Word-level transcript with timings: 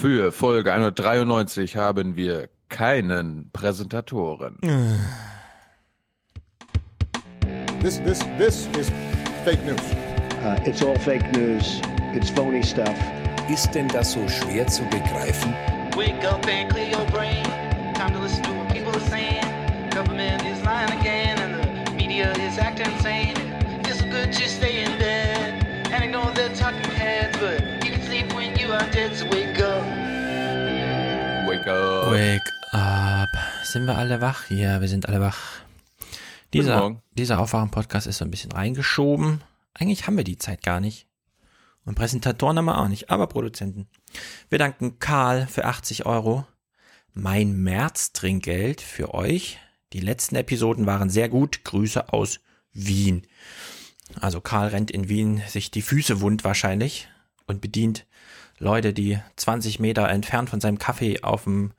Für 0.00 0.32
Folge 0.32 0.72
193 0.72 1.76
haben 1.76 2.16
wir 2.16 2.48
keinen 2.70 3.50
Präsentatoren. 3.52 4.56
This, 7.82 8.00
this, 8.00 8.20
this 8.38 8.66
is 8.78 8.90
fake 9.44 9.62
news. 9.66 9.78
Uh, 10.42 10.58
it's 10.64 10.82
all 10.82 10.98
fake 11.00 11.30
news. 11.32 11.82
It's 12.14 12.30
phony 12.30 12.62
stuff. 12.62 12.96
Ist 13.50 13.74
denn 13.74 13.88
das 13.88 14.12
so 14.12 14.26
schwer 14.26 14.66
zu 14.68 14.84
begreifen? 14.84 15.52
Wake 15.94 16.24
up 16.24 16.46
and 16.46 16.70
clear 16.70 16.98
your 16.98 17.04
brain. 17.10 17.49
Sind 33.70 33.86
wir 33.86 33.96
alle 33.96 34.20
wach? 34.20 34.50
Ja, 34.50 34.80
wir 34.80 34.88
sind 34.88 35.08
alle 35.08 35.20
wach. 35.20 35.38
Dieser, 36.52 37.00
dieser 37.12 37.38
Aufwachen-Podcast 37.38 38.08
ist 38.08 38.18
so 38.18 38.24
ein 38.24 38.30
bisschen 38.32 38.50
reingeschoben. 38.50 39.42
Eigentlich 39.74 40.08
haben 40.08 40.16
wir 40.16 40.24
die 40.24 40.38
Zeit 40.38 40.64
gar 40.64 40.80
nicht. 40.80 41.06
Und 41.84 41.94
Präsentatoren 41.94 42.58
haben 42.58 42.64
wir 42.64 42.80
auch 42.80 42.88
nicht, 42.88 43.10
aber 43.10 43.28
Produzenten. 43.28 43.86
Wir 44.48 44.58
danken 44.58 44.98
Karl 44.98 45.46
für 45.46 45.66
80 45.66 46.04
Euro. 46.04 46.44
Mein 47.12 47.62
März-Trinkgeld 47.62 48.80
für 48.80 49.14
euch. 49.14 49.60
Die 49.92 50.00
letzten 50.00 50.34
Episoden 50.34 50.86
waren 50.86 51.08
sehr 51.08 51.28
gut. 51.28 51.62
Grüße 51.62 52.12
aus 52.12 52.40
Wien. 52.72 53.22
Also 54.20 54.40
Karl 54.40 54.70
rennt 54.70 54.90
in 54.90 55.08
Wien 55.08 55.42
sich 55.46 55.70
die 55.70 55.82
Füße 55.82 56.20
wund 56.20 56.42
wahrscheinlich 56.42 57.06
und 57.46 57.60
bedient 57.60 58.04
Leute, 58.58 58.92
die 58.92 59.20
20 59.36 59.78
Meter 59.78 60.08
entfernt 60.08 60.50
von 60.50 60.60
seinem 60.60 60.78
Kaffee 60.78 61.22
auf 61.22 61.44
dem 61.44 61.72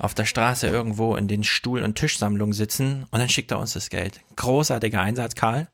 auf 0.00 0.14
der 0.14 0.24
Straße 0.24 0.66
irgendwo 0.66 1.14
in 1.14 1.28
den 1.28 1.44
Stuhl- 1.44 1.82
und 1.82 1.96
Tischsammlungen 1.96 2.52
sitzen 2.52 3.06
und 3.10 3.20
dann 3.20 3.28
schickt 3.28 3.50
er 3.50 3.58
uns 3.58 3.74
das 3.74 3.90
Geld. 3.90 4.20
Großartiger 4.36 5.00
Einsatz, 5.00 5.34
Karl. 5.34 5.68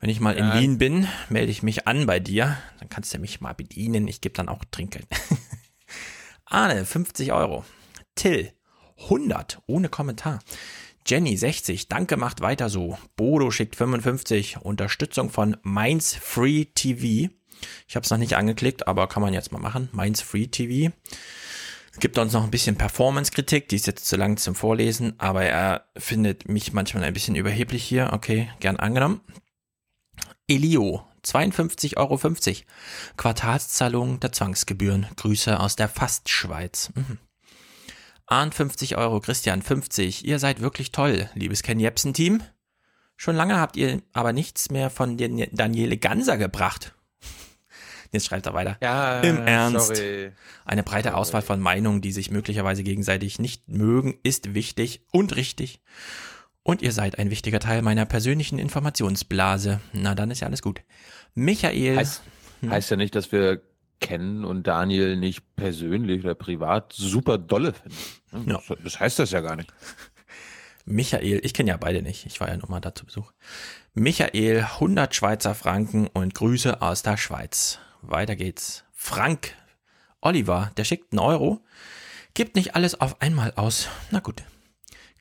Wenn 0.00 0.10
ich 0.10 0.20
mal 0.20 0.36
in 0.36 0.46
Ja. 0.46 0.60
Wien 0.60 0.78
bin, 0.78 1.06
melde 1.28 1.52
ich 1.52 1.62
mich 1.62 1.86
an 1.86 2.06
bei 2.06 2.18
dir. 2.18 2.56
Dann 2.78 2.88
kannst 2.88 3.12
du 3.14 3.18
mich 3.18 3.40
mal 3.40 3.52
bedienen. 3.52 4.08
Ich 4.08 4.20
gebe 4.20 4.34
dann 4.34 4.48
auch 4.48 4.64
Trinkgeld. 4.70 5.06
Arne, 6.44 6.84
50 6.84 7.32
Euro. 7.32 7.64
Till, 8.14 8.52
100, 9.04 9.60
ohne 9.66 9.88
Kommentar. 9.88 10.40
Jenny, 11.06 11.36
60, 11.36 11.88
danke, 11.88 12.16
macht 12.16 12.40
weiter 12.40 12.68
so. 12.68 12.96
Bodo 13.16 13.50
schickt 13.50 13.74
55, 13.74 14.58
Unterstützung 14.58 15.30
von 15.30 15.56
Mainz 15.62 16.14
Free 16.14 16.66
TV. 16.66 17.32
Ich 17.88 17.96
habe 17.96 18.04
es 18.04 18.10
noch 18.10 18.18
nicht 18.18 18.36
angeklickt, 18.36 18.86
aber 18.86 19.08
kann 19.08 19.22
man 19.22 19.34
jetzt 19.34 19.50
mal 19.52 19.58
machen. 19.58 19.88
Mainz 19.92 20.20
Free 20.20 20.46
TV. 20.46 20.92
Gibt 22.00 22.18
uns 22.18 22.32
noch 22.32 22.44
ein 22.44 22.50
bisschen 22.50 22.76
Performance-Kritik, 22.76 23.68
die 23.68 23.76
ist 23.76 23.86
jetzt 23.86 24.06
zu 24.06 24.16
lang 24.16 24.36
zum 24.38 24.54
Vorlesen, 24.54 25.14
aber 25.18 25.44
er 25.44 25.86
findet 25.96 26.48
mich 26.48 26.72
manchmal 26.72 27.04
ein 27.04 27.12
bisschen 27.12 27.36
überheblich 27.36 27.84
hier. 27.84 28.10
Okay, 28.12 28.50
gern 28.60 28.76
angenommen. 28.76 29.20
Elio, 30.48 31.06
52,50 31.24 31.96
Euro. 31.96 32.18
Quartalszahlung 33.16 34.20
der 34.20 34.32
Zwangsgebühren. 34.32 35.06
Grüße 35.16 35.60
aus 35.60 35.76
der 35.76 35.88
Fastschweiz. 35.88 36.90
Mhm. 36.94 37.18
Arndt 38.26 38.54
50 38.54 38.96
Euro, 38.96 39.20
Christian 39.20 39.62
50. 39.62 40.24
Ihr 40.24 40.38
seid 40.38 40.60
wirklich 40.60 40.92
toll, 40.92 41.28
liebes 41.34 41.62
Ken 41.62 41.78
Jepsen-Team. 41.78 42.42
Schon 43.16 43.36
lange 43.36 43.60
habt 43.60 43.76
ihr 43.76 44.02
aber 44.12 44.32
nichts 44.32 44.70
mehr 44.70 44.90
von 44.90 45.16
Daniele 45.18 45.98
Ganser 45.98 46.38
gebracht. 46.38 46.94
Jetzt 48.12 48.26
schreibt 48.26 48.46
er 48.46 48.52
weiter. 48.52 48.76
Ja, 48.82 49.20
Im 49.20 49.38
Ernst. 49.38 49.96
Sorry. 49.96 50.32
Eine 50.66 50.82
breite 50.82 51.16
Auswahl 51.16 51.40
von 51.42 51.60
Meinungen, 51.60 52.02
die 52.02 52.12
sich 52.12 52.30
möglicherweise 52.30 52.82
gegenseitig 52.82 53.38
nicht 53.38 53.68
mögen, 53.68 54.18
ist 54.22 54.54
wichtig 54.54 55.06
und 55.10 55.34
richtig. 55.34 55.80
Und 56.62 56.82
ihr 56.82 56.92
seid 56.92 57.18
ein 57.18 57.30
wichtiger 57.30 57.58
Teil 57.58 57.82
meiner 57.82 58.04
persönlichen 58.04 58.58
Informationsblase. 58.58 59.80
Na, 59.94 60.14
dann 60.14 60.30
ist 60.30 60.40
ja 60.40 60.46
alles 60.46 60.62
gut. 60.62 60.82
Michael. 61.34 61.96
Heißt, 61.96 62.22
heißt 62.68 62.90
ja 62.90 62.96
nicht, 62.96 63.14
dass 63.14 63.32
wir 63.32 63.62
Ken 64.00 64.44
und 64.44 64.66
Daniel 64.66 65.16
nicht 65.16 65.56
persönlich 65.56 66.22
oder 66.22 66.34
privat 66.34 66.92
super 66.92 67.38
dolle 67.38 67.72
finden. 67.72 68.50
Ja. 68.50 68.60
Das, 68.68 68.78
das 68.84 69.00
heißt 69.00 69.18
das 69.18 69.30
ja 69.30 69.40
gar 69.40 69.56
nicht. 69.56 69.72
Michael, 70.84 71.40
ich 71.44 71.54
kenne 71.54 71.70
ja 71.70 71.76
beide 71.76 72.02
nicht, 72.02 72.26
ich 72.26 72.40
war 72.40 72.48
ja 72.48 72.56
nur 72.56 72.68
mal 72.68 72.80
da 72.80 72.94
zu 72.94 73.06
Besuch. 73.06 73.32
Michael, 73.94 74.62
100 74.62 75.14
Schweizer 75.14 75.54
Franken 75.54 76.08
und 76.08 76.34
Grüße 76.34 76.82
aus 76.82 77.02
der 77.02 77.16
Schweiz. 77.16 77.78
Weiter 78.02 78.36
geht's. 78.36 78.84
Frank, 78.92 79.54
Oliver, 80.20 80.70
der 80.76 80.84
schickt 80.84 81.12
einen 81.12 81.20
Euro, 81.20 81.60
gibt 82.34 82.56
nicht 82.56 82.74
alles 82.74 83.00
auf 83.00 83.20
einmal 83.20 83.52
aus. 83.56 83.88
Na 84.10 84.20
gut. 84.20 84.42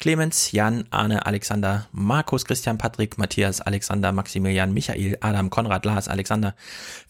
Clemens, 0.01 0.51
Jan, 0.51 0.85
Arne, 0.89 1.27
Alexander, 1.27 1.87
Markus, 1.91 2.45
Christian, 2.45 2.79
Patrick, 2.79 3.19
Matthias, 3.19 3.61
Alexander, 3.61 4.11
Maximilian, 4.11 4.73
Michael, 4.73 5.19
Adam, 5.21 5.51
Konrad, 5.51 5.85
Lars, 5.85 6.07
Alexander, 6.07 6.55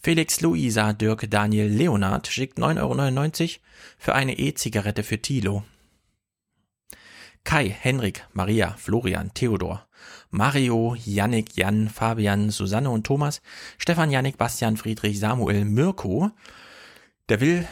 Felix, 0.02 0.42
Luisa, 0.42 0.92
Dirk, 0.92 1.30
Daniel, 1.30 1.68
Leonard 1.68 2.26
schickt 2.26 2.58
9,99 2.58 3.40
Euro 3.40 3.60
für 3.96 4.14
eine 4.14 4.38
E-Zigarette 4.38 5.04
für 5.04 5.22
Thilo. 5.22 5.64
Kai, 7.44 7.68
Henrik, 7.70 8.26
Maria, 8.34 8.74
Florian, 8.78 9.32
Theodor, 9.32 9.86
Mario, 10.32 10.96
Yannick, 11.04 11.56
Jan, 11.56 11.88
Fabian, 11.88 12.50
Susanne 12.50 12.90
und 12.90 13.06
Thomas, 13.06 13.42
Stefan, 13.78 14.10
Yannick, 14.10 14.38
Bastian, 14.38 14.76
Friedrich, 14.76 15.20
Samuel, 15.20 15.64
Mirko, 15.64 16.30
der 17.28 17.40
will 17.40 17.68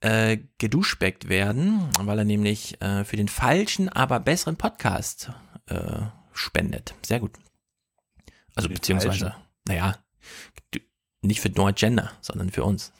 äh, 0.00 0.38
geduschbeckt 0.58 1.28
werden, 1.30 1.88
weil 2.00 2.18
er 2.18 2.24
nämlich 2.26 2.80
äh, 2.82 3.04
für 3.04 3.16
den 3.16 3.28
falschen, 3.28 3.88
aber 3.88 4.20
besseren 4.20 4.56
Podcast 4.56 5.32
äh, 5.66 6.02
spendet. 6.34 6.94
Sehr 7.04 7.20
gut. 7.20 7.32
Also 8.54 8.68
beziehungsweise, 8.68 9.30
falschen? 9.30 9.42
naja, 9.66 9.96
nicht 11.22 11.40
für 11.40 11.48
Noah 11.48 11.72
Gender, 11.72 12.12
sondern 12.20 12.50
für 12.50 12.64
uns. 12.64 12.92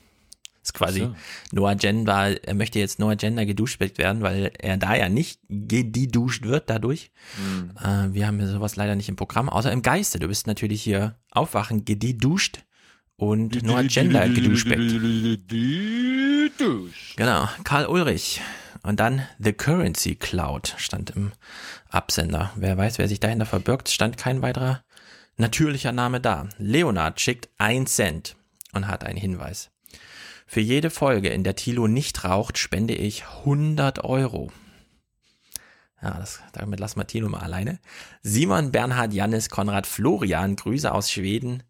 Ist 0.64 0.74
quasi 0.74 1.00
So. 1.00 1.14
Noah 1.52 1.74
Gender, 1.76 2.42
er 2.42 2.54
möchte 2.54 2.78
jetzt 2.78 2.98
Noah 2.98 3.16
Gender 3.16 3.46
geduschbeckt 3.46 3.98
werden, 3.98 4.22
weil 4.22 4.50
er 4.58 4.76
da 4.78 4.96
ja 4.96 5.08
nicht 5.08 5.40
geduscht 5.48 6.44
wird 6.44 6.70
dadurch. 6.70 7.10
Hm. 7.36 7.70
Äh, 7.76 8.14
wir 8.14 8.26
haben 8.26 8.40
ja 8.40 8.46
sowas 8.46 8.76
leider 8.76 8.96
nicht 8.96 9.08
im 9.08 9.16
Programm, 9.16 9.48
außer 9.48 9.70
im 9.70 9.82
Geiste. 9.82 10.18
Du 10.18 10.28
bist 10.28 10.46
natürlich 10.46 10.82
hier 10.82 11.16
aufwachen, 11.30 11.84
geduscht 11.84 12.64
und 13.16 13.62
Noah 13.62 13.84
Gender. 13.84 14.26
Dusch. 16.58 17.14
Genau, 17.16 17.48
Karl 17.64 17.86
Ulrich. 17.86 18.40
Und 18.82 19.00
dann 19.00 19.22
The 19.38 19.54
Currency 19.54 20.14
Cloud 20.14 20.74
stand 20.76 21.10
im 21.10 21.32
Absender. 21.88 22.52
Wer 22.54 22.76
weiß, 22.76 22.98
wer 22.98 23.08
sich 23.08 23.18
dahinter 23.18 23.46
verbirgt, 23.46 23.88
stand 23.88 24.18
kein 24.18 24.42
weiterer 24.42 24.84
natürlicher 25.36 25.92
Name 25.92 26.20
da. 26.20 26.48
Leonard 26.58 27.20
schickt 27.20 27.48
ein 27.56 27.86
Cent 27.86 28.36
und 28.72 28.86
hat 28.86 29.04
einen 29.04 29.18
Hinweis. 29.18 29.70
Für 30.46 30.60
jede 30.60 30.90
Folge, 30.90 31.30
in 31.30 31.44
der 31.44 31.56
Thilo 31.56 31.86
nicht 31.86 32.24
raucht, 32.24 32.58
spende 32.58 32.94
ich 32.94 33.24
100 33.24 34.04
Euro. 34.04 34.50
Ja, 36.02 36.18
das, 36.18 36.40
damit 36.52 36.80
lassen 36.80 37.00
wir 37.00 37.06
Thilo 37.06 37.28
mal 37.30 37.40
alleine. 37.40 37.78
Simon, 38.22 38.70
Bernhard, 38.70 39.14
Jannis, 39.14 39.48
Konrad, 39.48 39.86
Florian, 39.86 40.54
Grüße 40.54 40.92
aus 40.92 41.10
Schweden. 41.10 41.62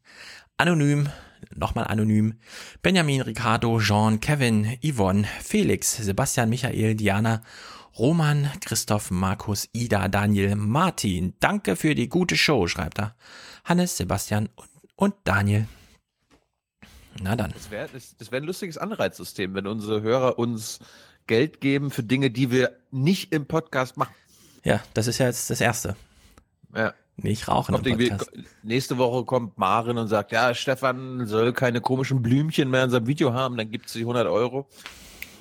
Anonym, 0.57 1.09
nochmal 1.55 1.87
anonym. 1.87 2.41
Benjamin, 2.83 3.21
Ricardo, 3.21 3.79
Jean, 3.79 4.21
Kevin, 4.21 4.77
Yvonne, 4.83 5.25
Felix, 5.43 5.97
Sebastian, 5.97 6.49
Michael, 6.49 6.97
Diana, 6.97 7.43
Roman, 7.97 8.51
Christoph, 8.61 9.13
Markus, 9.13 9.69
Ida, 9.73 10.09
Daniel, 10.09 10.57
Martin. 10.57 11.35
Danke 11.39 11.77
für 11.77 11.95
die 11.95 12.09
gute 12.09 12.37
Show, 12.37 12.67
schreibt 12.67 12.99
er. 12.99 13.15
Hannes, 13.65 13.97
Sebastian 13.97 14.49
und, 14.57 14.69
und 14.97 15.15
Daniel. 15.23 15.69
Na 17.23 17.37
dann. 17.37 17.53
Das 17.53 17.71
wäre 17.71 17.89
wär 17.93 18.41
ein 18.41 18.45
lustiges 18.45 18.79
Anreizsystem, 18.79 19.55
wenn 19.55 19.67
unsere 19.67 20.03
Hörer 20.03 20.39
uns 20.39 20.81
Geld 21.27 21.61
geben 21.61 21.91
für 21.91 22.03
Dinge, 22.03 22.31
die 22.31 22.51
wir 22.51 22.77
nicht 22.91 23.33
im 23.33 23.47
Podcast 23.47 23.97
machen. 23.97 24.15
Ja, 24.65 24.81
das 24.95 25.07
ist 25.07 25.19
ja 25.19 25.27
jetzt 25.27 25.51
das 25.51 25.61
Erste. 25.61 25.97
Ja. 26.75 26.93
Nicht 27.17 27.47
rauchen 27.47 27.75
im 27.75 27.83
Podcast. 27.83 28.33
nächste 28.63 28.99
Woche 28.99 29.25
kommt 29.25 29.57
Marin 29.57 29.99
und 29.99 30.09
sagt, 30.09 30.33
ja, 30.33 30.53
Stefan 30.53 31.27
soll 31.27 31.53
keine 31.53 31.81
komischen 31.81 32.23
Blümchen 32.23 32.71
mehr 32.71 32.85
in 32.85 32.91
seinem 32.91 33.07
Video 33.07 33.33
haben, 33.33 33.57
dann 33.57 33.71
gibt 33.71 33.89
sie 33.89 34.01
100 34.01 34.27
Euro. 34.27 34.69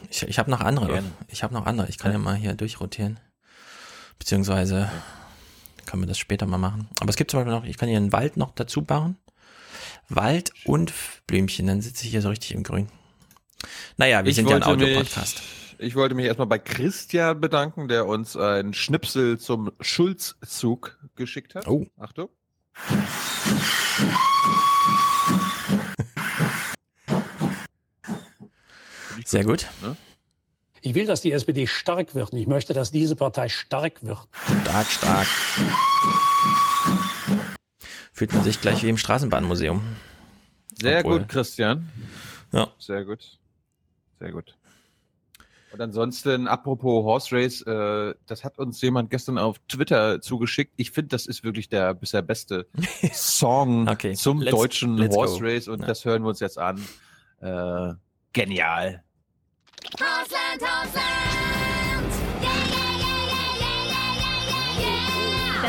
Ich, 0.09 0.21
ich 0.23 0.37
habe 0.37 0.51
noch 0.51 0.61
andere. 0.61 0.87
Gerne. 0.87 1.11
Ich 1.29 1.41
habe 1.43 1.53
noch 1.53 1.65
andere. 1.65 1.89
Ich 1.89 1.97
kann 1.97 2.11
ja 2.11 2.17
mal 2.17 2.35
hier 2.35 2.53
durchrotieren. 2.53 3.19
Beziehungsweise 4.19 4.91
können 5.85 6.03
wir 6.03 6.07
das 6.07 6.19
später 6.19 6.45
mal 6.45 6.57
machen. 6.57 6.87
Aber 6.99 7.09
es 7.09 7.15
gibt 7.15 7.31
zum 7.31 7.39
Beispiel 7.39 7.53
noch, 7.53 7.65
ich 7.65 7.77
kann 7.77 7.89
hier 7.89 7.97
einen 7.97 8.13
Wald 8.13 8.37
noch 8.37 8.51
dazu 8.53 8.83
bauen. 8.83 9.17
Wald 10.09 10.51
und 10.65 10.93
Blümchen, 11.27 11.67
dann 11.67 11.81
sitze 11.81 12.05
ich 12.05 12.11
hier 12.11 12.21
so 12.21 12.29
richtig 12.29 12.51
im 12.53 12.63
Grün. 12.63 12.87
Naja, 13.97 14.23
wir 14.23 14.29
Ich 14.29 14.35
sind 14.35 14.49
ja 14.49 14.57
ein 14.57 14.63
Audiopodcast. 14.63 15.41
Ich 15.79 15.95
wollte 15.95 16.15
mich 16.15 16.25
erstmal 16.25 16.47
bei 16.47 16.59
Christian 16.59 17.41
bedanken, 17.41 17.87
der 17.87 18.05
uns 18.05 18.37
ein 18.37 18.73
Schnipsel 18.73 19.39
zum 19.39 19.71
Schulzzug 19.81 20.97
geschickt 21.15 21.55
hat. 21.55 21.67
Oh. 21.67 21.85
Achtung. 21.97 22.29
Sehr 29.25 29.43
gut. 29.43 29.67
Ich 30.81 30.95
will, 30.95 31.05
dass 31.05 31.21
die 31.21 31.31
SPD 31.31 31.65
stark 31.65 32.13
wird 32.13 32.33
und 32.33 32.37
ich 32.37 32.47
möchte, 32.47 32.73
dass 32.73 32.91
diese 32.91 33.15
Partei 33.15 33.49
stark 33.49 34.03
wird. 34.03 34.19
Stark, 34.63 34.87
stark. 34.87 35.27
Fühlt 38.13 38.31
man 38.33 38.43
sich 38.43 38.61
gleich 38.61 38.83
wie 38.83 38.89
im 38.89 38.97
Straßenbahnmuseum. 38.97 39.81
Sehr 40.79 40.99
Obwohl- 40.99 41.19
gut, 41.19 41.29
Christian. 41.29 41.89
Ja. 42.51 42.69
Sehr 42.79 43.03
gut. 43.05 43.39
Sehr 44.19 44.31
gut. 44.31 44.55
Und 45.71 45.81
ansonsten, 45.81 46.47
apropos 46.47 47.03
Horse 47.03 47.35
Race, 47.35 47.61
äh, 47.63 48.13
das 48.27 48.43
hat 48.43 48.59
uns 48.59 48.79
jemand 48.81 49.09
gestern 49.09 49.39
auf 49.39 49.57
Twitter 49.67 50.21
zugeschickt. 50.21 50.71
Ich 50.77 50.91
finde, 50.91 51.09
das 51.09 51.25
ist 51.25 51.43
wirklich 51.43 51.67
der 51.67 51.95
bisher 51.95 52.21
beste 52.21 52.67
Song 53.13 53.89
Okay, 53.89 54.13
zum 54.13 54.39
let's- 54.41 54.55
deutschen 54.55 54.97
let's 54.97 55.15
Horse 55.15 55.39
go. 55.39 55.45
Race 55.47 55.67
und 55.67 55.79
Ja. 55.81 55.87
das 55.87 56.05
hören 56.05 56.21
wir 56.21 56.29
uns 56.29 56.39
jetzt 56.39 56.59
an. 56.59 56.77
Äh, 57.41 57.93
genial. 58.33 59.03
Hausland, 59.99 60.61
Hausland! 60.61 61.42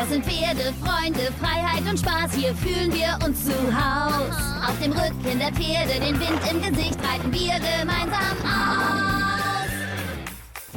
Das 0.04 0.12
sind 0.12 0.26
Pferde, 0.26 0.74
Freunde, 0.84 1.32
Freiheit 1.40 1.80
und 1.88 1.98
Spaß, 1.98 2.34
hier 2.34 2.54
fühlen 2.56 2.92
wir 2.92 3.18
uns 3.24 3.42
zu 3.42 3.52
Haus. 3.52 4.36
Auf 4.68 4.78
dem 4.78 4.92
Rücken 4.92 5.38
der 5.38 5.50
Pferde, 5.50 5.94
den 5.98 6.20
Wind 6.20 6.40
im 6.50 6.60
Gesicht, 6.60 6.98
reiten 7.02 7.32
wir 7.32 7.54
gemeinsam 7.54 8.36
aus. 8.44 9.70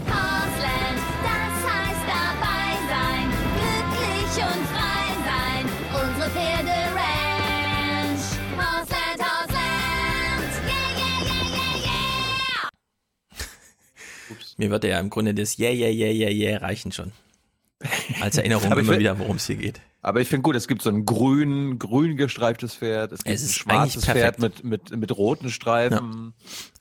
Hausland, 0.07 1.01
das 1.27 1.55
heißt 1.67 2.07
dabei 2.07 2.71
sein, 2.87 3.27
glücklich 3.57 4.31
und 4.47 4.63
frei 4.71 5.11
sein, 5.27 5.65
unsere 5.91 6.29
Pferde 6.29 6.75
Ranch. 6.95 8.25
Hausland, 8.55 9.19
Hausland! 9.19 10.51
Yeah, 10.65 10.87
yeah, 10.95 11.19
yeah, 11.27 11.51
yeah, 11.51 11.83
yeah! 11.83 12.69
Mir 14.55 14.69
würde 14.69 14.87
ja 14.87 15.01
im 15.01 15.09
Grunde 15.09 15.33
das 15.33 15.57
Yeah, 15.57 15.73
yeah, 15.73 15.89
yeah, 15.89 16.13
yeah, 16.13 16.29
yeah 16.29 16.57
reichen 16.59 16.93
schon. 16.93 17.11
Als 18.21 18.37
Erinnerung 18.37 18.65
immer 18.71 18.87
will- 18.87 18.99
wieder, 18.99 19.19
worum 19.19 19.35
es 19.37 19.47
hier 19.47 19.55
geht. 19.57 19.81
Aber 20.01 20.21
ich 20.21 20.29
finde 20.29 20.43
gut, 20.43 20.55
es 20.55 20.67
gibt 20.69 20.81
so 20.81 20.89
ein 20.89 21.05
grün, 21.05 21.79
grün 21.79 22.15
gestreiftes 22.15 22.75
Pferd, 22.75 23.11
es 23.11 23.23
gibt 23.23 23.35
Es 23.35 23.41
ein 23.41 23.45
ist 23.47 23.55
schwarzes 23.55 24.05
Pferd 24.05 24.39
mit, 24.39 24.63
mit, 24.63 24.95
mit 24.95 25.17
roten 25.17 25.49
Streifen. 25.49 26.33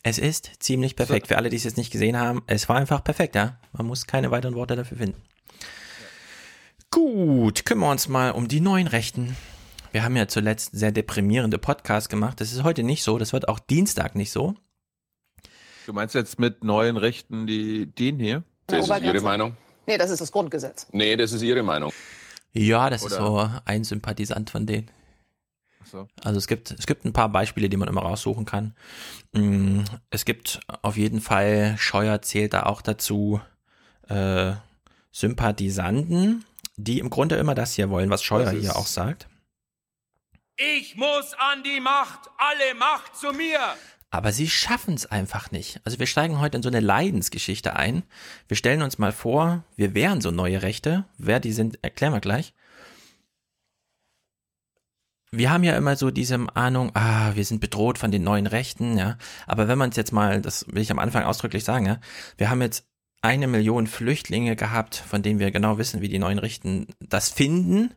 Es 0.05 0.19
ist 0.19 0.51
ziemlich 0.61 0.95
perfekt. 0.95 1.27
Für 1.27 1.37
alle, 1.37 1.49
die 1.49 1.57
es 1.57 1.65
jetzt 1.65 1.77
nicht 1.77 1.91
gesehen 1.91 2.17
haben, 2.19 2.43
es 2.47 2.69
war 2.69 2.77
einfach 2.77 3.03
perfekt, 3.03 3.35
ja. 3.35 3.59
Man 3.73 3.87
muss 3.87 4.07
keine 4.07 4.31
weiteren 4.31 4.55
Worte 4.55 4.77
dafür 4.77 4.99
finden. 4.99 5.21
Gut, 6.91 7.65
kümmern 7.65 7.89
wir 7.89 7.93
uns 7.93 8.09
mal 8.09 8.31
um 8.31 8.49
die 8.49 8.61
neuen 8.61 8.87
Rechten. 8.87 9.37
Wir 9.93 10.05
haben 10.05 10.15
ja 10.17 10.29
zuletzt 10.29 10.71
sehr 10.73 10.93
deprimierende 10.93 11.59
Podcasts 11.59 12.09
gemacht. 12.09 12.41
Das 12.41 12.53
ist 12.53 12.63
heute 12.63 12.83
nicht 12.83 13.03
so. 13.03 13.19
Das 13.19 13.33
wird 13.33 13.49
auch 13.49 13.59
Dienstag 13.59 14.15
nicht 14.15 14.31
so. 14.31 14.55
Du 15.87 15.93
meinst 15.93 16.15
jetzt 16.15 16.39
mit 16.39 16.65
neuen 16.65 16.97
Rechten 16.97 17.47
die, 17.47 17.87
den 17.87 18.19
hier? 18.19 18.45
Das 18.67 18.89
ist 18.89 19.03
Ihre 19.03 19.21
Meinung? 19.21 19.57
Nee, 19.87 19.99
das 19.99 20.11
ist 20.11 20.21
das 20.21 20.33
Grundgesetz. 20.33 20.87
Nee, 20.93 21.17
das 21.17 21.33
ist 21.33 21.43
Ihre 21.43 21.63
Meinung. 21.63 21.93
Ja, 22.53 22.91
das 22.91 23.03
ist 23.03 23.13
Oder- 23.13 23.17
so 23.27 23.51
ein 23.65 23.85
Sympathisant 23.85 24.51
von 24.51 24.67
denen. 24.67 24.91
So. 25.85 26.09
Also 26.25 26.39
es 26.39 26.49
gibt, 26.49 26.73
es 26.73 26.87
gibt 26.87 27.05
ein 27.05 27.13
paar 27.13 27.29
Beispiele, 27.29 27.69
die 27.69 27.77
man 27.77 27.89
immer 27.89 28.03
raussuchen 28.03 28.45
kann. 28.45 28.75
Mm, 29.33 29.83
Es 30.11 30.25
gibt 30.25 30.61
auf 30.83 30.97
jeden 30.97 31.21
Fall, 31.21 31.77
Scheuer 31.79 32.21
zählt 32.23 32.55
da 32.55 32.65
auch 32.65 32.83
dazu, 32.83 33.41
äh, 34.09 34.53
Sympathisanten, 35.13 36.45
die 36.77 36.99
im 36.99 37.09
Grunde 37.11 37.37
immer 37.37 37.55
das 37.55 37.75
hier 37.75 37.89
wollen, 37.91 38.11
was 38.11 38.23
Scheuer 38.23 38.53
ist- 38.53 38.61
hier 38.61 38.77
auch 38.77 38.87
sagt. 38.87 39.29
Ich 40.57 40.97
muss 40.97 41.35
an 41.39 41.63
die 41.63 41.81
Macht, 41.81 42.21
alle 42.39 42.75
Macht 42.79 43.15
zu 43.17 43.33
mir. 43.33 43.61
Aber 44.17 44.33
sie 44.33 44.49
schaffen 44.49 44.95
es 44.95 45.05
einfach 45.05 45.51
nicht. 45.51 45.79
Also 45.85 45.99
wir 45.99 46.07
steigen 46.07 46.41
heute 46.41 46.57
in 46.57 46.63
so 46.63 46.71
eine 46.71 46.81
Leidensgeschichte 46.81 47.77
ein. 47.77 48.03
Wir 48.49 48.57
stellen 48.57 48.81
uns 48.81 48.97
mal 48.97 49.13
vor, 49.13 49.63
wir 49.77 49.93
wären 49.93 50.23
so 50.23 50.31
neue 50.31 50.63
Rechte. 50.63 51.05
Wer 51.19 51.39
die 51.39 51.53
sind, 51.53 51.79
erklären 51.85 52.15
wir 52.15 52.21
gleich. 52.21 52.55
Wir 55.33 55.51
haben 55.51 55.65
ja 55.65 55.77
immer 55.77 55.97
so 55.97 56.11
diese 56.11 56.47
Ahnung, 56.55 56.93
ah, 56.95 57.33
wir 57.35 57.45
sind 57.45 57.61
bedroht 57.61 57.99
von 57.99 58.11
den 58.11 58.25
neuen 58.25 58.47
Rechten, 58.47 58.97
ja. 58.97 59.19
Aber 59.47 59.69
wenn 59.69 59.77
man 59.77 59.91
es 59.91 59.97
jetzt 59.97 60.13
mal, 60.13 60.41
das 60.41 60.67
will 60.69 60.81
ich 60.81 60.91
am 60.91 60.99
Anfang 60.99 61.25
ausdrücklich 61.25 61.65
sagen, 61.65 61.85
ja, 61.85 62.01
wir 62.39 62.49
haben 62.49 62.63
jetzt 62.63 62.87
eine 63.21 63.47
Million 63.49 63.87
Flüchtlinge 63.87 64.57
gehabt, 64.57 64.97
von 64.97 65.21
denen 65.21 65.41
wir 65.41 65.51
genau 65.51 65.77
wissen, 65.77 66.01
wie 66.01 66.09
die 66.09 66.19
neuen 66.19 66.39
Rechten 66.39 66.87
das 67.01 67.29
finden. 67.29 67.93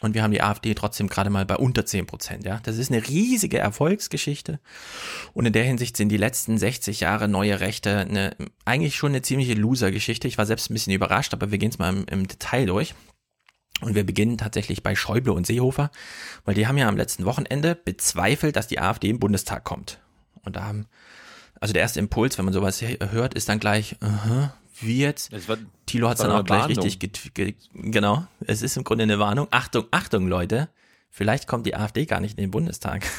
Und 0.00 0.14
wir 0.14 0.22
haben 0.24 0.32
die 0.32 0.42
AfD 0.42 0.74
trotzdem 0.74 1.06
gerade 1.06 1.30
mal 1.30 1.46
bei 1.46 1.56
unter 1.56 1.86
10 1.86 2.06
Prozent, 2.06 2.44
ja. 2.44 2.60
Das 2.64 2.76
ist 2.76 2.90
eine 2.90 3.06
riesige 3.06 3.58
Erfolgsgeschichte. 3.58 4.58
Und 5.32 5.46
in 5.46 5.52
der 5.52 5.64
Hinsicht 5.64 5.96
sind 5.96 6.08
die 6.08 6.16
letzten 6.16 6.58
60 6.58 7.00
Jahre 7.00 7.28
neue 7.28 7.60
Rechte 7.60 7.98
eine, 7.98 8.36
eigentlich 8.64 8.96
schon 8.96 9.12
eine 9.12 9.22
ziemliche 9.22 9.54
Loser-Geschichte. 9.54 10.26
Ich 10.26 10.38
war 10.38 10.46
selbst 10.46 10.70
ein 10.70 10.74
bisschen 10.74 10.92
überrascht, 10.92 11.32
aber 11.34 11.52
wir 11.52 11.58
gehen 11.58 11.70
es 11.70 11.78
mal 11.78 11.94
im, 11.94 12.04
im 12.10 12.26
Detail 12.26 12.66
durch. 12.66 12.94
Und 13.80 13.94
wir 13.94 14.04
beginnen 14.04 14.38
tatsächlich 14.38 14.82
bei 14.82 14.94
Schäuble 14.94 15.32
und 15.32 15.46
Seehofer, 15.46 15.90
weil 16.44 16.54
die 16.54 16.66
haben 16.66 16.78
ja 16.78 16.88
am 16.88 16.96
letzten 16.96 17.24
Wochenende 17.24 17.74
bezweifelt, 17.74 18.56
dass 18.56 18.68
die 18.68 18.80
AfD 18.80 19.08
im 19.08 19.18
Bundestag 19.18 19.64
kommt. 19.64 19.98
Und 20.42 20.56
da 20.56 20.64
haben, 20.64 20.86
also 21.60 21.72
der 21.72 21.82
erste 21.82 21.98
Impuls, 21.98 22.38
wenn 22.38 22.44
man 22.44 22.54
sowas 22.54 22.80
hört, 22.82 23.34
ist 23.34 23.48
dann 23.48 23.58
gleich, 23.58 23.96
aha, 24.00 24.54
wie 24.54 24.61
war, 25.48 25.58
Tilo 25.86 26.08
hat 26.08 26.18
es 26.18 26.22
dann 26.22 26.32
auch 26.32 26.44
gleich 26.44 26.62
Warnung. 26.62 26.84
richtig, 26.84 26.98
get, 26.98 27.34
ge, 27.34 27.54
genau, 27.72 28.26
es 28.46 28.62
ist 28.62 28.76
im 28.76 28.84
Grunde 28.84 29.04
eine 29.04 29.18
Warnung. 29.18 29.48
Achtung, 29.50 29.86
Achtung, 29.90 30.28
Leute, 30.28 30.68
vielleicht 31.10 31.46
kommt 31.46 31.66
die 31.66 31.74
AfD 31.74 32.06
gar 32.06 32.20
nicht 32.20 32.38
in 32.38 32.44
den 32.44 32.50
Bundestag. 32.50 33.06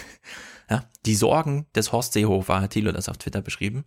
Ja, 0.69 0.85
die 1.05 1.15
Sorgen 1.15 1.65
des 1.75 1.91
Horst 1.91 2.13
Seehofer 2.13 2.61
hat 2.61 2.71
Thilo 2.71 2.91
das 2.91 3.09
auf 3.09 3.17
Twitter 3.17 3.41
beschrieben. 3.41 3.83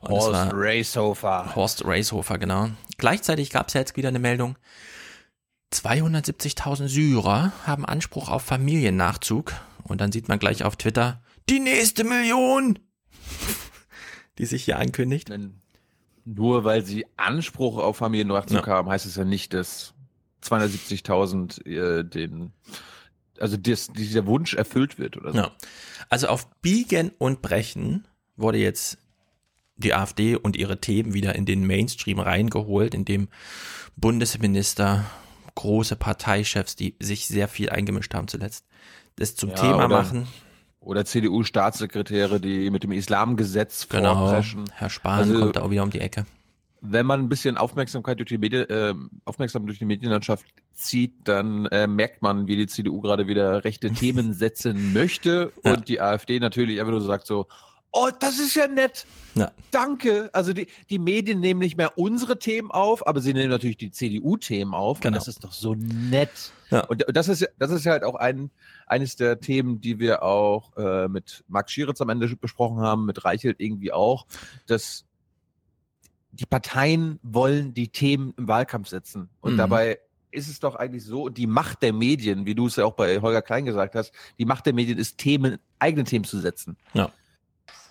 Und 0.00 0.10
Horst 0.10 0.32
war 0.32 0.50
Racehofer. 0.52 1.56
Horst 1.56 1.84
Racehofer, 1.84 2.38
genau. 2.38 2.68
Gleichzeitig 2.98 3.50
gab 3.50 3.68
es 3.68 3.74
ja 3.74 3.80
jetzt 3.80 3.96
wieder 3.96 4.10
eine 4.10 4.18
Meldung. 4.18 4.56
270.000 5.72 6.88
Syrer 6.88 7.52
haben 7.66 7.86
Anspruch 7.86 8.28
auf 8.28 8.42
Familiennachzug. 8.42 9.54
Und 9.82 10.00
dann 10.00 10.12
sieht 10.12 10.28
man 10.28 10.38
gleich 10.38 10.62
auf 10.62 10.76
Twitter, 10.76 11.22
die 11.48 11.58
nächste 11.58 12.04
Million, 12.04 12.78
die 14.38 14.46
sich 14.46 14.64
hier 14.64 14.78
ankündigt. 14.78 15.30
Denn 15.30 15.60
Nur 16.32 16.64
weil 16.64 16.84
sie 16.84 17.06
Anspruch 17.16 17.78
auf 17.78 17.96
Familiennachzug 17.96 18.66
Ja. 18.66 18.72
haben, 18.74 18.88
heißt 18.88 19.06
es 19.06 19.16
ja 19.16 19.24
nicht, 19.24 19.52
dass 19.52 19.94
270.000 20.44 21.66
äh, 21.66 22.04
den, 22.04 22.52
also 23.38 23.56
das, 23.56 23.88
dieser 23.88 24.26
Wunsch 24.26 24.54
erfüllt 24.54 24.98
wird 24.98 25.16
oder 25.16 25.32
so. 25.32 25.38
Ja. 25.38 25.50
Also 26.08 26.28
auf 26.28 26.48
Biegen 26.62 27.10
und 27.18 27.42
Brechen 27.42 28.06
wurde 28.36 28.58
jetzt 28.58 28.98
die 29.76 29.94
AfD 29.94 30.36
und 30.36 30.56
ihre 30.56 30.80
Themen 30.80 31.14
wieder 31.14 31.34
in 31.34 31.46
den 31.46 31.66
Mainstream 31.66 32.20
reingeholt, 32.20 32.94
indem 32.94 33.28
Bundesminister, 33.96 35.04
große 35.54 35.96
Parteichefs, 35.96 36.76
die 36.76 36.94
sich 37.00 37.26
sehr 37.26 37.48
viel 37.48 37.70
eingemischt 37.70 38.14
haben 38.14 38.28
zuletzt, 38.28 38.66
das 39.16 39.34
zum 39.36 39.50
Ja, 39.50 39.56
Thema 39.56 39.88
machen. 39.88 40.26
Oder 40.80 41.04
CDU-Staatssekretäre, 41.04 42.40
die 42.40 42.70
mit 42.70 42.82
dem 42.82 42.92
Islamgesetz 42.92 43.88
Genau. 43.88 44.14
vorpreschen. 44.14 44.64
Herr 44.74 44.90
Spahn 44.90 45.18
Also- 45.20 45.38
kommt 45.38 45.56
da 45.56 45.62
auch 45.62 45.70
wieder 45.70 45.82
um 45.82 45.90
die 45.90 46.00
Ecke. 46.00 46.24
Wenn 46.82 47.04
man 47.04 47.20
ein 47.20 47.28
bisschen 47.28 47.58
Aufmerksamkeit 47.58 48.18
durch 48.18 48.30
die 48.30 48.38
Medien, 48.38 48.68
äh, 48.70 48.94
aufmerksam 49.26 49.66
durch 49.66 49.78
die 49.78 49.84
Medienlandschaft 49.84 50.46
zieht, 50.72 51.12
dann 51.28 51.66
äh, 51.66 51.86
merkt 51.86 52.22
man, 52.22 52.46
wie 52.46 52.56
die 52.56 52.66
CDU 52.66 53.02
gerade 53.02 53.26
wieder 53.26 53.64
rechte 53.64 53.92
Themen 53.92 54.32
setzen 54.32 54.94
möchte 54.94 55.52
Ja. 55.62 55.74
und 55.74 55.88
die 55.88 56.00
AfD 56.00 56.40
natürlich 56.40 56.80
einfach 56.80 56.92
nur 56.92 57.02
so 57.02 57.06
sagt 57.06 57.26
so, 57.26 57.46
oh, 57.92 58.08
das 58.18 58.38
ist 58.38 58.54
ja 58.54 58.66
nett. 58.68 59.06
Ja. 59.34 59.50
Danke. 59.70 60.30
Also 60.32 60.52
die, 60.52 60.66
die 60.90 60.98
Medien 60.98 61.40
nehmen 61.40 61.60
nicht 61.60 61.76
mehr 61.76 61.96
unsere 61.98 62.38
Themen 62.38 62.70
auf, 62.70 63.06
aber 63.06 63.20
sie 63.20 63.32
nehmen 63.32 63.50
natürlich 63.50 63.76
die 63.76 63.90
CDU-Themen 63.90 64.74
auf. 64.74 65.00
Genau. 65.00 65.08
Und 65.08 65.16
das 65.16 65.28
ist 65.28 65.44
doch 65.44 65.52
so 65.52 65.74
nett. 65.76 66.52
Ja. 66.70 66.84
Und 66.86 67.04
das 67.08 67.28
ist, 67.28 67.40
ja- 67.40 67.48
das 67.58 67.70
ist 67.70 67.84
ja 67.84 67.92
halt 67.92 68.04
auch 68.04 68.14
ein, 68.16 68.50
eines 68.86 69.16
der 69.16 69.40
Themen, 69.40 69.80
die 69.80 69.98
wir 69.98 70.22
auch 70.22 70.76
äh, 70.76 71.08
mit 71.08 71.44
Max 71.48 71.72
Schieritz 71.72 72.00
am 72.00 72.08
Ende 72.08 72.28
besprochen 72.36 72.78
haben, 72.80 73.06
mit 73.06 73.24
Reichelt 73.24 73.60
irgendwie 73.60 73.92
auch, 73.92 74.26
dass 74.66 75.04
die 76.32 76.46
Parteien 76.46 77.18
wollen 77.22 77.74
die 77.74 77.88
Themen 77.88 78.34
im 78.36 78.46
Wahlkampf 78.48 78.88
setzen. 78.88 79.28
Und 79.40 79.54
Mhm. 79.54 79.58
dabei 79.58 79.98
ist 80.32 80.48
es 80.48 80.60
doch 80.60 80.76
eigentlich 80.76 81.04
so, 81.04 81.28
die 81.28 81.48
Macht 81.48 81.82
der 81.82 81.92
Medien, 81.92 82.46
wie 82.46 82.54
du 82.54 82.66
es 82.68 82.76
ja 82.76 82.84
auch 82.84 82.92
bei 82.94 83.20
Holger 83.20 83.42
Klein 83.42 83.64
gesagt 83.64 83.96
hast, 83.96 84.12
die 84.38 84.44
Macht 84.44 84.64
der 84.66 84.72
Medien 84.74 84.96
ist 84.96 85.18
Themen, 85.18 85.58
eigene 85.80 86.04
Themen 86.04 86.24
zu 86.24 86.38
setzen. 86.38 86.76
Ja. 86.94 87.10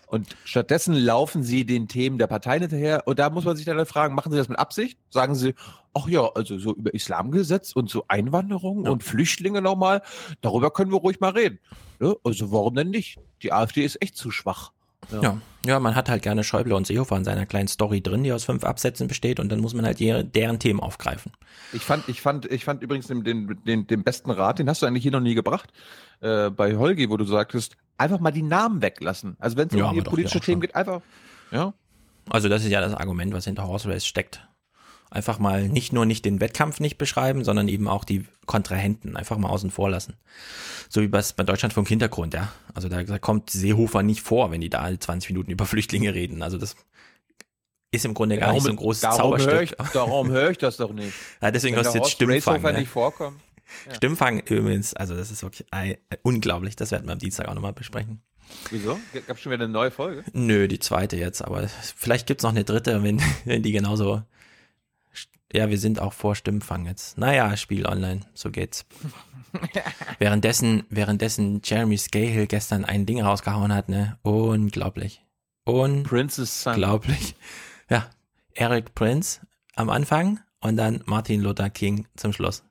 Und 0.09 0.35
stattdessen 0.43 0.95
laufen 0.95 1.43
sie 1.43 1.65
den 1.65 1.87
Themen 1.87 2.17
der 2.17 2.25
Parteien 2.25 2.61
hinterher. 2.61 3.03
Und 3.05 3.19
da 3.19 3.29
muss 3.29 3.45
man 3.45 3.55
sich 3.55 3.65
dann 3.65 3.85
fragen, 3.85 4.15
machen 4.15 4.31
sie 4.31 4.37
das 4.39 4.49
mit 4.49 4.57
Absicht? 4.57 4.97
Sagen 5.11 5.35
sie, 5.35 5.53
ach 5.93 6.07
ja, 6.07 6.27
also 6.33 6.57
so 6.57 6.73
über 6.73 6.93
Islamgesetz 6.93 7.73
und 7.73 7.91
so 7.91 8.05
Einwanderung 8.07 8.85
Ja. 8.85 8.91
und 8.91 9.03
Flüchtlinge 9.03 9.61
nochmal, 9.61 10.01
darüber 10.41 10.71
können 10.71 10.91
wir 10.91 10.97
ruhig 10.97 11.19
mal 11.19 11.29
reden. 11.31 11.59
Ja, 12.01 12.13
also 12.23 12.51
warum 12.51 12.73
denn 12.73 12.89
nicht? 12.89 13.19
Die 13.43 13.53
AfD 13.53 13.85
ist 13.85 14.01
echt 14.01 14.17
zu 14.17 14.31
schwach. 14.31 14.71
Ja. 15.11 15.37
ja, 15.65 15.79
man 15.79 15.95
hat 15.95 16.09
halt 16.09 16.21
gerne 16.21 16.43
Schäuble 16.43 16.75
und 16.75 16.85
Seehofer 16.85 17.17
in 17.17 17.23
seiner 17.23 17.45
kleinen 17.45 17.67
Story 17.67 18.01
drin, 18.01 18.23
die 18.23 18.31
aus 18.31 18.43
fünf 18.43 18.63
Absätzen 18.63 19.07
besteht 19.07 19.39
und 19.39 19.49
dann 19.51 19.59
muss 19.59 19.73
man 19.73 19.85
halt 19.85 19.99
deren 19.99 20.59
Themen 20.59 20.79
aufgreifen. 20.79 21.31
Ich 21.73 21.83
fand, 21.83 22.07
ich 22.09 22.21
fand, 22.21 22.45
ich 22.51 22.63
fand 22.65 22.83
übrigens 22.83 23.07
den, 23.07 23.23
den, 23.23 23.59
den, 23.65 23.87
den 23.87 24.03
besten 24.03 24.29
Rat, 24.31 24.59
den 24.59 24.69
hast 24.69 24.81
du 24.81 24.85
eigentlich 24.85 25.03
hier 25.03 25.11
noch 25.11 25.19
nie 25.19 25.35
gebracht, 25.35 25.71
äh, 26.21 26.49
bei 26.49 26.75
Holgi, 26.75 27.09
wo 27.09 27.17
du 27.17 27.25
sagtest, 27.25 27.75
einfach 27.97 28.19
mal 28.19 28.31
die 28.31 28.43
Namen 28.43 28.81
weglassen. 28.81 29.35
Also 29.39 29.57
wenn 29.57 29.67
es 29.67 29.73
Ja, 29.75 29.85
um 29.89 29.95
die 29.95 30.01
politische 30.01 30.39
Themen 30.39 30.55
schon. 30.57 30.61
geht, 30.61 30.75
einfach, 30.75 31.01
ja, 31.51 31.73
Also 32.29 32.47
das 32.49 32.63
ist 32.63 32.69
ja 32.69 32.81
das 32.81 32.93
Argument, 32.93 33.33
was 33.33 33.45
hinter 33.45 33.67
Horse 33.67 33.89
Race 33.89 34.05
steckt. 34.05 34.47
Einfach 35.11 35.39
mal 35.39 35.67
nicht 35.67 35.91
nur 35.91 36.05
nicht 36.05 36.23
den 36.25 36.39
Wettkampf 36.39 36.79
nicht 36.79 36.97
beschreiben, 36.97 37.43
sondern 37.43 37.67
eben 37.67 37.87
auch 37.87 38.03
die 38.03 38.25
Kontrahenten 38.45 39.15
einfach 39.17 39.37
mal 39.37 39.49
außen 39.49 39.71
vor 39.71 39.89
lassen. 39.89 40.15
So 40.87 41.01
wie 41.01 41.11
was 41.11 41.33
bei 41.33 41.43
Deutschlandfunk 41.43 41.87
Hintergrund, 41.87 42.33
ja. 42.33 42.51
Also 42.73 42.89
da, 42.89 43.03
da 43.03 43.17
kommt 43.17 43.49
Seehofer 43.49 44.03
nicht 44.03 44.21
vor, 44.21 44.51
wenn 44.51 44.61
die 44.61 44.69
da 44.69 44.79
alle 44.79 44.99
20 44.99 45.31
Minuten 45.31 45.51
über 45.51 45.65
Flüchtlinge 45.65 46.13
reden. 46.13 46.43
Also 46.43 46.57
das 46.57 46.75
ist 47.91 48.05
im 48.05 48.13
Grunde 48.13 48.37
gar 48.37 48.53
nicht 48.53 48.63
so 48.63 48.69
ein 48.69 48.75
großes 48.75 49.01
darum 49.01 49.31
Höre 49.31 49.39
Zauberstück. 49.39 49.77
ich, 49.83 49.91
darum 49.93 50.29
höre 50.29 50.51
ich 50.51 50.57
das 50.59 50.77
doch 50.77 50.93
nicht. 50.93 51.13
Ja, 51.41 51.49
deswegen 51.51 51.75
hast 51.75 51.93
du 51.93 51.97
jetzt 51.97 52.11
Stimmfang. 52.11 52.55
Racehofer 52.55 52.73
Ne? 52.73 52.79
nicht 52.79 52.89
vorkommt. 52.89 53.39
Ja. 53.87 53.95
Stimmfang 53.95 54.39
übrigens, 54.41 54.93
also 54.93 55.15
das 55.15 55.31
ist 55.31 55.41
wirklich 55.41 55.67
unglaublich. 56.23 56.75
Das 56.75 56.91
werden 56.91 57.07
wir 57.07 57.13
am 57.13 57.19
Dienstag 57.19 57.47
auch 57.47 57.53
nochmal 57.55 57.73
besprechen. 57.73 58.21
Wieso? 58.71 58.99
Gab 59.27 59.37
schon 59.39 59.51
wieder 59.51 59.63
eine 59.63 59.73
neue 59.73 59.91
Folge? 59.91 60.23
Nö, 60.33 60.67
die 60.67 60.79
zweite 60.79 61.17
jetzt, 61.17 61.43
aber 61.43 61.67
vielleicht 61.67 62.27
gibt's 62.27 62.43
noch 62.43 62.49
eine 62.51 62.63
dritte, 62.63 63.03
wenn, 63.03 63.21
wenn 63.45 63.63
die 63.63 63.71
genauso. 63.71 64.23
Ja, 65.51 65.69
wir 65.69 65.79
sind 65.79 65.99
auch 65.99 66.13
vor 66.13 66.35
Stimmfang 66.35 66.85
jetzt. 66.85 67.17
Naja, 67.17 67.57
Spiel 67.57 67.85
online, 67.87 68.21
so 68.33 68.51
geht's. 68.51 68.85
währenddessen, 70.19 70.83
währenddessen 70.89 71.61
Jeremy 71.63 71.97
Scahill 71.97 72.45
gestern 72.45 72.85
ein 72.85 73.05
Ding 73.05 73.21
rausgehauen 73.21 73.73
hat, 73.73 73.89
ne? 73.89 74.17
Unglaublich. 74.21 75.23
Princess 75.65 76.63
Son. 76.63 76.73
Unglaublich. 76.73 77.35
Ja, 77.89 78.09
Eric 78.53 78.93
Prince 78.93 79.41
am 79.75 79.89
Anfang 79.89 80.39
und 80.61 80.77
dann 80.77 81.01
Martin 81.05 81.41
Luther 81.41 81.69
King 81.69 82.07
zum 82.15 82.33
Schluss. 82.33 82.63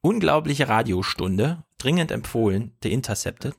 Unglaubliche 0.00 0.68
Radiostunde, 0.68 1.64
dringend 1.78 2.12
empfohlen, 2.12 2.72
The 2.82 2.92
Intercepted. 2.92 3.54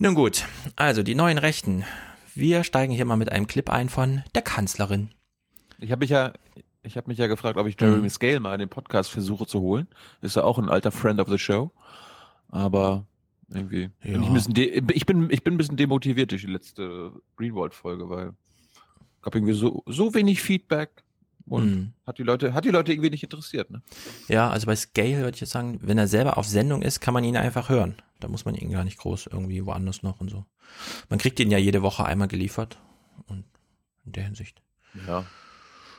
Nun 0.00 0.14
gut, 0.14 0.46
also 0.76 1.02
die 1.02 1.14
neuen 1.14 1.38
Rechten. 1.38 1.84
Wir 2.34 2.64
steigen 2.64 2.92
hier 2.92 3.04
mal 3.04 3.16
mit 3.16 3.30
einem 3.30 3.46
Clip 3.46 3.68
ein 3.68 3.88
von 3.88 4.24
der 4.34 4.42
Kanzlerin. 4.42 5.10
Ich 5.78 5.90
habe 5.92 6.00
mich 6.00 6.10
ja, 6.10 6.32
ich 6.84 6.96
habe 6.96 7.08
mich 7.08 7.18
ja 7.18 7.26
gefragt, 7.26 7.56
ob 7.58 7.66
ich 7.66 7.80
Jeremy 7.80 8.02
Mhm. 8.02 8.10
Scale 8.10 8.40
mal 8.40 8.52
in 8.54 8.60
den 8.60 8.68
Podcast 8.68 9.10
versuche 9.10 9.46
zu 9.46 9.60
holen. 9.60 9.88
Ist 10.22 10.36
ja 10.36 10.44
auch 10.44 10.58
ein 10.58 10.68
alter 10.68 10.90
Friend 10.92 11.18
of 11.20 11.28
the 11.28 11.38
Show. 11.38 11.70
Aber 12.48 13.06
irgendwie. 13.48 13.90
bin 14.02 14.22
Ja. 14.22 14.36
Ich, 14.36 14.46
de 14.46 14.82
ich, 14.92 15.06
bin, 15.06 15.30
ich 15.30 15.42
bin 15.44 15.54
ein 15.54 15.58
bisschen 15.58 15.76
demotiviert 15.76 16.30
durch 16.30 16.42
die 16.42 16.50
letzte 16.52 17.12
Greenwald-Folge, 17.36 18.08
weil 18.08 18.32
gab 19.22 19.34
irgendwie 19.34 19.54
so, 19.54 19.82
so 19.86 20.14
wenig 20.14 20.40
Feedback 20.42 20.90
und 21.46 21.64
Mhm. 21.74 21.92
hat 22.06 22.18
die 22.18 22.22
Leute, 22.22 22.54
hat 22.54 22.64
die 22.64 22.70
Leute 22.70 22.92
irgendwie 22.92 23.10
nicht 23.10 23.22
interessiert, 23.22 23.70
ne? 23.70 23.82
Ja, 24.28 24.50
also 24.50 24.66
bei 24.66 24.76
Scale 24.76 25.18
würde 25.18 25.34
ich 25.34 25.40
jetzt 25.40 25.50
sagen, 25.52 25.78
wenn 25.82 25.98
er 25.98 26.06
selber 26.08 26.38
auf 26.38 26.46
Sendung 26.46 26.82
ist, 26.82 27.00
kann 27.00 27.14
man 27.14 27.24
ihn 27.24 27.36
einfach 27.36 27.68
hören. 27.68 27.96
Da 28.20 28.28
muss 28.28 28.44
man 28.44 28.54
ihn 28.54 28.70
gar 28.70 28.84
nicht 28.84 28.98
groß 28.98 29.26
irgendwie 29.26 29.64
woanders 29.66 30.02
noch 30.02 30.20
und 30.20 30.30
so. 30.30 30.44
Man 31.10 31.18
kriegt 31.18 31.38
ihn 31.40 31.50
ja 31.50 31.58
jede 31.58 31.82
Woche 31.82 32.04
einmal 32.04 32.28
geliefert. 32.28 32.78
Und 33.26 33.44
in 34.06 34.12
der 34.12 34.24
Hinsicht. 34.24 34.62
Ja. 35.06 35.24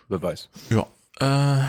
Wer 0.07 0.21
weiß. 0.21 0.49
Ja. 0.69 0.87
Äh, 1.19 1.67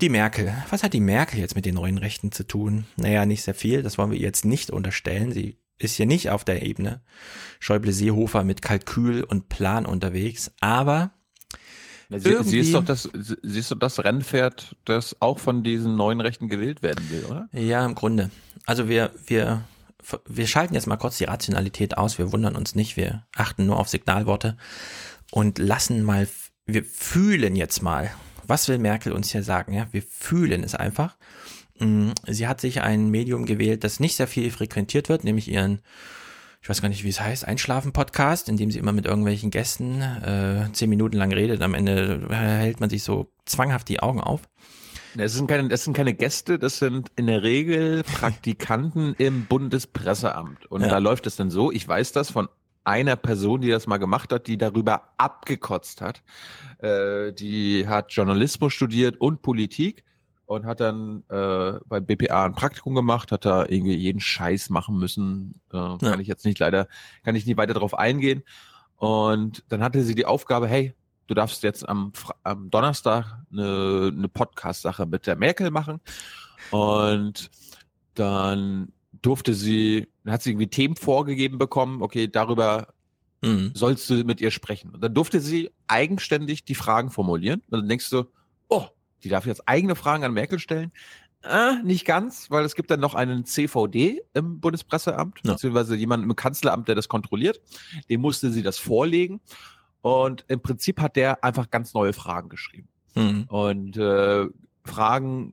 die 0.00 0.08
Merkel. 0.08 0.54
Was 0.70 0.82
hat 0.82 0.92
die 0.92 1.00
Merkel 1.00 1.40
jetzt 1.40 1.56
mit 1.56 1.64
den 1.64 1.74
neuen 1.76 1.98
Rechten 1.98 2.32
zu 2.32 2.46
tun? 2.46 2.86
Naja, 2.96 3.26
nicht 3.26 3.42
sehr 3.42 3.54
viel. 3.54 3.82
Das 3.82 3.98
wollen 3.98 4.10
wir 4.10 4.18
ihr 4.18 4.26
jetzt 4.26 4.44
nicht 4.44 4.70
unterstellen. 4.70 5.32
Sie 5.32 5.58
ist 5.78 5.96
hier 5.96 6.06
nicht 6.06 6.30
auf 6.30 6.44
der 6.44 6.62
Ebene. 6.62 7.00
Schäuble-Seehofer 7.60 8.44
mit 8.44 8.62
Kalkül 8.62 9.24
und 9.24 9.48
Plan 9.48 9.86
unterwegs. 9.86 10.52
Aber 10.60 11.12
sie, 12.10 12.42
sie, 12.42 12.58
ist 12.58 12.74
doch 12.74 12.84
das, 12.84 13.08
sie 13.12 13.58
ist 13.58 13.70
doch 13.70 13.78
das 13.78 14.02
Rennpferd, 14.02 14.76
das 14.84 15.16
auch 15.20 15.38
von 15.38 15.62
diesen 15.62 15.96
neuen 15.96 16.20
Rechten 16.20 16.48
gewählt 16.48 16.82
werden 16.82 17.08
will, 17.10 17.24
oder? 17.24 17.48
Ja, 17.52 17.84
im 17.84 17.94
Grunde. 17.94 18.30
Also 18.66 18.88
wir, 18.88 19.12
wir, 19.26 19.64
wir 20.26 20.46
schalten 20.46 20.74
jetzt 20.74 20.86
mal 20.86 20.96
kurz 20.96 21.18
die 21.18 21.24
Rationalität 21.24 21.98
aus. 21.98 22.18
Wir 22.18 22.32
wundern 22.32 22.56
uns 22.56 22.74
nicht. 22.74 22.96
Wir 22.96 23.26
achten 23.34 23.66
nur 23.66 23.78
auf 23.78 23.88
Signalworte 23.88 24.56
und 25.30 25.58
lassen 25.58 26.02
mal, 26.02 26.28
wir 26.66 26.84
fühlen 26.84 27.56
jetzt 27.56 27.82
mal. 27.82 28.10
Was 28.46 28.68
will 28.68 28.78
Merkel 28.78 29.12
uns 29.12 29.30
hier 29.32 29.42
sagen? 29.42 29.72
Ja, 29.72 29.86
wir 29.92 30.02
fühlen 30.02 30.62
es 30.64 30.74
einfach. 30.74 31.16
Mm, 31.78 32.10
Sie 32.26 32.46
hat 32.46 32.60
sich 32.60 32.82
ein 32.82 33.10
Medium 33.10 33.46
gewählt, 33.46 33.84
das 33.84 34.00
nicht 34.00 34.16
sehr 34.16 34.28
viel 34.28 34.50
frequentiert 34.50 35.08
wird, 35.08 35.24
nämlich 35.24 35.48
ihren, 35.50 35.80
ich 36.62 36.68
weiß 36.68 36.80
gar 36.82 36.88
nicht, 36.88 37.04
wie 37.04 37.08
es 37.08 37.20
heißt, 37.20 37.46
Einschlafen-Podcast, 37.46 38.48
in 38.48 38.56
dem 38.56 38.70
sie 38.70 38.78
immer 38.78 38.92
mit 38.92 39.06
irgendwelchen 39.06 39.50
Gästen 39.50 40.00
äh, 40.02 40.68
zehn 40.72 40.90
Minuten 40.90 41.16
lang 41.16 41.32
redet. 41.32 41.62
Am 41.62 41.74
Ende 41.74 42.26
äh, 42.30 42.34
hält 42.34 42.80
man 42.80 42.90
sich 42.90 43.02
so 43.02 43.30
zwanghaft 43.44 43.88
die 43.88 44.00
Augen 44.00 44.20
auf. 44.20 44.42
Es 45.16 45.34
sind 45.34 45.46
keine, 45.46 45.68
das 45.68 45.84
sind 45.84 45.96
keine 45.96 46.12
Gäste, 46.12 46.58
das 46.58 46.78
sind 46.78 47.08
in 47.16 47.26
der 47.28 47.42
Regel 47.42 48.02
Praktikanten 48.02 49.14
im 49.18 49.46
Bundespresseamt. 49.46 50.66
Und 50.66 50.82
Ja. 50.82 50.88
da 50.88 50.98
läuft 50.98 51.26
es 51.26 51.36
dann 51.36 51.50
so, 51.50 51.70
ich 51.70 51.86
weiß 51.86 52.12
das 52.12 52.30
von 52.30 52.48
einer 52.84 53.16
Person, 53.16 53.60
die 53.60 53.70
das 53.70 53.86
mal 53.86 53.98
gemacht 53.98 54.32
hat, 54.32 54.46
die 54.46 54.58
darüber 54.58 55.10
abgekotzt 55.16 56.00
hat. 56.00 56.22
Äh, 56.78 57.32
die 57.32 57.88
hat 57.88 58.12
Journalismus 58.12 58.72
studiert 58.72 59.20
und 59.20 59.42
Politik 59.42 60.04
und 60.46 60.66
hat 60.66 60.80
dann 60.80 61.24
äh, 61.30 61.72
beim 61.86 62.04
BPA 62.04 62.44
ein 62.44 62.54
Praktikum 62.54 62.94
gemacht, 62.94 63.32
hat 63.32 63.44
da 63.44 63.64
irgendwie 63.66 63.94
jeden 63.94 64.20
Scheiß 64.20 64.70
machen 64.70 64.98
müssen. 64.98 65.60
Äh, 65.72 65.96
Kann 65.98 66.20
ich 66.20 66.28
jetzt 66.28 66.44
nicht 66.44 66.58
leider, 66.58 66.88
kann 67.22 67.34
ich 67.34 67.46
nicht 67.46 67.56
weiter 67.56 67.74
drauf 67.74 67.98
eingehen. 67.98 68.42
Und 68.96 69.64
dann 69.68 69.82
hatte 69.82 70.02
sie 70.02 70.14
die 70.14 70.26
Aufgabe, 70.26 70.68
hey, 70.68 70.94
du 71.26 71.34
darfst 71.34 71.62
jetzt 71.62 71.88
am, 71.88 72.12
am 72.42 72.70
Donnerstag 72.70 73.38
eine, 73.50 74.12
eine 74.14 74.28
Podcast-Sache 74.28 75.06
mit 75.06 75.26
der 75.26 75.36
Merkel 75.36 75.70
machen. 75.70 76.00
Und 76.70 77.50
dann 78.14 78.92
durfte 79.24 79.54
sie, 79.54 80.08
hat 80.26 80.42
sie 80.42 80.50
irgendwie 80.50 80.68
Themen 80.68 80.96
vorgegeben 80.96 81.58
bekommen, 81.58 82.02
okay, 82.02 82.28
darüber 82.28 82.88
Mhm. 83.42 83.72
sollst 83.74 84.08
du 84.08 84.24
mit 84.24 84.40
ihr 84.40 84.50
sprechen. 84.50 84.90
Und 84.90 85.02
dann 85.04 85.12
durfte 85.12 85.38
sie 85.40 85.70
eigenständig 85.86 86.64
die 86.64 86.74
Fragen 86.74 87.10
formulieren. 87.10 87.60
Und 87.70 87.80
dann 87.80 87.88
denkst 87.88 88.08
du, 88.08 88.24
oh, 88.68 88.86
die 89.22 89.28
darf 89.28 89.44
jetzt 89.44 89.68
eigene 89.68 89.96
Fragen 89.96 90.24
an 90.24 90.32
Merkel 90.32 90.58
stellen. 90.58 90.92
Äh, 91.42 91.74
nicht 91.82 92.06
ganz, 92.06 92.50
weil 92.50 92.64
es 92.64 92.74
gibt 92.74 92.90
dann 92.90 93.00
noch 93.00 93.14
einen 93.14 93.44
CVD 93.44 94.22
im 94.32 94.60
Bundespresseamt, 94.60 95.40
Ja. 95.44 95.52
beziehungsweise 95.52 95.94
jemanden 95.94 96.30
im 96.30 96.36
Kanzleramt, 96.36 96.88
der 96.88 96.94
das 96.94 97.08
kontrolliert. 97.08 97.60
Dem 98.08 98.22
musste 98.22 98.50
sie 98.50 98.62
das 98.62 98.78
vorlegen. 98.78 99.42
Und 100.00 100.46
im 100.48 100.60
Prinzip 100.60 100.98
hat 101.00 101.16
der 101.16 101.44
einfach 101.44 101.68
ganz 101.68 101.92
neue 101.92 102.14
Fragen 102.14 102.48
geschrieben. 102.48 102.88
Mhm. 103.14 103.44
Und 103.48 103.96
äh, 103.98 104.46
Fragen, 104.86 105.52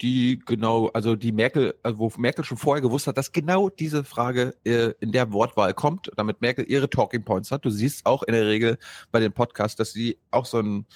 die 0.00 0.38
genau, 0.44 0.88
also 0.88 1.16
die 1.16 1.32
Merkel, 1.32 1.74
also 1.82 1.98
wo 1.98 2.12
Merkel 2.18 2.44
schon 2.44 2.56
vorher 2.56 2.82
gewusst 2.82 3.06
hat, 3.06 3.18
dass 3.18 3.32
genau 3.32 3.68
diese 3.68 4.04
Frage 4.04 4.54
äh, 4.64 4.92
in 5.00 5.12
der 5.12 5.32
Wortwahl 5.32 5.74
kommt, 5.74 6.10
damit 6.16 6.40
Merkel 6.40 6.64
ihre 6.68 6.88
Talking 6.88 7.24
Points 7.24 7.50
hat. 7.50 7.64
Du 7.64 7.70
siehst 7.70 8.06
auch 8.06 8.22
in 8.22 8.34
der 8.34 8.46
Regel 8.46 8.78
bei 9.10 9.20
den 9.20 9.32
Podcasts, 9.32 9.76
dass 9.76 9.92
sie 9.92 10.18
auch 10.30 10.46
so 10.46 10.60
ein, 10.60 10.86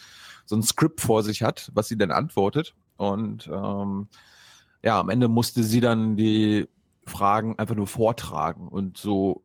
so 0.44 0.56
ein 0.56 0.62
Skript 0.62 1.00
vor 1.00 1.22
sich 1.22 1.42
hat, 1.42 1.70
was 1.74 1.88
sie 1.88 1.98
dann 1.98 2.12
antwortet. 2.12 2.74
Und 2.96 3.48
ähm, 3.52 4.08
ja, 4.84 5.00
am 5.00 5.08
Ende 5.08 5.28
musste 5.28 5.64
sie 5.64 5.80
dann 5.80 6.16
die 6.16 6.68
Fragen 7.06 7.58
einfach 7.58 7.74
nur 7.74 7.88
vortragen 7.88 8.68
und 8.68 8.96
so 8.96 9.42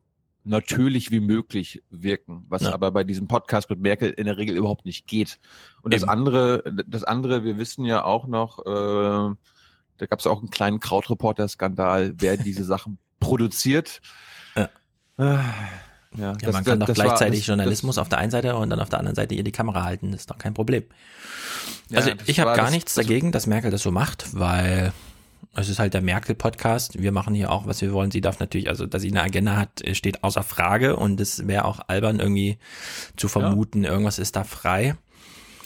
natürlich 0.47 1.11
wie 1.11 1.19
möglich 1.19 1.83
wirken, 1.89 2.45
was 2.49 2.63
Ja. 2.63 2.73
aber 2.73 2.91
bei 2.91 3.03
diesem 3.03 3.27
Podcast 3.27 3.69
mit 3.69 3.79
Merkel 3.79 4.09
in 4.11 4.25
der 4.25 4.37
Regel 4.37 4.55
überhaupt 4.57 4.85
nicht 4.85 5.07
geht. 5.07 5.39
Und 5.81 5.93
das 5.93 6.01
Eben. 6.03 6.09
andere, 6.11 6.63
das 6.87 7.03
andere, 7.03 7.43
wir 7.43 7.57
wissen 7.57 7.85
ja 7.85 8.03
auch 8.03 8.27
noch, 8.27 8.59
äh, 8.65 9.35
da 9.99 10.05
gab 10.07 10.19
es 10.19 10.27
auch 10.27 10.39
einen 10.39 10.49
kleinen 10.49 10.79
Krautreporter-Skandal, 10.79 12.13
wer 12.17 12.37
diese 12.37 12.63
Sachen 12.63 12.97
produziert. 13.19 14.01
Ja. 14.55 14.69
Äh, 15.17 15.37
Ja, 16.15 16.31
Ja, 16.31 16.33
das- 16.33 16.53
man 16.53 16.63
kann 16.63 16.79
das- 16.79 16.87
doch 16.87 16.87
das 16.87 16.97
war- 16.97 17.05
gleichzeitig 17.05 17.39
das- 17.41 17.47
Journalismus 17.47 17.97
auf 17.97 18.07
der 18.09 18.17
einen 18.19 18.31
Seite 18.31 18.55
und 18.55 18.69
dann 18.69 18.79
auf 18.79 18.89
der 18.89 18.97
anderen 18.99 19.15
Seite 19.15 19.35
ihr 19.35 19.43
die 19.43 19.51
Kamera 19.51 19.83
halten. 19.83 20.11
Das 20.11 20.21
ist 20.21 20.29
doch 20.31 20.37
kein 20.37 20.53
Problem. 20.53 20.83
Also 21.93 22.11
das 22.13 22.27
ich 22.27 22.39
habe 22.39 22.49
war 22.51 22.55
gar 22.55 22.65
das- 22.65 22.73
nichts 22.73 22.95
das- 22.95 23.05
dagegen, 23.05 23.31
dass 23.31 23.45
Merkel 23.45 23.69
das 23.71 23.81
so 23.83 23.91
macht, 23.91 24.33
weil 24.33 24.93
es 25.55 25.69
ist 25.69 25.79
halt 25.79 25.93
der 25.93 26.01
Merkel-Podcast. 26.01 27.01
Wir 27.01 27.11
machen 27.11 27.33
hier 27.33 27.51
auch, 27.51 27.65
was 27.65 27.81
wir 27.81 27.91
wollen. 27.93 28.11
Sie 28.11 28.21
darf 28.21 28.39
natürlich, 28.39 28.69
also 28.69 28.85
dass 28.85 29.01
sie 29.01 29.09
eine 29.09 29.23
Agenda 29.23 29.55
hat, 29.55 29.81
äh, 29.83 29.95
steht 29.95 30.23
außer 30.23 30.43
Frage 30.43 30.95
und 30.95 31.19
es 31.19 31.47
wäre 31.47 31.65
auch 31.65 31.79
albern 31.87 32.19
irgendwie 32.19 32.57
zu 33.15 33.27
vermuten, 33.27 33.83
irgendwas 33.83 34.19
ist 34.19 34.35
da 34.35 34.43
frei. 34.43 34.95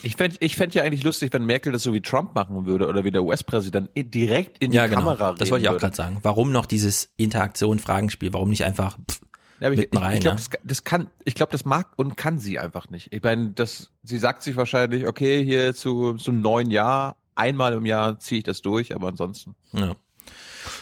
Ich 0.04 0.16
fände 0.16 0.36
ich 0.40 0.56
fänd 0.56 0.74
ja 0.74 0.82
eigentlich 0.82 1.04
lustig, 1.04 1.32
wenn 1.32 1.44
Merkel 1.44 1.72
das 1.72 1.84
so 1.84 1.92
wie 1.92 2.00
Trump 2.00 2.34
machen 2.34 2.66
würde 2.66 2.88
oder 2.88 3.04
wie 3.04 3.12
der 3.12 3.22
US-Präsident 3.22 3.90
direkt 3.96 4.58
in 4.58 4.72
die 4.72 4.76
Ja, 4.76 4.86
genau. 4.88 5.02
Kamera 5.02 5.34
Das 5.34 5.50
wollte 5.50 5.62
ich 5.62 5.68
auch 5.68 5.74
reden 5.74 5.80
gerade 5.80 5.94
sagen. 5.96 6.18
Warum 6.22 6.50
noch 6.50 6.66
dieses 6.66 7.10
Interaktion-Fragenspiel? 7.18 8.32
Warum 8.32 8.48
nicht 8.50 8.64
einfach 8.64 8.98
pff, 9.08 9.20
Ja, 9.60 9.70
ich, 9.70 9.78
mitten 9.78 9.96
ich, 9.96 10.02
rein? 10.02 10.14
ich 10.14 10.20
glaube, 10.22 10.40
ja? 10.40 10.46
das, 10.50 10.60
das 10.64 10.82
kann, 10.84 11.08
ich 11.24 11.34
glaube, 11.36 11.52
das 11.52 11.64
mag 11.64 11.92
und 11.96 12.16
kann 12.16 12.40
sie 12.40 12.58
einfach 12.58 12.90
nicht. 12.90 13.12
Ich 13.12 13.22
meine, 13.22 13.50
das, 13.50 13.92
sie 14.02 14.18
sagt 14.18 14.42
sich 14.42 14.56
wahrscheinlich, 14.56 15.06
okay, 15.06 15.44
hier 15.44 15.72
zu 15.72 16.14
zum 16.14 16.40
neuen 16.40 16.72
Jahr, 16.72 17.16
einmal 17.34 17.72
im 17.72 17.86
Jahr 17.86 18.18
ziehe 18.18 18.38
ich 18.38 18.44
das 18.44 18.62
durch, 18.62 18.94
aber 18.94 19.08
ansonsten. 19.08 19.54
Ja. 19.72 19.96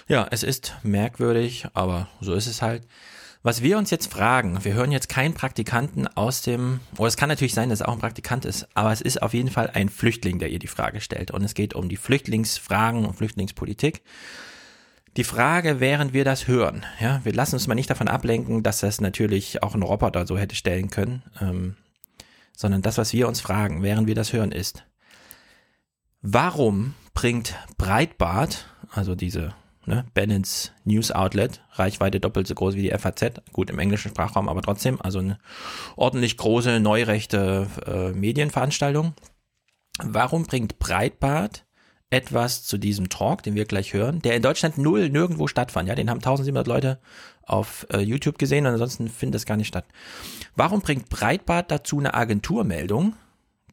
ja, 0.09 0.27
es 0.31 0.43
ist 0.43 0.75
merkwürdig, 0.83 1.67
aber 1.75 2.09
so 2.21 2.35
ist 2.35 2.47
es 2.47 2.63
halt. 2.63 2.87
Was 3.43 3.63
wir 3.63 3.79
uns 3.79 3.91
jetzt 3.91 4.13
fragen, 4.13 4.63
wir 4.65 4.75
hören 4.75 4.93
jetzt 4.93 5.09
keinen 5.09 5.33
Praktikanten 5.33 6.07
aus 6.07 6.43
dem, 6.43 6.81
oder 6.99 7.09
es 7.09 7.17
kann 7.17 7.31
natürlich 7.31 7.55
sein, 7.55 7.71
dass 7.71 7.81
es 7.81 7.87
auch 7.87 7.95
ein 7.95 7.99
Praktikant 7.99 8.45
ist, 8.45 8.69
aber 8.75 8.93
es 8.93 9.01
ist 9.01 9.23
auf 9.23 9.33
jeden 9.33 9.51
Fall 9.51 9.71
ein 9.73 9.89
Flüchtling, 9.89 10.39
der 10.39 10.51
ihr 10.51 10.59
die 10.59 10.67
Frage 10.67 11.01
stellt. 11.01 11.31
Und 11.31 11.43
es 11.43 11.55
geht 11.55 11.73
um 11.73 11.89
die 11.89 11.97
Flüchtlingsfragen 11.97 13.07
und 13.07 13.15
Flüchtlingspolitik. 13.15 14.03
Die 15.17 15.25
Frage, 15.25 15.81
während 15.81 16.13
wir 16.13 16.25
das 16.25 16.49
hören, 16.49 16.85
ja, 17.01 17.21
wir 17.25 17.33
lassen 17.33 17.57
uns 17.57 17.67
mal 17.67 17.75
nicht 17.75 17.89
davon 17.89 18.09
ablenken, 18.09 18.63
dass 18.63 18.81
das 18.81 19.01
natürlich 19.01 19.63
auch 19.63 19.75
ein 19.75 19.83
Roboter 19.83 20.27
so 20.27 20.37
hätte 20.37 20.55
stellen 20.55 20.91
können, 20.91 21.23
ähm, 21.41 21.77
sondern 22.55 22.83
das, 22.83 22.99
was 22.99 23.15
wir 23.15 23.27
uns 23.27 23.41
fragen, 23.41 23.83
während 23.83 24.07
wir 24.07 24.15
das 24.15 24.35
hören, 24.35 24.53
ist, 24.53 24.85
warum 26.23 26.95
bringt 27.15 27.55
Breitbart, 27.77 28.67
also 28.91 29.15
diese 29.15 29.55
ne, 29.87 30.07
Bennets 30.15 30.73
News 30.85 31.11
Outlet, 31.11 31.63
Reichweite 31.73 32.21
doppelt 32.21 32.47
so 32.47 32.55
groß 32.55 32.75
wie 32.75 32.83
die 32.83 32.97
FAZ, 32.97 33.43
gut 33.53 33.71
im 33.71 33.79
englischen 33.79 34.11
Sprachraum, 34.11 34.49
aber 34.49 34.63
trotzdem, 34.63 35.01
also 35.01 35.19
eine 35.19 35.39
ordentlich 35.97 36.37
große, 36.37 36.81
neurechte 36.81 37.67
äh, 37.87 38.13
Medienveranstaltung. 38.13 39.15
Warum 40.03 40.45
bringt 40.45 40.79
Breitbart 40.79 41.65
etwas 42.11 42.65
zu 42.65 42.77
diesem 42.77 43.09
Talk, 43.09 43.43
den 43.45 43.55
wir 43.55 43.65
gleich 43.65 43.93
hören, 43.93 44.21
der 44.21 44.35
in 44.35 44.43
Deutschland 44.43 44.79
null 44.79 45.09
nirgendwo 45.09 45.47
stattfand. 45.47 45.89
Ja, 45.89 45.95
den 45.95 46.11
haben 46.11 46.19
1700 46.19 46.67
Leute 46.67 46.99
auf 47.45 47.87
äh, 47.93 48.01
YouTube 48.01 48.37
gesehen 48.37 48.67
und 48.67 48.73
ansonsten 48.73 49.09
findet 49.09 49.37
das 49.37 49.47
gar 49.47 49.57
nicht 49.57 49.69
statt. 49.69 49.87
Warum 50.57 50.81
bringt 50.81 51.09
Breitbart 51.09 51.71
dazu 51.71 51.99
eine 51.99 52.15
Agenturmeldung, 52.15 53.15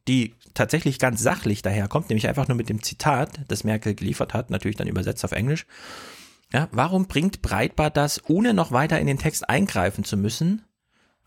die 0.07 0.35
tatsächlich 0.57 0.99
ganz 0.99 1.21
sachlich 1.21 1.61
daherkommt, 1.61 2.09
nämlich 2.09 2.27
einfach 2.27 2.47
nur 2.47 2.57
mit 2.57 2.69
dem 2.69 2.83
Zitat, 2.83 3.39
das 3.47 3.63
Merkel 3.63 3.95
geliefert 3.95 4.33
hat, 4.33 4.49
natürlich 4.49 4.77
dann 4.77 4.87
übersetzt 4.87 5.23
auf 5.23 5.31
Englisch. 5.31 5.65
Ja, 6.51 6.67
warum 6.71 7.07
bringt 7.07 7.41
Breitbart 7.41 7.97
das, 7.97 8.21
ohne 8.29 8.53
noch 8.53 8.71
weiter 8.71 8.99
in 8.99 9.07
den 9.07 9.19
Text 9.19 9.49
eingreifen 9.49 10.03
zu 10.03 10.17
müssen? 10.17 10.63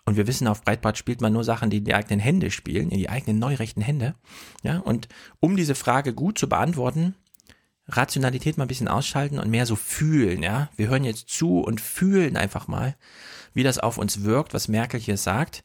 Und 0.07 0.17
wir 0.17 0.27
wissen, 0.27 0.49
auf 0.49 0.63
Breitbart 0.63 0.97
spielt 0.97 1.21
man 1.21 1.33
nur 1.33 1.45
Sachen, 1.45 1.71
die 1.71 1.79
in 1.79 1.85
die 1.85 1.95
eigenen 1.95 2.21
Hände 2.21 2.51
spielen, 2.51 2.91
in 2.91 2.99
die 2.99 3.11
eigenen 3.11 3.39
neurechten 3.39 3.83
Hände. 3.83 4.15
Ja, 4.63 4.79
und 4.79 5.09
um 5.41 5.57
diese 5.57 5.75
Frage 5.75 6.15
gut 6.15 6.39
zu 6.39 6.49
beantworten, 6.49 7.15
Rationalität 7.87 8.57
mal 8.57 8.65
ein 8.65 8.69
bisschen 8.69 8.89
ausschalten 8.89 9.39
und 9.39 9.51
mehr 9.51 9.67
so 9.67 9.77
fühlen, 9.77 10.43
ja. 10.43 10.71
Wir 10.77 10.89
hören 10.89 11.05
jetzt 11.05 11.29
zu 11.29 11.61
und 11.61 11.81
fühlen 11.81 12.37
einfach 12.37 12.67
mal, 12.67 12.97
wie 13.53 13.63
das 13.63 13.79
auf 13.79 13.99
uns 13.99 14.23
wirkt, 14.23 14.55
was 14.55 14.69
Merkel 14.69 14.99
hier 14.99 15.17
sagt 15.17 15.65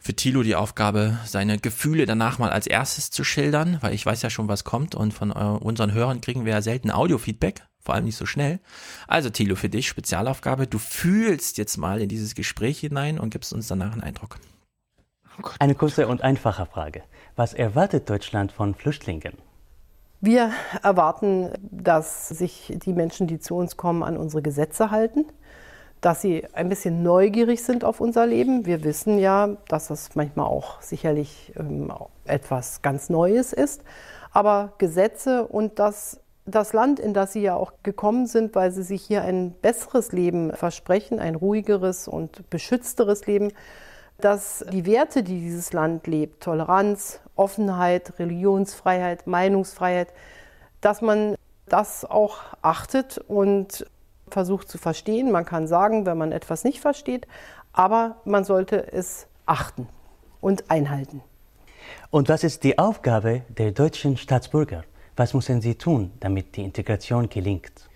für 0.00 0.14
Thilo 0.14 0.42
die 0.42 0.56
Aufgabe, 0.56 1.18
seine 1.26 1.58
Gefühle 1.58 2.06
danach 2.06 2.38
mal 2.38 2.50
als 2.50 2.66
erstes 2.66 3.10
zu 3.10 3.22
schildern, 3.22 3.78
weil 3.82 3.92
ich 3.92 4.04
weiß 4.04 4.22
ja 4.22 4.30
schon, 4.30 4.48
was 4.48 4.64
kommt 4.64 4.94
und 4.94 5.12
von 5.12 5.30
äh, 5.30 5.34
unseren 5.34 5.92
Hörern 5.92 6.22
kriegen 6.22 6.46
wir 6.46 6.54
ja 6.54 6.62
selten 6.62 6.90
Audiofeedback, 6.90 7.66
vor 7.78 7.94
allem 7.94 8.06
nicht 8.06 8.16
so 8.16 8.24
schnell. 8.24 8.60
Also 9.06 9.28
Thilo, 9.28 9.56
für 9.56 9.68
dich 9.68 9.88
Spezialaufgabe, 9.88 10.66
du 10.66 10.78
fühlst 10.78 11.58
jetzt 11.58 11.76
mal 11.76 12.00
in 12.00 12.08
dieses 12.08 12.34
Gespräch 12.34 12.80
hinein 12.80 13.20
und 13.20 13.30
gibst 13.30 13.52
uns 13.52 13.68
danach 13.68 13.92
einen 13.92 14.02
Eindruck. 14.02 14.38
Eine 15.58 15.74
kurze 15.74 16.08
und 16.08 16.22
einfache 16.22 16.66
Frage. 16.66 17.02
Was 17.36 17.52
erwartet 17.52 18.08
Deutschland 18.08 18.52
von 18.52 18.74
Flüchtlingen? 18.74 19.34
Wir 20.22 20.52
erwarten, 20.82 21.50
dass 21.62 22.28
sich 22.28 22.74
die 22.76 22.92
Menschen, 22.92 23.26
die 23.26 23.38
zu 23.38 23.54
uns 23.56 23.76
kommen, 23.76 24.02
an 24.02 24.16
unsere 24.18 24.42
Gesetze 24.42 24.90
halten 24.90 25.26
dass 26.00 26.22
sie 26.22 26.46
ein 26.54 26.68
bisschen 26.68 27.02
neugierig 27.02 27.62
sind 27.62 27.84
auf 27.84 28.00
unser 28.00 28.26
Leben. 28.26 28.64
Wir 28.64 28.84
wissen 28.84 29.18
ja, 29.18 29.56
dass 29.68 29.88
das 29.88 30.14
manchmal 30.14 30.46
auch 30.46 30.80
sicherlich 30.80 31.52
ähm, 31.58 31.92
etwas 32.24 32.82
ganz 32.82 33.10
Neues 33.10 33.52
ist. 33.52 33.82
Aber 34.32 34.72
Gesetze 34.78 35.46
und 35.46 35.78
das, 35.78 36.20
das 36.46 36.72
Land, 36.72 37.00
in 37.00 37.12
das 37.12 37.34
sie 37.34 37.42
ja 37.42 37.54
auch 37.54 37.72
gekommen 37.82 38.26
sind, 38.26 38.54
weil 38.54 38.72
sie 38.72 38.82
sich 38.82 39.02
hier 39.02 39.22
ein 39.22 39.52
besseres 39.52 40.12
Leben 40.12 40.54
versprechen, 40.54 41.18
ein 41.18 41.34
ruhigeres 41.34 42.08
und 42.08 42.48
beschützteres 42.48 43.26
Leben, 43.26 43.52
dass 44.18 44.64
die 44.72 44.86
Werte, 44.86 45.22
die 45.22 45.40
dieses 45.40 45.72
Land 45.72 46.06
lebt, 46.06 46.42
Toleranz, 46.42 47.20
Offenheit, 47.36 48.18
Religionsfreiheit, 48.18 49.26
Meinungsfreiheit, 49.26 50.08
dass 50.80 51.02
man 51.02 51.36
das 51.66 52.04
auch 52.04 52.38
achtet 52.62 53.18
und 53.18 53.86
versucht 54.30 54.68
zu 54.68 54.78
verstehen. 54.78 55.30
Man 55.30 55.44
kann 55.44 55.66
sagen, 55.66 56.06
wenn 56.06 56.18
man 56.18 56.32
etwas 56.32 56.64
nicht 56.64 56.80
versteht, 56.80 57.26
aber 57.72 58.16
man 58.24 58.44
sollte 58.44 58.92
es 58.92 59.26
achten 59.46 59.88
und 60.40 60.70
einhalten. 60.70 61.22
Und 62.10 62.28
was 62.28 62.44
ist 62.44 62.64
die 62.64 62.78
Aufgabe 62.78 63.42
der 63.48 63.72
deutschen 63.72 64.16
Staatsbürger? 64.16 64.84
Was 65.16 65.34
müssen 65.34 65.60
sie 65.60 65.74
tun, 65.74 66.12
damit 66.20 66.56
die 66.56 66.64
Integration 66.64 67.28
gelingt? 67.28 67.88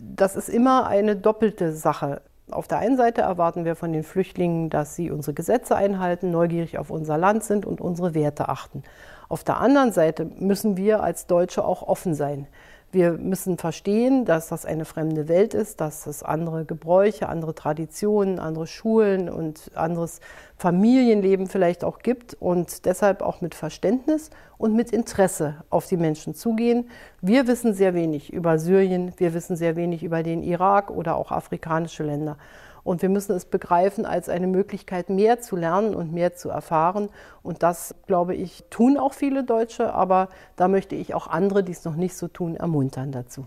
Das 0.00 0.36
ist 0.36 0.48
immer 0.48 0.86
eine 0.86 1.16
doppelte 1.16 1.72
Sache. 1.72 2.22
Auf 2.50 2.66
der 2.66 2.78
einen 2.78 2.96
Seite 2.96 3.20
erwarten 3.20 3.64
wir 3.64 3.76
von 3.76 3.92
den 3.92 4.02
Flüchtlingen, 4.02 4.70
dass 4.70 4.96
sie 4.96 5.10
unsere 5.10 5.34
Gesetze 5.34 5.76
einhalten, 5.76 6.30
neugierig 6.30 6.78
auf 6.78 6.90
unser 6.90 7.16
Land 7.16 7.44
sind 7.44 7.64
und 7.64 7.80
unsere 7.80 8.14
Werte 8.14 8.48
achten. 8.48 8.82
Auf 9.28 9.44
der 9.44 9.58
anderen 9.58 9.92
Seite 9.92 10.24
müssen 10.24 10.76
wir 10.76 11.02
als 11.02 11.26
Deutsche 11.26 11.64
auch 11.64 11.82
offen 11.82 12.14
sein. 12.14 12.48
Wir 12.92 13.12
müssen 13.12 13.56
verstehen, 13.56 14.24
dass 14.24 14.48
das 14.48 14.66
eine 14.66 14.84
fremde 14.84 15.28
Welt 15.28 15.54
ist, 15.54 15.80
dass 15.80 16.08
es 16.08 16.24
andere 16.24 16.64
Gebräuche, 16.64 17.28
andere 17.28 17.54
Traditionen, 17.54 18.40
andere 18.40 18.66
Schulen 18.66 19.28
und 19.28 19.70
anderes 19.76 20.20
Familienleben 20.56 21.46
vielleicht 21.46 21.84
auch 21.84 22.00
gibt 22.00 22.36
und 22.40 22.84
deshalb 22.86 23.22
auch 23.22 23.40
mit 23.42 23.54
Verständnis 23.54 24.30
und 24.58 24.74
mit 24.74 24.92
Interesse 24.92 25.62
auf 25.70 25.86
die 25.86 25.96
Menschen 25.96 26.34
zugehen. 26.34 26.90
Wir 27.20 27.46
wissen 27.46 27.74
sehr 27.74 27.94
wenig 27.94 28.32
über 28.32 28.58
Syrien, 28.58 29.12
wir 29.18 29.34
wissen 29.34 29.54
sehr 29.54 29.76
wenig 29.76 30.02
über 30.02 30.24
den 30.24 30.42
Irak 30.42 30.90
oder 30.90 31.14
auch 31.14 31.30
afrikanische 31.30 32.02
Länder. 32.02 32.38
Und 32.82 33.02
wir 33.02 33.08
müssen 33.08 33.32
es 33.32 33.44
begreifen 33.44 34.06
als 34.06 34.28
eine 34.28 34.46
Möglichkeit, 34.46 35.10
mehr 35.10 35.40
zu 35.40 35.56
lernen 35.56 35.94
und 35.94 36.12
mehr 36.12 36.34
zu 36.34 36.48
erfahren. 36.48 37.08
Und 37.42 37.62
das, 37.62 37.94
glaube 38.06 38.34
ich, 38.34 38.64
tun 38.70 38.96
auch 38.96 39.14
viele 39.14 39.44
Deutsche. 39.44 39.92
Aber 39.94 40.28
da 40.56 40.68
möchte 40.68 40.94
ich 40.94 41.14
auch 41.14 41.26
andere, 41.26 41.62
die 41.62 41.72
es 41.72 41.84
noch 41.84 41.96
nicht 41.96 42.14
so 42.14 42.28
tun, 42.28 42.56
ermuntern 42.56 43.12
dazu. 43.12 43.46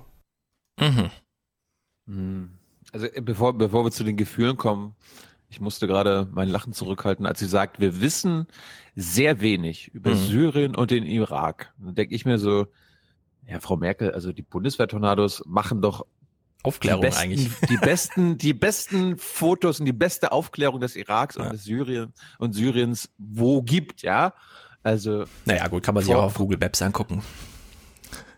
Mhm. 0.79 1.09
Hm. 2.07 2.49
Also 2.91 3.07
äh, 3.07 3.21
bevor, 3.21 3.57
bevor 3.57 3.85
wir 3.85 3.91
zu 3.91 4.03
den 4.03 4.17
Gefühlen 4.17 4.57
kommen, 4.57 4.95
ich 5.49 5.61
musste 5.61 5.87
gerade 5.87 6.27
mein 6.31 6.49
Lachen 6.49 6.73
zurückhalten, 6.73 7.25
als 7.25 7.39
sie 7.39 7.45
sagt, 7.45 7.79
wir 7.79 8.01
wissen 8.01 8.47
sehr 8.95 9.39
wenig 9.39 9.93
über 9.93 10.11
mhm. 10.11 10.15
Syrien 10.15 10.75
und 10.75 10.91
den 10.91 11.03
Irak. 11.03 11.73
Da 11.77 11.91
denke 11.91 12.15
ich 12.15 12.25
mir 12.25 12.39
so, 12.39 12.67
ja, 13.47 13.59
Frau 13.59 13.77
Merkel, 13.77 14.11
also 14.11 14.31
die 14.31 14.41
Bundeswehrtornados 14.41 15.43
machen 15.45 15.81
doch 15.81 16.05
Aufklärung 16.63 17.01
die 17.01 17.07
besten, 17.07 17.21
eigentlich. 17.21 17.49
Die 17.69 17.77
besten, 17.77 18.37
die 18.37 18.53
besten 18.53 19.17
Fotos 19.17 19.79
und 19.79 19.85
die 19.85 19.93
beste 19.93 20.31
Aufklärung 20.31 20.79
des 20.79 20.95
Iraks 20.95 21.35
ja. 21.35 21.43
und 21.43 21.53
des 21.53 21.65
Syrien 21.65 22.13
und 22.39 22.53
Syriens 22.53 23.09
wo 23.17 23.61
gibt, 23.61 24.01
ja. 24.01 24.33
Also. 24.81 25.25
Naja, 25.45 25.67
gut, 25.67 25.83
kann 25.83 25.93
man 25.93 26.03
sich 26.03 26.13
auch 26.13 26.23
auf 26.23 26.35
Google 26.35 26.57
Maps 26.57 26.81
angucken. 26.81 27.21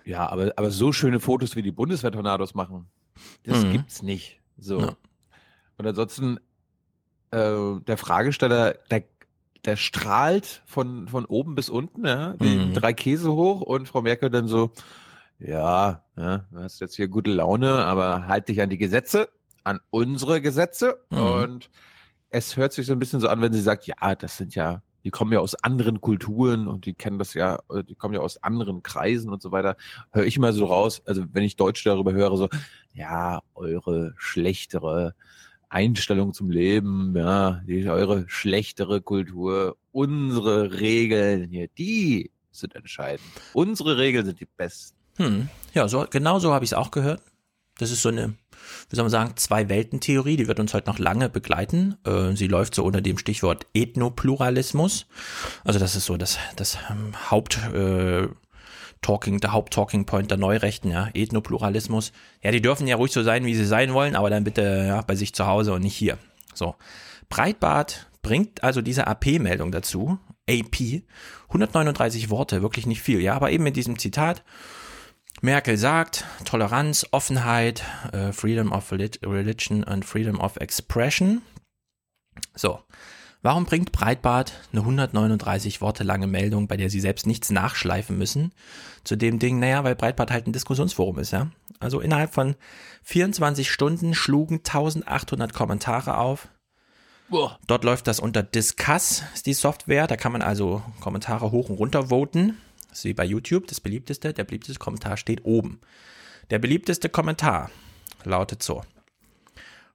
Ja, 0.05 0.29
aber, 0.29 0.53
aber 0.55 0.71
so 0.71 0.91
schöne 0.91 1.19
Fotos 1.19 1.55
wie 1.55 1.63
die 1.63 1.71
Bundeswehr-Tornados 1.71 2.53
machen, 2.53 2.87
das 3.43 3.63
mhm. 3.63 3.71
gibt's 3.71 4.01
nicht. 4.01 4.39
So. 4.57 4.79
Ja. 4.79 4.95
Und 5.77 5.87
ansonsten, 5.87 6.39
äh, 7.31 7.79
der 7.87 7.97
Fragesteller, 7.97 8.75
der, 8.91 9.03
der 9.65 9.75
strahlt 9.75 10.61
von, 10.65 11.07
von 11.07 11.25
oben 11.25 11.55
bis 11.55 11.69
unten, 11.69 12.05
ja, 12.05 12.35
mhm. 12.39 12.73
drei 12.73 12.93
Käse 12.93 13.31
hoch 13.31 13.61
und 13.61 13.87
Frau 13.87 14.01
Merkel 14.01 14.29
dann 14.29 14.47
so, 14.47 14.71
ja, 15.39 16.03
ja, 16.17 16.37
du 16.51 16.59
hast 16.59 16.79
jetzt 16.79 16.95
hier 16.95 17.07
gute 17.07 17.31
Laune, 17.31 17.85
aber 17.85 18.27
halt 18.27 18.47
dich 18.47 18.61
an 18.61 18.69
die 18.69 18.77
Gesetze, 18.77 19.29
an 19.63 19.79
unsere 19.89 20.41
Gesetze. 20.41 20.99
Mhm. 21.09 21.17
Und 21.17 21.69
es 22.29 22.57
hört 22.57 22.73
sich 22.73 22.85
so 22.85 22.93
ein 22.93 22.99
bisschen 22.99 23.19
so 23.19 23.27
an, 23.27 23.41
wenn 23.41 23.53
sie 23.53 23.61
sagt, 23.61 23.87
ja, 23.87 24.15
das 24.15 24.37
sind 24.37 24.55
ja, 24.55 24.81
die 25.03 25.11
kommen 25.11 25.31
ja 25.31 25.39
aus 25.39 25.55
anderen 25.55 26.01
Kulturen 26.01 26.67
und 26.67 26.85
die 26.85 26.93
kennen 26.93 27.19
das 27.19 27.33
ja, 27.33 27.59
die 27.87 27.95
kommen 27.95 28.13
ja 28.13 28.21
aus 28.21 28.41
anderen 28.41 28.81
Kreisen 28.81 29.31
und 29.31 29.41
so 29.41 29.51
weiter. 29.51 29.77
Höre 30.11 30.25
ich 30.25 30.37
immer 30.37 30.51
so 30.53 30.65
raus, 30.65 31.01
also 31.05 31.23
wenn 31.31 31.43
ich 31.43 31.55
Deutsch 31.55 31.83
darüber 31.83 32.13
höre, 32.13 32.35
so, 32.37 32.49
ja, 32.93 33.41
eure 33.53 34.13
schlechtere 34.17 35.15
Einstellung 35.69 36.33
zum 36.33 36.49
Leben, 36.49 37.13
ja, 37.15 37.61
die, 37.67 37.87
eure 37.87 38.25
schlechtere 38.27 39.01
Kultur, 39.01 39.77
unsere 39.91 40.79
Regeln 40.79 41.49
hier, 41.49 41.67
die 41.77 42.31
sind 42.51 42.75
entscheidend. 42.75 43.27
Unsere 43.53 43.97
Regeln 43.97 44.25
sind 44.25 44.39
die 44.39 44.47
besten. 44.57 44.94
Hm. 45.17 45.49
Ja, 45.73 45.87
so, 45.87 46.05
genau 46.09 46.39
so 46.39 46.53
habe 46.53 46.65
ich 46.65 46.71
es 46.71 46.77
auch 46.77 46.91
gehört. 46.91 47.21
Das 47.77 47.91
ist 47.91 48.01
so 48.01 48.09
eine, 48.09 48.35
wie 48.89 48.95
soll 48.95 49.03
man 49.03 49.11
sagen, 49.11 49.33
Zwei-Welten-Theorie, 49.35 50.37
die 50.37 50.47
wird 50.47 50.59
uns 50.59 50.73
heute 50.73 50.89
noch 50.89 50.99
lange 50.99 51.29
begleiten. 51.29 51.97
Äh, 52.05 52.35
sie 52.35 52.47
läuft 52.47 52.75
so 52.75 52.83
unter 52.83 53.01
dem 53.01 53.17
Stichwort 53.17 53.67
Ethnopluralismus. 53.73 55.07
Also 55.65 55.79
das 55.79 55.95
ist 55.95 56.05
so 56.05 56.15
das, 56.15 56.39
das 56.55 56.77
ähm, 56.89 57.13
Haupt, 57.29 57.57
äh, 57.73 58.27
Talking, 59.01 59.39
der 59.39 59.51
Haupt-Talking 59.51 60.05
Point 60.05 60.31
der 60.31 60.37
Neurechten, 60.37 60.89
ja, 60.89 61.09
Ethnopluralismus. 61.13 62.11
Ja, 62.41 62.51
die 62.51 62.61
dürfen 62.61 62.87
ja 62.87 62.95
ruhig 62.95 63.11
so 63.11 63.23
sein, 63.23 63.45
wie 63.45 63.55
sie 63.55 63.65
sein 63.65 63.93
wollen, 63.93 64.15
aber 64.15 64.29
dann 64.29 64.45
bitte 64.45 64.85
ja, 64.87 65.01
bei 65.01 65.15
sich 65.15 65.35
zu 65.35 65.45
Hause 65.45 65.73
und 65.73 65.83
nicht 65.83 65.95
hier. 65.95 66.17
So. 66.53 66.75
Breitbart 67.29 68.07
bringt 68.21 68.63
also 68.63 68.81
diese 68.81 69.05
AP-Meldung 69.05 69.71
dazu, 69.71 70.17
AP, 70.49 71.03
139 71.49 72.29
Worte, 72.29 72.61
wirklich 72.61 72.85
nicht 72.87 73.01
viel, 73.01 73.19
ja, 73.21 73.35
aber 73.35 73.51
eben 73.51 73.63
mit 73.63 73.75
diesem 73.75 73.99
Zitat, 73.99 74.43
Merkel 75.41 75.77
sagt, 75.77 76.25
Toleranz, 76.45 77.07
Offenheit, 77.11 77.83
äh, 78.11 78.31
Freedom 78.31 78.71
of 78.71 78.91
Religion 78.91 79.83
and 79.83 80.05
Freedom 80.05 80.39
of 80.39 80.57
Expression. 80.57 81.41
So, 82.55 82.79
warum 83.41 83.65
bringt 83.65 83.91
Breitbart 83.91 84.53
eine 84.71 84.81
139 84.81 85.81
Worte 85.81 86.03
lange 86.03 86.27
Meldung, 86.27 86.67
bei 86.67 86.77
der 86.77 86.89
sie 86.89 86.99
selbst 86.99 87.27
nichts 87.27 87.51
nachschleifen 87.51 88.17
müssen, 88.17 88.53
zu 89.03 89.15
dem 89.15 89.39
Ding, 89.39 89.59
naja, 89.59 89.83
weil 89.83 89.95
Breitbart 89.95 90.31
halt 90.31 90.47
ein 90.47 90.53
Diskussionsforum 90.53 91.19
ist, 91.19 91.31
ja. 91.31 91.51
Also 91.79 91.99
innerhalb 91.99 92.33
von 92.33 92.55
24 93.03 93.69
Stunden 93.69 94.13
schlugen 94.13 94.59
1800 94.59 95.53
Kommentare 95.53 96.17
auf, 96.17 96.47
Boah. 97.27 97.57
Dort 97.65 97.83
läuft 97.83 98.07
das 98.07 98.19
unter 98.19 98.43
Discuss, 98.43 99.23
ist 99.33 99.47
die 99.47 99.53
Software. 99.53 100.07
Da 100.07 100.15
kann 100.15 100.31
man 100.31 100.41
also 100.41 100.83
Kommentare 100.99 101.51
hoch 101.51 101.69
und 101.69 101.77
runter 101.77 102.09
voten. 102.09 102.57
Das 102.95 103.01
ist 103.01 103.09
wie 103.09 103.13
bei 103.13 103.25
YouTube, 103.25 103.67
das 103.67 103.81
beliebteste. 103.81 104.31
Der 104.31 104.45
beliebteste 104.45 104.79
Kommentar 104.79 105.17
steht 105.17 105.43
oben. 105.43 105.81
Der 106.49 106.59
beliebteste 106.59 107.09
Kommentar 107.09 107.69
lautet 108.23 108.63
so. 108.63 108.83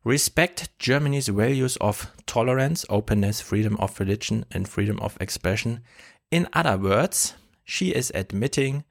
Respect 0.05 0.71
Germany's 0.79 1.35
values 1.35 1.81
of 1.81 2.09
tolerance, 2.27 2.87
openness, 2.91 3.41
freedom 3.41 3.77
of 3.77 3.99
religion 4.01 4.45
and 4.53 4.69
freedom 4.69 4.99
of 4.99 5.19
expression. 5.19 5.81
In 6.29 6.47
other 6.55 6.79
words, 6.83 7.37
she 7.65 7.91
is 7.91 8.15
admitting 8.15 8.85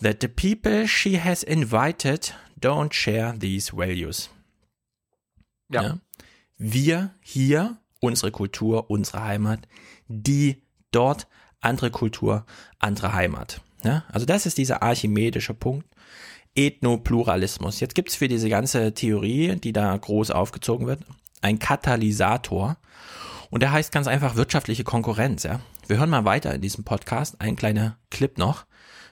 that 0.00 0.22
the 0.22 0.28
people 0.28 0.86
she 0.86 1.22
has 1.22 1.42
invited 1.42 2.32
don't 2.58 2.94
share 2.94 3.34
these 3.38 3.76
values. 3.76 4.30
Ja. 5.68 5.82
Ja. 5.82 5.98
Wir 6.56 7.14
hier, 7.20 7.76
unsere 8.00 8.30
Kultur, 8.30 8.88
unsere 8.88 9.22
Heimat, 9.24 9.68
die 10.08 10.62
dort, 10.90 11.26
andere 11.62 11.90
Kultur, 11.90 12.44
andere 12.78 13.12
Heimat. 13.14 13.60
Ja? 13.84 14.04
Also 14.12 14.26
das 14.26 14.46
ist 14.46 14.58
dieser 14.58 14.82
archimedische 14.82 15.54
Punkt. 15.54 15.86
Ethnopluralismus. 16.54 17.80
Jetzt 17.80 17.94
gibt's 17.94 18.14
für 18.14 18.28
diese 18.28 18.50
ganze 18.50 18.92
Theorie, 18.92 19.56
die 19.56 19.72
da 19.72 19.96
groß 19.96 20.30
aufgezogen 20.30 20.86
wird, 20.86 21.00
einen 21.40 21.58
Katalysator. 21.58 22.76
Und 23.50 23.62
der 23.62 23.72
heißt 23.72 23.92
ganz 23.92 24.06
einfach 24.06 24.36
wirtschaftliche 24.36 24.84
Konkurrenz. 24.84 25.44
Ja? 25.44 25.60
Wir 25.86 25.98
hören 25.98 26.10
mal 26.10 26.24
weiter 26.24 26.54
in 26.54 26.60
diesem 26.60 26.84
Podcast. 26.84 27.40
Ein 27.40 27.56
kleiner 27.56 27.96
Clip 28.10 28.36
noch. 28.38 28.66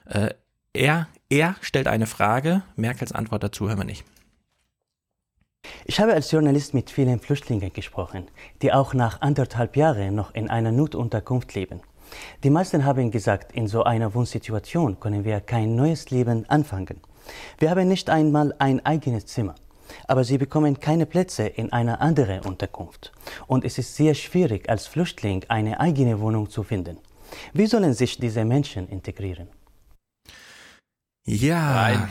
Äh, 0.05 0.35
er, 0.73 1.07
er 1.29 1.55
stellt 1.61 1.87
eine 1.87 2.07
Frage. 2.07 2.63
Merkels 2.75 3.11
Antwort 3.11 3.43
dazu 3.43 3.67
hören 3.67 3.79
wir 3.79 3.85
nicht. 3.85 4.05
Ich 5.85 5.99
habe 5.99 6.13
als 6.13 6.31
Journalist 6.31 6.73
mit 6.73 6.89
vielen 6.89 7.19
Flüchtlingen 7.19 7.71
gesprochen, 7.73 8.27
die 8.61 8.73
auch 8.73 8.93
nach 8.93 9.21
anderthalb 9.21 9.75
Jahren 9.77 10.15
noch 10.15 10.33
in 10.33 10.49
einer 10.49 10.71
Notunterkunft 10.71 11.53
leben. 11.53 11.81
Die 12.43 12.49
meisten 12.49 12.85
haben 12.85 13.11
gesagt, 13.11 13.51
in 13.53 13.67
so 13.67 13.83
einer 13.83 14.13
Wohnsituation 14.13 14.99
können 14.99 15.23
wir 15.23 15.39
kein 15.41 15.75
neues 15.75 16.09
Leben 16.09 16.49
anfangen. 16.49 17.01
Wir 17.59 17.69
haben 17.69 17.87
nicht 17.87 18.09
einmal 18.09 18.53
ein 18.59 18.85
eigenes 18.85 19.25
Zimmer. 19.27 19.55
Aber 20.07 20.23
sie 20.23 20.37
bekommen 20.37 20.79
keine 20.79 21.05
Plätze 21.05 21.43
in 21.47 21.73
einer 21.73 21.99
anderen 22.01 22.41
Unterkunft. 22.41 23.11
Und 23.47 23.65
es 23.65 23.77
ist 23.77 23.95
sehr 23.95 24.13
schwierig, 24.13 24.69
als 24.69 24.87
Flüchtling 24.87 25.43
eine 25.49 25.79
eigene 25.81 26.19
Wohnung 26.21 26.49
zu 26.49 26.63
finden. 26.63 26.97
Wie 27.53 27.65
sollen 27.67 27.93
sich 27.93 28.17
diese 28.17 28.45
Menschen 28.45 28.87
integrieren? 28.87 29.49
Ja. 31.25 31.73
Nein. 31.73 32.09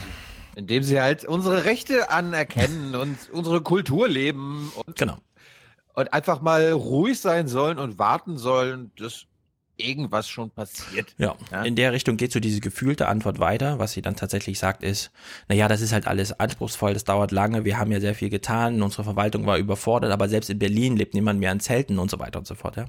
Indem 0.56 0.82
sie 0.82 1.00
halt 1.00 1.24
unsere 1.24 1.64
Rechte 1.64 2.10
anerkennen 2.10 2.94
und 3.02 3.16
unsere 3.32 3.62
Kultur 3.62 4.08
leben 4.08 4.72
und, 4.86 4.96
Genau. 4.96 5.16
und 5.94 6.12
einfach 6.12 6.40
mal 6.40 6.72
ruhig 6.72 7.18
sein 7.20 7.48
sollen 7.48 7.78
und 7.78 7.98
warten 7.98 8.36
sollen, 8.36 8.92
dass 8.98 9.26
irgendwas 9.80 10.28
schon 10.28 10.50
passiert. 10.50 11.14
Ja, 11.18 11.36
in 11.64 11.76
der 11.76 11.92
Richtung 11.92 12.16
geht 12.16 12.32
so 12.32 12.40
diese 12.40 12.60
gefühlte 12.60 13.08
Antwort 13.08 13.38
weiter. 13.38 13.78
Was 13.78 13.92
sie 13.92 14.02
dann 14.02 14.16
tatsächlich 14.16 14.58
sagt 14.58 14.82
ist, 14.82 15.10
naja, 15.48 15.68
das 15.68 15.80
ist 15.80 15.92
halt 15.92 16.06
alles 16.06 16.38
anspruchsvoll, 16.38 16.94
das 16.94 17.04
dauert 17.04 17.32
lange, 17.32 17.64
wir 17.64 17.78
haben 17.78 17.90
ja 17.92 18.00
sehr 18.00 18.14
viel 18.14 18.30
getan, 18.30 18.82
unsere 18.82 19.04
Verwaltung 19.04 19.46
war 19.46 19.58
überfordert, 19.58 20.12
aber 20.12 20.28
selbst 20.28 20.50
in 20.50 20.58
Berlin 20.58 20.96
lebt 20.96 21.14
niemand 21.14 21.40
mehr 21.40 21.52
in 21.52 21.60
Zelten 21.60 21.98
und 21.98 22.10
so 22.10 22.18
weiter 22.18 22.38
und 22.38 22.46
so 22.46 22.54
fort. 22.54 22.76
Ja. 22.76 22.84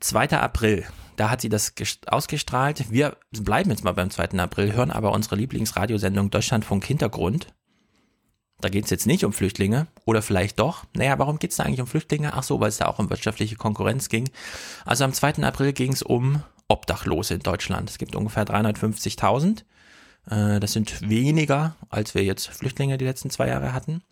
2. 0.00 0.30
April, 0.30 0.84
da 1.16 1.30
hat 1.30 1.40
sie 1.40 1.48
das 1.48 1.74
gest- 1.76 2.08
ausgestrahlt. 2.08 2.90
Wir 2.90 3.16
bleiben 3.32 3.70
jetzt 3.70 3.82
mal 3.84 3.92
beim 3.92 4.10
2. 4.10 4.38
April, 4.38 4.72
hören 4.72 4.90
aber 4.90 5.12
unsere 5.12 5.36
Lieblingsradiosendung 5.36 6.30
Deutschlandfunk 6.30 6.84
Hintergrund. 6.84 7.48
Da 8.60 8.68
geht 8.68 8.84
es 8.84 8.90
jetzt 8.90 9.06
nicht 9.06 9.24
um 9.24 9.32
Flüchtlinge 9.32 9.86
oder 10.04 10.20
vielleicht 10.20 10.58
doch. 10.58 10.84
Naja, 10.96 11.18
warum 11.18 11.38
geht 11.38 11.52
es 11.52 11.58
da 11.58 11.62
eigentlich 11.62 11.80
um 11.80 11.86
Flüchtlinge? 11.86 12.32
Ach 12.34 12.42
so, 12.42 12.58
weil 12.60 12.68
es 12.70 12.78
da 12.78 12.86
auch 12.86 12.98
um 12.98 13.08
wirtschaftliche 13.08 13.54
Konkurrenz 13.56 14.08
ging. 14.08 14.28
Also 14.84 15.04
am 15.04 15.12
2. 15.12 15.44
April 15.44 15.72
ging 15.72 15.92
es 15.92 16.02
um 16.02 16.42
Obdachlose 16.66 17.34
in 17.34 17.40
Deutschland. 17.40 17.88
Es 17.88 17.98
gibt 17.98 18.16
ungefähr 18.16 18.44
350.000. 18.44 19.62
Äh, 20.30 20.58
Das 20.60 20.72
sind 20.72 21.08
weniger, 21.08 21.76
als 21.88 22.14
wir 22.14 22.24
jetzt 22.24 22.48
Flüchtlinge 22.48 22.98
die 22.98 23.04
letzten 23.04 23.30
zwei 23.30 23.46
Jahre 23.48 23.72
hatten. 23.72 24.02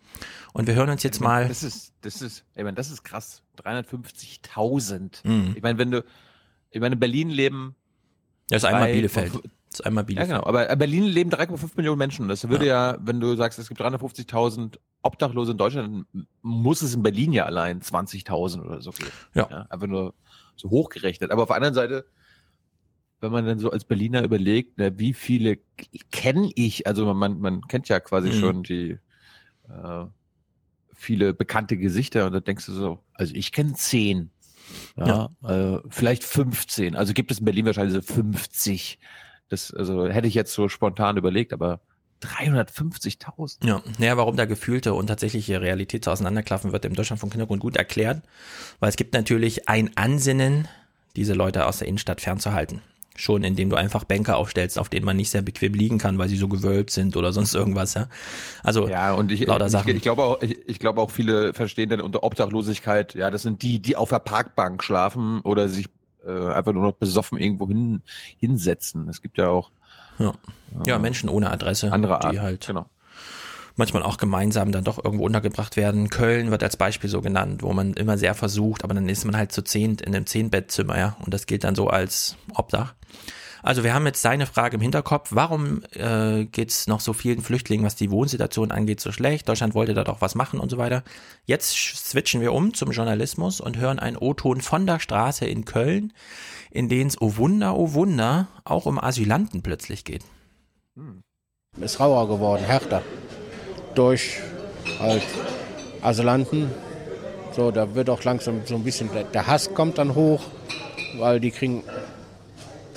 Und 0.53 0.65
wir 0.67 0.75
hören 0.75 0.89
uns 0.89 1.03
jetzt 1.03 1.19
mal. 1.19 1.47
Das 1.47 1.61
ist, 1.63 1.93
das 2.01 2.21
ist, 2.21 2.45
ich 2.55 2.63
meine, 2.63 2.73
das 2.75 2.89
ist 2.89 3.03
krass. 3.03 3.43
350.000. 3.63 5.27
Mhm. 5.27 5.53
Ich 5.55 5.61
meine, 5.61 5.77
wenn 5.77 5.91
du, 5.91 6.03
ich 6.71 6.79
meine, 6.79 6.93
in 6.93 6.99
Berlin 6.99 7.29
leben. 7.29 7.75
Das 8.49 8.63
ist 8.63 8.65
einmal 8.65 8.91
Bielefeld. 8.91 9.33
Das 9.33 9.41
ist 9.79 9.85
einmal 9.85 10.03
Ja, 10.03 10.05
Bielefeld. 10.07 10.29
genau. 10.29 10.43
Aber 10.45 10.69
in 10.69 10.77
Berlin 10.79 11.03
leben 11.05 11.29
3,5 11.31 11.71
Millionen 11.75 11.97
Menschen. 11.99 12.27
Das 12.27 12.47
würde 12.49 12.65
ja. 12.67 12.97
wenn 13.01 13.19
du 13.19 13.35
sagst, 13.35 13.59
es 13.59 13.67
gibt 13.69 13.81
350.000 13.81 14.77
Obdachlose 15.01 15.51
in 15.53 15.57
Deutschland, 15.57 16.05
dann 16.13 16.27
muss 16.41 16.81
es 16.81 16.93
in 16.95 17.03
Berlin 17.03 17.31
ja 17.33 17.45
allein 17.45 17.81
20.000 17.81 18.61
oder 18.65 18.81
so 18.81 18.91
geben. 18.91 19.11
Ja. 19.33 19.45
Einfach 19.69 19.87
nur 19.87 20.13
so 20.55 20.69
hochgerechnet. 20.69 21.31
Aber 21.31 21.43
auf 21.43 21.47
der 21.49 21.55
anderen 21.57 21.73
Seite, 21.75 22.05
wenn 23.21 23.31
man 23.31 23.45
dann 23.45 23.59
so 23.59 23.71
als 23.71 23.83
Berliner 23.85 24.23
überlegt, 24.23 24.73
na, 24.77 24.97
wie 24.99 25.13
viele 25.13 25.57
kenne 26.11 26.51
ich, 26.55 26.85
also 26.87 27.11
man, 27.13 27.39
man 27.39 27.61
kennt 27.61 27.89
ja 27.89 27.99
quasi 27.99 28.29
Mhm. 28.29 28.33
schon 28.33 28.63
die 28.63 28.97
äh, 29.69 30.05
viele 30.93 31.33
bekannte 31.33 31.77
Gesichter 31.77 32.25
und 32.25 32.33
da 32.33 32.39
denkst 32.39 32.65
du 32.65 32.73
so, 32.73 32.99
also 33.13 33.33
ich 33.35 33.51
kenne 33.51 33.73
zehn. 33.73 34.31
Ja, 34.97 35.29
Äh, 35.43 35.79
vielleicht 35.89 36.23
15. 36.25 36.95
Also 36.95 37.13
gibt 37.13 37.31
es 37.31 37.39
in 37.39 37.45
Berlin 37.45 37.65
wahrscheinlich 37.65 37.93
so 37.95 38.01
50. 38.13 38.99
Das 39.49 39.73
also 39.73 40.07
hätte 40.07 40.27
ich 40.27 40.33
jetzt 40.33 40.53
so 40.53 40.69
spontan 40.69 41.17
überlegt, 41.17 41.53
aber 41.53 41.79
350.000. 42.23 43.65
Ja, 43.65 43.81
naja, 43.97 44.17
warum 44.17 44.35
da 44.35 44.45
gefühlte 44.45 44.93
und 44.93 45.07
tatsächliche 45.07 45.61
Realität 45.61 46.05
so 46.05 46.11
auseinanderklaffen 46.11 46.71
wird 46.71 46.85
im 46.85 46.95
Deutschlandfunk 46.95 47.33
Hintergrund 47.33 47.61
gut 47.61 47.77
erklärt, 47.77 48.21
weil 48.79 48.89
es 48.89 48.95
gibt 48.95 49.13
natürlich 49.13 49.69
ein 49.69 49.91
Ansinnen, 49.95 50.67
diese 51.15 51.33
Leute 51.33 51.65
aus 51.65 51.77
der 51.79 51.87
Innenstadt 51.87 52.21
fernzuhalten. 52.21 52.81
Schon 53.15 53.43
indem 53.43 53.71
du 53.71 53.75
einfach 53.75 54.03
Bänke 54.03 54.35
aufstellst, 54.35 54.77
auf 54.77 54.89
denen 54.89 55.03
man 55.03 55.17
nicht 55.17 55.31
sehr 55.31 55.41
bequem 55.41 55.73
liegen 55.73 55.97
kann, 55.97 56.19
weil 56.19 56.29
sie 56.29 56.37
so 56.37 56.47
gewölbt 56.47 56.91
sind 56.91 57.17
oder 57.17 57.33
sonst 57.33 57.55
irgendwas, 57.55 57.95
ja. 57.95 58.09
Also 58.63 58.87
Ja, 58.87 59.13
und 59.13 59.31
ich, 59.31 59.43
lauter 59.47 59.65
ich, 59.65 59.71
Sachen. 59.71 59.95
ich 59.95 60.03
glaube 60.03 60.23
auch, 60.23 60.41
ich, 60.43 60.57
ich 60.67 60.77
glaube 60.77 61.01
auch 61.01 61.09
viele 61.09 61.53
verstehen 61.55 61.89
dann 61.89 62.01
unter 62.01 62.21
Obdachlosigkeit, 62.23 63.15
ja, 63.15 63.31
das 63.31 63.41
sind 63.41 63.63
die, 63.63 63.79
die 63.79 63.95
auf 63.95 64.09
der 64.09 64.19
Parkbank 64.19 64.83
schlafen 64.83 65.41
oder 65.41 65.67
sich 65.67 65.87
äh, 66.27 66.53
einfach 66.53 66.73
nur 66.73 66.83
noch 66.83 66.93
besoffen 66.93 67.37
irgendwo 67.37 67.67
hin, 67.67 68.01
hinsetzen. 68.37 69.07
Es 69.09 69.21
gibt 69.21 69.37
ja 69.37 69.49
auch 69.49 69.71
ja. 70.19 70.33
ja, 70.85 70.99
Menschen 70.99 71.29
ohne 71.29 71.51
Adresse, 71.51 71.91
andere 71.91 72.19
die 72.19 72.27
Art. 72.27 72.39
halt 72.39 72.67
Genau. 72.67 72.85
manchmal 73.75 74.03
auch 74.03 74.17
gemeinsam 74.17 74.71
dann 74.71 74.83
doch 74.83 75.03
irgendwo 75.03 75.25
untergebracht 75.25 75.77
werden. 75.77 76.09
Köln 76.09 76.51
wird 76.51 76.63
als 76.63 76.77
Beispiel 76.77 77.09
so 77.09 77.21
genannt, 77.21 77.63
wo 77.63 77.73
man 77.73 77.93
immer 77.93 78.17
sehr 78.17 78.33
versucht, 78.33 78.83
aber 78.83 78.93
dann 78.93 79.09
ist 79.09 79.25
man 79.25 79.37
halt 79.37 79.51
zu 79.51 79.61
zehnt 79.63 80.01
in 80.01 80.15
einem 80.15 80.25
Zehnbettzimmer, 80.25 80.97
ja, 80.97 81.17
und 81.23 81.33
das 81.33 81.45
gilt 81.45 81.63
dann 81.63 81.75
so 81.75 81.87
als 81.87 82.35
Obdach. 82.55 82.95
Also 83.63 83.83
wir 83.83 83.93
haben 83.93 84.05
jetzt 84.05 84.21
seine 84.21 84.45
Frage 84.45 84.75
im 84.75 84.81
Hinterkopf, 84.81 85.29
warum 85.33 85.83
äh, 85.93 86.45
geht 86.45 86.69
es 86.69 86.87
noch 86.87 86.99
so 86.99 87.13
vielen 87.13 87.41
Flüchtlingen, 87.41 87.85
was 87.85 87.95
die 87.95 88.11
Wohnsituation 88.11 88.71
angeht, 88.71 88.99
so 88.99 89.11
schlecht? 89.11 89.47
Deutschland 89.49 89.73
wollte 89.73 89.93
da 89.93 90.03
doch 90.03 90.21
was 90.21 90.35
machen 90.35 90.59
und 90.59 90.69
so 90.69 90.77
weiter. 90.77 91.03
Jetzt 91.45 91.75
switchen 91.75 92.41
wir 92.41 92.53
um 92.53 92.73
zum 92.73 92.91
Journalismus 92.91 93.59
und 93.61 93.77
hören 93.77 93.99
einen 93.99 94.17
O-Ton 94.17 94.61
von 94.61 94.85
der 94.85 94.99
Straße 94.99 95.45
in 95.45 95.65
Köln, 95.65 96.13
in 96.71 96.89
denen 96.89 97.09
es, 97.09 97.21
oh 97.21 97.37
Wunder, 97.37 97.75
oh 97.75 97.93
Wunder, 97.93 98.47
auch 98.63 98.85
um 98.85 98.99
Asylanten 98.99 99.61
plötzlich 99.61 100.03
geht. 100.03 100.23
ist 101.79 101.99
rauer 101.99 102.27
geworden, 102.27 102.63
härter. 102.63 103.01
Durch 103.95 104.39
halt 104.99 105.23
Asylanten. 106.01 106.69
So, 107.55 107.71
da 107.71 107.95
wird 107.95 108.09
auch 108.09 108.23
langsam 108.23 108.61
so 108.65 108.75
ein 108.75 108.83
bisschen, 108.83 109.09
der 109.33 109.47
Hass 109.47 109.73
kommt 109.73 109.97
dann 109.97 110.13
hoch, 110.13 110.43
weil 111.17 111.39
die 111.39 111.51
kriegen, 111.51 111.83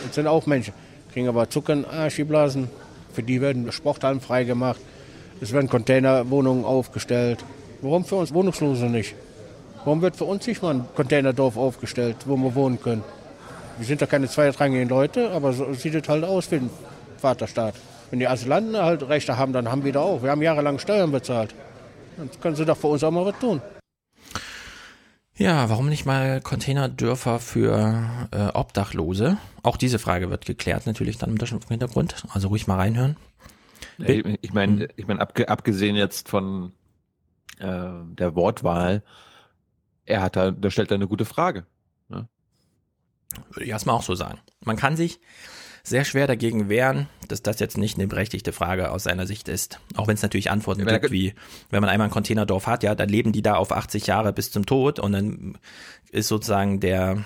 das 0.04 0.14
sind 0.14 0.26
auch 0.26 0.46
Menschen, 0.46 0.74
kriegen 1.12 1.28
aber 1.28 1.48
Zucker 1.50 1.72
in 1.72 1.84
Arschiblasen. 1.84 2.68
Für 3.12 3.22
die 3.22 3.40
werden 3.40 3.70
Sporthallen 3.72 4.20
freigemacht. 4.20 4.80
Es 5.40 5.52
werden 5.52 5.68
Containerwohnungen 5.68 6.64
aufgestellt. 6.64 7.44
Warum 7.82 8.04
für 8.04 8.16
uns 8.16 8.32
Wohnungslose 8.32 8.86
nicht? 8.86 9.14
Warum 9.84 10.02
wird 10.02 10.16
für 10.16 10.24
uns 10.24 10.46
nicht 10.46 10.62
mal 10.62 10.74
ein 10.74 10.84
Containerdorf 10.94 11.56
aufgestellt, 11.56 12.16
wo 12.26 12.36
wir 12.36 12.54
wohnen 12.54 12.80
können? 12.80 13.02
Wir 13.78 13.86
sind 13.86 14.02
da 14.02 14.06
keine 14.06 14.28
zweitrangigen 14.28 14.88
Leute, 14.88 15.30
aber 15.30 15.54
so 15.54 15.72
sieht 15.72 15.94
es 15.94 16.06
halt 16.06 16.22
aus 16.24 16.50
wie 16.50 16.56
ein 16.56 16.70
Vaterstaat. 17.16 17.74
Wenn 18.10 18.18
die 18.18 18.28
Asylanten 18.28 18.76
halt 18.76 19.08
Rechte 19.08 19.38
haben, 19.38 19.52
dann 19.54 19.70
haben 19.70 19.84
wir 19.84 19.92
da 19.92 20.00
auch. 20.00 20.22
Wir 20.22 20.30
haben 20.30 20.42
jahrelang 20.42 20.78
Steuern 20.78 21.10
bezahlt. 21.10 21.54
Dann 22.18 22.28
können 22.40 22.56
sie 22.56 22.66
doch 22.66 22.76
für 22.76 22.88
uns 22.88 23.02
auch 23.02 23.10
mal 23.10 23.24
was 23.24 23.38
tun. 23.38 23.62
Ja, 25.40 25.70
warum 25.70 25.88
nicht 25.88 26.04
mal 26.04 26.42
Containerdörfer 26.42 27.40
für 27.40 28.28
äh, 28.30 28.48
Obdachlose? 28.48 29.38
Auch 29.62 29.78
diese 29.78 29.98
Frage 29.98 30.28
wird 30.28 30.44
geklärt, 30.44 30.84
natürlich 30.84 31.16
dann 31.16 31.34
im 31.34 31.38
Hintergrund. 31.66 32.26
Also 32.28 32.48
ruhig 32.48 32.66
mal 32.66 32.76
reinhören. 32.76 33.16
Ich, 33.96 34.52
meine, 34.52 34.88
ich 34.96 35.08
abge, 35.08 35.48
abgesehen 35.48 35.96
jetzt 35.96 36.28
von 36.28 36.72
äh, 37.58 37.64
der 37.64 38.34
Wortwahl, 38.34 39.02
er 40.04 40.20
hat 40.20 40.36
da, 40.36 40.50
da 40.50 40.70
stellt 40.70 40.90
er 40.90 40.96
eine 40.96 41.08
gute 41.08 41.24
Frage. 41.24 41.64
Ne? 42.10 42.28
Würde 43.52 43.64
ich 43.64 43.70
erstmal 43.70 43.96
auch 43.96 44.02
so 44.02 44.14
sagen. 44.14 44.40
Man 44.62 44.76
kann 44.76 44.94
sich 44.94 45.20
sehr 45.82 46.04
schwer 46.04 46.26
dagegen 46.26 46.68
wehren, 46.68 47.08
dass 47.28 47.42
das 47.42 47.58
jetzt 47.60 47.78
nicht 47.78 47.96
eine 47.98 48.06
berechtigte 48.06 48.52
Frage 48.52 48.90
aus 48.90 49.04
seiner 49.04 49.26
Sicht 49.26 49.48
ist. 49.48 49.80
Auch 49.96 50.06
wenn 50.08 50.14
es 50.14 50.22
natürlich 50.22 50.50
Antworten 50.50 50.86
Ja, 50.86 50.98
gibt, 50.98 51.12
wie 51.12 51.34
wenn 51.70 51.80
man 51.80 51.90
einmal 51.90 52.08
ein 52.08 52.12
Containerdorf 52.12 52.66
hat, 52.66 52.82
ja, 52.82 52.94
dann 52.94 53.08
leben 53.08 53.32
die 53.32 53.42
da 53.42 53.54
auf 53.54 53.72
80 53.72 54.06
Jahre 54.06 54.32
bis 54.32 54.50
zum 54.50 54.66
Tod 54.66 54.98
und 54.98 55.12
dann 55.12 55.58
ist 56.10 56.28
sozusagen 56.28 56.80
der 56.80 57.24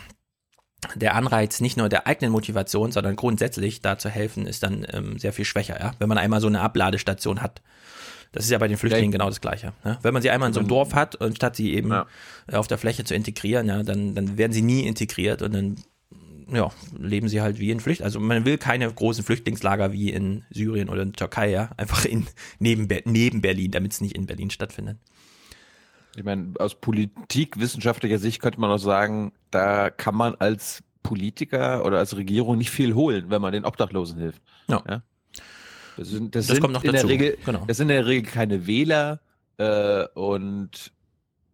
der 0.95 1.15
Anreiz 1.15 1.61
nicht 1.63 1.79
nur 1.79 1.89
der 1.89 2.07
eigenen 2.07 2.31
Motivation, 2.31 2.93
sondern 2.93 3.17
grundsätzlich 3.17 3.81
da 3.81 3.97
zu 3.97 4.11
helfen, 4.11 4.47
ist 4.47 4.63
dann 4.63 4.87
ähm, 4.93 5.19
sehr 5.19 5.33
viel 5.33 5.47
schwächer, 5.47 5.81
ja. 5.81 5.93
Wenn 5.99 6.09
man 6.11 6.19
einmal 6.19 6.43
so 6.43 6.47
eine 6.47 6.61
Abladestation 6.61 7.41
hat. 7.41 7.63
Das 8.33 8.45
ist 8.45 8.51
ja 8.51 8.59
bei 8.59 8.69
den 8.69 8.77
Flüchtlingen 8.77 9.13
genau 9.13 9.29
das 9.29 9.41
Gleiche. 9.41 9.73
Ne? 9.85 9.97
Wenn 10.03 10.13
man 10.13 10.21
sie 10.21 10.29
einmal 10.31 10.49
in 10.49 10.53
so 10.53 10.61
einem 10.61 10.69
Dorf 10.69 10.93
hat 10.93 11.15
und 11.15 11.37
statt 11.37 11.55
sie 11.57 11.73
eben 11.73 11.91
Ja. 11.91 12.07
auf 12.53 12.67
der 12.67 12.79
Fläche 12.79 13.05
zu 13.05 13.15
integrieren, 13.15 13.69
ja, 13.69 13.83
dann, 13.83 14.15
dann 14.15 14.37
werden 14.37 14.53
sie 14.53 14.61
nie 14.61 14.87
integriert 14.87 15.41
und 15.41 15.55
dann 15.55 15.77
ja, 16.51 16.71
leben 16.99 17.29
sie 17.29 17.41
halt 17.41 17.59
wie 17.59 17.71
in 17.71 17.81
Flücht. 17.81 18.03
Also 18.03 18.21
man 18.21 18.45
will 18.45 18.59
keine 18.59 18.91
großen 18.91 19.25
Flüchtlingslager 19.25 19.93
wie 19.93 20.11
in 20.11 20.45
Syrien 20.51 20.89
oder 20.89 21.03
in 21.03 21.13
Türkei, 21.13 21.51
ja, 21.51 21.71
einfach 21.77 22.05
in 22.05 22.27
neben, 22.59 22.89
neben 23.05 23.41
Berlin, 23.41 23.71
damit 23.71 23.93
es 23.93 24.01
nicht 24.01 24.17
in 24.17 24.27
Berlin 24.27 24.51
stattfindet. 24.51 24.99
Ich 26.17 26.23
meine, 26.23 26.53
aus 26.59 26.77
politikwissenschaftlicher 26.77 28.19
Sicht 28.19 28.41
könnte 28.41 28.61
man 28.61 28.71
auch 28.71 28.79
sagen, 28.79 29.33
da 29.51 29.91
kann 29.91 30.15
man 30.15 30.35
als 30.37 30.83
Politiker 31.03 31.85
oder 31.85 31.99
als 31.99 32.17
Regierung 32.17 32.59
nicht 32.59 32.71
viel 32.71 32.95
holen, 32.95 33.27
wenn 33.29 33.43
man 33.43 33.53
den 33.53 33.65
Obdachlosen 33.65 34.19
hilft. 34.19 34.43
Ja. 34.69 35.03
Das, 35.97 36.09
sind, 36.09 36.35
das, 36.35 36.47
Das 36.47 36.57
sind 36.57 36.63
kommt 36.63 36.75
noch 36.75 36.85
in 36.85 36.93
dazu, 36.93 37.07
Der 37.07 37.15
Regel, 37.15 37.39
genau. 37.45 37.65
Das 37.67 37.77
sind 37.77 37.91
in 37.91 37.97
der 37.97 38.07
Regel 38.07 38.31
keine 38.31 38.67
Wähler 38.67 39.21
äh, 39.59 40.07
und 40.15 40.93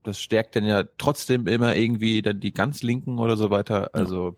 das 0.02 0.20
stärkt 0.20 0.56
dann 0.56 0.64
ja 0.64 0.84
trotzdem 0.98 1.46
immer 1.46 1.76
irgendwie 1.76 2.22
dann 2.22 2.40
die 2.40 2.52
ganz 2.52 2.82
Linken 2.82 3.18
oder 3.18 3.36
so 3.36 3.50
weiter. 3.50 3.90
Also 3.92 4.36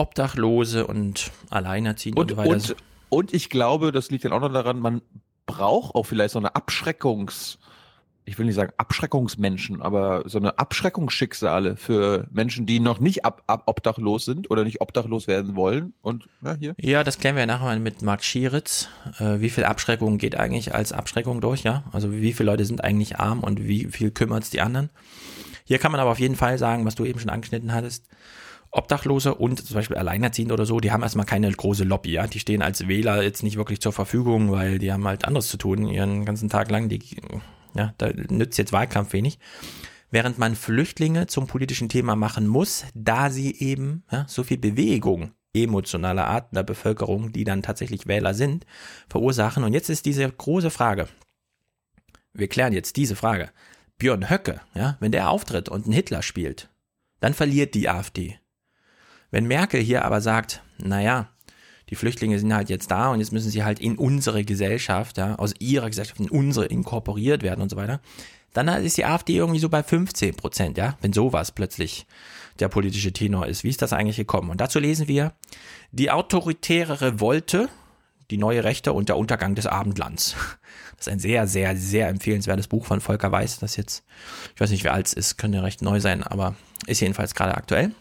Obdachlose 0.00 0.86
und 0.86 1.30
Alleinerziehende 1.50 2.20
und, 2.20 2.32
und, 2.32 2.36
so 2.36 2.42
weiter. 2.42 2.50
und, 2.50 2.76
und 3.10 3.34
ich 3.34 3.50
glaube, 3.50 3.92
das 3.92 4.10
liegt 4.10 4.24
dann 4.24 4.32
auch 4.32 4.40
noch 4.40 4.52
daran, 4.52 4.80
man 4.80 5.02
braucht 5.46 5.94
auch 5.94 6.04
vielleicht 6.04 6.32
so 6.32 6.38
eine 6.38 6.54
Abschreckungs, 6.54 7.58
ich 8.24 8.38
will 8.38 8.46
nicht 8.46 8.54
sagen 8.54 8.72
Abschreckungsmenschen, 8.76 9.82
aber 9.82 10.22
so 10.26 10.38
eine 10.38 10.58
Abschreckungsschicksale 10.58 11.76
für 11.76 12.28
Menschen, 12.30 12.64
die 12.64 12.80
noch 12.80 13.00
nicht 13.00 13.24
ab, 13.24 13.42
ab 13.46 13.64
obdachlos 13.66 14.24
sind 14.24 14.50
oder 14.50 14.64
nicht 14.64 14.80
obdachlos 14.80 15.26
werden 15.26 15.56
wollen. 15.56 15.92
Und 16.00 16.28
ja, 16.42 16.54
hier. 16.54 16.74
Ja, 16.80 17.04
das 17.04 17.18
klären 17.18 17.36
wir 17.36 17.46
nachher 17.46 17.64
mal 17.64 17.80
mit 17.80 18.02
Marc 18.02 18.24
Schieritz. 18.24 18.88
Äh, 19.18 19.40
wie 19.40 19.50
viel 19.50 19.64
Abschreckung 19.64 20.18
geht 20.18 20.36
eigentlich 20.36 20.74
als 20.74 20.92
Abschreckung 20.92 21.40
durch, 21.40 21.62
ja? 21.62 21.84
Also 21.92 22.12
wie 22.12 22.32
viele 22.32 22.50
Leute 22.52 22.64
sind 22.64 22.84
eigentlich 22.84 23.18
arm 23.18 23.40
und 23.40 23.66
wie 23.66 23.86
viel 23.86 24.12
kümmert 24.12 24.44
es 24.44 24.50
die 24.50 24.60
anderen? 24.60 24.90
Hier 25.64 25.78
kann 25.78 25.92
man 25.92 26.00
aber 26.00 26.10
auf 26.10 26.20
jeden 26.20 26.36
Fall 26.36 26.56
sagen, 26.58 26.86
was 26.86 26.94
du 26.94 27.04
eben 27.04 27.18
schon 27.18 27.30
angeschnitten 27.30 27.72
hattest. 27.72 28.06
Obdachlose 28.72 29.34
und 29.34 29.64
zum 29.64 29.74
Beispiel 29.74 29.96
Alleinerziehende 29.96 30.54
oder 30.54 30.64
so, 30.64 30.78
die 30.78 30.92
haben 30.92 31.02
erstmal 31.02 31.26
keine 31.26 31.50
große 31.50 31.84
Lobby, 31.84 32.12
ja. 32.12 32.26
Die 32.26 32.38
stehen 32.38 32.62
als 32.62 32.86
Wähler 32.86 33.22
jetzt 33.22 33.42
nicht 33.42 33.56
wirklich 33.56 33.80
zur 33.80 33.92
Verfügung, 33.92 34.52
weil 34.52 34.78
die 34.78 34.92
haben 34.92 35.06
halt 35.06 35.24
anderes 35.24 35.48
zu 35.48 35.56
tun, 35.56 35.88
ihren 35.88 36.24
ganzen 36.24 36.48
Tag 36.48 36.70
lang. 36.70 36.88
Die, 36.88 37.00
ja, 37.74 37.94
da 37.98 38.10
nützt 38.28 38.58
jetzt 38.58 38.72
Wahlkampf 38.72 39.12
wenig. 39.12 39.38
Während 40.12 40.38
man 40.38 40.56
Flüchtlinge 40.56 41.26
zum 41.26 41.46
politischen 41.46 41.88
Thema 41.88 42.16
machen 42.16 42.46
muss, 42.46 42.84
da 42.94 43.30
sie 43.30 43.54
eben 43.60 44.04
ja, 44.10 44.24
so 44.28 44.42
viel 44.42 44.58
Bewegung 44.58 45.32
emotionaler 45.52 46.26
Art 46.26 46.52
in 46.52 46.56
der 46.56 46.62
Bevölkerung, 46.62 47.32
die 47.32 47.44
dann 47.44 47.62
tatsächlich 47.62 48.06
Wähler 48.06 48.34
sind, 48.34 48.66
verursachen. 49.08 49.64
Und 49.64 49.72
jetzt 49.72 49.90
ist 49.90 50.06
diese 50.06 50.28
große 50.28 50.70
Frage. 50.70 51.08
Wir 52.32 52.48
klären 52.48 52.72
jetzt 52.72 52.96
diese 52.96 53.16
Frage. 53.16 53.50
Björn 53.98 54.30
Höcke, 54.30 54.60
ja, 54.74 54.96
wenn 55.00 55.12
der 55.12 55.28
auftritt 55.30 55.68
und 55.68 55.84
einen 55.84 55.92
Hitler 55.92 56.22
spielt, 56.22 56.70
dann 57.20 57.34
verliert 57.34 57.74
die 57.74 57.88
AfD. 57.88 58.39
Wenn 59.30 59.46
Merkel 59.46 59.80
hier 59.80 60.04
aber 60.04 60.20
sagt, 60.20 60.62
naja, 60.78 61.28
die 61.88 61.96
Flüchtlinge 61.96 62.38
sind 62.38 62.54
halt 62.54 62.70
jetzt 62.70 62.90
da 62.90 63.10
und 63.10 63.20
jetzt 63.20 63.32
müssen 63.32 63.50
sie 63.50 63.64
halt 63.64 63.80
in 63.80 63.98
unsere 63.98 64.44
Gesellschaft, 64.44 65.18
ja, 65.18 65.34
aus 65.36 65.54
ihrer 65.58 65.88
Gesellschaft 65.88 66.20
in 66.20 66.30
unsere 66.30 66.66
inkorporiert 66.66 67.42
werden 67.42 67.60
und 67.60 67.68
so 67.68 67.76
weiter, 67.76 68.00
dann 68.52 68.68
ist 68.68 68.96
die 68.96 69.04
AfD 69.04 69.36
irgendwie 69.36 69.60
so 69.60 69.68
bei 69.68 69.82
15 69.82 70.34
Prozent, 70.34 70.78
ja, 70.78 70.96
wenn 71.00 71.12
sowas 71.12 71.52
plötzlich 71.52 72.06
der 72.58 72.68
politische 72.68 73.12
Tenor 73.12 73.46
ist. 73.46 73.64
Wie 73.64 73.68
ist 73.68 73.82
das 73.82 73.92
eigentlich 73.92 74.16
gekommen? 74.16 74.50
Und 74.50 74.60
dazu 74.60 74.78
lesen 74.78 75.08
wir 75.08 75.32
die 75.92 76.10
autoritäre 76.10 77.00
Revolte, 77.00 77.68
die 78.30 78.38
neue 78.38 78.64
Rechte 78.64 78.92
und 78.92 79.08
der 79.08 79.16
Untergang 79.16 79.54
des 79.54 79.66
Abendlands. 79.66 80.36
Das 80.96 81.06
ist 81.06 81.12
ein 81.14 81.18
sehr, 81.18 81.46
sehr, 81.46 81.74
sehr 81.76 82.08
empfehlenswertes 82.08 82.68
Buch 82.68 82.84
von 82.84 83.00
Volker 83.00 83.32
Weiß, 83.32 83.58
das 83.60 83.76
jetzt, 83.76 84.04
ich 84.54 84.60
weiß 84.60 84.68
nicht, 84.68 84.84
wie 84.84 84.90
alt 84.90 85.06
es 85.06 85.14
ist, 85.14 85.38
könnte 85.38 85.62
recht 85.62 85.80
neu 85.80 85.98
sein, 85.98 86.22
aber 86.22 86.56
ist 86.86 87.00
jedenfalls 87.00 87.34
gerade 87.34 87.54
aktuell. 87.54 87.92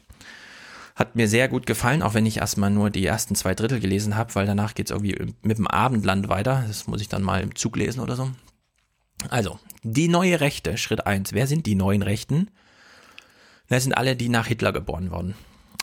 Hat 0.99 1.15
mir 1.15 1.29
sehr 1.29 1.47
gut 1.47 1.65
gefallen, 1.65 2.03
auch 2.03 2.13
wenn 2.13 2.25
ich 2.25 2.39
erstmal 2.39 2.69
nur 2.69 2.89
die 2.89 3.05
ersten 3.05 3.33
zwei 3.33 3.55
Drittel 3.55 3.79
gelesen 3.79 4.17
habe, 4.17 4.35
weil 4.35 4.45
danach 4.45 4.75
geht's 4.75 4.91
irgendwie 4.91 5.33
mit 5.41 5.57
dem 5.57 5.65
Abendland 5.65 6.27
weiter. 6.27 6.65
Das 6.67 6.87
muss 6.87 6.99
ich 6.99 7.07
dann 7.07 7.23
mal 7.23 7.41
im 7.41 7.55
Zug 7.55 7.77
lesen 7.77 8.01
oder 8.01 8.17
so. 8.17 8.29
Also, 9.29 9.59
die 9.81 10.09
neue 10.09 10.41
Rechte, 10.41 10.77
Schritt 10.77 11.07
eins. 11.07 11.31
Wer 11.31 11.47
sind 11.47 11.65
die 11.67 11.75
neuen 11.75 12.01
Rechten? 12.01 12.49
Das 13.69 13.83
sind 13.83 13.93
alle, 13.93 14.17
die 14.17 14.27
nach 14.27 14.47
Hitler 14.47 14.73
geboren 14.73 15.09
wurden. 15.09 15.35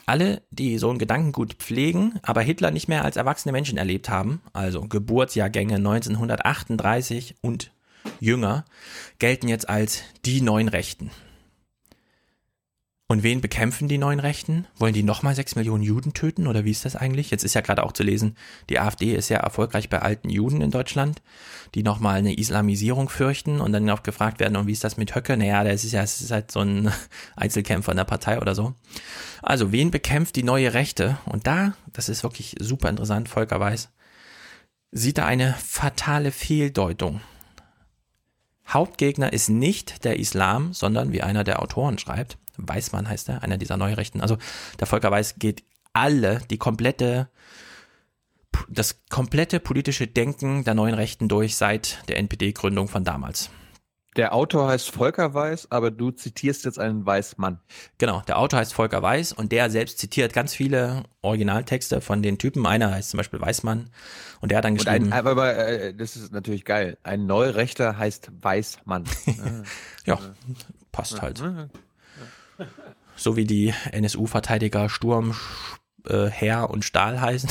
Alle, 0.04 0.42
die 0.50 0.76
so 0.76 0.90
ein 0.90 0.98
Gedankengut 0.98 1.54
pflegen, 1.54 2.20
aber 2.22 2.42
Hitler 2.42 2.70
nicht 2.70 2.88
mehr 2.88 3.02
als 3.02 3.16
erwachsene 3.16 3.52
Menschen 3.52 3.78
erlebt 3.78 4.10
haben, 4.10 4.42
also 4.52 4.82
Geburtsjahrgänge 4.82 5.76
1938 5.76 7.36
und 7.40 7.72
jünger, 8.20 8.66
gelten 9.18 9.48
jetzt 9.48 9.66
als 9.66 10.02
die 10.26 10.42
neuen 10.42 10.68
Rechten. 10.68 11.10
Und 13.08 13.22
wen 13.22 13.40
bekämpfen 13.40 13.86
die 13.86 13.98
neuen 13.98 14.18
Rechten? 14.18 14.66
Wollen 14.76 14.92
die 14.92 15.04
nochmal 15.04 15.36
sechs 15.36 15.54
Millionen 15.54 15.84
Juden 15.84 16.12
töten 16.12 16.48
oder 16.48 16.64
wie 16.64 16.72
ist 16.72 16.84
das 16.84 16.96
eigentlich? 16.96 17.30
Jetzt 17.30 17.44
ist 17.44 17.54
ja 17.54 17.60
gerade 17.60 17.84
auch 17.84 17.92
zu 17.92 18.02
lesen, 18.02 18.36
die 18.68 18.80
AfD 18.80 19.14
ist 19.14 19.28
sehr 19.28 19.38
erfolgreich 19.38 19.88
bei 19.88 20.00
alten 20.00 20.28
Juden 20.28 20.60
in 20.60 20.72
Deutschland, 20.72 21.22
die 21.76 21.84
nochmal 21.84 22.16
eine 22.16 22.36
Islamisierung 22.36 23.08
fürchten 23.08 23.60
und 23.60 23.70
dann 23.70 23.88
auch 23.90 24.02
gefragt 24.02 24.40
werden, 24.40 24.56
und 24.56 24.66
wie 24.66 24.72
ist 24.72 24.82
das 24.82 24.96
mit 24.96 25.14
Höcke? 25.14 25.36
Naja, 25.36 25.62
das 25.62 25.84
ist 25.84 25.92
ja, 25.92 26.02
es 26.02 26.20
ist 26.20 26.32
halt 26.32 26.50
so 26.50 26.60
ein 26.60 26.90
Einzelkämpfer 27.36 27.92
in 27.92 27.98
der 27.98 28.04
Partei 28.04 28.40
oder 28.40 28.56
so. 28.56 28.74
Also, 29.40 29.70
wen 29.70 29.92
bekämpft 29.92 30.34
die 30.34 30.42
neue 30.42 30.74
Rechte? 30.74 31.16
Und 31.26 31.46
da, 31.46 31.74
das 31.92 32.08
ist 32.08 32.24
wirklich 32.24 32.56
super 32.58 32.88
interessant, 32.88 33.28
Volker 33.28 33.60
Weiß, 33.60 33.88
sieht 34.90 35.18
er 35.18 35.26
eine 35.26 35.54
fatale 35.64 36.32
Fehldeutung. 36.32 37.20
Hauptgegner 38.66 39.32
ist 39.32 39.48
nicht 39.48 40.04
der 40.04 40.18
Islam, 40.18 40.72
sondern 40.72 41.12
wie 41.12 41.22
einer 41.22 41.44
der 41.44 41.62
Autoren 41.62 41.98
schreibt, 41.98 42.36
Weißmann 42.56 43.08
heißt 43.08 43.28
er, 43.28 43.42
einer 43.42 43.58
dieser 43.58 43.76
Neurechten. 43.76 44.20
Also 44.20 44.38
der 44.80 44.86
Volker 44.86 45.10
Weiß 45.10 45.36
geht 45.38 45.64
alle, 45.92 46.40
die 46.50 46.58
komplette, 46.58 47.28
das 48.68 49.00
komplette 49.08 49.60
politische 49.60 50.06
Denken 50.06 50.64
der 50.64 50.74
neuen 50.74 50.94
Rechten 50.94 51.28
durch 51.28 51.56
seit 51.56 51.98
der 52.08 52.18
NPD-Gründung 52.18 52.88
von 52.88 53.04
damals. 53.04 53.50
Der 54.16 54.32
Autor 54.34 54.68
heißt 54.68 54.90
Volker 54.90 55.34
Weiß, 55.34 55.70
aber 55.70 55.90
du 55.90 56.10
zitierst 56.10 56.64
jetzt 56.64 56.78
einen 56.78 57.04
Weißmann. 57.04 57.60
Genau, 57.98 58.22
der 58.26 58.38
Autor 58.38 58.60
heißt 58.60 58.72
Volker 58.72 59.02
Weiß 59.02 59.32
und 59.32 59.52
der 59.52 59.68
selbst 59.70 59.98
zitiert 59.98 60.32
ganz 60.32 60.54
viele 60.54 61.02
Originaltexte 61.20 62.00
von 62.00 62.22
den 62.22 62.38
Typen. 62.38 62.66
Einer 62.66 62.90
heißt 62.92 63.10
zum 63.10 63.18
Beispiel 63.18 63.40
Weißmann 63.40 63.90
und 64.40 64.50
der 64.50 64.58
hat 64.58 64.64
dann 64.64 64.76
geschrieben. 64.76 65.06
ein, 65.06 65.12
aber, 65.12 65.32
aber 65.32 65.56
äh, 65.56 65.94
das 65.94 66.16
ist 66.16 66.32
natürlich 66.32 66.64
geil. 66.64 66.96
Ein 67.02 67.26
Neurechter 67.26 67.98
heißt 67.98 68.30
Weißmann. 68.40 69.04
ja, 70.06 70.18
passt 70.92 71.20
halt. 71.20 71.42
So 73.18 73.34
wie 73.34 73.46
die 73.46 73.72
NSU-Verteidiger 73.92 74.90
Sturm, 74.90 75.34
äh, 76.06 76.26
Herr 76.26 76.68
und 76.68 76.84
Stahl 76.84 77.18
heißen, 77.18 77.48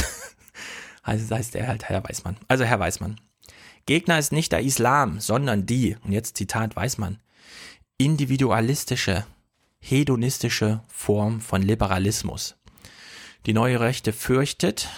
heißt, 1.06 1.32
heißt 1.32 1.56
er 1.56 1.68
halt 1.68 1.89
Herr 1.89 2.04
Weißmann. 2.04 2.38
Also 2.48 2.65
Herr 2.65 2.80
Weißmann. 2.80 3.20
Gegner 3.88 4.20
ist 4.20 4.32
nicht 4.32 4.52
der 4.52 4.62
Islam, 4.62 5.20
sondern 5.20 5.65
die, 5.65 5.98
und 6.04 6.12
jetzt 6.12 6.38
Zitat 6.38 6.76
Weißmann, 6.76 7.20
individualistische, 7.98 9.26
hedonistische 9.80 10.82
Form 10.88 11.41
von 11.41 11.62
Liberalismus. 11.62 12.58
Die 13.46 13.54
neue 13.54 13.80
Rechte 13.80 14.13
fürchtet 14.13 14.89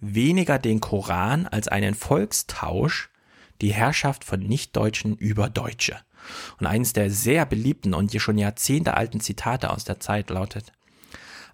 weniger 0.00 0.58
den 0.58 0.80
Koran 0.80 1.46
als 1.46 1.68
einen 1.68 1.94
Volkstausch, 1.94 3.10
die 3.60 3.72
Herrschaft 3.72 4.24
von 4.24 4.40
Nichtdeutschen 4.40 5.16
über 5.16 5.48
Deutsche. 5.48 6.00
Und 6.58 6.66
eines 6.66 6.92
der 6.92 7.10
sehr 7.10 7.46
beliebten 7.46 7.94
und 7.94 8.14
schon 8.20 8.38
Jahrzehnte 8.38 8.94
alten 8.94 9.20
Zitate 9.20 9.70
aus 9.70 9.84
der 9.84 10.00
Zeit 10.00 10.30
lautet, 10.30 10.72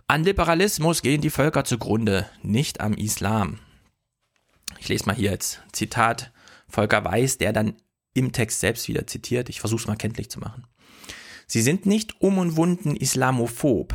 an 0.07 0.24
Liberalismus 0.24 1.02
gehen 1.02 1.20
die 1.20 1.31
Völker 1.31 1.64
zugrunde, 1.64 2.26
nicht 2.42 2.81
am 2.81 2.94
Islam. 2.94 3.59
Ich 4.78 4.88
lese 4.88 5.04
mal 5.04 5.14
hier 5.14 5.31
jetzt 5.31 5.61
Zitat 5.72 6.33
Volker 6.66 7.04
Weiß, 7.04 7.38
der 7.38 7.52
dann 7.52 7.74
im 8.14 8.33
Text 8.33 8.61
selbst 8.61 8.88
wieder 8.88 9.07
zitiert. 9.07 9.48
Ich 9.48 9.61
versuche 9.61 9.83
es 9.83 9.87
mal 9.87 9.96
kenntlich 9.96 10.31
zu 10.31 10.40
machen. 10.40 10.66
Sie 11.46 11.62
sind 11.62 11.87
nicht 11.87 12.20
umwunden 12.20 12.96
islamophob, 12.96 13.94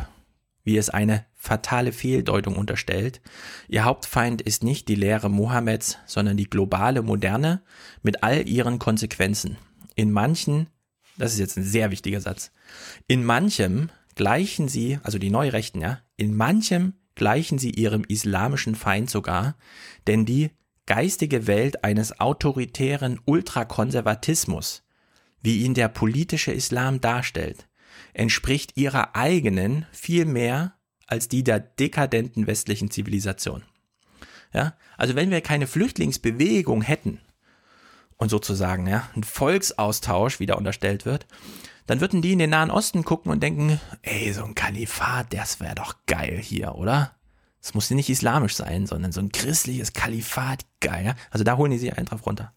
wie 0.63 0.77
es 0.77 0.89
eine 0.89 1.25
fatale 1.35 1.91
Fehldeutung 1.91 2.55
unterstellt. 2.55 3.21
Ihr 3.67 3.83
Hauptfeind 3.83 4.41
ist 4.41 4.63
nicht 4.63 4.87
die 4.87 4.95
Lehre 4.95 5.29
Mohammeds, 5.29 5.97
sondern 6.05 6.37
die 6.37 6.49
globale 6.49 7.01
Moderne 7.01 7.61
mit 8.01 8.23
all 8.23 8.47
ihren 8.47 8.79
Konsequenzen. 8.79 9.57
In 9.95 10.11
manchen, 10.11 10.67
das 11.17 11.33
ist 11.33 11.39
jetzt 11.39 11.57
ein 11.57 11.63
sehr 11.63 11.91
wichtiger 11.91 12.21
Satz, 12.21 12.51
in 13.07 13.23
manchem 13.23 13.89
gleichen 14.15 14.67
sie, 14.67 14.99
also 15.03 15.17
die 15.17 15.29
Neurechten, 15.29 15.81
ja, 15.81 15.99
in 16.17 16.35
manchem 16.35 16.93
gleichen 17.15 17.57
sie 17.59 17.71
ihrem 17.71 18.03
islamischen 18.07 18.75
Feind 18.75 19.09
sogar, 19.09 19.55
denn 20.07 20.25
die 20.25 20.51
geistige 20.85 21.47
Welt 21.47 21.83
eines 21.83 22.19
autoritären 22.19 23.19
Ultrakonservatismus, 23.25 24.83
wie 25.41 25.63
ihn 25.63 25.73
der 25.73 25.89
politische 25.89 26.51
Islam 26.51 27.01
darstellt, 27.01 27.67
entspricht 28.13 28.77
ihrer 28.77 29.15
eigenen 29.15 29.85
viel 29.91 30.25
mehr 30.25 30.75
als 31.07 31.27
die 31.27 31.43
der 31.43 31.59
dekadenten 31.59 32.47
westlichen 32.47 32.89
Zivilisation. 32.89 33.63
Ja, 34.53 34.75
also 34.97 35.15
wenn 35.15 35.31
wir 35.31 35.41
keine 35.41 35.67
Flüchtlingsbewegung 35.67 36.81
hätten 36.81 37.19
und 38.17 38.29
sozusagen 38.29 38.87
ja, 38.87 39.09
ein 39.15 39.23
Volksaustausch 39.23 40.39
wieder 40.39 40.57
unterstellt 40.57 41.05
wird, 41.05 41.27
dann 41.85 41.99
würden 41.99 42.21
die 42.21 42.33
in 42.33 42.39
den 42.39 42.51
Nahen 42.51 42.71
Osten 42.71 43.03
gucken 43.03 43.31
und 43.31 43.43
denken, 43.43 43.79
ey, 44.01 44.31
so 44.33 44.43
ein 44.43 44.55
Kalifat, 44.55 45.33
das 45.33 45.59
wäre 45.59 45.75
doch 45.75 45.95
geil 46.05 46.39
hier, 46.41 46.75
oder? 46.75 47.15
Es 47.61 47.73
muss 47.73 47.89
nicht 47.89 48.09
islamisch 48.09 48.55
sein, 48.55 48.85
sondern 48.85 49.11
so 49.11 49.21
ein 49.21 49.31
christliches 49.31 49.93
Kalifat, 49.93 50.65
geil. 50.81 51.05
Ja? 51.05 51.15
Also 51.31 51.43
da 51.43 51.57
holen 51.57 51.71
die 51.71 51.77
sich 51.77 51.97
einen 51.97 52.05
drauf 52.05 52.25
runter. 52.25 52.53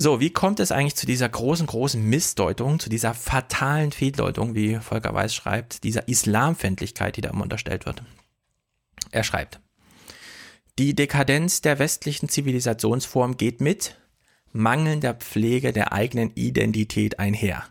So, 0.00 0.20
wie 0.20 0.30
kommt 0.30 0.60
es 0.60 0.70
eigentlich 0.70 0.94
zu 0.94 1.06
dieser 1.06 1.28
großen, 1.28 1.66
großen 1.66 2.00
Missdeutung, 2.00 2.78
zu 2.78 2.88
dieser 2.88 3.14
fatalen 3.14 3.90
Fehldeutung, 3.90 4.54
wie 4.54 4.76
Volker 4.76 5.12
Weiß 5.12 5.34
schreibt, 5.34 5.82
dieser 5.84 6.06
Islamfeindlichkeit, 6.06 7.16
die 7.16 7.20
da 7.20 7.30
immer 7.30 7.42
unterstellt 7.42 7.84
wird? 7.84 8.02
Er 9.10 9.24
schreibt, 9.24 9.60
die 10.78 10.94
Dekadenz 10.94 11.62
der 11.62 11.80
westlichen 11.80 12.28
Zivilisationsform 12.28 13.36
geht 13.38 13.60
mit 13.60 13.96
mangelnder 14.52 15.14
Pflege 15.14 15.72
der 15.72 15.92
eigenen 15.92 16.30
Identität 16.34 17.18
einher. 17.18 17.64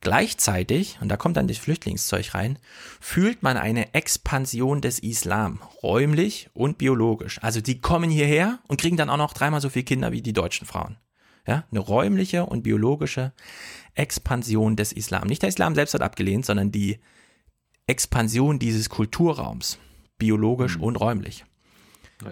Gleichzeitig, 0.00 0.98
und 1.00 1.08
da 1.08 1.16
kommt 1.16 1.36
dann 1.36 1.48
das 1.48 1.58
Flüchtlingszeug 1.58 2.34
rein, 2.34 2.58
fühlt 3.00 3.42
man 3.42 3.56
eine 3.56 3.94
Expansion 3.94 4.80
des 4.80 4.98
Islam, 4.98 5.60
räumlich 5.82 6.48
und 6.54 6.78
biologisch. 6.78 7.42
Also 7.42 7.60
die 7.60 7.80
kommen 7.80 8.10
hierher 8.10 8.60
und 8.68 8.80
kriegen 8.80 8.96
dann 8.96 9.10
auch 9.10 9.16
noch 9.16 9.32
dreimal 9.32 9.60
so 9.60 9.68
viele 9.68 9.84
Kinder 9.84 10.12
wie 10.12 10.22
die 10.22 10.32
deutschen 10.32 10.66
Frauen. 10.66 10.96
Ja, 11.46 11.64
eine 11.70 11.80
räumliche 11.80 12.44
und 12.44 12.62
biologische 12.62 13.32
Expansion 13.94 14.76
des 14.76 14.92
Islam. 14.92 15.28
Nicht 15.28 15.42
der 15.42 15.48
Islam 15.48 15.74
selbst 15.74 15.94
hat 15.94 16.02
abgelehnt, 16.02 16.44
sondern 16.44 16.72
die 16.72 16.98
Expansion 17.86 18.58
dieses 18.58 18.88
Kulturraums, 18.88 19.78
biologisch 20.18 20.76
mhm. 20.76 20.82
und 20.82 20.96
räumlich. 20.96 21.44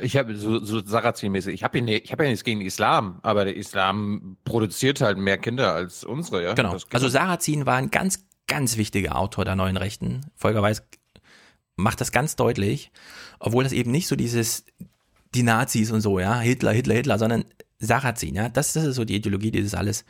Ich 0.00 0.16
habe 0.16 0.34
so, 0.36 0.64
so 0.64 0.78
Sarrazin-mäßig, 0.78 1.52
ich 1.52 1.62
habe 1.62 1.78
ich 1.78 2.10
hab 2.10 2.20
ja 2.20 2.26
nichts 2.26 2.44
gegen 2.44 2.60
den 2.60 2.66
Islam, 2.66 3.18
aber 3.22 3.44
der 3.44 3.56
Islam 3.56 4.38
produziert 4.44 5.00
halt 5.02 5.18
mehr 5.18 5.36
Kinder 5.36 5.74
als 5.74 6.04
unsere, 6.04 6.42
ja. 6.42 6.54
Genau. 6.54 6.76
Also 6.92 7.08
Sarrazin 7.08 7.66
war 7.66 7.76
ein 7.76 7.90
ganz, 7.90 8.26
ganz 8.46 8.76
wichtiger 8.78 9.16
Autor 9.16 9.44
der 9.44 9.56
neuen 9.56 9.76
Rechten. 9.76 10.22
Volker 10.36 10.62
Weiß 10.62 10.82
macht 11.76 12.00
das 12.00 12.12
ganz 12.12 12.36
deutlich, 12.36 12.92
obwohl 13.40 13.64
das 13.64 13.72
eben 13.72 13.90
nicht 13.90 14.06
so 14.06 14.16
dieses, 14.16 14.64
die 15.34 15.42
Nazis 15.42 15.90
und 15.90 16.00
so, 16.00 16.18
ja, 16.18 16.40
Hitler, 16.40 16.72
Hitler, 16.72 16.94
Hitler, 16.94 17.18
sondern 17.18 17.44
Sarrazin, 17.78 18.34
ja, 18.36 18.48
das, 18.48 18.72
das 18.72 18.84
ist 18.84 18.96
so 18.96 19.04
die 19.04 19.16
Ideologie, 19.16 19.50
die 19.50 19.62
das 19.62 19.74
alles, 19.74 20.04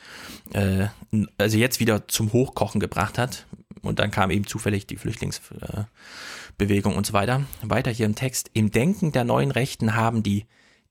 äh, 0.52 0.86
also 1.38 1.58
jetzt 1.58 1.80
wieder 1.80 2.06
zum 2.08 2.32
Hochkochen 2.32 2.80
gebracht 2.80 3.18
hat. 3.18 3.46
Und 3.82 3.98
dann 3.98 4.10
kam 4.10 4.30
eben 4.30 4.46
zufällig 4.46 4.86
die 4.86 4.96
Flüchtlings, 4.96 5.40
äh, 5.60 5.84
Bewegung 6.58 6.96
und 6.96 7.06
so 7.06 7.12
weiter. 7.12 7.42
Weiter 7.62 7.90
hier 7.90 8.06
im 8.06 8.14
Text. 8.14 8.50
Im 8.52 8.70
Denken 8.70 9.12
der 9.12 9.24
neuen 9.24 9.50
Rechten 9.50 9.94
haben 9.94 10.22
die 10.22 10.46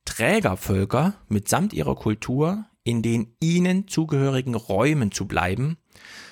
Trägervölker 0.05 1.13
mitsamt 1.29 1.73
ihrer 1.73 1.95
Kultur 1.95 2.65
in 2.83 3.01
den 3.01 3.35
ihnen 3.39 3.87
zugehörigen 3.87 4.55
Räumen 4.55 5.11
zu 5.11 5.25
bleiben. 5.25 5.77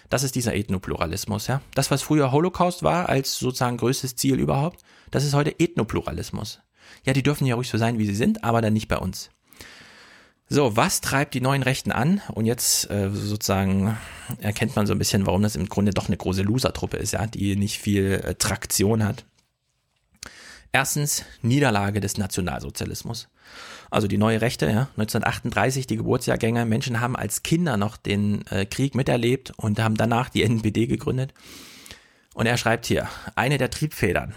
Das 0.10 0.24
ist 0.24 0.36
dieser 0.36 0.54
Ethnopluralismus, 0.54 1.48
ja. 1.48 1.62
Das, 1.74 1.90
was 1.90 2.02
früher 2.02 2.34
Holocaust 2.34 2.84
war, 2.84 3.08
als 3.08 3.38
sozusagen 3.38 3.78
größtes 3.78 4.16
Ziel 4.18 4.40
überhaupt, 4.40 4.82
das 5.10 5.24
ist 5.24 5.34
heute 5.34 5.58
Ethnopluralismus. 5.60 6.60
Ja, 7.06 7.14
die 7.14 7.24
dürfen 7.24 7.48
ja 7.48 7.56
ruhig 7.56 7.70
so 7.70 7.78
sein, 7.78 7.98
wie 7.98 8.06
sie 8.06 8.16
sind, 8.16 8.44
aber 8.44 8.62
dann 8.62 8.74
nicht 8.74 8.90
bei 8.90 8.98
uns. 8.98 9.30
So, 10.54 10.76
was 10.76 11.00
treibt 11.00 11.34
die 11.34 11.40
neuen 11.40 11.64
Rechten 11.64 11.94
an? 11.94 12.22
Und 12.34 12.46
jetzt 12.46 12.92
äh, 12.92 13.10
sozusagen 13.10 13.98
erkennt 14.42 14.76
man 14.76 14.86
so 14.86 14.92
ein 14.92 15.00
bisschen, 15.00 15.26
warum 15.26 15.44
das 15.44 15.56
im 15.56 15.70
Grunde 15.70 15.94
doch 15.94 16.08
eine 16.08 16.18
große 16.18 16.42
Loser-Truppe 16.42 16.98
ist, 16.98 17.14
ja, 17.14 17.26
die 17.26 17.56
nicht 17.56 17.80
viel 17.80 18.22
äh, 18.22 18.36
Traktion 18.36 19.06
hat. 19.06 19.24
Erstens 20.74 21.24
Niederlage 21.42 22.02
des 22.02 22.18
Nationalsozialismus. 22.18 23.30
Also 23.90 24.10
die 24.10 24.18
neue 24.18 24.42
Rechte, 24.42 24.66
ja, 24.66 24.90
1938 24.98 25.88
die 25.88 25.96
Geburtsjahrgänge, 25.96 26.66
Menschen 26.66 27.00
haben 27.00 27.16
als 27.16 27.44
Kinder 27.44 27.78
noch 27.78 27.96
den 27.96 28.46
äh, 28.48 28.66
Krieg 28.66 28.94
miterlebt 28.94 29.54
und 29.56 29.80
haben 29.80 29.96
danach 29.96 30.28
die 30.28 30.44
NPD 30.44 30.86
gegründet. 30.86 31.34
Und 32.34 32.46
er 32.46 32.58
schreibt 32.58 32.88
hier, 32.88 33.08
eine 33.36 33.58
der 33.58 33.70
Triebfedern. 33.70 34.36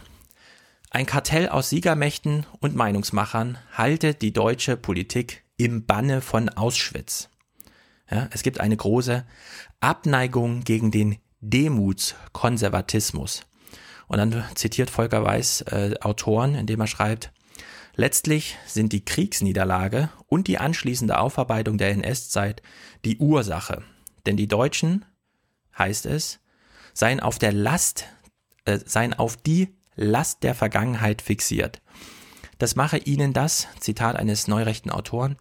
Ein 0.90 1.06
Kartell 1.06 1.48
aus 1.48 1.70
Siegermächten 1.70 2.46
und 2.60 2.76
Meinungsmachern 2.76 3.58
haltet 3.72 4.22
die 4.22 4.32
deutsche 4.32 4.76
Politik 4.76 5.43
im 5.56 5.86
Banne 5.86 6.20
von 6.20 6.48
Auschwitz. 6.48 7.30
Ja, 8.10 8.28
es 8.32 8.42
gibt 8.42 8.60
eine 8.60 8.76
große 8.76 9.24
Abneigung 9.80 10.64
gegen 10.64 10.90
den 10.90 11.18
Demutskonservatismus. 11.40 13.42
Und 14.06 14.18
dann 14.18 14.44
zitiert 14.54 14.90
Volker 14.90 15.24
Weiß 15.24 15.62
äh, 15.62 15.94
Autoren, 16.00 16.54
indem 16.54 16.80
er 16.80 16.86
schreibt, 16.86 17.32
letztlich 17.96 18.56
sind 18.66 18.92
die 18.92 19.04
Kriegsniederlage 19.04 20.10
und 20.26 20.48
die 20.48 20.58
anschließende 20.58 21.18
Aufarbeitung 21.18 21.78
der 21.78 21.90
NS-Zeit 21.90 22.62
die 23.04 23.18
Ursache. 23.18 23.82
Denn 24.26 24.36
die 24.36 24.48
Deutschen, 24.48 25.04
heißt 25.78 26.06
es, 26.06 26.40
seien 26.92 27.20
auf 27.20 27.38
der 27.38 27.52
Last, 27.52 28.06
äh, 28.64 28.78
seien 28.84 29.14
auf 29.14 29.36
die 29.36 29.76
Last 29.96 30.42
der 30.42 30.54
Vergangenheit 30.54 31.22
fixiert. 31.22 31.80
Das 32.64 32.76
mache 32.76 32.96
ihnen 32.96 33.34
das, 33.34 33.68
Zitat 33.78 34.16
eines 34.16 34.48
neurechten 34.48 34.90
Autoren, 34.90 35.36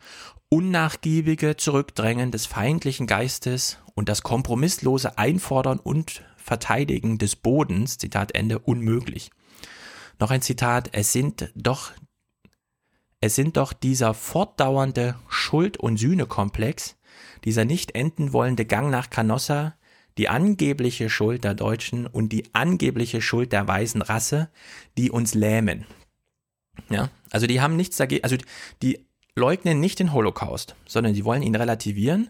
unnachgiebige 0.50 1.56
Zurückdrängen 1.56 2.32
des 2.32 2.48
feindlichen 2.48 3.08
Geistes 3.08 3.78
und 3.96 4.10
das 4.10 4.24
kompromisslose 4.24 5.18
Einfordern 5.18 5.80
und 5.80 6.26
Verteidigen 6.36 7.20
des 7.20 7.38
Bodens, 7.38 7.98
Zitat 7.98 8.36
Ende, 8.36 8.60
unmöglich. 8.60 9.32
Noch 10.20 10.32
ein 10.32 10.42
Zitat, 10.42 10.90
es 10.92 11.14
sind 11.14 11.50
doch, 11.56 11.94
es 13.22 13.36
sind 13.36 13.56
doch 13.56 13.72
dieser 13.72 14.14
fortdauernde 14.14 15.16
Schuld- 15.30 15.78
und 15.78 15.96
Sühnekomplex, 15.96 16.98
dieser 17.46 17.64
nicht 17.64 17.96
enden 17.96 18.34
wollende 18.34 18.66
Gang 18.66 18.92
nach 18.92 19.10
Canossa, 19.10 19.76
die 20.18 20.28
angebliche 20.28 21.10
Schuld 21.10 21.46
der 21.46 21.54
Deutschen 21.54 22.06
und 22.06 22.34
die 22.34 22.54
angebliche 22.54 23.22
Schuld 23.22 23.54
der 23.54 23.66
weißen 23.66 24.02
Rasse, 24.02 24.50
die 24.98 25.10
uns 25.10 25.36
lähmen. 25.36 25.86
Ja, 26.90 27.10
also 27.32 27.48
die 27.48 27.62
haben 27.62 27.76
nichts 27.76 27.98
dagegen, 27.98 28.24
also 28.24 28.38
die 28.82 29.06
leugnen 29.36 29.80
nicht 29.80 30.00
den 30.00 30.14
Holocaust, 30.14 30.76
sondern 30.86 31.14
die 31.14 31.26
wollen 31.26 31.42
ihn 31.42 31.56
relativieren 31.56 32.30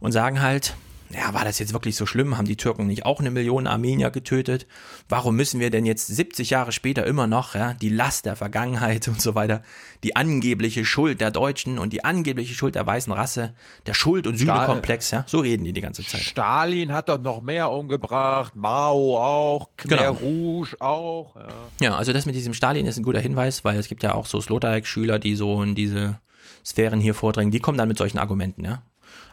und 0.00 0.12
sagen 0.12 0.40
halt, 0.40 0.74
ja, 1.10 1.32
war 1.32 1.44
das 1.44 1.58
jetzt 1.58 1.72
wirklich 1.72 1.96
so 1.96 2.04
schlimm? 2.04 2.36
Haben 2.36 2.46
die 2.46 2.56
Türken 2.56 2.86
nicht 2.86 3.06
auch 3.06 3.20
eine 3.20 3.30
Million 3.30 3.66
Armenier 3.66 4.10
getötet? 4.10 4.66
Warum 5.08 5.36
müssen 5.36 5.58
wir 5.58 5.70
denn 5.70 5.86
jetzt 5.86 6.06
70 6.06 6.50
Jahre 6.50 6.72
später 6.72 7.06
immer 7.06 7.26
noch, 7.26 7.54
ja, 7.54 7.74
die 7.74 7.88
Last 7.88 8.26
der 8.26 8.36
Vergangenheit 8.36 9.08
und 9.08 9.20
so 9.20 9.34
weiter, 9.34 9.62
die 10.02 10.16
angebliche 10.16 10.84
Schuld 10.84 11.20
der 11.20 11.30
Deutschen 11.30 11.78
und 11.78 11.92
die 11.92 12.04
angebliche 12.04 12.54
Schuld 12.54 12.74
der 12.74 12.86
weißen 12.86 13.12
Rasse, 13.12 13.54
der 13.86 13.94
Schuld- 13.94 14.26
und 14.26 14.36
Sühnekomplex, 14.36 15.10
ja, 15.10 15.24
so 15.26 15.38
reden 15.38 15.64
die 15.64 15.72
die 15.72 15.80
ganze 15.80 16.04
Zeit. 16.04 16.20
Stalin 16.20 16.92
hat 16.92 17.08
doch 17.08 17.20
noch 17.20 17.40
mehr 17.40 17.70
umgebracht, 17.70 18.54
Mao 18.54 19.18
auch, 19.18 19.70
Khmer 19.76 19.96
genau. 19.96 20.12
Rouge 20.12 20.76
auch. 20.80 21.36
Ja. 21.36 21.48
ja, 21.80 21.96
also 21.96 22.12
das 22.12 22.26
mit 22.26 22.34
diesem 22.34 22.52
Stalin 22.52 22.86
ist 22.86 22.98
ein 22.98 23.02
guter 23.02 23.20
Hinweis, 23.20 23.64
weil 23.64 23.78
es 23.78 23.88
gibt 23.88 24.02
ja 24.02 24.14
auch 24.14 24.26
so 24.26 24.40
Sloterdijk-Schüler, 24.40 25.18
die 25.18 25.36
so 25.36 25.62
in 25.62 25.74
diese 25.74 26.20
Sphären 26.64 27.00
hier 27.00 27.14
vordringen, 27.14 27.50
die 27.50 27.60
kommen 27.60 27.78
dann 27.78 27.88
mit 27.88 27.96
solchen 27.96 28.18
Argumenten, 28.18 28.64
ja. 28.64 28.82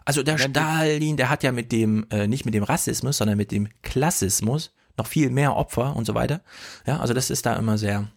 Also 0.05 0.21
der 0.21 0.37
Stalin, 0.37 1.17
der 1.17 1.29
hat 1.29 1.43
ja 1.43 1.51
mit 1.51 1.71
dem, 1.71 2.05
äh, 2.11 2.27
nicht 2.27 2.45
mit 2.45 2.53
dem 2.53 2.63
Rassismus, 2.63 3.17
sondern 3.17 3.37
mit 3.37 3.51
dem 3.51 3.67
Klassismus 3.81 4.71
noch 4.97 5.07
viel 5.07 5.29
mehr 5.29 5.55
Opfer 5.55 5.95
und 5.95 6.05
so 6.05 6.13
weiter. 6.13 6.41
Ja, 6.85 6.99
also 6.99 7.13
das 7.13 7.29
ist 7.29 7.45
da 7.45 7.55
immer 7.55 7.77
sehr. 7.77 8.07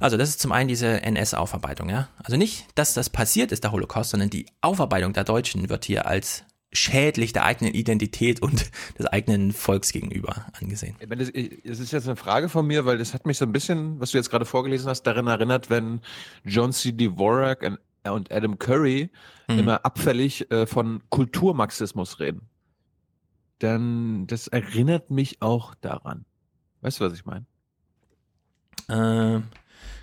Also 0.00 0.16
das 0.16 0.30
ist 0.30 0.40
zum 0.40 0.52
einen 0.52 0.68
diese 0.68 1.02
NS-Aufarbeitung, 1.02 1.90
ja. 1.90 2.08
Also 2.22 2.36
nicht, 2.36 2.66
dass 2.74 2.94
das 2.94 3.10
passiert 3.10 3.52
ist, 3.52 3.64
der 3.64 3.72
Holocaust, 3.72 4.10
sondern 4.10 4.30
die 4.30 4.46
Aufarbeitung 4.60 5.12
der 5.12 5.24
Deutschen 5.24 5.68
wird 5.68 5.84
hier 5.84 6.06
als 6.06 6.44
schädlich 6.72 7.32
der 7.32 7.44
eigenen 7.44 7.72
Identität 7.72 8.42
und 8.42 8.70
des 8.98 9.06
eigenen 9.06 9.52
Volks 9.52 9.92
gegenüber 9.92 10.46
angesehen. 10.60 10.96
Es 11.64 11.80
ist 11.80 11.92
jetzt 11.92 12.06
eine 12.06 12.16
Frage 12.16 12.48
von 12.48 12.66
mir, 12.66 12.84
weil 12.84 12.98
das 12.98 13.14
hat 13.14 13.26
mich 13.26 13.38
so 13.38 13.46
ein 13.46 13.52
bisschen, 13.52 14.00
was 14.00 14.10
du 14.10 14.18
jetzt 14.18 14.30
gerade 14.30 14.44
vorgelesen 14.44 14.88
hast, 14.88 15.02
daran 15.02 15.26
erinnert, 15.26 15.70
wenn 15.70 16.00
John 16.44 16.72
C. 16.72 16.92
Dvorak 16.92 17.62
und 18.04 18.32
Adam 18.32 18.58
Curry 18.58 19.10
mhm. 19.48 19.58
immer 19.58 19.84
abfällig 19.84 20.50
äh, 20.50 20.66
von 20.66 21.02
Kulturmarxismus 21.10 22.20
reden. 22.20 22.42
Dann, 23.58 24.26
das 24.26 24.48
erinnert 24.48 25.10
mich 25.10 25.42
auch 25.42 25.74
daran. 25.74 26.24
Weißt 26.80 27.00
du, 27.00 27.04
was 27.04 27.12
ich 27.12 27.24
meine? 27.24 27.44
Äh, 28.88 29.40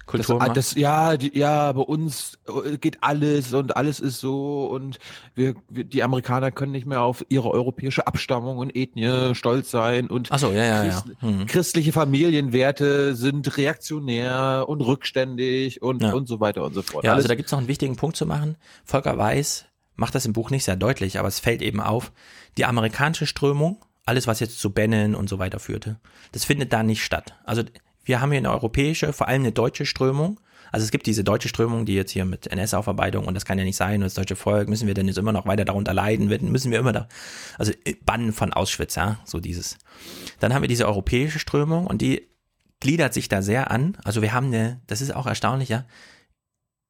Kultur 0.06 0.38
das, 0.40 0.48
macht. 0.48 0.58
das, 0.58 0.76
ja, 0.76 1.18
die, 1.18 1.38
ja, 1.38 1.72
bei 1.72 1.82
uns 1.82 2.38
äh, 2.66 2.78
geht 2.78 2.98
alles 3.02 3.54
und 3.54 3.76
alles 3.76 4.00
ist 4.00 4.20
so 4.20 4.66
und 4.68 5.00
wir, 5.34 5.56
wir, 5.70 5.84
die 5.84 6.04
Amerikaner 6.04 6.52
können 6.52 6.72
nicht 6.74 6.86
mehr 6.86 7.02
auf 7.02 7.26
ihre 7.30 7.50
europäische 7.50 8.06
Abstammung 8.06 8.58
und 8.60 8.76
Ethnie 8.76 9.34
stolz 9.36 9.72
sein 9.72 10.08
und 10.08 10.32
Ach 10.32 10.40
so, 10.40 10.52
ja, 10.52 10.64
ja, 10.64 10.84
ja. 10.86 10.92
Christ, 10.92 11.06
Mhm. 11.22 11.46
christliche 11.48 11.92
Familienwerte 11.92 13.16
sind 13.16 13.58
reaktionär 13.58 14.66
und 14.68 14.82
rückständig 14.82 15.82
und, 15.82 16.02
Ja. 16.02 16.14
und 16.14 16.28
so 16.28 16.40
weiter 16.40 16.64
und 16.64 16.74
so 16.74 16.82
fort. 16.82 17.04
Ja, 17.04 17.12
also 17.12 17.20
Alles- 17.22 17.28
da 17.28 17.36
gibt 17.36 17.48
es 17.48 17.52
noch 17.52 17.60
einen 17.60 17.68
wichtigen 17.68 17.96
Punkt 17.96 18.16
zu 18.16 18.26
machen. 18.26 18.58
Volker 18.84 19.18
Weiß 19.18 19.66
macht 19.96 20.14
das 20.16 20.26
im 20.26 20.34
Buch 20.34 20.50
nicht 20.52 20.66
sehr 20.66 20.76
deutlich, 20.76 21.20
aber 21.20 21.28
es 21.28 21.40
fällt 21.40 21.62
eben 21.62 21.80
auf, 21.80 22.12
die 22.58 22.66
amerikanische 22.66 23.26
Strömung, 23.26 23.84
alles 24.06 24.28
was 24.28 24.40
jetzt 24.40 24.60
zu 24.60 24.70
Bannon 24.72 25.16
und 25.16 25.30
so 25.30 25.40
weiter 25.40 25.60
führte, 25.60 26.00
das 26.32 26.44
findet 26.46 26.74
da 26.74 26.84
nicht 26.84 27.04
statt. 27.04 27.34
Also 27.46 27.64
wir 28.06 28.22
haben 28.22 28.32
hier 28.32 28.38
eine 28.38 28.52
europäische, 28.52 29.12
vor 29.12 29.28
allem 29.28 29.42
eine 29.42 29.52
deutsche 29.52 29.86
Strömung. 29.86 30.40
Also 30.72 30.84
es 30.84 30.92
gibt 30.92 31.06
diese 31.06 31.24
deutsche 31.24 31.48
Strömung, 31.48 31.86
die 31.86 31.96
jetzt 31.96 32.12
hier 32.12 32.26
mit 32.26 32.48
NS-Aufarbeitung 32.48 33.26
und 33.26 33.34
das 33.34 33.46
kann 33.46 33.58
ja 33.58 33.64
nicht 33.64 33.78
sein 33.78 33.96
und 33.96 34.04
das 34.04 34.14
deutsche 34.14 34.36
Volk, 34.36 34.68
müssen 34.68 34.88
wir 34.88 34.94
denn 34.94 35.08
jetzt 35.08 35.18
immer 35.18 35.32
noch 35.32 35.46
weiter 35.46 35.66
darunter 35.66 35.94
leiden, 35.94 36.28
müssen 36.52 36.72
wir 36.72 36.80
immer 36.80 36.92
da, 36.92 37.08
also 37.58 37.72
äh, 37.86 37.96
bannen 38.06 38.34
von 38.34 38.52
Auschwitz, 38.52 38.96
ja, 38.96 39.20
so 39.26 39.40
dieses. 39.40 39.78
Dann 40.40 40.54
haben 40.54 40.64
wir 40.64 40.68
diese 40.68 40.88
europäische 40.88 41.40
Strömung 41.40 41.88
und 41.88 42.02
die 42.02 42.28
gliedert 42.80 43.14
sich 43.14 43.30
da 43.30 43.42
sehr 43.42 43.72
an. 43.72 43.98
Also 44.04 44.22
wir 44.22 44.34
haben 44.34 44.48
eine, 44.48 44.82
das 44.88 45.02
ist 45.02 45.16
auch 45.16 45.28
erstaunlich, 45.28 45.70
ja, 45.70 45.86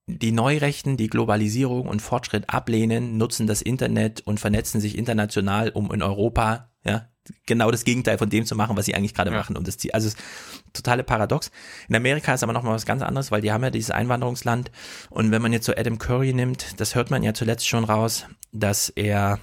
die 0.08 0.32
Neurechten, 0.32 0.98
die 0.98 1.08
Globalisierung 1.08 1.88
und 1.88 2.02
Fortschritt 2.02 2.50
ablehnen, 2.50 3.18
nutzen 3.18 3.48
das 3.48 3.62
Internet 3.62 4.22
und 4.22 4.40
vernetzen 4.40 4.80
sich 4.80 4.98
international, 4.98 5.70
um 5.70 5.92
in 5.92 6.04
Europa, 6.04 6.70
ja, 6.84 7.10
genau 7.48 7.72
das 7.72 7.86
Gegenteil 7.86 8.20
von 8.20 8.30
dem 8.30 8.46
zu 8.46 8.56
machen, 8.56 8.78
was 8.78 8.86
sie 8.86 8.94
eigentlich 8.94 9.16
gerade 9.16 9.32
machen. 9.32 9.58
Und 9.58 9.68
das 9.68 9.78
Ziel, 9.78 9.92
also 9.92 10.08
es 10.08 10.14
ist 10.14 10.24
totale 10.74 11.04
Paradox. 11.04 11.50
In 11.90 11.96
Amerika 11.96 12.36
ist 12.36 12.44
aber 12.44 12.54
nochmal 12.54 12.76
was 12.76 12.86
ganz 12.86 13.02
anderes, 13.02 13.32
weil 13.32 13.42
die 13.42 13.52
haben 13.52 13.64
ja 13.64 13.72
dieses 13.72 13.90
Einwanderungsland. 13.90 14.72
Und 15.10 15.32
wenn 15.32 15.42
man 15.42 15.54
jetzt 15.54 15.66
so 15.66 15.74
Adam 15.76 15.98
Curry 15.98 16.34
nimmt, 16.34 16.80
das 16.80 16.94
hört 16.94 17.10
man 17.10 17.24
ja 17.24 17.34
zuletzt 17.34 17.68
schon 17.68 17.84
raus, 17.84 18.28
dass 18.52 18.90
er 18.90 19.40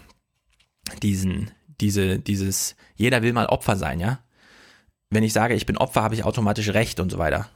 diesen, 1.02 1.50
diese, 1.80 2.20
dieses, 2.20 2.76
jeder 2.94 3.22
will 3.22 3.32
mal 3.32 3.46
Opfer 3.46 3.76
sein, 3.76 3.98
ja. 3.98 4.20
Wenn 5.10 5.24
ich 5.24 5.32
sage, 5.32 5.54
ich 5.54 5.66
bin 5.66 5.76
Opfer, 5.76 6.02
habe 6.02 6.14
ich 6.14 6.24
automatisch 6.24 6.68
Recht 6.68 7.00
und 7.00 7.10
so 7.10 7.18
weiter. 7.18 7.48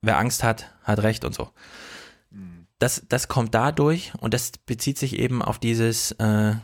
Wer 0.00 0.18
Angst 0.18 0.42
hat, 0.42 0.72
hat 0.82 1.02
Recht 1.02 1.24
und 1.26 1.34
so 1.34 1.50
das, 2.82 3.04
das 3.08 3.28
kommt 3.28 3.54
dadurch 3.54 4.12
und 4.20 4.34
das 4.34 4.52
bezieht 4.66 4.98
sich 4.98 5.18
eben 5.18 5.40
auf 5.40 5.58
dieses, 5.58 6.12
äh, 6.12 6.54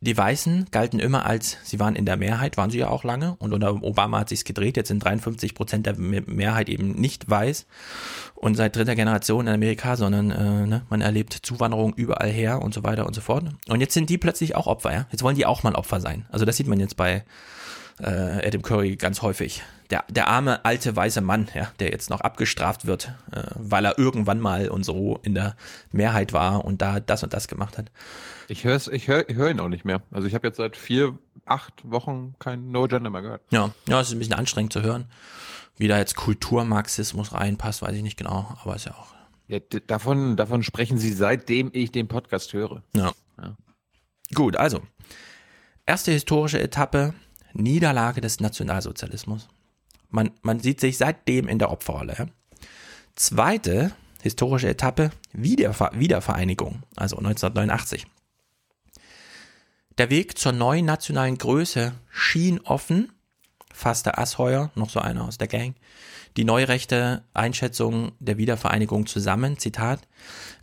die 0.00 0.16
Weißen 0.16 0.66
galten 0.72 0.98
immer 0.98 1.26
als, 1.26 1.58
sie 1.62 1.78
waren 1.78 1.94
in 1.94 2.06
der 2.06 2.16
Mehrheit, 2.16 2.56
waren 2.56 2.70
sie 2.70 2.78
ja 2.78 2.88
auch 2.88 3.04
lange 3.04 3.36
und 3.38 3.52
unter 3.52 3.82
Obama 3.82 4.20
hat 4.20 4.28
sich's 4.28 4.44
gedreht, 4.44 4.76
jetzt 4.76 4.88
sind 4.88 5.04
53 5.04 5.54
Prozent 5.54 5.86
der 5.86 5.96
Me- 5.98 6.22
Mehrheit 6.26 6.68
eben 6.68 6.92
nicht 6.92 7.28
weiß 7.28 7.66
und 8.34 8.56
seit 8.56 8.74
dritter 8.74 8.94
Generation 8.96 9.46
in 9.46 9.54
Amerika, 9.54 9.96
sondern 9.96 10.30
äh, 10.30 10.66
ne, 10.66 10.82
man 10.90 11.00
erlebt 11.00 11.32
Zuwanderung 11.42 11.94
überall 11.94 12.30
her 12.30 12.62
und 12.62 12.74
so 12.74 12.82
weiter 12.82 13.06
und 13.06 13.14
so 13.14 13.20
fort. 13.20 13.44
Und 13.68 13.80
jetzt 13.80 13.94
sind 13.94 14.10
die 14.10 14.18
plötzlich 14.18 14.56
auch 14.56 14.66
Opfer, 14.66 14.92
ja. 14.92 15.06
Jetzt 15.12 15.22
wollen 15.22 15.36
die 15.36 15.46
auch 15.46 15.62
mal 15.62 15.74
Opfer 15.74 16.00
sein. 16.00 16.26
Also 16.30 16.44
das 16.44 16.56
sieht 16.56 16.66
man 16.68 16.80
jetzt 16.80 16.96
bei 16.96 17.24
äh, 18.00 18.46
Adam 18.46 18.62
Curry 18.62 18.96
ganz 18.96 19.22
häufig. 19.22 19.62
Der, 19.90 20.04
der 20.08 20.28
arme 20.28 20.64
alte 20.64 20.96
weiße 20.96 21.20
Mann, 21.20 21.48
ja, 21.54 21.70
der 21.78 21.90
jetzt 21.90 22.08
noch 22.08 22.20
abgestraft 22.22 22.86
wird, 22.86 23.12
äh, 23.30 23.42
weil 23.56 23.84
er 23.84 23.98
irgendwann 23.98 24.40
mal 24.40 24.68
und 24.68 24.84
so 24.84 25.18
in 25.22 25.34
der 25.34 25.54
Mehrheit 25.90 26.32
war 26.32 26.64
und 26.64 26.80
da 26.80 27.00
das 27.00 27.22
und 27.22 27.34
das 27.34 27.46
gemacht 27.46 27.76
hat. 27.76 27.90
Ich 28.48 28.64
höre 28.64 28.80
ich 28.90 29.08
hör, 29.08 29.28
ich 29.28 29.36
hör 29.36 29.50
ihn 29.50 29.60
auch 29.60 29.68
nicht 29.68 29.84
mehr. 29.84 30.02
Also 30.10 30.26
ich 30.26 30.34
habe 30.34 30.46
jetzt 30.46 30.56
seit 30.56 30.76
vier, 30.76 31.18
acht 31.44 31.74
Wochen 31.84 32.34
kein 32.38 32.70
No 32.70 32.86
Gender 32.86 33.10
mehr 33.10 33.22
gehört. 33.22 33.42
Ja, 33.50 33.70
ja, 33.86 34.00
es 34.00 34.08
ist 34.08 34.14
ein 34.14 34.18
bisschen 34.18 34.34
anstrengend 34.34 34.72
zu 34.72 34.82
hören. 34.82 35.06
Wie 35.76 35.88
da 35.88 35.98
jetzt 35.98 36.16
Kulturmarxismus 36.16 37.32
reinpasst, 37.32 37.82
weiß 37.82 37.94
ich 37.94 38.02
nicht 38.02 38.16
genau, 38.16 38.56
aber 38.62 38.76
ist 38.76 38.86
ja 38.86 38.92
auch. 38.92 39.14
Ja, 39.48 39.58
davon, 39.86 40.36
davon 40.36 40.62
sprechen 40.62 40.98
Sie, 40.98 41.12
seitdem 41.12 41.70
ich 41.72 41.92
den 41.92 42.08
Podcast 42.08 42.52
höre. 42.52 42.82
Ja. 42.94 43.12
Ja. 43.38 43.56
Gut, 44.34 44.56
also. 44.56 44.80
Erste 45.84 46.12
historische 46.12 46.60
Etappe, 46.60 47.12
Niederlage 47.54 48.20
des 48.20 48.40
Nationalsozialismus. 48.40 49.48
Man, 50.10 50.30
man 50.42 50.60
sieht 50.60 50.80
sich 50.80 50.98
seitdem 50.98 51.48
in 51.48 51.58
der 51.58 51.70
Opferrolle. 51.70 52.14
Ja? 52.18 52.26
Zweite 53.14 53.92
historische 54.22 54.68
Etappe, 54.68 55.10
Wiederver 55.32 55.90
Wiedervereinigung, 55.94 56.82
also 56.96 57.16
1989. 57.16 58.06
Der 59.98 60.10
Weg 60.10 60.38
zur 60.38 60.52
neuen 60.52 60.86
nationalen 60.86 61.36
Größe 61.36 61.92
schien 62.10 62.60
offen, 62.60 63.12
fasste 63.72 64.16
Asheuer, 64.16 64.70
noch 64.74 64.90
so 64.90 65.00
einer 65.00 65.24
aus 65.24 65.38
der 65.38 65.48
Gang, 65.48 65.74
die 66.36 66.44
neurechte 66.44 67.24
Einschätzung 67.34 68.12
der 68.18 68.38
Wiedervereinigung 68.38 69.06
zusammen, 69.06 69.58
Zitat, 69.58 70.00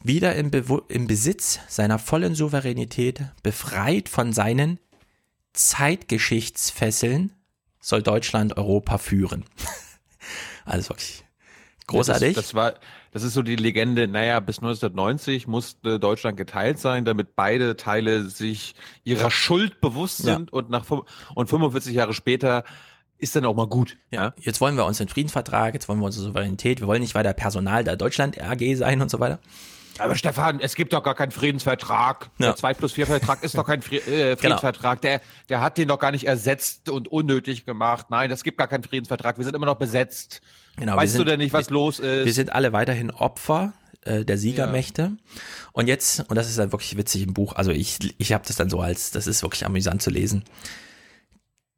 wieder 0.03 0.35
im, 0.35 0.49
Bewu 0.49 0.79
im 0.87 1.05
Besitz 1.05 1.59
seiner 1.67 1.99
vollen 1.99 2.33
Souveränität, 2.33 3.21
befreit 3.43 4.09
von 4.09 4.33
seinen 4.33 4.79
Zeitgeschichtsfesseln, 5.53 7.33
soll 7.79 8.03
Deutschland 8.03 8.57
Europa 8.57 8.97
führen. 8.97 9.45
also 10.65 10.89
wirklich 10.89 11.23
großartig. 11.87 12.35
Das, 12.35 12.45
das 12.45 12.53
war, 12.53 12.73
das 13.11 13.23
ist 13.23 13.33
so 13.33 13.41
die 13.41 13.55
Legende, 13.55 14.07
naja, 14.07 14.39
bis 14.39 14.59
1990 14.59 15.47
musste 15.47 15.99
Deutschland 15.99 16.37
geteilt 16.37 16.79
sein, 16.79 17.05
damit 17.05 17.35
beide 17.35 17.75
Teile 17.75 18.29
sich 18.29 18.75
ihrer 19.03 19.31
Schuld 19.31 19.81
bewusst 19.81 20.19
Ja. 20.23 20.35
sind 20.35 20.53
und 20.53 20.69
nach 20.69 20.85
und 21.33 21.49
45 21.49 21.95
Jahre 21.95 22.13
später 22.13 22.63
ist 23.17 23.35
dann 23.35 23.45
auch 23.45 23.55
mal 23.55 23.67
gut. 23.67 23.97
Ja, 24.11 24.33
jetzt 24.39 24.61
wollen 24.61 24.77
wir 24.77 24.85
uns 24.85 24.99
den 24.99 25.09
Friedensvertrag, 25.09 25.73
jetzt 25.73 25.89
wollen 25.89 25.99
wir 25.99 26.05
unsere 26.05 26.25
Souveränität, 26.25 26.79
wir 26.79 26.87
wollen 26.87 27.01
nicht 27.01 27.15
weiter 27.15 27.33
Personal 27.33 27.83
der 27.83 27.97
Deutschland 27.97 28.41
AG 28.41 28.75
sein 28.75 29.01
und 29.01 29.09
so 29.09 29.19
weiter. 29.19 29.39
Aber 29.99 30.15
Stefan, 30.15 30.59
es 30.59 30.75
gibt 30.75 30.93
doch 30.93 31.03
gar 31.03 31.15
keinen 31.15 31.31
Friedensvertrag. 31.31 32.29
Ja. 32.39 32.47
Der 32.47 32.55
2 32.55 32.73
plus 32.73 32.93
4 32.93 33.07
Vertrag 33.07 33.43
ist 33.43 33.57
doch 33.57 33.65
kein 33.65 33.81
Fri 33.81 33.97
äh, 33.97 34.35
Friedensvertrag. 34.37 35.01
Der, 35.01 35.21
der 35.49 35.61
hat 35.61 35.77
den 35.77 35.87
doch 35.87 35.99
gar 35.99 36.11
nicht 36.11 36.25
ersetzt 36.25 36.89
und 36.89 37.07
unnötig 37.07 37.65
gemacht. 37.65 38.07
Nein, 38.09 38.31
es 38.31 38.43
gibt 38.43 38.57
gar 38.57 38.67
keinen 38.67 38.83
Friedensvertrag. 38.83 39.37
Wir 39.37 39.45
sind 39.45 39.55
immer 39.55 39.65
noch 39.65 39.75
besetzt. 39.77 40.41
Genau, 40.77 40.93
wir 40.93 40.97
weißt 40.97 41.13
sind- 41.13 41.19
du 41.21 41.25
denn 41.25 41.39
nicht, 41.39 41.53
was 41.53 41.69
los 41.69 41.99
ist? 41.99 42.25
Wir 42.25 42.33
sind 42.33 42.51
alle 42.53 42.71
weiterhin 42.73 43.11
Opfer 43.11 43.73
äh, 44.05 44.23
der 44.23 44.37
Siegermächte. 44.37 45.11
Und 45.73 45.87
jetzt, 45.87 46.21
und 46.29 46.35
das 46.35 46.47
ist 46.49 46.57
dann 46.57 46.71
wirklich 46.71 46.95
witzig 46.97 47.23
im 47.23 47.33
Buch, 47.33 47.53
also 47.55 47.71
ich, 47.71 47.97
ich 48.17 48.33
habe 48.33 48.43
das 48.47 48.55
dann 48.55 48.69
so 48.69 48.79
als, 48.79 49.11
das 49.11 49.27
ist 49.27 49.41
wirklich 49.43 49.65
amüsant 49.65 50.01
zu 50.01 50.09
lesen. 50.09 50.43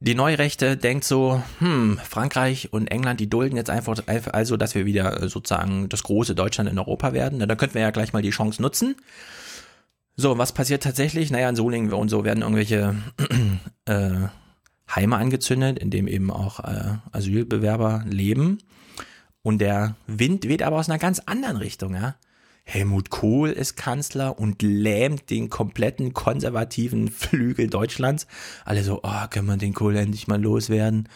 Die 0.03 0.15
Neurechte 0.15 0.77
denkt 0.77 1.03
so, 1.03 1.43
hm, 1.59 1.99
Frankreich 2.03 2.73
und 2.73 2.87
England, 2.87 3.19
die 3.19 3.29
dulden 3.29 3.55
jetzt 3.55 3.69
einfach, 3.69 4.01
also, 4.07 4.57
dass 4.57 4.73
wir 4.73 4.87
wieder 4.87 5.21
äh, 5.21 5.29
sozusagen 5.29 5.89
das 5.89 6.01
große 6.01 6.33
Deutschland 6.33 6.67
in 6.71 6.79
Europa 6.79 7.13
werden. 7.13 7.37
Na, 7.37 7.45
dann 7.45 7.55
könnten 7.55 7.75
wir 7.75 7.83
ja 7.83 7.91
gleich 7.91 8.11
mal 8.11 8.23
die 8.23 8.31
Chance 8.31 8.63
nutzen. 8.63 8.95
So, 10.15 10.39
was 10.39 10.53
passiert 10.53 10.81
tatsächlich? 10.81 11.29
Naja, 11.29 11.47
in 11.49 11.55
Solingen 11.55 11.93
und 11.93 12.09
so 12.09 12.23
werden 12.23 12.41
irgendwelche 12.41 12.95
äh, 13.85 14.11
Heime 14.89 15.17
angezündet, 15.17 15.77
in 15.77 15.91
dem 15.91 16.07
eben 16.07 16.31
auch 16.31 16.61
äh, 16.61 16.97
Asylbewerber 17.11 18.03
leben. 18.07 18.57
Und 19.43 19.61
der 19.61 19.95
Wind 20.07 20.47
weht 20.47 20.63
aber 20.63 20.77
aus 20.77 20.89
einer 20.89 20.97
ganz 20.99 21.19
anderen 21.19 21.57
Richtung, 21.57 21.93
ja. 21.93 22.15
Helmut 22.63 23.09
Kohl 23.09 23.49
ist 23.49 23.75
Kanzler 23.75 24.39
und 24.39 24.61
lähmt 24.61 25.29
den 25.29 25.49
kompletten 25.49 26.13
konservativen 26.13 27.07
Flügel 27.11 27.67
Deutschlands. 27.67 28.27
Alle 28.65 28.83
so, 28.83 29.01
oh, 29.03 29.27
können 29.29 29.47
wir 29.47 29.57
den 29.57 29.73
Kohl 29.73 29.95
endlich 29.95 30.27
mal 30.27 30.41
loswerden? 30.41 31.09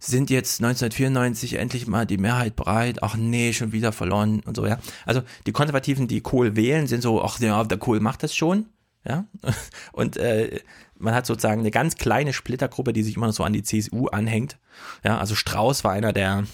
Sind 0.00 0.30
jetzt 0.30 0.62
1994 0.62 1.54
endlich 1.54 1.88
mal 1.88 2.06
die 2.06 2.18
Mehrheit 2.18 2.54
bereit? 2.54 3.02
Ach 3.02 3.16
nee, 3.16 3.52
schon 3.52 3.72
wieder 3.72 3.90
verloren 3.92 4.40
und 4.46 4.56
so, 4.56 4.64
ja. 4.64 4.78
Also 5.04 5.22
die 5.46 5.52
Konservativen, 5.52 6.06
die 6.06 6.20
Kohl 6.20 6.54
wählen, 6.54 6.86
sind 6.86 7.02
so, 7.02 7.22
ach 7.22 7.40
ja, 7.40 7.64
der 7.64 7.78
Kohl 7.78 7.98
macht 7.98 8.22
das 8.22 8.34
schon, 8.34 8.66
ja. 9.04 9.26
Und 9.92 10.16
äh, 10.16 10.60
man 10.96 11.14
hat 11.14 11.26
sozusagen 11.26 11.60
eine 11.60 11.70
ganz 11.70 11.96
kleine 11.96 12.32
Splittergruppe, 12.32 12.92
die 12.92 13.02
sich 13.02 13.16
immer 13.16 13.26
noch 13.26 13.32
so 13.32 13.42
an 13.42 13.52
die 13.52 13.62
CSU 13.62 14.06
anhängt. 14.06 14.58
Ja, 15.04 15.18
also 15.18 15.34
Strauß 15.34 15.82
war 15.82 15.92
einer 15.92 16.12
der 16.12 16.44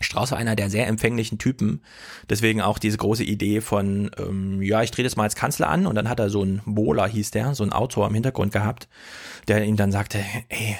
Strauß 0.00 0.32
war 0.32 0.38
einer 0.38 0.56
der 0.56 0.70
sehr 0.70 0.86
empfänglichen 0.86 1.38
Typen. 1.38 1.82
Deswegen 2.28 2.60
auch 2.60 2.78
diese 2.78 2.98
große 2.98 3.24
Idee 3.24 3.60
von, 3.60 4.10
ähm, 4.18 4.62
ja, 4.62 4.82
ich 4.82 4.90
drehe 4.90 5.04
das 5.04 5.16
mal 5.16 5.24
als 5.24 5.36
Kanzler 5.36 5.68
an 5.68 5.86
und 5.86 5.94
dann 5.94 6.08
hat 6.08 6.18
er 6.18 6.30
so 6.30 6.42
einen 6.42 6.60
Bohler, 6.64 7.06
hieß 7.06 7.30
der, 7.30 7.54
so 7.54 7.62
einen 7.62 7.72
Autor 7.72 8.08
im 8.08 8.14
Hintergrund 8.14 8.52
gehabt, 8.52 8.88
der 9.48 9.64
ihm 9.64 9.76
dann 9.76 9.92
sagte, 9.92 10.18
ey, 10.48 10.76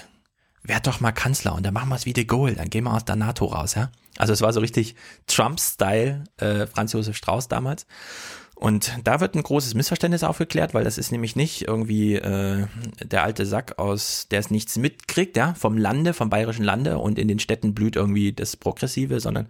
werd 0.64 0.86
doch 0.86 1.00
mal 1.00 1.12
Kanzler 1.12 1.54
und 1.54 1.64
dann 1.64 1.74
machen 1.74 1.88
wir 1.88 1.96
es 1.96 2.06
wie 2.06 2.12
de 2.12 2.24
Gaulle, 2.24 2.54
dann 2.54 2.70
gehen 2.70 2.84
wir 2.84 2.94
aus 2.94 3.04
der 3.04 3.16
NATO 3.16 3.46
raus, 3.46 3.74
ja. 3.74 3.90
Also 4.18 4.32
es 4.32 4.42
war 4.42 4.52
so 4.52 4.60
richtig 4.60 4.94
Trump-Style, 5.26 6.24
äh, 6.36 6.66
Franz 6.66 6.92
Josef 6.92 7.16
Strauß 7.16 7.48
damals. 7.48 7.86
Und 8.62 8.92
da 9.02 9.18
wird 9.18 9.34
ein 9.34 9.42
großes 9.42 9.74
Missverständnis 9.74 10.22
aufgeklärt, 10.22 10.72
weil 10.72 10.84
das 10.84 10.96
ist 10.96 11.10
nämlich 11.10 11.34
nicht 11.34 11.62
irgendwie 11.62 12.14
äh, 12.14 12.68
der 13.02 13.24
alte 13.24 13.44
Sack 13.44 13.80
aus, 13.80 14.28
der 14.30 14.38
es 14.38 14.52
nichts 14.52 14.76
mitkriegt, 14.78 15.36
ja, 15.36 15.54
vom 15.54 15.76
Lande, 15.76 16.14
vom 16.14 16.30
bayerischen 16.30 16.62
Lande 16.62 16.98
und 16.98 17.18
in 17.18 17.26
den 17.26 17.40
Städten 17.40 17.74
blüht 17.74 17.96
irgendwie 17.96 18.32
das 18.32 18.56
Progressive, 18.56 19.18
sondern 19.18 19.48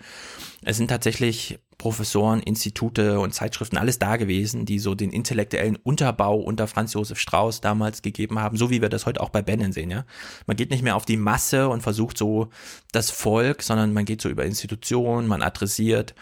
es 0.64 0.78
sind 0.78 0.88
tatsächlich 0.88 1.58
Professoren, 1.76 2.40
Institute 2.40 3.20
und 3.20 3.34
Zeitschriften, 3.34 3.76
alles 3.76 3.98
da 3.98 4.16
gewesen, 4.16 4.64
die 4.64 4.78
so 4.78 4.94
den 4.94 5.10
intellektuellen 5.10 5.76
Unterbau 5.76 6.36
unter 6.36 6.66
Franz 6.66 6.94
Josef 6.94 7.18
Strauß 7.18 7.60
damals 7.60 8.00
gegeben 8.00 8.38
haben, 8.38 8.56
so 8.56 8.70
wie 8.70 8.80
wir 8.80 8.88
das 8.88 9.04
heute 9.04 9.20
auch 9.20 9.28
bei 9.28 9.42
Bannon 9.42 9.72
sehen, 9.72 9.90
ja. 9.90 10.06
Man 10.46 10.56
geht 10.56 10.70
nicht 10.70 10.82
mehr 10.82 10.96
auf 10.96 11.04
die 11.04 11.18
Masse 11.18 11.68
und 11.68 11.82
versucht 11.82 12.16
so 12.16 12.48
das 12.92 13.10
Volk, 13.10 13.62
sondern 13.62 13.92
man 13.92 14.06
geht 14.06 14.22
so 14.22 14.30
über 14.30 14.46
Institutionen, 14.46 15.28
man 15.28 15.42
adressiert 15.42 16.14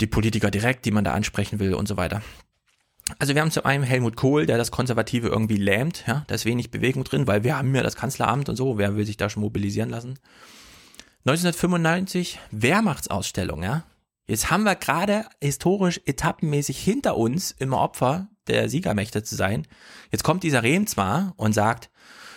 die 0.00 0.06
Politiker 0.06 0.50
direkt, 0.50 0.84
die 0.84 0.90
man 0.90 1.04
da 1.04 1.12
ansprechen 1.12 1.58
will 1.58 1.74
und 1.74 1.88
so 1.88 1.96
weiter. 1.96 2.22
Also 3.18 3.34
wir 3.34 3.40
haben 3.40 3.50
zum 3.50 3.64
einen 3.64 3.84
Helmut 3.84 4.16
Kohl, 4.16 4.44
der 4.44 4.58
das 4.58 4.70
Konservative 4.70 5.28
irgendwie 5.28 5.56
lähmt, 5.56 6.04
ja, 6.06 6.24
da 6.26 6.34
ist 6.34 6.44
wenig 6.44 6.70
Bewegung 6.70 7.04
drin, 7.04 7.26
weil 7.26 7.42
wir 7.42 7.56
haben 7.56 7.74
ja 7.74 7.82
das 7.82 7.96
Kanzleramt 7.96 8.48
und 8.48 8.56
so, 8.56 8.76
wer 8.76 8.96
will 8.96 9.06
sich 9.06 9.16
da 9.16 9.30
schon 9.30 9.42
mobilisieren 9.42 9.88
lassen? 9.88 10.18
1995 11.24 12.38
Wehrmachtsausstellung, 12.50 13.62
ja. 13.62 13.84
Jetzt 14.26 14.50
haben 14.50 14.64
wir 14.64 14.74
gerade 14.74 15.24
historisch 15.40 16.00
etappenmäßig 16.04 16.78
hinter 16.78 17.16
uns 17.16 17.50
immer 17.50 17.78
Opfer 17.78 18.28
der 18.46 18.68
Siegermächte 18.68 19.22
zu 19.22 19.36
sein. 19.36 19.66
Jetzt 20.10 20.22
kommt 20.22 20.42
dieser 20.42 20.62
Rehm 20.62 20.86
zwar 20.86 21.32
und 21.36 21.54
sagt, 21.54 21.90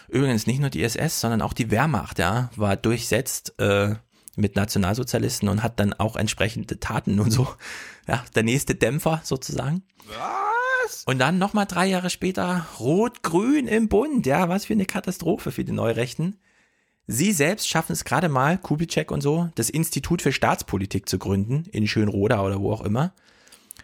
übrigens 0.08 0.47
nicht 0.47 0.62
nur 0.62 0.70
die 0.70 0.84
SS, 0.84 1.20
sondern 1.20 1.41
auch 1.41 1.54
die 1.54 1.70
Wehrmacht, 1.70 2.18
ja, 2.18 2.49
war 2.56 2.78
durchsetzt 2.78 3.60
äh, 3.60 3.95
mit 4.36 4.56
Nationalsozialisten 4.56 5.50
und 5.50 5.64
hat 5.64 5.80
dann 5.80 5.94
auch 5.94 6.16
entsprechende 6.16 6.80
Taten 6.80 7.20
und 7.20 7.32
so. 7.32 7.48
Ja, 8.08 8.24
der 8.36 8.44
nächste 8.44 8.76
Dämpfer 8.76 9.22
sozusagen. 9.24 9.84
Was? 10.08 11.04
Und 11.06 11.20
dann 11.20 11.38
nochmal 11.38 11.66
drei 11.66 11.88
Jahre 11.88 12.10
später 12.10 12.66
Rot-Grün 12.80 13.68
im 13.68 13.88
Bund. 13.88 14.26
Ja, 14.26 14.50
was 14.50 14.66
für 14.66 14.74
eine 14.74 14.86
Katastrophe 14.86 15.52
für 15.52 15.64
die 15.64 15.72
Neurechten. 15.72 16.40
Sie 17.08 17.34
selbst 17.34 17.68
schaffen 17.68 17.94
es 17.94 18.06
gerade 18.06 18.30
mal, 18.30 18.58
Kubitschek 18.58 19.12
und 19.12 19.22
so, 19.22 19.50
das 19.56 19.70
Institut 19.70 20.22
für 20.22 20.32
Staatspolitik 20.32 21.10
zu 21.10 21.20
gründen, 21.20 21.66
in 21.72 21.88
Schönroda 21.88 22.42
oder 22.42 22.62
wo 22.62 22.72
auch 22.72 22.82
immer. 22.82 23.14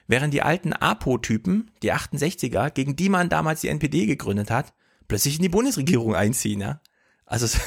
Während 0.07 0.33
die 0.33 0.41
alten 0.41 0.71
APO-Typen, 0.71 1.71
die 1.83 1.91
68er, 1.91 2.69
gegen 2.69 2.95
die 2.95 3.09
man 3.09 3.27
damals 3.27 3.61
die 3.61 3.67
NPD 3.67 4.05
gegründet 4.05 4.49
hat, 4.49 4.73
plötzlich 5.07 5.35
in 5.35 5.41
die 5.41 5.49
Bundesregierung 5.49 6.15
einziehen, 6.15 6.61
ja. 6.61 6.79
Also 7.25 7.59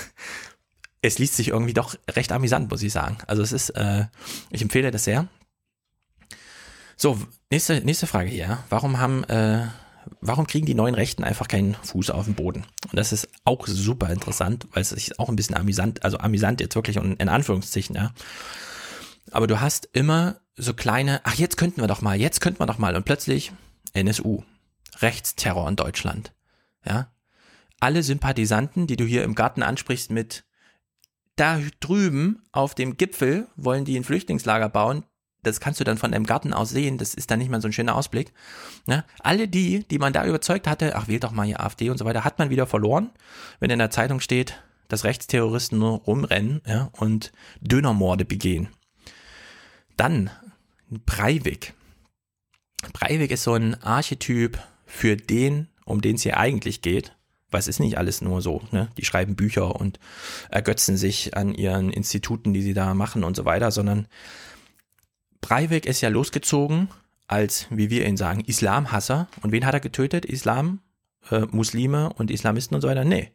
es, 1.03 1.15
es 1.15 1.19
liest 1.19 1.37
sich 1.37 1.49
irgendwie 1.49 1.75
doch 1.75 1.97
recht 2.09 2.33
amüsant, 2.33 2.71
muss 2.71 2.83
ich 2.83 2.93
sagen. 2.93 3.19
Also 3.27 3.43
es 3.43 3.53
ist, 3.53 3.71
äh, 3.71 4.07
ich 4.51 4.63
empfehle 4.63 4.91
das 4.91 5.05
sehr. 5.05 5.29
So, 6.97 7.19
nächste, 7.51 7.81
nächste 7.81 8.07
Frage 8.07 8.29
hier. 8.29 8.63
Warum 8.69 8.99
haben, 8.99 9.25
äh, 9.25 9.67
warum 10.21 10.47
kriegen 10.47 10.67
die 10.67 10.75
neuen 10.75 10.95
Rechten 10.95 11.25
einfach 11.25 11.49
keinen 11.49 11.75
Fuß 11.75 12.11
auf 12.11 12.27
den 12.27 12.35
Boden? 12.35 12.67
Und 12.85 12.97
das 12.97 13.13
ist 13.13 13.29
auch 13.45 13.67
super 13.67 14.11
interessant, 14.11 14.67
weil 14.73 14.83
es 14.83 14.93
ist 14.93 15.19
auch 15.19 15.29
ein 15.29 15.37
bisschen 15.37 15.57
amüsant, 15.57 16.05
also 16.05 16.19
amüsant 16.19 16.61
jetzt 16.61 16.75
wirklich 16.75 16.99
und 16.99 17.21
in 17.21 17.29
Anführungszeichen, 17.29 17.97
ja. 17.97 18.13
Aber 19.31 19.47
du 19.47 19.61
hast 19.61 19.89
immer 19.93 20.41
so 20.57 20.75
kleine, 20.75 21.21
ach, 21.25 21.37
jetzt 21.37 21.57
könnten 21.57 21.81
wir 21.81 21.89
doch 21.89 22.03
mal, 22.03 22.21
jetzt 22.21 22.41
könnten 22.41 22.61
wir 22.61 22.67
doch 22.67 22.79
mal. 22.79 22.97
Und 22.97 23.05
plötzlich 23.05 23.53
NSU, 23.93 24.43
Rechtsterror 24.99 25.69
in 25.69 25.77
Deutschland. 25.77 26.33
Ja. 26.85 27.13
Alle 27.79 28.03
Sympathisanten, 28.03 28.87
die 28.87 28.97
du 28.97 29.05
hier 29.05 29.25
im 29.25 29.35
Garten 29.35 29.63
ansprichst 29.63 30.11
mit, 30.11 30.45
da 31.41 31.59
drüben 31.81 32.43
auf 32.53 32.75
dem 32.75 32.97
Gipfel 32.99 33.47
wollen 33.57 33.87
die 33.87 33.99
ein 33.99 34.05
Flüchtlingslager 34.05 34.69
bauen, 34.69 35.05
das 35.43 35.59
kannst 35.59 35.81
du 35.81 35.85
dann 35.85 35.97
von 35.97 36.13
deinem 36.13 36.27
Garten 36.27 36.53
aus 36.53 36.69
sehen, 36.69 36.99
das 36.99 37.15
ist 37.15 37.31
dann 37.31 37.39
nicht 37.39 37.51
mal 37.51 37.63
so 37.63 37.69
ein 37.69 37.73
schöner 37.73 37.95
Ausblick. 37.95 38.35
Ne? 38.87 39.05
Alle 39.21 39.49
die, 39.49 39.85
die 39.89 39.99
man 39.99 40.13
da 40.13 40.27
überzeugt 40.27 40.67
hatte, 40.67 40.97
ach 40.97 41.09
wählt 41.09 41.25
doch 41.25 41.33
mal 41.33 41.47
hier 41.47 41.61
AfD 41.61 41.89
und 41.89 41.97
so 41.97 42.05
weiter, 42.05 42.25
hat 42.25 42.39
man 42.39 42.51
wieder 42.51 42.67
verloren, 42.67 43.11
wenn 43.59 43.71
in 43.71 43.79
der 43.79 43.91
Zeitung 43.91 44.21
steht, 44.21 44.63
dass 44.89 45.05
Rechtsterroristen 45.05 45.79
nur 45.79 46.01
rumrennen 46.01 46.61
ja, 46.67 46.91
und 46.93 47.33
Dönermorde 47.63 48.27
begehen. 48.27 48.69
Dann 49.97 50.31
Breivik. 50.91 51.73
Breivik 52.93 53.31
ist 53.31 53.45
so 53.45 53.55
ein 53.55 53.83
Archetyp 53.83 54.59
für 54.85 55.17
den, 55.17 55.69
um 55.87 56.03
den 56.03 56.17
es 56.17 56.23
hier 56.23 56.37
eigentlich 56.37 56.83
geht. 56.83 57.17
Es 57.59 57.69
ist 57.69 57.81
nicht 57.81 57.99
alles 57.99 58.21
nur 58.21 58.43
so, 58.43 58.63
ne? 58.71 58.89
Die 58.97 59.05
schreiben 59.05 59.37
Bücher 59.37 59.77
und 59.77 59.99
ergötzen 60.51 60.97
sich 60.97 61.37
an 61.37 61.55
ihren 61.55 61.91
Instituten, 61.91 62.53
die 62.53 62.63
sie 62.63 62.75
da 62.75 62.95
machen 62.95 63.25
und 63.25 63.37
so 63.37 63.45
weiter, 63.45 63.71
sondern 63.71 64.07
Breivik 65.41 65.87
ist 65.87 66.01
ja 66.01 66.09
losgezogen 66.09 66.89
als, 67.27 67.67
wie 67.71 67.91
wir 67.91 68.07
ihn 68.07 68.17
sagen, 68.17 68.41
Islamhasser. 68.41 69.29
Und 69.43 69.53
wen 69.53 69.65
hat 69.65 69.75
er 69.75 69.81
getötet? 69.81 70.25
Islam, 70.25 70.81
äh, 71.31 71.47
Muslime 71.51 72.13
und 72.13 72.31
Islamisten 72.31 72.75
und 72.75 72.81
so 72.81 72.89
weiter? 72.89 73.05
Nee. 73.05 73.33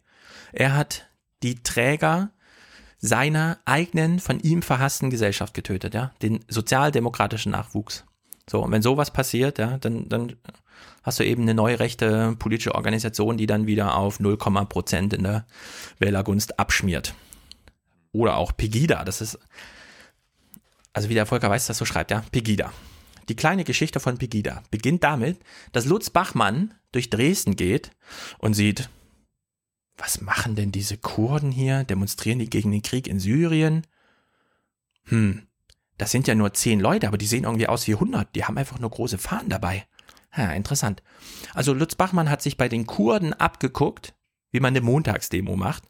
Er 0.51 0.75
hat 0.75 1.09
die 1.43 1.55
Träger 1.63 2.31
seiner 2.97 3.59
eigenen, 3.65 4.19
von 4.19 4.39
ihm 4.39 4.61
verhassten 4.61 5.09
Gesellschaft 5.09 5.53
getötet, 5.53 5.93
ja, 5.93 6.11
den 6.21 6.43
sozialdemokratischen 6.47 7.51
Nachwuchs. 7.51 8.05
So, 8.49 8.63
und 8.63 8.71
wenn 8.71 8.81
sowas 8.81 9.11
passiert, 9.11 9.59
ja, 9.59 9.77
dann, 9.77 10.07
dann 10.09 10.35
hast 11.05 11.19
du 11.19 11.23
eben 11.23 11.43
eine 11.43 11.53
neue 11.53 11.79
rechte 11.79 12.35
politische 12.39 12.73
Organisation, 12.73 13.37
die 13.37 13.45
dann 13.45 13.67
wieder 13.67 13.95
auf 13.95 14.19
0, 14.19 14.37
Prozent 14.37 15.13
in 15.13 15.23
der 15.23 15.45
Wählergunst 15.99 16.59
abschmiert. 16.59 17.13
Oder 18.11 18.37
auch 18.37 18.57
Pegida, 18.57 19.05
das 19.05 19.21
ist, 19.21 19.37
also 20.93 21.07
wie 21.09 21.13
der 21.13 21.27
Volker 21.27 21.49
Weiß 21.49 21.67
das 21.67 21.77
so 21.77 21.85
schreibt, 21.85 22.09
ja, 22.09 22.23
Pegida. 22.31 22.73
Die 23.29 23.35
kleine 23.35 23.63
Geschichte 23.63 23.99
von 23.99 24.17
Pegida 24.17 24.63
beginnt 24.71 25.03
damit, 25.03 25.39
dass 25.73 25.85
Lutz 25.85 26.09
Bachmann 26.09 26.73
durch 26.91 27.11
Dresden 27.11 27.55
geht 27.55 27.91
und 28.39 28.55
sieht, 28.55 28.89
was 29.97 30.21
machen 30.21 30.55
denn 30.55 30.71
diese 30.71 30.97
Kurden 30.97 31.51
hier? 31.51 31.83
Demonstrieren 31.83 32.39
die 32.39 32.49
gegen 32.49 32.71
den 32.71 32.81
Krieg 32.81 33.07
in 33.07 33.19
Syrien? 33.19 33.85
Hm, 35.05 35.43
das 35.97 36.11
sind 36.11 36.27
ja 36.27 36.35
nur 36.35 36.53
zehn 36.53 36.79
Leute, 36.79 37.07
aber 37.07 37.17
die 37.17 37.27
sehen 37.27 37.43
irgendwie 37.43 37.67
aus 37.67 37.87
wie 37.87 37.93
100. 37.93 38.35
Die 38.35 38.43
haben 38.43 38.57
einfach 38.57 38.79
nur 38.79 38.89
große 38.89 39.17
Fahnen 39.17 39.49
dabei. 39.49 39.85
Ja, 40.37 40.51
interessant. 40.51 41.01
Also 41.53 41.73
Lutz 41.73 41.95
Bachmann 41.95 42.29
hat 42.29 42.41
sich 42.41 42.57
bei 42.57 42.67
den 42.67 42.85
Kurden 42.85 43.33
abgeguckt, 43.33 44.13
wie 44.51 44.59
man 44.59 44.73
eine 44.73 44.81
Montagsdemo 44.81 45.55
macht. 45.55 45.83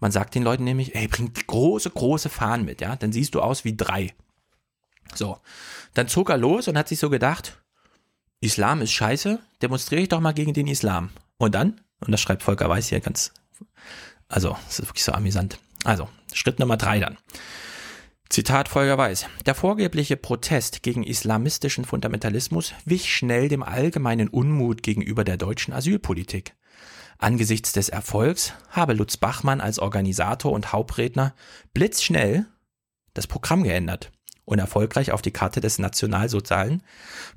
Man 0.00 0.12
sagt 0.12 0.34
den 0.34 0.42
Leuten 0.42 0.64
nämlich, 0.64 0.94
ey, 0.94 1.08
bringt 1.08 1.46
große, 1.46 1.90
große 1.90 2.28
Fahnen 2.28 2.64
mit, 2.64 2.80
ja, 2.80 2.96
dann 2.96 3.12
siehst 3.12 3.34
du 3.34 3.40
aus 3.40 3.64
wie 3.64 3.76
drei. 3.76 4.14
So, 5.14 5.38
dann 5.94 6.08
zog 6.08 6.30
er 6.30 6.36
los 6.36 6.68
und 6.68 6.76
hat 6.76 6.88
sich 6.88 6.98
so 6.98 7.08
gedacht, 7.08 7.62
Islam 8.40 8.82
ist 8.82 8.92
scheiße, 8.92 9.38
demonstriere 9.62 10.02
ich 10.02 10.08
doch 10.08 10.20
mal 10.20 10.34
gegen 10.34 10.52
den 10.52 10.66
Islam. 10.66 11.10
Und 11.38 11.54
dann, 11.54 11.80
und 12.00 12.12
das 12.12 12.20
schreibt 12.20 12.42
Volker 12.42 12.68
Weiß 12.68 12.88
hier 12.88 13.00
ganz, 13.00 13.32
also, 14.28 14.56
es 14.68 14.80
ist 14.80 14.88
wirklich 14.88 15.04
so 15.04 15.12
amüsant. 15.12 15.58
Also, 15.84 16.08
Schritt 16.32 16.58
Nummer 16.58 16.76
drei 16.76 16.98
dann. 16.98 17.16
Zitat 18.28 18.68
Volker 18.68 18.98
Weiß. 18.98 19.26
Der 19.46 19.54
vorgebliche 19.54 20.16
Protest 20.16 20.82
gegen 20.82 21.04
islamistischen 21.04 21.84
Fundamentalismus 21.84 22.74
wich 22.84 23.14
schnell 23.14 23.48
dem 23.48 23.62
allgemeinen 23.62 24.28
Unmut 24.28 24.82
gegenüber 24.82 25.22
der 25.24 25.36
deutschen 25.36 25.72
Asylpolitik. 25.72 26.54
Angesichts 27.18 27.72
des 27.72 27.88
Erfolgs 27.88 28.52
habe 28.68 28.92
Lutz 28.94 29.16
Bachmann 29.16 29.60
als 29.60 29.78
Organisator 29.78 30.52
und 30.52 30.72
Hauptredner 30.72 31.34
blitzschnell 31.72 32.46
das 33.14 33.26
Programm 33.26 33.62
geändert 33.62 34.10
und 34.44 34.58
erfolgreich 34.58 35.12
auf 35.12 35.22
die 35.22 35.32
Karte 35.32 35.60
des 35.60 35.78
nationalsozialen 35.78 36.82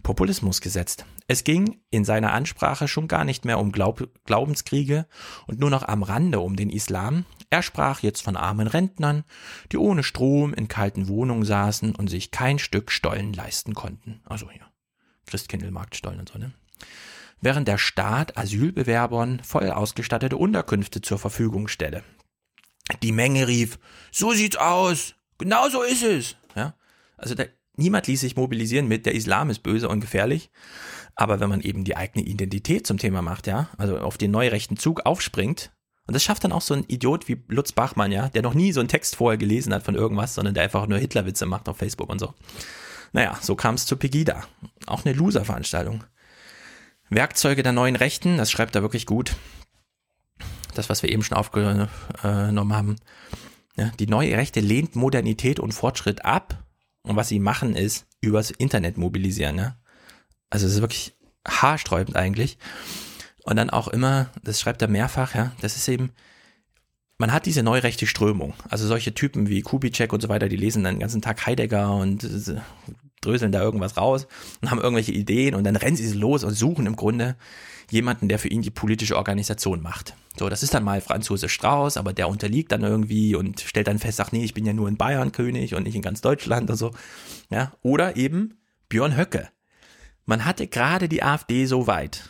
Populismus 0.03 0.59
gesetzt. 0.59 1.05
Es 1.27 1.43
ging 1.43 1.79
in 1.91 2.03
seiner 2.03 2.33
Ansprache 2.33 2.87
schon 2.87 3.07
gar 3.07 3.23
nicht 3.23 3.45
mehr 3.45 3.59
um 3.59 3.71
Glaub 3.71 4.09
Glaubenskriege 4.25 5.05
und 5.47 5.59
nur 5.59 5.69
noch 5.69 5.83
am 5.83 6.03
Rande 6.03 6.39
um 6.39 6.55
den 6.55 6.69
Islam. 6.69 7.25
Er 7.49 7.63
sprach 7.63 8.01
jetzt 8.01 8.21
von 8.21 8.35
armen 8.35 8.67
Rentnern, 8.67 9.23
die 9.71 9.77
ohne 9.77 10.03
Strom 10.03 10.53
in 10.53 10.67
kalten 10.67 11.07
Wohnungen 11.07 11.45
saßen 11.45 11.95
und 11.95 12.07
sich 12.07 12.29
kein 12.31 12.59
Stück 12.59 12.91
Stollen 12.91 13.33
leisten 13.33 13.73
konnten. 13.73 14.21
Also 14.25 14.51
hier, 14.51 14.65
Christkindlmarktstollen 15.25 16.19
und 16.19 16.29
so, 16.29 16.37
ne? 16.37 16.51
Während 17.41 17.67
der 17.67 17.77
Staat 17.77 18.37
Asylbewerbern 18.37 19.39
voll 19.43 19.71
ausgestattete 19.71 20.35
Unterkünfte 20.35 21.01
zur 21.01 21.17
Verfügung 21.17 21.69
stelle. 21.69 22.03
Die 23.01 23.13
Menge 23.13 23.47
rief, 23.47 23.79
so 24.11 24.33
sieht's 24.33 24.57
aus, 24.57 25.15
genau 25.37 25.69
so 25.69 25.81
ist 25.81 26.03
es. 26.03 26.35
Ja? 26.55 26.75
Also 27.17 27.35
da, 27.35 27.45
niemand 27.77 28.07
ließ 28.07 28.19
sich 28.19 28.35
mobilisieren 28.35 28.87
mit, 28.87 29.05
der 29.05 29.15
Islam 29.15 29.49
ist 29.49 29.59
böse 29.59 29.87
und 29.87 30.01
gefährlich. 30.01 30.49
Aber 31.15 31.39
wenn 31.39 31.49
man 31.49 31.61
eben 31.61 31.85
die 31.85 31.95
eigene 31.95 32.25
Identität 32.25 32.85
zum 32.85 32.97
Thema 32.97 33.21
macht, 33.21 33.47
ja, 33.47 33.69
also 33.77 33.99
auf 33.99 34.17
den 34.17 34.31
neurechten 34.31 34.77
Zug 34.77 35.05
aufspringt, 35.05 35.71
und 36.09 36.13
das 36.13 36.23
schafft 36.23 36.43
dann 36.43 36.51
auch 36.53 36.63
so 36.63 36.73
ein 36.73 36.85
Idiot 36.87 37.27
wie 37.27 37.39
Lutz 37.49 37.71
Bachmann, 37.71 38.11
ja, 38.11 38.29
der 38.29 38.41
noch 38.41 38.55
nie 38.55 38.71
so 38.71 38.79
einen 38.79 38.89
Text 38.89 39.15
vorher 39.15 39.37
gelesen 39.37 39.71
hat 39.75 39.83
von 39.83 39.93
irgendwas, 39.93 40.33
sondern 40.33 40.55
der 40.55 40.63
einfach 40.63 40.87
nur 40.87 40.97
Hitlerwitze 40.97 41.45
macht 41.45 41.69
auf 41.69 41.77
Facebook 41.77 42.09
und 42.09 42.17
so. 42.17 42.33
Naja, 43.13 43.37
so 43.39 43.55
kam 43.55 43.75
es 43.75 43.85
zu 43.85 43.95
Pegida. 43.95 44.43
Auch 44.87 45.05
eine 45.05 45.13
Loser-Veranstaltung. 45.13 46.03
Werkzeuge 47.11 47.61
der 47.61 47.73
neuen 47.73 47.95
Rechten, 47.95 48.37
das 48.37 48.49
schreibt 48.49 48.75
er 48.75 48.81
wirklich 48.81 49.05
gut. 49.05 49.35
Das, 50.73 50.89
was 50.89 51.03
wir 51.03 51.11
eben 51.11 51.21
schon 51.21 51.37
aufgenommen 51.37 52.73
haben. 52.73 52.95
Ja, 53.77 53.91
die 53.99 54.07
neue 54.07 54.35
Rechte 54.35 54.61
lehnt 54.61 54.95
Modernität 54.95 55.59
und 55.59 55.75
Fortschritt 55.75 56.25
ab 56.25 56.63
und 57.03 57.17
was 57.17 57.27
sie 57.27 57.37
machen 57.39 57.75
ist, 57.75 58.07
übers 58.19 58.49
Internet 58.49 58.97
mobilisieren. 58.97 59.57
Ne? 59.57 59.77
Also 60.49 60.65
es 60.65 60.73
ist 60.73 60.81
wirklich 60.81 61.15
haarsträubend 61.47 62.15
eigentlich. 62.15 62.57
Und 63.49 63.55
dann 63.55 63.71
auch 63.71 63.87
immer, 63.87 64.29
das 64.43 64.61
schreibt 64.61 64.83
er 64.83 64.87
mehrfach, 64.87 65.33
ja, 65.33 65.53
das 65.59 65.75
ist 65.75 65.87
eben, 65.87 66.11
man 67.17 67.33
hat 67.33 67.47
diese 67.47 67.63
neurechte 67.63 68.05
Strömung. 68.05 68.53
Also 68.69 68.85
solche 68.85 69.15
Typen 69.15 69.49
wie 69.49 69.63
Kubitschek 69.63 70.13
und 70.13 70.21
so 70.21 70.29
weiter, 70.29 70.47
die 70.49 70.55
lesen 70.55 70.83
dann 70.83 70.93
den 70.95 70.99
ganzen 70.99 71.23
Tag 71.23 71.47
Heidegger 71.47 71.95
und 71.95 72.27
dröseln 73.21 73.51
da 73.51 73.59
irgendwas 73.59 73.97
raus 73.97 74.27
und 74.61 74.69
haben 74.69 74.79
irgendwelche 74.79 75.13
Ideen 75.13 75.55
und 75.55 75.63
dann 75.63 75.75
rennen 75.75 75.97
sie 75.97 76.13
los 76.13 76.43
und 76.43 76.53
suchen 76.53 76.85
im 76.85 76.95
Grunde 76.95 77.37
jemanden, 77.89 78.29
der 78.29 78.37
für 78.37 78.49
ihn 78.49 78.61
die 78.61 78.69
politische 78.69 79.17
Organisation 79.17 79.81
macht. 79.81 80.13
So, 80.37 80.47
das 80.47 80.61
ist 80.61 80.75
dann 80.75 80.83
mal 80.83 81.01
Franzose 81.01 81.49
Strauß, 81.49 81.97
aber 81.97 82.13
der 82.13 82.29
unterliegt 82.29 82.71
dann 82.71 82.83
irgendwie 82.83 83.33
und 83.33 83.61
stellt 83.61 83.87
dann 83.87 83.97
fest, 83.97 84.21
ach 84.21 84.31
nee, 84.31 84.43
ich 84.43 84.53
bin 84.53 84.67
ja 84.67 84.73
nur 84.73 84.87
in 84.87 84.97
Bayern 84.97 85.31
König 85.31 85.73
und 85.73 85.85
nicht 85.85 85.95
in 85.95 86.03
ganz 86.03 86.21
Deutschland 86.21 86.69
und 86.69 86.77
so. 86.77 86.91
Ja, 87.49 87.71
oder 87.81 88.15
eben 88.15 88.59
Björn 88.89 89.17
Höcke. 89.17 89.49
Man 90.27 90.45
hatte 90.45 90.67
gerade 90.67 91.09
die 91.09 91.23
AfD 91.23 91.65
so 91.65 91.87
weit, 91.87 92.29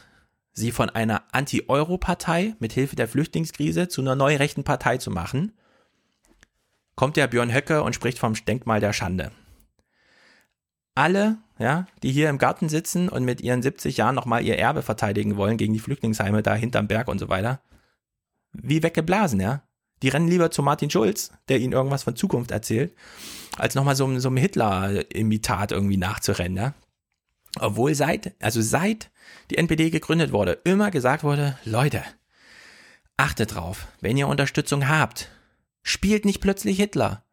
sie 0.59 0.71
von 0.71 0.89
einer 0.89 1.23
Anti-Euro-Partei 1.31 2.55
mit 2.59 2.73
Hilfe 2.73 2.95
der 2.95 3.07
Flüchtlingskrise 3.07 3.87
zu 3.87 4.01
einer 4.01 4.15
neurechten 4.15 4.63
Partei 4.63 4.97
zu 4.97 5.09
machen, 5.09 5.53
kommt 6.95 7.17
der 7.17 7.27
Björn 7.27 7.53
Höcke 7.53 7.81
und 7.81 7.95
spricht 7.95 8.19
vom 8.19 8.33
Denkmal 8.33 8.79
der 8.79 8.93
Schande. 8.93 9.31
Alle, 10.95 11.37
ja, 11.57 11.87
die 12.03 12.11
hier 12.11 12.29
im 12.29 12.37
Garten 12.37 12.67
sitzen 12.67 13.09
und 13.09 13.23
mit 13.23 13.41
ihren 13.41 13.61
70 13.61 13.97
Jahren 13.97 14.15
nochmal 14.15 14.43
ihr 14.43 14.59
Erbe 14.59 14.81
verteidigen 14.81 15.37
wollen 15.37 15.57
gegen 15.57 15.73
die 15.73 15.79
Flüchtlingsheime 15.79 16.43
da 16.43 16.53
hinterm 16.55 16.87
Berg 16.87 17.07
und 17.07 17.19
so 17.19 17.29
weiter, 17.29 17.61
wie 18.51 18.83
weggeblasen, 18.83 19.39
ja. 19.39 19.63
Die 20.01 20.09
rennen 20.09 20.29
lieber 20.29 20.49
zu 20.49 20.63
Martin 20.63 20.89
Schulz, 20.89 21.31
der 21.49 21.59
ihnen 21.59 21.73
irgendwas 21.73 22.03
von 22.03 22.15
Zukunft 22.15 22.51
erzählt, 22.51 22.93
als 23.57 23.75
nochmal 23.75 23.95
so, 23.95 24.19
so 24.19 24.29
einem 24.29 24.37
Hitler-Imitat 24.37 25.71
irgendwie 25.71 25.97
nachzurennen, 25.97 26.57
ja. 26.57 26.73
Obwohl 27.59 27.95
seit, 27.95 28.33
also 28.41 28.61
seit 28.61 29.09
die 29.49 29.57
NPD 29.57 29.89
gegründet 29.89 30.31
wurde, 30.31 30.59
immer 30.63 30.91
gesagt 30.91 31.23
wurde, 31.23 31.57
Leute, 31.65 32.03
achtet 33.17 33.55
drauf, 33.55 33.87
wenn 34.01 34.17
ihr 34.17 34.27
Unterstützung 34.27 34.87
habt, 34.87 35.29
spielt 35.81 36.25
nicht 36.25 36.41
plötzlich 36.41 36.77
Hitler. 36.77 37.23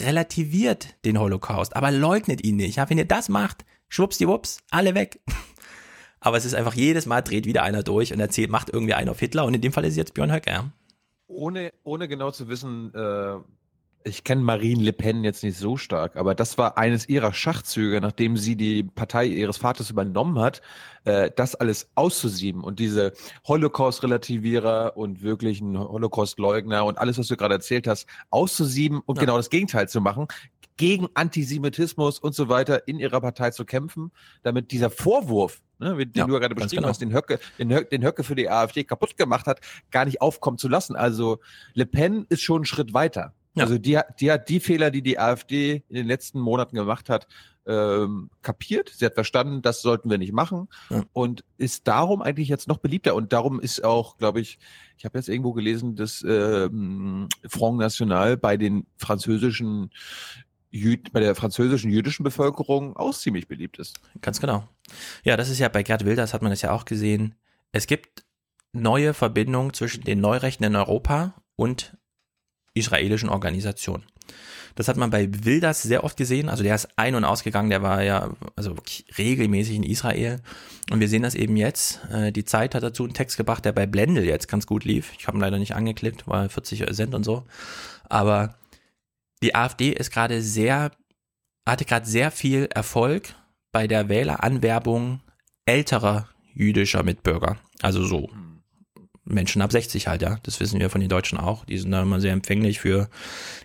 Relativiert 0.00 0.96
den 1.04 1.18
Holocaust, 1.18 1.76
aber 1.76 1.90
leugnet 1.90 2.44
ihn 2.44 2.56
nicht. 2.56 2.76
Ja, 2.76 2.90
wenn 2.90 2.98
ihr 2.98 3.04
das 3.04 3.28
macht, 3.28 3.64
schwuppsdiwupps, 3.88 4.58
alle 4.70 4.94
weg. 4.94 5.20
Aber 6.20 6.38
es 6.38 6.46
ist 6.46 6.54
einfach 6.54 6.72
jedes 6.72 7.04
Mal 7.04 7.20
dreht 7.20 7.44
wieder 7.44 7.62
einer 7.64 7.82
durch 7.82 8.10
und 8.14 8.18
erzählt, 8.18 8.50
macht 8.50 8.70
irgendwie 8.70 8.94
einen 8.94 9.10
auf 9.10 9.20
Hitler 9.20 9.44
und 9.44 9.52
in 9.52 9.60
dem 9.60 9.74
Fall 9.74 9.84
ist 9.84 9.94
jetzt 9.94 10.14
Björn 10.14 10.32
Höcke. 10.32 10.50
Ja. 10.50 10.72
Ohne, 11.26 11.70
ohne 11.82 12.08
genau 12.08 12.30
zu 12.30 12.48
wissen, 12.48 12.94
äh, 12.94 13.36
ich 14.06 14.22
kenne 14.22 14.42
Marine 14.42 14.82
Le 14.82 14.92
Pen 14.92 15.24
jetzt 15.24 15.42
nicht 15.42 15.56
so 15.56 15.78
stark, 15.78 16.16
aber 16.16 16.34
das 16.34 16.58
war 16.58 16.76
eines 16.76 17.08
ihrer 17.08 17.32
Schachzüge, 17.32 18.02
nachdem 18.02 18.36
sie 18.36 18.54
die 18.54 18.82
Partei 18.82 19.24
ihres 19.24 19.56
Vaters 19.56 19.88
übernommen 19.88 20.38
hat, 20.38 20.60
äh, 21.04 21.30
das 21.34 21.54
alles 21.54 21.88
auszusieben 21.94 22.62
und 22.62 22.78
diese 22.78 23.14
Holocaust-Relativierer 23.48 24.96
und 24.96 25.22
wirklichen 25.22 25.78
Holocaust-Leugner 25.78 26.84
und 26.84 26.98
alles, 26.98 27.18
was 27.18 27.28
du 27.28 27.36
gerade 27.36 27.54
erzählt 27.54 27.86
hast, 27.86 28.06
auszusieben 28.28 29.00
und 29.06 29.16
ja. 29.16 29.24
genau 29.24 29.38
das 29.38 29.48
Gegenteil 29.48 29.88
zu 29.88 30.02
machen, 30.02 30.28
gegen 30.76 31.08
Antisemitismus 31.14 32.18
und 32.18 32.34
so 32.34 32.48
weiter 32.50 32.86
in 32.86 32.98
ihrer 32.98 33.20
Partei 33.22 33.52
zu 33.52 33.64
kämpfen, 33.64 34.10
damit 34.42 34.70
dieser 34.70 34.90
Vorwurf, 34.90 35.62
ne, 35.78 35.96
den 35.96 36.12
ja, 36.14 36.26
du 36.26 36.34
ja 36.34 36.40
gerade 36.40 36.54
beschrieben 36.54 36.76
genau. 36.76 36.88
hast, 36.88 37.00
den 37.00 37.14
Höcke, 37.14 37.38
den, 37.58 37.72
Höcke, 37.72 37.86
den 37.86 38.04
Höcke 38.04 38.22
für 38.22 38.34
die 38.34 38.50
AfD 38.50 38.84
kaputt 38.84 39.16
gemacht 39.16 39.46
hat, 39.46 39.60
gar 39.90 40.04
nicht 40.04 40.20
aufkommen 40.20 40.58
zu 40.58 40.68
lassen. 40.68 40.94
Also 40.94 41.38
Le 41.72 41.86
Pen 41.86 42.26
ist 42.28 42.42
schon 42.42 42.58
einen 42.58 42.64
Schritt 42.66 42.92
weiter. 42.92 43.32
Ja. 43.54 43.64
Also 43.64 43.78
die, 43.78 43.98
die 44.20 44.32
hat 44.32 44.48
die 44.48 44.60
Fehler, 44.60 44.90
die 44.90 45.02
die 45.02 45.18
AfD 45.18 45.84
in 45.88 45.94
den 45.94 46.06
letzten 46.06 46.40
Monaten 46.40 46.74
gemacht 46.74 47.08
hat, 47.08 47.28
ähm, 47.66 48.30
kapiert. 48.42 48.92
Sie 48.94 49.04
hat 49.06 49.14
verstanden, 49.14 49.62
das 49.62 49.80
sollten 49.80 50.10
wir 50.10 50.18
nicht 50.18 50.32
machen 50.32 50.68
ja. 50.90 51.04
und 51.12 51.44
ist 51.56 51.86
darum 51.88 52.20
eigentlich 52.20 52.48
jetzt 52.48 52.68
noch 52.68 52.78
beliebter. 52.78 53.14
Und 53.14 53.32
darum 53.32 53.60
ist 53.60 53.84
auch, 53.84 54.18
glaube 54.18 54.40
ich, 54.40 54.58
ich 54.98 55.04
habe 55.04 55.18
jetzt 55.18 55.28
irgendwo 55.28 55.52
gelesen, 55.52 55.96
dass 55.96 56.24
ähm, 56.26 57.28
Front 57.46 57.78
National 57.78 58.36
bei 58.36 58.56
den 58.56 58.86
französischen 58.96 59.90
Jüd, 60.70 61.12
bei 61.12 61.20
der 61.20 61.36
französischen 61.36 61.90
jüdischen 61.90 62.24
Bevölkerung 62.24 62.96
auch 62.96 63.14
ziemlich 63.14 63.46
beliebt 63.46 63.78
ist. 63.78 64.00
Ganz 64.20 64.40
genau. 64.40 64.68
Ja, 65.22 65.36
das 65.36 65.48
ist 65.48 65.60
ja 65.60 65.68
bei 65.68 65.84
Gerd 65.84 66.04
Wilders 66.04 66.34
hat 66.34 66.42
man 66.42 66.50
das 66.50 66.62
ja 66.62 66.72
auch 66.72 66.84
gesehen. 66.84 67.36
Es 67.70 67.86
gibt 67.86 68.24
neue 68.72 69.14
Verbindungen 69.14 69.72
zwischen 69.72 70.02
den 70.02 70.20
Neurechten 70.20 70.64
in 70.64 70.74
Europa 70.74 71.34
und 71.54 71.96
israelischen 72.74 73.28
Organisation. 73.28 74.04
Das 74.74 74.88
hat 74.88 74.96
man 74.96 75.10
bei 75.10 75.28
Wilders 75.30 75.82
sehr 75.82 76.02
oft 76.02 76.16
gesehen. 76.16 76.48
Also 76.48 76.64
der 76.64 76.74
ist 76.74 76.88
ein- 76.96 77.14
und 77.14 77.24
ausgegangen, 77.24 77.70
der 77.70 77.82
war 77.82 78.02
ja 78.02 78.30
also 78.56 78.74
regelmäßig 79.16 79.76
in 79.76 79.82
Israel. 79.84 80.40
Und 80.90 81.00
wir 81.00 81.08
sehen 81.08 81.22
das 81.22 81.36
eben 81.36 81.56
jetzt. 81.56 82.00
Äh, 82.10 82.32
die 82.32 82.44
Zeit 82.44 82.74
hat 82.74 82.82
dazu 82.82 83.04
einen 83.04 83.14
Text 83.14 83.36
gebracht, 83.36 83.64
der 83.64 83.72
bei 83.72 83.86
Blendel 83.86 84.24
jetzt 84.24 84.48
ganz 84.48 84.66
gut 84.66 84.84
lief. 84.84 85.12
Ich 85.18 85.28
habe 85.28 85.38
ihn 85.38 85.40
leider 85.40 85.58
nicht 85.58 85.76
angeklickt, 85.76 86.26
war 86.26 86.48
40 86.48 86.92
Cent 86.92 87.14
und 87.14 87.24
so. 87.24 87.44
Aber 88.08 88.56
die 89.42 89.54
AfD 89.54 89.90
ist 89.90 90.10
gerade 90.10 90.42
sehr, 90.42 90.90
hatte 91.68 91.84
gerade 91.84 92.06
sehr 92.06 92.30
viel 92.30 92.68
Erfolg 92.74 93.34
bei 93.70 93.86
der 93.86 94.08
Wähleranwerbung 94.08 95.20
älterer 95.66 96.28
jüdischer 96.52 97.02
Mitbürger. 97.02 97.58
Also 97.80 98.04
so 98.04 98.28
Menschen 99.24 99.62
ab 99.62 99.72
60 99.72 100.06
halt, 100.06 100.22
ja. 100.22 100.38
Das 100.42 100.60
wissen 100.60 100.80
wir 100.80 100.90
von 100.90 101.00
den 101.00 101.08
Deutschen 101.08 101.38
auch. 101.38 101.64
Die 101.64 101.78
sind 101.78 101.90
da 101.90 102.02
immer 102.02 102.20
sehr 102.20 102.32
empfänglich 102.32 102.80
für 102.80 103.08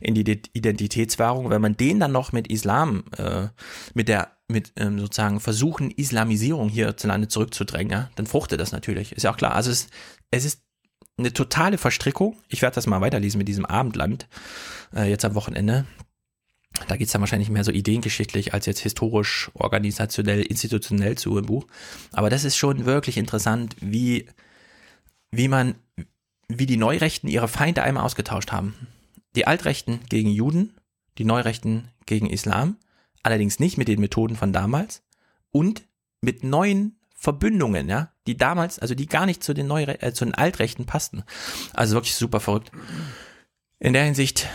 Identitätswahrung. 0.01 1.49
Wenn 1.49 1.61
man 1.61 1.75
den 1.75 1.99
dann 1.99 2.11
noch 2.11 2.31
mit 2.31 2.47
Islam, 2.47 3.03
äh, 3.17 3.47
mit 3.93 4.07
der, 4.07 4.31
mit 4.47 4.73
ähm, 4.77 4.99
sozusagen 4.99 5.39
Versuchen, 5.39 5.91
Islamisierung 5.91 6.69
hierzulande 6.69 7.27
zurückzudrängen, 7.27 7.91
ja, 7.91 8.09
dann 8.15 8.27
fruchtet 8.27 8.59
das 8.59 8.71
natürlich. 8.71 9.11
Ist 9.11 9.23
ja 9.23 9.31
auch 9.31 9.37
klar. 9.37 9.53
Also 9.53 9.69
es, 9.71 9.87
es 10.31 10.45
ist 10.45 10.61
eine 11.17 11.33
totale 11.33 11.77
Verstrickung. 11.77 12.37
Ich 12.47 12.61
werde 12.61 12.75
das 12.75 12.87
mal 12.87 13.01
weiterlesen 13.01 13.37
mit 13.37 13.47
diesem 13.47 13.65
Abendland, 13.65 14.27
äh, 14.95 15.09
jetzt 15.09 15.25
am 15.25 15.35
Wochenende. 15.35 15.85
Da 16.87 16.95
geht's 16.95 17.11
dann 17.11 17.21
wahrscheinlich 17.21 17.49
mehr 17.49 17.63
so 17.63 17.71
ideengeschichtlich 17.71 18.53
als 18.53 18.65
jetzt 18.65 18.79
historisch, 18.79 19.51
organisationell, 19.53 20.41
institutionell 20.41 21.17
zu 21.17 21.37
im 21.37 21.45
Buch. 21.45 21.67
Aber 22.13 22.29
das 22.29 22.45
ist 22.45 22.55
schon 22.55 22.85
wirklich 22.85 23.17
interessant, 23.17 23.75
wie 23.81 24.27
wie 25.31 25.47
man, 25.47 25.75
wie 26.47 26.65
die 26.65 26.77
Neurechten 26.77 27.29
ihre 27.29 27.47
Feinde 27.47 27.83
einmal 27.83 28.03
ausgetauscht 28.03 28.51
haben. 28.51 28.87
Die 29.35 29.47
Altrechten 29.47 29.99
gegen 30.09 30.29
Juden, 30.29 30.73
die 31.17 31.25
Neurechten 31.25 31.89
gegen 32.05 32.29
Islam, 32.29 32.77
allerdings 33.23 33.59
nicht 33.59 33.77
mit 33.77 33.87
den 33.87 33.99
Methoden 33.99 34.35
von 34.35 34.53
damals 34.53 35.03
und 35.51 35.83
mit 36.21 36.43
neuen 36.43 36.99
Verbündungen, 37.15 37.89
ja, 37.89 38.13
die 38.27 38.37
damals, 38.37 38.79
also 38.79 38.95
die 38.95 39.05
gar 39.05 39.25
nicht 39.25 39.43
zu 39.43 39.53
den 39.53 39.67
Neure 39.67 40.01
äh, 40.01 40.13
zu 40.13 40.23
den 40.23 40.33
Altrechten 40.33 40.85
passten. 40.85 41.23
Also 41.73 41.95
wirklich 41.95 42.15
super 42.15 42.39
verrückt. 42.39 42.71
In 43.79 43.93
der 43.93 44.05
Hinsicht 44.05 44.47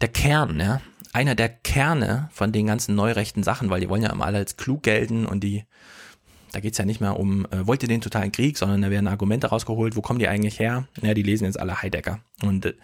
der 0.00 0.08
Kern, 0.08 0.60
ja, 0.60 0.80
einer 1.12 1.34
der 1.34 1.48
Kerne 1.48 2.28
von 2.32 2.52
den 2.52 2.66
ganzen 2.66 2.94
neurechten 2.94 3.42
Sachen, 3.42 3.70
weil 3.70 3.80
die 3.80 3.88
wollen 3.88 4.02
ja 4.02 4.10
immer 4.10 4.26
alle 4.26 4.38
als 4.38 4.56
klug 4.56 4.84
gelten 4.84 5.26
und 5.26 5.40
die 5.40 5.64
da 6.52 6.60
geht's 6.60 6.78
ja 6.78 6.84
nicht 6.84 7.00
mehr 7.00 7.18
um, 7.18 7.46
äh, 7.46 7.66
wollt 7.66 7.82
ihr 7.82 7.88
den 7.88 8.00
totalen 8.00 8.32
Krieg, 8.32 8.58
sondern 8.58 8.82
da 8.82 8.90
werden 8.90 9.08
Argumente 9.08 9.48
rausgeholt, 9.48 9.96
wo 9.96 10.00
kommen 10.00 10.18
die 10.18 10.28
eigentlich 10.28 10.58
her? 10.58 10.86
Ja, 11.02 11.14
die 11.14 11.22
lesen 11.22 11.44
jetzt 11.44 11.58
alle 11.58 11.82
Heidegger. 11.82 12.20
Und 12.42 12.66
äh, 12.66 12.74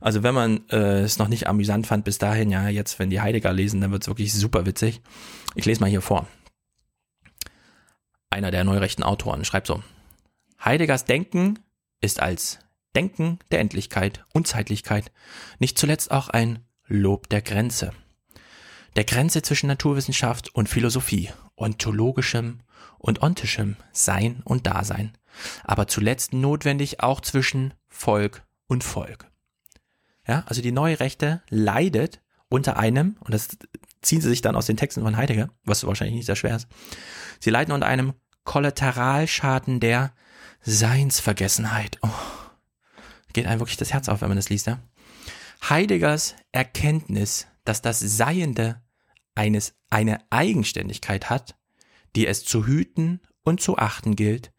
also 0.00 0.22
wenn 0.22 0.34
man 0.34 0.68
äh, 0.70 1.00
es 1.00 1.18
noch 1.18 1.28
nicht 1.28 1.46
amüsant 1.46 1.86
fand 1.86 2.04
bis 2.04 2.18
dahin, 2.18 2.50
ja, 2.50 2.68
jetzt, 2.68 2.98
wenn 2.98 3.10
die 3.10 3.20
Heidegger 3.20 3.52
lesen, 3.52 3.80
dann 3.80 3.92
wird's 3.92 4.08
wirklich 4.08 4.32
super 4.32 4.66
witzig. 4.66 5.00
Ich 5.54 5.64
lese 5.64 5.80
mal 5.80 5.90
hier 5.90 6.02
vor. 6.02 6.26
Einer 8.30 8.50
der 8.50 8.64
neurechten 8.64 9.04
Autoren 9.04 9.44
schreibt 9.44 9.66
so. 9.66 9.82
Heideggers 10.62 11.04
Denken 11.04 11.58
ist 12.00 12.20
als 12.20 12.58
Denken 12.94 13.38
der 13.50 13.60
Endlichkeit, 13.60 14.24
Unzeitlichkeit, 14.32 15.12
nicht 15.58 15.78
zuletzt 15.78 16.10
auch 16.10 16.28
ein 16.28 16.60
Lob 16.86 17.28
der 17.28 17.42
Grenze. 17.42 17.92
Der 18.96 19.04
Grenze 19.04 19.42
zwischen 19.42 19.66
Naturwissenschaft 19.66 20.54
und 20.54 20.68
Philosophie, 20.68 21.30
ontologischem 21.56 22.60
und 23.06 23.22
ontischem 23.22 23.76
Sein 23.92 24.42
und 24.44 24.66
Dasein, 24.66 25.12
aber 25.64 25.86
zuletzt 25.86 26.32
notwendig 26.32 27.00
auch 27.00 27.20
zwischen 27.20 27.72
Volk 27.88 28.44
und 28.66 28.84
Volk. 28.84 29.30
Ja, 30.26 30.42
also 30.46 30.60
die 30.60 30.72
neue 30.72 30.98
Rechte 30.98 31.42
leidet 31.48 32.20
unter 32.48 32.76
einem, 32.76 33.16
und 33.20 33.32
das 33.32 33.48
ziehen 34.02 34.20
sie 34.20 34.28
sich 34.28 34.42
dann 34.42 34.56
aus 34.56 34.66
den 34.66 34.76
Texten 34.76 35.02
von 35.02 35.16
Heidegger, 35.16 35.50
was 35.64 35.86
wahrscheinlich 35.86 36.16
nicht 36.16 36.26
sehr 36.26 36.36
schwer 36.36 36.56
ist, 36.56 36.68
sie 37.40 37.50
leiden 37.50 37.72
unter 37.72 37.86
einem 37.86 38.14
Kollateralschaden 38.44 39.80
der 39.80 40.12
Seinsvergessenheit. 40.62 41.98
Oh, 42.02 42.08
geht 43.32 43.46
einem 43.46 43.60
wirklich 43.60 43.76
das 43.76 43.92
Herz 43.92 44.08
auf, 44.08 44.20
wenn 44.20 44.28
man 44.28 44.36
das 44.36 44.48
liest, 44.48 44.66
ja? 44.66 44.78
Heideggers 45.68 46.34
Erkenntnis, 46.52 47.46
dass 47.64 47.82
das 47.82 48.00
Seiende 48.00 48.82
eines 49.34 49.74
eine 49.90 50.18
Eigenständigkeit 50.30 51.30
hat, 51.30 51.56
die 52.14 52.26
es 52.26 52.44
zu 52.44 52.66
hüten 52.66 53.20
und 53.42 53.60
zu 53.60 53.78
achten 53.78 54.16
gilt, 54.16 54.52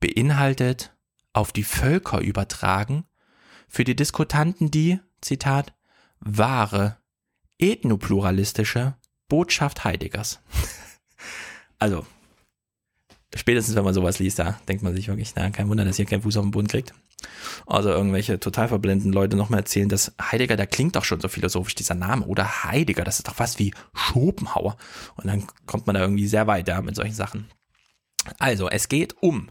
beinhaltet 0.00 0.96
auf 1.32 1.52
die 1.52 1.64
Völker 1.64 2.20
übertragen 2.20 3.04
für 3.68 3.84
die 3.84 3.96
Diskutanten 3.96 4.70
die, 4.70 5.00
Zitat, 5.20 5.74
wahre, 6.20 6.98
ethnopluralistische 7.58 8.96
Botschaft 9.28 9.84
Heideggers. 9.84 10.40
also, 11.78 12.06
spätestens 13.34 13.76
wenn 13.76 13.84
man 13.84 13.94
sowas 13.94 14.18
liest, 14.18 14.38
da 14.38 14.58
denkt 14.68 14.82
man 14.82 14.94
sich 14.94 15.08
wirklich, 15.08 15.34
na, 15.34 15.50
kein 15.50 15.68
Wunder, 15.68 15.84
dass 15.84 15.98
ihr 15.98 16.06
keinen 16.06 16.22
Fuß 16.22 16.36
auf 16.36 16.44
den 16.44 16.50
Boden 16.50 16.68
kriegt. 16.68 16.94
Also 17.66 17.90
irgendwelche 17.90 18.38
total 18.38 18.68
verblendeten 18.68 19.12
Leute 19.12 19.36
nochmal 19.36 19.60
erzählen, 19.60 19.88
dass 19.88 20.14
Heidegger, 20.20 20.56
da 20.56 20.66
klingt 20.66 20.96
doch 20.96 21.04
schon 21.04 21.20
so 21.20 21.28
philosophisch 21.28 21.74
dieser 21.74 21.94
Name. 21.94 22.24
Oder 22.26 22.64
Heidegger, 22.64 23.04
das 23.04 23.18
ist 23.18 23.28
doch 23.28 23.38
was 23.38 23.58
wie 23.58 23.74
Schopenhauer. 23.92 24.76
Und 25.16 25.26
dann 25.26 25.44
kommt 25.66 25.86
man 25.86 25.94
da 25.94 26.00
irgendwie 26.00 26.28
sehr 26.28 26.46
weit, 26.46 26.68
ja, 26.68 26.80
mit 26.80 26.94
solchen 26.94 27.14
Sachen. 27.14 27.48
Also, 28.38 28.68
es 28.68 28.88
geht 28.88 29.16
um 29.20 29.50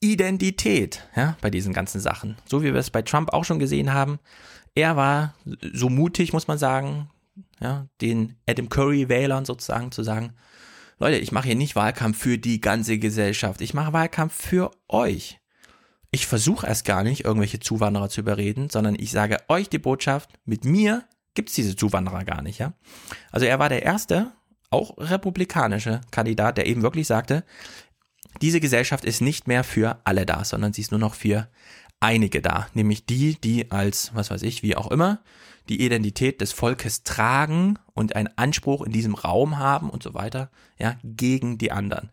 Identität, 0.00 1.06
ja, 1.16 1.36
bei 1.40 1.50
diesen 1.50 1.72
ganzen 1.72 2.00
Sachen. 2.00 2.36
So 2.46 2.62
wie 2.62 2.72
wir 2.72 2.80
es 2.80 2.90
bei 2.90 3.02
Trump 3.02 3.32
auch 3.32 3.44
schon 3.44 3.58
gesehen 3.58 3.92
haben. 3.92 4.18
Er 4.74 4.96
war 4.96 5.34
so 5.72 5.88
mutig, 5.88 6.32
muss 6.32 6.48
man 6.48 6.58
sagen, 6.58 7.10
ja, 7.60 7.86
den 8.00 8.36
Adam 8.48 8.68
Curry-Wählern 8.68 9.44
sozusagen 9.44 9.92
zu 9.92 10.02
sagen, 10.02 10.34
Leute, 11.02 11.16
ich 11.16 11.32
mache 11.32 11.46
hier 11.46 11.56
nicht 11.56 11.76
Wahlkampf 11.76 12.18
für 12.18 12.36
die 12.36 12.60
ganze 12.60 12.98
Gesellschaft, 12.98 13.62
ich 13.62 13.72
mache 13.72 13.94
Wahlkampf 13.94 14.34
für 14.34 14.70
euch. 14.86 15.40
Ich 16.10 16.26
versuche 16.26 16.66
erst 16.66 16.84
gar 16.84 17.02
nicht, 17.02 17.24
irgendwelche 17.24 17.58
Zuwanderer 17.58 18.10
zu 18.10 18.20
überreden, 18.20 18.68
sondern 18.68 18.96
ich 18.98 19.10
sage 19.10 19.38
euch 19.48 19.70
die 19.70 19.78
Botschaft, 19.78 20.30
mit 20.44 20.66
mir 20.66 21.04
gibt's 21.34 21.54
diese 21.54 21.74
Zuwanderer 21.74 22.24
gar 22.24 22.42
nicht, 22.42 22.58
ja. 22.58 22.74
Also 23.30 23.46
er 23.46 23.58
war 23.58 23.70
der 23.70 23.82
erste, 23.82 24.30
auch 24.68 24.98
republikanische 24.98 26.02
Kandidat, 26.10 26.58
der 26.58 26.66
eben 26.66 26.82
wirklich 26.82 27.06
sagte, 27.06 27.44
diese 28.42 28.60
Gesellschaft 28.60 29.06
ist 29.06 29.22
nicht 29.22 29.48
mehr 29.48 29.64
für 29.64 30.02
alle 30.04 30.26
da, 30.26 30.44
sondern 30.44 30.74
sie 30.74 30.82
ist 30.82 30.90
nur 30.90 31.00
noch 31.00 31.14
für 31.14 31.48
einige 31.98 32.42
da, 32.42 32.66
nämlich 32.74 33.06
die, 33.06 33.40
die 33.40 33.70
als, 33.70 34.14
was 34.14 34.30
weiß 34.30 34.42
ich, 34.42 34.62
wie 34.62 34.76
auch 34.76 34.90
immer, 34.90 35.22
die 35.70 35.80
Identität 35.80 36.40
des 36.40 36.52
Volkes 36.52 37.04
tragen 37.04 37.78
und 37.94 38.16
einen 38.16 38.28
Anspruch 38.36 38.82
in 38.82 38.92
diesem 38.92 39.14
Raum 39.14 39.58
haben 39.58 39.88
und 39.88 40.02
so 40.02 40.14
weiter, 40.14 40.50
ja, 40.78 40.96
gegen 41.04 41.58
die 41.58 41.72
anderen. 41.72 42.10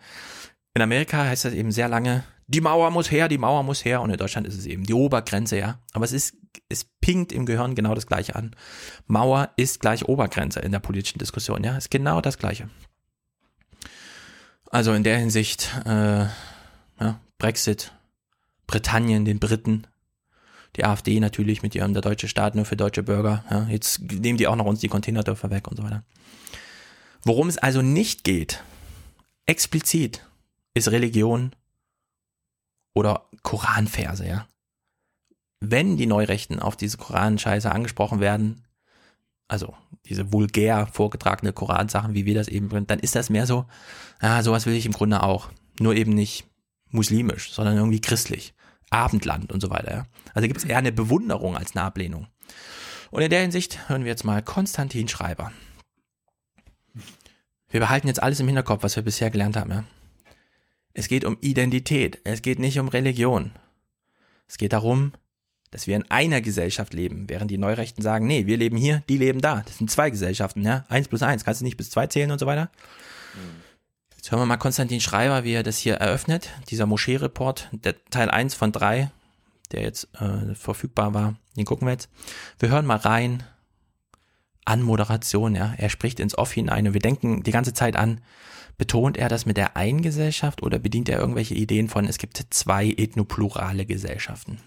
In 0.76 0.82
Amerika 0.84 1.26
heißt 1.26 1.46
das 1.46 1.54
eben 1.54 1.72
sehr 1.72 1.90
lange, 1.90 2.24
die 2.46 2.62
Mauer 2.62 2.92
muss 2.92 3.12
her, 3.12 3.28
die 3.28 3.40
Mauer 3.40 3.64
muss 3.64 3.84
her 3.84 4.02
und 4.02 4.12
in 4.12 4.18
Deutschland 4.18 4.48
ist 4.48 4.58
es 4.58 4.68
eben 4.68 4.84
die 4.84 4.94
Obergrenze, 4.94 5.58
ja. 5.58 5.80
Aber 5.92 6.06
es 6.06 6.14
ist, 6.14 6.38
es 6.70 6.86
pinkt 7.02 7.32
im 7.32 7.46
Gehirn 7.46 7.76
genau 7.76 7.96
das 7.96 8.08
Gleiche 8.08 8.36
an. 8.36 8.56
Mauer 9.08 9.50
ist 9.58 9.80
gleich 9.80 10.06
Obergrenze 10.06 10.60
in 10.60 10.72
der 10.72 10.80
politischen 10.80 11.18
Diskussion, 11.18 11.64
ja, 11.64 11.76
ist 11.76 11.92
genau 11.92 12.22
das 12.22 12.38
Gleiche. 12.38 12.70
Also 14.70 14.94
in 14.94 15.04
der 15.04 15.18
Hinsicht, 15.18 15.74
äh, 15.86 16.26
ja, 17.00 17.20
Brexit, 17.40 17.92
Britannien, 18.68 19.26
den 19.26 19.40
Briten, 19.40 19.88
die 20.78 20.86
AfD 20.86 21.20
natürlich 21.20 21.64
mit 21.64 21.76
ihrem 21.76 21.94
der 21.94 22.02
deutsche 22.02 22.28
Staat 22.28 22.56
nur 22.56 22.66
für 22.66 22.78
deutsche 22.78 23.04
Bürger. 23.04 23.44
Ja, 23.50 23.68
jetzt 23.70 24.02
nehmen 24.02 24.38
die 24.38 24.48
auch 24.48 24.56
noch 24.56 24.66
uns 24.66 24.80
die 24.80 24.88
Containerdörfer 24.88 25.50
weg 25.50 25.68
und 25.68 25.78
so 25.78 25.84
weiter. 25.84 26.04
Worum 27.24 27.48
es 27.48 27.58
also 27.58 27.82
nicht 27.82 28.24
geht, 28.24 28.64
explizit, 29.46 30.26
ist 30.74 30.92
Religion 30.92 31.52
oder 32.94 33.26
Koranverse, 33.42 34.28
ja. 34.28 34.48
Wenn 35.60 35.98
die 35.98 36.06
Neurechten 36.06 36.60
auf 36.60 36.76
diese 36.76 36.98
Koranscheiße 36.98 37.72
angesprochen 37.72 38.20
werden, 38.20 38.64
also 39.48 39.76
diese 40.06 40.32
vulgär 40.32 40.88
vorgetragene 40.88 41.54
Koransachen, 41.54 42.14
wie 42.14 42.26
wir 42.26 42.36
das 42.36 42.48
eben 42.48 42.70
bringen, 42.70 42.88
dann 42.88 43.00
ist 43.00 43.16
das 43.16 43.30
mehr 43.30 43.48
so, 43.48 43.66
ah, 44.20 44.44
sowas 44.44 44.66
will 44.68 44.76
ich 44.76 44.86
im 44.86 44.92
Grunde 44.92 45.24
auch. 45.24 45.50
Nur 45.80 45.96
eben 45.96 46.14
nicht 46.14 46.46
muslimisch, 46.92 47.52
sondern 47.52 47.78
irgendwie 47.78 48.02
christlich. 48.02 48.54
Abendland 48.90 49.52
und 49.52 49.62
so 49.62 49.70
weiter. 49.70 49.92
Ja. 49.92 50.06
Also 50.38 50.48
gibt 50.48 50.60
es 50.60 50.66
eher 50.66 50.78
eine 50.78 50.92
Bewunderung 50.92 51.58
als 51.58 51.76
eine 51.76 51.84
Ablehnung. 51.84 52.28
Und 53.10 53.24
in 53.24 53.32
der 53.32 53.42
Hinsicht 53.42 53.90
hören 53.90 54.04
wir 54.04 54.12
jetzt 54.12 54.24
mal 54.24 54.44
Konstantin 54.44 55.08
Schreiber. 55.08 55.52
Wir 57.72 57.80
behalten 57.80 58.06
jetzt 58.06 58.22
alles 58.22 58.40
im 58.40 58.46
Hinterkopf, 58.46 58.84
was 58.84 58.96
wir 58.96 59.02
bisher 59.02 59.32
gelernt 59.32 59.58
haben. 59.58 59.72
Ja. 59.72 59.84
Es 60.94 61.08
geht 61.08 61.26
um 61.26 61.40
Identität, 61.42 62.20
es 62.24 62.44
geht 62.44 62.60
nicht 62.60 62.78
um 62.78 62.88
Religion. 62.88 63.50
Es 64.48 64.60
geht 64.60 64.74
darum, 64.74 65.14
dass 65.72 65.88
wir 65.88 65.96
in 65.96 66.12
einer 66.12 66.42
Gesellschaft 66.42 66.94
leben, 66.94 67.28
während 67.30 67.50
die 67.50 67.58
Neurechten 67.58 68.04
sagen, 68.04 68.28
nee, 68.28 68.46
wir 68.46 68.58
leben 68.58 68.78
hier, 68.78 69.02
die 69.10 69.18
leben 69.18 69.42
da. 69.42 69.64
Das 69.66 69.80
sind 69.80 69.90
zwei 69.90 70.12
Gesellschaften, 70.12 70.64
ja. 70.64 70.86
Eins 70.88 71.08
plus 71.08 71.24
eins, 71.24 71.46
kannst 71.46 71.62
du 71.62 71.66
nicht 71.66 71.78
bis 71.78 71.90
zwei 71.90 72.06
zählen 72.06 72.30
und 72.30 72.38
so 72.38 72.46
weiter. 72.46 72.70
Jetzt 74.16 74.30
hören 74.30 74.42
wir 74.42 74.46
mal 74.46 74.58
Konstantin 74.58 75.02
Schreiber, 75.02 75.44
wie 75.46 75.54
er 75.54 75.64
das 75.64 75.80
hier 75.80 75.96
eröffnet. 75.96 76.52
Dieser 76.70 76.86
Moschee-Report, 76.86 77.72
Teil 78.12 78.30
1 78.30 78.54
von 78.54 78.72
3, 78.72 79.10
der 79.72 79.82
jetzt 79.82 80.08
äh, 80.20 80.56
verfügbar 80.56 81.14
war. 81.14 81.36
Den 81.56 81.66
gucken 81.66 81.88
wir 81.88 81.92
jetzt. 81.92 82.10
Wir 82.60 82.70
hören 82.70 82.86
mal 82.86 82.98
rein. 82.98 83.44
An 84.66 84.82
Moderation, 84.82 85.56
ja. 85.56 85.74
Er 85.78 85.90
spricht 85.90 86.20
ins 86.20 86.38
Off 86.38 86.52
hinein 86.52 86.88
und 86.88 86.94
wir 86.94 87.00
denken 87.00 87.42
die 87.44 87.52
ganze 87.52 87.74
Zeit 87.74 87.96
an, 87.96 88.20
betont 88.78 89.16
er 89.16 89.30
das 89.30 89.46
mit 89.46 89.56
der 89.56 89.78
einen 89.78 90.02
Gesellschaft 90.02 90.62
oder 90.62 90.78
bedient 90.78 91.08
er 91.08 91.20
irgendwelche 91.20 91.56
Ideen 91.56 91.88
von, 91.88 92.06
es 92.06 92.18
gibt 92.18 92.46
zwei 92.50 92.90
ethnoplurale 92.90 93.86
Gesellschaften? 93.86 94.60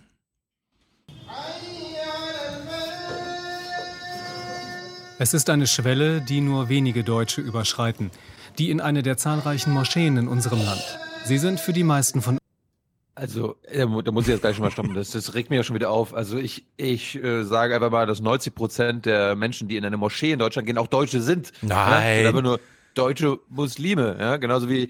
Es 5.18 5.34
ist 5.34 5.50
eine 5.50 5.66
Schwelle, 5.66 6.22
die 6.22 6.40
nur 6.40 6.70
wenige 6.70 7.04
Deutsche 7.04 7.42
überschreiten 7.42 8.10
die 8.58 8.70
in 8.70 8.80
eine 8.80 9.02
der 9.02 9.16
zahlreichen 9.16 9.72
Moscheen 9.72 10.16
in 10.16 10.28
unserem 10.28 10.62
Land. 10.64 10.98
Sie 11.24 11.38
sind 11.38 11.60
für 11.60 11.72
die 11.72 11.84
meisten 11.84 12.22
von 12.22 12.39
also, 13.20 13.56
da 13.72 13.86
muss 13.86 14.24
ich 14.24 14.30
jetzt 14.30 14.40
gleich 14.40 14.56
schon 14.56 14.64
mal 14.64 14.70
stoppen. 14.70 14.94
Das, 14.94 15.10
das 15.10 15.34
regt 15.34 15.50
mich 15.50 15.58
ja 15.58 15.62
schon 15.62 15.76
wieder 15.76 15.90
auf. 15.90 16.14
Also 16.14 16.38
ich, 16.38 16.64
ich 16.78 17.22
äh, 17.22 17.44
sage 17.44 17.74
einfach 17.74 17.90
mal, 17.90 18.06
dass 18.06 18.20
90 18.20 18.54
Prozent 18.54 19.06
der 19.06 19.36
Menschen, 19.36 19.68
die 19.68 19.76
in 19.76 19.84
eine 19.84 19.98
Moschee 19.98 20.32
in 20.32 20.38
Deutschland 20.38 20.66
gehen, 20.66 20.78
auch 20.78 20.86
Deutsche 20.86 21.20
sind. 21.20 21.52
Nein. 21.60 22.22
Ja? 22.22 22.28
aber 22.30 22.40
nur 22.40 22.60
deutsche 22.94 23.38
Muslime. 23.50 24.16
Ja? 24.18 24.38
Genauso 24.38 24.70
wie 24.70 24.88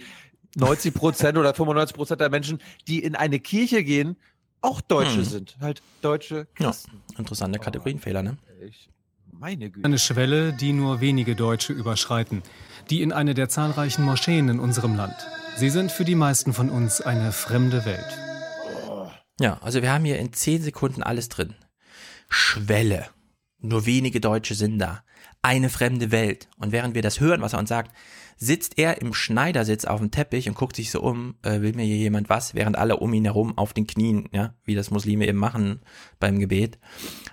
90 0.54 0.94
Prozent 0.94 1.38
oder 1.38 1.52
95 1.52 1.96
Prozent 1.96 2.20
der 2.20 2.30
Menschen, 2.30 2.60
die 2.86 3.02
in 3.02 3.16
eine 3.16 3.40
Kirche 3.40 3.82
gehen, 3.82 4.16
auch 4.60 4.80
Deutsche 4.80 5.16
hm. 5.16 5.24
sind. 5.24 5.56
Halt 5.60 5.82
deutsche 6.00 6.46
Christen. 6.54 7.00
Ja, 7.10 7.18
interessante 7.18 7.58
Kategorienfehler, 7.58 8.22
ne? 8.22 8.36
Ich, 8.66 8.88
meine 9.32 9.70
Güte. 9.70 9.84
Eine 9.84 9.98
Schwelle, 9.98 10.52
die 10.52 10.72
nur 10.72 11.00
wenige 11.00 11.34
Deutsche 11.34 11.72
überschreiten 11.72 12.42
die 12.90 13.02
in 13.02 13.12
eine 13.12 13.34
der 13.34 13.48
zahlreichen 13.48 14.04
Moscheen 14.04 14.48
in 14.48 14.58
unserem 14.58 14.96
Land. 14.96 15.14
Sie 15.60 15.68
sind 15.68 15.92
für 15.92 16.06
die 16.06 16.14
meisten 16.14 16.54
von 16.54 16.70
uns 16.70 17.02
eine 17.02 17.32
fremde 17.32 17.84
Welt. 17.84 18.18
Ja, 19.38 19.58
also 19.60 19.82
wir 19.82 19.92
haben 19.92 20.06
hier 20.06 20.18
in 20.18 20.32
zehn 20.32 20.62
Sekunden 20.62 21.02
alles 21.02 21.28
drin. 21.28 21.54
Schwelle. 22.30 23.08
Nur 23.58 23.84
wenige 23.84 24.22
Deutsche 24.22 24.54
sind 24.54 24.78
da. 24.78 25.04
Eine 25.42 25.68
fremde 25.68 26.10
Welt. 26.12 26.48
Und 26.56 26.72
während 26.72 26.94
wir 26.94 27.02
das 27.02 27.20
hören, 27.20 27.42
was 27.42 27.52
er 27.52 27.58
uns 27.58 27.68
sagt, 27.68 27.94
sitzt 28.38 28.78
er 28.78 29.02
im 29.02 29.12
Schneidersitz 29.12 29.84
auf 29.84 30.00
dem 30.00 30.10
Teppich 30.10 30.48
und 30.48 30.54
guckt 30.54 30.76
sich 30.76 30.90
so 30.90 31.02
um, 31.02 31.34
äh, 31.42 31.60
will 31.60 31.74
mir 31.74 31.84
hier 31.84 31.98
jemand 31.98 32.30
was, 32.30 32.54
während 32.54 32.78
alle 32.78 32.96
um 32.96 33.12
ihn 33.12 33.24
herum 33.24 33.58
auf 33.58 33.74
den 33.74 33.86
Knien, 33.86 34.30
ja, 34.32 34.54
wie 34.64 34.74
das 34.74 34.90
Muslime 34.90 35.28
eben 35.28 35.36
machen 35.36 35.82
beim 36.20 36.38
Gebet. 36.38 36.78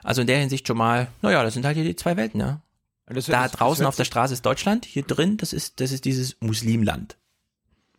Also 0.03 0.19
in 0.19 0.27
der 0.27 0.39
Hinsicht 0.39 0.67
schon 0.67 0.75
mal, 0.75 1.07
naja, 1.21 1.43
das 1.43 1.53
sind 1.53 1.65
halt 1.65 1.77
hier 1.77 1.85
die 1.85 1.95
zwei 1.95 2.17
Welten, 2.17 2.41
ja. 2.41 2.61
Das, 3.05 3.27
da 3.27 3.43
das, 3.43 3.53
draußen 3.53 3.83
das 3.83 3.87
auf 3.87 3.95
der 3.95 4.03
Straße 4.03 4.33
ist 4.33 4.45
Deutschland, 4.45 4.83
hier 4.83 5.03
drin, 5.03 5.37
das 5.37 5.53
ist, 5.53 5.79
das 5.79 5.93
ist 5.93 6.03
dieses 6.03 6.35
Muslimland. 6.41 7.16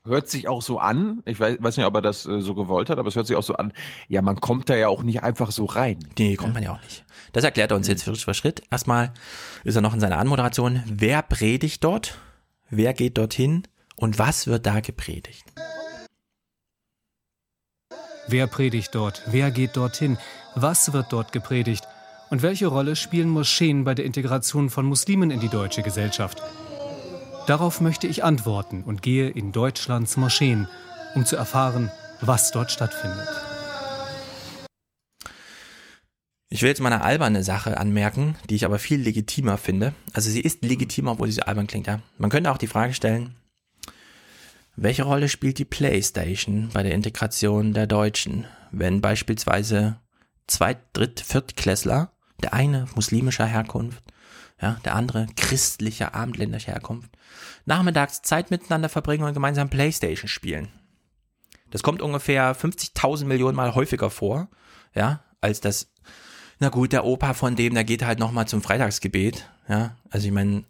Hört 0.09 0.29
sich 0.29 0.49
auch 0.49 0.63
so 0.63 0.79
an, 0.79 1.23
ich 1.27 1.39
weiß, 1.39 1.59
weiß 1.61 1.77
nicht, 1.77 1.87
ob 1.87 1.95
er 1.95 2.01
das 2.01 2.25
äh, 2.25 2.41
so 2.41 2.55
gewollt 2.55 2.89
hat, 2.89 2.99
aber 2.99 3.09
es 3.09 3.17
hört 3.17 3.27
sich 3.27 3.37
auch 3.37 3.43
so 3.43 3.55
an, 3.55 3.73
ja, 4.09 4.23
man 4.23 4.41
kommt 4.41 4.71
da 4.71 4.75
ja 4.75 4.89
auch 4.89 5.03
nicht 5.03 5.23
einfach 5.23 5.51
so 5.51 5.67
rein. 5.67 5.99
Nee, 6.19 6.37
kommt 6.37 6.55
man 6.55 6.63
ja 6.63 6.73
auch 6.73 6.83
nicht. 6.83 7.05
Das 7.33 7.45
erklärt 7.45 7.73
er 7.73 7.77
uns 7.77 7.89
jetzt 7.89 8.05
Schritt 8.05 8.19
für 8.19 8.33
Schritt. 8.33 8.63
Erstmal 8.71 9.13
ist 9.65 9.77
er 9.77 9.83
noch 9.83 9.93
in 9.93 10.01
seiner 10.01 10.19
Anmoderation, 10.19 10.83
wer 10.87 11.21
predigt 11.23 11.85
dort, 11.85 12.19
wer 12.71 12.95
geht 12.95 13.19
dorthin 13.19 13.65
und 13.97 14.19
was 14.19 14.47
wird 14.47 14.65
da 14.65 14.81
gepredigt? 14.81 15.45
Wer 18.29 18.47
predigt 18.47 18.95
dort? 18.95 19.23
Wer 19.27 19.51
geht 19.51 19.77
dorthin? 19.77 20.19
Was 20.55 20.93
wird 20.93 21.13
dort 21.13 21.33
gepredigt? 21.33 21.85
Und 22.31 22.43
welche 22.43 22.67
Rolle 22.67 22.97
spielen 22.97 23.29
Moscheen 23.29 23.85
bei 23.85 23.95
der 23.95 24.05
Integration 24.05 24.71
von 24.71 24.87
Muslimen 24.87 25.31
in 25.31 25.41
die 25.41 25.49
deutsche 25.49 25.83
Gesellschaft? 25.83 26.43
Darauf 27.49 27.81
möchte 27.81 28.07
ich 28.07 28.25
antworten 28.25 28.83
und 28.83 29.01
gehe 29.01 29.31
in 29.31 29.53
Deutschlands 29.53 30.19
Moscheen, 30.19 30.69
um 31.15 31.25
zu 31.25 31.35
erfahren, 31.35 31.91
was 32.21 32.51
dort 32.51 32.71
stattfindet. 32.71 33.27
Ich 36.51 36.61
will 36.61 36.69
jetzt 36.69 36.83
mal 36.83 36.93
eine 36.93 37.03
alberne 37.03 37.43
Sache 37.43 37.79
anmerken, 37.79 38.37
die 38.51 38.55
ich 38.55 38.67
aber 38.67 38.79
viel 38.79 39.01
legitimer 39.01 39.57
finde. 39.57 39.95
Also 40.13 40.29
sie 40.29 40.43
ist 40.43 40.63
legitimer, 40.63 41.13
obwohl 41.13 41.29
sie 41.29 41.37
so 41.37 41.43
albern 41.43 41.67
klingt. 41.67 41.87
Ja? 41.87 42.01
Man 42.19 42.29
könnte 42.29 42.53
auch 42.53 42.59
die 42.59 42.67
Frage 42.67 42.93
stellen, 42.93 43.35
welche 44.77 45.05
Rolle 45.05 45.31
spielt 45.31 45.57
die 45.57 45.65
PlayStation 45.65 46.69
bei 46.75 46.83
der 46.83 46.93
Integration 46.93 47.73
der 47.73 47.87
Deutschen, 47.87 48.45
wenn 48.73 49.01
beispielsweise 49.01 49.97
Zweit-, 50.49 50.85
Dritt-, 50.93 51.21
Viertklässler 51.21 52.13
der 52.43 52.53
eine 52.53 52.89
muslimischer 52.95 53.47
Herkunft, 53.47 54.03
ja, 54.61 54.79
der 54.85 54.95
andere 54.95 55.27
christlicher, 55.37 56.15
abendländischer 56.15 56.73
Herkunft, 56.73 57.11
nachmittags 57.65 58.23
Zeit 58.23 58.51
miteinander 58.51 58.89
verbringen 58.89 59.25
und 59.25 59.35
gemeinsam 59.35 59.71
Playstation 59.71 60.29
spielen. 60.29 60.69
Das 61.71 61.83
kommt 61.83 62.03
ungefähr 62.03 62.57
50.000 62.57 63.27
Millionen 63.27 63.57
Mal 63.57 63.75
häufiger 63.75 64.11
vor, 64.11 64.49
ja, 64.95 65.23
als 65.41 65.61
das, 65.61 65.93
na 66.59 66.71
gut, 66.71 66.93
der 66.93 67.05
Opa 67.05 67.35
von 67.35 67.57
dem, 67.57 67.75
der 67.75 67.85
geht 67.85 68.05
halt 68.05 68.19
nochmal 68.19 68.49
zum 68.49 68.63
Freitagsgebet, 68.63 69.49
ja, 69.69 69.97
also 70.11 70.27
ich 70.27 70.33
meine, 70.33 70.65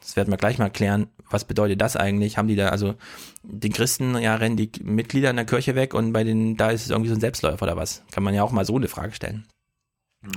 Das 0.00 0.16
werden 0.16 0.30
wir 0.30 0.38
gleich 0.38 0.58
mal 0.58 0.70
klären. 0.70 1.08
Was 1.28 1.44
bedeutet 1.44 1.80
das 1.80 1.94
eigentlich? 1.96 2.38
Haben 2.38 2.48
die 2.48 2.56
da, 2.56 2.70
also 2.70 2.94
den 3.42 3.72
Christen, 3.72 4.16
ja, 4.18 4.34
rennen 4.34 4.56
die 4.56 4.70
Mitglieder 4.82 5.30
in 5.30 5.36
der 5.36 5.44
Kirche 5.44 5.74
weg 5.74 5.94
und 5.94 6.12
bei 6.12 6.24
den, 6.24 6.56
da 6.56 6.70
ist 6.70 6.84
es 6.84 6.90
irgendwie 6.90 7.10
so 7.10 7.14
ein 7.14 7.20
Selbstläufer 7.20 7.62
oder 7.62 7.76
was? 7.76 8.02
Kann 8.10 8.24
man 8.24 8.34
ja 8.34 8.42
auch 8.42 8.50
mal 8.50 8.64
so 8.64 8.76
eine 8.76 8.88
Frage 8.88 9.12
stellen. 9.12 9.46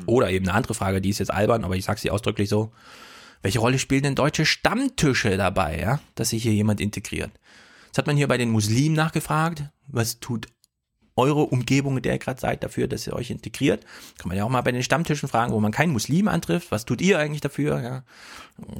Oder 0.05 0.29
eben 0.29 0.47
eine 0.47 0.55
andere 0.55 0.73
Frage, 0.73 1.01
die 1.01 1.09
ist 1.09 1.19
jetzt 1.19 1.34
albern, 1.34 1.63
aber 1.63 1.75
ich 1.75 1.86
sage 1.86 1.99
sie 1.99 2.11
ausdrücklich 2.11 2.49
so. 2.49 2.71
Welche 3.41 3.59
Rolle 3.59 3.79
spielen 3.79 4.03
denn 4.03 4.15
deutsche 4.15 4.45
Stammtische 4.45 5.36
dabei, 5.36 5.79
ja, 5.79 5.99
dass 6.15 6.29
sich 6.29 6.43
hier 6.43 6.53
jemand 6.53 6.79
integriert? 6.79 7.31
Das 7.89 7.97
hat 7.97 8.07
man 8.07 8.15
hier 8.15 8.27
bei 8.27 8.38
den 8.38 8.49
Muslimen 8.49 8.95
nachgefragt. 8.95 9.65
Was 9.88 10.19
tut 10.21 10.47
eure 11.15 11.41
Umgebung, 11.43 11.97
in 11.97 12.03
der 12.03 12.13
ihr 12.13 12.19
gerade 12.19 12.39
seid, 12.39 12.63
dafür, 12.63 12.88
dass 12.88 13.05
ihr 13.05 13.13
euch 13.13 13.29
integriert? 13.29 13.86
Kann 14.17 14.29
man 14.29 14.38
ja 14.38 14.45
auch 14.45 14.49
mal 14.49 14.61
bei 14.61 14.71
den 14.71 14.81
Stammtischen 14.81 15.27
fragen, 15.27 15.51
wo 15.51 15.59
man 15.59 15.73
keinen 15.73 15.91
Muslim 15.91 16.29
antrifft. 16.29 16.71
Was 16.71 16.86
tut 16.86 17.01
ihr 17.01 17.19
eigentlich 17.19 17.41
dafür? 17.41 17.81
Ja, 17.81 18.03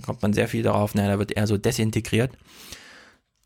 kommt 0.02 0.22
man 0.22 0.34
sehr 0.34 0.48
viel 0.48 0.64
darauf, 0.64 0.96
naja, 0.96 1.10
da 1.10 1.20
wird 1.20 1.34
er 1.34 1.46
so 1.46 1.58
desintegriert. 1.58 2.32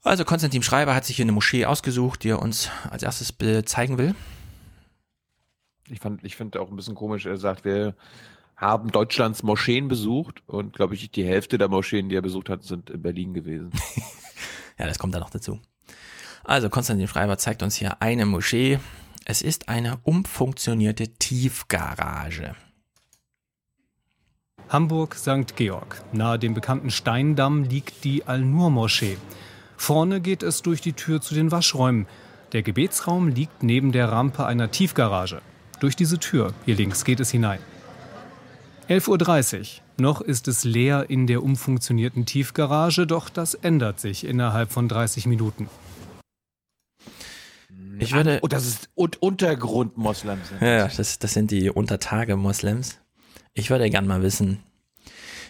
Also 0.03 0.23
Konstantin 0.23 0.63
Schreiber 0.63 0.95
hat 0.95 1.03
sich 1.03 1.17
hier 1.17 1.25
eine 1.25 1.33
Moschee 1.33 1.65
ausgesucht, 1.65 2.23
die 2.23 2.29
er 2.29 2.41
uns 2.41 2.69
als 2.89 3.03
erstes 3.03 3.33
zeigen 3.65 3.97
will. 3.97 4.15
Ich 5.89 5.99
fand, 5.99 6.23
ich 6.23 6.35
finde 6.35 6.61
auch 6.61 6.69
ein 6.69 6.75
bisschen 6.75 6.95
komisch, 6.95 7.25
er 7.25 7.37
sagt, 7.37 7.65
wir 7.65 7.95
haben 8.55 8.91
Deutschlands 8.91 9.43
Moscheen 9.43 9.87
besucht 9.87 10.41
und 10.47 10.73
glaube 10.73 10.95
ich, 10.95 11.11
die 11.11 11.23
Hälfte 11.23 11.57
der 11.57 11.69
Moscheen, 11.69 12.09
die 12.09 12.15
er 12.15 12.21
besucht 12.21 12.49
hat, 12.49 12.63
sind 12.63 12.89
in 12.89 13.01
Berlin 13.01 13.33
gewesen. 13.33 13.71
Ja, 14.79 14.85
das 14.85 14.99
kommt 14.99 15.15
da 15.15 15.19
noch 15.19 15.31
dazu. 15.31 15.59
Also 16.43 16.69
Konstantin 16.69 17.07
Schreiber 17.07 17.39
zeigt 17.39 17.63
uns 17.63 17.75
hier 17.75 18.01
eine 18.01 18.27
Moschee. 18.27 18.79
Es 19.25 19.41
ist 19.41 19.69
eine 19.69 19.97
umfunktionierte 20.03 21.07
Tiefgarage. 21.07 22.55
Hamburg 24.69 25.15
St. 25.15 25.55
Georg. 25.55 26.03
Nahe 26.13 26.37
dem 26.37 26.53
bekannten 26.53 26.91
Steindamm 26.91 27.63
liegt 27.63 28.03
die 28.03 28.25
Al-Nur-Moschee. 28.25 29.17
Vorne 29.77 30.21
geht 30.21 30.43
es 30.43 30.61
durch 30.61 30.81
die 30.81 30.93
Tür 30.93 31.21
zu 31.21 31.33
den 31.33 31.51
Waschräumen. 31.51 32.05
Der 32.51 32.63
Gebetsraum 32.63 33.29
liegt 33.29 33.63
neben 33.63 33.91
der 33.91 34.11
Rampe 34.11 34.45
einer 34.45 34.71
Tiefgarage. 34.71 35.41
Durch 35.79 35.95
diese 35.95 36.17
Tür, 36.17 36.53
hier 36.65 36.75
links, 36.75 37.03
geht 37.03 37.19
es 37.19 37.31
hinein. 37.31 37.59
11.30 38.89 39.59
Uhr. 39.59 39.83
Noch 39.99 40.21
ist 40.21 40.47
es 40.47 40.63
leer 40.63 41.09
in 41.09 41.27
der 41.27 41.43
umfunktionierten 41.43 42.25
Tiefgarage, 42.25 43.05
doch 43.05 43.29
das 43.29 43.53
ändert 43.53 43.99
sich 43.99 44.25
innerhalb 44.25 44.71
von 44.71 44.87
30 44.87 45.25
Minuten. 45.25 45.69
Ich 47.99 48.13
würde. 48.13 48.39
Und 48.41 48.53
das 48.53 48.65
ist 48.65 48.89
und 48.95 49.21
Untergrundmoslems. 49.21 50.53
Ja, 50.61 50.87
das, 50.87 51.19
das 51.19 51.33
sind 51.33 51.51
die 51.51 51.69
Untertage-Moslems. 51.69 52.99
Ich 53.53 53.69
würde 53.69 53.89
gern 53.89 54.05
mal 54.05 54.21
wissen, 54.21 54.63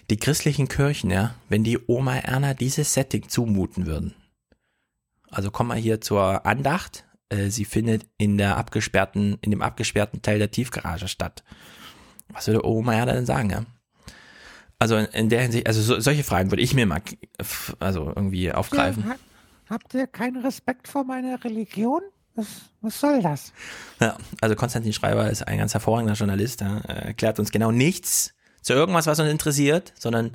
die 0.09 0.17
christlichen 0.17 0.69
Kirchen, 0.69 1.11
ja, 1.11 1.35
wenn 1.49 1.63
die 1.63 1.77
Oma 1.87 2.17
Erna 2.17 2.53
dieses 2.53 2.93
Setting 2.93 3.27
zumuten 3.27 3.85
würden. 3.85 4.13
Also 5.29 5.51
komm 5.51 5.67
mal 5.67 5.77
hier 5.77 5.99
zur 5.99 6.45
Andacht. 6.45 7.03
Äh, 7.29 7.49
sie 7.49 7.65
findet 7.65 8.05
in 8.17 8.37
der 8.37 8.57
abgesperrten, 8.57 9.37
in 9.41 9.51
dem 9.51 9.61
abgesperrten 9.61 10.21
Teil 10.21 10.39
der 10.39 10.51
Tiefgarage 10.51 11.07
statt. 11.07 11.43
Was 12.29 12.47
würde 12.47 12.65
Oma 12.65 12.93
Erna 12.93 13.13
denn 13.13 13.25
sagen, 13.25 13.49
ja? 13.49 13.63
Also 14.79 14.95
in, 14.95 15.05
in 15.07 15.29
der 15.29 15.41
Hinsicht, 15.41 15.67
also 15.67 15.81
so, 15.81 15.99
solche 15.99 16.23
Fragen 16.23 16.51
würde 16.51 16.61
ich 16.61 16.73
mir 16.73 16.85
mal, 16.85 17.01
also 17.79 18.13
irgendwie 18.15 18.51
aufgreifen. 18.51 19.03
Ja, 19.05 19.09
ha- 19.11 19.17
habt 19.69 19.93
ihr 19.93 20.07
keinen 20.07 20.37
Respekt 20.43 20.87
vor 20.87 21.03
meiner 21.03 21.43
Religion? 21.43 22.01
Was, 22.35 22.47
was 22.81 22.99
soll 22.99 23.21
das? 23.23 23.51
Ja, 23.99 24.15
also 24.41 24.55
Konstantin 24.55 24.93
Schreiber 24.93 25.29
ist 25.31 25.47
ein 25.47 25.57
ganz 25.57 25.73
hervorragender 25.73 26.13
Journalist. 26.13 26.61
Ja. 26.61 26.77
Er 26.81 27.05
erklärt 27.07 27.39
uns 27.39 27.49
genau 27.51 27.71
nichts 27.71 28.35
zu 28.61 28.73
irgendwas, 28.73 29.07
was 29.07 29.19
uns 29.19 29.31
interessiert, 29.31 29.93
sondern 29.97 30.31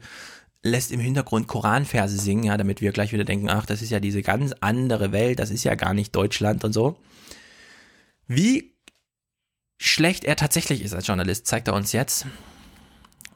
lässt 0.62 0.92
im 0.92 1.00
Hintergrund 1.00 1.48
Koranverse 1.48 2.18
singen, 2.18 2.44
ja, 2.44 2.56
damit 2.56 2.80
wir 2.80 2.92
gleich 2.92 3.12
wieder 3.12 3.24
denken, 3.24 3.48
ach, 3.48 3.66
das 3.66 3.82
ist 3.82 3.90
ja 3.90 4.00
diese 4.00 4.22
ganz 4.22 4.54
andere 4.60 5.12
Welt, 5.12 5.38
das 5.38 5.50
ist 5.50 5.64
ja 5.64 5.74
gar 5.74 5.94
nicht 5.94 6.14
Deutschland 6.14 6.64
und 6.64 6.72
so. 6.72 6.98
Wie 8.26 8.76
schlecht 9.80 10.24
er 10.24 10.36
tatsächlich 10.36 10.82
ist 10.82 10.94
als 10.94 11.06
Journalist, 11.06 11.46
zeigt 11.46 11.68
er 11.68 11.74
uns 11.74 11.92
jetzt. 11.92 12.26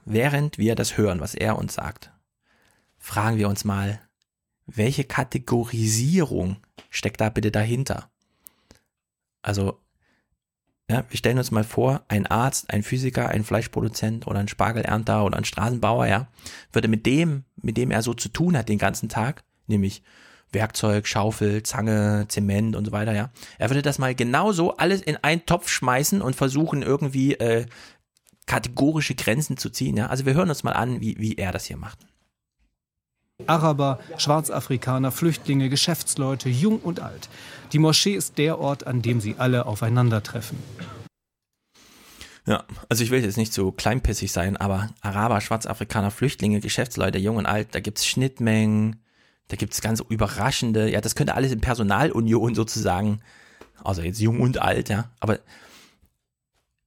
Während 0.04 0.58
wir 0.58 0.76
das 0.76 0.96
hören, 0.96 1.20
was 1.20 1.34
er 1.34 1.58
uns 1.58 1.74
sagt, 1.74 2.12
fragen 2.98 3.38
wir 3.38 3.48
uns 3.48 3.64
mal, 3.64 4.00
welche 4.66 5.04
Kategorisierung 5.04 6.58
steckt 6.90 7.20
da 7.20 7.28
bitte 7.28 7.50
dahinter? 7.50 8.10
Also, 9.42 9.80
ja, 10.90 11.04
wir 11.08 11.16
stellen 11.16 11.38
uns 11.38 11.50
mal 11.50 11.64
vor, 11.64 12.04
ein 12.08 12.26
Arzt, 12.26 12.70
ein 12.70 12.82
Physiker, 12.82 13.28
ein 13.28 13.44
Fleischproduzent 13.44 14.26
oder 14.26 14.38
ein 14.38 14.48
Spargelernter 14.48 15.24
oder 15.24 15.36
ein 15.36 15.44
Straßenbauer, 15.44 16.06
ja, 16.06 16.28
würde 16.72 16.88
mit 16.88 17.06
dem, 17.06 17.44
mit 17.60 17.76
dem 17.76 17.90
er 17.90 18.02
so 18.02 18.14
zu 18.14 18.28
tun 18.28 18.56
hat 18.56 18.68
den 18.68 18.78
ganzen 18.78 19.08
Tag, 19.08 19.42
nämlich 19.66 20.02
Werkzeug, 20.52 21.08
Schaufel, 21.08 21.64
Zange, 21.64 22.26
Zement 22.28 22.76
und 22.76 22.84
so 22.84 22.92
weiter, 22.92 23.12
ja, 23.14 23.30
er 23.58 23.68
würde 23.68 23.82
das 23.82 23.98
mal 23.98 24.14
genauso 24.14 24.76
alles 24.76 25.02
in 25.02 25.16
einen 25.16 25.44
Topf 25.44 25.68
schmeißen 25.68 26.22
und 26.22 26.36
versuchen 26.36 26.82
irgendwie 26.82 27.34
äh, 27.34 27.66
kategorische 28.46 29.16
Grenzen 29.16 29.56
zu 29.56 29.70
ziehen, 29.70 29.96
ja. 29.96 30.06
Also 30.06 30.24
wir 30.24 30.34
hören 30.34 30.50
uns 30.50 30.62
mal 30.62 30.72
an, 30.72 31.00
wie, 31.00 31.16
wie 31.18 31.34
er 31.34 31.50
das 31.50 31.64
hier 31.64 31.76
macht. 31.76 32.05
Araber, 33.46 34.00
Schwarzafrikaner, 34.16 35.12
Flüchtlinge, 35.12 35.68
Geschäftsleute, 35.68 36.48
jung 36.48 36.78
und 36.80 37.00
alt. 37.00 37.28
Die 37.72 37.78
Moschee 37.78 38.14
ist 38.14 38.38
der 38.38 38.58
Ort, 38.58 38.86
an 38.86 39.02
dem 39.02 39.20
sie 39.20 39.36
alle 39.38 39.66
aufeinandertreffen. 39.66 40.58
Ja, 42.46 42.64
also 42.88 43.02
ich 43.02 43.10
will 43.10 43.24
jetzt 43.24 43.36
nicht 43.36 43.52
so 43.52 43.72
kleinpissig 43.72 44.30
sein, 44.30 44.56
aber 44.56 44.90
Araber, 45.00 45.40
Schwarzafrikaner, 45.40 46.10
Flüchtlinge, 46.10 46.60
Geschäftsleute, 46.60 47.18
jung 47.18 47.36
und 47.36 47.46
alt, 47.46 47.74
da 47.74 47.80
gibt's 47.80 48.06
Schnittmengen, 48.06 49.02
da 49.48 49.56
gibt's 49.56 49.80
ganz 49.80 50.00
überraschende, 50.08 50.88
ja, 50.88 51.00
das 51.00 51.16
könnte 51.16 51.34
alles 51.34 51.50
in 51.50 51.60
Personalunion 51.60 52.54
sozusagen, 52.54 53.20
also 53.82 54.02
jetzt 54.02 54.20
jung 54.20 54.40
und 54.40 54.62
alt, 54.62 54.88
ja, 54.88 55.10
aber 55.18 55.40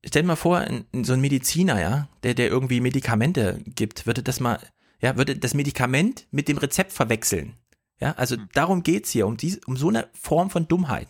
stell 0.05 0.21
dir 0.21 0.29
mal 0.29 0.37
vor, 0.37 0.65
so 0.93 1.11
ein 1.11 1.21
Mediziner, 1.21 1.81
ja, 1.81 2.07
der, 2.23 2.35
der 2.35 2.47
irgendwie 2.47 2.79
Medikamente 2.79 3.59
gibt, 3.65 4.05
würde 4.05 4.23
das 4.23 4.39
mal, 4.39 4.59
ja, 5.01 5.17
würde 5.17 5.37
das 5.37 5.53
Medikament 5.53 6.27
mit 6.31 6.47
dem 6.47 6.57
Rezept 6.57 6.91
verwechseln. 6.91 7.55
Ja, 7.99 8.13
also 8.13 8.37
darum 8.53 8.83
geht's 8.83 9.11
hier, 9.11 9.27
um 9.27 9.37
diese, 9.37 9.59
um 9.65 9.75
so 9.75 9.89
eine 9.89 10.07
Form 10.13 10.49
von 10.49 10.67
Dummheit. 10.67 11.07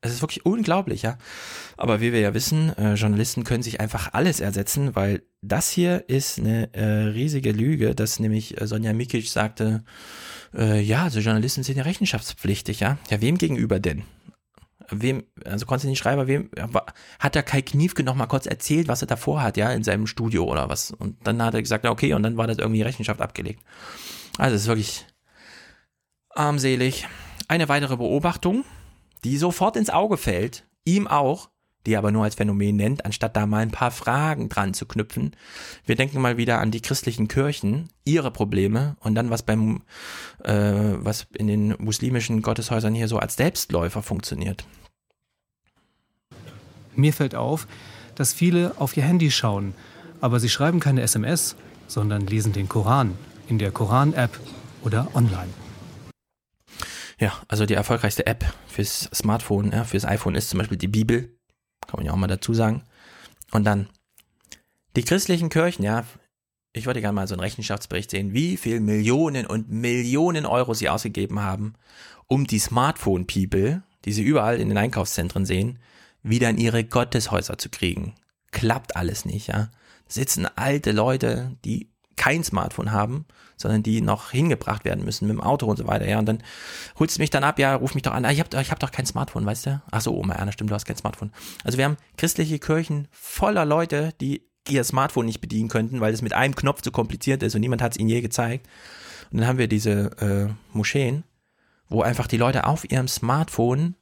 Es 0.00 0.12
ist 0.12 0.20
wirklich 0.22 0.44
unglaublich, 0.44 1.02
ja. 1.02 1.16
Aber 1.78 2.00
wie 2.00 2.12
wir 2.12 2.20
ja 2.20 2.34
wissen, 2.34 2.76
äh, 2.76 2.94
Journalisten 2.94 3.44
können 3.44 3.62
sich 3.62 3.80
einfach 3.80 4.12
alles 4.12 4.40
ersetzen, 4.40 4.94
weil 4.94 5.22
das 5.40 5.70
hier 5.70 6.04
ist 6.08 6.38
eine 6.38 6.72
äh, 6.74 6.84
riesige 6.84 7.52
Lüge, 7.52 7.94
dass 7.94 8.20
nämlich 8.20 8.60
äh, 8.60 8.66
Sonja 8.66 8.92
Mikic 8.92 9.28
sagte, 9.28 9.82
äh, 10.54 10.80
ja, 10.80 11.04
also 11.04 11.20
Journalisten 11.20 11.62
sind 11.62 11.78
ja 11.78 11.84
rechenschaftspflichtig, 11.84 12.80
ja. 12.80 12.98
Ja, 13.08 13.22
wem 13.22 13.38
gegenüber 13.38 13.80
denn? 13.80 14.02
Wem, 14.90 15.24
also 15.44 15.66
Konstantin 15.66 15.96
Schreiber, 15.96 16.26
wem, 16.26 16.50
hat 17.18 17.34
der 17.34 17.42
Kai 17.42 17.62
Kniefke 17.62 18.02
noch 18.02 18.14
mal 18.14 18.26
kurz 18.26 18.46
erzählt, 18.46 18.88
was 18.88 19.02
er 19.02 19.06
davor 19.06 19.42
hat, 19.42 19.56
ja, 19.56 19.70
in 19.72 19.82
seinem 19.82 20.06
Studio 20.06 20.44
oder 20.44 20.68
was? 20.68 20.90
Und 20.90 21.26
dann 21.26 21.42
hat 21.42 21.54
er 21.54 21.62
gesagt, 21.62 21.86
okay, 21.86 22.12
und 22.12 22.22
dann 22.22 22.36
war 22.36 22.46
das 22.46 22.58
irgendwie 22.58 22.82
Rechenschaft 22.82 23.20
abgelegt. 23.20 23.62
Also 24.38 24.56
es 24.56 24.62
ist 24.62 24.68
wirklich 24.68 25.06
armselig. 26.30 27.06
Eine 27.48 27.68
weitere 27.68 27.96
Beobachtung, 27.96 28.64
die 29.22 29.36
sofort 29.36 29.76
ins 29.76 29.90
Auge 29.90 30.16
fällt, 30.16 30.66
ihm 30.84 31.06
auch, 31.06 31.50
die 31.86 31.92
er 31.92 31.98
aber 31.98 32.10
nur 32.10 32.24
als 32.24 32.36
Phänomen 32.36 32.76
nennt, 32.76 33.04
anstatt 33.04 33.36
da 33.36 33.46
mal 33.46 33.62
ein 33.62 33.70
paar 33.70 33.90
Fragen 33.90 34.48
dran 34.48 34.74
zu 34.74 34.86
knüpfen. 34.86 35.36
Wir 35.84 35.96
denken 35.96 36.20
mal 36.20 36.36
wieder 36.36 36.60
an 36.60 36.70
die 36.70 36.80
christlichen 36.80 37.28
Kirchen, 37.28 37.88
ihre 38.04 38.30
Probleme 38.30 38.96
und 39.00 39.14
dann 39.14 39.30
was 39.30 39.42
beim, 39.42 39.82
äh, 40.42 40.52
was 40.52 41.26
in 41.34 41.46
den 41.46 41.74
muslimischen 41.78 42.42
Gotteshäusern 42.42 42.94
hier 42.94 43.08
so 43.08 43.18
als 43.18 43.36
Selbstläufer 43.36 44.02
funktioniert. 44.02 44.64
Mir 46.96 47.12
fällt 47.12 47.34
auf, 47.34 47.66
dass 48.14 48.32
viele 48.32 48.74
auf 48.78 48.96
ihr 48.96 49.02
Handy 49.02 49.30
schauen, 49.30 49.74
aber 50.20 50.40
sie 50.40 50.48
schreiben 50.48 50.80
keine 50.80 51.02
SMS, 51.02 51.56
sondern 51.86 52.26
lesen 52.26 52.52
den 52.52 52.68
Koran 52.68 53.16
in 53.48 53.58
der 53.58 53.70
Koran-App 53.70 54.38
oder 54.82 55.08
online. 55.14 55.50
Ja, 57.18 57.32
also 57.48 57.66
die 57.66 57.74
erfolgreichste 57.74 58.26
App 58.26 58.44
fürs 58.66 59.08
Smartphone, 59.14 59.72
ja, 59.72 59.84
fürs 59.84 60.04
iPhone 60.04 60.34
ist 60.34 60.50
zum 60.50 60.58
Beispiel 60.58 60.78
die 60.78 60.88
Bibel. 60.88 61.33
Kann 61.86 61.98
man 61.98 62.06
ja 62.06 62.12
auch 62.12 62.16
mal 62.16 62.26
dazu 62.26 62.54
sagen. 62.54 62.82
Und 63.50 63.64
dann 63.64 63.88
die 64.96 65.04
christlichen 65.04 65.48
Kirchen, 65.48 65.84
ja. 65.84 66.04
Ich 66.72 66.86
würde 66.86 67.00
gerne 67.00 67.14
mal 67.14 67.28
so 67.28 67.34
einen 67.34 67.40
Rechenschaftsbericht 67.40 68.10
sehen, 68.10 68.32
wie 68.32 68.56
viel 68.56 68.80
Millionen 68.80 69.46
und 69.46 69.70
Millionen 69.70 70.44
Euro 70.44 70.74
sie 70.74 70.88
ausgegeben 70.88 71.40
haben, 71.40 71.74
um 72.26 72.46
die 72.46 72.58
Smartphone-People, 72.58 73.82
die 74.04 74.12
sie 74.12 74.22
überall 74.22 74.60
in 74.60 74.68
den 74.68 74.78
Einkaufszentren 74.78 75.46
sehen, 75.46 75.78
wieder 76.22 76.50
in 76.50 76.58
ihre 76.58 76.82
Gotteshäuser 76.82 77.58
zu 77.58 77.68
kriegen. 77.68 78.14
Klappt 78.50 78.96
alles 78.96 79.24
nicht, 79.24 79.48
ja. 79.48 79.70
Sitzen 80.08 80.46
alte 80.56 80.92
Leute, 80.92 81.56
die 81.64 81.90
kein 82.16 82.42
Smartphone 82.44 82.92
haben, 82.92 83.26
sondern 83.64 83.82
die 83.82 84.00
noch 84.00 84.30
hingebracht 84.30 84.84
werden 84.84 85.04
müssen 85.04 85.26
mit 85.26 85.36
dem 85.36 85.42
Auto 85.42 85.66
und 85.66 85.76
so 85.76 85.88
weiter, 85.88 86.08
ja. 86.08 86.20
Und 86.20 86.26
dann 86.26 86.42
holst 86.98 87.16
du 87.16 87.22
mich 87.22 87.30
dann 87.30 87.42
ab, 87.42 87.58
ja, 87.58 87.74
ruf 87.74 87.94
mich 87.94 88.02
doch 88.02 88.12
an. 88.12 88.24
Ah, 88.24 88.30
ich 88.30 88.38
hab, 88.38 88.54
ich 88.54 88.70
hab 88.70 88.78
doch 88.78 88.92
kein 88.92 89.06
Smartphone, 89.06 89.44
weißt 89.44 89.66
du? 89.66 89.82
Ach 89.90 90.00
so, 90.00 90.16
Oma 90.16 90.34
Erna, 90.34 90.52
stimmt, 90.52 90.70
du 90.70 90.74
hast 90.74 90.84
kein 90.84 90.96
Smartphone. 90.96 91.32
Also 91.64 91.76
wir 91.78 91.84
haben 91.84 91.96
christliche 92.16 92.58
Kirchen 92.58 93.08
voller 93.10 93.64
Leute, 93.64 94.12
die 94.20 94.42
ihr 94.68 94.84
Smartphone 94.84 95.26
nicht 95.26 95.40
bedienen 95.40 95.68
könnten, 95.68 96.00
weil 96.00 96.14
es 96.14 96.22
mit 96.22 96.32
einem 96.32 96.54
Knopf 96.54 96.82
zu 96.82 96.90
kompliziert 96.90 97.42
ist 97.42 97.54
und 97.54 97.60
niemand 97.60 97.82
hat 97.82 97.92
es 97.92 97.98
ihnen 97.98 98.08
je 98.08 98.20
gezeigt. 98.20 98.66
Und 98.66 99.34
Und 99.34 99.40
dann 99.40 99.48
haben 99.48 99.58
wir 99.58 99.66
diese 99.66 100.12
äh, 100.20 100.76
Moscheen, 100.76 101.24
wo 101.88 102.02
einfach 102.02 102.28
die 102.28 102.36
Leute 102.36 102.68
auf 102.68 102.88
ihrem 102.88 103.08
Smartphone 103.08 103.96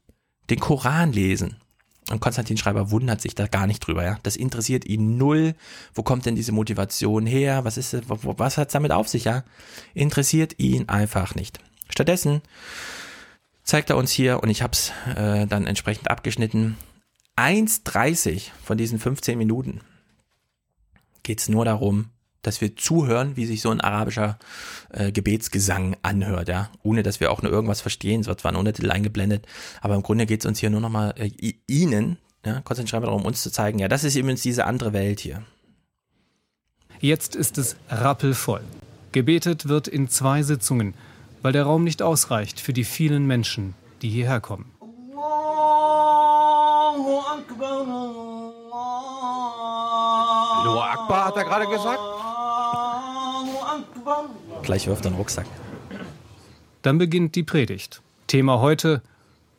den 0.51 0.61
Koran 0.61 1.11
lesen. 1.11 1.57
Und 2.11 2.21
Konstantin 2.21 2.57
Schreiber 2.57 2.91
wundert 2.91 3.21
sich 3.21 3.35
da 3.35 3.47
gar 3.47 3.67
nicht 3.67 3.81
drüber, 3.81 4.05
ja. 4.05 4.19
Das 4.23 4.37
interessiert 4.37 4.85
ihn 4.85 5.17
null. 5.17 5.55
Wo 5.95 6.03
kommt 6.03 6.27
denn 6.27 6.35
diese 6.35 6.53
Motivation 6.53 7.27
her? 7.27 7.65
Was 7.65 7.77
ist, 7.77 7.97
was 8.09 8.59
hat's 8.59 8.73
damit 8.73 8.93
auf 8.93 9.09
sich, 9.09 9.25
ja? 9.25 9.45
Interessiert 9.95 10.59
ihn 10.59 10.89
einfach 10.89 11.35
nicht. 11.35 11.61
Stattdessen 11.89 12.43
zeigt 13.63 13.91
er 13.91 13.97
uns 13.97 14.11
hier, 14.11 14.43
und 14.43 14.51
ich 14.51 14.63
habe 14.63 14.73
es 14.73 14.93
äh, 15.17 15.47
dann 15.47 15.67
entsprechend 15.67 16.11
abgeschnitten, 16.11 16.77
1,30 17.37 18.51
von 18.63 18.77
diesen 18.77 18.99
15 18.99 19.39
Minuten 19.39 19.81
geht's 21.23 21.49
nur 21.49 21.65
darum, 21.65 22.11
dass 22.43 22.61
wir 22.61 22.77
zuhören, 22.77 23.37
wie 23.37 23.47
sich 23.47 23.63
so 23.63 23.71
ein 23.71 23.81
arabischer 23.81 24.39
äh, 24.91 25.13
Gebetsgesang 25.13 25.97
anhört, 26.03 26.49
ja, 26.49 26.71
ohne 26.83 27.03
dass 27.03 27.21
wir 27.21 27.31
auch 27.31 27.43
nur 27.43 27.53
irgendwas 27.53 27.81
verstehen. 27.81 28.21
Es 28.21 28.27
wird 28.27 28.41
zwar 28.41 28.53
ein 28.53 28.57
Untertitel 28.57 28.91
eingeblendet, 28.91 29.47
aber 29.81 29.95
im 29.95 30.03
Grunde 30.03 30.27
geht's 30.27 30.45
uns 30.45 30.59
hier 30.59 30.71
nur 30.71 30.81
nochmal 30.81 31.15
äh, 31.17 31.31
Ihnen, 31.67 32.19
ja, 32.45 32.61
Konstantin 32.61 32.89
Schreiber 32.89 33.07
darum, 33.07 33.25
uns 33.25 33.43
zu 33.43 33.51
zeigen, 33.51 33.79
ja, 33.79 33.89
das 33.89 34.05
ist 34.05 34.17
übrigens 34.17 34.43
diese 34.43 34.67
andere 34.67 34.93
Welt 34.93 35.21
hier. 35.21 35.43
Jetzt 37.01 37.35
ist 37.37 37.59
es 37.59 37.77
rappelvoll. 37.89 38.63
Gebetet 39.13 39.69
wird 39.69 39.89
in 39.89 40.09
zwei 40.09 40.43
Sitzungen, 40.43 40.95
weil 41.43 41.53
der 41.53 41.65
Raum 41.65 41.85
nicht 41.85 42.03
ausreicht 42.03 42.61
für 42.61 42.73
die 42.73 42.85
vielen 42.85 43.27
Menschen, 43.27 43.75
die 44.03 44.09
hierher 44.09 44.41
kommen. 44.41 44.71
Allahu 50.63 50.79
Akbar 50.79 51.27
hat 51.27 51.37
er 51.37 51.45
gerade 51.45 51.67
gesagt. 51.67 52.22
Gleich 54.63 54.87
wirft 54.87 55.05
er 55.05 55.09
einen 55.09 55.17
Rucksack. 55.17 55.47
Dann 56.83 56.99
beginnt 56.99 57.35
die 57.35 57.43
Predigt. 57.43 58.03
Thema 58.27 58.61
heute 58.61 59.03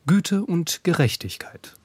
Güte 0.06 0.44
und 0.44 0.84
Gerechtigkeit. 0.84 1.76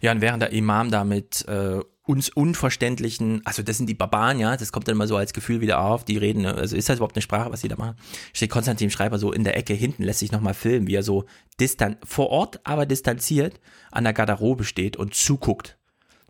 Ja, 0.00 0.12
und 0.12 0.20
während 0.20 0.42
der 0.42 0.50
Imam 0.50 0.90
damit 0.90 1.46
äh, 1.48 1.80
uns 2.06 2.28
unverständlichen, 2.28 3.40
also 3.44 3.62
das 3.62 3.78
sind 3.78 3.88
die 3.88 3.94
Barbaren, 3.94 4.38
ja, 4.38 4.56
das 4.56 4.72
kommt 4.72 4.86
dann 4.88 4.96
immer 4.96 5.06
so 5.06 5.16
als 5.16 5.32
Gefühl 5.32 5.60
wieder 5.60 5.80
auf, 5.80 6.04
die 6.04 6.18
reden, 6.18 6.42
ne, 6.42 6.54
also 6.54 6.76
ist 6.76 6.88
das 6.88 6.96
überhaupt 6.96 7.16
eine 7.16 7.22
Sprache, 7.22 7.50
was 7.50 7.62
die 7.62 7.68
da 7.68 7.76
machen? 7.76 7.96
Steht 8.34 8.50
Konstantin 8.50 8.90
Schreiber 8.90 9.18
so 9.18 9.32
in 9.32 9.44
der 9.44 9.56
Ecke 9.56 9.72
hinten, 9.72 10.02
lässt 10.02 10.18
sich 10.18 10.30
nochmal 10.30 10.54
filmen, 10.54 10.86
wie 10.86 10.94
er 10.94 11.02
so 11.02 11.24
distan 11.58 11.96
vor 12.04 12.28
Ort, 12.28 12.60
aber 12.64 12.84
distanziert 12.84 13.60
an 13.90 14.04
der 14.04 14.12
Garderobe 14.12 14.64
steht 14.64 14.96
und 14.96 15.14
zuguckt, 15.14 15.78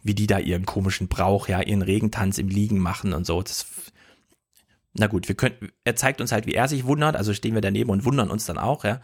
wie 0.04 0.14
die 0.14 0.28
da 0.28 0.38
ihren 0.38 0.66
komischen 0.66 1.08
Brauch, 1.08 1.48
ja, 1.48 1.62
ihren 1.62 1.82
Regentanz 1.82 2.38
im 2.38 2.48
Liegen 2.48 2.78
machen 2.78 3.14
und 3.14 3.26
so. 3.26 3.42
Das, 3.42 3.66
na 4.92 5.08
gut, 5.08 5.26
wir 5.26 5.34
können, 5.34 5.72
er 5.82 5.96
zeigt 5.96 6.20
uns 6.20 6.30
halt, 6.30 6.46
wie 6.46 6.54
er 6.54 6.68
sich 6.68 6.84
wundert, 6.84 7.16
also 7.16 7.32
stehen 7.34 7.54
wir 7.54 7.62
daneben 7.62 7.90
und 7.90 8.04
wundern 8.04 8.30
uns 8.30 8.44
dann 8.44 8.58
auch, 8.58 8.84
ja. 8.84 9.00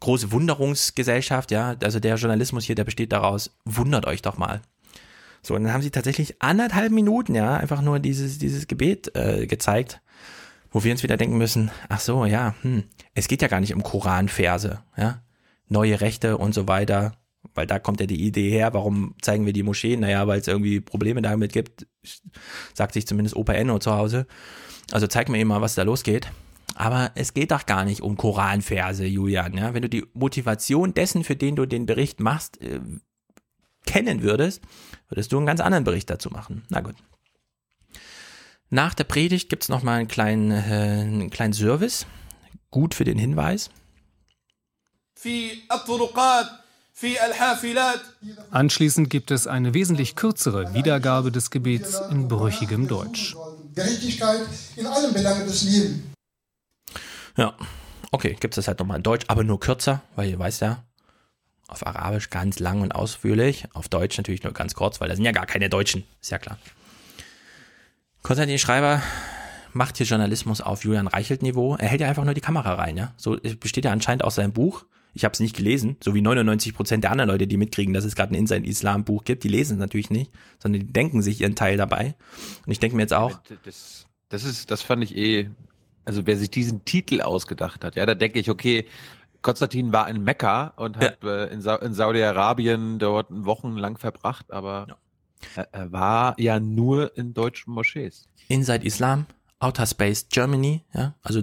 Große 0.00 0.32
Wunderungsgesellschaft, 0.32 1.50
ja, 1.50 1.76
also 1.82 2.00
der 2.00 2.16
Journalismus 2.16 2.64
hier, 2.64 2.74
der 2.74 2.84
besteht 2.84 3.12
daraus, 3.12 3.50
wundert 3.64 4.06
euch 4.06 4.22
doch 4.22 4.38
mal. 4.38 4.62
So, 5.42 5.54
und 5.54 5.64
dann 5.64 5.72
haben 5.72 5.82
sie 5.82 5.90
tatsächlich 5.90 6.40
anderthalb 6.40 6.92
Minuten, 6.92 7.34
ja, 7.34 7.56
einfach 7.56 7.82
nur 7.82 7.98
dieses, 7.98 8.38
dieses 8.38 8.68
Gebet 8.68 9.14
äh, 9.16 9.46
gezeigt, 9.46 10.00
wo 10.70 10.84
wir 10.84 10.92
uns 10.92 11.02
wieder 11.02 11.16
denken 11.16 11.36
müssen, 11.36 11.70
ach 11.88 12.00
so, 12.00 12.24
ja, 12.24 12.54
hm, 12.62 12.84
es 13.14 13.26
geht 13.26 13.42
ja 13.42 13.48
gar 13.48 13.60
nicht 13.60 13.74
um 13.74 13.82
Koranverse, 13.82 14.82
ja, 14.96 15.20
neue 15.68 16.00
Rechte 16.00 16.38
und 16.38 16.54
so 16.54 16.68
weiter, 16.68 17.12
weil 17.54 17.66
da 17.66 17.78
kommt 17.78 18.00
ja 18.00 18.06
die 18.06 18.22
Idee 18.22 18.50
her, 18.50 18.72
warum 18.74 19.14
zeigen 19.20 19.46
wir 19.46 19.52
die 19.52 19.62
Moscheen? 19.62 20.00
Naja, 20.00 20.26
weil 20.26 20.40
es 20.40 20.48
irgendwie 20.48 20.80
Probleme 20.80 21.22
damit 21.22 21.52
gibt, 21.52 21.86
sagt 22.74 22.94
sich 22.94 23.06
zumindest 23.06 23.36
Opa 23.36 23.52
Enno 23.52 23.78
zu 23.78 23.92
Hause. 23.92 24.26
Also 24.90 25.06
zeig 25.06 25.28
mir 25.28 25.38
eben 25.38 25.48
mal, 25.48 25.60
was 25.60 25.74
da 25.74 25.82
losgeht. 25.82 26.30
Aber 26.74 27.12
es 27.14 27.34
geht 27.34 27.50
doch 27.50 27.66
gar 27.66 27.84
nicht 27.84 28.00
um 28.00 28.16
Koranverse, 28.16 29.04
Julian. 29.04 29.54
Ja? 29.54 29.74
Wenn 29.74 29.82
du 29.82 29.88
die 29.88 30.06
Motivation 30.14 30.94
dessen, 30.94 31.24
für 31.24 31.36
den 31.36 31.56
du 31.56 31.66
den 31.66 31.86
Bericht 31.86 32.20
machst, 32.20 32.60
äh, 32.62 32.80
kennen 33.84 34.22
würdest, 34.22 34.62
würdest 35.08 35.32
du 35.32 35.36
einen 35.36 35.46
ganz 35.46 35.60
anderen 35.60 35.84
Bericht 35.84 36.08
dazu 36.08 36.30
machen. 36.30 36.64
Na 36.68 36.80
gut. 36.80 36.94
Nach 38.70 38.94
der 38.94 39.04
Predigt 39.04 39.50
gibt's 39.50 39.68
noch 39.68 39.82
mal 39.82 39.98
einen 39.98 40.08
kleinen, 40.08 40.50
äh, 40.50 41.02
einen 41.02 41.30
kleinen 41.30 41.52
Service. 41.52 42.06
Gut 42.70 42.94
für 42.94 43.04
den 43.04 43.18
Hinweis. 43.18 43.70
Anschließend 48.50 49.10
gibt 49.10 49.30
es 49.30 49.46
eine 49.46 49.74
wesentlich 49.74 50.14
kürzere 50.14 50.74
Wiedergabe 50.74 51.32
des 51.32 51.50
Gebets 51.50 52.00
in 52.10 52.28
brüchigem 52.28 52.86
Deutsch. 52.86 53.34
Gerechtigkeit 53.74 54.40
in 54.76 54.86
allen 54.86 55.12
Belangen 55.12 55.46
des 55.46 55.62
Lebens. 55.64 56.02
Ja, 57.36 57.54
okay, 58.10 58.36
gibt 58.38 58.56
es 58.58 58.68
halt 58.68 58.78
nochmal 58.78 58.98
in 58.98 59.02
Deutsch, 59.02 59.24
aber 59.28 59.42
nur 59.42 59.58
kürzer, 59.58 60.02
weil 60.16 60.28
ihr 60.28 60.38
weißt 60.38 60.60
ja, 60.60 60.84
auf 61.66 61.86
Arabisch 61.86 62.28
ganz 62.28 62.58
lang 62.58 62.82
und 62.82 62.94
ausführlich, 62.94 63.64
auf 63.72 63.88
Deutsch 63.88 64.18
natürlich 64.18 64.42
nur 64.42 64.52
ganz 64.52 64.74
kurz, 64.74 65.00
weil 65.00 65.08
da 65.08 65.16
sind 65.16 65.24
ja 65.24 65.32
gar 65.32 65.46
keine 65.46 65.70
Deutschen, 65.70 66.04
ist 66.20 66.30
ja 66.30 66.38
klar. 66.38 66.58
Konstantin 68.22 68.58
Schreiber 68.58 69.02
macht 69.72 69.96
hier 69.96 70.06
Journalismus 70.06 70.60
auf 70.60 70.84
Julian 70.84 71.08
Reichelt-Niveau. 71.08 71.76
Er 71.76 71.88
hält 71.88 72.02
ja 72.02 72.08
einfach 72.08 72.24
nur 72.24 72.34
die 72.34 72.40
Kamera 72.40 72.74
rein, 72.74 72.96
ja. 72.96 73.12
So 73.16 73.38
besteht 73.58 73.86
ja 73.86 73.92
anscheinend 73.92 74.22
aus 74.22 74.34
seinem 74.34 74.52
Buch. 74.52 74.84
Ich 75.14 75.24
habe 75.24 75.32
es 75.32 75.40
nicht 75.40 75.56
gelesen, 75.56 75.96
so 76.02 76.14
wie 76.14 76.22
99 76.22 76.74
Prozent 76.74 77.04
der 77.04 77.10
anderen 77.10 77.30
Leute, 77.30 77.46
die 77.46 77.56
mitkriegen, 77.56 77.92
dass 77.92 78.04
es 78.04 78.14
gerade 78.14 78.32
ein 78.32 78.36
Inside 78.36 78.66
Islam 78.66 79.04
Buch 79.04 79.24
gibt. 79.24 79.44
Die 79.44 79.48
lesen 79.48 79.74
es 79.74 79.78
natürlich 79.78 80.10
nicht, 80.10 80.30
sondern 80.58 80.80
die 80.80 80.92
denken 80.92 81.22
sich 81.22 81.40
ihren 81.40 81.54
Teil 81.54 81.76
dabei. 81.76 82.14
Und 82.64 82.72
ich 82.72 82.80
denke 82.80 82.96
mir 82.96 83.02
jetzt 83.02 83.14
auch. 83.14 83.40
Das, 83.64 84.06
das 84.30 84.44
ist, 84.44 84.70
das 84.70 84.82
fand 84.82 85.04
ich 85.04 85.16
eh, 85.16 85.50
also 86.04 86.26
wer 86.26 86.36
sich 86.36 86.50
diesen 86.50 86.84
Titel 86.84 87.20
ausgedacht 87.20 87.84
hat, 87.84 87.96
ja, 87.96 88.06
da 88.06 88.14
denke 88.14 88.38
ich, 88.38 88.50
okay, 88.50 88.86
Konstantin 89.42 89.92
war 89.92 90.08
in 90.08 90.22
Mekka 90.22 90.72
und 90.76 90.96
hat 90.96 91.18
ja. 91.22 91.44
äh, 91.44 91.52
in, 91.52 91.60
Sa 91.60 91.76
in 91.76 91.94
Saudi-Arabien 91.94 92.98
dort 92.98 93.26
wochenlang 93.30 93.98
verbracht, 93.98 94.52
aber 94.52 94.86
ja. 94.88 94.96
er, 95.56 95.68
er, 95.72 95.92
war 95.92 96.34
ja 96.38 96.60
nur 96.60 97.16
in 97.16 97.34
deutschen 97.34 97.72
Moschees. 97.72 98.28
Inside 98.48 98.86
Islam, 98.86 99.26
Outer 99.58 99.86
Space 99.86 100.28
Germany, 100.28 100.84
ja, 100.94 101.14
also 101.22 101.42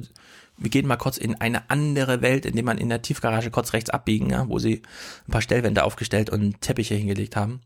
wir 0.60 0.70
gehen 0.70 0.88
mal 0.88 0.98
kurz 0.98 1.18
in 1.18 1.36
eine 1.36 1.70
andere 1.70 2.22
Welt, 2.22 2.46
indem 2.46 2.66
man 2.66 2.78
in 2.78 2.90
der 2.90 3.02
Tiefgarage 3.02 3.50
kurz 3.52 3.74
rechts 3.74 3.90
abbiegen, 3.90 4.30
ja, 4.30 4.48
wo 4.48 4.60
sie 4.60 4.82
ein 5.28 5.32
paar 5.32 5.42
Stellwände 5.42 5.84
aufgestellt 5.84 6.30
und 6.30 6.62
Teppiche 6.62 6.96
hingelegt 6.96 7.36
haben. 7.36 7.62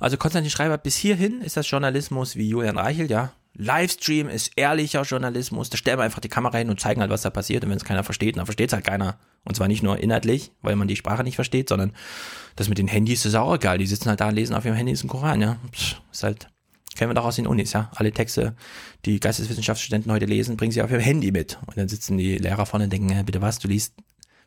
Also 0.00 0.16
Konstantin 0.16 0.50
Schreiber, 0.50 0.76
bis 0.76 0.96
hierhin 0.96 1.40
ist 1.40 1.56
das 1.56 1.70
Journalismus 1.70 2.36
wie 2.36 2.48
Julian 2.48 2.78
Reichel, 2.78 3.10
ja. 3.10 3.32
Livestream 3.56 4.28
ist 4.28 4.50
ehrlicher 4.56 5.02
Journalismus. 5.02 5.70
Da 5.70 5.76
stellen 5.76 5.98
wir 5.98 6.02
einfach 6.02 6.20
die 6.20 6.28
Kamera 6.28 6.58
hin 6.58 6.70
und 6.70 6.80
zeigen 6.80 7.00
halt, 7.00 7.10
was 7.12 7.22
da 7.22 7.30
passiert. 7.30 7.62
Und 7.62 7.70
wenn 7.70 7.76
es 7.76 7.84
keiner 7.84 8.02
versteht, 8.02 8.36
dann 8.36 8.46
versteht 8.46 8.70
es 8.70 8.72
halt 8.72 8.84
keiner. 8.84 9.16
Und 9.44 9.54
zwar 9.54 9.68
nicht 9.68 9.82
nur 9.82 9.98
inhaltlich, 10.00 10.50
weil 10.60 10.74
man 10.74 10.88
die 10.88 10.96
Sprache 10.96 11.22
nicht 11.22 11.36
versteht, 11.36 11.68
sondern 11.68 11.92
das 12.56 12.68
mit 12.68 12.78
den 12.78 12.88
Handys 12.88 13.24
ist 13.24 13.36
auch 13.36 13.54
egal. 13.54 13.78
Die 13.78 13.86
sitzen 13.86 14.08
halt 14.08 14.20
da 14.20 14.28
und 14.28 14.34
lesen 14.34 14.56
auf 14.56 14.64
ihrem 14.64 14.74
Handy 14.74 14.92
den 14.92 15.08
Koran, 15.08 15.40
ja. 15.40 15.58
Pff, 15.72 16.00
ist 16.10 16.24
halt 16.24 16.48
Kennen 16.96 17.10
wir 17.10 17.14
doch 17.14 17.24
aus 17.24 17.36
den 17.36 17.46
Unis, 17.46 17.72
ja. 17.72 17.90
Alle 17.94 18.12
Texte, 18.12 18.54
die 19.04 19.20
Geisteswissenschaftsstudenten 19.20 20.12
heute 20.12 20.26
lesen, 20.26 20.56
bringen 20.56 20.72
sie 20.72 20.82
auf 20.82 20.90
ihrem 20.90 21.00
Handy 21.00 21.32
mit. 21.32 21.58
Und 21.66 21.76
dann 21.76 21.88
sitzen 21.88 22.18
die 22.18 22.38
Lehrer 22.38 22.66
vorne 22.66 22.84
und 22.84 22.92
denken, 22.92 23.24
bitte 23.24 23.42
was, 23.42 23.58
du 23.58 23.68
liest 23.68 23.94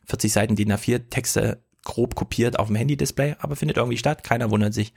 40 0.06 0.32
Seiten 0.32 0.56
DIN 0.56 0.72
A4 0.72 1.10
Texte 1.10 1.62
grob 1.84 2.14
kopiert 2.14 2.58
auf 2.58 2.66
dem 2.68 2.76
Handy-Display, 2.76 3.36
aber 3.38 3.56
findet 3.56 3.76
irgendwie 3.76 3.98
statt. 3.98 4.22
Keiner 4.22 4.50
wundert 4.50 4.74
sich. 4.74 4.92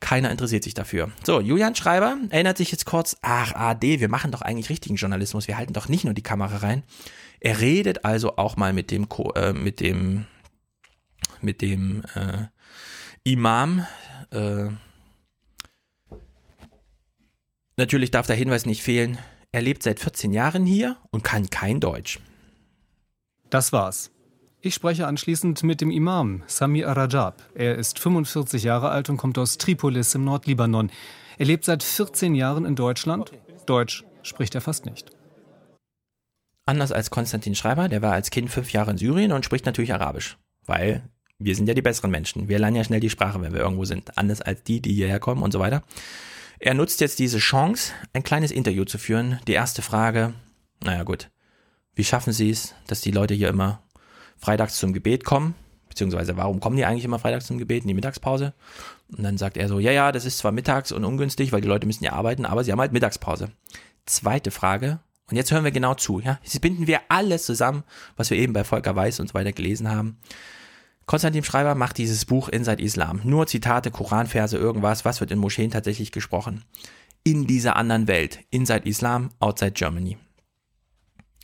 Keiner 0.00 0.30
interessiert 0.30 0.62
sich 0.62 0.74
dafür. 0.74 1.10
So, 1.24 1.40
Julian 1.40 1.74
Schreiber 1.74 2.16
erinnert 2.30 2.58
sich 2.58 2.70
jetzt 2.70 2.84
kurz, 2.84 3.16
ach, 3.22 3.54
AD, 3.54 4.00
wir 4.00 4.08
machen 4.08 4.30
doch 4.30 4.42
eigentlich 4.42 4.68
richtigen 4.68 4.96
Journalismus. 4.96 5.48
Wir 5.48 5.56
halten 5.56 5.72
doch 5.72 5.88
nicht 5.88 6.04
nur 6.04 6.14
die 6.14 6.22
Kamera 6.22 6.58
rein. 6.58 6.82
Er 7.40 7.60
redet 7.60 8.04
also 8.04 8.36
auch 8.36 8.56
mal 8.56 8.72
mit 8.72 8.90
dem, 8.90 9.06
äh, 9.34 9.52
mit 9.52 9.80
dem, 9.80 10.26
mit 11.40 11.62
dem 11.62 12.02
äh, 12.14 12.46
Imam, 13.24 13.86
äh, 14.30 14.66
Natürlich 17.78 18.10
darf 18.10 18.26
der 18.26 18.34
Hinweis 18.34 18.66
nicht 18.66 18.82
fehlen, 18.82 19.18
er 19.52 19.62
lebt 19.62 19.84
seit 19.84 20.00
14 20.00 20.32
Jahren 20.32 20.66
hier 20.66 20.96
und 21.10 21.22
kann 21.22 21.48
kein 21.48 21.78
Deutsch. 21.78 22.18
Das 23.50 23.72
war's. 23.72 24.10
Ich 24.60 24.74
spreche 24.74 25.06
anschließend 25.06 25.62
mit 25.62 25.80
dem 25.80 25.92
Imam 25.92 26.42
Sami 26.48 26.84
Arajab. 26.84 27.40
Er 27.54 27.76
ist 27.76 28.00
45 28.00 28.64
Jahre 28.64 28.90
alt 28.90 29.08
und 29.08 29.16
kommt 29.16 29.38
aus 29.38 29.58
Tripolis 29.58 30.12
im 30.16 30.24
Nordlibanon. 30.24 30.90
Er 31.38 31.46
lebt 31.46 31.64
seit 31.64 31.84
14 31.84 32.34
Jahren 32.34 32.64
in 32.64 32.74
Deutschland. 32.74 33.30
Deutsch 33.66 34.04
spricht 34.22 34.56
er 34.56 34.60
fast 34.60 34.84
nicht. 34.84 35.12
Anders 36.66 36.90
als 36.90 37.10
Konstantin 37.10 37.54
Schreiber, 37.54 37.88
der 37.88 38.02
war 38.02 38.12
als 38.12 38.30
Kind 38.30 38.50
fünf 38.50 38.72
Jahre 38.72 38.90
in 38.90 38.98
Syrien 38.98 39.30
und 39.30 39.44
spricht 39.44 39.66
natürlich 39.66 39.94
Arabisch. 39.94 40.36
Weil 40.66 41.08
wir 41.38 41.54
sind 41.54 41.68
ja 41.68 41.74
die 41.74 41.82
besseren 41.82 42.10
Menschen. 42.10 42.48
Wir 42.48 42.58
lernen 42.58 42.76
ja 42.76 42.82
schnell 42.82 42.98
die 42.98 43.08
Sprache, 43.08 43.40
wenn 43.40 43.52
wir 43.52 43.60
irgendwo 43.60 43.84
sind. 43.84 44.18
Anders 44.18 44.42
als 44.42 44.64
die, 44.64 44.80
die 44.82 44.92
hierher 44.92 45.20
kommen 45.20 45.44
und 45.44 45.52
so 45.52 45.60
weiter. 45.60 45.84
Er 46.60 46.74
nutzt 46.74 47.00
jetzt 47.00 47.20
diese 47.20 47.38
Chance, 47.38 47.92
ein 48.12 48.24
kleines 48.24 48.50
Interview 48.50 48.84
zu 48.84 48.98
führen. 48.98 49.38
Die 49.46 49.52
erste 49.52 49.80
Frage, 49.80 50.34
naja 50.82 51.04
gut, 51.04 51.30
wie 51.94 52.04
schaffen 52.04 52.32
Sie 52.32 52.50
es, 52.50 52.74
dass 52.88 53.00
die 53.00 53.12
Leute 53.12 53.34
hier 53.34 53.48
immer 53.48 53.82
freitags 54.36 54.76
zum 54.76 54.92
Gebet 54.92 55.24
kommen, 55.24 55.54
beziehungsweise 55.88 56.36
warum 56.36 56.58
kommen 56.58 56.76
die 56.76 56.84
eigentlich 56.84 57.04
immer 57.04 57.20
freitags 57.20 57.46
zum 57.46 57.58
Gebet 57.58 57.82
in 57.82 57.88
die 57.88 57.94
Mittagspause? 57.94 58.54
Und 59.16 59.22
dann 59.22 59.38
sagt 59.38 59.56
er 59.56 59.68
so, 59.68 59.78
ja, 59.78 59.92
ja, 59.92 60.10
das 60.10 60.24
ist 60.24 60.38
zwar 60.38 60.50
mittags 60.50 60.90
und 60.90 61.04
ungünstig, 61.04 61.52
weil 61.52 61.60
die 61.60 61.68
Leute 61.68 61.86
müssen 61.86 62.04
ja 62.04 62.12
arbeiten, 62.12 62.44
aber 62.44 62.64
sie 62.64 62.72
haben 62.72 62.80
halt 62.80 62.92
Mittagspause. 62.92 63.50
Zweite 64.04 64.50
Frage, 64.50 64.98
und 65.30 65.36
jetzt 65.36 65.52
hören 65.52 65.64
wir 65.64 65.70
genau 65.70 65.94
zu, 65.94 66.20
ja. 66.20 66.40
Jetzt 66.42 66.60
binden 66.60 66.86
wir 66.86 67.02
alles 67.08 67.44
zusammen, 67.44 67.84
was 68.16 68.30
wir 68.30 68.38
eben 68.38 68.52
bei 68.52 68.64
Volker 68.64 68.96
Weiß 68.96 69.20
und 69.20 69.28
so 69.28 69.34
weiter 69.34 69.52
gelesen 69.52 69.90
haben. 69.90 70.18
Konstantin 71.08 71.42
Schreiber 71.42 71.74
macht 71.74 71.96
dieses 71.96 72.26
Buch 72.26 72.50
Inside 72.50 72.82
Islam. 72.82 73.22
Nur 73.24 73.46
Zitate, 73.46 73.90
Koranverse, 73.90 74.58
irgendwas, 74.58 75.06
was 75.06 75.20
wird 75.20 75.30
in 75.30 75.38
Moscheen 75.38 75.70
tatsächlich 75.70 76.12
gesprochen. 76.12 76.64
In 77.24 77.46
dieser 77.46 77.76
anderen 77.76 78.06
Welt. 78.06 78.40
Inside 78.50 78.86
Islam, 78.86 79.30
outside 79.40 79.72
Germany. 79.72 80.18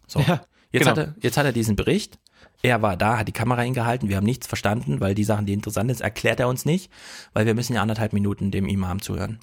So. 0.06 0.20
Ja, 0.20 0.42
jetzt, 0.70 0.84
genau. 0.84 0.90
hat 0.90 0.98
er, 0.98 1.14
jetzt 1.18 1.38
hat 1.38 1.46
er 1.46 1.52
diesen 1.52 1.76
Bericht. 1.76 2.18
Er 2.60 2.82
war 2.82 2.98
da, 2.98 3.16
hat 3.16 3.26
die 3.26 3.32
Kamera 3.32 3.62
hingehalten. 3.62 4.10
Wir 4.10 4.18
haben 4.18 4.26
nichts 4.26 4.46
verstanden, 4.46 5.00
weil 5.00 5.14
die 5.14 5.24
Sachen, 5.24 5.46
die 5.46 5.54
interessant 5.54 5.90
sind, 5.90 6.02
erklärt 6.02 6.40
er 6.40 6.48
uns 6.48 6.66
nicht, 6.66 6.92
weil 7.32 7.46
wir 7.46 7.54
müssen 7.54 7.72
ja 7.72 7.80
anderthalb 7.80 8.12
Minuten 8.12 8.50
dem 8.50 8.68
Imam 8.68 9.00
zuhören. 9.00 9.40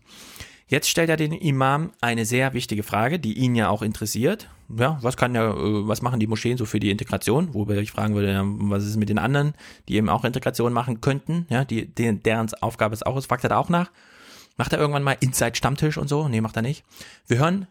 Jetzt 0.72 0.88
stellt 0.90 1.10
er 1.10 1.18
den 1.18 1.34
Imam 1.34 1.92
eine 2.00 2.24
sehr 2.26 2.54
wichtige 2.54 2.82
Frage, 2.84 3.20
die 3.20 3.34
ihn 3.38 3.56
ja 3.56 3.68
auch 3.68 3.82
interessiert. 3.82 4.48
Ja, 4.74 4.98
was 5.02 5.18
kann 5.18 5.36
ja, 5.36 5.52
äh, 5.52 5.54
was 5.88 6.02
machen 6.02 6.22
die 6.22 6.28
Moscheen 6.28 6.58
so 6.58 6.66
für 6.66 6.80
die 6.80 6.92
Integration? 6.92 7.54
Wobei 7.54 7.76
ich 7.76 7.92
fragen 7.92 8.16
würde, 8.16 8.42
was 8.46 8.86
ist 8.86 8.96
mit 8.96 9.10
den 9.10 9.20
anderen, 9.20 9.54
die 9.90 9.96
eben 9.96 10.08
auch 10.08 10.24
Integration 10.24 10.72
machen 10.72 11.02
könnten? 11.02 11.46
Ja, 11.50 11.66
die, 11.66 11.86
deren 11.94 12.54
Aufgabe 12.62 12.94
es 12.96 13.04
auch 13.04 13.18
ist, 13.18 13.26
fragt 13.26 13.44
er 13.44 13.50
da 13.50 13.58
auch 13.58 13.68
nach. 13.68 13.92
Macht 14.56 14.72
er 14.72 14.80
irgendwann 14.80 15.04
mal 15.04 15.18
Inside 15.20 15.56
Stammtisch 15.56 15.98
und 15.98 16.08
so? 16.08 16.30
Nee, 16.30 16.40
macht 16.40 16.56
er 16.56 16.62
nicht. 16.62 16.86
Wir 17.28 17.40
hören 17.40 17.68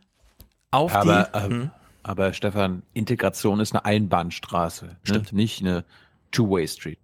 auf 0.70 0.94
Aber, 0.94 1.30
die. 1.32 1.38
ähm, 1.38 1.50
Hm. 1.50 1.70
aber 2.02 2.34
Stefan, 2.34 2.82
Integration 2.92 3.60
ist 3.60 3.72
eine 3.72 3.86
Einbahnstraße, 3.86 4.96
Stimmt. 5.04 5.32
Ne? 5.32 5.36
nicht 5.38 5.62
eine 5.62 5.86
Two-Way-Street. 6.32 6.98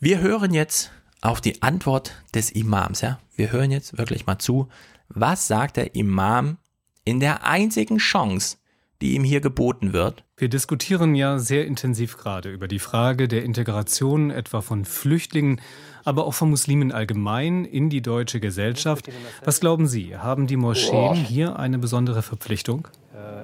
Wir 0.00 0.18
hören 0.20 0.52
jetzt 0.52 0.90
auf 1.20 1.40
die 1.40 1.62
Antwort 1.62 2.12
des 2.34 2.50
Imams, 2.50 3.02
ja. 3.02 3.20
Wir 3.36 3.52
hören 3.52 3.70
jetzt 3.70 3.96
wirklich 3.98 4.26
mal 4.26 4.38
zu. 4.38 4.68
Was 5.08 5.46
sagt 5.48 5.78
der 5.78 5.94
Imam 5.94 6.58
in 7.04 7.18
der 7.18 7.44
einzigen 7.44 7.96
Chance, 7.96 8.58
die 9.00 9.14
ihm 9.14 9.24
hier 9.24 9.40
geboten 9.40 9.92
wird? 9.92 10.24
Wir 10.36 10.48
diskutieren 10.48 11.14
ja 11.14 11.38
sehr 11.38 11.66
intensiv 11.66 12.18
gerade 12.18 12.50
über 12.50 12.68
die 12.68 12.78
Frage 12.78 13.26
der 13.26 13.42
Integration 13.42 14.30
etwa 14.30 14.60
von 14.60 14.84
Flüchtlingen, 14.84 15.60
aber 16.04 16.26
auch 16.26 16.34
von 16.34 16.50
Muslimen 16.50 16.92
allgemein 16.92 17.64
in 17.64 17.88
die 17.90 18.02
deutsche 18.02 18.38
Gesellschaft. 18.38 19.08
Was 19.44 19.60
glauben 19.60 19.86
Sie, 19.86 20.16
haben 20.16 20.46
die 20.46 20.56
Moscheen 20.56 21.14
hier 21.14 21.58
eine 21.58 21.78
besondere 21.78 22.22
Verpflichtung? 22.22 22.88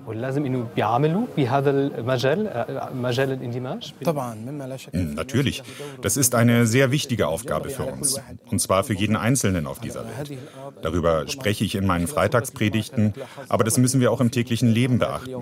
ولازم 0.07 0.45
انه 0.45 0.67
بيعملوا 0.75 1.25
بهذا 1.37 1.69
المجال 1.69 2.65
مجال 2.93 3.31
الاندماج 3.31 3.93
Natürlich. 4.93 5.63
Das 6.01 6.17
ist 6.17 6.33
eine 6.35 6.65
sehr 6.65 6.91
wichtige 6.91 7.27
Aufgabe 7.27 7.69
für 7.69 7.85
uns. 7.85 8.19
Und 8.51 8.59
zwar 8.59 8.83
für 8.83 8.93
jeden 8.93 9.15
Einzelnen 9.15 9.67
auf 9.67 9.79
dieser 9.79 10.03
Welt. 10.05 10.37
Darüber 10.81 11.27
spreche 11.27 11.63
ich 11.65 11.75
in 11.75 11.85
meinen 11.85 12.07
Freitagspredigten, 12.07 13.13
aber 13.47 13.63
das 13.63 13.77
müssen 13.77 14.01
wir 14.01 14.11
auch 14.11 14.21
im 14.21 14.31
täglichen 14.31 14.69
Leben 14.69 14.97
beachten. 14.99 15.33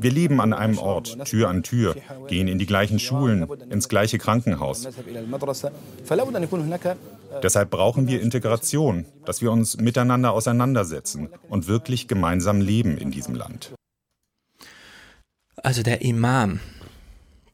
Wir 0.00 0.12
leben 0.12 0.40
an 0.40 0.52
einem 0.52 0.78
Ort, 0.78 1.24
Tür 1.24 1.48
an 1.48 1.64
Tür, 1.64 1.96
gehen 2.28 2.46
in 2.46 2.58
die 2.58 2.66
gleichen 2.66 3.00
Schulen, 3.00 3.48
ins 3.68 3.88
gleiche 3.88 4.18
Krankenhaus. 4.18 4.88
Deshalb 7.42 7.70
brauchen 7.70 8.06
wir 8.06 8.22
Integration, 8.22 9.04
dass 9.24 9.42
wir 9.42 9.50
uns 9.50 9.76
miteinander 9.76 10.32
auseinandersetzen 10.32 11.28
und 11.48 11.66
wirklich 11.66 12.06
gemeinsam 12.06 12.60
leben 12.60 12.96
in 12.96 13.10
diesem 13.10 13.34
Land. 13.34 13.74
Also 15.56 15.82
der 15.82 16.02
Imam, 16.02 16.60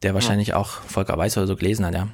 der 0.03 0.13
wahrscheinlich 0.13 0.53
auch 0.53 0.67
Volker 0.67 1.17
Weiß 1.17 1.37
oder 1.37 1.47
so 1.47 1.55
gelesen 1.55 1.85
hat, 1.85 1.95
ja, 1.95 2.09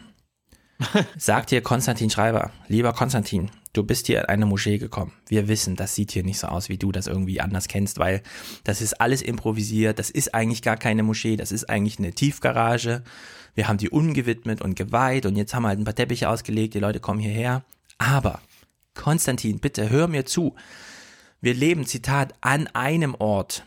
sagt 1.18 1.50
hier 1.50 1.62
Konstantin 1.62 2.10
Schreiber, 2.10 2.52
lieber 2.68 2.94
Konstantin, 2.94 3.52
du 3.74 3.84
bist 3.84 4.08
hier 4.08 4.22
in 4.22 4.26
eine 4.26 4.46
Moschee 4.46 4.78
gekommen. 4.78 5.14
Wir 5.28 5.48
wissen, 5.48 5.76
das 5.76 5.96
sieht 5.96 6.12
hier 6.12 6.24
nicht 6.24 6.40
so 6.40 6.48
aus, 6.48 6.70
wie 6.70 6.78
du 6.78 6.92
das 6.92 7.08
irgendwie 7.08 7.42
anders 7.42 7.68
kennst, 7.68 8.00
weil 8.00 8.22
das 8.64 8.82
ist 8.82 9.00
alles 9.00 9.22
improvisiert, 9.22 10.00
das 10.00 10.10
ist 10.10 10.34
eigentlich 10.34 10.62
gar 10.62 10.78
keine 10.78 11.04
Moschee, 11.04 11.36
das 11.36 11.52
ist 11.52 11.70
eigentlich 11.70 12.00
eine 12.00 12.14
Tiefgarage. 12.14 13.04
Wir 13.54 13.68
haben 13.68 13.78
die 13.78 13.90
ungewidmet 13.90 14.62
und 14.62 14.76
geweiht 14.76 15.26
und 15.26 15.36
jetzt 15.36 15.54
haben 15.54 15.64
wir 15.64 15.70
halt 15.70 15.80
ein 15.80 15.86
paar 15.86 15.96
Teppiche 15.96 16.30
ausgelegt, 16.30 16.74
die 16.74 16.80
Leute 16.80 17.00
kommen 17.00 17.20
hierher. 17.20 17.64
Aber, 17.98 18.40
Konstantin, 18.96 19.60
bitte 19.60 19.90
hör 19.90 20.08
mir 20.08 20.26
zu. 20.26 20.56
Wir 21.42 21.54
leben, 21.54 21.86
Zitat, 21.86 22.34
an 22.42 22.68
einem 22.68 23.16
Ort. 23.16 23.66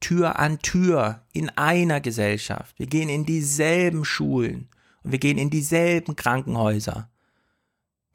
Tür 0.00 0.38
an 0.38 0.58
Tür 0.58 1.22
in 1.32 1.48
einer 1.50 2.00
Gesellschaft. 2.00 2.78
Wir 2.78 2.86
gehen 2.86 3.08
in 3.08 3.24
dieselben 3.24 4.04
Schulen 4.04 4.68
wir 5.06 5.18
gehen 5.18 5.38
in 5.38 5.50
dieselben 5.50 6.16
Krankenhäuser. 6.16 7.08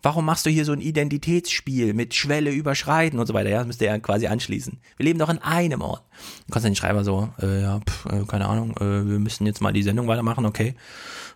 Warum 0.03 0.25
machst 0.25 0.47
du 0.47 0.49
hier 0.49 0.65
so 0.65 0.71
ein 0.71 0.81
Identitätsspiel 0.81 1.93
mit 1.93 2.15
Schwelle 2.15 2.49
überschreiten 2.51 3.19
und 3.19 3.27
so 3.27 3.35
weiter? 3.35 3.49
Ja, 3.49 3.59
das 3.59 3.67
müsste 3.67 3.85
ja 3.85 3.99
quasi 3.99 4.25
anschließen. 4.25 4.79
Wir 4.97 5.03
leben 5.03 5.19
doch 5.19 5.29
an 5.29 5.37
einem 5.37 5.81
Ort. 5.81 6.03
Konstantin 6.49 6.75
Schreiber 6.75 7.03
so, 7.03 7.29
äh, 7.39 7.61
ja, 7.61 7.79
pf, 7.79 8.05
äh, 8.07 8.25
keine 8.25 8.47
Ahnung, 8.47 8.75
äh, 8.77 9.07
wir 9.07 9.19
müssen 9.19 9.45
jetzt 9.45 9.61
mal 9.61 9.73
die 9.73 9.83
Sendung 9.83 10.07
weitermachen, 10.07 10.45
okay. 10.45 10.73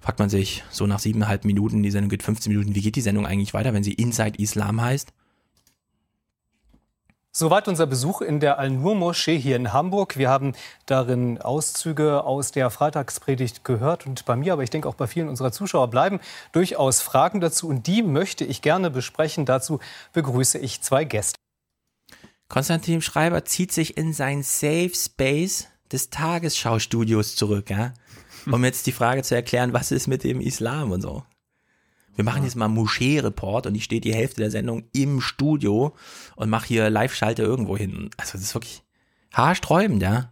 Fragt 0.02 0.18
man 0.18 0.30
sich 0.30 0.64
so 0.72 0.88
nach 0.88 1.00
siebeneinhalb 1.00 1.46
Minuten, 1.46 1.84
die 1.84 1.92
Sendung 1.92 2.10
geht 2.10 2.24
15 2.24 2.52
Minuten, 2.52 2.74
wie 2.74 2.82
geht 2.82 2.96
die 2.96 3.02
Sendung 3.02 3.28
eigentlich 3.28 3.54
weiter, 3.54 3.74
wenn 3.74 3.84
sie 3.84 3.94
Inside 3.94 4.40
Islam 4.42 4.82
heißt? 4.82 5.14
Soweit 7.38 7.68
unser 7.68 7.86
Besuch 7.86 8.22
in 8.22 8.40
der 8.40 8.60
Al-Nur-Moschee 8.60 9.38
hier 9.38 9.58
in 9.58 9.74
Hamburg. 9.74 10.16
Wir 10.16 10.30
haben 10.30 10.54
darin 10.86 11.42
Auszüge 11.42 12.24
aus 12.24 12.54
der 12.54 12.70
Freitagspredigt 12.70 13.66
gehört 13.66 14.08
und 14.08 14.24
bei 14.24 14.38
mir, 14.38 14.54
aber 14.54 14.64
ich 14.64 14.70
denke 14.70 14.88
auch 14.88 14.96
bei 14.96 15.06
vielen 15.06 15.28
unserer 15.28 15.52
Zuschauer 15.52 15.90
bleiben 15.90 16.22
durchaus 16.54 17.02
Fragen 17.02 17.42
dazu 17.42 17.68
und 17.68 17.88
die 17.88 18.04
möchte 18.04 18.46
ich 18.46 18.62
gerne 18.62 18.90
besprechen. 18.90 19.44
Dazu 19.46 19.82
begrüße 20.14 20.60
ich 20.60 20.82
zwei 20.82 21.04
Gäste. 21.04 21.36
Konstantin 22.48 23.02
Schreiber 23.02 23.44
zieht 23.44 23.74
sich 23.74 23.98
in 23.98 24.14
sein 24.14 24.42
Safe 24.42 24.94
Space 24.96 25.68
des 25.92 26.12
Tagesschaustudios 26.12 27.36
zurück, 27.36 27.70
ja, 27.70 27.94
um 28.50 28.64
jetzt 28.64 28.88
die 28.88 28.94
Frage 28.94 29.24
zu 29.24 29.36
erklären, 29.36 29.74
was 29.74 29.92
ist 29.92 30.08
mit 30.08 30.24
dem 30.24 30.40
Islam 30.40 30.92
und 30.92 31.02
so. 31.02 31.26
Wir 32.16 32.24
machen 32.24 32.44
jetzt 32.44 32.56
mal 32.56 32.68
Moschee-Report 32.68 33.68
und 33.68 33.76
ich 33.76 33.84
stehe 33.84 34.02
die 34.02 34.14
Hälfte 34.14 34.42
der 34.42 34.52
Sendung 34.52 34.86
im 34.94 35.22
Studio 35.22 35.96
und 36.36 36.50
mache 36.50 36.68
hier 36.68 36.90
Live-Schalte 36.90 37.44
irgendwo 37.44 37.78
hin. 37.78 38.10
Also 38.18 38.34
das 38.34 38.42
ist 38.42 38.56
wirklich 38.56 38.84
haarsträubend, 39.34 40.02
ja. 40.02 40.32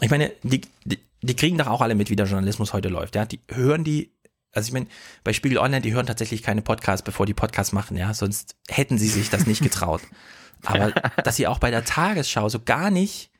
Ich 0.00 0.10
meine, 0.10 0.32
die, 0.42 0.62
die, 0.84 0.98
die 1.22 1.36
kriegen 1.36 1.58
doch 1.58 1.68
auch 1.68 1.80
alle 1.80 1.94
mit, 1.94 2.10
wie 2.10 2.16
der 2.16 2.26
Journalismus 2.26 2.72
heute 2.72 2.88
läuft, 2.88 3.14
ja. 3.14 3.24
Die 3.24 3.40
hören 3.48 3.84
die, 3.84 4.12
also 4.52 4.66
ich 4.66 4.72
meine, 4.72 4.86
bei 5.22 5.32
Spiegel 5.32 5.58
Online, 5.58 5.82
die 5.82 5.92
hören 5.92 6.06
tatsächlich 6.06 6.42
keine 6.42 6.62
Podcasts, 6.62 7.04
bevor 7.04 7.26
die 7.26 7.34
Podcasts 7.34 7.72
machen, 7.72 7.96
ja. 7.96 8.12
Sonst 8.12 8.56
hätten 8.68 8.98
sie 8.98 9.08
sich 9.08 9.30
das 9.30 9.46
nicht 9.46 9.62
getraut. 9.62 10.02
Aber 10.64 10.90
dass 10.90 11.36
sie 11.36 11.46
auch 11.46 11.58
bei 11.58 11.70
der 11.70 11.84
Tagesschau 11.84 12.48
so 12.48 12.60
gar 12.60 12.90
nicht, 12.90 13.30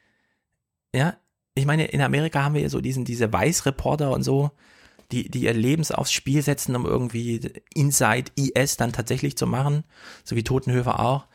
ja, 0.94 1.16
ich 1.54 1.66
meine, 1.66 1.86
in 1.86 2.00
Amerika 2.00 2.42
haben 2.44 2.54
wir 2.54 2.62
ja 2.62 2.68
so 2.68 2.80
diesen, 2.80 3.04
diese 3.04 3.32
Weißreporter 3.32 4.10
und 4.12 4.22
so, 4.22 4.52
die, 5.12 5.30
die 5.30 5.42
ihr 5.42 5.54
Lebens 5.54 5.90
aufs 5.90 6.12
Spiel 6.12 6.42
setzen, 6.42 6.76
um 6.76 6.86
irgendwie 6.86 7.40
Inside 7.74 8.32
IS 8.36 8.76
dann 8.76 8.92
tatsächlich 8.92 9.36
zu 9.36 9.46
machen, 9.46 9.84
so 10.24 10.36
wie 10.36 10.44
Totenhöfer 10.44 11.00
auch. 11.00 11.26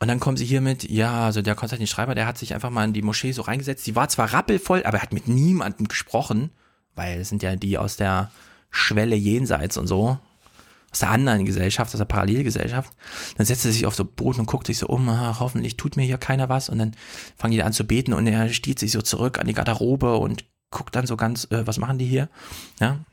Und 0.00 0.08
dann 0.08 0.20
kommen 0.20 0.36
sie 0.36 0.44
hier 0.44 0.60
mit, 0.60 0.88
ja, 0.88 1.24
also 1.26 1.42
der 1.42 1.56
Konstantin 1.56 1.88
Schreiber, 1.88 2.14
der 2.14 2.26
hat 2.26 2.38
sich 2.38 2.54
einfach 2.54 2.70
mal 2.70 2.84
in 2.84 2.92
die 2.92 3.02
Moschee 3.02 3.32
so 3.32 3.42
reingesetzt. 3.42 3.86
Die 3.86 3.96
war 3.96 4.08
zwar 4.08 4.32
rappelvoll, 4.32 4.84
aber 4.84 4.98
er 4.98 5.02
hat 5.02 5.12
mit 5.12 5.26
niemandem 5.26 5.88
gesprochen, 5.88 6.50
weil 6.94 7.20
es 7.20 7.28
sind 7.28 7.42
ja 7.42 7.56
die 7.56 7.78
aus 7.78 7.96
der 7.96 8.30
Schwelle 8.70 9.16
jenseits 9.16 9.76
und 9.76 9.88
so, 9.88 10.18
aus 10.92 11.00
der 11.00 11.10
anderen 11.10 11.44
Gesellschaft, 11.44 11.92
aus 11.92 11.98
der 11.98 12.04
Parallelgesellschaft. 12.04 12.92
Dann 13.36 13.46
setzt 13.46 13.64
er 13.64 13.72
sich 13.72 13.86
auf 13.86 13.94
so 13.94 14.04
Boden 14.04 14.40
und 14.40 14.46
guckt 14.46 14.68
sich 14.68 14.78
so 14.78 14.86
um, 14.86 15.08
ah, 15.08 15.36
hoffentlich 15.40 15.76
tut 15.76 15.96
mir 15.96 16.04
hier 16.04 16.18
keiner 16.18 16.48
was. 16.48 16.68
Und 16.68 16.78
dann 16.78 16.94
fangen 17.36 17.52
die 17.52 17.62
an 17.62 17.72
zu 17.72 17.84
beten 17.84 18.12
und 18.12 18.26
er 18.28 18.48
stiehlt 18.50 18.78
sich 18.78 18.92
so 18.92 19.02
zurück 19.02 19.38
an 19.38 19.48
die 19.48 19.54
Garderobe 19.54 20.16
und 20.16 20.44
guckt 20.70 20.94
dann 20.94 21.06
so 21.06 21.16
ganz, 21.16 21.44
äh, 21.50 21.66
was 21.66 21.78
machen 21.78 21.98
die 21.98 22.06
hier? 22.06 22.28
Ja. 22.80 23.04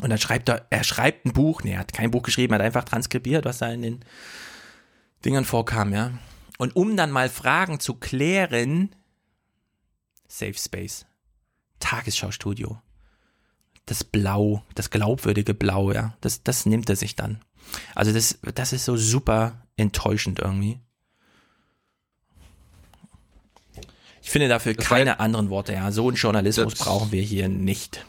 Und 0.00 0.10
dann 0.10 0.18
schreibt 0.18 0.48
er, 0.48 0.66
er 0.70 0.84
schreibt 0.84 1.24
ein 1.24 1.32
Buch, 1.32 1.62
nee, 1.62 1.72
er 1.72 1.80
hat 1.80 1.92
kein 1.92 2.10
Buch 2.10 2.22
geschrieben, 2.22 2.52
er 2.52 2.58
hat 2.58 2.66
einfach 2.66 2.84
transkribiert, 2.84 3.44
was 3.44 3.58
da 3.58 3.70
in 3.70 3.82
den 3.82 4.04
Dingern 5.24 5.44
vorkam, 5.44 5.92
ja. 5.92 6.12
Und 6.58 6.76
um 6.76 6.96
dann 6.96 7.10
mal 7.10 7.28
Fragen 7.28 7.80
zu 7.80 7.94
klären, 7.94 8.94
Safe 10.28 10.54
Space, 10.54 11.06
Tagesschaustudio, 11.78 12.80
das 13.86 14.02
Blau, 14.02 14.64
das 14.74 14.90
glaubwürdige 14.90 15.54
Blau, 15.54 15.92
ja, 15.92 16.16
das, 16.20 16.42
das 16.42 16.66
nimmt 16.66 16.88
er 16.90 16.96
sich 16.96 17.16
dann. 17.16 17.40
Also 17.94 18.12
das, 18.12 18.38
das 18.54 18.72
ist 18.72 18.84
so 18.84 18.96
super 18.96 19.66
enttäuschend 19.76 20.40
irgendwie. 20.40 20.80
Ich 24.24 24.30
finde 24.30 24.48
dafür 24.48 24.72
Das 24.74 24.86
keine 24.86 25.12
heißt- 25.12 25.18
anderen 25.20 25.50
Worte. 25.50 25.74
Ja, 25.74 25.92
so 25.92 26.08
einen 26.08 26.16
Journalismus 26.16 26.74
brauchen 26.76 27.12
wir 27.12 27.20
hier 27.22 27.48
nicht. 27.48 28.06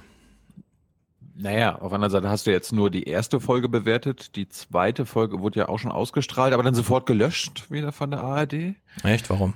Naja, 1.37 1.73
auf 1.75 1.89
der 1.89 1.95
anderen 1.95 2.11
Seite 2.11 2.29
hast 2.29 2.47
du 2.47 2.51
jetzt 2.51 2.71
nur 2.71 2.89
die 2.89 3.03
erste 3.03 3.41
Folge 3.41 3.67
bewertet. 3.67 4.37
Die 4.37 4.47
zweite 4.47 5.05
Folge 5.05 5.41
wurde 5.41 5.59
ja 5.59 5.67
auch 5.67 5.77
schon 5.77 5.91
ausgestrahlt, 5.91 6.53
aber 6.53 6.63
dann 6.63 6.73
sofort 6.73 7.05
gelöscht 7.05 7.69
wieder 7.69 7.91
von 7.91 8.11
der 8.11 8.21
ARD. 8.23 8.75
Echt? 9.03 9.29
Warum? 9.29 9.55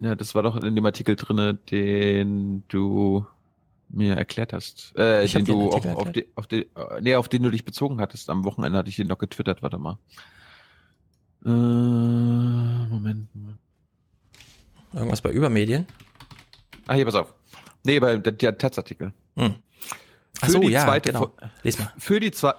Ja, 0.00 0.14
das 0.14 0.34
war 0.34 0.42
doch 0.42 0.62
in 0.62 0.74
dem 0.76 0.84
Artikel 0.84 1.16
drinne, 1.16 1.54
den 1.54 2.62
du 2.68 3.26
mir 3.88 4.14
erklärt 4.16 4.52
hast. 4.52 4.94
Äh, 4.98 5.26
den 5.26 5.46
du 5.46 5.68
auf, 5.70 5.86
Artikel 5.86 5.96
auf, 5.96 6.12
die, 6.12 6.26
auf, 6.34 6.46
die, 6.46 6.66
nee, 7.00 7.14
auf 7.14 7.30
den 7.30 7.42
du 7.42 7.50
dich 7.50 7.64
bezogen 7.64 8.02
hattest. 8.02 8.28
Am 8.28 8.44
Wochenende 8.44 8.76
hatte 8.76 8.90
ich 8.90 8.96
den 8.96 9.06
noch 9.06 9.16
getwittert, 9.18 9.62
warte 9.62 9.78
mal. 9.78 9.96
Äh, 11.46 11.48
Moment, 11.48 13.34
Moment. 13.34 13.58
Irgendwas 14.94 15.20
bei 15.20 15.30
Übermedien? 15.30 15.86
Ah, 16.86 16.94
hier, 16.94 17.04
pass 17.04 17.14
auf. 17.14 17.34
Nee, 17.84 18.00
bei 18.00 18.16
der, 18.16 18.32
der 18.32 18.58
Taz-Artikel. 18.58 19.12
Hm. 19.36 19.54
Ach 20.40 20.48
so, 20.48 20.62
ja, 20.62 20.84
zweite 20.84 21.12
genau. 21.12 21.32
Lies 21.62 21.78
mal. 21.78 21.92
Für 21.98 22.20
die 22.20 22.30
zwei, 22.30 22.54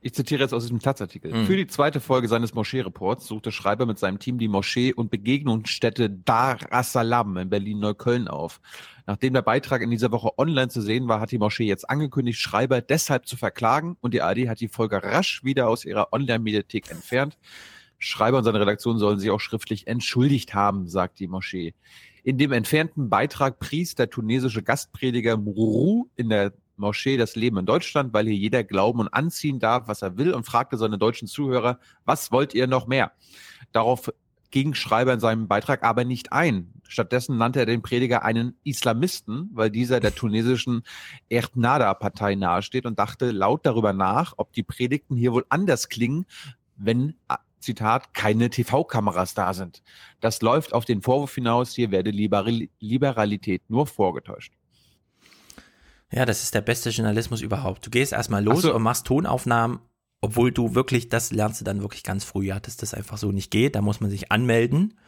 ich 0.00 0.14
zitiere 0.14 0.42
jetzt 0.42 0.52
aus 0.52 0.64
diesem 0.64 0.80
Taz-Artikel. 0.80 1.32
Mhm. 1.32 1.46
Für 1.46 1.56
die 1.56 1.66
zweite 1.66 2.00
Folge 2.00 2.28
seines 2.28 2.54
Moschee-Reports 2.54 3.26
suchte 3.26 3.52
Schreiber 3.52 3.86
mit 3.86 3.98
seinem 3.98 4.18
Team 4.18 4.38
die 4.38 4.48
Moschee 4.48 4.92
und 4.92 5.10
Begegnungsstätte 5.10 6.10
Dar 6.10 6.58
as-Salam 6.70 7.36
in 7.36 7.50
Berlin-Neukölln 7.50 8.28
auf. 8.28 8.60
Nachdem 9.06 9.34
der 9.34 9.42
Beitrag 9.42 9.82
in 9.82 9.90
dieser 9.90 10.10
Woche 10.10 10.38
online 10.38 10.68
zu 10.68 10.80
sehen 10.80 11.08
war, 11.08 11.20
hat 11.20 11.30
die 11.30 11.38
Moschee 11.38 11.64
jetzt 11.66 11.88
angekündigt, 11.88 12.40
Schreiber 12.40 12.80
deshalb 12.80 13.26
zu 13.26 13.36
verklagen 13.36 13.96
und 14.00 14.14
die 14.14 14.22
ARD 14.22 14.48
hat 14.48 14.60
die 14.60 14.68
Folge 14.68 15.02
rasch 15.02 15.44
wieder 15.44 15.68
aus 15.68 15.84
ihrer 15.84 16.12
Online-Mediathek 16.12 16.90
entfernt. 16.90 17.36
Schreiber 18.04 18.38
und 18.38 18.44
seine 18.44 18.60
Redaktion 18.60 18.98
sollen 18.98 19.20
sich 19.20 19.30
auch 19.30 19.38
schriftlich 19.38 19.86
entschuldigt 19.86 20.54
haben, 20.54 20.88
sagt 20.88 21.20
die 21.20 21.28
Moschee. 21.28 21.72
In 22.24 22.36
dem 22.36 22.50
entfernten 22.50 23.08
Beitrag 23.08 23.60
pries 23.60 23.94
der 23.94 24.10
tunesische 24.10 24.64
Gastprediger 24.64 25.36
Mururu 25.36 26.08
in 26.16 26.28
der 26.28 26.52
Moschee 26.76 27.16
das 27.16 27.36
Leben 27.36 27.58
in 27.58 27.66
Deutschland, 27.66 28.12
weil 28.12 28.26
hier 28.26 28.34
jeder 28.34 28.64
glauben 28.64 28.98
und 28.98 29.08
anziehen 29.08 29.60
darf, 29.60 29.86
was 29.86 30.02
er 30.02 30.16
will 30.16 30.34
und 30.34 30.44
fragte 30.44 30.78
seine 30.78 30.98
deutschen 30.98 31.28
Zuhörer, 31.28 31.78
was 32.04 32.32
wollt 32.32 32.54
ihr 32.54 32.66
noch 32.66 32.88
mehr? 32.88 33.12
Darauf 33.70 34.12
ging 34.50 34.74
Schreiber 34.74 35.12
in 35.12 35.20
seinem 35.20 35.46
Beitrag 35.46 35.84
aber 35.84 36.04
nicht 36.04 36.32
ein. 36.32 36.72
Stattdessen 36.88 37.38
nannte 37.38 37.60
er 37.60 37.66
den 37.66 37.82
Prediger 37.82 38.24
einen 38.24 38.56
Islamisten, 38.64 39.48
weil 39.52 39.70
dieser 39.70 40.00
der 40.00 40.14
tunesischen 40.14 40.82
Ernada-Partei 41.28 42.34
nahesteht 42.34 42.84
und 42.84 42.98
dachte 42.98 43.30
laut 43.30 43.64
darüber 43.64 43.92
nach, 43.92 44.34
ob 44.38 44.52
die 44.52 44.64
Predigten 44.64 45.16
hier 45.16 45.32
wohl 45.32 45.46
anders 45.48 45.88
klingen, 45.88 46.26
wenn, 46.76 47.14
Zitat, 47.62 48.14
keine 48.14 48.50
TV-Kameras 48.50 49.34
da 49.34 49.54
sind. 49.54 49.82
Das 50.20 50.42
läuft 50.42 50.74
auf 50.74 50.84
den 50.84 51.02
Vorwurf 51.02 51.34
hinaus, 51.34 51.74
hier 51.74 51.90
werde 51.90 52.10
Liberal 52.10 52.68
Liberalität 52.80 53.62
nur 53.68 53.86
vorgetäuscht. 53.86 54.52
Ja, 56.12 56.26
das 56.26 56.42
ist 56.42 56.54
der 56.54 56.60
beste 56.60 56.90
Journalismus 56.90 57.40
überhaupt. 57.40 57.86
Du 57.86 57.90
gehst 57.90 58.12
erstmal 58.12 58.44
los 58.44 58.62
so. 58.62 58.74
und 58.74 58.82
machst 58.82 59.06
Tonaufnahmen, 59.06 59.80
obwohl 60.20 60.52
du 60.52 60.74
wirklich, 60.74 61.08
das 61.08 61.32
lernst 61.32 61.60
du 61.60 61.64
dann 61.64 61.80
wirklich 61.80 62.02
ganz 62.02 62.24
früh, 62.24 62.46
ja, 62.46 62.60
dass 62.60 62.76
das 62.76 62.92
einfach 62.92 63.16
so 63.16 63.32
nicht 63.32 63.50
geht. 63.50 63.74
Da 63.74 63.80
muss 63.80 64.00
man 64.00 64.10
sich 64.10 64.30
anmelden. 64.30 64.98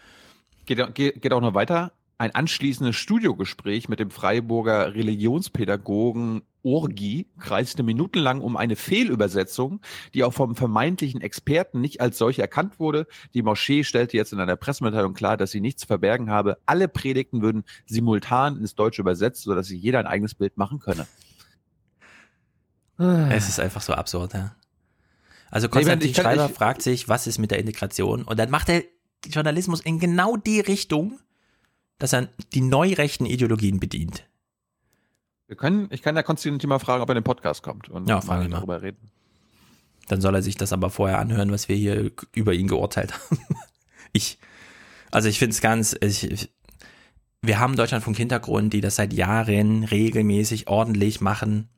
Geht, 0.65 0.95
geht, 0.95 1.21
geht 1.21 1.33
auch 1.33 1.43
noch 1.43 1.55
weiter. 1.55 1.93
Ein 2.17 2.35
anschließendes 2.35 2.95
Studiogespräch 2.97 3.89
mit 3.89 3.99
dem 3.99 4.11
Freiburger 4.11 4.95
Religionspädagogen 4.95 6.43
Orgi 6.63 7.27
kreiste 7.39 7.83
minutenlang 7.83 8.41
um 8.41 8.57
eine 8.57 8.77
Fehlübersetzung, 8.77 9.81
die 10.15 10.25
auch 10.25 10.33
vom 10.33 10.55
vermeintlichen 10.57 11.21
Experten 11.21 11.81
nicht 11.81 12.01
als 12.01 12.17
solche 12.17 12.41
erkannt 12.41 12.79
wurde. 12.79 13.07
Die 13.35 13.43
Moschee 13.43 13.85
stellte 13.85 14.17
jetzt 14.17 14.33
in 14.33 14.41
einer 14.41 14.57
Pressemitteilung 14.57 15.13
klar, 15.13 15.37
dass 15.37 15.51
sie 15.51 15.61
nichts 15.61 15.83
zu 15.83 15.87
verbergen 15.89 16.31
habe. 16.31 16.57
Alle 16.65 16.89
Predigten 16.89 17.43
würden 17.43 17.65
simultan 17.85 18.57
ins 18.59 18.75
Deutsche 18.75 19.03
übersetzt, 19.03 19.43
sodass 19.43 19.67
sich 19.67 19.83
jeder 19.83 19.99
ein 19.99 20.07
eigenes 20.07 20.35
Bild 20.35 20.57
machen 20.57 20.79
könne. 20.79 21.07
Es 22.97 23.49
ist 23.49 23.59
einfach 23.59 23.83
so 23.83 23.93
absurd, 23.93 24.35
ja. 24.35 24.55
Also 25.51 25.67
Nee, 25.67 25.73
Konstantin 25.73 26.13
kann- 26.13 26.25
Schreiber 26.25 26.49
fragt 26.49 26.81
sich, 26.83 27.09
was 27.09 27.27
ist 27.27 27.39
mit 27.39 27.51
der 27.51 27.59
Integration? 27.59 28.23
Und 28.23 28.39
dann 28.39 28.51
macht 28.51 28.69
er 28.69 28.85
Journalismus 29.27 29.81
in 29.81 29.99
genau 29.99 30.37
die 30.37 30.61
Richtung, 30.61 31.19
dass 32.05 32.13
er 32.13 32.29
die 32.53 32.61
neurechten 32.61 33.25
Ideologien 33.25 33.81
bedient. 33.81 34.29
Wir 35.47 35.57
können, 35.57 35.89
ich 35.91 36.03
kann 36.03 36.15
ja 36.15 36.23
Konstantin 36.23 36.69
mal 36.69 36.79
fragen, 36.79 37.03
ob 37.03 37.09
er 37.09 37.13
in 37.13 37.23
den 37.23 37.25
Podcast 37.25 37.63
kommt 37.63 37.89
und 37.89 38.07
Ja, 38.07 38.21
mal. 38.27 38.47
darüber 38.47 38.83
reden. 38.83 39.11
Dann 40.09 40.21
soll 40.21 40.35
er 40.35 40.43
sich 40.43 40.55
das 40.55 40.75
aber 40.75 40.91
vorher 40.91 41.19
anhören, 41.19 41.51
was 41.51 41.71
wir 41.71 41.77
hier 41.77 42.11
über 42.35 42.53
ihn 42.53 42.69
geurteilt 42.69 43.15
haben. 43.15 43.39
ich, 44.13 44.37
also 45.13 45.31
ich 45.31 45.39
finde 45.39 45.55
es 45.55 45.63
ganz, 45.63 45.97
ich, 45.99 46.31
ich, 46.31 46.53
wir 47.41 47.59
haben 47.59 47.75
Deutschlandfunk 47.75 48.19
Hintergrund, 48.19 48.75
die 48.75 48.83
das 48.83 48.97
seit 48.97 49.15
Jahren 49.15 49.85
regelmäßig 49.85 50.69
ordentlich 50.69 51.23
machen. 51.23 51.71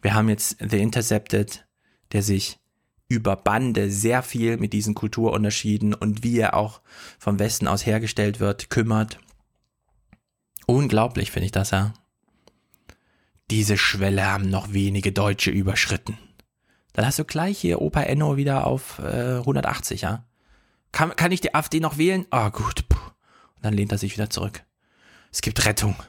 Wir 0.00 0.14
haben 0.14 0.28
jetzt 0.28 0.56
The 0.58 0.80
Intercepted, 0.80 1.68
der 2.10 2.24
sich 2.24 2.58
über 3.06 3.36
Bande 3.36 3.92
sehr 3.92 4.24
viel 4.24 4.56
mit 4.56 4.72
diesen 4.72 4.94
Kulturunterschieden 4.94 5.94
und 5.94 6.24
wie 6.24 6.40
er 6.40 6.54
auch 6.54 6.80
vom 7.20 7.38
Westen 7.38 7.68
aus 7.68 7.86
hergestellt 7.86 8.40
wird, 8.40 8.68
kümmert. 8.68 9.20
Unglaublich 10.72 11.30
finde 11.30 11.44
ich 11.44 11.52
das, 11.52 11.70
ja. 11.70 11.92
Diese 13.50 13.76
Schwelle 13.76 14.24
haben 14.24 14.48
noch 14.48 14.72
wenige 14.72 15.12
Deutsche 15.12 15.50
überschritten. 15.50 16.16
Dann 16.94 17.04
hast 17.04 17.18
du 17.18 17.24
gleich 17.24 17.58
hier 17.58 17.82
Opa 17.82 18.00
Enno 18.02 18.38
wieder 18.38 18.66
auf 18.66 18.98
äh, 18.98 19.36
180, 19.36 20.00
ja. 20.00 20.24
Kann, 20.90 21.14
kann 21.14 21.30
ich 21.30 21.42
die 21.42 21.54
AfD 21.54 21.78
noch 21.78 21.98
wählen? 21.98 22.24
Ah, 22.30 22.48
gut. 22.48 22.88
Puh. 22.88 22.98
Und 23.56 23.64
dann 23.64 23.74
lehnt 23.74 23.92
er 23.92 23.98
sich 23.98 24.14
wieder 24.14 24.30
zurück. 24.30 24.62
Es 25.30 25.42
gibt 25.42 25.64
Rettung. 25.66 25.94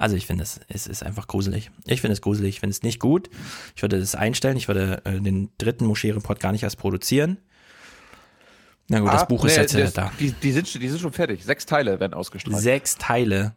Also 0.00 0.14
ich 0.14 0.26
finde 0.26 0.44
es, 0.44 0.60
es 0.68 0.86
ist 0.86 1.02
einfach 1.02 1.26
gruselig. 1.26 1.72
Ich 1.84 2.02
finde 2.02 2.12
es 2.12 2.20
gruselig, 2.20 2.50
ich 2.54 2.60
finde 2.60 2.70
es 2.70 2.84
nicht 2.84 3.00
gut. 3.00 3.28
Ich 3.74 3.82
würde 3.82 3.98
das 3.98 4.14
einstellen, 4.14 4.56
ich 4.56 4.68
würde 4.68 5.02
äh, 5.04 5.20
den 5.20 5.50
dritten 5.58 5.86
Moschee-Report 5.86 6.38
gar 6.38 6.52
nicht 6.52 6.62
erst 6.62 6.78
produzieren. 6.78 7.38
Na 8.88 9.00
gut, 9.00 9.12
das 9.12 9.22
Ah, 9.22 9.24
Buch 9.26 9.44
ist 9.44 9.54
nee, 9.56 9.60
jetzt 9.62 9.74
äh, 9.74 9.80
das- 9.82 9.92
da. 9.94 10.10
Die, 10.18 10.32
die, 10.32 10.52
sind, 10.52 10.66
schon- 10.68 10.80
die 10.80 10.88
sind 10.88 11.00
schon 11.00 11.12
fertig. 11.12 11.44
Sechs 11.44 11.66
Teile 11.66 12.00
werden 12.00 12.14
ausgestrahlt. 12.14 12.56
Sechs 12.62 12.96
Teile. 12.96 13.54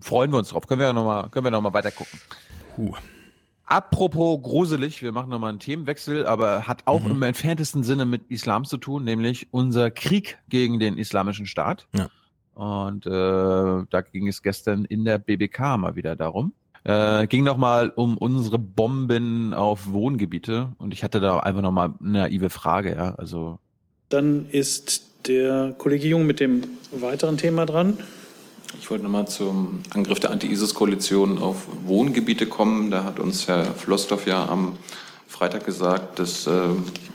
Freuen 0.00 0.32
wir 0.32 0.38
uns 0.38 0.48
drauf. 0.48 0.66
Können 0.66 0.80
wir 0.80 0.88
ja 0.88 0.92
nochmal, 0.92 1.28
können 1.30 1.44
wir 1.46 1.52
noch 1.52 1.60
mal 1.60 1.72
weiter 1.74 1.92
gucken. 1.92 2.18
Huh. 2.76 2.92
Apropos 3.66 4.42
gruselig, 4.42 5.00
wir 5.00 5.12
machen 5.12 5.30
nochmal 5.30 5.50
einen 5.50 5.60
Themenwechsel, 5.60 6.26
aber 6.26 6.66
hat 6.66 6.82
auch 6.88 7.04
Mhm. 7.04 7.10
im 7.12 7.22
entferntesten 7.22 7.84
Sinne 7.84 8.04
mit 8.04 8.28
Islam 8.28 8.64
zu 8.64 8.78
tun, 8.78 9.04
nämlich 9.04 9.46
unser 9.52 9.92
Krieg 9.92 10.38
gegen 10.48 10.80
den 10.80 10.98
islamischen 10.98 11.46
Staat. 11.46 11.86
Ja. 11.94 12.08
Und 12.54 13.06
äh, 13.06 13.10
da 13.10 14.00
ging 14.10 14.26
es 14.26 14.42
gestern 14.42 14.84
in 14.86 15.04
der 15.04 15.18
BBK 15.18 15.76
mal 15.78 15.94
wieder 15.94 16.16
darum. 16.16 16.52
Äh, 16.84 17.26
ging 17.28 17.44
nochmal 17.44 17.92
um 17.94 18.18
unsere 18.18 18.58
Bomben 18.58 19.54
auf 19.54 19.92
Wohngebiete 19.92 20.72
und 20.78 20.92
ich 20.92 21.04
hatte 21.04 21.20
da 21.20 21.38
einfach 21.38 21.62
nochmal 21.62 21.92
eine 22.00 22.12
naive 22.12 22.50
Frage, 22.50 22.94
ja. 22.96 23.14
Also 23.16 23.58
Dann 24.08 24.46
ist 24.50 25.28
der 25.28 25.74
Kollege 25.78 26.08
Jung 26.08 26.26
mit 26.26 26.40
dem 26.40 26.64
weiteren 26.90 27.38
Thema 27.38 27.66
dran. 27.66 27.98
Ich 28.80 28.90
wollte 28.90 29.04
nochmal 29.04 29.28
zum 29.28 29.80
Angriff 29.90 30.18
der 30.18 30.30
Anti-ISIS-Koalition 30.30 31.38
auf 31.38 31.66
Wohngebiete 31.84 32.46
kommen. 32.46 32.90
Da 32.90 33.04
hat 33.04 33.20
uns 33.20 33.46
Herr 33.46 33.64
Flossdorf 33.64 34.26
ja 34.26 34.48
am 34.48 34.76
Freitag 35.28 35.64
gesagt, 35.64 36.18
dass 36.18 36.46
äh, 36.46 36.50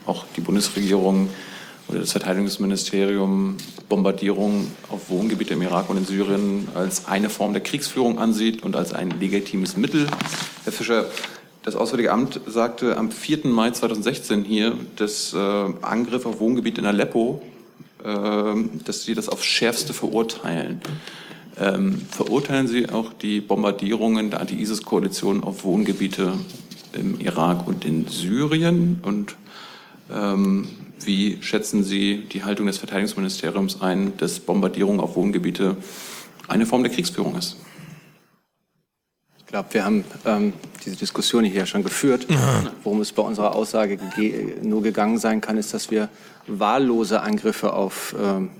auch 0.06 0.24
die 0.36 0.40
Bundesregierung 0.40 1.28
oder 1.88 2.00
das 2.00 2.12
Verteidigungsministerium 2.12 3.56
Bombardierung 3.88 4.70
auf 4.90 5.08
Wohngebiete 5.08 5.54
im 5.54 5.62
Irak 5.62 5.88
und 5.88 5.96
in 5.96 6.04
Syrien 6.04 6.68
als 6.74 7.06
eine 7.06 7.30
Form 7.30 7.54
der 7.54 7.62
Kriegsführung 7.62 8.18
ansieht 8.18 8.62
und 8.62 8.76
als 8.76 8.92
ein 8.92 9.10
legitimes 9.18 9.76
Mittel. 9.76 10.06
Herr 10.64 10.72
Fischer, 10.72 11.06
das 11.62 11.76
Auswärtige 11.76 12.12
Amt 12.12 12.40
sagte 12.46 12.96
am 12.96 13.10
4. 13.10 13.46
Mai 13.46 13.70
2016 13.70 14.44
hier, 14.44 14.74
dass 14.96 15.32
äh, 15.32 15.36
Angriff 15.36 16.26
auf 16.26 16.40
Wohngebiete 16.40 16.80
in 16.80 16.86
Aleppo, 16.86 17.42
äh, 18.04 18.54
dass 18.84 19.04
Sie 19.04 19.14
das 19.14 19.28
aufs 19.28 19.44
Schärfste 19.44 19.94
verurteilen. 19.94 20.80
Ähm, 21.58 22.02
verurteilen 22.10 22.68
Sie 22.68 22.88
auch 22.88 23.12
die 23.12 23.40
Bombardierungen 23.40 24.30
der 24.30 24.40
Anti-ISIS-Koalition 24.40 25.42
auf 25.42 25.64
Wohngebiete 25.64 26.34
im 26.92 27.18
Irak 27.20 27.66
und 27.66 27.84
in 27.84 28.06
Syrien? 28.06 29.00
Und 29.02 29.34
ähm, 30.10 30.68
wie 31.06 31.38
schätzen 31.42 31.84
Sie 31.84 32.24
die 32.32 32.44
Haltung 32.44 32.66
des 32.66 32.78
Verteidigungsministeriums 32.78 33.80
ein, 33.80 34.16
dass 34.16 34.40
Bombardierung 34.40 35.00
auf 35.00 35.16
Wohngebiete 35.16 35.76
eine 36.48 36.66
Form 36.66 36.82
der 36.82 36.92
Kriegsführung 36.92 37.36
ist? 37.36 37.56
Ich 39.38 39.46
glaube, 39.46 39.72
wir 39.72 39.84
haben 39.84 40.04
ähm, 40.26 40.52
diese 40.84 40.96
Diskussion 40.96 41.44
hier 41.44 41.64
schon 41.64 41.82
geführt. 41.82 42.26
Worum 42.82 43.00
es 43.00 43.12
bei 43.12 43.22
unserer 43.22 43.54
Aussage 43.54 43.96
ge 43.96 44.56
nur 44.62 44.82
gegangen 44.82 45.18
sein 45.18 45.40
kann, 45.40 45.56
ist, 45.56 45.72
dass 45.72 45.90
wir 45.90 46.10
wahllose 46.46 47.22
Angriffe 47.22 47.72
auf 47.72 48.14
ähm, 48.20 48.50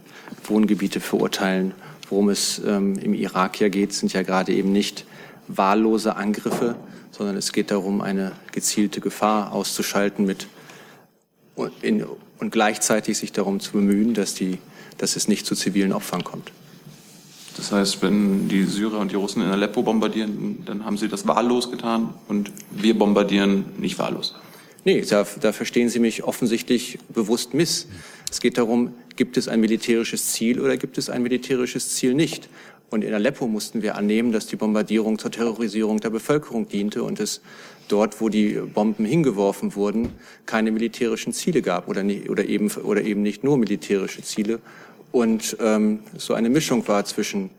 Wohngebiete 0.44 1.00
verurteilen. 1.00 1.74
Worum 2.08 2.30
es 2.30 2.60
ähm, 2.66 2.98
im 2.98 3.12
Irak 3.12 3.60
ja 3.60 3.68
geht, 3.68 3.92
sind 3.92 4.14
ja 4.14 4.22
gerade 4.22 4.52
eben 4.52 4.72
nicht 4.72 5.04
wahllose 5.46 6.16
Angriffe, 6.16 6.76
sondern 7.10 7.36
es 7.36 7.52
geht 7.52 7.70
darum, 7.70 8.00
eine 8.00 8.32
gezielte 8.52 9.00
Gefahr 9.00 9.52
auszuschalten 9.52 10.24
mit 10.24 10.46
in, 11.82 12.06
und 12.40 12.50
gleichzeitig 12.50 13.18
sich 13.18 13.32
darum 13.32 13.60
zu 13.60 13.72
bemühen, 13.72 14.14
dass, 14.14 14.34
die, 14.34 14.58
dass 14.98 15.16
es 15.16 15.28
nicht 15.28 15.46
zu 15.46 15.54
zivilen 15.54 15.92
Opfern 15.92 16.24
kommt. 16.24 16.52
Das 17.56 17.72
heißt, 17.72 18.02
wenn 18.02 18.48
die 18.48 18.64
Syrer 18.64 19.00
und 19.00 19.10
die 19.10 19.16
Russen 19.16 19.42
in 19.42 19.48
Aleppo 19.48 19.82
bombardieren, 19.82 20.62
dann 20.64 20.84
haben 20.84 20.96
sie 20.96 21.08
das 21.08 21.26
wahllos 21.26 21.70
getan 21.70 22.14
und 22.28 22.52
wir 22.70 22.96
bombardieren 22.96 23.64
nicht 23.78 23.98
wahllos. 23.98 24.34
Nee, 24.84 25.02
da, 25.02 25.26
da 25.40 25.52
verstehen 25.52 25.88
Sie 25.88 25.98
mich 25.98 26.22
offensichtlich 26.22 26.98
bewusst 27.08 27.54
miss. 27.54 27.88
Es 28.30 28.40
geht 28.40 28.58
darum, 28.58 28.94
gibt 29.16 29.36
es 29.36 29.48
ein 29.48 29.60
militärisches 29.60 30.32
Ziel 30.32 30.60
oder 30.60 30.76
gibt 30.76 30.98
es 30.98 31.10
ein 31.10 31.22
militärisches 31.22 31.96
Ziel 31.96 32.14
nicht? 32.14 32.48
Und 32.90 33.02
in 33.02 33.12
Aleppo 33.12 33.48
mussten 33.48 33.82
wir 33.82 33.96
annehmen, 33.96 34.32
dass 34.32 34.46
die 34.46 34.56
Bombardierung 34.56 35.18
zur 35.18 35.30
Terrorisierung 35.30 36.00
der 36.00 36.10
Bevölkerung 36.10 36.68
diente 36.68 37.02
und 37.02 37.20
es 37.20 37.42
dort, 37.88 38.20
wo 38.20 38.28
die 38.28 38.54
Bomben 38.54 39.04
hingeworfen 39.04 39.74
wurden, 39.74 40.10
keine 40.46 40.70
militärischen 40.70 41.32
Ziele 41.32 41.62
gab 41.62 41.88
oder, 41.88 42.02
nicht, 42.02 42.28
oder, 42.30 42.44
eben, 42.44 42.70
oder 42.70 43.02
eben 43.02 43.22
nicht 43.22 43.44
nur 43.44 43.58
militärische 43.58 44.22
Ziele. 44.22 44.60
Und 45.12 45.56
ähm, 45.60 46.00
so 46.16 46.34
eine 46.34 46.50
Mischung 46.50 46.86
war 46.86 47.04
zwischen 47.04 47.50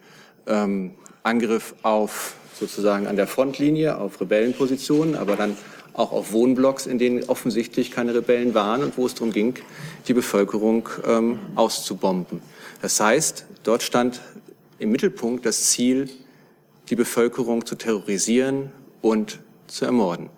ähm, 0.47 0.91
Angriff 1.23 1.76
auf 1.81 2.35
sozusagen 2.60 3.07
an 3.07 3.15
der 3.15 3.27
Frontlinie, 3.27 3.97
auf 3.97 4.19
Rebellenpositionen, 4.19 5.15
aber 5.15 5.35
dann 5.35 5.57
auch 5.93 6.11
auf 6.11 6.31
Wohnblocks, 6.31 6.85
in 6.85 6.99
denen 6.99 7.23
offensichtlich 7.26 7.91
keine 7.91 8.14
Rebellen 8.14 8.53
waren 8.53 8.84
und 8.84 8.97
wo 8.97 9.06
es 9.06 9.15
darum 9.15 9.31
ging, 9.31 9.56
die 10.07 10.14
Bevölkerung 10.14 10.88
ähm, 11.06 11.39
auszubomben. 11.56 12.41
Das 12.81 12.99
heißt, 12.99 13.45
dort 13.64 13.84
stand 13.84 14.22
im 14.77 14.91
Mittelpunkt 14.91 15.45
das 15.45 15.72
Ziel, 15.72 16.10
die 16.89 16.95
Bevölkerung 16.95 17.65
zu 17.65 17.76
terrorisieren 17.76 18.72
und 19.01 19.39
zu 19.70 19.86
ermorden. 19.86 20.30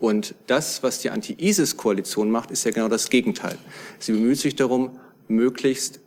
Und 0.00 0.34
das, 0.46 0.82
was 0.82 1.00
die 1.00 1.10
Anti-ISIS-Koalition 1.10 2.30
macht, 2.30 2.50
ist 2.50 2.64
ja 2.64 2.70
genau 2.70 2.88
das 2.88 3.10
Gegenteil. 3.10 3.58
Sie 3.98 4.12
bemüht 4.12 4.38
sich 4.38 4.54
darum, 4.54 4.98
möglichst 5.26 6.00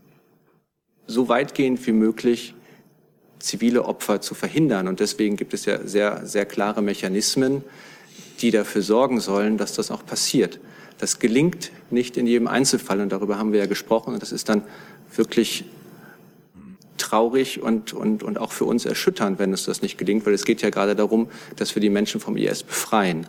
so 1.08 1.28
weitgehend 1.28 1.86
wie 1.86 1.92
möglich 1.92 2.56
zivile 3.40 3.86
Opfer 3.86 4.22
zu 4.22 4.34
verhindern. 4.34 4.88
Und 4.88 5.00
deswegen 5.00 5.36
gibt 5.36 5.54
es 5.54 5.66
ja 5.66 5.86
sehr, 5.86 6.26
sehr 6.26 6.46
klare 6.46 6.82
Mechanismen, 6.82 7.64
die 8.40 8.52
dafür 8.52 8.82
sorgen 8.82 9.20
sollen, 9.20 9.58
dass 9.58 9.74
das 9.74 9.92
auch 9.92 10.06
passiert. 10.06 10.60
Das 10.98 11.20
gelingt 11.20 11.72
nicht 11.90 12.16
in 12.16 12.28
jedem 12.28 12.48
Einzelfall 12.48 13.02
und 13.02 13.12
darüber 13.12 13.38
haben 13.38 13.52
wir 13.52 13.60
ja 13.60 13.66
gesprochen. 13.66 14.14
Und 14.14 14.22
das 14.22 14.32
ist 14.32 14.48
dann 14.48 14.64
wirklich 15.14 15.66
traurig 17.02 17.62
und, 17.62 17.94
und, 17.94 18.24
und 18.24 18.38
auch 18.38 18.52
für 18.52 18.66
uns 18.66 18.86
erschütternd, 18.86 19.40
wenn 19.40 19.54
es 19.54 19.66
das 19.66 19.82
nicht 19.82 19.98
gelingt, 19.98 20.26
weil 20.26 20.34
es 20.34 20.46
geht 20.46 20.62
ja 20.62 20.70
gerade 20.70 20.96
darum, 20.96 21.30
dass 21.56 21.76
wir 21.76 21.82
die 21.82 21.90
Menschen 21.90 22.22
vom 22.22 22.38
IS 22.38 22.64
befreien, 22.64 23.28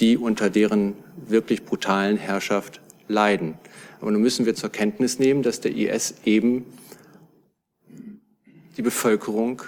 die 0.00 0.16
unter 0.16 0.50
deren 0.50 0.94
wirklich 1.26 1.64
brutalen 1.64 2.16
Herrschaft 2.16 2.80
leiden. 3.08 3.54
Aber 4.00 4.10
nun 4.10 4.22
müssen 4.22 4.46
wir 4.46 4.54
zur 4.54 4.70
Kenntnis 4.70 5.18
nehmen, 5.18 5.42
dass 5.42 5.60
der 5.60 5.74
IS 5.74 6.14
eben 6.24 6.64
die 8.76 8.82
Bevölkerung 8.82 9.62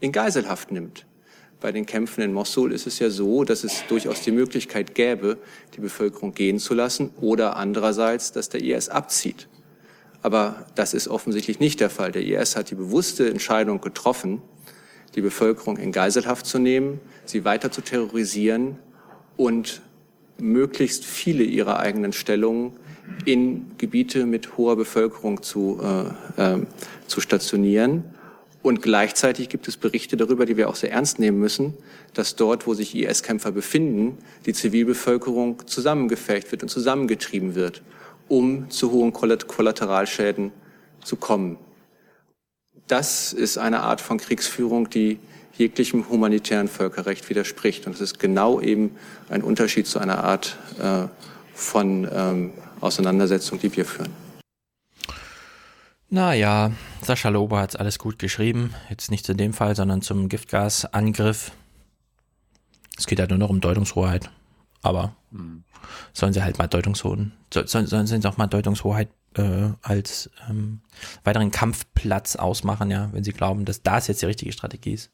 in 0.00 0.10
Geiselhaft 0.10 0.72
nimmt. 0.72 1.06
Bei 1.60 1.72
den 1.72 1.86
Kämpfen 1.86 2.20
in 2.20 2.32
Mosul 2.32 2.72
ist 2.72 2.86
es 2.86 2.98
ja 2.98 3.08
so, 3.08 3.44
dass 3.44 3.64
es 3.64 3.84
durchaus 3.88 4.20
die 4.20 4.32
Möglichkeit 4.32 4.94
gäbe, 4.94 5.38
die 5.76 5.80
Bevölkerung 5.80 6.34
gehen 6.34 6.58
zu 6.58 6.74
lassen 6.74 7.10
oder 7.20 7.56
andererseits, 7.56 8.32
dass 8.32 8.50
der 8.50 8.62
IS 8.62 8.88
abzieht. 8.88 9.48
Aber 10.24 10.64
das 10.74 10.94
ist 10.94 11.06
offensichtlich 11.06 11.60
nicht 11.60 11.80
der 11.80 11.90
Fall. 11.90 12.10
Der 12.10 12.24
IS 12.24 12.56
hat 12.56 12.70
die 12.70 12.74
bewusste 12.74 13.28
Entscheidung 13.28 13.82
getroffen, 13.82 14.40
die 15.14 15.20
Bevölkerung 15.20 15.76
in 15.76 15.92
Geiselhaft 15.92 16.46
zu 16.46 16.58
nehmen, 16.58 16.98
sie 17.26 17.44
weiter 17.44 17.70
zu 17.70 17.82
terrorisieren 17.82 18.78
und 19.36 19.82
möglichst 20.38 21.04
viele 21.04 21.44
ihrer 21.44 21.78
eigenen 21.78 22.14
Stellungen 22.14 22.72
in 23.26 23.72
Gebiete 23.76 24.24
mit 24.24 24.56
hoher 24.56 24.76
Bevölkerung 24.76 25.42
zu, 25.42 25.78
äh, 26.38 26.54
äh, 26.54 26.60
zu 27.06 27.20
stationieren. 27.20 28.04
Und 28.62 28.80
gleichzeitig 28.80 29.50
gibt 29.50 29.68
es 29.68 29.76
Berichte 29.76 30.16
darüber, 30.16 30.46
die 30.46 30.56
wir 30.56 30.70
auch 30.70 30.76
sehr 30.76 30.90
ernst 30.90 31.18
nehmen 31.18 31.38
müssen, 31.38 31.74
dass 32.14 32.34
dort, 32.34 32.66
wo 32.66 32.72
sich 32.72 32.94
IS-Kämpfer 32.96 33.52
befinden, 33.52 34.16
die 34.46 34.54
Zivilbevölkerung 34.54 35.66
zusammengefecht 35.66 36.50
wird 36.50 36.62
und 36.62 36.70
zusammengetrieben 36.70 37.54
wird 37.54 37.82
um 38.28 38.70
zu 38.70 38.90
hohen 38.90 39.12
Kollateralschäden 39.12 40.52
zu 41.02 41.16
kommen. 41.16 41.58
Das 42.86 43.32
ist 43.32 43.58
eine 43.58 43.80
Art 43.80 44.00
von 44.00 44.18
Kriegsführung, 44.18 44.90
die 44.90 45.18
jeglichem 45.56 46.08
humanitären 46.08 46.68
Völkerrecht 46.68 47.28
widerspricht. 47.30 47.86
Und 47.86 47.94
es 47.94 48.00
ist 48.00 48.18
genau 48.18 48.60
eben 48.60 48.96
ein 49.28 49.42
Unterschied 49.42 49.86
zu 49.86 49.98
einer 49.98 50.22
Art 50.24 50.58
äh, 50.80 51.06
von 51.54 52.08
ähm, 52.12 52.52
Auseinandersetzung, 52.80 53.58
die 53.58 53.74
wir 53.74 53.84
führen. 53.84 54.12
Naja, 56.10 56.72
Sascha 57.02 57.28
Lober 57.28 57.60
hat 57.60 57.78
alles 57.78 57.98
gut 57.98 58.18
geschrieben. 58.18 58.74
Jetzt 58.90 59.10
nicht 59.10 59.28
in 59.28 59.36
dem 59.36 59.52
Fall, 59.52 59.74
sondern 59.74 60.02
zum 60.02 60.28
Giftgasangriff. 60.28 61.52
Es 62.98 63.06
geht 63.06 63.18
ja 63.18 63.26
nur 63.26 63.38
noch 63.38 63.50
um 63.50 63.60
Deutungshoheit. 63.60 64.30
Aber 64.82 65.16
mhm 65.30 65.64
sollen 66.12 66.32
sie 66.32 66.42
halt 66.42 66.58
mal 66.58 66.66
Deutungshoheit, 66.66 67.30
sollen, 67.52 67.86
sollen 67.86 68.06
sie 68.06 68.28
auch 68.28 68.36
mal 68.36 68.46
Deutungshoheit 68.46 69.08
äh, 69.36 69.70
als 69.82 70.30
ähm, 70.48 70.80
weiteren 71.24 71.50
Kampfplatz 71.50 72.36
ausmachen, 72.36 72.90
ja, 72.90 73.12
wenn 73.12 73.24
sie 73.24 73.32
glauben, 73.32 73.64
dass 73.64 73.82
das 73.82 74.06
jetzt 74.06 74.22
die 74.22 74.26
richtige 74.26 74.52
Strategie 74.52 74.92
ist. 74.92 75.10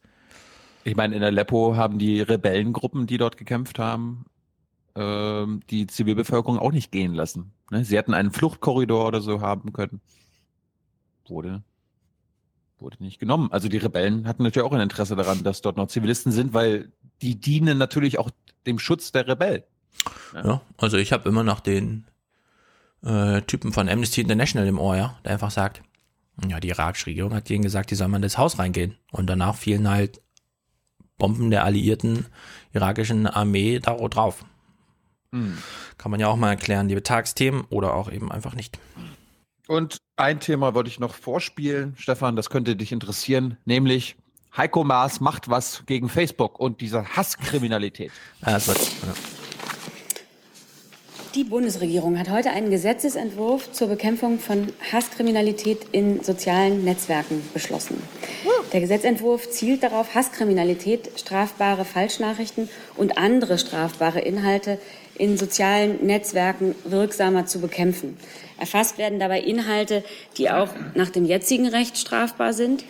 Ich 0.84 0.96
meine, 0.96 1.14
in 1.14 1.22
Aleppo 1.22 1.76
haben 1.76 1.98
die 1.98 2.20
Rebellengruppen, 2.20 3.06
die 3.06 3.18
dort 3.18 3.36
gekämpft 3.36 3.78
haben, 3.78 4.24
ähm, 4.94 5.60
die 5.70 5.86
Zivilbevölkerung 5.86 6.58
auch 6.58 6.72
nicht 6.72 6.90
gehen 6.90 7.14
lassen. 7.14 7.52
Ne? 7.70 7.84
Sie 7.84 7.96
hätten 7.96 8.14
einen 8.14 8.30
Fluchtkorridor 8.30 9.06
oder 9.06 9.20
so 9.20 9.40
haben 9.40 9.72
können. 9.72 10.00
Wurde, 11.26 11.62
wurde 12.78 13.02
nicht 13.02 13.20
genommen. 13.20 13.52
Also 13.52 13.68
die 13.68 13.76
Rebellen 13.76 14.26
hatten 14.26 14.42
natürlich 14.42 14.66
auch 14.66 14.72
ein 14.72 14.80
Interesse 14.80 15.16
daran, 15.16 15.44
dass 15.44 15.60
dort 15.60 15.76
noch 15.76 15.88
Zivilisten 15.88 16.32
sind, 16.32 16.54
weil 16.54 16.90
die 17.22 17.38
dienen 17.38 17.78
natürlich 17.78 18.18
auch 18.18 18.30
dem 18.66 18.78
Schutz 18.78 19.12
der 19.12 19.28
Rebellen. 19.28 19.62
Ja. 20.34 20.44
ja 20.44 20.60
also 20.78 20.96
ich 20.96 21.12
habe 21.12 21.28
immer 21.28 21.42
noch 21.42 21.60
den 21.60 22.06
äh, 23.02 23.42
Typen 23.42 23.72
von 23.72 23.88
Amnesty 23.88 24.20
International 24.20 24.68
im 24.68 24.78
Ohr, 24.78 24.96
ja, 24.96 25.18
der 25.24 25.32
einfach 25.32 25.50
sagt, 25.50 25.82
ja, 26.48 26.60
die 26.60 26.68
irakische 26.68 27.06
Regierung 27.06 27.34
hat 27.34 27.48
denen 27.48 27.62
gesagt, 27.62 27.90
die 27.90 27.94
sollen 27.94 28.10
mal 28.10 28.16
in 28.16 28.22
das 28.22 28.38
Haus 28.38 28.58
reingehen. 28.58 28.96
Und 29.10 29.26
danach 29.26 29.56
fielen 29.56 29.88
halt 29.88 30.20
Bomben 31.18 31.50
der 31.50 31.64
alliierten 31.64 32.26
irakischen 32.72 33.26
Armee 33.26 33.78
da 33.78 33.94
drauf. 33.94 34.44
Mhm. 35.32 35.58
Kann 35.98 36.10
man 36.10 36.20
ja 36.20 36.28
auch 36.28 36.36
mal 36.36 36.50
erklären, 36.50 36.88
liebe 36.88 37.02
Tagsthemen 37.02 37.64
oder 37.68 37.94
auch 37.94 38.10
eben 38.10 38.32
einfach 38.32 38.54
nicht. 38.54 38.78
Und 39.68 39.98
ein 40.16 40.40
Thema 40.40 40.74
wollte 40.74 40.88
ich 40.88 40.98
noch 40.98 41.14
vorspielen, 41.14 41.94
Stefan, 41.96 42.34
das 42.34 42.50
könnte 42.50 42.74
dich 42.74 42.90
interessieren, 42.90 43.56
nämlich 43.64 44.16
Heiko 44.56 44.82
Maas 44.82 45.20
macht 45.20 45.48
was 45.48 45.84
gegen 45.86 46.08
Facebook 46.08 46.58
und 46.58 46.80
diese 46.80 47.04
Hasskriminalität. 47.16 48.10
Also, 48.40 48.72
ja. 48.72 49.14
Die 51.36 51.44
Bundesregierung 51.44 52.18
hat 52.18 52.28
heute 52.28 52.50
einen 52.50 52.70
Gesetzesentwurf 52.70 53.70
zur 53.70 53.86
Bekämpfung 53.86 54.40
von 54.40 54.66
Hasskriminalität 54.90 55.78
in 55.92 56.24
sozialen 56.24 56.82
Netzwerken 56.82 57.40
beschlossen. 57.54 58.02
Der 58.72 58.80
Gesetzentwurf 58.80 59.48
zielt 59.48 59.84
darauf, 59.84 60.12
Hasskriminalität, 60.12 61.08
strafbare 61.14 61.84
Falschnachrichten 61.84 62.68
und 62.96 63.16
andere 63.16 63.58
strafbare 63.58 64.20
Inhalte 64.20 64.80
in 65.18 65.36
sozialen 65.36 66.04
Netzwerken 66.04 66.74
wirksamer 66.84 67.46
zu 67.46 67.60
bekämpfen. 67.60 68.16
Erfasst 68.58 68.98
werden 68.98 69.20
dabei 69.20 69.40
Inhalte, 69.40 70.02
die 70.36 70.50
auch 70.50 70.70
nach 70.96 71.10
dem 71.10 71.24
jetzigen 71.24 71.68
Recht 71.68 71.96
strafbar 71.96 72.54
sind. 72.54 72.84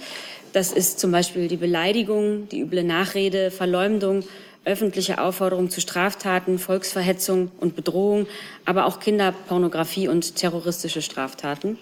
Das 0.55 0.73
ist 0.73 0.99
zum 0.99 1.13
Beispiel 1.13 1.47
die 1.47 1.59
Beleidigung, 1.59 2.49
die 2.49 2.61
üble 2.61 2.85
Nachrede, 2.85 3.51
Verleumdung, 3.51 4.25
öffentliche 4.65 5.21
Aufforderung 5.21 5.71
zu 5.71 5.81
Straftaten, 5.81 6.59
Volksverhetzung 6.59 7.51
und 7.61 7.77
Bedrohung, 7.77 8.27
aber 8.65 8.87
auch 8.87 9.01
Kinderpornografie 9.01 10.09
und 10.09 10.37
terroristische 10.37 11.03
Straftaten. 11.03 11.79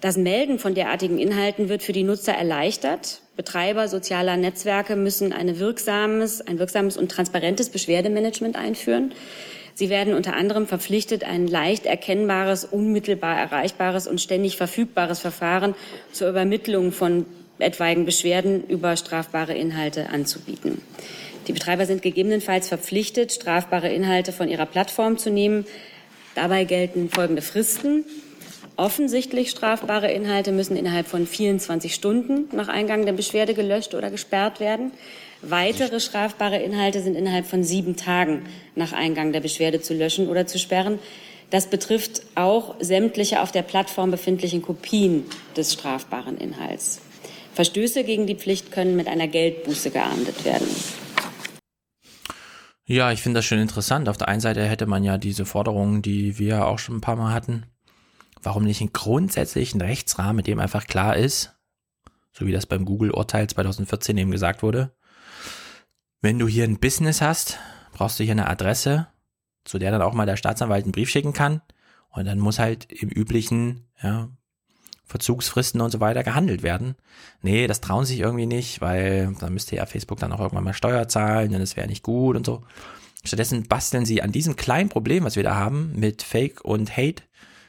Das 0.00 0.16
Melden 0.16 0.58
von 0.58 0.74
derartigen 0.74 1.18
Inhalten 1.18 1.68
wird 1.68 1.82
für 1.82 1.92
die 1.92 2.02
Nutzer 2.02 2.32
erleichtert. 2.32 3.20
Betreiber 3.36 3.88
sozialer 3.88 4.36
Netzwerke 4.36 4.96
müssen 4.96 5.32
eine 5.32 5.58
wirksames, 5.58 6.40
ein 6.40 6.58
wirksames 6.58 6.96
und 6.96 7.10
transparentes 7.10 7.68
Beschwerdemanagement 7.68 8.56
einführen. 8.56 9.12
Sie 9.74 9.90
werden 9.90 10.14
unter 10.14 10.34
anderem 10.34 10.66
verpflichtet, 10.66 11.22
ein 11.24 11.46
leicht 11.46 11.84
erkennbares, 11.84 12.64
unmittelbar 12.64 13.38
erreichbares 13.38 14.06
und 14.06 14.20
ständig 14.20 14.56
verfügbares 14.56 15.20
Verfahren 15.20 15.74
zur 16.12 16.30
Übermittlung 16.30 16.92
von 16.92 17.26
etwaigen 17.58 18.06
Beschwerden 18.06 18.64
über 18.68 18.96
strafbare 18.96 19.54
Inhalte 19.54 20.08
anzubieten. 20.08 20.80
Die 21.46 21.52
Betreiber 21.52 21.86
sind 21.86 22.02
gegebenenfalls 22.02 22.68
verpflichtet, 22.68 23.32
strafbare 23.32 23.92
Inhalte 23.92 24.32
von 24.32 24.48
ihrer 24.48 24.66
Plattform 24.66 25.16
zu 25.16 25.30
nehmen. 25.30 25.64
Dabei 26.34 26.64
gelten 26.64 27.08
folgende 27.08 27.42
Fristen. 27.42 28.04
Offensichtlich 28.76 29.50
strafbare 29.50 30.12
Inhalte 30.12 30.52
müssen 30.52 30.76
innerhalb 30.76 31.06
von 31.06 31.26
24 31.26 31.94
Stunden 31.94 32.44
nach 32.54 32.68
Eingang 32.68 33.06
der 33.06 33.14
Beschwerde 33.14 33.54
gelöscht 33.54 33.94
oder 33.94 34.10
gesperrt 34.10 34.60
werden. 34.60 34.90
Weitere 35.40 36.00
strafbare 36.00 36.58
Inhalte 36.58 37.00
sind 37.00 37.14
innerhalb 37.14 37.46
von 37.46 37.62
sieben 37.62 37.96
Tagen 37.96 38.42
nach 38.74 38.92
Eingang 38.92 39.32
der 39.32 39.40
Beschwerde 39.40 39.80
zu 39.80 39.94
löschen 39.94 40.28
oder 40.28 40.46
zu 40.46 40.58
sperren. 40.58 40.98
Das 41.50 41.68
betrifft 41.68 42.22
auch 42.34 42.74
sämtliche 42.80 43.40
auf 43.40 43.52
der 43.52 43.62
Plattform 43.62 44.10
befindlichen 44.10 44.62
Kopien 44.62 45.24
des 45.56 45.72
strafbaren 45.72 46.36
Inhalts. 46.36 47.00
Verstöße 47.54 48.04
gegen 48.04 48.26
die 48.26 48.34
Pflicht 48.34 48.72
können 48.72 48.96
mit 48.96 49.06
einer 49.06 49.28
Geldbuße 49.28 49.90
geahndet 49.90 50.44
werden. 50.44 50.66
Ja, 52.88 53.10
ich 53.10 53.20
finde 53.20 53.38
das 53.38 53.44
schon 53.44 53.58
interessant. 53.58 54.08
Auf 54.08 54.16
der 54.16 54.28
einen 54.28 54.40
Seite 54.40 54.64
hätte 54.64 54.86
man 54.86 55.02
ja 55.02 55.18
diese 55.18 55.44
Forderungen, 55.44 56.02
die 56.02 56.38
wir 56.38 56.66
auch 56.66 56.78
schon 56.78 56.96
ein 56.96 57.00
paar 57.00 57.16
Mal 57.16 57.34
hatten. 57.34 57.66
Warum 58.42 58.62
nicht 58.62 58.80
einen 58.80 58.92
grundsätzlichen 58.92 59.80
Rechtsrahmen, 59.80 60.36
mit 60.36 60.46
dem 60.46 60.60
einfach 60.60 60.86
klar 60.86 61.16
ist, 61.16 61.56
so 62.32 62.46
wie 62.46 62.52
das 62.52 62.66
beim 62.66 62.84
Google-Urteil 62.84 63.48
2014 63.48 64.16
eben 64.18 64.30
gesagt 64.30 64.62
wurde. 64.62 64.94
Wenn 66.20 66.38
du 66.38 66.46
hier 66.46 66.62
ein 66.62 66.78
Business 66.78 67.20
hast, 67.20 67.58
brauchst 67.92 68.20
du 68.20 68.24
hier 68.24 68.32
eine 68.32 68.48
Adresse, 68.48 69.08
zu 69.64 69.78
der 69.78 69.90
dann 69.90 70.02
auch 70.02 70.14
mal 70.14 70.26
der 70.26 70.36
Staatsanwalt 70.36 70.84
einen 70.84 70.92
Brief 70.92 71.10
schicken 71.10 71.32
kann. 71.32 71.62
Und 72.10 72.26
dann 72.26 72.38
muss 72.38 72.60
halt 72.60 72.92
im 72.92 73.08
üblichen, 73.08 73.88
ja, 74.00 74.28
Verzugsfristen 75.06 75.80
und 75.80 75.90
so 75.90 76.00
weiter 76.00 76.24
gehandelt 76.24 76.62
werden. 76.62 76.96
Nee, 77.40 77.68
das 77.68 77.80
trauen 77.80 78.04
sich 78.04 78.18
irgendwie 78.18 78.46
nicht, 78.46 78.80
weil 78.80 79.34
dann 79.38 79.54
müsste 79.54 79.76
ja 79.76 79.86
Facebook 79.86 80.18
dann 80.18 80.32
auch 80.32 80.40
irgendwann 80.40 80.64
mal 80.64 80.74
Steuer 80.74 81.08
zahlen 81.08 81.54
und 81.54 81.60
das 81.60 81.76
wäre 81.76 81.86
nicht 81.86 82.02
gut 82.02 82.36
und 82.36 82.44
so. 82.44 82.64
Stattdessen 83.24 83.64
basteln 83.64 84.04
sie 84.04 84.22
an 84.22 84.32
diesem 84.32 84.56
kleinen 84.56 84.88
Problem, 84.88 85.24
was 85.24 85.36
wir 85.36 85.42
da 85.42 85.54
haben, 85.54 85.92
mit 85.96 86.22
Fake 86.22 86.64
und 86.64 86.96
Hate, 86.96 87.22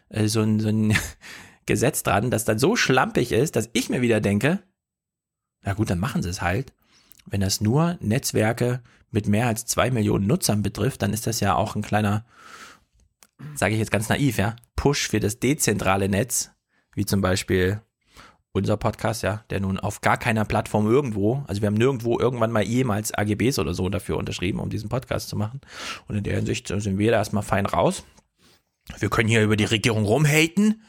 äh, 0.09 0.27
so 0.27 0.41
ein, 0.41 0.59
so 0.59 0.69
ein 0.69 0.95
Gesetz 1.68 2.01
dran, 2.03 2.31
das 2.31 2.45
dann 2.45 2.59
so 2.59 2.76
schlampig 2.76 3.31
ist, 3.31 3.55
dass 3.55 3.69
ich 3.73 3.89
mir 3.89 4.01
wieder 4.01 4.19
denke, 4.19 4.59
na 5.64 5.73
gut, 5.73 5.89
dann 5.89 5.99
machen 5.99 6.23
sie 6.23 6.30
es 6.30 6.41
halt. 6.41 6.73
Wenn 7.26 7.41
das 7.41 7.61
nur 7.61 7.97
Netzwerke 7.99 8.81
mit 9.11 9.27
mehr 9.27 9.47
als 9.47 9.65
zwei 9.65 9.91
Millionen 9.91 10.27
Nutzern 10.27 10.64
betrifft, 10.64 11.01
dann 11.01 11.14
ist 11.14 11.27
das 11.27 11.39
ja 11.39 11.55
auch 11.55 11.76
ein 11.76 11.81
kleiner, 11.81 12.26
sage 13.55 13.73
ich 13.73 13.80
jetzt 13.80 13.91
ganz 13.91 14.09
naiv, 14.09 14.38
ja, 14.38 14.55
Push 14.76 15.09
für 15.09 15.19
das 15.19 15.39
dezentrale 15.39 16.07
Netz, 16.07 16.51
wie 16.97 17.05
zum 17.05 17.21
Beispiel 17.21 17.79
unser 18.53 18.75
Podcast, 18.75 19.21
ja, 19.21 19.43
der 19.51 19.59
nun 19.59 19.79
auf 19.79 20.01
gar 20.01 20.17
keiner 20.17 20.45
Plattform 20.45 20.87
irgendwo, 20.87 21.43
also 21.47 21.61
wir 21.61 21.67
haben 21.67 21.75
nirgendwo 21.75 22.19
irgendwann 22.19 22.51
mal 22.51 22.63
jemals 22.63 23.13
AGBs 23.13 23.59
oder 23.59 23.75
so 23.75 23.87
dafür 23.87 24.17
unterschrieben, 24.17 24.59
um 24.59 24.71
diesen 24.71 24.89
Podcast 24.89 25.29
zu 25.29 25.35
machen. 25.35 25.61
Und 26.07 26.15
in 26.15 26.23
der 26.23 26.35
Hinsicht 26.35 26.67
sind 26.67 26.97
wir 26.97 27.11
da 27.11 27.17
erstmal 27.17 27.43
fein 27.43 27.67
raus. 27.67 28.03
Wir 28.97 29.11
können 29.11 29.29
hier 29.29 29.43
über 29.43 29.57
die 29.57 29.65
Regierung 29.65 30.05
rumhaten. 30.05 30.81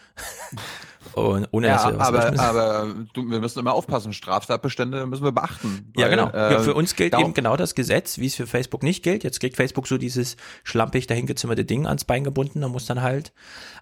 Und 1.14 1.48
ohne 1.50 1.68
ja, 1.68 1.76
dass 1.76 1.92
wir 1.92 1.98
was 1.98 2.38
aber, 2.38 2.40
aber 2.40 2.94
du, 3.12 3.30
wir 3.30 3.40
müssen 3.40 3.58
immer 3.58 3.72
aufpassen. 3.72 4.12
Straftatbestände 4.12 5.06
müssen 5.06 5.24
wir 5.24 5.32
beachten. 5.32 5.92
Ja, 5.96 6.04
weil, 6.04 6.10
genau. 6.10 6.26
ja, 6.28 6.50
äh, 6.50 6.60
für 6.60 6.74
uns 6.74 6.96
gilt 6.96 7.16
eben 7.18 7.34
genau 7.34 7.56
das 7.56 7.74
Gesetz, 7.74 8.18
wie 8.18 8.26
es 8.26 8.34
für 8.34 8.46
Facebook 8.46 8.82
nicht 8.82 9.02
gilt. 9.02 9.24
Jetzt 9.24 9.40
kriegt 9.40 9.56
Facebook 9.56 9.86
so 9.86 9.98
dieses 9.98 10.36
schlampig 10.64 11.06
dahingezimmerte 11.06 11.64
Ding 11.64 11.86
ans 11.86 12.04
Bein 12.04 12.24
gebunden 12.24 12.64
und 12.64 12.72
muss 12.72 12.86
dann 12.86 13.02
halt 13.02 13.32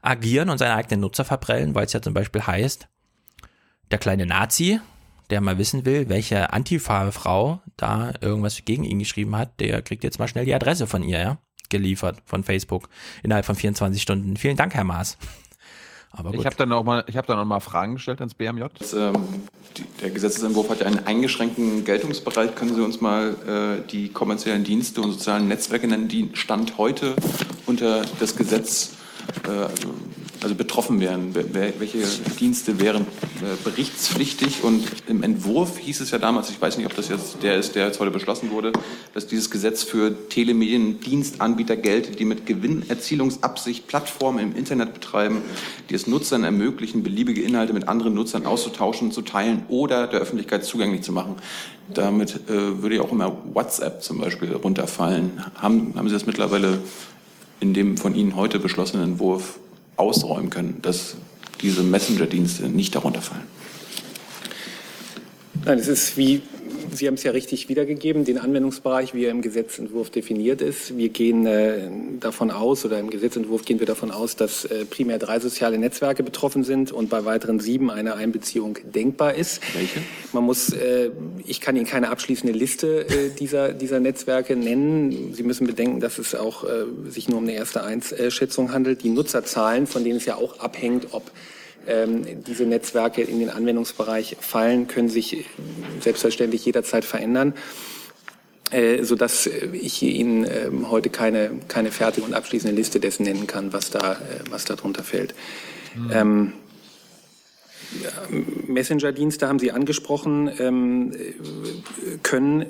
agieren 0.02 0.50
und 0.50 0.58
seine 0.58 0.74
eigenen 0.74 1.00
Nutzer 1.00 1.24
verprellen, 1.24 1.74
weil 1.74 1.86
es 1.86 1.92
ja 1.92 2.02
zum 2.02 2.14
Beispiel 2.14 2.46
heißt, 2.46 2.88
der 3.90 3.98
kleine 3.98 4.26
Nazi, 4.26 4.80
der 5.30 5.40
mal 5.40 5.58
wissen 5.58 5.84
will, 5.84 6.08
welche 6.08 6.52
Antifa-Frau 6.52 7.60
da 7.76 8.12
irgendwas 8.20 8.64
gegen 8.64 8.84
ihn 8.84 8.98
geschrieben 8.98 9.36
hat, 9.36 9.60
der 9.60 9.82
kriegt 9.82 10.04
jetzt 10.04 10.18
mal 10.18 10.28
schnell 10.28 10.44
die 10.44 10.54
Adresse 10.54 10.86
von 10.86 11.02
ihr, 11.02 11.18
ja, 11.18 11.38
geliefert 11.68 12.18
von 12.24 12.44
Facebook 12.44 12.88
innerhalb 13.22 13.44
von 13.44 13.56
24 13.56 14.00
Stunden. 14.00 14.36
Vielen 14.36 14.56
Dank, 14.56 14.74
Herr 14.74 14.84
Maas. 14.84 15.18
Aber 16.16 16.30
gut. 16.30 16.40
Ich 16.40 16.46
habe 16.46 16.56
dann 16.56 16.72
auch 16.72 16.84
mal, 16.84 17.04
ich 17.06 17.16
habe 17.16 17.26
dann 17.26 17.38
auch 17.38 17.44
mal 17.44 17.60
Fragen 17.60 17.94
gestellt 17.94 18.20
ans 18.20 18.34
BMJ. 18.34 18.64
Das, 18.78 18.92
ähm, 18.94 19.14
die, 19.76 19.84
der 20.00 20.10
Gesetzesentwurf 20.10 20.70
hat 20.70 20.80
ja 20.80 20.86
einen 20.86 21.06
eingeschränkten 21.06 21.84
Geltungsbereich. 21.84 22.54
Können 22.54 22.74
Sie 22.74 22.82
uns 22.82 23.00
mal 23.00 23.36
äh, 23.46 23.86
die 23.90 24.08
kommerziellen 24.08 24.64
Dienste 24.64 25.02
und 25.02 25.12
sozialen 25.12 25.48
Netzwerke 25.48 25.86
nennen, 25.86 26.08
die 26.08 26.30
Stand 26.34 26.78
heute 26.78 27.14
unter 27.66 28.02
das 28.18 28.36
Gesetz 28.36 28.94
äh, 29.44 29.68
also 30.42 30.54
betroffen 30.54 31.00
wären? 31.00 31.34
Welche 31.34 31.98
Dienste 32.38 32.80
wären 32.80 33.02
äh, 33.02 33.56
berichtspflichtig? 33.64 34.62
Und 34.62 34.84
im 35.06 35.22
Entwurf 35.22 35.78
hieß 35.78 36.00
es 36.00 36.10
ja 36.10 36.18
damals, 36.18 36.50
ich 36.50 36.60
weiß 36.60 36.76
nicht, 36.76 36.86
ob 36.86 36.94
das 36.94 37.08
jetzt 37.08 37.42
der 37.42 37.56
ist, 37.56 37.74
der 37.74 37.86
jetzt 37.86 38.00
heute 38.00 38.10
beschlossen 38.10 38.50
wurde, 38.50 38.72
dass 39.14 39.26
dieses 39.26 39.50
Gesetz 39.50 39.82
für 39.82 40.28
Telemediendienstanbieter 40.28 41.76
gilt, 41.76 42.18
die 42.18 42.24
mit 42.24 42.46
Gewinnerzielungsabsicht 42.46 43.86
Plattformen 43.86 44.38
im 44.38 44.56
Internet 44.56 44.94
betreiben, 44.94 45.42
die 45.90 45.94
es 45.94 46.06
Nutzern 46.06 46.44
ermöglichen, 46.44 47.02
beliebige 47.02 47.42
Inhalte 47.42 47.72
mit 47.72 47.88
anderen 47.88 48.14
Nutzern 48.14 48.46
auszutauschen, 48.46 49.12
zu 49.12 49.22
teilen 49.22 49.64
oder 49.68 50.06
der 50.06 50.20
Öffentlichkeit 50.20 50.64
zugänglich 50.64 51.02
zu 51.02 51.12
machen. 51.12 51.36
Damit 51.92 52.48
äh, 52.48 52.82
würde 52.82 52.96
ja 52.96 53.02
auch 53.02 53.12
immer 53.12 53.36
WhatsApp 53.52 54.02
zum 54.02 54.18
Beispiel 54.18 54.52
runterfallen. 54.52 55.42
Haben, 55.54 55.94
haben 55.96 56.08
Sie 56.08 56.14
das 56.14 56.26
mittlerweile 56.26 56.78
in 57.60 57.74
dem 57.74 57.96
von 57.96 58.14
Ihnen 58.14 58.36
heute 58.36 58.58
beschlossenen 58.58 59.12
Entwurf 59.12 59.58
ausräumen 59.96 60.50
können, 60.50 60.80
dass 60.82 61.16
diese 61.60 61.82
Messenger-Dienste 61.82 62.68
nicht 62.68 62.94
darunter 62.94 63.22
fallen? 63.22 63.46
Nein, 65.64 65.78
es 65.78 65.88
ist 65.88 66.16
wie, 66.16 66.42
Sie 66.92 67.06
haben 67.06 67.14
es 67.14 67.22
ja 67.22 67.32
richtig 67.32 67.68
wiedergegeben, 67.68 68.24
den 68.24 68.38
Anwendungsbereich, 68.38 69.14
wie 69.14 69.24
er 69.24 69.30
im 69.30 69.42
Gesetzentwurf 69.42 70.10
definiert 70.10 70.62
ist. 70.62 70.96
Wir 70.96 71.08
gehen 71.10 71.46
äh, 71.46 71.90
davon 72.20 72.50
aus, 72.50 72.84
oder 72.84 72.98
im 72.98 73.10
Gesetzentwurf 73.10 73.64
gehen 73.64 73.80
wir 73.80 73.86
davon 73.86 74.10
aus, 74.10 74.36
dass 74.36 74.64
äh, 74.64 74.84
primär 74.84 75.18
drei 75.18 75.38
soziale 75.40 75.78
Netzwerke 75.78 76.22
betroffen 76.22 76.64
sind 76.64 76.92
und 76.92 77.10
bei 77.10 77.24
weiteren 77.24 77.60
sieben 77.60 77.90
eine 77.90 78.14
Einbeziehung 78.14 78.78
denkbar 78.82 79.34
ist. 79.34 79.60
Welche? 79.74 80.00
Man 80.32 80.44
muss, 80.44 80.72
äh, 80.72 81.10
ich 81.46 81.60
kann 81.60 81.76
Ihnen 81.76 81.86
keine 81.86 82.08
abschließende 82.08 82.56
Liste 82.56 83.06
äh, 83.08 83.30
dieser, 83.38 83.72
dieser 83.72 84.00
Netzwerke 84.00 84.56
nennen. 84.56 85.34
Sie 85.34 85.42
müssen 85.42 85.66
bedenken, 85.66 86.00
dass 86.00 86.18
es 86.18 86.34
auch 86.34 86.64
äh, 86.64 87.10
sich 87.10 87.28
nur 87.28 87.38
um 87.38 87.44
eine 87.44 87.54
erste 87.54 87.82
Einschätzung 87.82 88.72
handelt. 88.72 89.02
Die 89.02 89.10
Nutzerzahlen, 89.10 89.86
von 89.86 90.02
denen 90.04 90.16
es 90.16 90.24
ja 90.24 90.36
auch 90.36 90.60
abhängt, 90.60 91.08
ob 91.12 91.30
diese 92.46 92.64
Netzwerke 92.64 93.22
in 93.22 93.38
den 93.38 93.50
Anwendungsbereich 93.50 94.36
fallen, 94.40 94.88
können 94.88 95.08
sich 95.08 95.36
äh, 95.38 95.44
selbstverständlich 96.00 96.64
jederzeit 96.64 97.04
verändern, 97.04 97.54
äh, 98.70 99.04
sodass 99.04 99.46
äh, 99.46 99.68
ich 99.72 100.02
Ihnen 100.02 100.44
ähm, 100.44 100.90
heute 100.90 101.10
keine, 101.10 101.50
keine 101.68 101.92
fertige 101.92 102.26
und 102.26 102.34
abschließende 102.34 102.74
Liste 102.74 102.98
dessen 102.98 103.22
nennen 103.22 103.46
kann, 103.46 103.72
was 103.72 103.90
da, 103.90 104.14
äh, 104.14 104.16
was 104.50 104.64
da 104.64 104.74
drunter 104.74 105.04
fällt. 105.04 105.34
Ähm, 106.12 106.52
ja, 108.02 108.10
Messenger-Dienste 108.66 109.48
haben 109.48 109.58
Sie 109.58 109.72
angesprochen, 109.72 110.50
ähm, 110.58 111.12
äh, 111.12 112.18
können 112.22 112.66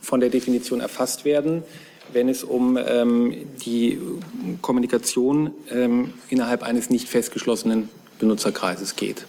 von 0.00 0.20
der 0.20 0.30
Definition 0.30 0.80
erfasst 0.80 1.24
werden, 1.24 1.64
wenn 2.12 2.28
es 2.28 2.44
um 2.44 2.78
ähm, 2.78 3.34
die 3.64 3.98
Kommunikation 4.62 5.50
ähm, 5.70 6.14
innerhalb 6.28 6.62
eines 6.62 6.90
nicht 6.90 7.08
festgeschlossenen 7.08 7.88
Benutzerkreises 8.18 8.96
geht. 8.96 9.26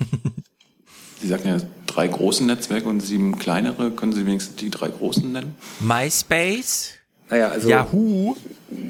Sie 1.20 1.28
sagten 1.28 1.48
ja 1.48 1.56
drei 1.86 2.08
große 2.08 2.44
Netzwerke 2.44 2.88
und 2.88 3.00
sieben 3.00 3.38
kleinere. 3.38 3.90
Können 3.90 4.12
Sie 4.12 4.26
wenigstens 4.26 4.56
die 4.56 4.70
drei 4.70 4.88
großen 4.88 5.30
nennen? 5.32 5.54
MySpace? 5.80 6.90
Naja, 7.30 7.48
also 7.48 7.68
Yahoo. 7.68 8.36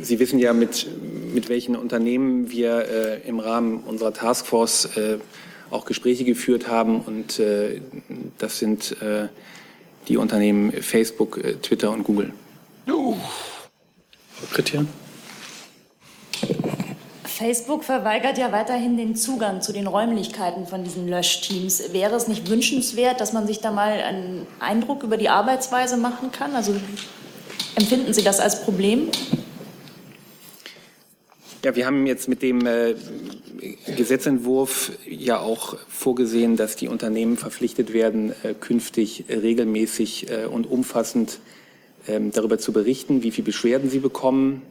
Sie 0.02 0.18
wissen 0.18 0.38
ja, 0.38 0.52
mit, 0.52 0.86
mit 1.32 1.48
welchen 1.48 1.76
Unternehmen 1.76 2.50
wir 2.50 2.88
äh, 2.88 3.28
im 3.28 3.38
Rahmen 3.38 3.78
unserer 3.84 4.12
Taskforce 4.12 4.96
äh, 4.96 5.18
auch 5.70 5.84
Gespräche 5.84 6.24
geführt 6.24 6.68
haben. 6.68 7.00
Und 7.00 7.38
äh, 7.38 7.80
das 8.38 8.58
sind 8.58 9.00
äh, 9.00 9.28
die 10.08 10.16
Unternehmen 10.16 10.72
Facebook, 10.72 11.38
äh, 11.38 11.54
Twitter 11.54 11.90
und 11.92 12.04
Google. 12.04 12.32
Frau 12.86 13.16
Kritian? 14.52 14.88
Facebook 17.34 17.82
verweigert 17.82 18.38
ja 18.38 18.52
weiterhin 18.52 18.96
den 18.96 19.16
Zugang 19.16 19.60
zu 19.60 19.72
den 19.72 19.88
Räumlichkeiten 19.88 20.68
von 20.68 20.84
diesen 20.84 21.08
Löschteams. 21.08 21.92
Wäre 21.92 22.14
es 22.14 22.28
nicht 22.28 22.48
wünschenswert, 22.48 23.20
dass 23.20 23.32
man 23.32 23.48
sich 23.48 23.58
da 23.58 23.72
mal 23.72 23.90
einen 23.90 24.46
Eindruck 24.60 25.02
über 25.02 25.16
die 25.16 25.28
Arbeitsweise 25.28 25.96
machen 25.96 26.30
kann? 26.30 26.54
Also 26.54 26.76
empfinden 27.74 28.12
Sie 28.12 28.22
das 28.22 28.38
als 28.38 28.62
Problem? 28.62 29.08
Ja, 31.64 31.74
wir 31.74 31.86
haben 31.86 32.06
jetzt 32.06 32.28
mit 32.28 32.40
dem 32.40 32.64
äh, 32.66 32.94
Gesetzentwurf 33.96 34.92
ja 35.04 35.40
auch 35.40 35.76
vorgesehen, 35.88 36.56
dass 36.56 36.76
die 36.76 36.86
Unternehmen 36.86 37.36
verpflichtet 37.36 37.92
werden, 37.92 38.32
äh, 38.44 38.54
künftig 38.54 39.24
äh, 39.28 39.38
regelmäßig 39.38 40.28
und 40.52 40.70
umfassend 40.70 41.40
ähm, 42.06 42.30
darüber 42.30 42.58
zu 42.58 42.72
berichten, 42.72 43.24
wie 43.24 43.32
viele 43.32 43.46
Beschwerden 43.46 43.90
sie 43.90 43.98
bekommen 43.98 44.62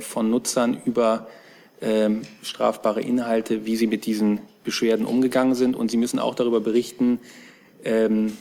von 0.00 0.30
Nutzern 0.30 0.78
über 0.84 1.26
ähm, 1.80 2.22
strafbare 2.42 3.00
Inhalte, 3.00 3.66
wie 3.66 3.76
sie 3.76 3.86
mit 3.86 4.06
diesen 4.06 4.40
Beschwerden 4.64 5.06
umgegangen 5.06 5.54
sind. 5.54 5.76
Und 5.76 5.90
sie 5.90 5.96
müssen 5.96 6.18
auch 6.18 6.34
darüber 6.34 6.60
berichten, 6.60 7.20
ähm, 7.84 8.36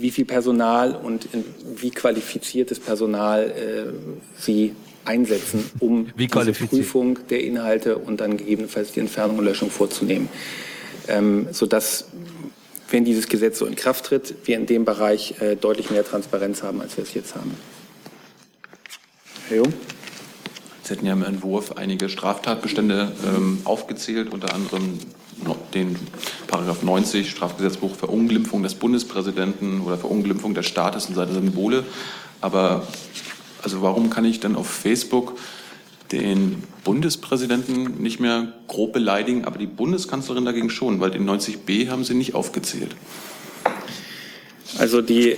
wie 0.00 0.10
viel 0.10 0.24
Personal 0.24 0.94
und 0.94 1.28
in, 1.32 1.44
wie 1.76 1.90
qualifiziertes 1.90 2.78
Personal 2.80 3.50
äh, 3.50 4.40
sie 4.40 4.74
einsetzen, 5.04 5.70
um 5.80 6.08
qualifiziert? 6.16 6.70
Prüfung 6.70 7.18
der 7.30 7.42
Inhalte 7.42 7.98
und 7.98 8.20
dann 8.20 8.36
gegebenenfalls 8.36 8.92
die 8.92 9.00
Entfernung 9.00 9.38
und 9.38 9.44
Löschung 9.44 9.70
vorzunehmen. 9.70 10.28
Ähm, 11.08 11.48
sodass, 11.50 12.06
wenn 12.90 13.04
dieses 13.04 13.28
Gesetz 13.28 13.58
so 13.58 13.66
in 13.66 13.76
Kraft 13.76 14.06
tritt, 14.06 14.34
wir 14.44 14.56
in 14.56 14.66
dem 14.66 14.84
Bereich 14.84 15.40
äh, 15.40 15.56
deutlich 15.56 15.90
mehr 15.90 16.04
Transparenz 16.04 16.62
haben, 16.62 16.80
als 16.80 16.96
wir 16.96 17.04
es 17.04 17.14
jetzt 17.14 17.34
haben. 17.34 17.54
Herr 19.48 19.58
Jung? 19.58 19.72
Sie 20.82 20.94
hätten 20.94 21.06
ja 21.06 21.14
im 21.14 21.22
Entwurf 21.22 21.76
einige 21.76 22.10
Straftatbestände 22.10 23.12
ähm, 23.26 23.60
aufgezählt, 23.64 24.30
unter 24.30 24.54
anderem 24.54 24.98
den 25.72 25.96
Paragraph 26.46 26.82
90 26.82 27.30
Strafgesetzbuch 27.30 27.94
Verunglimpfung 27.94 28.62
des 28.62 28.74
Bundespräsidenten 28.74 29.80
oder 29.80 29.96
Verunglimpfung 29.96 30.52
des 30.52 30.66
Staates 30.66 31.06
und 31.06 31.14
seiner 31.14 31.32
Symbole. 31.32 31.84
Aber 32.42 32.86
also 33.62 33.80
warum 33.80 34.10
kann 34.10 34.26
ich 34.26 34.40
dann 34.40 34.54
auf 34.54 34.68
Facebook 34.68 35.38
den 36.12 36.62
Bundespräsidenten 36.84 38.02
nicht 38.02 38.20
mehr 38.20 38.52
grob 38.66 38.92
beleidigen, 38.92 39.44
aber 39.44 39.58
die 39.58 39.66
Bundeskanzlerin 39.66 40.44
dagegen 40.44 40.70
schon, 40.70 41.00
weil 41.00 41.10
den 41.10 41.28
90b 41.28 41.88
haben 41.90 42.04
sie 42.04 42.14
nicht 42.14 42.34
aufgezählt. 42.34 42.94
Also 44.78 45.00
die 45.02 45.36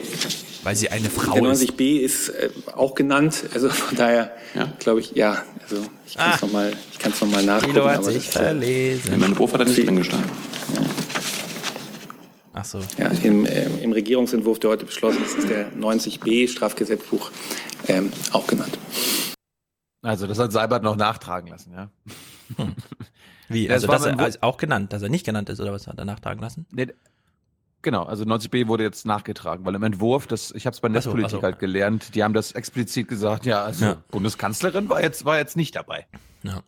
weil 0.63 0.77
sie 0.77 0.91
eine 0.91 1.09
Frau 1.09 1.33
der 1.33 1.43
90b 1.43 2.01
ist, 2.01 2.29
äh, 2.29 2.51
auch 2.75 2.95
genannt. 2.95 3.45
Also 3.55 3.71
von 3.71 3.97
daher 3.97 4.33
glaube 4.79 5.01
ich, 5.01 5.13
ja. 5.13 5.43
Also 5.63 5.83
ich 6.07 6.17
kann 6.17 6.33
es 6.35 6.43
Ah. 6.43 6.47
nochmal, 6.47 6.73
ich 6.93 6.99
kann 6.99 7.13
es 7.13 7.21
noch 7.21 7.31
mal 7.31 7.43
nachgucken. 7.43 7.73
Thilo 7.75 7.89
hat 7.89 8.05
sich 8.05 8.27
das, 8.27 8.27
verlesen. 8.43 9.11
Mein 9.19 9.31
Entwurf 9.31 9.53
hat 9.55 9.61
er 9.61 9.67
nicht 9.67 9.87
drin 9.87 9.97
gestanden. 9.97 10.31
Ach 12.53 12.65
so. 12.65 12.81
Ja, 12.99 13.07
im, 13.23 13.47
äh, 13.47 13.65
im 13.83 13.93
Regierungsentwurf, 13.93 14.59
der 14.59 14.71
heute 14.71 14.85
beschlossen 14.85 15.25
ist, 15.25 15.39
ist 15.39 15.49
der 15.49 15.73
90b 15.73 16.49
Strafgesetzbuch 16.49 17.31
ähm, 17.89 18.13
auch 18.33 18.47
genannt. 18.47 18.77
Also 20.03 20.27
das 20.27 20.39
hat 20.39 20.53
Seibert 20.53 20.83
noch 20.83 20.97
nachtragen 20.97 21.49
lassen, 21.49 21.73
ja. 21.73 21.91
Wie? 23.49 23.67
Ja, 23.67 23.75
Also, 23.75 23.89
war 23.89 23.97
dass 23.99 24.07
er 24.07 24.19
also 24.19 24.39
auch 24.43 24.57
genannt, 24.57 24.93
dass 24.93 25.03
er 25.03 25.09
nicht 25.09 25.25
genannt 25.25 25.49
ist, 25.49 25.61
oder 25.61 25.73
was 25.73 25.87
hat 25.87 25.99
er 25.99 26.05
nachtragen 26.05 26.41
lassen? 26.43 26.67
Nee, 26.73 26.89
genau, 27.83 28.05
also 28.05 28.25
90b 28.25 28.67
wurde 28.69 28.85
jetzt 28.85 29.07
nachgetragen, 29.07 29.65
weil 29.65 29.75
im 29.75 29.83
Entwurf, 29.83 30.27
das, 30.27 30.53
ich 30.53 30.67
habe 30.67 30.75
es 30.75 30.81
bei 30.81 30.89
Netzpolitik 30.89 31.27
ach 31.27 31.41
so. 31.41 31.43
halt 31.43 31.59
gelernt, 31.59 32.15
die 32.15 32.23
haben 32.23 32.35
das 32.35 32.53
explizit 32.53 33.09
gesagt, 33.09 33.47
ja, 33.47 33.63
also 33.63 33.85
Ja. 33.85 33.97
Bundeskanzlerin 34.11 34.89
war 34.89 35.03
jetzt, 35.03 35.25
war 35.25 35.39
jetzt 35.39 35.57
nicht 35.57 35.77
dabei. 35.77 36.07
Ja. 36.43 36.63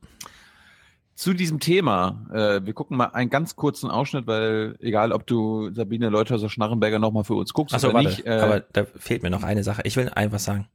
Zu 1.15 1.35
diesem 1.35 1.61
Thema, 1.61 2.27
äh, 2.33 2.67
wir 2.67 2.73
gucken 2.73 2.97
mal 2.97 3.07
einen 3.07 3.31
ganz 3.31 3.55
kurzen 3.55 3.91
Ausschnitt, 3.91 4.27
weil 4.27 4.77
egal, 4.81 5.13
ob 5.13 5.27
du 5.27 5.71
Sabine 5.73 6.09
Leuthäuser-Schnarrenberger 6.09 6.99
nochmal 6.99 7.25
für 7.25 7.35
uns 7.35 7.53
guckst 7.53 7.75
Achso, 7.75 7.89
oder 7.89 7.95
warte, 7.97 8.09
nicht. 8.09 8.27
Äh, 8.27 8.31
aber 8.31 8.61
da 8.61 8.85
fehlt 8.85 9.23
mir 9.23 9.31
noch 9.31 9.43
eine 9.43 9.63
Sache. 9.63 9.83
Ich 9.85 9.97
will 9.97 10.09
einfach 10.09 10.41
sagen. 10.41 10.69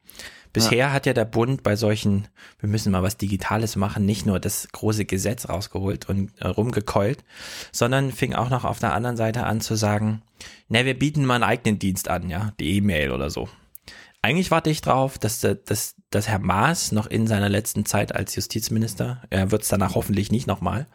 Bisher 0.53 0.91
hat 0.93 1.05
ja 1.05 1.13
der 1.13 1.25
Bund 1.25 1.63
bei 1.63 1.75
solchen, 1.75 2.27
wir 2.59 2.69
müssen 2.69 2.91
mal 2.91 3.03
was 3.03 3.17
Digitales 3.17 3.75
machen, 3.75 4.05
nicht 4.05 4.25
nur 4.25 4.39
das 4.39 4.67
große 4.71 5.05
Gesetz 5.05 5.49
rausgeholt 5.49 6.09
und 6.09 6.31
äh, 6.39 6.47
rumgekeult, 6.47 7.23
sondern 7.71 8.11
fing 8.11 8.33
auch 8.33 8.49
noch 8.49 8.63
auf 8.65 8.79
der 8.79 8.93
anderen 8.93 9.17
Seite 9.17 9.43
an 9.45 9.61
zu 9.61 9.75
sagen, 9.75 10.21
na, 10.69 10.85
wir 10.85 10.97
bieten 10.97 11.25
mal 11.25 11.35
einen 11.35 11.43
eigenen 11.43 11.79
Dienst 11.79 12.09
an, 12.09 12.29
ja, 12.29 12.53
die 12.59 12.77
E-Mail 12.77 13.11
oder 13.11 13.29
so. 13.29 13.49
Eigentlich 14.21 14.51
warte 14.51 14.69
ich 14.69 14.81
drauf, 14.81 15.17
dass, 15.17 15.39
der- 15.41 15.55
dass, 15.55 15.95
dass 16.09 16.27
Herr 16.27 16.39
Maas 16.39 16.91
noch 16.91 17.05
in 17.07 17.27
seiner 17.27 17.49
letzten 17.49 17.85
Zeit 17.85 18.13
als 18.15 18.35
Justizminister, 18.35 19.21
er 19.29 19.51
wird 19.51 19.61
es 19.63 19.67
danach 19.69 19.95
hoffentlich 19.95 20.31
nicht 20.31 20.47
nochmal, 20.47 20.87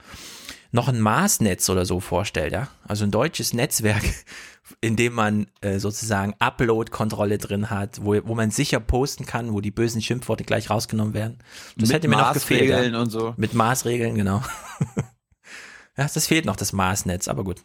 noch 0.72 0.88
ein 0.88 1.00
Maßnetz 1.00 1.68
oder 1.68 1.84
so 1.84 2.00
vorstellt, 2.00 2.52
ja. 2.52 2.68
Also 2.86 3.04
ein 3.04 3.10
deutsches 3.10 3.52
Netzwerk, 3.52 4.02
in 4.82 4.96
dem 4.96 5.14
man 5.14 5.46
äh, 5.60 5.78
sozusagen 5.78 6.34
Upload-Kontrolle 6.40 7.38
drin 7.38 7.70
hat, 7.70 8.04
wo, 8.04 8.18
wo 8.24 8.34
man 8.34 8.50
sicher 8.50 8.80
posten 8.80 9.24
kann, 9.24 9.52
wo 9.52 9.60
die 9.60 9.70
bösen 9.70 10.02
Schimpfworte 10.02 10.42
gleich 10.42 10.70
rausgenommen 10.70 11.14
werden. 11.14 11.38
Das 11.76 11.88
Mit 11.88 11.96
hätte 11.96 12.08
mir 12.08 12.16
noch 12.16 12.32
gefehlt. 12.34 12.68
Maßregeln 12.68 12.92
Ja. 12.94 13.00
und 13.00 13.10
so. 13.10 13.32
Mit 13.36 13.54
Maßregeln, 13.54 14.16
genau. 14.16 14.42
ja, 15.96 16.08
das 16.12 16.26
fehlt 16.26 16.44
noch, 16.46 16.56
das 16.56 16.72
Maßnetz, 16.72 17.28
aber 17.28 17.44
gut. 17.44 17.62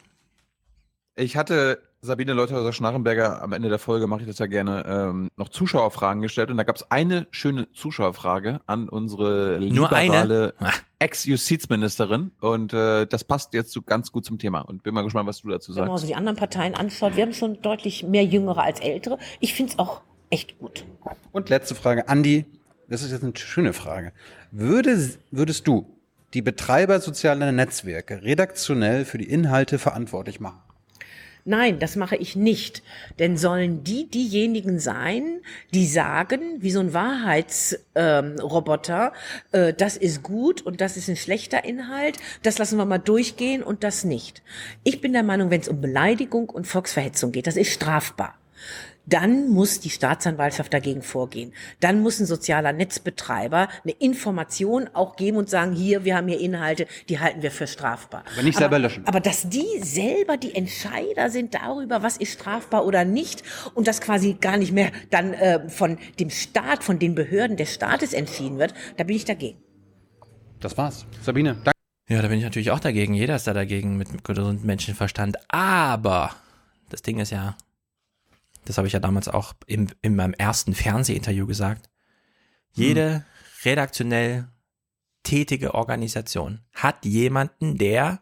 Ich 1.16 1.36
hatte 1.36 1.82
Sabine 2.02 2.34
Leuthäuser-Schnarrenberger 2.34 3.42
am 3.42 3.54
Ende 3.54 3.70
der 3.70 3.80
Folge, 3.80 4.06
mache 4.06 4.22
ich 4.22 4.28
das 4.28 4.38
ja 4.38 4.46
gerne, 4.46 4.86
ähm, 4.88 5.30
noch 5.36 5.50
Zuschauerfragen 5.50 6.22
gestellt 6.22 6.52
und 6.52 6.58
da 6.58 6.64
gab 6.64 6.76
es 6.76 6.92
eine 6.92 7.28
schöne 7.32 7.72
Zuschauerfrage 7.72 8.62
an 8.68 8.88
unsere 8.88 9.58
liberale 9.58 10.54
Ex-Justizministerin 11.00 12.32
und 12.40 12.72
äh, 12.74 13.08
das 13.08 13.24
passt 13.24 13.54
jetzt 13.56 13.72
so 13.72 13.82
ganz 13.82 14.12
gut 14.12 14.26
zum 14.26 14.38
Thema 14.38 14.62
und 14.62 14.84
bin 14.84 14.94
mal 14.94 15.02
gespannt, 15.02 15.28
was 15.28 15.42
du 15.42 15.50
dazu 15.50 15.76
Wenn 15.76 15.82
man 15.82 15.92
sagst. 15.92 16.02
so 16.02 16.08
die 16.08 16.16
anderen 16.16 16.38
Parteien 16.38 16.76
anschaut, 16.76 17.16
wir 17.16 17.24
haben 17.24 17.34
schon 17.34 17.62
deutlich 17.62 18.04
mehr 18.04 18.24
Jüngere 18.24 18.62
als 18.62 18.80
Ältere. 18.80 19.18
Ich 19.40 19.56
finde 19.56 19.74
es 19.74 19.80
auch 19.80 20.02
echt 20.30 20.60
gut. 20.60 20.86
Und 21.32 21.50
letzte 21.50 21.74
Frage, 21.74 22.08
Andi, 22.10 22.46
das 22.90 23.02
ist 23.02 23.12
jetzt 23.12 23.24
eine 23.24 23.36
schöne 23.36 23.74
Frage. 23.74 24.14
Würde, 24.52 25.16
würdest 25.32 25.68
du 25.68 25.98
die 26.34 26.42
Betreiber 26.44 27.00
sozialer 27.00 27.52
Netzwerke 27.52 28.22
redaktionell 28.22 29.04
für 29.06 29.18
die 29.18 29.30
Inhalte 29.30 29.80
verantwortlich 29.80 30.40
machen? 30.40 30.62
Nein, 31.48 31.80
das 31.80 31.96
mache 31.96 32.18
ich 32.18 32.36
nicht. 32.36 32.84
Denn 33.20 33.38
sollen 33.38 33.86
die 33.86 34.10
diejenigen 34.10 34.80
sein, 34.80 35.40
die 35.74 35.88
sagen, 35.88 36.58
wie 36.60 36.72
so 36.72 36.82
ein 36.82 36.94
Wahrheitsroboter, 36.94 39.14
ähm, 39.54 39.70
äh, 39.70 39.74
das 39.74 39.96
ist 39.96 40.24
gut 40.24 40.62
und 40.62 40.82
das 40.82 40.98
ist 40.98 41.08
ein 41.08 41.16
schlechter 41.16 41.64
Inhalt, 41.64 42.18
das 42.44 42.58
lassen 42.58 42.78
wir 42.78 42.84
mal 42.84 42.98
durchgehen 42.98 43.64
und 43.64 43.86
das 43.86 44.04
nicht. 44.04 44.44
Ich 44.84 45.00
bin 45.00 45.14
der 45.14 45.24
Meinung, 45.24 45.50
wenn 45.50 45.62
es 45.62 45.70
um 45.70 45.80
Beleidigung 45.80 46.50
und 46.50 46.68
Volksverhetzung 46.68 47.32
geht, 47.32 47.48
das 47.48 47.56
ist 47.56 47.72
strafbar. 47.72 48.36
Dann 49.08 49.50
muss 49.50 49.80
die 49.80 49.90
Staatsanwaltschaft 49.90 50.74
dagegen 50.74 51.02
vorgehen. 51.02 51.54
Dann 51.80 52.02
muss 52.02 52.20
ein 52.20 52.26
sozialer 52.26 52.74
Netzbetreiber 52.74 53.70
eine 53.84 53.94
Information 53.94 54.90
auch 54.94 55.16
geben 55.16 55.38
und 55.38 55.50
sagen, 55.50 55.74
hier, 55.74 56.06
wir 56.06 56.16
haben 56.16 56.28
hier 56.28 56.40
Inhalte, 56.40 56.88
die 57.10 57.20
halten 57.20 57.42
wir 57.42 57.52
für 57.52 57.68
strafbar. 57.68 58.24
Aber 58.34 58.44
nicht 58.44 58.58
selber 58.58 58.80
löschen. 58.80 59.06
Aber 59.08 59.20
dass 59.20 59.50
die 59.50 59.80
selber 59.82 60.38
die 60.38 60.54
Entscheider 60.54 61.30
sind 61.30 61.54
darüber, 61.54 62.04
was 62.04 62.18
ist 62.18 62.34
strafbar 62.34 62.86
oder 62.86 63.06
nicht 63.06 63.44
und 63.74 63.88
das 63.88 64.02
quasi 64.02 64.34
gar 64.40 64.58
nicht 64.58 64.74
mehr 64.74 64.92
dann 65.10 65.34
äh, 65.34 65.70
von 65.70 65.98
dem 66.20 66.30
Staat, 66.30 66.84
von 66.84 67.00
den 67.00 67.16
Behörden 67.16 67.58
des 67.58 67.74
Staates 67.74 68.14
entschieden 68.14 68.60
wird, 68.60 68.74
da 68.98 69.04
bin 69.04 69.16
ich 69.16 69.26
dagegen. 69.26 69.58
Das 70.60 70.78
war's. 70.78 71.06
Sabine, 71.22 71.54
danke. 71.64 71.78
Ja, 72.10 72.22
da 72.22 72.30
bin 72.30 72.38
ich 72.38 72.44
natürlich 72.44 72.72
auch 72.72 72.80
dagegen. 72.80 73.14
Jeder 73.14 73.36
ist 73.36 73.48
da 73.48 73.54
dagegen 73.54 73.98
mit 73.98 74.24
gesundem 74.24 74.66
Menschenverstand. 74.66 75.38
Aber 75.50 76.32
das 76.90 77.02
Ding 77.02 77.20
ist 77.20 77.32
ja, 77.32 77.58
das 78.68 78.78
habe 78.78 78.88
ich 78.88 78.94
ja 78.94 79.00
damals 79.00 79.30
auch 79.30 79.54
im, 79.66 79.88
in 80.02 80.16
meinem 80.16 80.34
ersten 80.34 80.74
Fernsehinterview 80.74 81.48
gesagt. 81.48 81.90
Jede 82.74 83.26
redaktionell 83.64 84.50
tätige 85.24 85.74
Organisation 85.74 86.62
hat 86.74 87.06
jemanden, 87.06 87.78
der, 87.78 88.22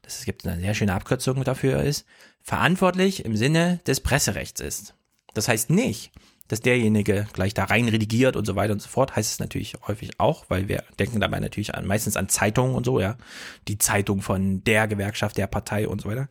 das 0.00 0.18
es 0.18 0.24
gibt 0.24 0.46
eine 0.46 0.60
sehr 0.60 0.74
schöne 0.74 0.94
Abkürzung 0.94 1.44
dafür 1.44 1.82
ist, 1.82 2.06
verantwortlich 2.40 3.24
im 3.24 3.36
Sinne 3.36 3.80
des 3.86 4.00
Presserechts 4.00 4.60
ist. 4.60 4.94
Das 5.34 5.48
heißt 5.48 5.70
nicht, 5.70 6.10
dass 6.48 6.60
derjenige 6.60 7.26
gleich 7.32 7.54
da 7.54 7.64
rein 7.64 7.88
redigiert 7.88 8.34
und 8.34 8.46
so 8.46 8.56
weiter 8.56 8.72
und 8.72 8.82
so 8.82 8.88
fort, 8.88 9.14
heißt 9.14 9.30
es 9.30 9.38
natürlich 9.38 9.74
häufig 9.86 10.18
auch, 10.18 10.46
weil 10.48 10.68
wir 10.68 10.84
denken 10.98 11.20
dabei 11.20 11.40
natürlich 11.40 11.74
an, 11.74 11.86
meistens 11.86 12.16
an 12.16 12.28
Zeitungen 12.28 12.74
und 12.74 12.84
so, 12.84 12.98
ja. 12.98 13.16
Die 13.68 13.78
Zeitung 13.78 14.22
von 14.22 14.64
der 14.64 14.88
Gewerkschaft, 14.88 15.36
der 15.36 15.46
Partei 15.46 15.86
und 15.86 16.00
so 16.00 16.08
weiter. 16.08 16.28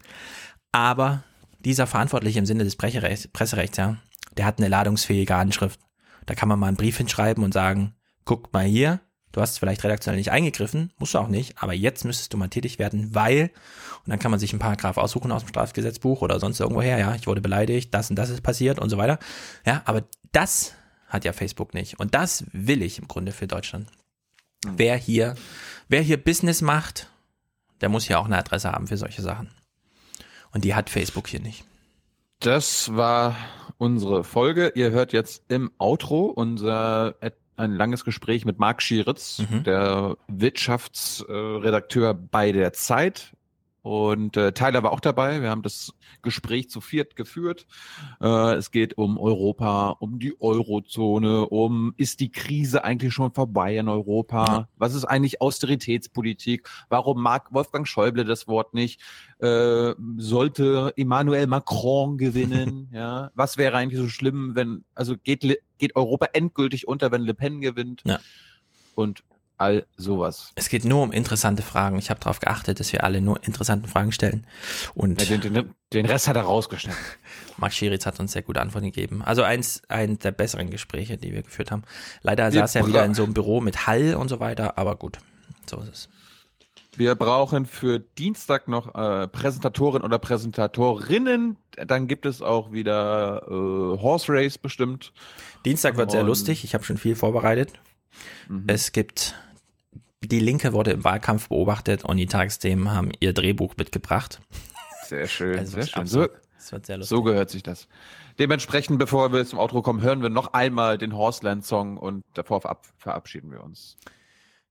Aber 0.71 1.23
dieser 1.65 1.87
Verantwortliche 1.87 2.39
im 2.39 2.45
Sinne 2.45 2.63
des 2.63 2.75
Presserechts, 2.75 3.77
ja, 3.77 3.97
der 4.37 4.45
hat 4.45 4.59
eine 4.59 4.67
ladungsfähige 4.67 5.35
Anschrift. 5.35 5.79
Da 6.25 6.35
kann 6.35 6.49
man 6.49 6.59
mal 6.59 6.67
einen 6.67 6.77
Brief 6.77 6.97
hinschreiben 6.97 7.43
und 7.43 7.53
sagen, 7.53 7.95
guck 8.25 8.53
mal 8.53 8.65
hier, 8.65 8.99
du 9.31 9.41
hast 9.41 9.59
vielleicht 9.59 9.83
redaktionell 9.83 10.17
nicht 10.17 10.31
eingegriffen, 10.31 10.93
musst 10.97 11.13
du 11.13 11.19
auch 11.19 11.27
nicht, 11.27 11.61
aber 11.61 11.73
jetzt 11.73 12.05
müsstest 12.05 12.33
du 12.33 12.37
mal 12.37 12.49
tätig 12.49 12.79
werden, 12.79 13.13
weil, 13.15 13.51
und 14.05 14.09
dann 14.09 14.19
kann 14.19 14.31
man 14.31 14.39
sich 14.39 14.51
einen 14.51 14.59
Paragraph 14.59 14.97
aussuchen 14.97 15.31
aus 15.31 15.43
dem 15.43 15.49
Strafgesetzbuch 15.49 16.21
oder 16.21 16.39
sonst 16.39 16.59
irgendwoher, 16.59 16.97
ja, 16.97 17.15
ich 17.15 17.27
wurde 17.27 17.41
beleidigt, 17.41 17.93
das 17.93 18.09
und 18.09 18.15
das 18.15 18.29
ist 18.29 18.41
passiert 18.41 18.79
und 18.79 18.89
so 18.89 18.97
weiter. 18.97 19.19
Ja, 19.65 19.81
aber 19.85 20.03
das 20.31 20.73
hat 21.07 21.25
ja 21.25 21.33
Facebook 21.33 21.73
nicht. 21.73 21.99
Und 21.99 22.15
das 22.15 22.45
will 22.53 22.81
ich 22.81 22.99
im 22.99 23.07
Grunde 23.07 23.31
für 23.31 23.47
Deutschland. 23.47 23.87
Wer 24.65 24.95
hier, 24.95 25.35
wer 25.89 26.01
hier 26.01 26.23
Business 26.23 26.61
macht, 26.61 27.07
der 27.81 27.89
muss 27.89 28.07
ja 28.07 28.19
auch 28.19 28.25
eine 28.25 28.37
Adresse 28.37 28.71
haben 28.71 28.87
für 28.87 28.97
solche 28.97 29.21
Sachen. 29.21 29.49
Und 30.53 30.63
die 30.63 30.75
hat 30.75 30.89
Facebook 30.89 31.27
hier 31.27 31.39
nicht. 31.39 31.63
Das 32.39 32.95
war 32.95 33.35
unsere 33.77 34.23
Folge. 34.23 34.71
Ihr 34.75 34.91
hört 34.91 35.13
jetzt 35.13 35.43
im 35.47 35.71
Outro 35.77 36.25
unser 36.25 37.15
et- 37.21 37.35
ein 37.57 37.75
langes 37.75 38.03
Gespräch 38.03 38.43
mit 38.45 38.57
Marc 38.57 38.81
Schieritz, 38.81 39.43
der 39.65 40.17
Wirtschaftsredakteur 40.27 42.13
bei 42.15 42.51
der 42.51 42.73
Zeit. 42.73 43.31
Und 43.83 44.37
äh, 44.37 44.51
Tyler 44.51 44.83
war 44.83 44.91
auch 44.91 44.99
dabei. 44.99 45.41
Wir 45.41 45.49
haben 45.49 45.63
das 45.63 45.93
Gespräch 46.21 46.69
zu 46.69 46.81
viert 46.81 47.15
geführt. 47.15 47.65
Äh, 48.21 48.53
es 48.53 48.69
geht 48.69 48.97
um 48.97 49.17
Europa, 49.17 49.95
um 49.99 50.19
die 50.19 50.39
Eurozone, 50.39 51.47
um 51.47 51.95
ist 51.97 52.19
die 52.19 52.31
Krise 52.31 52.83
eigentlich 52.83 53.13
schon 53.13 53.33
vorbei 53.33 53.77
in 53.77 53.89
Europa? 53.89 54.69
Was 54.77 54.93
ist 54.93 55.05
eigentlich 55.05 55.41
Austeritätspolitik? 55.41 56.69
Warum 56.89 57.23
mag 57.23 57.51
Wolfgang 57.53 57.87
Schäuble 57.87 58.23
das 58.23 58.47
Wort 58.47 58.75
nicht? 58.75 59.01
Äh, 59.39 59.95
sollte 60.17 60.93
Emmanuel 60.95 61.47
Macron 61.47 62.19
gewinnen? 62.19 62.89
ja, 62.93 63.31
was 63.33 63.57
wäre 63.57 63.77
eigentlich 63.77 63.99
so 63.99 64.09
schlimm, 64.09 64.53
wenn 64.53 64.83
also 64.93 65.15
geht 65.17 65.41
geht 65.79 65.95
Europa 65.95 66.27
endgültig 66.33 66.87
unter, 66.87 67.11
wenn 67.11 67.23
Le 67.23 67.33
Pen 67.33 67.61
gewinnt? 67.61 68.03
Ja. 68.05 68.19
Und 68.93 69.23
all 69.61 69.85
sowas. 69.95 70.51
Es 70.55 70.67
geht 70.69 70.83
nur 70.83 71.01
um 71.03 71.11
interessante 71.11 71.61
Fragen. 71.61 71.97
Ich 71.97 72.09
habe 72.09 72.19
darauf 72.19 72.39
geachtet, 72.39 72.79
dass 72.79 72.91
wir 72.91 73.03
alle 73.03 73.21
nur 73.21 73.43
interessante 73.45 73.87
Fragen 73.87 74.11
stellen. 74.11 74.45
Und 74.95 75.21
Ja, 75.21 75.37
den, 75.37 75.53
den, 75.53 75.73
den 75.93 76.05
Rest 76.05 76.27
hat 76.27 76.35
er 76.35 76.43
rausgeschnitten. 76.43 76.99
Marc 77.57 77.73
Schiritz 77.73 78.05
hat 78.05 78.19
uns 78.19 78.31
sehr 78.33 78.41
gute 78.41 78.59
Antworten 78.61 78.87
gegeben. 78.87 79.21
Also 79.21 79.43
eins, 79.43 79.81
eins 79.87 80.19
der 80.19 80.31
besseren 80.31 80.69
Gespräche, 80.69 81.17
die 81.17 81.31
wir 81.31 81.43
geführt 81.43 81.71
haben. 81.71 81.83
Leider 82.23 82.51
Wir 82.51 82.59
saß 82.61 82.75
er 82.75 82.87
wieder 82.87 83.05
in 83.05 83.13
so 83.13 83.23
einem 83.23 83.33
Büro 83.33 83.61
mit 83.61 83.87
Hall 83.87 84.15
und 84.15 84.27
so 84.29 84.39
weiter, 84.39 84.77
aber 84.77 84.95
gut, 84.95 85.19
so 85.69 85.77
ist 85.81 85.87
es. 85.89 86.09
Wir 86.97 87.15
brauchen 87.15 87.65
für 87.65 87.99
Dienstag 87.99 88.67
noch 88.67 88.93
äh, 88.95 89.25
Präsentatorin 89.29 90.01
oder 90.01 90.19
Präsentatorinnen. 90.19 91.55
Dann 91.77 92.07
gibt 92.07 92.25
es 92.25 92.41
auch 92.41 92.71
wieder 92.73 93.43
äh, 93.47 93.51
Horse 94.01 94.25
Race 94.33 94.57
bestimmt. 94.57 95.13
Dienstag 95.65 95.95
wird 95.95 96.11
sehr 96.11 96.21
Und- 96.21 96.27
lustig. 96.27 96.63
Ich 96.65 96.73
habe 96.73 96.83
schon 96.83 96.97
viel 96.97 97.15
vorbereitet. 97.15 97.71
Mhm. 98.49 98.65
Es 98.67 98.91
gibt 98.91 99.35
Die 100.23 100.39
Linke 100.39 100.71
wurde 100.73 100.91
im 100.91 101.03
Wahlkampf 101.03 101.49
beobachtet 101.49 102.05
und 102.05 102.17
die 102.17 102.27
Tagesthemen 102.27 102.91
haben 102.91 103.11
ihr 103.19 103.33
Drehbuch 103.33 103.75
mitgebracht. 103.77 104.39
Sehr 105.05 105.27
schön, 105.27 105.57
Also 105.59 105.73
sehr 105.73 105.87
schön. 105.87 106.05
So, 106.07 106.21
absurd. 106.21 106.41
Das 106.57 106.71
wird 106.71 106.85
sehr 106.85 106.97
lustig. 106.97 107.09
so 107.09 107.23
gehört 107.23 107.49
sich 107.49 107.63
das. 107.63 107.87
Dementsprechend, 108.37 108.99
bevor 108.99 109.33
wir 109.33 109.43
zum 109.45 109.57
Outro 109.57 109.81
kommen, 109.81 110.01
hören 110.01 110.21
wir 110.21 110.29
noch 110.29 110.53
einmal 110.53 110.99
den 110.99 111.15
Horseland-Song 111.15 111.97
und 111.97 112.23
davor 112.35 112.61
verab 112.61 112.85
verabschieden 112.97 113.51
wir 113.51 113.63
uns. 113.63 113.97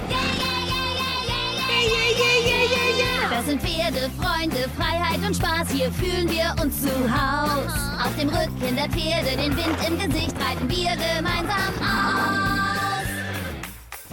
yeah, 0.08 1.26
yeah, 1.26 1.68
yeah, 1.68 2.18
yeah, 2.18 2.38
yeah! 2.38 2.39
Das 3.40 3.48
sind 3.48 3.62
Pferde, 3.62 4.10
Freunde, 4.20 4.68
Freiheit 4.76 5.26
und 5.26 5.34
Spaß, 5.34 5.70
hier 5.70 5.90
fühlen 5.92 6.30
wir 6.30 6.54
uns 6.62 6.82
zu 6.82 6.90
Haus. 6.90 7.72
Auf 8.04 8.14
dem 8.20 8.28
Rücken 8.28 8.76
der 8.76 8.86
Pferde, 8.90 9.34
den 9.34 9.56
Wind 9.56 9.78
im 9.88 9.98
Gesicht, 9.98 10.36
reiten 10.38 10.68
wir 10.68 10.90
gemeinsam 10.90 11.72
aus. 11.80 13.08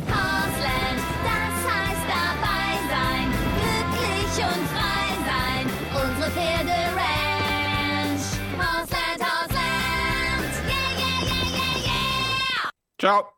Hausland, 0.08 1.02
das 1.28 1.60
heißt 1.68 2.08
dabei 2.08 2.72
sein, 2.88 3.28
glücklich 3.60 4.46
und 4.48 4.64
frei 4.70 5.08
sein. 5.28 5.66
Unsere 5.92 6.32
Pferde 6.32 6.78
Ranch. 6.96 8.28
Hausland, 8.58 9.20
Hausland! 9.20 10.54
Yeah, 10.70 10.88
yeah, 11.00 11.20
yeah, 11.28 11.52
yeah, 11.52 11.84
yeah! 11.84 12.70
Ciao. 12.98 13.37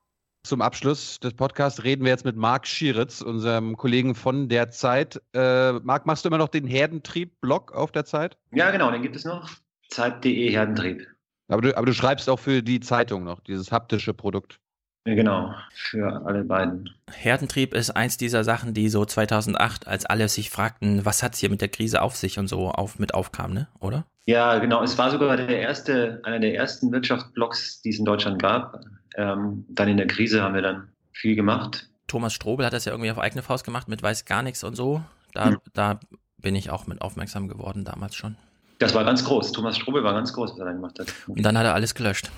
Zum 0.50 0.64
Abschluss 0.64 1.20
des 1.20 1.36
Podcasts 1.36 1.84
reden 1.84 2.04
wir 2.06 2.10
jetzt 2.10 2.26
mit 2.26 2.36
Marc 2.36 2.66
Schieritz, 2.66 3.22
unserem 3.22 3.78
Kollegen 3.78 4.16
von 4.16 4.50
der 4.50 4.72
Zeit. 4.72 5.22
Äh, 5.32 5.74
Marc, 5.74 6.08
machst 6.08 6.26
du 6.26 6.30
immer 6.30 6.40
noch 6.40 6.48
den 6.48 6.66
Herdentrieb-Blog 6.66 7.72
auf 7.72 7.92
der 7.92 8.04
Zeit? 8.04 8.36
Ja, 8.52 8.72
genau, 8.72 8.90
den 8.90 9.04
gibt 9.04 9.16
es 9.16 9.26
noch. 9.26 9.48
Zeit.de 9.90 10.50
Herdentrieb. 10.50 11.06
Aber 11.50 11.62
du, 11.62 11.78
aber 11.78 11.86
du 11.86 11.94
schreibst 11.94 12.28
auch 12.32 12.40
für 12.40 12.64
die 12.64 12.80
Zeitung 12.80 13.26
noch, 13.26 13.42
dieses 13.42 13.72
haptische 13.72 14.16
Produkt. 14.16 14.60
Ja, 15.06 15.14
genau, 15.14 15.54
für 15.72 16.26
alle 16.26 16.44
beiden. 16.44 16.90
Herdentrieb 17.14 17.76
ist 17.76 17.92
eins 17.92 18.18
dieser 18.18 18.44
Sachen, 18.44 18.74
die 18.74 18.90
so 18.90 19.06
2008, 19.06 19.88
als 19.88 20.08
alle 20.08 20.28
sich 20.30 20.50
fragten, 20.50 21.06
was 21.06 21.22
hat's 21.22 21.38
hier 21.38 21.52
mit 21.52 21.62
der 21.62 21.70
Krise 21.70 22.02
auf 22.02 22.16
sich 22.16 22.40
und 22.40 22.48
so 22.48 22.72
auf, 22.72 22.98
mit 22.98 23.14
aufkam, 23.14 23.54
ne? 23.54 23.68
Oder? 23.80 24.08
Ja, 24.26 24.58
genau. 24.58 24.82
Es 24.82 24.98
war 24.98 25.12
sogar 25.12 25.38
der 25.38 25.60
erste, 25.60 26.22
einer 26.24 26.40
der 26.40 26.56
ersten 26.56 26.92
Wirtschaftsblogs, 26.92 27.84
die 27.84 27.90
es 27.90 28.00
in 28.00 28.06
Deutschland 28.06 28.42
gab. 28.42 28.84
Ähm, 29.20 29.66
dann 29.68 29.90
in 29.90 29.98
der 29.98 30.08
Krise 30.08 30.42
haben 30.42 30.56
wir 30.56 30.62
dann 30.62 30.88
viel 31.12 31.36
gemacht. 31.36 31.90
Thomas 32.08 32.34
Strobel 32.34 32.66
hat 32.66 32.72
das 32.72 32.86
ja 32.86 32.94
irgendwie 32.94 33.12
auf 33.12 33.20
eigene 33.20 33.44
Faust 33.44 33.66
gemacht 33.66 33.90
mit 33.90 34.02
Weiß 34.02 34.24
gar 34.24 34.44
nichts 34.44 34.64
und 34.64 34.76
so. 34.76 35.04
Da, 35.34 35.58
da 35.74 36.00
bin 36.38 36.56
ich 36.56 36.70
auch 36.70 36.88
mit 36.88 37.02
aufmerksam 37.02 37.50
geworden 37.50 37.84
damals 37.84 38.16
schon. 38.16 38.38
Das 38.78 38.94
war 38.94 39.04
ganz 39.04 39.26
groß. 39.26 39.52
Thomas 39.52 39.78
Strobel 39.78 40.06
war 40.06 40.14
ganz 40.14 40.32
groß, 40.32 40.52
was 40.54 40.60
er 40.60 40.66
dann 40.66 40.76
gemacht 40.76 41.00
hat. 41.00 41.14
Und 41.28 41.44
dann 41.44 41.58
hat 41.58 41.66
er 41.66 41.74
alles 41.74 41.96
gelöscht. 41.96 42.32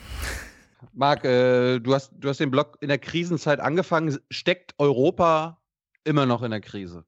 Marc, 0.94 1.24
äh, 1.24 1.78
du, 1.78 1.94
hast, 1.94 2.14
du 2.18 2.28
hast 2.30 2.40
den 2.40 2.50
Blog 2.50 2.80
in 2.82 2.88
der 2.88 2.98
Krisenzeit 2.98 3.60
angefangen. 3.60 4.18
Steckt 4.32 4.74
Europa 4.80 5.60
immer 6.04 6.26
noch 6.26 6.42
in 6.42 6.50
der 6.50 6.62
Krise? 6.62 7.06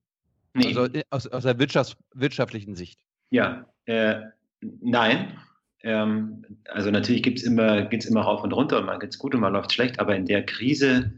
Nee. 0.53 0.67
Also 0.67 0.85
äh, 0.85 1.03
aus, 1.09 1.25
aus 1.25 1.43
der 1.43 1.57
Wirtschafts-, 1.57 1.97
wirtschaftlichen 2.13 2.75
Sicht. 2.75 2.99
Ja, 3.31 3.65
äh, 3.85 4.21
nein. 4.61 5.35
Ähm, 5.83 6.45
also 6.69 6.91
natürlich 6.91 7.23
gibt's 7.23 7.43
immer, 7.43 7.83
geht's 7.83 8.05
immer 8.05 8.21
rauf 8.21 8.43
und 8.43 8.53
runter 8.53 8.79
und 8.79 8.85
mal 8.85 8.99
geht's 8.99 9.17
gut 9.17 9.35
und 9.35 9.41
mal 9.41 9.49
läuft 9.49 9.73
schlecht, 9.73 9.99
aber 9.99 10.15
in 10.15 10.25
der 10.25 10.45
Krise, 10.45 11.11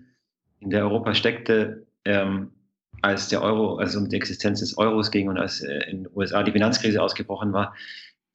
in 0.59 0.71
der 0.71 0.83
Europa 0.83 1.13
steckte, 1.13 1.85
ähm, 2.03 2.51
als 3.01 3.29
der 3.29 3.43
Euro, 3.43 3.77
also 3.77 3.99
um 3.99 4.09
die 4.09 4.15
Existenz 4.15 4.61
des 4.61 4.77
Euros 4.77 5.11
ging 5.11 5.29
und 5.29 5.37
als 5.37 5.61
äh, 5.61 5.89
in 5.89 6.03
den 6.03 6.09
USA 6.15 6.41
die 6.41 6.51
Finanzkrise 6.51 7.01
ausgebrochen 7.01 7.53
war, 7.53 7.75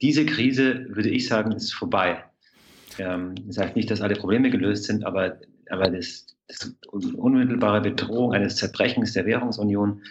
diese 0.00 0.24
Krise, 0.24 0.86
würde 0.88 1.10
ich 1.10 1.26
sagen, 1.26 1.52
ist 1.52 1.74
vorbei. 1.74 2.24
Ähm, 2.98 3.34
das 3.46 3.58
heißt 3.58 3.76
nicht, 3.76 3.90
dass 3.90 4.00
alle 4.00 4.14
Probleme 4.14 4.50
gelöst 4.50 4.84
sind, 4.84 5.04
aber, 5.04 5.38
aber 5.68 5.90
das, 5.90 6.26
das 6.46 6.74
unmittelbare 6.90 7.80
Bedrohung 7.80 8.32
eines 8.32 8.56
Zerbrechens 8.56 9.12
der 9.12 9.26
Währungsunion, 9.26 10.02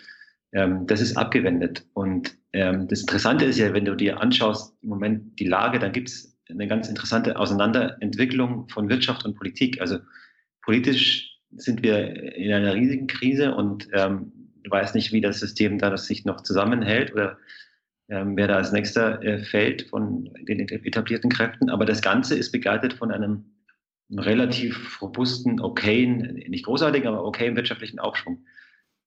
ähm, 0.51 0.87
das 0.87 1.01
ist 1.01 1.17
abgewendet. 1.17 1.85
Und 1.93 2.35
ähm, 2.53 2.87
das 2.87 3.01
Interessante 3.01 3.45
ist 3.45 3.57
ja, 3.57 3.73
wenn 3.73 3.85
du 3.85 3.95
dir 3.95 4.21
anschaust, 4.21 4.75
im 4.81 4.89
Moment 4.89 5.39
die 5.39 5.47
Lage, 5.47 5.79
dann 5.79 5.91
gibt 5.91 6.09
es 6.09 6.37
eine 6.49 6.67
ganz 6.67 6.89
interessante 6.89 7.37
Auseinanderentwicklung 7.37 8.67
von 8.69 8.89
Wirtschaft 8.89 9.25
und 9.25 9.35
Politik. 9.35 9.79
Also 9.81 9.99
politisch 10.63 11.37
sind 11.55 11.83
wir 11.83 12.35
in 12.35 12.51
einer 12.51 12.73
riesigen 12.73 13.07
Krise 13.07 13.53
und 13.53 13.87
ähm, 13.93 14.31
du 14.63 14.71
weißt 14.71 14.95
nicht, 14.95 15.11
wie 15.11 15.21
das 15.21 15.39
System 15.39 15.77
da 15.77 15.89
das 15.89 16.05
sich 16.05 16.25
noch 16.25 16.41
zusammenhält 16.41 17.13
oder 17.13 17.37
ähm, 18.09 18.35
wer 18.35 18.47
da 18.47 18.55
als 18.55 18.71
nächster 18.71 19.21
äh, 19.23 19.43
fällt 19.43 19.83
von 19.83 20.31
den 20.47 20.59
etablierten 20.59 21.29
Kräften. 21.29 21.69
Aber 21.69 21.85
das 21.85 22.01
Ganze 22.01 22.35
ist 22.35 22.51
begleitet 22.51 22.93
von 22.93 23.11
einem 23.11 23.45
relativ 24.11 24.99
robusten, 25.01 25.59
okayen, 25.59 26.43
nicht 26.47 26.65
großartigen, 26.65 27.07
aber 27.07 27.23
okayen 27.23 27.55
wirtschaftlichen 27.55 27.99
Aufschwung. 27.99 28.43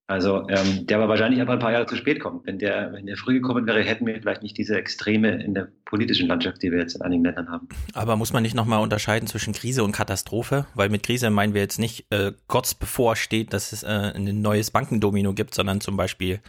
Also 0.08 0.46
ähm, 0.48 0.86
der 0.86 0.98
war 0.98 1.08
wahrscheinlich 1.08 1.40
einfach 1.40 1.54
ein 1.54 1.60
paar 1.60 1.72
Jahre 1.72 1.86
zu 1.86 1.96
spät 1.96 2.20
kommt. 2.20 2.46
Wenn 2.46 2.58
der, 2.58 2.92
wenn 2.92 3.06
der 3.06 3.16
früh 3.16 3.34
gekommen 3.34 3.66
wäre, 3.66 3.82
hätten 3.82 4.06
wir 4.06 4.20
vielleicht 4.20 4.42
nicht 4.42 4.58
diese 4.58 4.76
Extreme 4.76 5.42
in 5.42 5.54
der 5.54 5.68
politischen 5.84 6.28
Landschaft, 6.28 6.62
die 6.62 6.70
wir 6.70 6.78
jetzt 6.78 6.96
in 6.96 7.02
einigen 7.02 7.24
Ländern 7.24 7.48
haben. 7.48 7.68
Aber 7.94 8.16
muss 8.16 8.32
man 8.32 8.42
nicht 8.42 8.54
nochmal 8.54 8.82
unterscheiden 8.82 9.26
zwischen 9.26 9.54
Krise 9.54 9.84
und 9.84 9.92
Katastrophe? 9.92 10.66
Weil 10.74 10.88
mit 10.88 11.02
Krise 11.02 11.30
meinen 11.30 11.54
wir 11.54 11.62
jetzt 11.62 11.78
nicht 11.78 12.06
äh, 12.10 12.32
kurz 12.46 12.74
bevor 12.74 13.16
steht, 13.16 13.52
dass 13.52 13.72
es 13.72 13.84
äh, 13.84 13.86
ein 13.86 14.42
neues 14.42 14.70
Bankendomino 14.70 15.32
gibt, 15.32 15.54
sondern 15.54 15.80
zum 15.80 15.96
Beispiel 15.96 16.40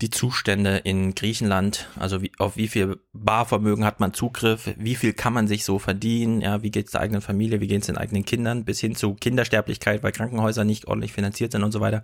die 0.00 0.10
Zustände 0.10 0.78
in 0.78 1.14
Griechenland, 1.14 1.88
also 1.98 2.22
wie, 2.22 2.32
auf 2.38 2.56
wie 2.56 2.66
viel 2.66 2.98
Barvermögen 3.12 3.84
hat 3.84 4.00
man 4.00 4.12
Zugriff, 4.12 4.74
wie 4.76 4.96
viel 4.96 5.12
kann 5.12 5.32
man 5.32 5.46
sich 5.46 5.64
so 5.64 5.78
verdienen, 5.78 6.40
ja, 6.40 6.62
wie 6.62 6.70
geht 6.70 6.86
es 6.86 6.92
der 6.92 7.02
eigenen 7.02 7.20
Familie, 7.20 7.60
wie 7.60 7.68
geht 7.68 7.82
es 7.82 7.86
den 7.86 7.96
eigenen 7.96 8.24
Kindern, 8.24 8.64
bis 8.64 8.80
hin 8.80 8.96
zu 8.96 9.14
Kindersterblichkeit, 9.14 10.02
weil 10.02 10.10
Krankenhäuser 10.10 10.64
nicht 10.64 10.88
ordentlich 10.88 11.12
finanziert 11.12 11.52
sind 11.52 11.62
und 11.62 11.70
so 11.70 11.80
weiter. 11.80 12.02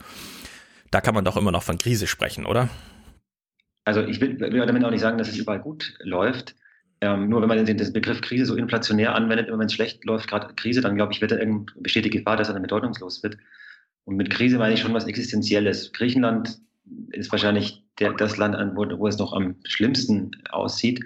Da 0.90 1.00
kann 1.00 1.14
man 1.14 1.24
doch 1.24 1.36
immer 1.36 1.52
noch 1.52 1.62
von 1.62 1.78
Krise 1.78 2.06
sprechen, 2.06 2.46
oder? 2.46 2.68
Also 3.84 4.02
ich 4.02 4.20
will, 4.20 4.38
will 4.38 4.66
damit 4.66 4.84
auch 4.84 4.90
nicht 4.90 5.00
sagen, 5.00 5.18
dass 5.18 5.28
es 5.28 5.38
überall 5.38 5.60
gut 5.60 5.94
läuft. 6.00 6.54
Ähm, 7.00 7.28
nur 7.28 7.40
wenn 7.40 7.48
man 7.48 7.64
den, 7.64 7.76
den 7.76 7.92
Begriff 7.92 8.20
Krise 8.20 8.46
so 8.46 8.56
inflationär 8.56 9.14
anwendet, 9.14 9.48
immer 9.48 9.58
wenn 9.58 9.66
es 9.66 9.72
schlecht 9.72 10.04
läuft, 10.04 10.28
gerade 10.28 10.52
Krise, 10.54 10.80
dann 10.80 10.96
glaube 10.96 11.12
ich, 11.12 11.20
wird 11.20 11.30
da 11.30 11.36
irgend, 11.36 11.72
besteht 11.80 12.04
die 12.04 12.10
Gefahr, 12.10 12.36
dass 12.36 12.48
er 12.48 12.54
dann 12.54 12.62
bedeutungslos 12.62 13.22
wird. 13.22 13.38
Und 14.04 14.16
mit 14.16 14.30
Krise 14.30 14.58
meine 14.58 14.74
ich 14.74 14.80
schon 14.80 14.94
was 14.94 15.06
Existenzielles. 15.06 15.92
Griechenland 15.92 16.58
ist 17.10 17.30
wahrscheinlich 17.30 17.84
der, 17.98 18.14
das 18.14 18.36
Land, 18.36 18.56
wo, 18.76 18.86
wo 18.98 19.06
es 19.06 19.18
noch 19.18 19.32
am 19.32 19.56
schlimmsten 19.64 20.30
aussieht. 20.50 21.04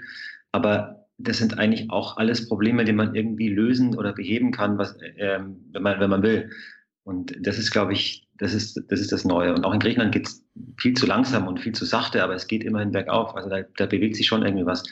Aber 0.53 1.07
das 1.19 1.39
sind 1.39 1.59
eigentlich 1.59 1.91
auch 1.91 2.17
alles 2.17 2.49
Probleme, 2.49 2.85
die 2.85 2.93
man 2.93 3.15
irgendwie 3.15 3.49
lösen 3.49 3.97
oder 3.97 4.13
beheben 4.13 4.51
kann, 4.51 4.79
was, 4.79 4.97
ähm, 5.19 5.57
wenn, 5.73 5.83
man, 5.83 6.01
wenn 6.01 6.11
man 6.11 6.23
will. 6.23 6.51
Und 7.05 7.37
das 7.41 7.59
ist, 7.59 7.71
glaube 7.71 7.93
ich, 7.93 8.29
das 8.43 8.55
ist, 8.55 8.83
das 8.89 8.99
ist 8.99 9.13
das 9.13 9.25
Neue. 9.25 9.55
Und 9.55 9.65
auch 9.65 9.73
in 9.73 9.79
Griechenland 9.79 10.13
geht 10.13 10.27
es 10.27 10.45
viel 10.77 10.95
zu 10.95 11.07
langsam 11.07 11.47
und 11.47 11.61
viel 11.61 11.73
zu 11.73 11.85
sachte, 11.85 12.25
aber 12.25 12.35
es 12.35 12.49
geht 12.49 12.65
immerhin 12.65 12.91
bergauf. 12.91 13.37
Also 13.37 13.49
da, 13.49 13.63
da 13.77 13.87
bewegt 13.87 14.17
sich 14.17 14.27
schon 14.27 14.43
irgendwie 14.43 14.67
was. 14.67 14.83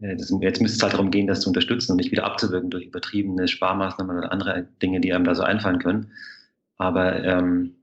Äh, 0.00 0.16
Das, 0.16 0.34
jetzt 0.40 0.60
müsste 0.60 0.76
es 0.78 0.82
halt 0.82 0.94
darum 0.94 1.12
gehen, 1.12 1.28
das 1.28 1.42
zu 1.42 1.50
unterstützen 1.50 1.92
und 1.92 1.98
nicht 1.98 2.10
wieder 2.10 2.24
abzuwirken 2.24 2.70
durch 2.70 2.86
übertriebene 2.86 3.46
Sparmaßnahmen 3.46 4.18
oder 4.18 4.32
andere 4.32 4.66
Dinge, 4.82 5.00
die 5.00 5.12
einem 5.12 5.24
da 5.24 5.36
so 5.36 5.44
einfallen 5.44 5.78
können. 5.78 6.10
Aber, 6.76 7.22
ähm, 7.22 7.76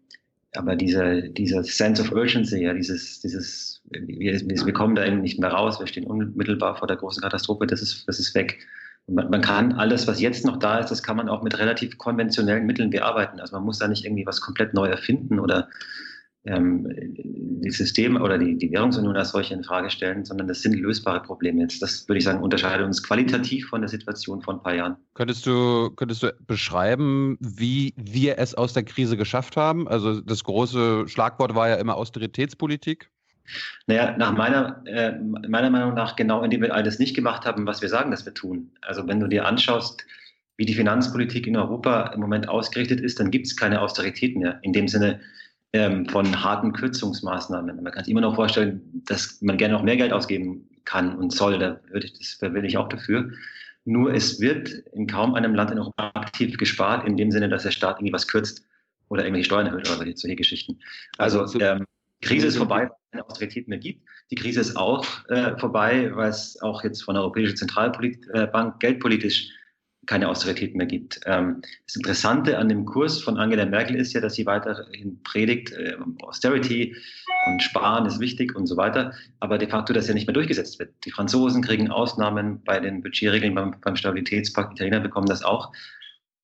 aber 0.53 0.75
dieser, 0.75 1.21
dieser 1.21 1.63
Sense 1.63 2.01
of 2.01 2.11
Urgency, 2.11 2.63
ja, 2.63 2.73
dieses, 2.73 3.21
dieses, 3.21 3.81
wir, 3.91 4.37
wir 4.41 4.73
kommen 4.73 4.95
da 4.95 5.05
eben 5.05 5.21
nicht 5.21 5.39
mehr 5.39 5.51
raus, 5.51 5.79
wir 5.79 5.87
stehen 5.87 6.07
unmittelbar 6.07 6.75
vor 6.75 6.89
der 6.89 6.97
großen 6.97 7.21
Katastrophe, 7.21 7.67
das 7.67 7.81
ist, 7.81 8.05
das 8.07 8.19
ist 8.19 8.35
weg. 8.35 8.59
Man, 9.09 9.29
man 9.29 9.41
kann 9.41 9.73
alles, 9.73 10.07
was 10.07 10.21
jetzt 10.21 10.45
noch 10.45 10.57
da 10.57 10.79
ist, 10.79 10.89
das 10.89 11.03
kann 11.03 11.17
man 11.17 11.29
auch 11.29 11.41
mit 11.41 11.57
relativ 11.57 11.97
konventionellen 11.97 12.65
Mitteln 12.65 12.89
bearbeiten. 12.89 13.39
Also 13.39 13.55
man 13.55 13.65
muss 13.65 13.79
da 13.79 13.87
nicht 13.87 14.05
irgendwie 14.05 14.25
was 14.25 14.41
komplett 14.41 14.73
neu 14.73 14.87
erfinden 14.87 15.39
oder 15.39 15.69
ähm, 16.45 16.87
die 16.97 17.69
Systeme 17.69 18.21
oder 18.21 18.37
die, 18.37 18.57
die 18.57 18.71
Währungsunion 18.71 19.15
als 19.15 19.31
solche 19.31 19.53
in 19.53 19.63
Frage 19.63 19.89
stellen, 19.89 20.23
sondern 20.23 20.47
das 20.47 20.61
sind 20.61 20.73
lösbare 20.73 21.21
Probleme 21.21 21.61
jetzt. 21.61 21.81
Das 21.81 22.07
würde 22.07 22.19
ich 22.19 22.23
sagen, 22.23 22.41
unterscheidet 22.41 22.85
uns 22.85 23.03
qualitativ 23.03 23.67
von 23.67 23.81
der 23.81 23.89
Situation 23.89 24.41
vor 24.41 24.55
ein 24.55 24.63
paar 24.63 24.75
Jahren. 24.75 24.95
Könntest 25.15 25.45
du, 25.45 25.89
könntest 25.91 26.23
du 26.23 26.33
beschreiben, 26.47 27.37
wie 27.41 27.93
wir 27.97 28.39
es 28.39 28.55
aus 28.55 28.73
der 28.73 28.83
Krise 28.83 29.17
geschafft 29.17 29.57
haben? 29.57 29.87
Also 29.87 30.21
das 30.21 30.43
große 30.43 31.07
Schlagwort 31.07 31.55
war 31.55 31.67
ja 31.67 31.75
immer 31.75 31.95
Austeritätspolitik. 31.95 33.11
Naja, 33.87 34.15
nach 34.17 34.31
meiner, 34.31 34.81
äh, 34.85 35.13
meiner 35.19 35.69
Meinung 35.69 35.93
nach 35.93 36.15
genau, 36.15 36.43
indem 36.43 36.61
wir 36.61 36.73
all 36.73 36.83
das 36.83 36.99
nicht 36.99 37.15
gemacht 37.15 37.45
haben, 37.45 37.65
was 37.65 37.81
wir 37.81 37.89
sagen, 37.89 38.11
dass 38.11 38.25
wir 38.25 38.33
tun. 38.33 38.71
Also 38.81 39.07
wenn 39.07 39.19
du 39.19 39.27
dir 39.27 39.45
anschaust, 39.45 40.05
wie 40.57 40.65
die 40.65 40.75
Finanzpolitik 40.75 41.47
in 41.47 41.55
Europa 41.55 42.11
im 42.13 42.19
Moment 42.19 42.49
ausgerichtet 42.49 42.99
ist, 42.99 43.19
dann 43.19 43.31
gibt 43.31 43.47
es 43.47 43.55
keine 43.55 43.81
Austerität 43.81 44.35
mehr. 44.35 44.59
In 44.61 44.73
dem 44.73 44.87
Sinne 44.87 45.21
ähm, 45.73 46.05
von 46.07 46.43
harten 46.43 46.73
Kürzungsmaßnahmen. 46.73 47.81
Man 47.81 47.93
kann 47.93 48.03
sich 48.03 48.11
immer 48.11 48.21
noch 48.21 48.35
vorstellen, 48.35 48.81
dass 49.05 49.41
man 49.41 49.57
gerne 49.57 49.75
noch 49.75 49.83
mehr 49.83 49.97
Geld 49.97 50.11
ausgeben 50.11 50.67
kann 50.85 51.15
und 51.15 51.31
soll. 51.31 51.59
Da, 51.59 51.79
würde 51.91 52.07
ich, 52.07 52.13
das, 52.17 52.37
da 52.39 52.49
bin 52.49 52.65
ich 52.65 52.77
auch 52.77 52.89
dafür. 52.89 53.31
Nur 53.85 54.13
es 54.13 54.39
wird 54.39 54.69
in 54.93 55.07
kaum 55.07 55.35
einem 55.35 55.55
Land 55.55 55.71
in 55.71 55.79
Europa 55.79 56.11
aktiv 56.15 56.57
gespart, 56.57 57.07
in 57.07 57.17
dem 57.17 57.31
Sinne, 57.31 57.49
dass 57.49 57.63
der 57.63 57.71
Staat 57.71 57.97
irgendwie 57.97 58.13
was 58.13 58.27
kürzt 58.27 58.65
oder 59.09 59.23
irgendwelche 59.23 59.45
Steuern 59.45 59.67
erhöht 59.67 59.89
oder 59.89 60.05
solche, 60.15 60.35
Geschichten. 60.35 60.79
Also 61.17 61.45
ähm, 61.59 61.85
Krise 62.21 62.47
ist 62.47 62.57
vorbei, 62.57 62.89
keine 63.11 63.27
Austerität 63.27 63.67
mehr 63.67 63.77
gibt. 63.77 64.07
Die 64.31 64.35
Krise 64.35 64.61
ist 64.61 64.75
auch 64.75 65.05
äh, 65.29 65.57
vorbei, 65.57 66.11
weil 66.15 66.29
es 66.29 66.61
auch 66.61 66.83
jetzt 66.83 67.03
von 67.03 67.15
der 67.15 67.23
Europäischen 67.23 67.57
Zentralbank 67.57 68.79
geldpolitisch 68.79 69.49
keine 70.05 70.27
Austerität 70.27 70.75
mehr 70.75 70.87
gibt. 70.87 71.19
Ähm, 71.25 71.61
das 71.85 71.95
Interessante 71.95 72.57
an 72.57 72.69
dem 72.69 72.85
Kurs 72.85 73.21
von 73.21 73.37
Angela 73.37 73.65
Merkel 73.65 73.95
ist 73.95 74.13
ja, 74.13 74.21
dass 74.21 74.35
sie 74.35 74.45
weiterhin 74.45 75.21
predigt, 75.23 75.71
äh, 75.73 75.97
Austerity 76.21 76.95
und 77.47 77.61
Sparen 77.61 78.05
ist 78.05 78.19
wichtig 78.19 78.55
und 78.55 78.65
so 78.65 78.75
weiter, 78.75 79.13
aber 79.39 79.57
de 79.57 79.69
facto 79.69 79.93
das 79.93 80.07
ja 80.07 80.13
nicht 80.13 80.25
mehr 80.25 80.33
durchgesetzt 80.33 80.79
wird. 80.79 80.93
Die 81.05 81.11
Franzosen 81.11 81.61
kriegen 81.61 81.91
Ausnahmen 81.91 82.63
bei 82.63 82.79
den 82.79 83.01
Budgetregeln 83.01 83.53
beim, 83.53 83.75
beim 83.81 83.95
Stabilitätspakt, 83.95 84.73
Italiener 84.73 84.99
bekommen 84.99 85.27
das 85.27 85.43
auch. 85.43 85.71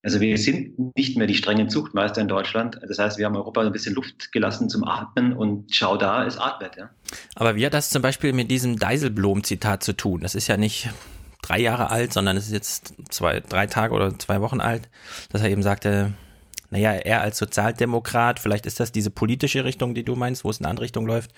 Also 0.06 0.22
wir 0.22 0.38
sind 0.38 0.96
nicht 0.96 1.18
mehr 1.18 1.26
die 1.26 1.34
strengen 1.34 1.68
Zuchtmeister 1.68 2.22
in 2.22 2.28
Deutschland. 2.28 2.80
Das 2.88 3.00
heißt, 3.00 3.18
wir 3.18 3.26
haben 3.26 3.36
Europa 3.36 3.62
ein 3.62 3.72
bisschen 3.72 3.96
Luft 3.96 4.32
gelassen 4.32 4.70
zum 4.70 4.84
Atmen 4.84 5.34
und 5.34 5.74
schau 5.74 5.98
da, 5.98 6.28
es 6.28 6.38
atmet. 6.38 6.78
Ja. 6.78 6.92
Aber 7.34 7.56
wie 7.56 7.66
hat 7.66 7.74
das 7.74 7.90
zum 7.90 8.04
Beispiel 8.04 8.32
mit 8.32 8.52
diesem 8.52 8.78
Deiselblom-Zitat 8.78 9.84
zu 9.84 9.94
tun? 9.94 10.22
Das 10.22 10.36
ist 10.36 10.48
ja 10.48 10.58
nicht 10.58 10.90
drei 11.42 11.60
Jahre 11.60 11.90
alt, 11.90 12.14
sondern 12.14 12.38
es 12.38 12.46
ist 12.46 12.54
jetzt 12.54 12.94
zwei, 13.10 13.40
drei 13.40 13.66
Tage 13.66 13.96
oder 13.96 14.18
zwei 14.20 14.42
Wochen 14.42 14.62
alt, 14.62 14.90
dass 15.32 15.42
er 15.42 15.50
eben 15.50 15.64
sagte, 15.64 16.14
naja, 16.70 16.92
er 16.92 17.22
als 17.22 17.40
Sozialdemokrat, 17.40 18.40
vielleicht 18.40 18.68
ist 18.68 18.80
das 18.80 18.92
diese 18.92 19.10
politische 19.10 19.66
Richtung, 19.66 19.96
die 19.96 20.04
du 20.04 20.16
meinst, 20.16 20.44
wo 20.44 20.52
es 20.52 20.60
in 20.60 20.66
eine 20.66 20.70
andere 20.70 20.84
Richtung 20.84 21.08
läuft. 21.08 21.32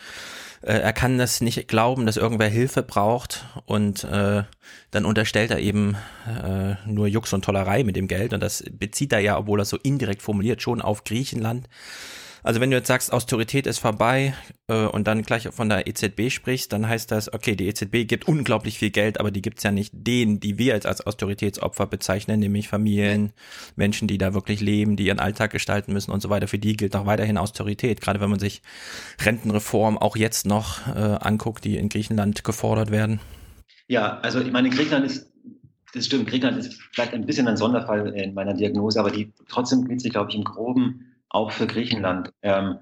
Äh, 0.61 0.79
er 0.79 0.93
kann 0.93 1.17
das 1.17 1.41
nicht 1.41 1.67
glauben, 1.67 2.05
dass 2.05 2.17
irgendwer 2.17 2.49
Hilfe 2.49 2.83
braucht 2.83 3.45
und 3.65 4.03
äh, 4.05 4.43
dann 4.91 5.05
unterstellt 5.05 5.51
er 5.51 5.59
eben 5.59 5.95
äh, 6.25 6.75
nur 6.85 7.07
Jux 7.07 7.33
und 7.33 7.45
Tollerei 7.45 7.83
mit 7.83 7.95
dem 7.95 8.07
Geld 8.07 8.33
und 8.33 8.41
das 8.41 8.63
bezieht 8.71 9.13
er 9.13 9.19
ja, 9.19 9.37
obwohl 9.37 9.61
er 9.61 9.65
so 9.65 9.77
indirekt 9.77 10.21
formuliert, 10.21 10.61
schon 10.61 10.81
auf 10.81 11.03
Griechenland. 11.03 11.67
Also 12.47 12.61
wenn 12.61 12.71
du 12.71 12.77
jetzt 12.77 12.87
sagst, 12.87 13.11
Austerität 13.11 13.67
ist 13.67 13.79
vorbei 13.79 14.33
äh, 14.69 14.85
und 14.85 15.05
dann 15.05 15.23
gleich 15.23 15.49
von 15.49 15.67
der 15.67 15.85
EZB 15.85 16.29
sprichst, 16.29 16.71
dann 16.71 16.87
heißt 16.87 17.11
das, 17.11 17.33
okay, 17.33 17.57
die 17.57 17.67
EZB 17.67 18.07
gibt 18.07 18.25
unglaublich 18.25 18.79
viel 18.79 18.89
Geld, 18.89 19.19
aber 19.19 19.31
die 19.31 19.41
gibt's 19.41 19.63
ja 19.63 19.71
nicht 19.71 19.91
denen, 19.93 20.39
die 20.39 20.57
wir 20.57 20.73
als, 20.73 20.85
als 20.85 21.05
Austeritätsopfer 21.05 21.87
bezeichnen, 21.87 22.39
nämlich 22.39 22.69
Familien, 22.69 23.33
Menschen, 23.75 24.07
die 24.07 24.17
da 24.17 24.33
wirklich 24.33 24.61
leben, 24.61 24.95
die 24.95 25.07
ihren 25.07 25.19
Alltag 25.19 25.51
gestalten 25.51 25.91
müssen 25.91 26.11
und 26.11 26.21
so 26.21 26.29
weiter. 26.29 26.47
Für 26.47 26.57
die 26.57 26.77
gilt 26.77 26.95
auch 26.95 27.05
weiterhin 27.05 27.37
Austerität, 27.37 27.99
gerade 27.99 28.21
wenn 28.21 28.29
man 28.29 28.39
sich 28.39 28.61
Rentenreform 29.19 29.97
auch 29.97 30.15
jetzt 30.15 30.45
noch 30.45 30.87
äh, 30.87 31.17
anguckt, 31.19 31.65
die 31.65 31.75
in 31.75 31.89
Griechenland 31.89 32.45
gefordert 32.45 32.91
werden. 32.91 33.19
Ja, 33.89 34.19
also 34.19 34.39
ich 34.39 34.53
meine, 34.53 34.69
Griechenland 34.69 35.05
ist 35.05 35.33
das 35.93 36.05
stimmt, 36.05 36.29
Griechenland 36.29 36.57
ist 36.59 36.81
vielleicht 36.93 37.13
ein 37.13 37.25
bisschen 37.25 37.49
ein 37.49 37.57
Sonderfall 37.57 38.07
in 38.15 38.33
meiner 38.33 38.53
Diagnose, 38.53 39.01
aber 39.01 39.11
die 39.11 39.33
trotzdem 39.49 39.85
gilt 39.85 39.99
sich, 39.99 40.13
glaube 40.13 40.29
ich, 40.29 40.37
im 40.37 40.45
Groben 40.45 41.16
auch 41.37 41.51
für 41.51 41.67
Griechenland. 41.67 42.33
Ähm, 42.41 42.79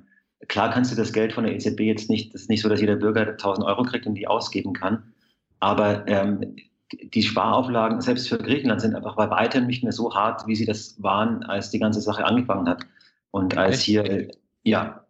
klar 0.47 0.71
kannst 0.71 0.91
du 0.91 0.95
das 0.95 1.11
Geld 1.11 1.33
von 1.33 1.43
der 1.43 1.53
EZB 1.53 1.81
jetzt 1.81 2.09
nicht, 2.09 2.33
das 2.33 2.43
ist 2.43 2.49
nicht 2.49 2.61
so, 2.61 2.69
dass 2.69 2.79
jeder 2.79 2.95
Bürger 2.95 3.27
1000 3.27 3.67
Euro 3.67 3.83
kriegt 3.83 4.07
und 4.07 4.15
die 4.15 4.27
ausgeben 4.27 4.73
kann. 4.73 5.13
Aber 5.59 6.07
ähm, 6.07 6.55
die 6.91 7.23
Sparauflagen 7.23 7.99
selbst 8.01 8.29
für 8.29 8.37
Griechenland 8.37 8.81
sind 8.81 8.95
einfach 8.95 9.15
bei 9.15 9.29
weitem 9.29 9.67
nicht 9.67 9.83
mehr 9.83 9.91
so 9.91 10.13
hart, 10.15 10.47
wie 10.47 10.55
sie 10.55 10.65
das 10.65 11.01
waren, 11.01 11.43
als 11.43 11.69
die 11.71 11.79
ganze 11.79 11.99
Sache 12.01 12.23
angefangen 12.23 12.67
hat. 12.69 12.85
Und 13.31 13.57
als 13.57 13.81
hier, 13.81 14.05
äh, 14.05 14.31
ja. 14.63 15.05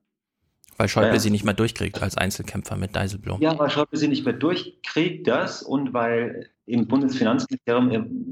Weil 0.78 0.88
Schäuble 0.88 1.14
ja. 1.14 1.20
sie 1.20 1.30
nicht 1.30 1.46
mehr 1.46 1.54
durchkriegt 1.54 2.02
als 2.02 2.18
Einzelkämpfer 2.18 2.76
mit 2.76 2.96
Dijsselbloem. 2.96 3.42
Ja, 3.42 3.58
weil 3.60 3.70
Schäuble 3.70 4.00
sie 4.00 4.08
nicht 4.08 4.26
mehr 4.26 4.34
durchkriegt, 4.34 5.28
das 5.28 5.62
und 5.62 5.94
weil 5.94 6.50
im 6.66 6.88
Bundesfinanzministerium, 6.88 7.92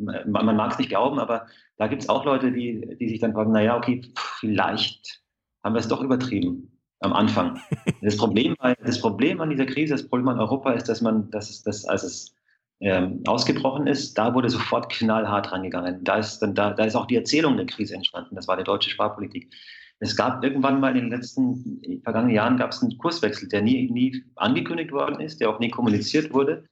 äh, 0.09 0.25
man 0.25 0.55
mag 0.55 0.71
es 0.71 0.79
nicht 0.79 0.89
glauben, 0.89 1.19
aber 1.19 1.47
da 1.77 1.87
gibt 1.87 2.03
es 2.03 2.09
auch 2.09 2.25
Leute, 2.25 2.51
die, 2.51 2.97
die 2.99 3.09
sich 3.09 3.19
dann 3.19 3.33
fragen, 3.33 3.51
naja, 3.51 3.77
okay, 3.77 4.01
vielleicht 4.15 5.21
haben 5.63 5.75
wir 5.75 5.79
es 5.79 5.87
doch 5.87 6.01
übertrieben 6.01 6.71
am 6.99 7.13
Anfang. 7.13 7.59
Das 8.01 8.17
Problem, 8.17 8.53
das 8.83 8.99
Problem 8.99 9.39
an 9.39 9.49
dieser 9.49 9.65
Krise, 9.65 9.93
das 9.93 10.07
Problem 10.07 10.27
an 10.27 10.39
Europa 10.39 10.73
ist, 10.73 10.89
dass 10.89 10.99
man, 10.99 11.31
dass, 11.31 11.63
dass 11.63 11.85
als 11.85 12.03
es 12.03 12.35
ähm, 12.81 13.21
ausgebrochen 13.25 13.87
ist, 13.87 14.17
da 14.17 14.33
wurde 14.33 14.49
sofort 14.49 14.91
knallhart 14.91 15.53
rangegangen. 15.53 16.03
Da 16.03 16.17
ist, 16.17 16.39
dann, 16.39 16.53
da, 16.53 16.71
da 16.71 16.83
ist 16.83 16.95
auch 16.95 17.05
die 17.05 17.15
Erzählung 17.15 17.55
der 17.55 17.65
Krise 17.65 17.95
entstanden. 17.95 18.35
Das 18.35 18.49
war 18.49 18.57
die 18.57 18.65
deutsche 18.65 18.89
Sparpolitik. 18.89 19.53
Es 19.99 20.17
gab 20.17 20.43
irgendwann 20.43 20.81
mal 20.81 20.97
in 20.97 21.09
den 21.09 21.11
letzten 21.11 22.01
vergangenen 22.03 22.35
Jahren 22.35 22.57
gab 22.57 22.71
es 22.71 22.81
einen 22.81 22.97
Kurswechsel, 22.97 23.47
der 23.47 23.61
nie, 23.61 23.89
nie 23.89 24.25
angekündigt 24.35 24.91
worden 24.91 25.21
ist, 25.21 25.39
der 25.39 25.49
auch 25.49 25.59
nie 25.59 25.69
kommuniziert 25.69 26.33
wurde. 26.33 26.65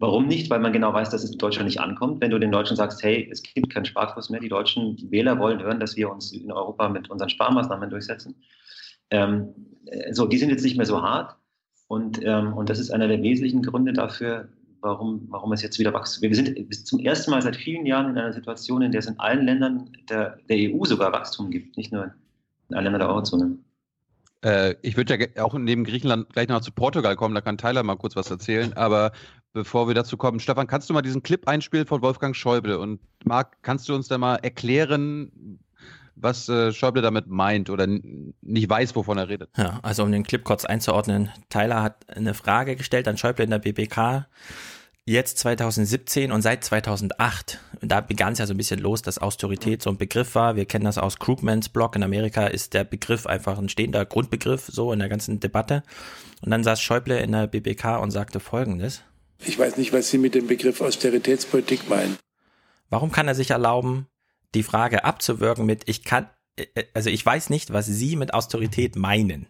Warum 0.00 0.28
nicht? 0.28 0.48
Weil 0.48 0.60
man 0.60 0.72
genau 0.72 0.92
weiß, 0.92 1.10
dass 1.10 1.24
es 1.24 1.32
in 1.32 1.38
Deutschland 1.38 1.66
nicht 1.66 1.80
ankommt. 1.80 2.20
Wenn 2.20 2.30
du 2.30 2.38
den 2.38 2.52
Deutschen 2.52 2.76
sagst, 2.76 3.02
hey, 3.02 3.28
es 3.30 3.42
gibt 3.42 3.70
keinen 3.72 3.84
Sparkurs 3.84 4.30
mehr, 4.30 4.40
die 4.40 4.48
deutschen 4.48 4.96
Wähler 5.10 5.38
wollen 5.38 5.60
hören, 5.60 5.80
dass 5.80 5.96
wir 5.96 6.10
uns 6.10 6.32
in 6.32 6.52
Europa 6.52 6.88
mit 6.88 7.10
unseren 7.10 7.28
Sparmaßnahmen 7.28 7.90
durchsetzen. 7.90 8.36
Ähm, 9.10 9.54
so, 10.12 10.26
die 10.26 10.38
sind 10.38 10.50
jetzt 10.50 10.62
nicht 10.62 10.76
mehr 10.76 10.86
so 10.86 11.02
hart. 11.02 11.36
Und, 11.88 12.20
ähm, 12.22 12.52
und 12.52 12.70
das 12.70 12.78
ist 12.78 12.90
einer 12.90 13.08
der 13.08 13.22
wesentlichen 13.22 13.62
Gründe 13.62 13.92
dafür, 13.92 14.48
warum, 14.80 15.26
warum 15.30 15.52
es 15.52 15.62
jetzt 15.62 15.78
wieder 15.78 15.92
wächst. 15.92 16.22
Wir 16.22 16.34
sind 16.34 16.86
zum 16.86 17.00
ersten 17.00 17.30
Mal 17.30 17.42
seit 17.42 17.56
vielen 17.56 17.86
Jahren 17.86 18.10
in 18.10 18.18
einer 18.18 18.32
Situation, 18.32 18.82
in 18.82 18.92
der 18.92 19.00
es 19.00 19.06
in 19.06 19.18
allen 19.18 19.44
Ländern 19.44 19.90
der, 20.08 20.38
der 20.48 20.56
EU 20.72 20.84
sogar 20.84 21.12
Wachstum 21.12 21.50
gibt, 21.50 21.76
nicht 21.76 21.92
nur 21.92 22.12
in 22.68 22.76
allen 22.76 22.84
Ländern 22.84 23.00
der 23.00 23.08
Eurozone. 23.08 23.58
Äh, 24.44 24.76
ich 24.82 24.96
würde 24.96 25.18
ja 25.18 25.44
auch 25.44 25.54
neben 25.54 25.84
Griechenland 25.84 26.32
gleich 26.32 26.48
noch 26.48 26.60
zu 26.60 26.70
Portugal 26.70 27.16
kommen, 27.16 27.34
da 27.34 27.40
kann 27.40 27.58
Tyler 27.58 27.82
mal 27.82 27.96
kurz 27.96 28.14
was 28.14 28.30
erzählen. 28.30 28.72
Aber 28.74 29.12
bevor 29.52 29.88
wir 29.88 29.94
dazu 29.94 30.16
kommen, 30.16 30.40
Stefan, 30.40 30.66
kannst 30.66 30.88
du 30.88 30.94
mal 30.94 31.02
diesen 31.02 31.22
Clip 31.22 31.46
einspielen 31.48 31.86
von 31.86 32.02
Wolfgang 32.02 32.34
Schäuble? 32.34 32.78
Und 32.78 33.00
Marc, 33.24 33.62
kannst 33.62 33.88
du 33.88 33.94
uns 33.94 34.08
da 34.08 34.18
mal 34.18 34.36
erklären, 34.36 35.58
was 36.14 36.48
äh, 36.48 36.72
Schäuble 36.72 37.02
damit 37.02 37.28
meint 37.28 37.70
oder 37.70 37.86
nicht 37.86 38.68
weiß, 38.68 38.96
wovon 38.96 39.18
er 39.18 39.28
redet? 39.28 39.50
Ja, 39.56 39.80
also 39.82 40.02
um 40.02 40.12
den 40.12 40.24
Clip 40.24 40.42
kurz 40.44 40.64
einzuordnen, 40.64 41.30
Tyler 41.48 41.82
hat 41.82 42.08
eine 42.08 42.34
Frage 42.34 42.76
gestellt 42.76 43.08
an 43.08 43.16
Schäuble 43.16 43.44
in 43.44 43.50
der 43.50 43.58
BBK 43.58 44.26
jetzt 45.08 45.38
2017 45.38 46.30
und 46.32 46.42
seit 46.42 46.62
2008, 46.64 47.58
da 47.80 48.02
begann 48.02 48.34
es 48.34 48.40
ja 48.40 48.46
so 48.46 48.52
ein 48.52 48.58
bisschen 48.58 48.78
los, 48.78 49.00
dass 49.00 49.18
Austerität 49.18 49.82
so 49.82 49.88
ein 49.88 49.96
Begriff 49.96 50.34
war. 50.34 50.54
Wir 50.54 50.66
kennen 50.66 50.84
das 50.84 50.98
aus 50.98 51.18
Krugmans 51.18 51.70
Blog. 51.70 51.96
In 51.96 52.02
Amerika 52.02 52.46
ist 52.46 52.74
der 52.74 52.84
Begriff 52.84 53.26
einfach 53.26 53.58
ein 53.58 53.70
stehender 53.70 54.04
Grundbegriff 54.04 54.66
so 54.66 54.92
in 54.92 54.98
der 54.98 55.08
ganzen 55.08 55.40
Debatte. 55.40 55.82
Und 56.42 56.50
dann 56.50 56.62
saß 56.62 56.80
Schäuble 56.80 57.18
in 57.18 57.32
der 57.32 57.46
BBK 57.46 58.00
und 58.02 58.10
sagte 58.10 58.38
Folgendes. 58.38 59.02
Ich 59.44 59.58
weiß 59.58 59.76
nicht, 59.76 59.92
was 59.92 60.10
Sie 60.10 60.18
mit 60.18 60.34
dem 60.34 60.46
Begriff 60.46 60.80
Austeritätspolitik 60.80 61.88
meinen. 61.88 62.18
Warum 62.90 63.12
kann 63.12 63.28
er 63.28 63.34
sich 63.34 63.50
erlauben, 63.50 64.06
die 64.54 64.62
Frage 64.62 65.04
abzuwirken 65.04 65.66
mit, 65.66 65.88
ich 65.88 66.04
kann, 66.04 66.28
äh, 66.56 66.66
äh, 66.74 66.84
also 66.94 67.10
ich 67.10 67.24
weiß 67.24 67.50
nicht, 67.50 67.72
was 67.72 67.86
Sie 67.86 68.16
mit 68.16 68.34
Austerität 68.34 68.96
meinen 68.96 69.46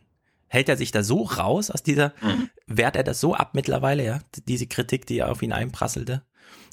hält 0.49 0.69
er 0.69 0.77
sich 0.77 0.91
da 0.91 1.03
so 1.03 1.23
raus 1.23 1.71
aus 1.71 1.83
dieser, 1.83 2.15
mhm. 2.21 2.51
wehrt 2.67 2.97
er 2.97 3.05
das 3.05 3.21
so 3.21 3.35
ab 3.35 3.51
mittlerweile, 3.55 4.05
ja, 4.05 4.21
diese 4.47 4.67
Kritik, 4.67 5.07
die 5.07 5.23
auf 5.23 5.43
ihn 5.43 5.53
einprasselte? 5.53 6.23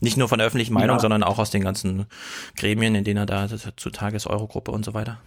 Nicht 0.02 0.18
nur 0.18 0.30
von 0.30 0.40
der 0.40 0.48
öffentlichen 0.48 0.74
Meinung, 0.74 0.98
ja. 0.98 1.02
sondern 1.02 1.24
auch 1.24 1.40
aus 1.40 1.52
den 1.52 1.64
ganzen 1.64 2.06
Gremien, 2.58 2.96
in 2.96 3.04
denen 3.04 3.18
er 3.18 3.26
da 3.26 3.48
zu 3.48 3.90
Tages 3.90 4.28
Eurogruppe 4.28 4.72
und 4.72 4.84
so 4.86 4.94
weiter. 4.94 5.20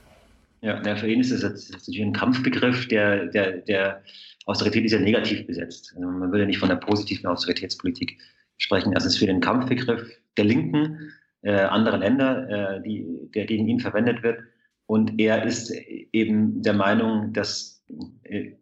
Ja, 0.61 0.83
ja 0.83 0.97
für 0.97 1.09
ihn 1.09 1.21
ist 1.21 1.31
es 1.31 1.71
natürlich 1.71 2.01
ein 2.01 2.13
Kampfbegriff, 2.13 2.89
der, 2.89 3.27
der, 3.27 3.59
der 3.59 4.03
Austerität 4.49 4.85
ist 4.85 4.93
ja 4.93 4.99
negativ 4.99 5.47
besetzt. 5.47 5.93
Also 5.95 6.09
man 6.09 6.33
würde 6.33 6.47
nicht 6.47 6.59
von 6.59 6.69
der 6.69 6.77
positiven 6.77 7.27
Austeritätspolitik 7.27 8.19
sprechen. 8.57 8.93
Das 8.93 9.05
ist 9.05 9.19
für 9.19 9.27
den 9.27 9.41
Kampfbegriff 9.41 10.11
der 10.37 10.45
Linken, 10.45 11.13
äh, 11.43 11.53
anderer 11.53 11.99
Länder, 11.99 12.77
äh, 12.77 12.83
die, 12.83 13.31
der 13.35 13.47
gegen 13.47 13.69
ihn 13.69 13.81
verwendet 13.81 14.23
wird. 14.23 14.41
Und 14.87 15.21
er 15.21 15.45
ist 15.45 15.71
eben 16.13 16.63
der 16.63 16.73
Meinung, 16.73 17.33
dass 17.33 17.85
äh, 18.25 18.53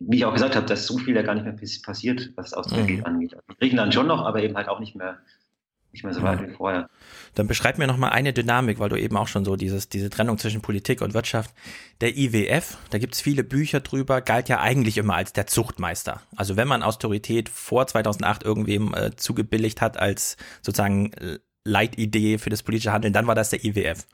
wie 0.00 0.16
ich 0.16 0.24
auch 0.24 0.32
gesagt 0.32 0.56
habe, 0.56 0.66
dass 0.66 0.86
so 0.86 0.98
viel 0.98 1.16
ja 1.16 1.22
gar 1.22 1.34
nicht 1.34 1.44
mehr 1.44 1.56
passiert, 1.82 2.32
was 2.36 2.54
Austerität 2.54 2.98
mhm. 2.98 3.04
angeht. 3.04 3.34
Also 3.34 3.46
Griechenland 3.58 3.94
schon 3.94 4.06
noch, 4.06 4.24
aber 4.24 4.42
eben 4.42 4.56
halt 4.56 4.68
auch 4.68 4.80
nicht 4.80 4.94
mehr, 4.94 5.18
nicht 5.98 6.04
mehr 6.04 6.14
so 6.14 6.22
weit 6.22 6.40
wie 6.46 6.52
vorher. 6.52 6.88
Dann 7.34 7.46
beschreib 7.46 7.78
mir 7.78 7.86
noch 7.86 7.96
mal 7.96 8.10
eine 8.10 8.32
Dynamik, 8.32 8.78
weil 8.78 8.88
du 8.88 8.96
eben 8.96 9.16
auch 9.16 9.28
schon 9.28 9.44
so 9.44 9.56
dieses, 9.56 9.88
diese 9.88 10.10
Trennung 10.10 10.38
zwischen 10.38 10.62
Politik 10.62 11.00
und 11.00 11.14
Wirtschaft. 11.14 11.52
Der 12.00 12.16
IWF, 12.16 12.78
da 12.90 12.98
gibt 12.98 13.14
es 13.14 13.20
viele 13.20 13.44
Bücher 13.44 13.80
drüber, 13.80 14.20
galt 14.20 14.48
ja 14.48 14.60
eigentlich 14.60 14.98
immer 14.98 15.14
als 15.14 15.32
der 15.32 15.46
Zuchtmeister. 15.46 16.22
Also 16.36 16.56
wenn 16.56 16.68
man 16.68 16.82
Austerität 16.82 17.48
vor 17.48 17.86
2008 17.86 18.44
irgendwem 18.44 18.94
äh, 18.94 19.16
zugebilligt 19.16 19.80
hat 19.80 19.98
als 19.98 20.36
sozusagen 20.62 21.10
Leitidee 21.64 22.38
für 22.38 22.50
das 22.50 22.62
politische 22.62 22.92
Handeln, 22.92 23.12
dann 23.12 23.26
war 23.26 23.34
das 23.34 23.50
der 23.50 23.64
IWF. 23.64 24.06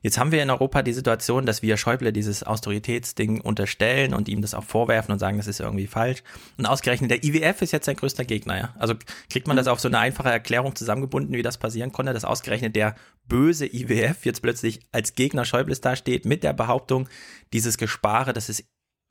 Jetzt 0.00 0.18
haben 0.18 0.32
wir 0.32 0.42
in 0.42 0.50
Europa 0.50 0.82
die 0.82 0.92
Situation, 0.92 1.46
dass 1.46 1.62
wir 1.62 1.76
Schäuble 1.76 2.12
dieses 2.12 2.42
Austeritätsding 2.42 3.40
unterstellen 3.40 4.14
und 4.14 4.28
ihm 4.28 4.42
das 4.42 4.54
auch 4.54 4.64
vorwerfen 4.64 5.12
und 5.12 5.18
sagen, 5.18 5.36
das 5.36 5.46
ist 5.46 5.60
irgendwie 5.60 5.86
falsch. 5.86 6.22
Und 6.56 6.66
ausgerechnet 6.66 7.10
der 7.10 7.24
IWF 7.24 7.62
ist 7.62 7.72
jetzt 7.72 7.86
sein 7.86 7.96
größter 7.96 8.24
Gegner, 8.24 8.58
ja. 8.58 8.74
Also 8.78 8.94
kriegt 9.30 9.46
man 9.46 9.56
das 9.56 9.66
auf 9.66 9.80
so 9.80 9.88
eine 9.88 9.98
einfache 9.98 10.30
Erklärung 10.30 10.76
zusammengebunden, 10.76 11.34
wie 11.34 11.42
das 11.42 11.58
passieren 11.58 11.92
konnte, 11.92 12.12
dass 12.12 12.24
ausgerechnet 12.24 12.76
der 12.76 12.94
böse 13.26 13.66
IWF 13.66 14.24
jetzt 14.24 14.42
plötzlich 14.42 14.80
als 14.92 15.14
Gegner 15.14 15.44
Schäubles 15.44 15.80
dasteht 15.80 16.24
mit 16.24 16.44
der 16.44 16.52
Behauptung, 16.52 17.08
dieses 17.52 17.78
Gespare, 17.78 18.32
das 18.32 18.48
ist 18.48 18.64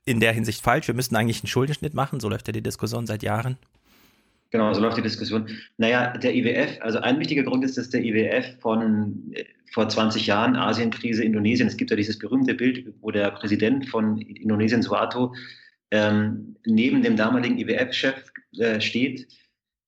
in 0.04 0.20
der 0.20 0.32
Hinsicht 0.32 0.62
falsch. 0.62 0.88
Wir 0.88 0.94
müssten 0.94 1.16
eigentlich 1.16 1.42
einen 1.42 1.48
Schuldenschnitt 1.48 1.92
machen. 1.92 2.18
So 2.18 2.30
läuft 2.30 2.46
ja 2.46 2.52
die 2.52 2.62
Diskussion 2.62 3.06
seit 3.06 3.22
Jahren. 3.22 3.58
Genau, 4.50 4.72
so 4.72 4.80
läuft 4.80 4.96
die 4.96 5.02
Diskussion. 5.02 5.46
Naja, 5.76 6.16
der 6.16 6.34
IWF, 6.34 6.78
also 6.80 6.98
ein 7.00 7.20
wichtiger 7.20 7.42
Grund 7.42 7.64
ist, 7.64 7.76
dass 7.76 7.90
der 7.90 8.02
IWF 8.02 8.58
von 8.60 9.32
äh, 9.34 9.44
vor 9.72 9.88
20 9.88 10.26
Jahren, 10.26 10.56
Asienkrise, 10.56 11.22
Indonesien, 11.22 11.68
es 11.68 11.76
gibt 11.76 11.90
ja 11.90 11.96
dieses 11.96 12.18
berühmte 12.18 12.54
Bild, 12.54 12.94
wo 13.00 13.10
der 13.10 13.30
Präsident 13.32 13.86
von 13.88 14.18
Indonesien, 14.18 14.82
Suharto, 14.82 15.34
ähm, 15.90 16.56
neben 16.64 17.02
dem 17.02 17.16
damaligen 17.16 17.58
IWF-Chef 17.58 18.24
äh, 18.58 18.80
steht. 18.80 19.28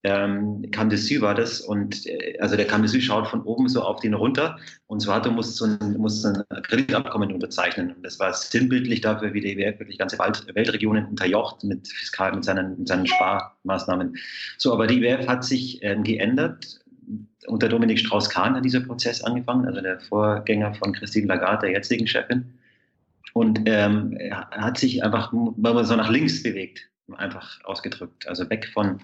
Ähm, 0.02 0.70
Camp 0.70 0.92
war 1.20 1.34
das 1.34 1.60
und 1.60 2.06
äh, 2.06 2.38
also 2.40 2.56
der 2.56 2.66
Camp 2.66 2.88
schaut 2.88 3.28
von 3.28 3.42
oben 3.42 3.68
so 3.68 3.82
auf 3.82 4.00
den 4.00 4.14
runter 4.14 4.58
und 4.86 5.00
Suharto 5.00 5.30
muss 5.30 5.56
so 5.56 5.66
ein, 5.66 5.96
muss 5.98 6.24
ein 6.24 6.42
Kreditabkommen 6.62 7.32
unterzeichnen 7.32 7.92
und 7.92 8.02
das 8.02 8.18
war 8.18 8.32
sinnbildlich 8.32 9.02
dafür, 9.02 9.34
wie 9.34 9.42
die 9.42 9.52
IWF 9.52 9.78
wirklich 9.78 9.98
ganze 9.98 10.18
Welt, 10.18 10.46
Weltregionen 10.54 11.06
unterjocht 11.06 11.64
mit 11.64 11.86
fiskal 11.88 12.34
mit 12.34 12.44
seinen, 12.44 12.78
mit 12.78 12.88
seinen 12.88 13.06
Sparmaßnahmen. 13.06 14.16
So, 14.56 14.72
aber 14.72 14.86
die 14.86 15.04
IWF 15.04 15.26
hat 15.26 15.44
sich 15.44 15.82
ähm, 15.82 16.02
geändert. 16.02 16.80
Unter 17.46 17.68
Dominik 17.68 17.98
Strauss-Kahn 17.98 18.54
hat 18.54 18.64
dieser 18.64 18.80
Prozess 18.80 19.22
angefangen, 19.22 19.66
also 19.66 19.80
der 19.80 20.00
Vorgänger 20.00 20.74
von 20.74 20.92
Christine 20.92 21.26
Lagarde, 21.26 21.66
der 21.66 21.76
jetzigen 21.76 22.06
Chefin. 22.06 22.54
Und 23.32 23.60
ähm, 23.66 24.18
hat 24.30 24.78
sich 24.78 25.02
einfach 25.04 25.32
so 25.32 25.96
nach 25.96 26.10
links 26.10 26.42
bewegt, 26.42 26.88
einfach 27.16 27.62
ausgedrückt. 27.64 28.26
Also 28.28 28.48
weg 28.50 28.68
von 28.72 29.00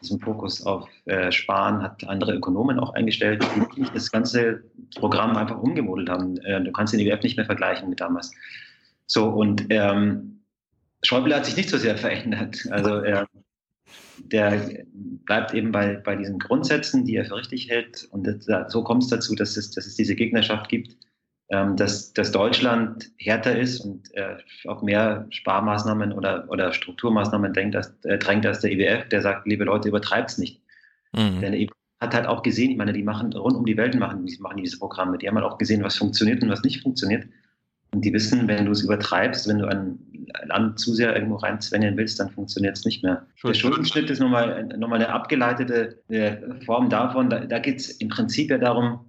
diesen 0.00 0.20
Fokus 0.20 0.64
auf 0.64 0.88
äh, 1.06 1.32
Sparen 1.32 1.82
hat 1.82 2.06
andere 2.08 2.34
Ökonomen 2.34 2.78
auch 2.78 2.94
eingestellt, 2.94 3.44
die 3.76 3.84
das 3.92 4.10
ganze 4.10 4.62
Programm 4.96 5.36
einfach 5.36 5.58
umgemodelt 5.58 6.08
haben. 6.08 6.36
Äh, 6.38 6.62
du 6.62 6.72
kannst 6.72 6.92
den 6.92 7.00
IWF 7.00 7.22
nicht 7.22 7.36
mehr 7.36 7.46
vergleichen 7.46 7.88
mit 7.88 8.00
damals. 8.00 8.30
So, 9.06 9.28
und 9.28 9.66
ähm, 9.70 10.40
Schäuble 11.02 11.34
hat 11.34 11.46
sich 11.46 11.56
nicht 11.56 11.70
so 11.70 11.78
sehr 11.78 11.96
verändert. 11.96 12.66
Also 12.70 12.96
äh, 12.96 13.24
der 14.18 14.84
bleibt 15.24 15.54
eben 15.54 15.72
bei, 15.72 15.94
bei 15.94 16.16
diesen 16.16 16.38
Grundsätzen, 16.38 17.04
die 17.04 17.16
er 17.16 17.24
für 17.24 17.36
richtig 17.36 17.68
hält. 17.68 18.08
Und 18.10 18.26
das, 18.26 18.72
so 18.72 18.82
kommt 18.82 19.04
es 19.04 19.08
dazu, 19.08 19.34
dass 19.34 19.56
es, 19.56 19.70
dass 19.70 19.86
es 19.86 19.94
diese 19.94 20.14
Gegnerschaft 20.14 20.68
gibt 20.68 20.96
ähm, 21.50 21.76
dass, 21.76 22.12
dass 22.12 22.30
Deutschland 22.30 23.10
härter 23.16 23.58
ist 23.58 23.80
und 23.80 24.14
äh, 24.14 24.36
auf 24.66 24.82
mehr 24.82 25.26
Sparmaßnahmen 25.30 26.12
oder, 26.12 26.44
oder 26.48 26.72
Strukturmaßnahmen 26.72 27.54
denkt, 27.54 27.74
als, 27.74 27.94
äh, 28.04 28.18
drängt 28.18 28.44
als 28.44 28.60
der 28.60 28.72
IWF, 28.72 29.08
der 29.08 29.22
sagt, 29.22 29.46
liebe 29.46 29.64
Leute, 29.64 29.88
übertreibt 29.88 30.30
es 30.30 30.38
nicht. 30.38 30.60
Mhm. 31.12 31.40
Denn 31.40 31.52
der 31.52 31.60
IWF 31.60 31.72
hat 32.00 32.14
halt 32.14 32.26
auch 32.26 32.42
gesehen, 32.42 32.70
ich 32.70 32.76
meine, 32.76 32.92
die 32.92 33.02
machen 33.02 33.32
rund 33.32 33.56
um 33.56 33.64
die 33.64 33.76
Welt 33.76 33.94
machen, 33.98 34.26
die 34.26 34.36
machen 34.40 34.58
diese 34.58 34.78
Programme. 34.78 35.18
Die 35.18 35.26
haben 35.26 35.36
halt 35.36 35.46
auch 35.46 35.58
gesehen, 35.58 35.82
was 35.82 35.96
funktioniert 35.96 36.42
und 36.42 36.50
was 36.50 36.62
nicht 36.62 36.82
funktioniert. 36.82 37.26
Und 37.92 38.04
die 38.04 38.12
wissen, 38.12 38.46
wenn 38.46 38.66
du 38.66 38.72
es 38.72 38.82
übertreibst, 38.82 39.48
wenn 39.48 39.60
du 39.60 39.66
ein 39.66 39.98
Land 40.44 40.78
zu 40.78 40.94
sehr 40.94 41.14
irgendwo 41.14 41.36
reinzwängen 41.36 41.96
willst, 41.96 42.20
dann 42.20 42.28
funktioniert 42.28 42.76
es 42.76 42.84
nicht 42.84 43.02
mehr. 43.02 43.26
Der 43.42 43.54
Schuldenschnitt 43.54 44.10
ist 44.10 44.20
nochmal, 44.20 44.64
nochmal 44.76 45.00
eine 45.00 45.08
abgeleitete 45.08 45.98
äh, 46.10 46.36
Form 46.66 46.90
davon. 46.90 47.30
Da, 47.30 47.40
da 47.40 47.58
geht 47.58 47.80
es 47.80 47.90
im 47.92 48.10
Prinzip 48.10 48.50
ja 48.50 48.58
darum, 48.58 49.08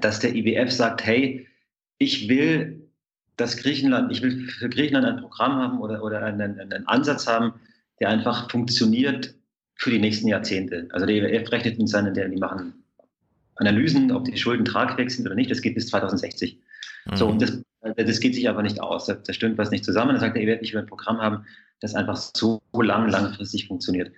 dass 0.00 0.18
der 0.18 0.34
IWF 0.34 0.72
sagt, 0.72 1.06
hey, 1.06 1.46
ich 2.02 2.28
will, 2.28 2.88
dass 3.36 3.56
Griechenland, 3.56 4.12
ich 4.12 4.22
will 4.22 4.48
für 4.48 4.68
Griechenland 4.68 5.06
ein 5.06 5.16
Programm 5.18 5.54
haben 5.54 5.80
oder, 5.80 6.02
oder 6.02 6.22
einen, 6.22 6.58
einen 6.60 6.86
Ansatz 6.86 7.26
haben, 7.26 7.54
der 8.00 8.08
einfach 8.08 8.50
funktioniert 8.50 9.34
für 9.76 9.90
die 9.90 9.98
nächsten 9.98 10.28
Jahrzehnte. 10.28 10.88
Also 10.92 11.06
der 11.06 11.16
EWF 11.16 11.50
rechnet 11.50 11.78
mit 11.78 11.88
seinen, 11.88 12.14
die 12.14 12.36
machen 12.36 12.74
Analysen, 13.56 14.10
ob 14.12 14.24
die 14.24 14.36
Schulden 14.36 14.64
tragfähig 14.64 15.10
sind 15.10 15.26
oder 15.26 15.34
nicht. 15.34 15.50
Das 15.50 15.62
geht 15.62 15.74
bis 15.74 15.88
2060. 15.88 16.58
Mhm. 17.06 17.16
So, 17.16 17.28
und 17.28 17.42
das, 17.42 17.62
das 17.96 18.20
geht 18.20 18.34
sich 18.34 18.48
aber 18.48 18.62
nicht 18.62 18.80
aus. 18.80 19.06
Da, 19.06 19.14
da 19.14 19.32
stimmt 19.32 19.58
was 19.58 19.70
nicht 19.70 19.84
zusammen. 19.84 20.14
Da 20.14 20.20
sagt 20.20 20.36
der 20.36 20.42
EWF, 20.42 20.62
ich 20.62 20.72
will 20.72 20.80
ein 20.80 20.86
Programm 20.86 21.20
haben, 21.20 21.44
das 21.80 21.94
einfach 21.94 22.16
so 22.16 22.62
lang, 22.72 23.08
langfristig 23.08 23.66
funktioniert. 23.66 24.12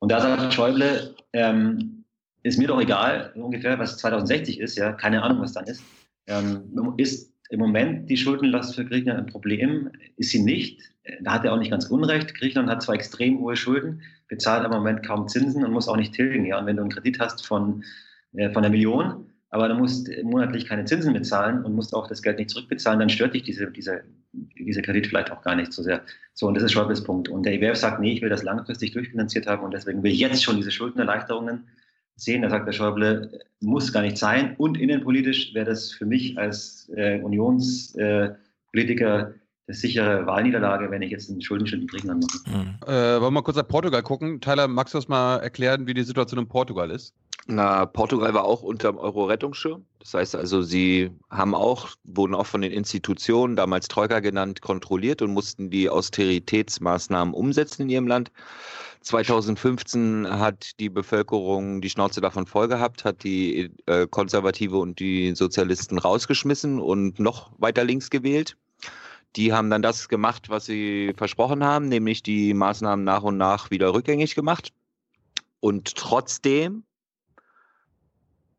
Und 0.00 0.10
da 0.10 0.20
sagt 0.20 0.54
Schäuble, 0.54 1.14
ähm, 1.32 2.04
ist 2.42 2.58
mir 2.58 2.68
doch 2.68 2.80
egal, 2.80 3.32
ungefähr, 3.34 3.78
was 3.78 3.98
2060 3.98 4.60
ist, 4.60 4.76
ja, 4.76 4.92
keine 4.92 5.22
Ahnung, 5.22 5.42
was 5.42 5.52
dann 5.52 5.66
ist. 5.66 5.82
Ähm, 6.26 6.72
ist 6.96 7.32
im 7.50 7.58
Moment 7.58 8.08
die 8.08 8.16
Schuldenlast 8.16 8.76
für 8.76 8.84
Griechenland 8.84 9.20
ein 9.20 9.26
Problem? 9.26 9.90
Ist 10.16 10.30
sie 10.30 10.42
nicht? 10.42 10.80
Da 11.22 11.32
hat 11.32 11.44
er 11.44 11.52
auch 11.52 11.58
nicht 11.58 11.70
ganz 11.70 11.86
unrecht. 11.86 12.34
Griechenland 12.34 12.70
hat 12.70 12.82
zwar 12.82 12.94
extrem 12.94 13.40
hohe 13.40 13.56
Schulden, 13.56 14.02
bezahlt 14.28 14.64
im 14.64 14.70
Moment 14.70 15.04
kaum 15.04 15.26
Zinsen 15.28 15.64
und 15.64 15.72
muss 15.72 15.88
auch 15.88 15.96
nicht 15.96 16.14
tilgen. 16.14 16.46
Ja? 16.46 16.58
Und 16.58 16.66
wenn 16.66 16.76
du 16.76 16.82
einen 16.82 16.92
Kredit 16.92 17.18
hast 17.18 17.44
von, 17.44 17.84
äh, 18.34 18.50
von 18.50 18.64
einer 18.64 18.70
Million, 18.70 19.26
aber 19.50 19.68
du 19.68 19.74
musst 19.74 20.08
monatlich 20.22 20.66
keine 20.66 20.84
Zinsen 20.84 21.12
bezahlen 21.12 21.64
und 21.64 21.74
musst 21.74 21.92
auch 21.92 22.06
das 22.06 22.22
Geld 22.22 22.38
nicht 22.38 22.50
zurückbezahlen, 22.50 23.00
dann 23.00 23.08
stört 23.08 23.34
dich 23.34 23.42
diese, 23.42 23.68
diese, 23.72 24.04
diese 24.32 24.80
Kredit 24.80 25.08
vielleicht 25.08 25.32
auch 25.32 25.42
gar 25.42 25.56
nicht 25.56 25.72
so 25.72 25.82
sehr. 25.82 26.02
So, 26.34 26.46
und 26.46 26.54
das 26.54 26.62
ist 26.62 26.70
Schäubles 26.70 27.02
Punkt. 27.02 27.28
Und 27.28 27.42
der 27.44 27.54
IWF 27.54 27.76
sagt, 27.76 28.00
nee, 28.00 28.12
ich 28.12 28.22
will 28.22 28.28
das 28.28 28.44
langfristig 28.44 28.92
durchfinanziert 28.92 29.48
haben 29.48 29.64
und 29.64 29.74
deswegen 29.74 30.04
will 30.04 30.12
ich 30.12 30.20
jetzt 30.20 30.44
schon 30.44 30.56
diese 30.56 30.70
Schuldenerleichterungen 30.70 31.66
sehen. 32.20 32.42
Da 32.42 32.50
sagt 32.50 32.66
der 32.66 32.72
Schäuble, 32.72 33.40
muss 33.60 33.92
gar 33.92 34.02
nicht 34.02 34.18
sein. 34.18 34.54
Und 34.56 34.78
innenpolitisch 34.78 35.54
wäre 35.54 35.66
das 35.66 35.92
für 35.92 36.06
mich 36.06 36.38
als 36.38 36.90
äh, 36.96 37.20
Unionspolitiker 37.20 38.38
äh, 39.30 39.34
eine 39.70 39.76
sichere 39.76 40.26
Wahlniederlage, 40.26 40.90
wenn 40.90 41.02
ich 41.02 41.12
jetzt 41.12 41.30
einen 41.30 41.42
Schuldenschnitt 41.42 41.82
in 41.82 41.86
Griechenland 41.86 42.24
mache. 42.24 42.58
Mhm. 42.58 42.76
Äh, 42.82 43.20
wollen 43.20 43.22
wir 43.22 43.30
mal 43.30 43.42
kurz 43.42 43.56
nach 43.56 43.68
Portugal 43.68 44.02
gucken? 44.02 44.40
Tyler, 44.40 44.66
magst 44.66 44.94
du 44.94 44.98
uns 44.98 45.08
mal 45.08 45.36
erklären, 45.36 45.86
wie 45.86 45.94
die 45.94 46.02
Situation 46.02 46.40
in 46.40 46.48
Portugal 46.48 46.90
ist? 46.90 47.14
Na, 47.46 47.86
Portugal 47.86 48.34
war 48.34 48.44
auch 48.44 48.62
unter 48.62 48.92
dem 48.92 48.98
Euro-Rettungsschirm. 48.98 49.84
Das 49.98 50.14
heißt 50.14 50.36
also, 50.36 50.62
sie 50.62 51.10
haben 51.30 51.54
auch, 51.54 51.88
wurden 52.04 52.34
auch 52.34 52.46
von 52.46 52.60
den 52.60 52.72
Institutionen, 52.72 53.56
damals 53.56 53.88
Troika 53.88 54.20
genannt, 54.20 54.60
kontrolliert 54.60 55.22
und 55.22 55.32
mussten 55.32 55.70
die 55.70 55.88
Austeritätsmaßnahmen 55.88 57.34
umsetzen 57.34 57.82
in 57.82 57.88
ihrem 57.90 58.06
Land. 58.06 58.30
2015 59.00 60.28
hat 60.28 60.78
die 60.78 60.90
Bevölkerung 60.90 61.80
die 61.80 61.88
Schnauze 61.88 62.20
davon 62.20 62.46
voll 62.46 62.68
gehabt, 62.68 63.04
hat 63.04 63.24
die 63.24 63.70
äh, 63.86 64.06
Konservative 64.06 64.76
und 64.76 65.00
die 65.00 65.34
Sozialisten 65.34 65.98
rausgeschmissen 65.98 66.78
und 66.80 67.18
noch 67.18 67.52
weiter 67.58 67.84
links 67.84 68.10
gewählt. 68.10 68.56
Die 69.36 69.52
haben 69.52 69.70
dann 69.70 69.82
das 69.82 70.08
gemacht, 70.08 70.50
was 70.50 70.66
sie 70.66 71.14
versprochen 71.16 71.64
haben, 71.64 71.88
nämlich 71.88 72.22
die 72.22 72.52
Maßnahmen 72.52 73.04
nach 73.04 73.22
und 73.22 73.38
nach 73.38 73.70
wieder 73.70 73.94
rückgängig 73.94 74.34
gemacht. 74.34 74.72
Und 75.60 75.94
trotzdem 75.94 76.84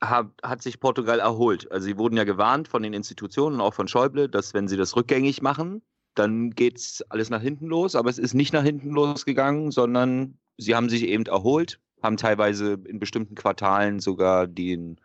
hat, 0.02 0.28
hat 0.42 0.64
sich 0.64 0.80
Portugal 0.80 1.20
erholt. 1.20 1.72
Also 1.72 1.86
sie 1.86 1.98
wurden 1.98 2.18
ja 2.18 2.24
gewarnt 2.24 2.68
von 2.68 2.82
den 2.82 2.94
Institutionen 2.94 3.62
auch 3.62 3.74
von 3.74 3.88
Schäuble, 3.88 4.30
dass 4.30 4.54
wenn 4.54 4.68
sie 4.68 4.78
das 4.78 4.96
rückgängig 4.96 5.42
machen, 5.42 5.84
dann 6.16 6.52
geht 6.52 6.78
es 6.78 7.04
alles 7.10 7.30
nach 7.30 7.42
hinten 7.42 7.68
los. 7.68 7.96
Aber 7.96 8.10
es 8.10 8.18
ist 8.18 8.34
nicht 8.34 8.54
nach 8.54 8.64
hinten 8.64 8.92
losgegangen, 8.92 9.72
sondern 9.72 10.38
sie 10.58 10.76
haben 10.76 10.90
sich 10.90 11.04
eben 11.04 11.26
erholt, 11.26 11.80
haben 12.02 12.18
teilweise 12.18 12.74
in 12.86 13.00
bestimmten 13.00 13.36
Quartalen 13.36 14.00
sogar 14.00 14.48
den 14.48 15.00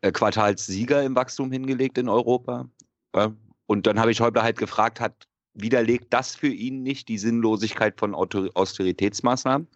äh, 0.00 0.12
Quartalssieger 0.12 1.02
im 1.02 1.14
Wachstum 1.14 1.50
hingelegt 1.52 1.98
in 1.98 2.08
Europa. 2.08 2.68
Und 3.66 3.86
dann 3.86 3.98
habe 3.98 4.10
ich 4.12 4.20
heute 4.20 4.42
halt 4.42 4.58
gefragt, 4.58 5.00
hat 5.00 5.26
widerlegt 5.54 6.12
das 6.12 6.34
für 6.34 6.48
ihn 6.48 6.82
nicht 6.82 7.08
die 7.08 7.18
Sinnlosigkeit 7.18 7.98
von 7.98 8.14
Austeritätsmaßnahmen? 8.14 9.66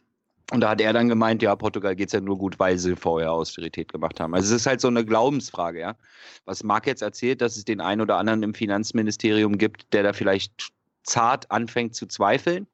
Und 0.50 0.60
da 0.60 0.70
hat 0.70 0.80
er 0.80 0.92
dann 0.92 1.08
gemeint, 1.08 1.42
ja, 1.42 1.56
Portugal 1.56 1.96
geht 1.96 2.08
es 2.08 2.12
ja 2.12 2.20
nur 2.20 2.36
gut, 2.36 2.58
weil 2.58 2.78
sie 2.78 2.96
vorher 2.96 3.32
Austerität 3.32 3.90
gemacht 3.90 4.20
haben. 4.20 4.34
Also 4.34 4.54
es 4.54 4.60
ist 4.60 4.66
halt 4.66 4.80
so 4.80 4.88
eine 4.88 5.04
Glaubensfrage, 5.04 5.80
ja. 5.80 5.96
Was 6.44 6.62
Marc 6.62 6.86
jetzt 6.86 7.02
erzählt, 7.02 7.40
dass 7.40 7.56
es 7.56 7.64
den 7.64 7.80
einen 7.80 8.02
oder 8.02 8.18
anderen 8.18 8.42
im 8.42 8.54
Finanzministerium 8.54 9.56
gibt, 9.56 9.92
der 9.94 10.02
da 10.02 10.12
vielleicht 10.12 10.72
zart 11.02 11.50
anfängt 11.50 11.94
zu 11.94 12.06
zweifeln. 12.06 12.66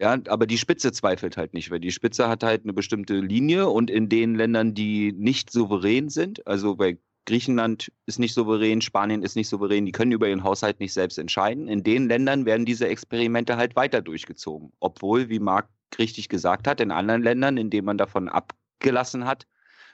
Ja, 0.00 0.16
aber 0.28 0.46
die 0.46 0.58
Spitze 0.58 0.92
zweifelt 0.92 1.36
halt 1.36 1.54
nicht, 1.54 1.70
weil 1.70 1.80
die 1.80 1.90
Spitze 1.90 2.28
hat 2.28 2.44
halt 2.44 2.62
eine 2.62 2.72
bestimmte 2.72 3.14
Linie 3.14 3.68
und 3.68 3.90
in 3.90 4.08
den 4.08 4.36
Ländern, 4.36 4.74
die 4.74 5.12
nicht 5.12 5.50
souverän 5.50 6.08
sind, 6.08 6.46
also 6.46 6.76
bei 6.76 6.98
Griechenland 7.28 7.92
ist 8.06 8.18
nicht 8.18 8.32
souverän, 8.32 8.80
Spanien 8.80 9.22
ist 9.22 9.36
nicht 9.36 9.48
souverän, 9.48 9.84
die 9.84 9.92
können 9.92 10.12
über 10.12 10.26
ihren 10.26 10.44
Haushalt 10.44 10.80
nicht 10.80 10.94
selbst 10.94 11.18
entscheiden. 11.18 11.68
In 11.68 11.82
den 11.82 12.08
Ländern 12.08 12.46
werden 12.46 12.64
diese 12.64 12.88
Experimente 12.88 13.58
halt 13.58 13.76
weiter 13.76 14.00
durchgezogen, 14.00 14.72
obwohl, 14.80 15.28
wie 15.28 15.38
Marc 15.38 15.68
richtig 15.98 16.30
gesagt 16.30 16.66
hat, 16.66 16.80
in 16.80 16.90
anderen 16.90 17.22
Ländern, 17.22 17.58
in 17.58 17.68
denen 17.68 17.84
man 17.84 17.98
davon 17.98 18.30
abgelassen 18.30 19.26
hat, 19.26 19.46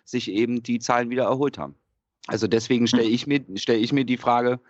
sich 0.04 0.30
eben 0.30 0.62
die 0.62 0.78
Zahlen 0.78 1.10
wieder 1.10 1.24
erholt 1.24 1.58
haben. 1.58 1.74
Also 2.28 2.46
deswegen 2.46 2.86
stelle 2.86 3.02
ich 3.02 3.26
mir, 3.26 3.44
stelle 3.56 3.80
ich 3.80 3.92
mir 3.92 4.04
die 4.04 4.16
Frage, 4.16 4.60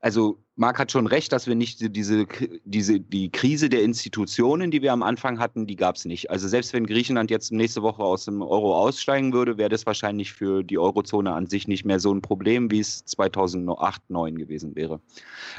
also 0.00 0.38
Marc 0.54 0.78
hat 0.78 0.92
schon 0.92 1.06
recht, 1.06 1.32
dass 1.32 1.46
wir 1.46 1.54
nicht 1.54 1.94
diese, 1.94 2.26
diese, 2.64 3.00
die 3.00 3.30
Krise 3.30 3.68
der 3.68 3.82
Institutionen, 3.82 4.70
die 4.70 4.82
wir 4.82 4.92
am 4.92 5.02
Anfang 5.02 5.38
hatten, 5.38 5.66
die 5.66 5.76
gab 5.76 5.96
es 5.96 6.04
nicht. 6.04 6.30
Also 6.30 6.48
selbst 6.48 6.72
wenn 6.72 6.86
Griechenland 6.86 7.30
jetzt 7.30 7.52
nächste 7.52 7.82
Woche 7.82 8.02
aus 8.02 8.24
dem 8.24 8.42
Euro 8.42 8.76
aussteigen 8.76 9.32
würde, 9.32 9.58
wäre 9.58 9.68
das 9.68 9.86
wahrscheinlich 9.86 10.32
für 10.32 10.62
die 10.62 10.78
Eurozone 10.78 11.32
an 11.32 11.46
sich 11.46 11.68
nicht 11.68 11.84
mehr 11.84 12.00
so 12.00 12.12
ein 12.12 12.22
Problem, 12.22 12.70
wie 12.70 12.80
es 12.80 13.04
2008, 13.04 14.02
2009 14.08 14.38
gewesen 14.38 14.76
wäre. 14.76 15.00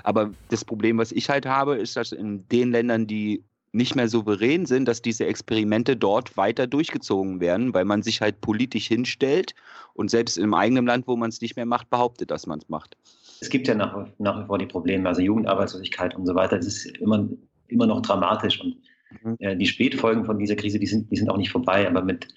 Aber 0.03 0.32
das 0.49 0.66
Problem, 0.66 0.98
was 0.98 1.11
ich 1.11 1.30
halt 1.30 1.45
habe, 1.45 1.76
ist, 1.76 1.95
dass 1.95 2.11
in 2.11 2.48
den 2.49 2.72
Ländern, 2.72 3.07
die 3.07 3.44
nicht 3.72 3.95
mehr 3.95 4.07
souverän 4.07 4.66
sind, 4.66 4.86
dass 4.86 5.02
diese 5.02 5.26
Experimente 5.26 5.95
dort 5.95 6.36
weiter 6.38 6.66
durchgezogen 6.66 7.40
werden, 7.40 7.74
weil 7.74 7.86
man 7.86 8.02
sich 8.02 8.22
halt 8.22 8.41
politisch 8.41 8.88
hinstellt 8.88 9.53
und 9.94 10.10
selbst 10.10 10.38
im 10.38 10.53
eigenen 10.53 10.86
Land, 10.86 11.07
wo 11.07 11.16
man 11.16 11.30
es 11.30 11.41
nicht 11.41 11.56
mehr 11.56 11.66
macht, 11.66 11.90
behauptet, 11.90 12.32
dass 12.32 12.48
man 12.48 12.60
es 12.60 12.70
macht. 12.70 12.98
Es 13.41 13.49
gibt 13.49 13.68
ja 13.68 13.76
nach, 13.76 14.07
nach 14.18 14.41
wie 14.41 14.48
vor 14.48 14.57
die 14.57 14.66
Probleme, 14.66 15.07
also 15.07 15.22
Jugendarbeitslosigkeit 15.22 16.16
und 16.16 16.26
so 16.26 16.36
weiter. 16.36 16.57
Das 16.57 16.68
ist 16.68 16.86
immer, 16.98 17.28
immer 17.68 17.88
noch 17.88 18.02
dramatisch 18.02 18.60
und 18.61 18.78
mhm. 19.24 19.36
äh, 19.40 19.56
die 19.56 19.66
Spätfolgen 19.66 20.26
von 20.26 20.40
dieser 20.40 20.56
Krise, 20.56 20.80
die 20.80 20.88
sind, 20.88 21.11
die 21.11 21.18
sind 21.18 21.30
auch 21.30 21.38
nicht 21.38 21.52
vorbei. 21.52 21.88
Aber 21.88 22.02
mit, 22.02 22.28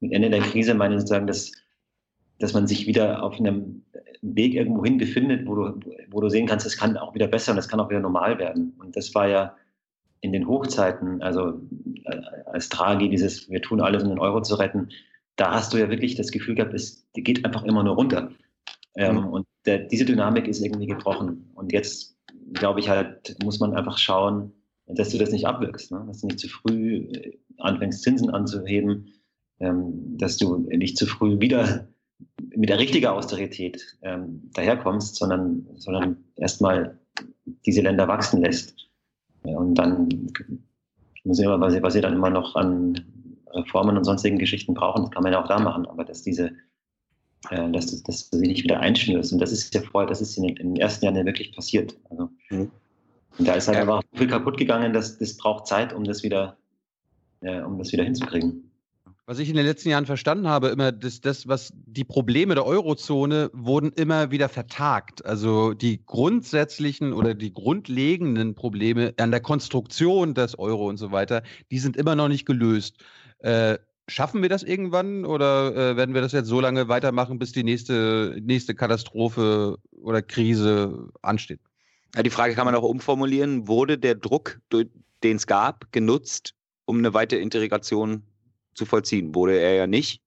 mit 0.00 0.12
Ende 0.12 0.30
der 0.30 0.40
Krise 0.40 0.74
meine 0.74 0.94
ich 0.94 1.00
sozusagen, 1.00 1.26
dass, 1.26 1.52
dass 2.38 2.52
man 2.52 2.66
sich 2.66 2.86
wieder 2.86 3.22
auf 3.22 3.38
einem 3.38 3.84
Weg 4.22 4.54
irgendwo 4.54 4.84
hin 4.84 4.98
befindet, 4.98 5.46
wo 5.46 5.54
du, 5.54 5.80
wo 6.10 6.20
du 6.20 6.28
sehen 6.28 6.46
kannst, 6.46 6.66
es 6.66 6.76
kann 6.76 6.96
auch 6.96 7.14
wieder 7.14 7.26
besser 7.26 7.52
und 7.52 7.58
es 7.58 7.68
kann 7.68 7.80
auch 7.80 7.90
wieder 7.90 8.00
normal 8.00 8.38
werden. 8.38 8.74
Und 8.78 8.96
das 8.96 9.14
war 9.14 9.28
ja 9.28 9.56
in 10.20 10.32
den 10.32 10.48
Hochzeiten, 10.48 11.20
also 11.20 11.60
äh, 12.04 12.20
als 12.46 12.70
Draghi 12.70 13.10
dieses, 13.10 13.50
wir 13.50 13.60
tun 13.60 13.82
alles, 13.82 14.02
um 14.02 14.08
den 14.08 14.18
Euro 14.18 14.40
zu 14.40 14.54
retten, 14.54 14.88
da 15.36 15.52
hast 15.52 15.72
du 15.72 15.78
ja 15.78 15.90
wirklich 15.90 16.14
das 16.14 16.30
Gefühl 16.30 16.54
gehabt, 16.54 16.72
es 16.72 17.06
geht 17.12 17.44
einfach 17.44 17.64
immer 17.64 17.82
nur 17.82 17.96
runter. 17.96 18.30
Ähm, 18.96 19.16
Mhm. 19.16 19.26
und 19.26 19.46
der, 19.66 19.78
diese 19.78 20.04
Dynamik 20.04 20.48
ist 20.48 20.62
irgendwie 20.62 20.86
gebrochen. 20.86 21.50
Und 21.54 21.72
jetzt, 21.72 22.16
glaube 22.52 22.80
ich 22.80 22.88
halt, 22.88 23.36
muss 23.42 23.60
man 23.60 23.74
einfach 23.74 23.98
schauen, 23.98 24.52
dass 24.86 25.10
du 25.10 25.18
das 25.18 25.30
nicht 25.30 25.46
abwirkst, 25.46 25.92
ne? 25.92 26.04
dass 26.06 26.20
du 26.20 26.26
nicht 26.26 26.40
zu 26.40 26.48
früh 26.48 27.08
äh, 27.12 27.38
anfängst, 27.58 28.02
Zinsen 28.02 28.30
anzuheben, 28.30 29.12
ähm, 29.60 30.18
dass 30.18 30.36
du 30.36 30.58
nicht 30.58 30.98
zu 30.98 31.06
früh 31.06 31.40
wieder 31.40 31.88
mit 32.54 32.68
der 32.68 32.78
richtigen 32.78 33.06
Austerität 33.06 33.96
ähm, 34.02 34.50
daherkommst, 34.52 35.16
sondern, 35.16 35.66
sondern 35.76 36.24
erstmal 36.36 36.98
diese 37.66 37.82
Länder 37.82 38.08
wachsen 38.08 38.42
lässt. 38.42 38.74
Ja, 39.44 39.56
und 39.58 39.74
dann 39.74 40.08
muss 41.24 41.38
ich 41.38 41.44
immer, 41.44 41.60
was 41.60 41.92
sie, 41.92 42.00
dann 42.00 42.14
immer 42.14 42.30
noch 42.30 42.54
an 42.54 43.00
Reformen 43.50 43.96
und 43.96 44.04
sonstigen 44.04 44.38
Geschichten 44.38 44.74
brauchen, 44.74 45.02
das 45.02 45.10
kann 45.10 45.22
man 45.22 45.32
ja 45.32 45.42
auch 45.42 45.48
da 45.48 45.58
machen, 45.58 45.86
aber 45.86 46.04
dass 46.04 46.22
diese, 46.22 46.52
dass, 47.50 47.86
du- 47.86 48.02
dass 48.04 48.30
du 48.30 48.38
sie 48.38 48.46
nicht 48.46 48.64
wieder 48.64 48.80
einschnürst. 48.80 49.32
Und 49.32 49.38
das 49.38 49.52
ist 49.52 49.74
ja 49.74 49.82
vorher, 49.82 50.08
das 50.08 50.20
ist 50.20 50.36
in 50.36 50.44
den, 50.44 50.56
in 50.56 50.74
den 50.74 50.76
ersten 50.80 51.04
Jahren 51.04 51.16
ja 51.16 51.24
wirklich 51.24 51.52
passiert. 51.54 51.96
Also, 52.10 52.30
Und 52.50 52.70
da 53.38 53.54
ist 53.54 53.68
halt 53.68 53.78
einfach 53.78 54.02
viel 54.14 54.28
kaputt 54.28 54.56
gegangen, 54.56 54.92
dass 54.92 55.18
das 55.18 55.36
braucht 55.36 55.66
Zeit, 55.66 55.92
um 55.92 56.04
das 56.04 56.22
wieder, 56.22 56.56
äh, 57.40 57.60
um 57.62 57.78
das 57.78 57.92
wieder 57.92 58.04
hinzukriegen. 58.04 58.70
Was 59.26 59.38
ich 59.38 59.48
in 59.48 59.56
den 59.56 59.64
letzten 59.64 59.88
Jahren 59.88 60.04
verstanden 60.04 60.48
habe, 60.48 60.68
immer, 60.68 60.92
dass 60.92 61.22
das, 61.22 61.48
was 61.48 61.72
die 61.86 62.04
Probleme 62.04 62.54
der 62.54 62.66
Eurozone 62.66 63.50
wurden 63.54 63.90
immer 63.92 64.30
wieder 64.30 64.50
vertagt. 64.50 65.24
Also 65.24 65.72
die 65.72 66.04
grundsätzlichen 66.04 67.14
oder 67.14 67.34
die 67.34 67.52
grundlegenden 67.52 68.54
Probleme 68.54 69.14
an 69.18 69.30
der 69.30 69.40
Konstruktion 69.40 70.34
des 70.34 70.58
Euro 70.58 70.86
und 70.88 70.98
so 70.98 71.10
weiter, 71.10 71.42
die 71.70 71.78
sind 71.78 71.96
immer 71.96 72.14
noch 72.16 72.28
nicht 72.28 72.44
gelöst. 72.44 72.98
Äh, 73.38 73.78
schaffen 74.08 74.42
wir 74.42 74.48
das 74.48 74.62
irgendwann 74.62 75.24
oder 75.24 75.74
äh, 75.74 75.96
werden 75.96 76.14
wir 76.14 76.20
das 76.20 76.32
jetzt 76.32 76.48
so 76.48 76.60
lange 76.60 76.88
weitermachen, 76.88 77.38
bis 77.38 77.52
die 77.52 77.64
nächste, 77.64 78.36
nächste 78.40 78.74
Katastrophe 78.74 79.78
oder 79.92 80.22
Krise 80.22 81.08
ansteht? 81.22 81.60
Ja, 82.14 82.22
die 82.22 82.30
Frage 82.30 82.54
kann 82.54 82.66
man 82.66 82.74
auch 82.74 82.82
umformulieren. 82.82 83.66
Wurde 83.66 83.98
der 83.98 84.14
Druck, 84.14 84.60
den 84.72 85.36
es 85.36 85.46
gab, 85.46 85.90
genutzt, 85.92 86.54
um 86.84 86.98
eine 86.98 87.14
weitere 87.14 87.40
Integration 87.40 88.22
zu 88.74 88.86
vollziehen? 88.86 89.34
Wurde 89.34 89.58
er 89.58 89.74
ja 89.74 89.86
nicht. 89.86 90.20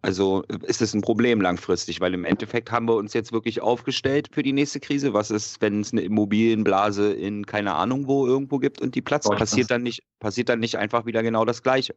Also 0.00 0.44
ist 0.62 0.80
es 0.80 0.94
ein 0.94 1.00
Problem 1.00 1.40
langfristig, 1.40 2.00
weil 2.00 2.14
im 2.14 2.24
Endeffekt 2.24 2.70
haben 2.70 2.86
wir 2.86 2.94
uns 2.94 3.14
jetzt 3.14 3.32
wirklich 3.32 3.60
aufgestellt 3.60 4.28
für 4.30 4.44
die 4.44 4.52
nächste 4.52 4.78
Krise. 4.78 5.12
Was 5.12 5.32
ist, 5.32 5.60
wenn 5.60 5.80
es 5.80 5.92
eine 5.92 6.02
Immobilienblase 6.02 7.12
in 7.12 7.44
keine 7.46 7.74
Ahnung 7.74 8.06
wo 8.06 8.24
irgendwo 8.24 8.58
gibt 8.58 8.80
und 8.80 8.94
die 8.94 9.02
platzt? 9.02 9.28
Passiert 9.28 9.72
dann 9.72 9.82
nicht, 9.82 10.04
passiert 10.20 10.50
dann 10.50 10.60
nicht 10.60 10.76
einfach 10.76 11.04
wieder 11.04 11.24
genau 11.24 11.44
das 11.44 11.64
Gleiche? 11.64 11.96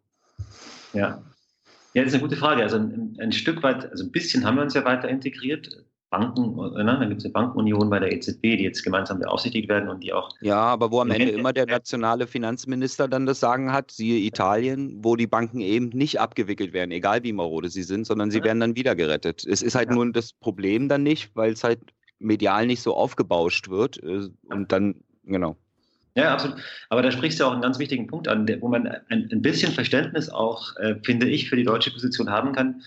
Ja. 0.94 1.24
Ja, 1.94 2.04
das 2.04 2.14
ist 2.14 2.20
eine 2.20 2.24
gute 2.24 2.38
Frage. 2.38 2.62
Also 2.64 2.78
ein, 2.78 3.18
ein 3.20 3.32
Stück 3.32 3.64
weit, 3.64 3.90
also 3.92 4.06
ein 4.06 4.12
bisschen 4.12 4.46
haben 4.46 4.56
wir 4.56 4.64
uns 4.64 4.74
ja 4.74 4.86
weiter 4.86 5.10
integriert. 5.10 5.86
Banken, 6.12 6.60
äh, 6.76 6.84
ne? 6.84 6.98
da 7.00 7.06
gibt 7.06 7.20
es 7.20 7.26
eine 7.26 7.32
Bankenunion 7.32 7.90
bei 7.90 8.00
der 8.00 8.12
EZB, 8.12 8.42
die 8.42 8.64
jetzt 8.64 8.84
gemeinsam 8.84 9.20
beaufsichtigt 9.20 9.70
werden 9.70 9.90
und 9.90 10.04
die 10.04 10.12
auch. 10.12 10.30
Ja, 10.42 10.58
aber 10.58 10.92
wo 10.92 11.00
am 11.00 11.10
Ende 11.10 11.32
immer 11.32 11.54
der 11.54 11.66
nationale 11.66 12.28
Finanzminister 12.28 13.08
dann 13.08 13.26
das 13.26 13.40
Sagen 13.40 13.72
hat, 13.72 13.92
siehe 13.92 14.20
Italien, 14.20 15.00
wo 15.04 15.16
die 15.16 15.28
Banken 15.28 15.62
eben 15.62 15.88
nicht 15.90 16.20
abgewickelt 16.20 16.74
werden, 16.74 16.92
egal 16.92 17.24
wie 17.24 17.32
marode 17.32 17.70
sie 17.70 17.84
sind, 17.84 18.06
sondern 18.06 18.30
sie 18.30 18.44
werden 18.44 18.60
dann 18.60 18.76
wieder 18.76 18.94
gerettet. 18.96 19.46
Es 19.48 19.62
ist 19.62 19.76
halt 19.76 19.90
nur 19.90 20.12
das 20.12 20.34
Problem 20.34 20.90
dann 20.90 21.04
nicht, 21.04 21.34
weil 21.34 21.54
es 21.54 21.64
halt 21.64 21.80
medial 22.20 22.68
nicht 22.68 22.82
so 22.82 22.94
aufgebauscht 22.94 23.70
wird 23.70 24.04
äh, 24.04 24.28
und 24.50 24.72
dann, 24.72 24.96
genau. 25.24 25.56
Ja, 26.16 26.34
absolut. 26.34 26.58
Aber 26.90 27.02
da 27.02 27.12
sprichst 27.12 27.40
du 27.40 27.46
auch 27.46 27.54
einen 27.54 27.62
ganz 27.62 27.80
wichtigen 27.80 28.08
Punkt 28.08 28.28
an, 28.28 28.48
wo 28.60 28.68
man 28.68 28.88
ein, 28.88 29.30
ein 29.32 29.42
bisschen 29.42 29.72
Verständnis 29.72 30.30
auch, 30.30 30.76
äh, 30.78 30.96
finde 31.04 31.28
ich, 31.30 31.50
für 31.50 31.56
die 31.56 31.64
deutsche 31.64 31.92
Position 31.92 32.30
haben 32.30 32.54
kann, 32.54 32.82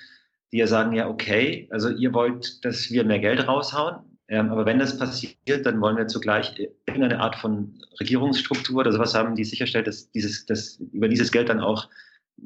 die 0.52 0.58
ja 0.58 0.66
sagen, 0.66 0.92
ja, 0.92 1.08
okay, 1.08 1.68
also 1.70 1.88
ihr 1.90 2.12
wollt, 2.12 2.64
dass 2.64 2.90
wir 2.90 3.04
mehr 3.04 3.18
Geld 3.18 3.48
raushauen, 3.48 3.96
ähm, 4.28 4.50
aber 4.50 4.64
wenn 4.66 4.78
das 4.78 4.98
passiert, 4.98 5.66
dann 5.66 5.80
wollen 5.80 5.96
wir 5.96 6.06
zugleich 6.06 6.54
irgendeine 6.86 7.20
Art 7.20 7.36
von 7.36 7.78
Regierungsstruktur 8.00 8.80
oder 8.80 8.92
sowas 8.92 9.14
haben, 9.14 9.36
die 9.36 9.44
sicherstellt, 9.44 9.86
dass 9.86 10.10
dieses, 10.12 10.46
dass 10.46 10.76
über 10.92 11.08
dieses 11.08 11.30
Geld 11.30 11.48
dann 11.48 11.60
auch 11.60 11.88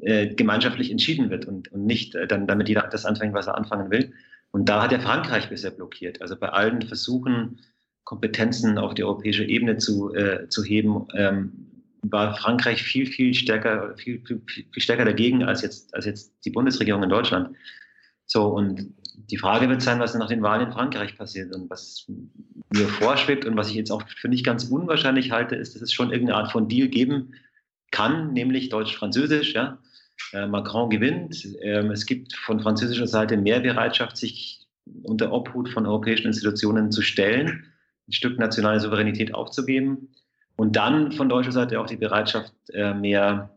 äh, 0.01 0.33
gemeinschaftlich 0.33 0.91
entschieden 0.91 1.29
wird 1.29 1.45
und, 1.45 1.71
und 1.71 1.85
nicht 1.85 2.15
äh, 2.15 2.27
dann 2.27 2.47
damit 2.47 2.67
jeder 2.67 2.83
das 2.83 3.05
anfängt, 3.05 3.33
was 3.33 3.47
er 3.47 3.57
anfangen 3.57 3.91
will. 3.91 4.13
Und 4.51 4.67
da 4.67 4.83
hat 4.83 4.91
ja 4.91 4.99
Frankreich 4.99 5.49
bisher 5.49 5.71
blockiert. 5.71 6.21
Also 6.21 6.35
bei 6.35 6.49
allen 6.49 6.81
Versuchen, 6.81 7.59
Kompetenzen 8.09 8.79
auf 8.79 8.95
die 8.95 9.03
europäische 9.03 9.43
Ebene 9.43 9.77
zu, 9.77 10.11
äh, 10.15 10.49
zu 10.49 10.63
heben, 10.63 11.05
ähm, 11.13 11.51
war 12.01 12.35
Frankreich 12.35 12.81
viel, 12.81 13.05
viel 13.05 13.35
stärker, 13.35 13.95
viel, 13.97 14.19
viel, 14.25 14.41
viel 14.47 14.81
stärker 14.81 15.05
dagegen 15.05 15.43
als 15.43 15.61
jetzt, 15.61 15.93
als 15.93 16.05
jetzt 16.05 16.33
die 16.43 16.49
Bundesregierung 16.49 17.03
in 17.03 17.09
Deutschland. 17.09 17.55
So, 18.25 18.47
und 18.47 18.95
die 19.29 19.37
Frage 19.37 19.69
wird 19.69 19.83
sein, 19.83 19.99
was 19.99 20.15
nach 20.15 20.27
den 20.27 20.41
Wahlen 20.41 20.65
in 20.65 20.73
Frankreich 20.73 21.19
passiert 21.19 21.55
und 21.55 21.69
was 21.69 22.07
mir 22.73 22.87
vorschwebt 22.87 23.45
und 23.45 23.55
was 23.55 23.69
ich 23.69 23.75
jetzt 23.75 23.91
auch 23.91 24.01
für 24.07 24.27
nicht 24.27 24.43
ganz 24.43 24.63
unwahrscheinlich 24.63 25.29
halte, 25.29 25.55
ist, 25.55 25.75
dass 25.75 25.83
es 25.83 25.93
schon 25.93 26.11
irgendeine 26.11 26.39
Art 26.39 26.51
von 26.51 26.67
Deal 26.67 26.87
geben 26.87 27.35
kann, 27.91 28.33
nämlich 28.33 28.69
Deutsch-Französisch, 28.69 29.53
ja. 29.53 29.77
Äh, 30.33 30.47
Macron 30.47 30.89
gewinnt. 30.89 31.47
Ähm, 31.61 31.91
es 31.91 32.07
gibt 32.07 32.33
von 32.33 32.59
französischer 32.59 33.07
Seite 33.07 33.37
mehr 33.37 33.59
Bereitschaft, 33.59 34.17
sich 34.17 34.65
unter 35.03 35.31
Obhut 35.31 35.69
von 35.69 35.85
europäischen 35.85 36.25
Institutionen 36.25 36.91
zu 36.91 37.03
stellen, 37.03 37.67
ein 38.09 38.13
Stück 38.13 38.37
nationale 38.37 38.79
Souveränität 38.79 39.33
aufzugeben. 39.33 40.09
Und 40.55 40.75
dann 40.75 41.13
von 41.13 41.29
deutscher 41.29 41.53
Seite 41.53 41.79
auch 41.79 41.85
die 41.85 41.95
Bereitschaft, 41.95 42.53
äh, 42.73 42.93
mehr 42.93 43.49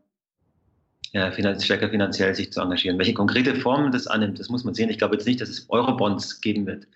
finanz 1.32 1.62
stärker 1.62 1.90
finanziell 1.90 2.34
sich 2.34 2.52
zu 2.52 2.62
engagieren. 2.62 2.98
Welche 2.98 3.12
konkrete 3.12 3.54
Form 3.56 3.92
das 3.92 4.06
annimmt, 4.06 4.40
das 4.40 4.48
muss 4.48 4.64
man 4.64 4.72
sehen. 4.72 4.88
Ich 4.88 4.96
glaube 4.96 5.14
jetzt 5.14 5.26
nicht, 5.26 5.42
dass 5.42 5.50
es 5.50 5.68
Eurobonds 5.68 6.40
geben 6.40 6.64
wird. 6.64 6.86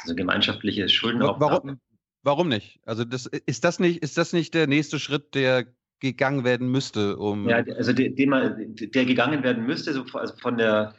Also 0.00 0.14
gemeinschaftliche 0.14 0.88
Schuldenaufnahme. 0.88 1.52
Warum, 1.52 1.80
warum 2.22 2.48
nicht? 2.48 2.78
Also 2.84 3.04
das, 3.04 3.26
ist, 3.26 3.64
das 3.64 3.80
nicht, 3.80 4.00
ist 4.00 4.16
das 4.16 4.32
nicht 4.32 4.54
der 4.54 4.68
nächste 4.68 5.00
Schritt, 5.00 5.34
der 5.34 5.66
gegangen 5.98 6.44
werden 6.44 6.68
müsste, 6.68 7.16
um. 7.16 7.48
Ja, 7.48 7.64
also 7.76 7.92
der, 7.92 8.12
man, 8.28 8.76
der 8.76 9.04
gegangen 9.06 9.42
werden 9.42 9.66
müsste, 9.66 9.90
also 9.90 10.04
von 10.36 10.56
der 10.56 10.94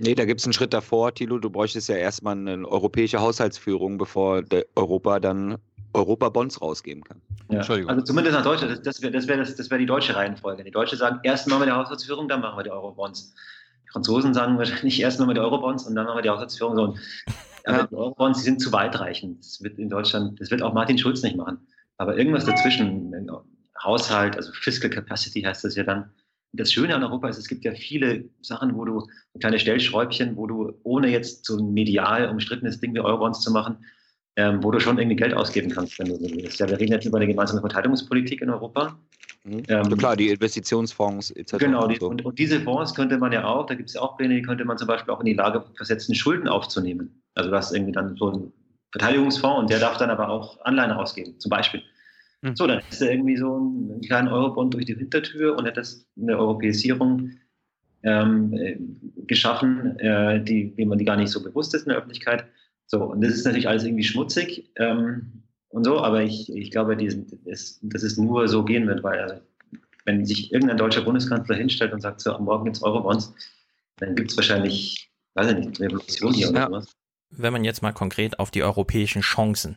Nee, 0.00 0.14
da 0.14 0.24
gibt 0.24 0.40
es 0.40 0.46
einen 0.46 0.52
Schritt 0.52 0.72
davor, 0.72 1.12
Thilo. 1.12 1.38
Du 1.38 1.50
bräuchtest 1.50 1.88
ja 1.88 1.96
erstmal 1.96 2.36
eine 2.36 2.66
europäische 2.68 3.20
Haushaltsführung, 3.20 3.98
bevor 3.98 4.42
der 4.42 4.64
Europa 4.76 5.18
dann 5.18 5.58
Europa-Bonds 5.92 6.60
rausgeben 6.60 7.02
kann. 7.02 7.20
Ja. 7.50 7.60
Also 7.60 8.02
zumindest 8.02 8.36
nach 8.36 8.44
Deutschland, 8.44 8.72
das, 8.72 8.82
das 8.82 9.02
wäre 9.02 9.12
das, 9.12 9.26
wär 9.26 9.38
das, 9.38 9.56
das 9.56 9.70
wär 9.70 9.78
die 9.78 9.86
deutsche 9.86 10.14
Reihenfolge. 10.14 10.62
Die 10.62 10.70
Deutsche 10.70 10.96
sagen, 10.96 11.18
erst 11.22 11.48
machen 11.48 11.62
wir 11.62 11.66
die 11.66 11.72
Haushaltsführung, 11.72 12.28
dann 12.28 12.40
machen 12.42 12.58
wir 12.58 12.62
die 12.62 12.70
Eurobonds. 12.70 13.34
Die 13.84 13.88
Franzosen 13.90 14.34
sagen 14.34 14.58
wahrscheinlich 14.58 15.00
erst 15.00 15.18
machen 15.18 15.30
wir 15.30 15.34
die 15.34 15.40
Eurobonds 15.40 15.86
und 15.86 15.94
dann 15.94 16.06
machen 16.06 16.18
wir 16.18 16.22
die 16.22 16.30
Haushaltsführung. 16.30 16.76
So. 16.76 16.82
Und, 16.84 16.98
aber 17.64 17.84
die 17.84 17.94
Eurobonds 17.94 18.38
die 18.38 18.44
sind 18.44 18.60
zu 18.60 18.70
weitreichend. 18.72 19.40
Das 19.40 19.62
wird 19.62 19.78
in 19.78 19.88
Deutschland, 19.88 20.40
das 20.40 20.50
wird 20.50 20.62
auch 20.62 20.74
Martin 20.74 20.98
Schulz 20.98 21.22
nicht 21.22 21.36
machen. 21.36 21.58
Aber 21.96 22.16
irgendwas 22.16 22.44
dazwischen, 22.44 23.12
Haushalt, 23.82 24.36
also 24.36 24.52
Fiscal 24.52 24.90
Capacity 24.90 25.42
heißt 25.42 25.64
das 25.64 25.74
ja 25.74 25.84
dann. 25.84 26.10
Das 26.52 26.72
Schöne 26.72 26.94
an 26.94 27.02
Europa 27.04 27.28
ist, 27.28 27.38
es 27.38 27.48
gibt 27.48 27.64
ja 27.64 27.74
viele 27.74 28.24
Sachen, 28.40 28.74
wo 28.74 28.84
du, 28.84 29.06
kleine 29.38 29.58
Stellschräubchen, 29.58 30.36
wo 30.36 30.46
du, 30.46 30.72
ohne 30.82 31.08
jetzt 31.08 31.44
so 31.44 31.58
ein 31.58 31.72
medial 31.74 32.28
umstrittenes 32.28 32.80
Ding 32.80 32.94
wie 32.94 33.00
Eurobonds 33.00 33.40
zu 33.40 33.52
machen, 33.52 33.84
ähm, 34.36 34.62
wo 34.62 34.70
du 34.70 34.80
schon 34.80 34.98
irgendwie 34.98 35.16
Geld 35.16 35.34
ausgeben 35.34 35.70
kannst, 35.70 35.98
wenn 35.98 36.06
du 36.08 36.16
so 36.16 36.24
willst. 36.24 36.58
Ja, 36.60 36.68
wir 36.68 36.78
reden 36.78 36.92
jetzt 36.92 37.04
über 37.04 37.18
eine 37.18 37.26
gemeinsame 37.26 37.60
Verteidigungspolitik 37.60 38.40
in 38.40 38.50
Europa. 38.50 38.98
Mhm. 39.44 39.62
ja, 39.68 39.82
klar, 39.82 40.16
die 40.16 40.28
Investitionsfonds 40.30 41.30
etc. 41.32 41.58
Genau, 41.58 41.86
und 41.86 42.00
so. 42.00 42.08
und, 42.08 42.24
und 42.24 42.38
diese 42.38 42.60
Fonds 42.60 42.94
könnte 42.94 43.18
man 43.18 43.32
ja 43.32 43.44
auch, 43.44 43.66
da 43.66 43.74
gibt 43.74 43.88
es 43.88 43.94
ja 43.94 44.00
auch 44.00 44.16
Pläne, 44.16 44.34
die 44.34 44.42
könnte 44.42 44.64
man 44.64 44.78
zum 44.78 44.88
Beispiel 44.88 45.12
auch 45.12 45.20
in 45.20 45.26
die 45.26 45.34
Lage 45.34 45.64
versetzen, 45.76 46.14
Schulden 46.14 46.48
aufzunehmen. 46.48 47.22
Also 47.34 47.50
du 47.50 47.56
hast 47.56 47.72
irgendwie 47.74 47.92
dann 47.92 48.16
so 48.16 48.30
einen 48.30 48.52
Verteidigungsfonds 48.92 49.60
und 49.60 49.70
der 49.70 49.80
darf 49.80 49.96
dann 49.98 50.10
aber 50.10 50.28
auch 50.28 50.60
Anleihen 50.62 50.92
ausgeben, 50.92 51.38
zum 51.38 51.50
Beispiel. 51.50 51.82
So, 52.54 52.66
dann 52.66 52.80
ist 52.88 53.00
da 53.02 53.06
irgendwie 53.06 53.36
so 53.36 53.58
ein, 53.58 53.90
einen 53.90 54.00
kleinen 54.00 54.28
Eurobond 54.28 54.74
durch 54.74 54.86
die 54.86 54.94
Hintertür 54.94 55.56
und 55.56 55.66
hat 55.66 55.76
das 55.76 56.06
eine 56.20 56.38
Europäisierung 56.38 57.32
ähm, 58.04 58.52
äh, 58.52 58.78
geschaffen, 59.26 59.98
äh, 59.98 60.42
die, 60.42 60.72
wie 60.76 60.84
man 60.84 60.98
die 60.98 61.04
gar 61.04 61.16
nicht 61.16 61.30
so 61.30 61.42
bewusst 61.42 61.74
ist 61.74 61.82
in 61.82 61.88
der 61.88 61.98
Öffentlichkeit. 61.98 62.46
So, 62.86 63.02
und 63.04 63.22
das 63.22 63.34
ist 63.34 63.44
natürlich 63.44 63.68
alles 63.68 63.84
irgendwie 63.84 64.04
schmutzig 64.04 64.70
ähm, 64.76 65.42
und 65.68 65.84
so, 65.84 65.98
aber 65.98 66.22
ich, 66.22 66.50
ich 66.54 66.70
glaube, 66.70 66.96
die 66.96 67.10
sind, 67.10 67.36
das, 67.44 67.80
dass 67.82 68.02
es 68.02 68.16
nur 68.16 68.46
so 68.48 68.64
gehen 68.64 68.86
wird, 68.86 69.02
weil 69.02 69.20
also, 69.20 69.34
wenn 70.04 70.24
sich 70.24 70.52
irgendein 70.52 70.78
deutscher 70.78 71.02
Bundeskanzler 71.02 71.56
hinstellt 71.56 71.92
und 71.92 72.00
sagt, 72.00 72.20
so, 72.20 72.32
am 72.32 72.44
Morgen 72.44 72.64
gibt's 72.64 72.82
Eurobonds, 72.82 73.34
dann 73.96 74.14
gibt's 74.14 74.36
wahrscheinlich, 74.36 75.10
weiß 75.34 75.52
ich 75.52 75.58
nicht, 75.58 75.80
Revolution 75.80 76.32
hier 76.32 76.50
oder 76.50 76.66
sowas. 76.66 76.96
Wenn 77.30 77.52
man 77.52 77.64
jetzt 77.64 77.82
mal 77.82 77.92
konkret 77.92 78.38
auf 78.38 78.50
die 78.50 78.62
europäischen 78.62 79.22
Chancen, 79.22 79.76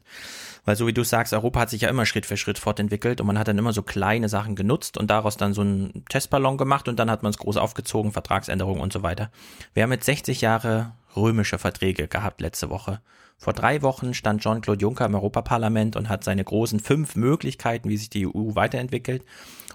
weil 0.63 0.75
so 0.75 0.87
wie 0.87 0.93
du 0.93 1.03
sagst, 1.03 1.33
Europa 1.33 1.61
hat 1.61 1.69
sich 1.69 1.81
ja 1.81 1.89
immer 1.89 2.05
Schritt 2.05 2.25
für 2.25 2.37
Schritt 2.37 2.59
fortentwickelt 2.59 3.19
und 3.19 3.27
man 3.27 3.37
hat 3.37 3.47
dann 3.47 3.57
immer 3.57 3.73
so 3.73 3.81
kleine 3.81 4.29
Sachen 4.29 4.55
genutzt 4.55 4.97
und 4.97 5.09
daraus 5.09 5.37
dann 5.37 5.53
so 5.53 5.61
einen 5.61 6.05
Testballon 6.09 6.57
gemacht 6.57 6.87
und 6.87 6.99
dann 6.99 7.11
hat 7.11 7.23
man 7.23 7.31
es 7.31 7.37
groß 7.37 7.57
aufgezogen, 7.57 8.11
Vertragsänderungen 8.11 8.81
und 8.81 8.93
so 8.93 9.03
weiter. 9.03 9.31
Wir 9.73 9.83
haben 9.83 9.91
jetzt 9.91 10.05
60 10.05 10.41
Jahre 10.41 10.93
römische 11.15 11.57
Verträge 11.57 12.07
gehabt 12.07 12.41
letzte 12.41 12.69
Woche. 12.69 13.01
Vor 13.37 13.53
drei 13.53 13.81
Wochen 13.81 14.13
stand 14.13 14.41
Jean-Claude 14.41 14.81
Juncker 14.81 15.05
im 15.05 15.15
Europaparlament 15.15 15.95
und 15.95 16.09
hat 16.09 16.23
seine 16.23 16.43
großen 16.43 16.79
fünf 16.79 17.15
Möglichkeiten, 17.15 17.89
wie 17.89 17.97
sich 17.97 18.09
die 18.09 18.27
EU 18.27 18.55
weiterentwickelt, 18.55 19.25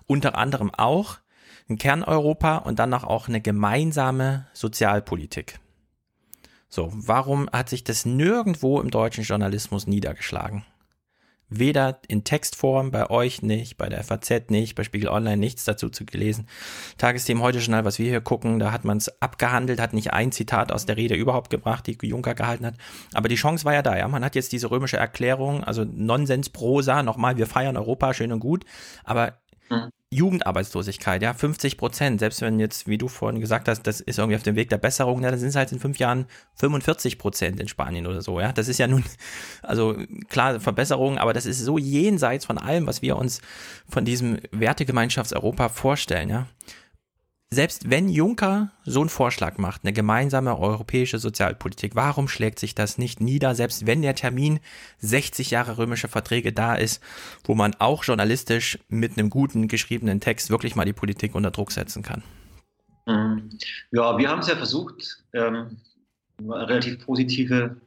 unter 0.07 0.39
anderem 0.39 0.73
auch 0.73 1.19
ein 1.69 1.78
Kerneuropa 1.78 2.59
und 2.59 2.78
dann 2.78 2.94
auch 2.94 3.27
eine 3.27 3.40
gemeinsame 3.40 4.47
Sozialpolitik. 4.53 5.59
So, 6.68 6.90
warum 6.93 7.48
hat 7.52 7.68
sich 7.68 7.84
das 7.84 8.05
nirgendwo 8.05 8.80
im 8.80 8.90
deutschen 8.90 9.24
Journalismus 9.24 9.86
niedergeschlagen? 9.86 10.64
Weder 11.48 12.01
in 12.09 12.24
Textform, 12.24 12.90
bei 12.90 13.09
euch 13.09 13.40
nicht, 13.40 13.76
bei 13.76 13.88
der 13.88 14.02
FAZ 14.02 14.51
nicht, 14.51 14.74
bei 14.74 14.82
Spiegel 14.82 15.09
Online 15.09 15.36
nichts 15.36 15.62
dazu 15.62 15.88
zu 15.88 16.05
gelesen. 16.05 16.48
Tagesthemen 16.98 17.40
heute 17.40 17.59
Journal, 17.59 17.84
was 17.84 18.01
wir 18.01 18.09
hier 18.09 18.20
gucken, 18.20 18.59
da 18.59 18.72
hat 18.72 18.84
man 18.84 18.97
es 18.97 19.22
abgehandelt, 19.22 19.80
hat 19.80 19.93
nicht 19.93 20.12
ein 20.12 20.32
Zitat 20.32 20.72
aus 20.72 20.86
der 20.86 20.97
Rede 20.97 21.14
überhaupt 21.14 21.51
gebracht, 21.51 21.86
die 21.86 21.97
Juncker 22.02 22.34
gehalten 22.34 22.66
hat. 22.66 22.74
Aber 23.14 23.28
die 23.28 23.36
Chance 23.36 23.64
war 23.64 23.74
ja 23.74 23.82
da, 23.82 23.97
ja. 23.97 24.09
Man 24.09 24.24
hat 24.24 24.34
jetzt 24.34 24.51
diese 24.51 24.72
römische 24.72 24.97
Erklärung, 24.97 25.62
also 25.62 25.84
Nonsensprosa, 25.84 27.05
nochmal, 27.05 27.36
wir 27.36 27.47
feiern 27.47 27.76
Europa, 27.76 28.12
schön 28.12 28.32
und 28.32 28.40
gut. 28.40 28.64
Aber 29.05 29.38
mhm. 29.70 29.90
Jugendarbeitslosigkeit, 30.10 31.20
ja, 31.22 31.34
50 31.34 31.76
Prozent, 31.76 32.20
selbst 32.20 32.40
wenn 32.40 32.60
jetzt, 32.60 32.86
wie 32.86 32.97
du 32.97 33.09
vorhin 33.09 33.40
gesagt 33.40 33.68
hast, 33.68 33.82
das 33.82 34.01
ist 34.01 34.18
irgendwie 34.18 34.36
auf 34.36 34.43
dem 34.43 34.55
Weg 34.55 34.70
der 34.70 34.78
Besserung, 34.78 35.22
ja, 35.22 35.30
dann 35.30 35.40
sind 35.40 35.48
es 35.48 35.56
halt 35.56 35.72
in 35.72 35.80
fünf 35.80 35.98
Jahren 35.98 36.26
45 36.55 37.18
Prozent 37.18 37.60
in 37.60 37.68
Spanien 37.68 38.06
oder 38.06 38.22
so, 38.22 38.40
ja. 38.40 38.52
Das 38.52 38.68
ist 38.68 38.78
ja 38.78 38.86
nun, 38.86 39.05
also 39.62 39.97
klar, 40.28 40.60
Verbesserung, 40.60 41.18
aber 41.18 41.32
das 41.32 41.44
ist 41.44 41.60
so 41.60 41.76
jenseits 41.76 42.44
von 42.44 42.59
allem, 42.59 42.86
was 42.86 43.02
wir 43.02 43.16
uns 43.16 43.40
von 43.88 44.05
diesem 44.05 44.38
Wertegemeinschafts-Europa 44.52 45.68
vorstellen, 45.68 46.28
ja 46.28 46.47
selbst 47.51 47.90
wenn 47.90 48.09
Juncker 48.09 48.73
so 48.85 49.01
einen 49.01 49.09
Vorschlag 49.09 49.56
macht, 49.56 49.85
eine 49.85 49.93
gemeinsame 49.93 50.59
europäische 50.59 51.18
Sozialpolitik, 51.18 51.94
warum 51.94 52.27
schlägt 52.27 52.59
sich 52.59 52.74
das 52.74 52.98
nicht 52.98 53.20
nieder, 53.20 53.55
selbst 53.55 53.86
wenn 53.86 54.02
der 54.02 54.16
Termin 54.16 54.59
60 54.98 55.52
Jahre 55.52 55.78
römische 55.78 56.09
Verträge 56.09 56.52
da 56.52 56.74
ist, 56.74 57.02
wo 57.44 57.55
man 57.55 57.74
auch 57.78 58.02
journalistisch 58.02 58.78
mit 58.89 59.16
einem 59.16 59.31
guten 59.31 59.68
geschriebenen 59.68 60.20
Text 60.20 60.51
wirklich 60.51 60.74
mal 60.74 60.85
die 60.85 60.93
Politik 60.93 61.35
unter 61.36 61.52
Druck 61.52 61.70
setzen 61.70 62.02
kann? 62.02 62.24
Mhm. 63.06 63.51
Ja, 63.93 64.18
wir 64.18 64.28
haben 64.28 64.40
es 64.40 64.48
ja 64.48 64.56
versucht, 64.56 65.24
ähm, 65.32 65.78
eine 66.39 66.68
relativ 66.68 67.05
positive 67.05 67.81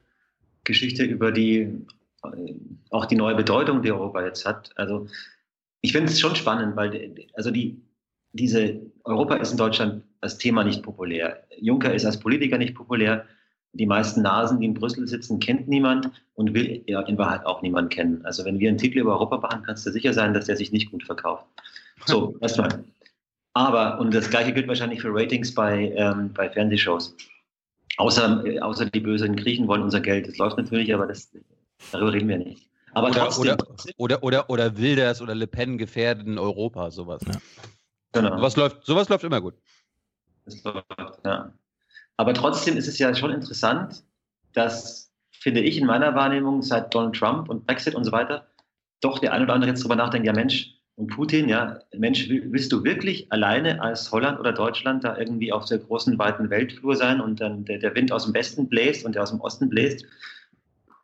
Geschichte 0.64 1.04
über 1.04 1.34
die, 1.34 1.86
äh, 2.24 2.56
auch 2.92 3.06
die 3.06 3.16
neue 3.16 3.36
Bedeutung, 3.36 3.82
die 3.82 3.92
Europa 3.92 4.24
jetzt 4.24 4.46
hat. 4.46 4.72
Also 4.78 5.08
ich 5.82 5.92
finde 5.92 6.12
es 6.12 6.20
schon 6.20 6.36
spannend, 6.36 6.78
weil 6.78 7.14
also 7.34 7.52
die 7.52 7.82
diese 8.34 8.82
Europa 9.04 9.36
ist 9.36 9.52
in 9.52 9.58
Deutschland 9.58 10.04
als 10.22 10.38
Thema 10.38 10.64
nicht 10.64 10.84
populär. 10.84 11.44
Juncker 11.60 11.94
ist 11.94 12.06
als 12.06 12.20
Politiker 12.20 12.58
nicht 12.58 12.76
populär. 12.76 13.26
Die 13.74 13.86
meisten 13.86 14.22
Nasen, 14.22 14.60
die 14.60 14.66
in 14.66 14.74
Brüssel 14.74 15.08
sitzen, 15.08 15.40
kennt 15.40 15.68
niemand 15.68 16.10
und 16.34 16.54
will 16.54 16.84
ja 16.88 17.02
in 17.02 17.18
Wahrheit 17.18 17.46
auch 17.46 17.62
niemand 17.62 17.92
kennen. 17.92 18.26
Also 18.26 18.44
wenn 18.46 18.60
wir 18.60 18.70
einen 18.70 18.78
Titel 18.78 19.00
über 19.00 19.14
Europa 19.14 19.38
machen, 19.38 19.64
kannst 19.64 19.86
du 19.86 19.92
sicher 19.92 20.14
sein, 20.14 20.34
dass 20.34 20.46
der 20.46 20.58
sich 20.58 20.72
nicht 20.72 20.92
gut 20.92 21.04
verkauft. 21.04 21.46
So, 22.06 22.36
erstmal. 22.42 22.84
Aber, 23.54 24.00
und 24.00 24.14
das 24.14 24.30
gleiche 24.30 24.54
gilt 24.54 24.68
wahrscheinlich 24.68 25.02
für 25.02 25.14
Ratings 25.14 25.54
bei, 25.54 25.92
ähm, 25.96 26.34
bei 26.34 26.50
Fernsehshows. 26.50 27.16
Außer, 27.98 28.46
äh, 28.46 28.60
außer 28.60 28.86
die 28.86 29.00
bösen 29.00 29.36
Griechen 29.36 29.68
wollen 29.68 29.84
unser 29.84 30.02
Geld. 30.02 30.28
Das 30.28 30.38
läuft 30.38 30.58
natürlich, 30.58 30.94
aber 30.94 31.08
das, 31.08 31.32
darüber 31.92 32.14
reden 32.14 32.30
wir 32.30 32.38
nicht. 32.38 32.70
Aber 32.94 33.10
oder, 33.10 33.20
trotzdem, 33.20 33.56
oder, 33.98 34.24
oder, 34.24 34.24
oder, 34.24 34.50
oder 34.50 34.78
Wilders 34.78 35.22
oder 35.22 35.36
Le 35.36 35.48
Pen 35.48 35.78
gefährden 35.78 36.40
Europa, 36.40 36.90
sowas. 36.92 37.22
Ja. 37.28 37.40
Genau. 38.14 38.38
Sowas 38.38 38.56
läuft, 38.56 38.86
sowas 38.86 39.10
läuft 39.10 39.24
immer 39.24 39.42
gut. 39.42 39.56
Das 40.46 40.64
läuft, 40.64 40.86
ja. 41.26 41.54
Aber 42.18 42.34
trotzdem 42.34 42.76
ist 42.76 42.88
es 42.88 42.98
ja 43.00 43.14
schon 43.16 43.32
interessant, 43.32 44.04
dass, 44.54 45.12
finde 45.32 45.62
ich 45.62 45.78
in 45.78 45.86
meiner 45.86 46.16
Wahrnehmung, 46.16 46.62
seit 46.62 46.94
Donald 46.94 47.16
Trump 47.16 47.50
und 47.50 47.66
Brexit 47.66 47.96
und 47.96 48.04
so 48.04 48.12
weiter, 48.12 48.48
doch 49.02 49.20
der 49.20 49.34
ein 49.34 49.44
oder 49.44 49.54
andere 49.54 49.72
jetzt 49.72 49.84
drüber 49.84 49.96
nachdenkt, 49.96 50.28
ja 50.28 50.34
Mensch, 50.34 50.80
und 51.00 51.08
Putin, 51.08 51.48
ja, 51.48 51.80
Mensch, 51.98 52.28
willst 52.28 52.74
du 52.74 52.84
wirklich 52.84 53.32
alleine 53.32 53.82
als 53.82 54.12
Holland 54.12 54.38
oder 54.38 54.52
Deutschland 54.52 55.06
da 55.06 55.18
irgendwie 55.18 55.54
auf 55.54 55.64
der 55.64 55.78
großen, 55.78 56.20
weiten 56.20 56.50
Weltflur 56.50 56.94
sein 56.98 57.22
und 57.22 57.40
dann 57.40 57.64
der, 57.64 57.80
der 57.80 57.96
Wind 57.96 58.12
aus 58.12 58.26
dem 58.26 58.34
Westen 58.34 58.68
bläst 58.68 59.06
und 59.06 59.16
der 59.16 59.24
aus 59.24 59.30
dem 59.30 59.40
Osten 59.40 59.70
bläst 59.70 60.06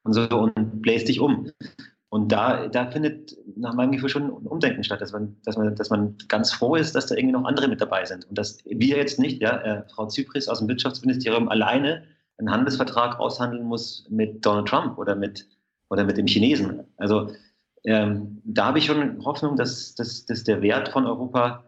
und 0.03 0.11
so 0.11 0.27
und 0.27 0.81
bläst 0.81 1.07
dich 1.07 1.21
um? 1.21 1.49
Und 2.15 2.31
da, 2.31 2.69
da 2.69 2.89
findet 2.89 3.35
nach 3.57 3.73
meinem 3.73 3.91
Gefühl 3.91 4.07
schon 4.07 4.23
ein 4.23 4.47
Umdenken 4.47 4.85
statt, 4.85 5.01
dass 5.01 5.11
man, 5.11 5.35
dass, 5.43 5.57
man, 5.57 5.75
dass 5.75 5.89
man 5.89 6.15
ganz 6.29 6.53
froh 6.53 6.77
ist, 6.77 6.95
dass 6.95 7.07
da 7.07 7.15
irgendwie 7.15 7.33
noch 7.33 7.43
andere 7.43 7.67
mit 7.67 7.81
dabei 7.81 8.05
sind. 8.05 8.23
Und 8.29 8.37
dass 8.37 8.63
wir 8.63 8.95
jetzt 8.95 9.19
nicht, 9.19 9.41
ja, 9.41 9.57
äh, 9.57 9.83
Frau 9.93 10.07
Zypris 10.07 10.47
aus 10.47 10.59
dem 10.59 10.69
Wirtschaftsministerium 10.69 11.49
alleine 11.49 12.05
einen 12.37 12.49
Handelsvertrag 12.49 13.19
aushandeln 13.19 13.65
muss 13.65 14.07
mit 14.09 14.45
Donald 14.45 14.65
Trump 14.65 14.97
oder 14.97 15.13
mit, 15.13 15.45
oder 15.89 16.05
mit 16.05 16.15
dem 16.15 16.25
Chinesen. 16.25 16.85
Also 16.95 17.31
ähm, 17.83 18.41
da 18.45 18.67
habe 18.67 18.79
ich 18.79 18.85
schon 18.85 19.21
Hoffnung, 19.25 19.57
dass, 19.57 19.93
dass, 19.95 20.25
dass 20.25 20.45
der 20.45 20.61
Wert 20.61 20.87
von 20.87 21.05
Europa 21.05 21.65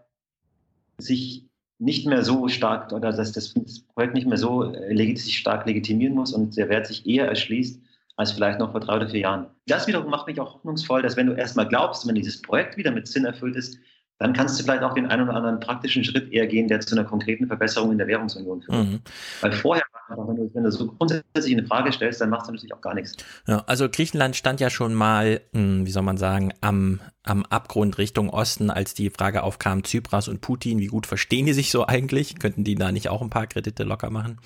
sich 0.97 1.45
nicht 1.77 2.07
mehr 2.07 2.23
so 2.23 2.47
stark 2.47 2.93
oder 2.93 3.11
dass 3.11 3.33
das 3.33 3.53
Projekt 3.93 4.13
nicht 4.13 4.27
mehr 4.27 4.37
so 4.37 4.63
äh, 4.73 5.15
sich 5.17 5.39
stark 5.39 5.65
legitimieren 5.65 6.15
muss 6.15 6.31
und 6.31 6.55
der 6.55 6.69
Wert 6.69 6.87
sich 6.87 7.05
eher 7.05 7.27
erschließt 7.27 7.81
als 8.17 8.31
vielleicht 8.31 8.59
noch 8.59 8.71
vor 8.71 8.81
drei 8.81 8.95
oder 8.97 9.07
vier 9.07 9.21
Jahren. 9.21 9.47
Das 9.67 9.87
wiederum 9.87 10.09
macht 10.09 10.27
mich 10.27 10.39
auch 10.41 10.55
hoffnungsvoll, 10.55 11.01
dass 11.01 11.15
wenn 11.15 11.27
du 11.27 11.33
erstmal 11.33 11.67
glaubst, 11.67 12.07
wenn 12.07 12.15
dieses 12.15 12.41
Projekt 12.41 12.75
wieder 12.75 12.91
mit 12.91 13.07
Sinn 13.07 13.25
erfüllt 13.25 13.55
ist, 13.55 13.77
dann 14.19 14.33
kannst 14.33 14.59
du 14.59 14.63
vielleicht 14.63 14.81
auch 14.81 14.93
den 14.93 15.05
einen 15.05 15.29
oder 15.29 15.35
anderen 15.35 15.59
praktischen 15.59 16.03
Schritt 16.03 16.33
eher 16.33 16.47
gehen, 16.47 16.67
der 16.67 16.79
zu 16.79 16.95
einer 16.95 17.07
konkreten 17.07 17.45
Verbesserung 17.45 17.91
in 17.91 17.99
der 17.99 18.07
Währungsunion 18.07 18.63
führt. 18.63 18.87
Mhm. 18.87 18.99
Weil 19.41 19.51
vorher, 19.51 19.83
wenn 20.09 20.35
du, 20.35 20.49
wenn 20.55 20.63
du 20.63 20.71
so 20.71 20.87
grundsätzlich 20.87 21.55
eine 21.55 21.67
Frage 21.67 21.91
stellst, 21.91 22.19
dann 22.19 22.31
machst 22.31 22.47
du 22.47 22.53
natürlich 22.53 22.73
auch 22.73 22.81
gar 22.81 22.95
nichts. 22.95 23.15
Ja, 23.45 23.63
also 23.67 23.87
Griechenland 23.87 24.35
stand 24.35 24.59
ja 24.59 24.71
schon 24.71 24.95
mal, 24.95 25.41
hm, 25.53 25.85
wie 25.85 25.91
soll 25.91 26.01
man 26.01 26.17
sagen, 26.17 26.51
am, 26.61 26.99
am 27.21 27.45
Abgrund 27.45 27.99
Richtung 27.99 28.31
Osten, 28.31 28.71
als 28.71 28.95
die 28.95 29.11
Frage 29.11 29.43
aufkam, 29.43 29.83
Tsipras 29.83 30.27
und 30.27 30.41
Putin, 30.41 30.79
wie 30.79 30.87
gut 30.87 31.05
verstehen 31.05 31.45
die 31.45 31.53
sich 31.53 31.69
so 31.69 31.85
eigentlich? 31.85 32.39
Könnten 32.39 32.63
die 32.63 32.73
da 32.73 32.91
nicht 32.91 33.09
auch 33.09 33.21
ein 33.21 33.29
paar 33.29 33.45
Kredite 33.45 33.83
locker 33.83 34.09
machen? 34.09 34.39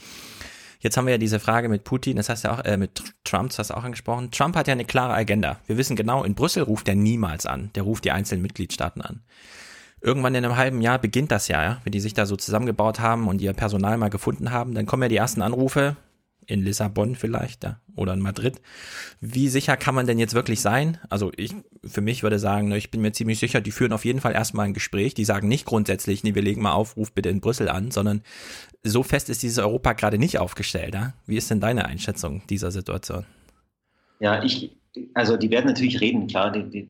Jetzt 0.81 0.97
haben 0.97 1.05
wir 1.05 1.13
ja 1.13 1.19
diese 1.19 1.39
Frage 1.39 1.69
mit 1.69 1.83
Putin, 1.83 2.17
das 2.17 2.27
hast 2.27 2.43
du 2.43 2.51
auch, 2.51 2.65
äh, 2.65 2.75
mit 2.75 3.03
Trump, 3.23 3.49
das 3.49 3.59
hast 3.59 3.69
du 3.69 3.77
auch 3.77 3.83
angesprochen. 3.83 4.31
Trump 4.31 4.55
hat 4.55 4.67
ja 4.67 4.73
eine 4.73 4.83
klare 4.83 5.13
Agenda. 5.13 5.59
Wir 5.67 5.77
wissen 5.77 5.95
genau, 5.95 6.23
in 6.23 6.33
Brüssel 6.33 6.63
ruft 6.63 6.87
er 6.87 6.95
niemals 6.95 7.45
an. 7.45 7.69
Der 7.75 7.83
ruft 7.83 8.03
die 8.03 8.11
einzelnen 8.11 8.41
Mitgliedstaaten 8.41 9.01
an. 9.01 9.21
Irgendwann 10.01 10.33
in 10.33 10.43
einem 10.43 10.57
halben 10.57 10.81
Jahr 10.81 10.97
beginnt 10.97 11.31
das 11.31 11.47
ja, 11.47 11.61
ja, 11.61 11.81
wenn 11.83 11.91
die 11.91 11.99
sich 11.99 12.15
da 12.15 12.25
so 12.25 12.35
zusammengebaut 12.35 12.99
haben 12.99 13.27
und 13.27 13.39
ihr 13.39 13.53
Personal 13.53 13.97
mal 13.97 14.09
gefunden 14.09 14.51
haben, 14.51 14.73
dann 14.73 14.87
kommen 14.87 15.03
ja 15.03 15.09
die 15.09 15.17
ersten 15.17 15.43
Anrufe 15.43 15.95
in 16.51 16.61
Lissabon 16.61 17.15
vielleicht 17.15 17.63
ja, 17.63 17.79
oder 17.95 18.13
in 18.13 18.19
Madrid. 18.19 18.61
Wie 19.19 19.47
sicher 19.47 19.77
kann 19.77 19.95
man 19.95 20.05
denn 20.05 20.19
jetzt 20.19 20.33
wirklich 20.33 20.61
sein? 20.61 20.97
Also 21.09 21.31
ich 21.37 21.55
für 21.83 22.01
mich 22.01 22.23
würde 22.23 22.39
sagen, 22.39 22.67
ne, 22.67 22.77
ich 22.77 22.91
bin 22.91 23.01
mir 23.01 23.13
ziemlich 23.13 23.39
sicher, 23.39 23.61
die 23.61 23.71
führen 23.71 23.93
auf 23.93 24.05
jeden 24.05 24.19
Fall 24.19 24.33
erstmal 24.33 24.65
ein 24.65 24.73
Gespräch. 24.73 25.13
Die 25.13 25.25
sagen 25.25 25.47
nicht 25.47 25.65
grundsätzlich, 25.65 26.23
nee, 26.23 26.35
wir 26.35 26.41
legen 26.41 26.61
mal 26.61 26.73
Aufruf 26.73 27.13
bitte 27.13 27.29
in 27.29 27.41
Brüssel 27.41 27.69
an, 27.69 27.91
sondern 27.91 28.21
so 28.83 29.01
fest 29.03 29.29
ist 29.29 29.43
dieses 29.43 29.59
Europa 29.59 29.93
gerade 29.93 30.17
nicht 30.17 30.37
aufgestellt. 30.37 30.93
Ja? 30.93 31.13
Wie 31.25 31.37
ist 31.37 31.49
denn 31.49 31.61
deine 31.61 31.85
Einschätzung 31.85 32.43
dieser 32.49 32.71
Situation? 32.71 33.25
Ja, 34.19 34.43
ich, 34.43 34.75
also 35.13 35.37
die 35.37 35.49
werden 35.49 35.67
natürlich 35.67 36.01
reden, 36.01 36.27
klar, 36.27 36.51
die, 36.51 36.69
die, 36.69 36.89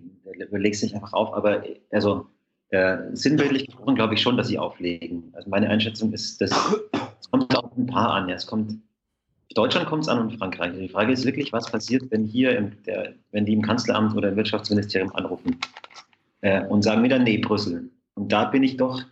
du 0.50 0.58
legst 0.58 0.84
nicht 0.84 0.96
einfach 0.96 1.14
auf, 1.14 1.34
aber 1.34 1.64
also 1.92 2.28
äh, 2.70 2.98
sinnbildlich 3.14 3.68
gesprochen 3.68 3.96
glaube 3.96 4.16
ich 4.16 4.22
schon, 4.22 4.38
dass 4.38 4.48
sie 4.48 4.58
auflegen. 4.58 5.32
Also 5.34 5.50
meine 5.50 5.70
Einschätzung 5.70 6.12
ist, 6.14 6.42
dass 6.42 6.52
es 7.20 7.30
kommt 7.30 7.56
auf 7.56 7.78
ein 7.78 7.86
paar 7.86 8.12
an. 8.12 8.30
Ja. 8.30 8.36
Es 8.36 8.48
kommt 8.48 8.82
Deutschland 9.54 9.88
kommt 9.88 10.04
es 10.04 10.08
an 10.08 10.20
und 10.20 10.38
Frankreich. 10.38 10.74
Die 10.78 10.90
Frage 10.90 11.12
ist 11.12 11.26
wirklich, 11.26 11.52
was 11.52 11.70
passiert, 11.70 12.04
wenn 12.10 12.26
hier, 12.26 12.58
im, 12.58 12.72
der, 12.84 13.14
wenn 13.32 13.46
die 13.46 13.54
im 13.54 13.62
Kanzleramt 13.62 14.16
oder 14.16 14.30
im 14.30 14.36
Wirtschaftsministerium 14.36 15.14
anrufen 15.16 15.58
äh, 16.42 16.66
und 16.66 16.84
sagen 16.84 17.08
dann, 17.10 17.24
nee, 17.24 17.38
Brüssel. 17.38 17.90
Und 18.16 18.32
da 18.32 18.46
bin 18.46 18.64
ich 18.64 18.78
doch 18.78 19.04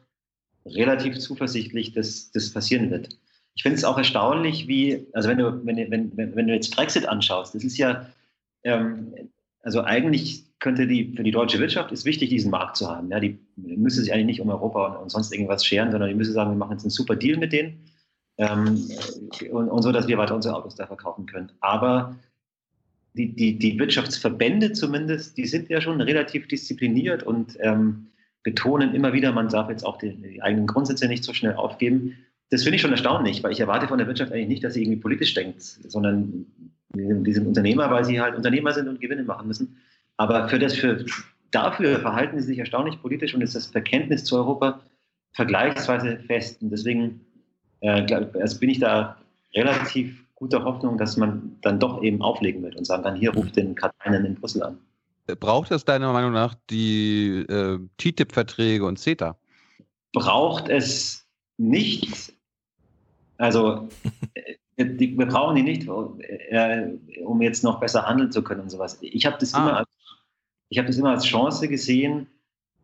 relativ 0.66 1.20
zuversichtlich, 1.20 1.94
dass 1.94 2.32
das 2.32 2.52
passieren 2.52 2.92
wird. 2.92 3.10
Ich 3.56 3.64
finde 3.64 3.78
es 3.78 3.84
auch 3.84 3.98
erstaunlich, 3.98 4.68
wie, 4.68 5.08
also 5.14 5.30
wenn 5.30 5.40
du, 5.40 5.66
wenn, 5.66 5.92
wenn, 5.92 6.36
wenn 6.36 6.48
du 6.48 6.54
jetzt 6.54 6.76
Brexit 6.76 7.08
anschaust, 7.08 7.56
das 7.56 7.64
ist 7.64 7.78
ja, 7.78 8.08
ähm, 8.64 9.14
also 9.62 9.82
eigentlich 9.82 10.46
könnte 10.60 10.88
die, 10.88 11.14
für 11.16 11.24
die 11.24 11.32
deutsche 11.32 11.60
Wirtschaft 11.60 11.92
ist 11.92 12.06
wichtig, 12.06 12.30
diesen 12.30 12.52
Markt 12.52 12.78
zu 12.78 12.90
haben. 12.90 13.10
Ja, 13.10 13.20
die 13.20 13.40
müsste 13.56 14.02
sich 14.02 14.14
eigentlich 14.14 14.26
nicht 14.26 14.42
um 14.42 14.50
Europa 14.50 14.88
und, 14.88 15.04
und 15.04 15.10
sonst 15.10 15.34
irgendwas 15.34 15.66
scheren, 15.66 15.92
sondern 15.92 16.10
die 16.10 16.16
müsste 16.16 16.34
sagen, 16.34 16.52
wir 16.52 16.58
machen 16.58 16.74
jetzt 16.74 16.84
einen 16.84 16.92
super 16.92 17.16
Deal 17.16 17.38
mit 17.38 17.52
denen 17.52 17.89
ähm, 18.40 18.90
und, 19.52 19.70
und, 19.70 19.82
so, 19.84 19.92
dass 19.92 20.08
wir 20.08 20.18
weiter 20.18 20.34
unsere 20.34 20.56
Autos 20.56 20.76
da 20.76 20.88
verkaufen 20.88 21.26
können. 21.26 21.52
Aber 21.60 22.16
die, 23.14 23.36
die, 23.36 23.60
die 23.60 23.78
Wirtschaftsverbände 23.78 24.72
zumindest, 24.72 25.38
die 25.38 25.46
sind 25.46 25.70
ja 25.70 25.82
schon 25.82 26.00
relativ 26.00 26.48
diszipliniert 26.48 27.22
und 27.24 27.58
ähm, 27.60 28.08
betonen 28.44 28.96
immer 28.96 29.12
wieder, 29.12 29.34
man 29.34 29.50
darf 29.50 29.70
jetzt 29.70 29.86
auch 29.86 29.98
die, 29.98 30.16
die, 30.16 30.42
eigenen 30.42 30.68
Grundsätze 30.68 31.08
nicht 31.08 31.26
so 31.26 31.34
schnell 31.34 31.54
aufgeben. 31.54 32.16
Das 32.50 32.64
finde 32.64 32.78
ich 32.78 32.82
schon 32.82 32.92
erstaunlich, 32.92 33.44
weil 33.44 33.52
ich 33.52 33.60
erwarte 33.60 33.88
von 33.90 33.98
der 33.98 34.08
Wirtschaft 34.08 34.32
eigentlich 34.32 34.48
nicht, 34.48 34.64
dass 34.64 34.74
sie 34.74 34.84
irgendwie 34.84 35.02
politisch 35.02 35.34
denkt, 35.34 35.62
sondern 35.62 36.46
die 36.94 37.34
sind 37.34 37.46
Unternehmer, 37.46 37.92
weil 37.92 38.06
sie 38.06 38.22
halt 38.22 38.36
Unternehmer 38.36 38.72
sind 38.72 38.88
und 38.88 39.02
Gewinne 39.02 39.24
machen 39.24 39.48
müssen. 39.48 39.78
Aber 40.18 40.48
für 40.48 40.58
das, 40.58 40.76
für, 40.76 41.06
dafür 41.52 42.00
verhalten 42.00 42.40
sie 42.40 42.48
sich 42.48 42.60
erstaunlich 42.60 43.02
politisch 43.02 43.36
und 43.36 43.42
ist 43.42 43.56
das 43.56 43.68
Verkenntnis 43.68 44.24
zu 44.24 44.38
Europa 44.38 44.80
vergleichsweise 45.34 46.18
fest. 46.26 46.62
Und 46.62 46.72
deswegen 46.72 47.22
also 47.82 48.60
bin 48.60 48.70
ich 48.70 48.80
da 48.80 49.18
relativ 49.56 50.26
gute 50.36 50.64
Hoffnung, 50.64 50.98
dass 50.98 51.18
man 51.18 51.58
dann 51.62 51.80
doch 51.80 52.02
eben 52.04 52.22
auflegen 52.22 52.62
wird 52.64 52.76
und 52.76 52.86
sagen 52.86 53.04
kann, 53.04 53.16
hier 53.16 53.34
ruft 53.34 53.56
den 53.56 53.76
Katainen 53.76 54.26
in 54.26 54.36
Brüssel 54.36 54.64
an. 54.64 54.80
Braucht 55.40 55.72
es 55.72 55.86
deiner 55.86 56.12
Meinung 56.12 56.32
nach 56.32 56.56
die 56.70 57.46
äh, 57.48 57.80
TTIP-Verträge 57.98 58.86
und 58.86 58.98
CETA? 58.98 59.38
Braucht 60.14 60.70
es 60.70 61.28
nicht. 61.58 62.34
Also 63.38 63.88
äh, 64.78 64.86
die, 64.86 65.18
wir 65.18 65.28
brauchen 65.28 65.56
die 65.56 65.64
nicht, 65.64 65.88
äh, 65.88 66.88
um 67.26 67.42
jetzt 67.42 67.64
noch 67.64 67.80
besser 67.80 68.06
handeln 68.08 68.32
zu 68.32 68.42
können 68.44 68.62
und 68.62 68.70
sowas. 68.70 68.98
Ich 69.02 69.26
habe 69.26 69.38
das, 69.40 69.54
Ah. 69.54 69.60
immer 69.60 69.78
als- 69.78 69.90
ich 70.70 70.78
hab 70.80 70.88
das 70.88 70.98
immer 70.98 71.12
als 71.12 71.26
Chance 71.26 71.68
gesehen, 71.68 72.28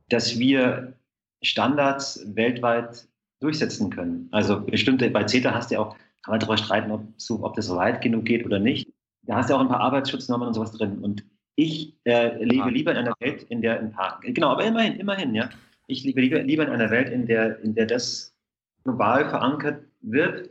dass 0.09 0.37
wir 0.37 0.93
Standards 1.41 2.21
weltweit 2.35 3.07
durchsetzen 3.45 3.89
können. 3.89 4.27
Also 4.31 4.59
bestimmte, 4.59 5.09
bei 5.09 5.23
CETA 5.23 5.53
hast 5.53 5.69
du 5.69 5.75
ja 5.75 5.81
auch, 5.81 5.95
kann 6.23 6.31
man 6.31 6.39
darüber 6.39 6.57
streiten, 6.57 6.91
ob, 6.91 7.03
ob 7.41 7.55
das 7.55 7.67
so 7.67 7.75
weit 7.75 8.01
genug 8.01 8.25
geht 8.25 8.45
oder 8.45 8.59
nicht. 8.59 8.89
Da 9.21 9.35
hast 9.35 9.49
du 9.49 9.53
ja 9.53 9.57
auch 9.57 9.61
ein 9.61 9.69
paar 9.69 9.79
Arbeitsschutznormen 9.79 10.47
und 10.47 10.53
sowas 10.55 10.71
drin. 10.71 10.99
Und 10.99 11.23
ich 11.55 11.95
äh, 12.05 12.43
lebe 12.43 12.69
lieber 12.69 12.91
in 12.91 12.97
einer 12.97 13.13
Welt, 13.19 13.43
in 13.49 13.61
der 13.61 13.79
ein 13.79 13.91
paar, 13.91 14.19
genau, 14.21 14.49
aber 14.49 14.65
immerhin, 14.65 14.95
immerhin, 14.95 15.33
ja. 15.35 15.49
Ich 15.87 16.03
lebe 16.03 16.21
lieber, 16.21 16.41
lieber 16.41 16.65
in 16.65 16.71
einer 16.71 16.89
Welt, 16.89 17.09
in 17.09 17.27
der, 17.27 17.59
in 17.61 17.75
der 17.75 17.85
das 17.85 18.33
global 18.83 19.29
verankert 19.29 19.83
wird, 20.01 20.49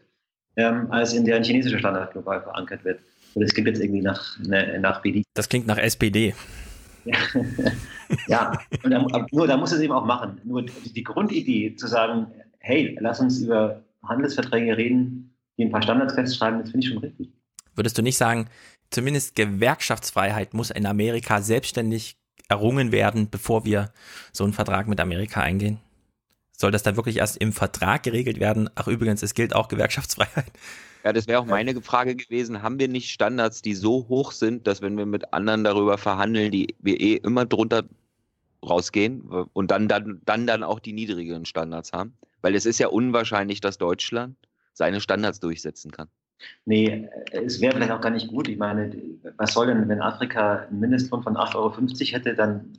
ähm, 0.56 0.90
als 0.90 1.12
in 1.12 1.24
der 1.24 1.36
ein 1.36 1.44
chinesischer 1.44 1.80
Standard 1.80 2.12
global 2.12 2.40
verankert 2.42 2.84
wird. 2.84 3.00
Und 3.34 3.42
das 3.42 3.52
klingt 3.52 3.66
jetzt 3.66 3.82
irgendwie 3.82 4.02
nach, 4.02 4.38
ne, 4.38 4.78
nach 4.80 5.02
BD. 5.02 5.24
Das 5.34 5.48
klingt 5.48 5.66
nach 5.66 5.78
SPD. 5.78 6.34
Ja, 8.28 8.58
und 8.82 8.90
da, 8.90 9.26
nur 9.32 9.46
da 9.46 9.56
muss 9.56 9.72
es 9.72 9.80
eben 9.80 9.92
auch 9.92 10.04
machen. 10.04 10.40
Nur 10.44 10.62
die 10.62 11.02
Grundidee 11.02 11.74
zu 11.76 11.86
sagen, 11.86 12.26
hey, 12.64 12.96
lass 12.98 13.20
uns 13.20 13.40
über 13.40 13.82
Handelsverträge 14.02 14.76
reden, 14.76 15.34
die 15.56 15.64
ein 15.64 15.70
paar 15.70 15.82
Standards 15.82 16.14
festschreiben, 16.14 16.60
das 16.60 16.70
finde 16.70 16.86
ich 16.86 16.92
schon 16.92 17.02
richtig. 17.02 17.28
Würdest 17.74 17.98
du 17.98 18.02
nicht 18.02 18.16
sagen, 18.16 18.48
zumindest 18.90 19.36
Gewerkschaftsfreiheit 19.36 20.54
muss 20.54 20.70
in 20.70 20.86
Amerika 20.86 21.42
selbstständig 21.42 22.16
errungen 22.48 22.90
werden, 22.90 23.28
bevor 23.30 23.64
wir 23.64 23.92
so 24.32 24.44
einen 24.44 24.52
Vertrag 24.52 24.88
mit 24.88 24.98
Amerika 25.00 25.40
eingehen? 25.40 25.78
Soll 26.56 26.70
das 26.70 26.82
dann 26.82 26.96
wirklich 26.96 27.18
erst 27.18 27.36
im 27.36 27.52
Vertrag 27.52 28.02
geregelt 28.02 28.40
werden? 28.40 28.70
Ach 28.76 28.88
übrigens, 28.88 29.22
es 29.22 29.34
gilt 29.34 29.54
auch 29.54 29.68
Gewerkschaftsfreiheit. 29.68 30.52
Ja, 31.04 31.12
das 31.12 31.26
wäre 31.26 31.40
auch 31.40 31.46
meine 31.46 31.78
Frage 31.82 32.16
gewesen. 32.16 32.62
Haben 32.62 32.78
wir 32.78 32.88
nicht 32.88 33.10
Standards, 33.10 33.60
die 33.60 33.74
so 33.74 34.08
hoch 34.08 34.32
sind, 34.32 34.66
dass 34.66 34.80
wenn 34.80 34.96
wir 34.96 35.04
mit 35.04 35.34
anderen 35.34 35.64
darüber 35.64 35.98
verhandeln, 35.98 36.50
die 36.50 36.74
wir 36.78 36.98
eh 36.98 37.16
immer 37.16 37.44
drunter 37.44 37.84
rausgehen 38.64 39.20
und 39.52 39.70
dann, 39.70 39.88
dann, 39.88 40.22
dann, 40.24 40.46
dann 40.46 40.62
auch 40.62 40.80
die 40.80 40.94
niedrigeren 40.94 41.44
Standards 41.44 41.92
haben? 41.92 42.14
Weil 42.44 42.54
es 42.56 42.66
ist 42.66 42.78
ja 42.78 42.88
unwahrscheinlich, 42.88 43.62
dass 43.62 43.78
Deutschland 43.78 44.36
seine 44.74 45.00
Standards 45.00 45.40
durchsetzen 45.40 45.90
kann. 45.90 46.08
Nee, 46.66 47.08
es 47.32 47.62
wäre 47.62 47.74
vielleicht 47.74 47.90
auch 47.90 48.02
gar 48.02 48.10
nicht 48.10 48.28
gut. 48.28 48.48
Ich 48.48 48.58
meine, 48.58 48.94
was 49.38 49.54
soll 49.54 49.68
denn, 49.68 49.88
wenn 49.88 50.02
Afrika 50.02 50.66
einen 50.68 50.78
Mindestlohn 50.78 51.22
von 51.22 51.38
8,50 51.38 51.54
Euro 51.56 51.72
hätte, 52.12 52.34
dann 52.34 52.74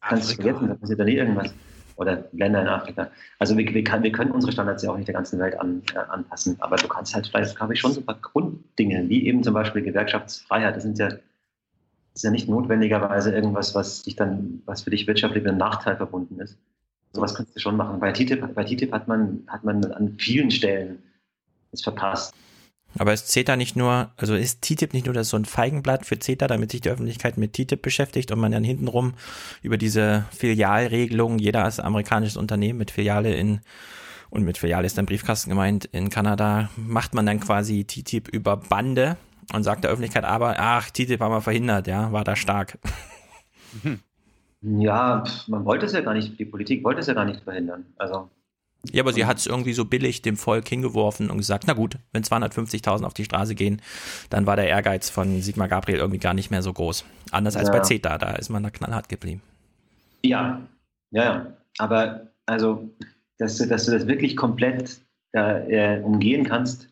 kannst 0.00 0.32
du 0.32 0.42
vergessen, 0.42 0.66
da 0.66 0.74
passiert 0.74 0.98
da 0.98 1.04
nie 1.04 1.14
irgendwas. 1.14 1.54
Oder 1.94 2.24
Länder 2.32 2.62
in 2.62 2.66
Afrika. 2.66 3.12
Also 3.38 3.56
wir, 3.56 3.72
wir, 3.72 3.84
kann, 3.84 4.02
wir 4.02 4.10
können 4.10 4.32
unsere 4.32 4.50
Standards 4.50 4.82
ja 4.82 4.90
auch 4.90 4.96
nicht 4.96 5.06
der 5.06 5.14
ganzen 5.14 5.38
Welt 5.38 5.60
an, 5.60 5.82
äh, 5.94 5.98
anpassen. 5.98 6.56
Aber 6.58 6.74
du 6.74 6.88
kannst 6.88 7.14
halt 7.14 7.28
vielleicht, 7.28 7.56
glaube 7.56 7.74
ich, 7.74 7.78
schon 7.78 7.92
so 7.92 8.00
ein 8.00 8.06
paar 8.06 8.18
Grunddinge, 8.20 9.08
wie 9.08 9.24
eben 9.24 9.44
zum 9.44 9.54
Beispiel 9.54 9.82
Gewerkschaftsfreiheit. 9.82 10.74
Das 10.74 10.82
sind 10.82 10.98
ja, 10.98 11.10
das 11.10 11.20
ist 12.14 12.24
ja 12.24 12.32
nicht 12.32 12.48
notwendigerweise 12.48 13.32
irgendwas, 13.32 13.72
was 13.76 14.02
dich 14.02 14.16
dann, 14.16 14.62
was 14.66 14.82
für 14.82 14.90
dich 14.90 15.06
wirtschaftlich 15.06 15.44
mit 15.44 15.50
einem 15.50 15.58
Nachteil 15.58 15.96
verbunden 15.96 16.40
ist. 16.40 16.58
Sowas 17.12 17.34
kannst 17.34 17.56
du 17.56 17.60
schon 17.60 17.76
machen. 17.76 18.00
Bei 18.00 18.12
TTIP, 18.12 18.54
bei 18.54 18.64
TTIP 18.64 18.92
hat 18.92 19.08
man, 19.08 19.42
hat 19.48 19.64
man 19.64 19.84
an 19.92 20.16
vielen 20.18 20.50
Stellen 20.50 21.02
es 21.72 21.82
verpasst. 21.82 22.34
Aber 22.98 23.12
ist 23.12 23.28
CETA 23.28 23.56
nicht 23.56 23.76
nur, 23.76 24.10
also 24.16 24.34
ist 24.34 24.62
TTIP 24.62 24.94
nicht 24.94 25.06
nur 25.06 25.14
das 25.14 25.28
so 25.28 25.36
ein 25.36 25.44
Feigenblatt 25.44 26.04
für 26.04 26.18
CETA, 26.18 26.48
damit 26.48 26.72
sich 26.72 26.80
die 26.80 26.90
Öffentlichkeit 26.90 27.38
mit 27.38 27.52
TTIP 27.52 27.82
beschäftigt 27.82 28.32
und 28.32 28.40
man 28.40 28.50
dann 28.50 28.64
hintenrum 28.64 29.14
über 29.62 29.76
diese 29.76 30.26
Filialregelung, 30.32 31.38
jeder 31.38 31.64
als 31.64 31.78
amerikanisches 31.78 32.36
Unternehmen 32.36 32.78
mit 32.78 32.90
Filiale 32.90 33.34
in, 33.34 33.60
und 34.30 34.42
mit 34.42 34.58
Filiale 34.58 34.86
ist 34.86 34.98
dann 34.98 35.06
Briefkasten 35.06 35.50
gemeint, 35.50 35.84
in 35.86 36.10
Kanada, 36.10 36.70
macht 36.76 37.14
man 37.14 37.26
dann 37.26 37.40
quasi 37.40 37.84
TTIP 37.84 38.28
über 38.28 38.56
Bande 38.56 39.16
und 39.52 39.62
sagt 39.62 39.84
der 39.84 39.90
Öffentlichkeit 39.90 40.24
aber, 40.24 40.56
ach, 40.58 40.90
TTIP 40.90 41.20
haben 41.20 41.32
wir 41.32 41.40
verhindert, 41.40 41.86
ja, 41.86 42.10
war 42.10 42.24
da 42.24 42.34
stark. 42.34 42.78
Ja, 44.62 45.24
man 45.46 45.64
wollte 45.64 45.86
es 45.86 45.92
ja 45.92 46.00
gar 46.02 46.14
nicht, 46.14 46.38
die 46.38 46.44
Politik 46.44 46.84
wollte 46.84 47.00
es 47.00 47.06
ja 47.06 47.14
gar 47.14 47.24
nicht 47.24 47.42
verhindern. 47.42 47.86
Also 47.96 48.28
Ja, 48.92 49.02
aber 49.02 49.12
sie 49.12 49.24
hat 49.24 49.38
es 49.38 49.46
irgendwie 49.46 49.72
so 49.72 49.84
billig 49.84 50.22
dem 50.22 50.36
Volk 50.36 50.68
hingeworfen 50.68 51.30
und 51.30 51.38
gesagt, 51.38 51.64
na 51.66 51.72
gut, 51.72 51.96
wenn 52.12 52.22
250.000 52.22 53.04
auf 53.04 53.14
die 53.14 53.24
Straße 53.24 53.54
gehen, 53.54 53.80
dann 54.28 54.46
war 54.46 54.56
der 54.56 54.68
Ehrgeiz 54.68 55.08
von 55.08 55.40
Sigmar 55.40 55.68
Gabriel 55.68 55.98
irgendwie 55.98 56.18
gar 56.18 56.34
nicht 56.34 56.50
mehr 56.50 56.62
so 56.62 56.72
groß. 56.72 57.04
Anders 57.30 57.56
als 57.56 57.68
Ja. 57.68 57.74
bei 57.74 57.80
CETA, 57.80 58.18
da 58.18 58.32
ist 58.32 58.50
man 58.50 58.62
da 58.62 58.70
knallhart 58.70 59.08
geblieben. 59.08 59.42
Ja, 60.22 60.60
ja, 61.10 61.24
ja. 61.24 61.46
Aber 61.78 62.28
also, 62.46 62.90
dass 63.38 63.56
du, 63.56 63.66
dass 63.66 63.86
du 63.86 63.92
das 63.92 64.06
wirklich 64.06 64.36
komplett 64.36 65.00
da, 65.32 65.58
äh, 65.60 66.00
umgehen 66.02 66.44
kannst, 66.44 66.88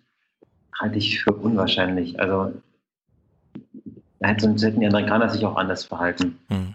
halte 0.81 0.97
ich 0.99 1.21
für 1.21 1.33
unwahrscheinlich. 1.33 2.19
Also, 2.21 2.53
sonst 4.39 4.63
hätten 4.63 4.81
die 4.81 4.87
Amerikaner 4.87 5.29
sich 5.29 5.45
auch 5.45 5.57
anders 5.57 5.85
verhalten. 5.85 6.39
Hm. 6.49 6.75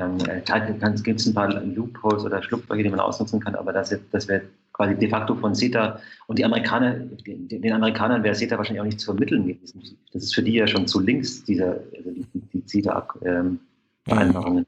Ähm, 0.00 0.16
es 0.16 1.02
gibt 1.02 1.26
ein 1.26 1.34
paar 1.34 1.62
Loopholes 1.62 2.24
oder 2.24 2.42
Schlupflöcher, 2.42 2.82
die 2.82 2.88
man 2.88 3.00
ausnutzen 3.00 3.40
kann, 3.40 3.54
aber 3.54 3.72
das, 3.72 3.94
das 4.10 4.28
wäre 4.28 4.42
quasi 4.72 4.94
de 4.94 5.08
facto 5.08 5.34
von 5.34 5.54
CETA 5.54 6.00
und 6.26 6.38
die 6.38 6.44
Amerikaner, 6.44 6.94
den, 6.94 7.48
den 7.48 7.72
Amerikanern 7.72 8.22
wäre 8.22 8.34
CETA 8.34 8.56
wahrscheinlich 8.56 8.80
auch 8.80 8.86
nicht 8.86 9.00
zu 9.00 9.06
vermitteln 9.06 9.46
gewesen. 9.46 9.82
Das 10.12 10.22
ist 10.22 10.34
für 10.34 10.42
die 10.42 10.54
ja 10.54 10.66
schon 10.66 10.86
zu 10.86 11.00
links, 11.00 11.44
dieser, 11.44 11.80
also 11.96 12.10
die, 12.10 12.26
die, 12.54 12.64
CETA-Vereinbarungen. 12.64 14.66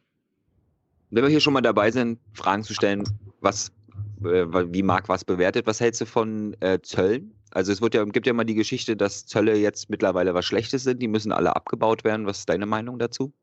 Wenn 1.10 1.22
wir 1.22 1.30
hier 1.30 1.40
schon 1.40 1.54
mal 1.54 1.62
dabei 1.62 1.90
sind, 1.90 2.18
Fragen 2.34 2.62
zu 2.62 2.74
stellen, 2.74 3.04
was, 3.40 3.72
äh, 4.24 4.46
wie 4.72 4.82
Marc 4.82 5.08
was 5.08 5.24
bewertet, 5.24 5.66
was 5.66 5.80
hältst 5.80 6.02
du 6.02 6.06
von 6.06 6.54
äh, 6.60 6.78
Zöllen? 6.82 7.32
Also 7.50 7.72
es 7.72 7.80
ja, 7.92 8.04
gibt 8.04 8.26
ja 8.26 8.32
mal 8.32 8.44
die 8.44 8.54
Geschichte, 8.54 8.96
dass 8.96 9.26
Zölle 9.26 9.56
jetzt 9.56 9.90
mittlerweile 9.90 10.32
was 10.32 10.46
Schlechtes 10.46 10.84
sind, 10.84 11.02
die 11.02 11.08
müssen 11.08 11.32
alle 11.32 11.54
abgebaut 11.54 12.02
werden. 12.02 12.26
Was 12.26 12.40
ist 12.40 12.48
deine 12.48 12.64
Meinung 12.64 12.98
dazu? 12.98 13.34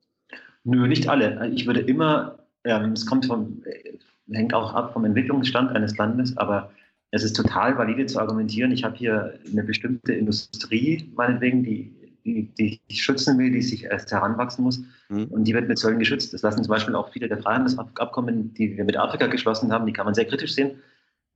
Nö, 0.70 0.88
nicht 0.88 1.10
alle. 1.10 1.50
Ich 1.50 1.66
würde 1.66 1.80
immer, 1.80 2.40
ähm, 2.64 2.94
es 2.94 3.06
kommt 3.06 3.26
vom, 3.26 3.64
äh, 3.66 3.98
hängt 4.32 4.54
auch 4.54 4.74
ab 4.74 4.94
vom 4.94 5.04
Entwicklungsstand 5.04 5.76
eines 5.76 5.98
Landes, 5.98 6.38
aber 6.38 6.72
es 7.12 7.24
ist 7.24 7.36
total 7.36 7.76
valide 7.78 8.06
zu 8.06 8.20
argumentieren. 8.20 8.72
Ich 8.72 8.84
habe 8.84 8.96
hier 8.96 9.40
eine 9.52 9.64
bestimmte 9.64 10.14
Industrie, 10.14 11.12
meinetwegen, 11.16 11.64
die, 11.64 11.91
die, 12.24 12.54
die 12.60 12.80
ich 12.88 13.04
schützen 13.04 13.40
will, 13.40 13.52
die 13.52 13.64
sich 13.64 13.86
erst 13.86 14.12
heranwachsen 14.12 14.64
muss. 14.64 14.84
Und 15.10 15.46
die 15.46 15.56
wird 15.56 15.68
mit 15.68 15.80
Zöllen 15.80 15.98
geschützt. 15.98 16.34
Das 16.34 16.44
lassen 16.44 16.64
zum 16.64 16.70
Beispiel 16.70 16.94
auch 16.94 17.12
viele 17.12 17.28
der 17.28 17.40
Freihandelsabkommen, 17.40 18.54
die 18.54 18.78
wir 18.78 18.84
mit 18.84 18.96
Afrika 18.96 19.26
geschlossen 19.26 19.72
haben, 19.72 19.88
die 19.88 19.94
kann 19.94 20.06
man 20.06 20.14
sehr 20.14 20.26
kritisch 20.26 20.54
sehen. 20.54 20.72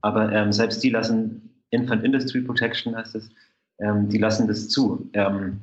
Aber 0.02 0.32
ähm, 0.32 0.52
selbst 0.52 0.84
die 0.84 0.92
lassen 0.92 1.50
Infant 1.72 2.04
Industry 2.04 2.42
Protection, 2.42 2.96
heißt 2.96 3.16
es, 3.16 3.32
ähm, 3.80 4.10
die 4.10 4.20
lassen 4.20 4.48
das 4.48 4.70
zu. 4.70 5.10
Ähm, 5.14 5.62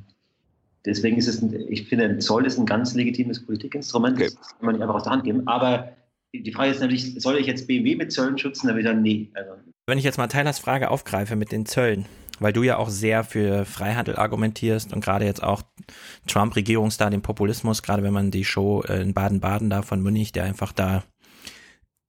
deswegen 0.85 1.17
ist 1.17 1.29
es, 1.29 1.43
ein, 1.43 1.55
ich 1.69 1.89
finde, 1.89 2.07
ein 2.07 2.21
Zoll 2.21 2.47
ist 2.47 2.59
ein 2.59 2.67
ganz 2.67 2.95
legitimes 2.95 3.45
Politikinstrument, 3.45 4.21
das 4.21 4.35
kann 4.35 4.67
man 4.67 4.75
nicht 4.75 4.83
einfach 4.83 4.97
aus 4.97 5.05
der 5.05 5.13
Hand 5.13 5.25
geben. 5.25 5.47
Aber 5.47 5.93
die 6.33 6.53
Frage 6.53 6.71
ist 6.71 6.81
natürlich, 6.81 7.21
soll 7.21 7.39
ich 7.39 7.47
jetzt 7.47 7.67
BMW 7.67 7.97
mit 7.97 8.13
Zöllen 8.13 8.39
schützen? 8.39 8.69
Da 8.69 8.77
wieder 8.77 8.95
nee. 8.95 9.31
Also, 9.35 9.53
Wenn 9.87 9.99
ich 9.99 10.05
jetzt 10.05 10.19
mal 10.19 10.29
Tylers 10.29 10.59
Frage 10.59 10.91
aufgreife 10.91 11.37
mit 11.37 11.53
den 11.53 11.67
Zöllen, 11.67 12.07
weil 12.39 12.53
du 12.53 12.63
ja 12.63 12.79
auch 12.79 12.89
sehr 12.89 13.25
für 13.25 13.65
Freihandel 13.65 14.17
argumentierst 14.17 14.93
und 14.93 15.05
gerade 15.05 15.25
jetzt 15.25 15.43
auch 15.43 15.63
Trump-Regierungsstar, 16.27 17.11
den 17.11 17.23
Populismus, 17.23 17.83
gerade 17.83 18.03
wenn 18.03 18.13
man 18.13 18.31
die 18.31 18.45
Show 18.45 18.83
äh, 18.83 19.03
in 19.03 19.13
Baden-Baden 19.13 19.71
da 19.71 19.83
von 19.83 20.01
Münich, 20.01 20.33
der 20.33 20.45
einfach 20.45 20.73
da 20.73 21.05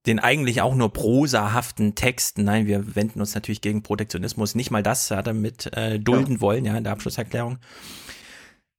den 0.07 0.19
eigentlich 0.19 0.61
auch 0.61 0.73
nur 0.73 0.91
prosahaften 0.91 1.93
Texten, 1.93 2.43
nein, 2.43 2.65
wir 2.65 2.95
wenden 2.95 3.19
uns 3.19 3.35
natürlich 3.35 3.61
gegen 3.61 3.83
Protektionismus, 3.83 4.55
nicht 4.55 4.71
mal 4.71 4.81
das 4.81 5.11
hat 5.11 5.27
er 5.27 5.33
mit 5.33 5.71
äh, 5.77 5.99
dulden 5.99 6.35
ja. 6.35 6.41
wollen, 6.41 6.65
ja, 6.65 6.75
in 6.75 6.83
der 6.83 6.93
Abschlusserklärung. 6.93 7.59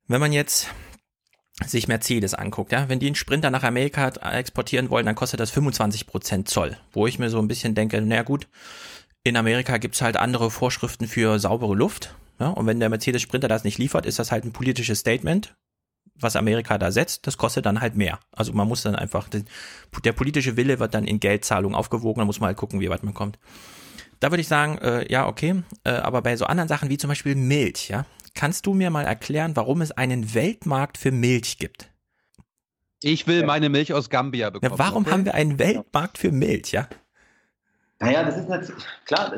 Wenn 0.08 0.20
man 0.20 0.32
jetzt 0.32 0.68
sich 1.64 1.88
Mercedes 1.88 2.34
anguckt, 2.34 2.72
ja, 2.72 2.88
wenn 2.88 2.98
die 2.98 3.06
einen 3.06 3.14
Sprinter 3.14 3.50
nach 3.50 3.62
Amerika 3.62 4.08
exportieren 4.08 4.90
wollen, 4.90 5.06
dann 5.06 5.14
kostet 5.14 5.40
das 5.40 5.50
25 5.50 6.06
Prozent 6.06 6.48
Zoll, 6.48 6.76
wo 6.92 7.06
ich 7.06 7.18
mir 7.18 7.30
so 7.30 7.38
ein 7.38 7.48
bisschen 7.48 7.74
denke, 7.74 8.00
naja 8.00 8.22
gut, 8.22 8.48
in 9.22 9.36
Amerika 9.36 9.78
gibt's 9.78 10.02
halt 10.02 10.16
andere 10.16 10.50
Vorschriften 10.50 11.06
für 11.06 11.38
saubere 11.38 11.74
Luft, 11.74 12.14
ja, 12.40 12.48
und 12.48 12.66
wenn 12.66 12.80
der 12.80 12.88
Mercedes 12.88 13.22
Sprinter 13.22 13.48
das 13.48 13.64
nicht 13.64 13.78
liefert, 13.78 14.06
ist 14.06 14.18
das 14.18 14.32
halt 14.32 14.44
ein 14.44 14.52
politisches 14.52 14.98
Statement, 14.98 15.54
was 16.14 16.36
Amerika 16.36 16.78
da 16.78 16.90
setzt, 16.90 17.26
das 17.26 17.38
kostet 17.38 17.66
dann 17.66 17.80
halt 17.80 17.96
mehr. 17.96 18.18
Also 18.32 18.52
man 18.52 18.68
muss 18.68 18.82
dann 18.82 18.96
einfach, 18.96 19.28
der 19.28 20.12
politische 20.12 20.56
Wille 20.56 20.78
wird 20.78 20.94
dann 20.94 21.04
in 21.04 21.20
Geldzahlung 21.20 21.74
aufgewogen, 21.74 22.20
da 22.20 22.24
muss 22.24 22.40
man 22.40 22.48
halt 22.48 22.56
gucken, 22.56 22.80
wie 22.80 22.90
weit 22.90 23.02
man 23.02 23.14
kommt. 23.14 23.38
Da 24.20 24.30
würde 24.30 24.40
ich 24.40 24.48
sagen, 24.48 24.78
äh, 24.78 25.10
ja, 25.10 25.26
okay, 25.26 25.62
äh, 25.84 25.90
aber 25.90 26.22
bei 26.22 26.36
so 26.36 26.44
anderen 26.46 26.68
Sachen 26.68 26.88
wie 26.88 26.98
zum 26.98 27.08
Beispiel 27.08 27.34
Milch, 27.34 27.88
ja, 27.88 28.06
kannst 28.34 28.66
du 28.66 28.74
mir 28.74 28.90
mal 28.90 29.04
erklären, 29.04 29.56
warum 29.56 29.80
es 29.82 29.92
einen 29.92 30.34
Weltmarkt 30.34 30.98
für 30.98 31.10
Milch 31.12 31.58
gibt? 31.58 31.90
Ich 33.02 33.26
will 33.26 33.44
meine 33.44 33.68
Milch 33.68 33.92
aus 33.92 34.10
Gambia 34.10 34.50
bekommen. 34.50 34.72
Ja, 34.72 34.78
warum 34.78 35.02
okay? 35.02 35.12
haben 35.12 35.24
wir 35.24 35.34
einen 35.34 35.58
Weltmarkt 35.58 36.18
für 36.18 36.30
Milch, 36.30 36.72
ja? 36.72 36.88
Naja, 37.98 38.24
das 38.24 38.36
ist 38.36 38.48
nicht, 38.48 38.72
klar, 39.04 39.32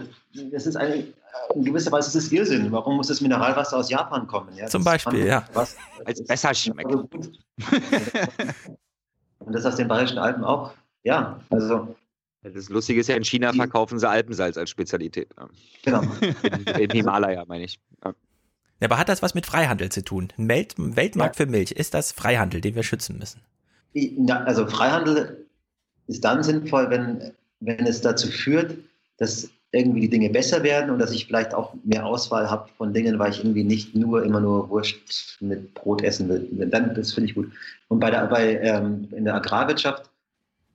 das, 0.52 0.66
ist 0.66 0.76
eine, 0.76 1.06
in 1.54 1.64
gewisser 1.64 1.92
Weise 1.92 2.08
ist 2.08 2.14
es 2.26 2.32
Irrsinn. 2.32 2.72
Warum 2.72 2.96
muss 2.96 3.08
das 3.08 3.20
Mineralwasser 3.20 3.76
aus 3.76 3.90
Japan 3.90 4.26
kommen? 4.26 4.54
Ja, 4.56 4.66
Zum 4.66 4.82
das 4.84 4.92
Beispiel, 4.92 5.20
kann- 5.20 5.28
ja. 5.28 5.46
Was, 5.52 5.76
Als 6.04 6.24
besser 6.24 6.54
schmeckt. 6.54 6.90
Und 9.38 9.52
das 9.52 9.66
aus 9.66 9.76
den 9.76 9.88
Bayerischen 9.88 10.18
Alpen 10.18 10.44
auch. 10.44 10.72
Ja, 11.02 11.40
also. 11.50 11.94
Das 12.42 12.68
Lustige 12.68 13.00
ist 13.00 13.08
ja, 13.08 13.16
in 13.16 13.24
China 13.24 13.52
verkaufen 13.52 13.98
sie 13.98 14.08
Alpensalz 14.08 14.56
als 14.58 14.70
Spezialität. 14.70 15.28
Ja. 15.36 15.48
Genau. 15.82 16.02
In, 16.22 16.64
Im 16.80 16.90
Himalaya, 16.90 17.44
meine 17.46 17.64
ich. 17.64 17.78
Ja. 18.04 18.14
Ja, 18.80 18.88
aber 18.88 18.98
hat 18.98 19.08
das 19.08 19.22
was 19.22 19.34
mit 19.34 19.46
Freihandel 19.46 19.90
zu 19.90 20.02
tun? 20.02 20.28
Ein 20.36 20.48
Welt 20.48 20.74
Weltmarkt 20.76 21.36
für 21.36 21.46
Milch, 21.46 21.72
ist 21.72 21.94
das 21.94 22.12
Freihandel, 22.12 22.60
den 22.60 22.74
wir 22.74 22.82
schützen 22.82 23.18
müssen? 23.18 23.40
Also 24.28 24.66
Freihandel 24.66 25.46
ist 26.06 26.24
dann 26.24 26.42
sinnvoll, 26.42 26.90
wenn, 26.90 27.32
wenn 27.60 27.86
es 27.86 28.00
dazu 28.00 28.28
führt, 28.28 28.76
dass 29.18 29.48
irgendwie 29.70 30.02
die 30.02 30.08
Dinge 30.10 30.30
besser 30.30 30.62
werden 30.62 30.90
und 30.90 30.98
dass 30.98 31.12
ich 31.12 31.26
vielleicht 31.26 31.54
auch 31.54 31.74
mehr 31.84 32.04
Auswahl 32.06 32.48
habe 32.50 32.68
von 32.76 32.92
Dingen, 32.92 33.18
weil 33.18 33.30
ich 33.32 33.38
irgendwie 33.38 33.64
nicht 33.64 33.94
nur 33.94 34.24
immer 34.24 34.40
nur 34.40 34.68
Wurst 34.70 35.36
mit 35.40 35.74
Brot 35.74 36.02
essen 36.02 36.28
will. 36.28 36.48
Dann, 36.68 36.94
das 36.94 37.12
finde 37.12 37.28
ich 37.30 37.34
gut. 37.34 37.50
Und 37.88 38.00
bei 38.00 38.10
der, 38.10 38.26
bei, 38.26 38.60
ähm, 38.60 39.08
in 39.12 39.24
der 39.24 39.34
Agrarwirtschaft 39.34 40.10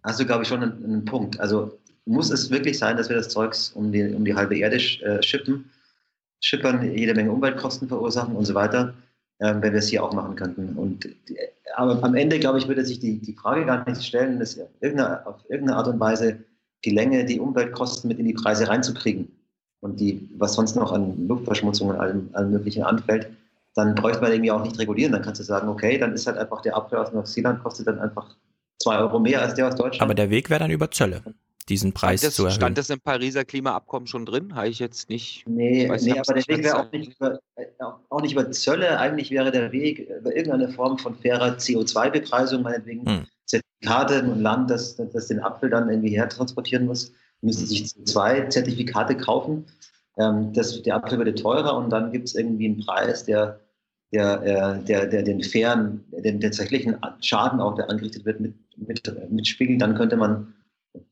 hast 0.04 0.20
du, 0.20 0.26
glaube 0.26 0.44
ich, 0.44 0.50
schon 0.50 0.64
einen, 0.64 0.84
einen 0.84 1.06
Punkt. 1.06 1.40
Also 1.40 1.78
muss 2.06 2.30
es 2.30 2.50
wirklich 2.50 2.78
sein, 2.78 2.98
dass 2.98 3.10
wir 3.10 3.16
das 3.16 3.30
Zeugs 3.30 3.70
um 3.70 3.92
die, 3.92 4.04
um 4.14 4.26
die 4.26 4.36
halbe 4.36 4.58
Erde 4.58 4.78
sch- 4.78 5.02
äh, 5.04 5.22
schippen, 5.24 5.70
schippern, 6.42 6.96
jede 6.96 7.14
Menge 7.14 7.32
Umweltkosten 7.32 7.88
verursachen 7.88 8.36
und 8.36 8.46
so 8.46 8.54
weiter, 8.54 8.94
ähm, 9.40 9.62
wenn 9.62 9.74
wir 9.74 9.80
es 9.80 9.88
hier 9.88 10.04
auch 10.04 10.14
machen 10.14 10.36
könnten. 10.36 10.76
Und 10.76 11.06
die, 11.28 11.38
aber 11.76 12.04
am 12.04 12.16
Ende, 12.16 12.40
glaube 12.40 12.60
ich, 12.60 12.68
würde 12.68 12.86
sich 12.86 13.00
die, 13.00 13.20
die 13.20 13.34
Frage 13.34 13.66
gar 13.66 13.88
nicht 13.88 14.04
stellen, 14.04 14.40
dass 14.40 14.60
irgendeine, 14.82 15.26
auf 15.26 15.38
irgendeine 15.50 15.78
Art 15.78 15.88
und 15.88 16.00
Weise 16.00 16.40
gelänge, 16.82 17.26
die 17.26 17.40
Umweltkosten 17.40 18.08
mit 18.08 18.20
in 18.20 18.26
die 18.26 18.34
Preise 18.34 18.68
reinzukriegen 18.68 19.32
und 19.82 20.00
die, 20.00 20.30
was 20.38 20.54
sonst 20.54 20.76
noch 20.76 20.92
an 20.92 21.28
Luftverschmutzung 21.28 21.90
und 21.90 21.98
allem, 21.98 22.30
allem 22.34 22.52
Möglichen 22.52 22.84
anfällt, 22.84 23.30
dann 23.76 23.96
bräuchte 23.96 24.22
man 24.22 24.32
irgendwie 24.32 24.52
auch 24.52 24.64
nicht 24.64 24.78
regulieren. 24.80 25.12
Dann 25.12 25.22
kannst 25.22 25.40
du 25.40 25.46
sagen, 25.46 25.70
okay, 25.70 25.98
dann 25.98 26.14
ist 26.14 26.28
halt 26.28 26.38
einfach 26.38 26.62
der 26.62 26.76
Apfel 26.76 26.98
aus 26.98 27.14
Neuseeland 27.14 27.64
kostet 27.64 27.88
dann 27.88 28.00
einfach 28.00 28.36
zwei 28.82 28.98
Euro 28.98 29.20
mehr 29.20 29.42
als 29.42 29.54
der 29.54 29.68
aus 29.68 29.76
Deutschland. 29.76 30.02
Aber 30.02 30.16
der 30.16 30.30
Weg 30.30 30.50
wäre 30.50 30.60
dann 30.60 30.72
über 30.72 30.90
Zölle, 30.92 31.22
diesen 31.70 31.94
Preis 31.94 32.22
das, 32.22 32.36
zu 32.36 32.44
erhöhen. 32.44 32.56
stand 32.56 32.78
das 32.78 32.90
im 32.90 33.00
Pariser 33.00 33.46
Klimaabkommen 33.46 34.08
schon 34.08 34.26
drin? 34.26 34.56
Habe 34.56 34.68
ich 34.68 34.80
jetzt 34.80 35.10
nicht. 35.10 35.46
Nee, 35.48 35.88
weiß 35.88 36.04
nee 36.04 36.20
aber 36.20 36.34
der 36.34 36.48
Weg 36.48 36.64
wäre 36.64 36.80
auch 36.80 36.92
nicht, 36.92 37.16
über, 37.16 37.40
äh, 37.56 37.66
auch 38.10 38.22
nicht 38.22 38.34
über 38.34 38.50
Zölle. 38.52 39.00
Eigentlich 39.00 39.32
wäre 39.32 39.52
der 39.52 39.72
Weg 39.72 40.00
über 40.00 40.36
irgendeine 40.36 40.70
Form 40.70 40.98
von 40.98 41.16
fairer 41.16 41.58
CO2-Bepreisung, 41.58 42.64
meinetwegen 42.64 43.06
Hm. 43.06 43.26
Zertifikate, 43.46 44.20
ein 44.20 44.42
Land, 44.42 44.70
das, 44.70 44.96
das 44.96 45.28
den 45.28 45.40
Apfel 45.40 45.70
dann 45.70 45.90
irgendwie 45.90 46.10
hertransportieren 46.10 46.86
muss, 46.86 47.12
müsste 47.42 47.66
sich 47.66 47.84
CO2-Zertifikate 47.84 49.18
kaufen. 49.18 49.66
Ähm, 50.18 50.54
das, 50.54 50.82
der 50.84 50.96
Apfel 50.96 51.18
würde 51.18 51.34
teurer 51.34 51.76
und 51.78 51.90
dann 51.90 52.12
gibt 52.12 52.28
es 52.28 52.36
irgendwie 52.36 52.68
einen 52.68 52.86
Preis, 52.86 53.26
der, 53.26 53.60
der, 54.12 54.44
äh, 54.44 54.84
der, 54.84 55.08
der 55.08 55.24
den 55.24 55.42
fairen, 55.42 56.04
den, 56.12 56.24
den 56.24 56.42
tatsächlichen 56.42 56.98
Schaden 57.22 57.60
auch, 57.60 57.76
der 57.76 57.90
angerichtet 57.90 58.26
wird, 58.26 58.40
mit, 58.40 58.54
mit, 58.78 59.32
mitspiegelt. 59.32 59.82
Dann 59.82 59.96
könnte 59.96 60.18
man 60.18 60.54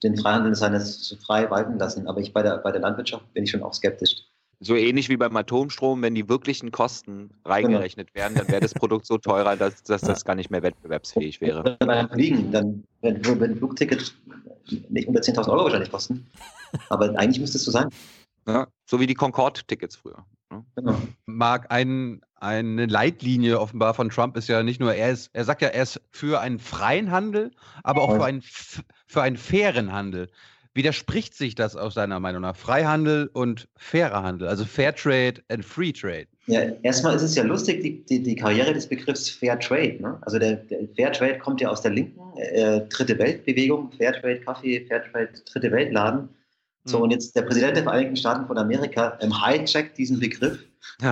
den 0.04 0.18
Freihandel 0.18 0.56
seines 0.56 1.08
so 1.08 1.16
frei 1.18 1.50
walten 1.50 1.78
lassen. 1.78 2.08
Aber 2.08 2.20
ich 2.20 2.34
bei 2.34 2.42
der, 2.42 2.58
bei 2.58 2.72
der 2.72 2.82
Landwirtschaft 2.82 3.32
bin 3.34 3.44
ich 3.44 3.52
schon 3.52 3.64
auch 3.64 3.74
skeptisch. 3.74 4.16
So 4.60 4.76
ähnlich 4.76 5.08
wie 5.10 5.18
beim 5.18 5.36
Atomstrom, 5.38 6.02
wenn 6.02 6.16
die 6.16 6.28
wirklichen 6.28 6.72
Kosten 6.72 7.30
reingerechnet 7.46 8.16
werden, 8.16 8.36
dann 8.36 8.48
wäre 8.48 8.62
das 8.62 8.74
Produkt 8.74 9.06
so 9.06 9.20
teurer, 9.20 9.56
dass, 9.56 9.84
dass 9.84 10.02
das 10.02 10.26
gar 10.26 10.34
nicht 10.34 10.50
mehr 10.50 10.64
wettbewerbsfähig 10.64 11.42
wäre. 11.42 11.78
beim 11.80 12.10
Fliegen, 12.10 12.52
dann 12.52 12.84
wenn, 13.02 13.24
wenn 13.24 13.52
ein 13.52 13.58
Flugticket 13.58 14.16
nicht 14.90 15.08
unter 15.08 15.22
10.000 15.22 15.50
Euro 15.50 15.66
wahrscheinlich 15.66 15.92
kosten. 15.92 16.26
Aber 16.90 17.18
eigentlich 17.18 17.40
müsste 17.40 17.58
es 17.58 17.66
so 17.66 17.72
sein. 17.72 17.90
Ja, 18.48 18.68
so 18.86 19.00
wie 19.00 19.08
die 19.08 19.14
Concorde-Tickets 19.14 19.98
früher. 19.98 20.26
ne? 20.52 20.64
Genau. 20.76 20.96
Marc, 21.26 21.70
ein, 21.70 22.22
eine 22.36 22.86
Leitlinie 22.86 23.60
offenbar 23.60 23.94
von 23.94 24.10
Trump 24.10 24.38
ist 24.38 24.48
ja 24.48 24.64
nicht 24.64 24.80
nur, 24.80 24.94
er 24.94 25.12
ist, 25.12 25.30
er 25.34 25.44
sagt 25.44 25.62
ja, 25.62 25.68
er 25.70 25.84
ist 25.84 26.02
für 26.12 26.40
einen 26.40 26.60
freien 26.60 27.12
Handel, 27.12 27.52
aber 27.84 28.02
auch 28.02 28.16
für 28.16 28.26
einen, 28.26 28.42
für 28.42 29.22
einen 29.22 29.38
fairen 29.38 29.92
Handel. 29.92 30.30
Widerspricht 30.78 31.34
sich 31.34 31.56
das 31.56 31.76
aus 31.76 31.96
deiner 31.96 32.20
Meinung 32.20 32.44
nach? 32.44 32.56
Freihandel 32.56 33.32
und 33.34 33.68
fairer 33.78 34.22
Handel, 34.22 34.48
also 34.48 34.64
Fair 34.64 34.94
Trade 34.94 35.42
and 35.50 35.66
Free 35.66 35.92
Trade. 35.92 36.28
Ja, 36.46 36.62
erstmal 36.84 37.16
ist 37.16 37.24
es 37.24 37.34
ja 37.34 37.44
lustig, 37.44 37.82
die, 37.82 38.06
die, 38.06 38.22
die 38.22 38.36
Karriere 38.36 38.74
des 38.74 38.88
Begriffs 38.88 39.28
Fair 39.28 39.60
Trade. 39.60 39.98
Ne? 40.00 40.20
Also 40.22 40.38
der, 40.38 40.58
der 40.58 40.88
Fair 40.96 41.12
Trade 41.12 41.40
kommt 41.40 41.62
ja 41.62 41.70
aus 41.70 41.82
der 41.82 41.92
linken 41.92 42.22
äh, 42.38 42.82
Dritte 42.90 43.18
Weltbewegung, 43.18 43.92
Fair 43.98 44.14
Trade 44.14 44.40
Kaffee, 44.42 44.86
Fair 44.88 45.04
Trade 45.12 45.30
Dritte 45.52 45.72
Weltladen. 45.72 46.30
So, 46.90 47.04
und 47.04 47.12
jetzt 47.12 47.36
der 47.36 47.42
Präsident 47.42 47.76
der 47.76 47.84
Vereinigten 47.84 48.16
Staaten 48.16 48.48
von 48.48 48.58
Amerika 48.58 49.18
ähm, 49.22 49.34
hijackt 49.46 49.98
diesen 49.98 50.20
Begriff 50.20 50.64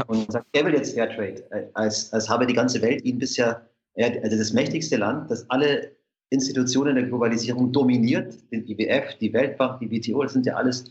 und 0.07 0.31
sagt, 0.31 0.47
er 0.53 0.65
will 0.65 0.73
jetzt 0.73 0.93
Fair 0.93 1.09
Trade, 1.09 1.43
äh, 1.51 1.67
als, 1.73 2.11
als 2.13 2.29
habe 2.29 2.47
die 2.47 2.53
ganze 2.53 2.81
Welt 2.81 3.03
ihn 3.03 3.19
bisher, 3.19 3.67
er, 3.95 4.23
also 4.23 4.37
das 4.37 4.53
mächtigste 4.53 4.97
Land, 4.97 5.29
das 5.29 5.49
alle 5.49 5.91
Institutionen 6.29 6.95
der 6.95 7.05
Globalisierung 7.05 7.71
dominiert, 7.71 8.35
den 8.51 8.65
IWF, 8.67 9.17
die 9.19 9.33
Weltbank, 9.33 9.79
die 9.79 9.91
WTO, 9.91 10.23
das 10.23 10.33
sind 10.33 10.45
ja 10.45 10.55
alles 10.55 10.85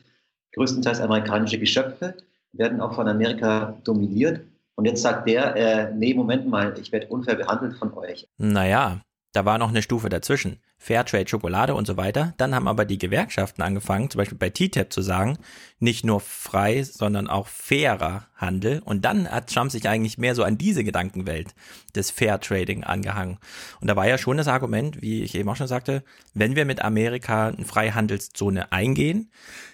größtenteils 0.54 1.00
amerikanische 1.00 1.58
Geschöpfe, 1.58 2.14
werden 2.52 2.80
auch 2.80 2.94
von 2.94 3.08
Amerika 3.08 3.76
dominiert. 3.84 4.40
Und 4.76 4.86
jetzt 4.86 5.02
sagt 5.02 5.28
der, 5.28 5.56
äh, 5.56 5.94
nee, 5.94 6.14
Moment 6.14 6.46
mal, 6.46 6.74
ich 6.80 6.92
werde 6.92 7.06
unfair 7.08 7.36
behandelt 7.36 7.76
von 7.76 7.92
euch. 7.94 8.28
Naja, 8.38 9.00
da 9.32 9.44
war 9.44 9.58
noch 9.58 9.70
eine 9.70 9.82
Stufe 9.82 10.08
dazwischen. 10.08 10.60
Fairtrade, 10.84 11.26
Schokolade 11.26 11.74
und 11.74 11.86
so 11.86 11.96
weiter. 11.96 12.34
Dann 12.36 12.54
haben 12.54 12.68
aber 12.68 12.84
die 12.84 12.98
Gewerkschaften 12.98 13.62
angefangen, 13.62 14.10
zum 14.10 14.18
Beispiel 14.18 14.36
bei 14.36 14.50
TTIP 14.50 14.92
zu 14.92 15.00
sagen, 15.00 15.38
nicht 15.78 16.04
nur 16.04 16.20
frei, 16.20 16.82
sondern 16.82 17.26
auch 17.26 17.46
fairer 17.46 18.26
Handel. 18.36 18.82
Und 18.84 19.06
dann 19.06 19.26
hat 19.26 19.50
Trump 19.50 19.70
sich 19.70 19.88
eigentlich 19.88 20.18
mehr 20.18 20.34
so 20.34 20.44
an 20.44 20.58
diese 20.58 20.84
Gedankenwelt 20.84 21.54
des 21.94 22.10
Fairtrading 22.10 22.84
angehangen. 22.84 23.38
Und 23.80 23.88
da 23.88 23.96
war 23.96 24.06
ja 24.06 24.18
schon 24.18 24.36
das 24.36 24.46
Argument, 24.46 25.00
wie 25.00 25.22
ich 25.22 25.34
eben 25.34 25.48
auch 25.48 25.56
schon 25.56 25.68
sagte, 25.68 26.04
wenn 26.34 26.54
wir 26.54 26.66
mit 26.66 26.82
Amerika 26.82 27.48
eine 27.48 27.64
Freihandelszone 27.64 28.70
eingehen, 28.70 29.30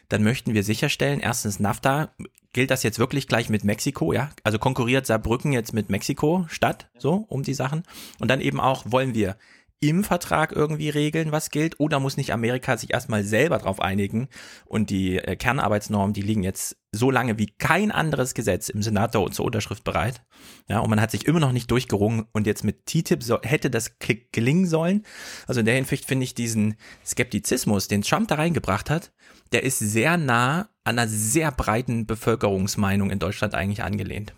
dann 0.08 0.22
möchten 0.22 0.54
wir 0.54 0.62
sicherstellen, 0.62 1.18
erstens 1.18 1.58
NAFTA, 1.58 2.10
gilt 2.52 2.70
das 2.70 2.84
jetzt 2.84 3.00
wirklich 3.00 3.26
gleich 3.26 3.48
mit 3.48 3.64
Mexiko, 3.64 4.12
ja? 4.12 4.30
Also 4.44 4.58
konkurriert 4.58 5.06
Saarbrücken 5.06 5.52
jetzt 5.52 5.72
mit 5.72 5.90
Mexiko 5.90 6.46
statt, 6.48 6.88
so, 6.98 7.24
um 7.28 7.42
die 7.42 7.54
Sachen. 7.54 7.82
Und 8.18 8.28
dann 8.28 8.40
eben 8.40 8.60
auch, 8.60 8.84
wollen 8.86 9.14
wir 9.14 9.36
im 9.80 10.04
Vertrag 10.04 10.52
irgendwie 10.52 10.90
regeln, 10.90 11.32
was 11.32 11.50
gilt, 11.50 11.80
oder 11.80 12.00
muss 12.00 12.18
nicht 12.18 12.32
Amerika 12.34 12.76
sich 12.76 12.92
erstmal 12.92 13.24
selber 13.24 13.58
drauf 13.58 13.80
einigen 13.80 14.28
und 14.66 14.90
die 14.90 15.16
äh, 15.16 15.36
Kernarbeitsnormen, 15.36 16.12
die 16.12 16.22
liegen 16.22 16.42
jetzt 16.42 16.76
so 16.92 17.10
lange 17.10 17.38
wie 17.38 17.46
kein 17.46 17.90
anderes 17.90 18.34
Gesetz 18.34 18.68
im 18.68 18.82
Senat 18.82 19.12
zur 19.12 19.44
Unterschrift 19.44 19.84
bereit. 19.84 20.22
Ja, 20.68 20.80
und 20.80 20.90
man 20.90 21.00
hat 21.00 21.10
sich 21.10 21.26
immer 21.26 21.40
noch 21.40 21.52
nicht 21.52 21.70
durchgerungen 21.70 22.26
und 22.32 22.46
jetzt 22.46 22.64
mit 22.64 22.84
TTIP 22.86 23.22
so, 23.22 23.40
hätte 23.42 23.70
das 23.70 23.96
gelingen 24.32 24.66
sollen. 24.66 25.04
Also 25.46 25.60
in 25.60 25.66
der 25.66 25.76
Hinsicht 25.76 26.04
finde 26.04 26.24
ich 26.24 26.34
diesen 26.34 26.74
Skeptizismus, 27.06 27.88
den 27.88 28.02
Trump 28.02 28.28
da 28.28 28.34
reingebracht 28.34 28.90
hat, 28.90 29.12
der 29.52 29.62
ist 29.62 29.78
sehr 29.78 30.16
nah 30.16 30.68
an 30.84 30.98
einer 30.98 31.08
sehr 31.08 31.52
breiten 31.52 32.06
Bevölkerungsmeinung 32.06 33.10
in 33.10 33.18
Deutschland 33.18 33.54
eigentlich 33.54 33.82
angelehnt. 33.82 34.34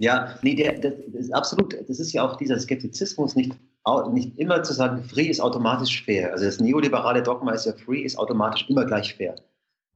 Ja, 0.00 0.38
nee, 0.42 0.54
der, 0.54 0.78
das, 0.78 0.94
ist 1.12 1.34
absolut, 1.34 1.74
das 1.88 1.98
ist 1.98 2.12
ja 2.12 2.22
auch 2.22 2.36
dieser 2.36 2.58
Skeptizismus, 2.58 3.34
nicht, 3.34 3.52
nicht 4.12 4.38
immer 4.38 4.62
zu 4.62 4.72
sagen, 4.74 5.02
free 5.04 5.26
ist 5.26 5.40
automatisch 5.40 6.04
fair. 6.04 6.32
Also 6.32 6.44
das 6.44 6.60
neoliberale 6.60 7.22
Dogma 7.22 7.52
ist 7.52 7.66
ja, 7.66 7.72
free 7.72 8.02
ist 8.02 8.18
automatisch 8.18 8.68
immer 8.68 8.84
gleich 8.84 9.14
fair. 9.14 9.34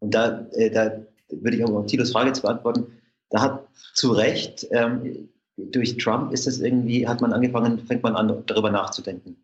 Und 0.01 0.15
da, 0.15 0.47
äh, 0.53 0.71
da 0.71 0.93
würde 1.31 1.57
ich 1.57 1.65
auch 1.65 1.71
um 1.71 1.87
Tilos 1.87 2.13
Frage 2.13 2.33
zu 2.33 2.43
beantworten, 2.43 2.87
da 3.31 3.41
hat 3.41 3.69
zu 3.95 4.13
Recht, 4.13 4.67
ähm, 4.71 5.29
durch 5.57 5.97
Trump 5.97 6.33
ist 6.33 6.47
es 6.47 6.61
irgendwie, 6.61 7.07
hat 7.07 7.21
man 7.21 7.33
angefangen, 7.33 7.79
fängt 7.87 8.03
man 8.03 8.17
an, 8.17 8.43
darüber 8.47 8.71
nachzudenken. 8.71 9.37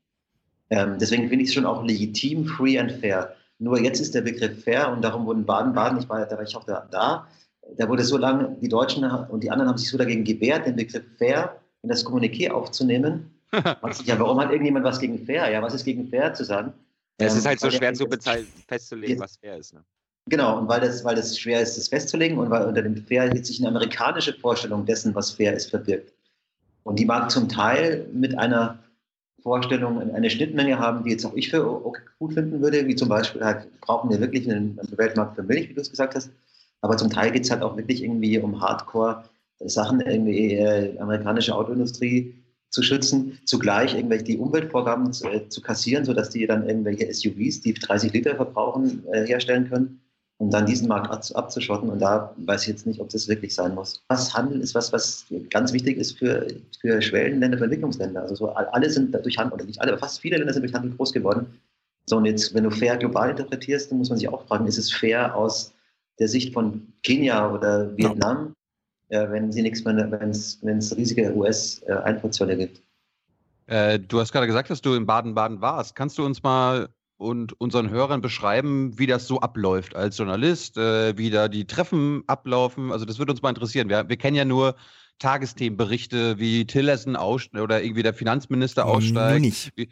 Ähm, 0.70 0.96
deswegen 1.00 1.28
finde 1.28 1.44
ich 1.44 1.50
es 1.50 1.54
schon 1.54 1.66
auch 1.66 1.84
legitim, 1.84 2.44
free 2.46 2.78
and 2.78 2.92
fair. 2.92 3.34
Nur 3.58 3.80
jetzt 3.80 4.00
ist 4.00 4.14
der 4.14 4.22
Begriff 4.22 4.64
fair 4.64 4.92
und 4.92 5.02
darum 5.02 5.26
wurden 5.26 5.44
Baden-Baden, 5.44 5.98
ich 5.98 6.08
war, 6.08 6.24
da 6.24 6.36
war 6.36 6.44
ich 6.44 6.56
auch 6.56 6.64
da, 6.64 6.86
da, 6.90 7.26
da 7.76 7.88
wurde 7.88 8.04
so 8.04 8.16
lange, 8.16 8.56
die 8.60 8.68
Deutschen 8.68 9.04
und 9.04 9.42
die 9.42 9.50
anderen 9.50 9.68
haben 9.68 9.78
sich 9.78 9.90
so 9.90 9.98
dagegen 9.98 10.24
gewehrt, 10.24 10.66
den 10.66 10.76
Begriff 10.76 11.04
fair 11.18 11.60
in 11.82 11.88
das 11.88 12.04
Kommuniqué 12.04 12.50
aufzunehmen. 12.50 13.37
Ja, 13.52 14.18
warum 14.18 14.40
hat 14.40 14.50
irgendjemand 14.50 14.84
was 14.84 14.98
gegen 14.98 15.24
fair? 15.24 15.50
Ja, 15.50 15.62
was 15.62 15.74
ist 15.74 15.84
gegen 15.84 16.08
fair 16.08 16.34
zu 16.34 16.44
sagen? 16.44 16.72
Es 17.18 17.32
Ähm, 17.32 17.38
ist 17.38 17.46
halt 17.46 17.60
so 17.60 17.70
schwer 17.70 17.94
zu 17.94 18.06
festzulegen, 18.66 19.20
was 19.20 19.36
fair 19.36 19.56
ist. 19.56 19.74
Ne? 19.74 19.82
Genau, 20.28 20.58
und 20.58 20.68
weil 20.68 20.80
das, 20.80 21.04
weil 21.04 21.16
das 21.16 21.38
schwer 21.38 21.62
ist, 21.62 21.76
das 21.78 21.88
festzulegen 21.88 22.38
und 22.38 22.50
weil 22.50 22.66
unter 22.66 22.82
dem 22.82 22.96
Fair 22.96 23.34
sich 23.44 23.60
eine 23.60 23.68
amerikanische 23.68 24.34
Vorstellung 24.34 24.84
dessen, 24.84 25.14
was 25.14 25.30
fair 25.30 25.54
ist, 25.54 25.70
verbirgt. 25.70 26.12
Und 26.84 26.98
die 26.98 27.06
mag 27.06 27.30
zum 27.30 27.48
Teil 27.48 28.06
mit 28.12 28.38
einer 28.38 28.78
Vorstellung 29.42 29.98
eine 30.12 30.30
Schnittmenge 30.30 30.78
haben, 30.78 31.04
die 31.04 31.10
jetzt 31.10 31.24
auch 31.24 31.34
ich 31.34 31.50
für 31.50 31.86
okay, 31.86 32.02
gut 32.18 32.34
finden 32.34 32.60
würde, 32.60 32.86
wie 32.86 32.96
zum 32.96 33.08
Beispiel 33.08 33.42
halt, 33.42 33.80
brauchen 33.80 34.10
wir 34.10 34.20
wirklich 34.20 34.50
einen, 34.50 34.78
einen 34.78 34.98
Weltmarkt 34.98 35.36
für 35.36 35.42
Milch, 35.42 35.68
wie 35.70 35.74
du 35.74 35.80
es 35.80 35.90
gesagt 35.90 36.14
hast. 36.14 36.30
Aber 36.82 36.96
zum 36.96 37.10
Teil 37.10 37.30
geht 37.30 37.44
es 37.44 37.50
halt 37.50 37.62
auch 37.62 37.76
wirklich 37.76 38.02
irgendwie 38.02 38.38
um 38.38 38.60
Hardcore-Sachen, 38.60 40.00
irgendwie 40.02 40.54
äh, 40.54 40.98
amerikanische 40.98 41.54
Autoindustrie 41.54 42.34
zu 42.70 42.82
schützen, 42.82 43.38
zugleich 43.44 43.94
irgendwelche 43.94 44.24
die 44.24 44.38
Umweltvorgaben 44.38 45.12
zu, 45.12 45.26
äh, 45.28 45.48
zu 45.48 45.60
kassieren, 45.62 46.04
sodass 46.04 46.30
die 46.30 46.46
dann 46.46 46.68
irgendwelche 46.68 47.06
SUVs, 47.12 47.60
die 47.62 47.74
30 47.74 48.12
Liter 48.12 48.36
verbrauchen, 48.36 49.04
äh, 49.12 49.26
herstellen 49.26 49.68
können. 49.68 50.00
und 50.40 50.52
dann 50.54 50.66
diesen 50.66 50.86
Markt 50.86 51.10
ab- 51.10 51.24
abzuschotten. 51.34 51.88
Und 51.90 51.98
da 51.98 52.32
weiß 52.36 52.62
ich 52.62 52.68
jetzt 52.68 52.86
nicht, 52.86 53.00
ob 53.00 53.08
das 53.08 53.26
wirklich 53.26 53.52
sein 53.52 53.74
muss. 53.74 54.04
Was 54.06 54.32
Handel 54.34 54.60
ist 54.60 54.72
was, 54.72 54.92
was 54.92 55.26
ganz 55.50 55.72
wichtig 55.72 55.96
ist 55.98 56.16
für, 56.16 56.46
für 56.80 57.02
Schwellenländer, 57.02 57.58
für 57.58 57.64
Entwicklungsländer. 57.64 58.22
Also 58.22 58.36
so 58.36 58.48
alle 58.50 58.88
sind 58.88 59.12
durch 59.12 59.36
Handel, 59.36 59.54
oder 59.54 59.64
nicht 59.64 59.80
alle, 59.80 59.90
aber 59.90 59.98
fast 59.98 60.20
viele 60.20 60.36
Länder 60.36 60.52
sind 60.52 60.62
durch 60.62 60.74
Handel 60.74 60.92
groß 60.94 61.12
geworden. 61.12 61.58
So, 62.06 62.18
und 62.18 62.24
jetzt, 62.24 62.54
wenn 62.54 62.62
du 62.62 62.70
fair 62.70 62.96
global 62.96 63.30
interpretierst, 63.30 63.90
dann 63.90 63.98
muss 63.98 64.10
man 64.10 64.18
sich 64.18 64.28
auch 64.28 64.46
fragen, 64.46 64.66
ist 64.68 64.78
es 64.78 64.92
fair 64.92 65.34
aus 65.34 65.74
der 66.20 66.28
Sicht 66.28 66.54
von 66.54 66.86
Kenia 67.02 67.52
oder 67.52 67.96
Vietnam. 67.96 68.54
Wenn 69.08 69.52
sie 69.52 69.62
nichts 69.62 69.84
mehr, 69.84 70.10
wenn 70.10 70.30
es 70.30 70.96
riesige 70.96 71.34
US-Einfuhrzölle 71.34 72.56
gibt? 72.56 72.82
Äh, 73.66 73.98
du 73.98 74.20
hast 74.20 74.32
gerade 74.32 74.46
gesagt, 74.46 74.70
dass 74.70 74.80
du 74.80 74.94
in 74.94 75.06
Baden-Baden 75.06 75.60
warst. 75.60 75.94
Kannst 75.94 76.18
du 76.18 76.24
uns 76.24 76.42
mal 76.42 76.88
und 77.18 77.60
unseren 77.60 77.90
Hörern 77.90 78.20
beschreiben, 78.20 78.98
wie 78.98 79.06
das 79.06 79.26
so 79.26 79.40
abläuft 79.40 79.94
als 79.96 80.16
Journalist, 80.16 80.78
äh, 80.78 81.18
wie 81.18 81.30
da 81.30 81.48
die 81.48 81.66
Treffen 81.66 82.22
ablaufen. 82.26 82.92
Also 82.92 83.04
das 83.04 83.18
würde 83.18 83.32
uns 83.32 83.42
mal 83.42 83.50
interessieren. 83.50 83.88
Wir, 83.88 84.08
wir 84.08 84.16
kennen 84.16 84.36
ja 84.36 84.44
nur 84.44 84.76
Tagesthemenberichte, 85.18 86.38
wie 86.38 86.64
Tillerson 86.64 87.16
aussteigt 87.16 87.62
oder 87.62 87.82
irgendwie 87.82 88.04
der 88.04 88.14
Finanzminister 88.14 88.86
aussteigt. 88.86 89.40
Munich. 89.40 89.70
Wie, 89.74 89.88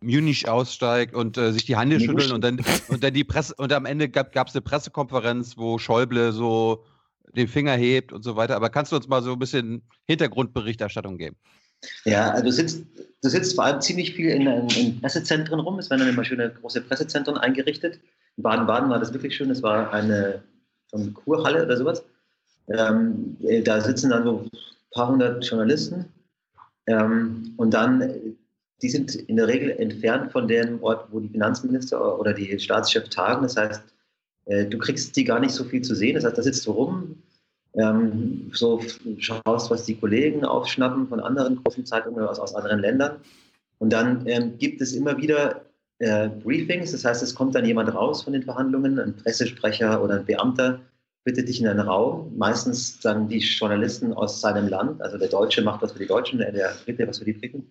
Munich 0.00 0.48
aussteigt 0.48 1.14
und 1.14 1.38
äh, 1.38 1.50
sich 1.52 1.64
die 1.64 1.78
Hände 1.78 1.98
schütteln 1.98 2.32
und 2.32 2.44
dann 2.44 2.60
und 2.88 3.02
dann 3.02 3.14
die 3.14 3.24
Presse 3.24 3.54
und 3.56 3.72
am 3.72 3.86
Ende 3.86 4.10
gab 4.10 4.48
es 4.48 4.54
eine 4.54 4.60
Pressekonferenz, 4.60 5.56
wo 5.56 5.78
Schäuble 5.78 6.32
so 6.32 6.84
den 7.36 7.48
Finger 7.48 7.72
hebt 7.72 8.12
und 8.12 8.22
so 8.22 8.36
weiter. 8.36 8.56
Aber 8.56 8.70
kannst 8.70 8.92
du 8.92 8.96
uns 8.96 9.08
mal 9.08 9.22
so 9.22 9.32
ein 9.32 9.38
bisschen 9.38 9.82
Hintergrundberichterstattung 10.06 11.18
geben? 11.18 11.36
Ja, 12.04 12.30
also 12.30 12.44
du 12.44 12.52
sitzt, 12.52 12.84
du 13.22 13.28
sitzt 13.28 13.54
vor 13.54 13.64
allem 13.64 13.80
ziemlich 13.80 14.14
viel 14.14 14.30
in, 14.30 14.46
in, 14.46 15.00
Pressezentren 15.00 15.60
rum. 15.60 15.78
Es 15.78 15.90
werden 15.90 16.08
immer 16.08 16.24
schöne 16.24 16.50
große 16.50 16.80
Pressezentren 16.82 17.36
eingerichtet. 17.36 18.00
In 18.36 18.42
Baden-Baden 18.42 18.90
war 18.90 18.98
das 18.98 19.12
wirklich 19.12 19.36
schön. 19.36 19.50
Es 19.50 19.62
war 19.62 19.92
eine, 19.92 20.42
eine 20.92 21.10
Kurhalle 21.10 21.64
oder 21.64 21.76
sowas. 21.76 22.04
Ähm, 22.68 23.36
äh, 23.42 23.62
da 23.62 23.80
sitzen 23.80 24.10
dann 24.10 24.24
so 24.24 24.40
ein 24.40 24.50
paar 24.92 25.08
hundert 25.08 25.44
Journalisten. 25.44 26.06
Ähm, 26.86 27.54
und 27.56 27.74
dann, 27.74 28.36
die 28.82 28.88
sind 28.88 29.14
in 29.14 29.36
der 29.36 29.48
Regel 29.48 29.70
entfernt 29.72 30.32
von 30.32 30.48
dem 30.48 30.82
Ort, 30.82 31.08
wo 31.10 31.20
die 31.20 31.28
Finanzminister 31.28 32.18
oder 32.18 32.32
die 32.32 32.58
Staatschefs 32.58 33.10
tagen. 33.10 33.42
Das 33.42 33.56
heißt, 33.56 33.82
äh, 34.46 34.66
du 34.66 34.78
kriegst 34.78 35.16
die 35.16 35.24
gar 35.24 35.40
nicht 35.40 35.52
so 35.52 35.64
viel 35.64 35.82
zu 35.82 35.94
sehen. 35.94 36.14
Das 36.14 36.24
heißt, 36.24 36.38
da 36.38 36.42
sitzt 36.42 36.66
du 36.66 36.72
rum, 36.72 37.22
ähm, 37.74 38.50
so 38.52 38.80
schaust, 39.18 39.70
was 39.70 39.84
die 39.84 39.96
Kollegen 39.96 40.44
aufschnappen 40.44 41.08
von 41.08 41.20
anderen 41.20 41.62
großen 41.62 41.84
Zeitungen 41.86 42.24
aus, 42.24 42.38
aus 42.38 42.54
anderen 42.54 42.80
Ländern. 42.80 43.16
Und 43.78 43.92
dann 43.92 44.26
ähm, 44.26 44.56
gibt 44.58 44.80
es 44.80 44.92
immer 44.92 45.16
wieder 45.16 45.62
äh, 45.98 46.28
Briefings, 46.28 46.92
das 46.92 47.04
heißt, 47.04 47.22
es 47.22 47.34
kommt 47.34 47.54
dann 47.54 47.64
jemand 47.64 47.92
raus 47.94 48.22
von 48.22 48.32
den 48.32 48.42
Verhandlungen, 48.42 48.98
ein 48.98 49.16
Pressesprecher 49.16 50.02
oder 50.02 50.16
ein 50.16 50.24
Beamter 50.24 50.80
bittet 51.24 51.48
dich 51.48 51.60
in 51.60 51.66
einen 51.66 51.80
Raum. 51.80 52.32
Meistens 52.36 53.00
dann 53.00 53.28
die 53.28 53.38
Journalisten 53.38 54.12
aus 54.12 54.40
seinem 54.40 54.68
Land, 54.68 55.00
also 55.00 55.18
der 55.18 55.28
Deutsche 55.28 55.62
macht 55.62 55.82
was 55.82 55.92
für 55.92 55.98
die 55.98 56.06
Deutschen, 56.06 56.38
der 56.38 56.74
Brite 56.84 57.08
was 57.08 57.18
für 57.18 57.24
die 57.24 57.32
Briten. 57.32 57.66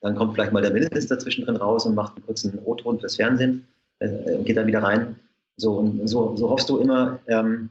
Dann 0.00 0.14
kommt 0.14 0.34
vielleicht 0.34 0.52
mal 0.52 0.62
der 0.62 0.72
Minister 0.72 1.18
zwischendrin 1.18 1.56
raus 1.56 1.86
und 1.86 1.94
macht 1.94 2.16
einen 2.16 2.26
kurzen 2.26 2.58
O-Ton 2.64 3.00
fürs 3.00 3.16
Fernsehen 3.16 3.66
äh, 3.98 4.08
und 4.34 4.44
geht 4.44 4.56
dann 4.56 4.66
wieder 4.66 4.82
rein. 4.82 5.16
So, 5.58 5.74
und 5.74 6.06
so, 6.06 6.36
so 6.36 6.48
hoffst 6.48 6.68
du 6.68 6.78
immer, 6.78 7.18
ähm, 7.26 7.68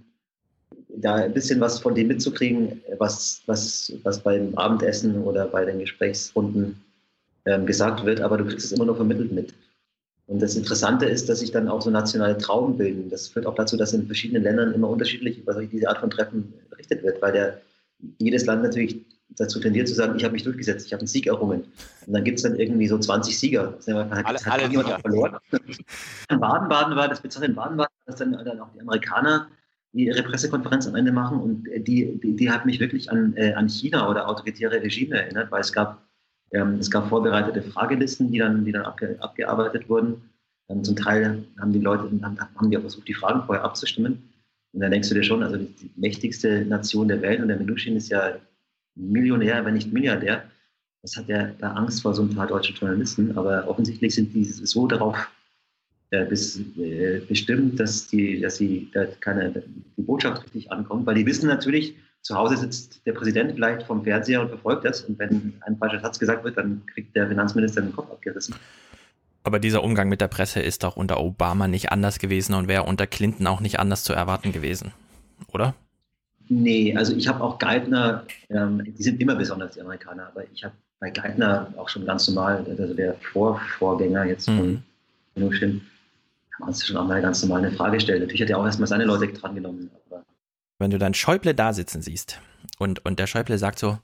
da 0.89 1.15
ein 1.15 1.33
bisschen 1.33 1.59
was 1.61 1.79
von 1.79 1.95
dem 1.95 2.07
mitzukriegen, 2.07 2.81
was, 2.97 3.41
was, 3.45 3.93
was 4.03 4.19
beim 4.19 4.55
Abendessen 4.55 5.23
oder 5.23 5.47
bei 5.47 5.63
den 5.63 5.79
Gesprächsrunden 5.79 6.81
ähm, 7.45 7.65
gesagt 7.65 8.05
wird, 8.05 8.19
aber 8.21 8.37
du 8.37 8.45
kriegst 8.45 8.65
es 8.65 8.71
immer 8.73 8.85
nur 8.85 8.95
vermittelt 8.95 9.31
mit. 9.31 9.53
Und 10.27 10.41
das 10.41 10.55
Interessante 10.57 11.05
ist, 11.05 11.29
dass 11.29 11.39
sich 11.39 11.51
dann 11.51 11.69
auch 11.69 11.81
so 11.81 11.89
nationale 11.89 12.37
Trauben 12.37 12.77
bilden. 12.77 13.09
Das 13.09 13.29
führt 13.29 13.45
auch 13.45 13.55
dazu, 13.55 13.77
dass 13.77 13.93
in 13.93 14.05
verschiedenen 14.05 14.43
Ländern 14.43 14.73
immer 14.73 14.89
unterschiedlich 14.89 15.39
über 15.39 15.53
diese 15.63 15.87
Art 15.87 15.99
von 15.99 16.09
Treffen 16.09 16.53
berichtet 16.69 17.03
wird, 17.03 17.21
weil 17.21 17.31
der, 17.31 17.61
jedes 18.19 18.45
Land 18.45 18.63
natürlich 18.63 19.05
dazu 19.29 19.59
tendiert 19.59 19.87
zu 19.87 19.93
sagen, 19.93 20.15
ich 20.17 20.23
habe 20.23 20.33
mich 20.33 20.43
durchgesetzt, 20.43 20.85
ich 20.85 20.93
habe 20.93 21.01
einen 21.01 21.07
Sieg 21.07 21.27
errungen. 21.27 21.65
Und 22.05 22.13
dann 22.13 22.23
gibt 22.23 22.37
es 22.37 22.43
dann 22.43 22.55
irgendwie 22.55 22.87
so 22.87 22.97
20 22.97 23.37
Sieger. 23.37 23.73
Das 23.77 23.87
hat, 23.87 24.25
Alle- 24.25 24.39
hat 24.39 24.47
alle 24.47 24.69
niemand 24.69 24.87
Sieger. 24.87 24.99
verloren. 24.99 25.37
In 26.31 26.39
Baden-Baden 26.39 26.95
war 26.95 27.07
das 27.07 27.21
bezeichnet 27.21 27.49
in 27.49 27.55
Baden-Baden, 27.55 27.93
dass 28.05 28.15
dann, 28.17 28.31
dann 28.31 28.59
auch 28.59 28.69
die 28.73 28.81
Amerikaner 28.81 29.47
die 29.93 30.05
ihre 30.05 30.23
Pressekonferenz 30.23 30.87
am 30.87 30.95
Ende 30.95 31.11
machen 31.11 31.39
und 31.39 31.67
die, 31.87 32.19
die, 32.19 32.35
die 32.35 32.51
hat 32.51 32.65
mich 32.65 32.79
wirklich 32.79 33.09
an, 33.11 33.33
äh, 33.35 33.53
an 33.53 33.67
China 33.67 34.09
oder 34.09 34.27
autoritäre 34.27 34.81
Regime 34.81 35.15
erinnert, 35.15 35.51
weil 35.51 35.61
es 35.61 35.73
gab, 35.73 36.03
ähm, 36.51 36.75
es 36.79 36.91
gab 36.91 37.09
vorbereitete 37.09 37.61
Fragelisten, 37.61 38.31
die 38.31 38.39
dann, 38.39 38.65
die 38.65 38.71
dann 38.71 38.83
abge, 38.83 39.15
abgearbeitet 39.19 39.89
wurden. 39.89 40.29
Ähm, 40.69 40.83
zum 40.83 40.95
Teil 40.95 41.43
haben 41.59 41.71
die 41.73 41.79
Leute, 41.79 42.03
haben, 42.21 42.37
haben 42.39 42.69
die 42.69 42.77
auch 42.77 42.81
versucht, 42.81 43.07
die 43.07 43.13
Fragen 43.13 43.43
vorher 43.45 43.63
abzustimmen. 43.63 44.29
Und 44.73 44.81
dann 44.81 44.91
denkst 44.91 45.09
du 45.09 45.15
dir 45.15 45.23
schon, 45.23 45.41
also 45.41 45.57
die, 45.57 45.91
mächtigste 45.95 46.65
Nation 46.65 47.07
der 47.07 47.21
Welt 47.21 47.41
und 47.41 47.47
der 47.47 47.57
Minuschin 47.57 47.95
ist 47.95 48.09
ja 48.09 48.35
Millionär, 48.97 49.63
wenn 49.65 49.75
nicht 49.75 49.93
Milliardär. 49.93 50.43
Das 51.01 51.15
hat 51.15 51.29
ja 51.29 51.47
da 51.59 51.73
Angst 51.73 52.01
vor 52.01 52.13
so 52.13 52.23
ein 52.23 52.35
paar 52.35 52.47
deutschen 52.47 52.75
Journalisten, 52.75 53.37
aber 53.37 53.67
offensichtlich 53.67 54.15
sind 54.15 54.33
die 54.33 54.43
so 54.43 54.87
darauf 54.87 55.15
äh, 56.09 56.25
bis, 56.25 56.59
äh, 56.77 57.21
bestimmt, 57.27 57.79
dass, 57.79 58.07
die, 58.07 58.39
dass 58.41 58.57
sie 58.57 58.89
da 58.93 59.05
keine, 59.19 59.63
die 59.97 60.01
Botschaft 60.01 60.43
richtig 60.45 60.71
ankommt, 60.71 61.05
weil 61.05 61.15
die 61.15 61.25
wissen 61.25 61.47
natürlich, 61.47 61.95
zu 62.21 62.35
Hause 62.35 62.57
sitzt 62.57 63.05
der 63.05 63.13
Präsident 63.13 63.53
vielleicht 63.53 63.83
vom 63.83 64.03
Fernseher 64.03 64.41
und 64.41 64.49
verfolgt 64.49 64.85
das 64.85 65.01
und 65.01 65.19
wenn 65.19 65.53
ein 65.61 65.77
falscher 65.77 66.01
Satz 66.01 66.19
gesagt 66.19 66.43
wird, 66.43 66.57
dann 66.57 66.85
kriegt 66.85 67.15
der 67.15 67.27
Finanzminister 67.27 67.81
den 67.81 67.93
Kopf 67.93 68.11
abgerissen. 68.11 68.55
Aber 69.43 69.59
dieser 69.59 69.83
Umgang 69.83 70.09
mit 70.09 70.19
der 70.19 70.27
Presse 70.27 70.59
ist 70.61 70.83
doch 70.83 70.97
unter 70.97 71.21
Obama 71.21 71.69
nicht 71.69 71.91
anders 71.91 72.19
gewesen 72.19 72.53
und 72.53 72.67
wäre 72.67 72.83
unter 72.83 73.07
Clinton 73.07 73.47
auch 73.47 73.61
nicht 73.61 73.79
anders 73.79 74.03
zu 74.03 74.11
erwarten 74.11 74.51
gewesen, 74.51 74.91
oder? 75.53 75.73
Nee, 76.49 76.95
also 76.95 77.15
ich 77.15 77.27
habe 77.27 77.43
auch 77.43 77.59
Geithner, 77.59 78.23
ähm, 78.49 78.83
die 78.85 79.03
sind 79.03 79.21
immer 79.21 79.35
besonders, 79.35 79.73
die 79.73 79.81
Amerikaner, 79.81 80.27
aber 80.27 80.43
ich 80.53 80.63
habe 80.63 80.73
bei 80.99 81.09
Geithner 81.09 81.73
auch 81.77 81.89
schon 81.89 82.05
ganz 82.05 82.27
normal, 82.27 82.65
also 82.77 82.93
der 82.93 83.15
Vorvorgänger 83.31 84.25
jetzt 84.25 84.45
von 84.45 84.83
Minuschin, 85.35 85.81
haben 86.59 86.67
uns 86.67 86.85
schon 86.85 86.97
auch 86.97 87.07
mal 87.07 87.21
ganz 87.21 87.43
normal 87.43 87.65
eine 87.65 87.75
Frage 87.75 87.97
gestellt. 87.97 88.21
Natürlich 88.21 88.41
hat 88.41 88.49
er 88.49 88.57
auch 88.57 88.65
erstmal 88.65 88.87
seine 88.87 89.05
Leute 89.05 89.27
drangenommen, 89.27 89.89
Wenn 90.79 90.91
du 90.91 90.97
dann 90.97 91.13
Schäuble 91.13 91.53
da 91.53 91.73
sitzen 91.73 92.01
siehst 92.01 92.39
und, 92.79 93.05
und 93.05 93.19
der 93.19 93.27
Schäuble 93.27 93.57
sagt 93.57 93.79
so, 93.79 93.99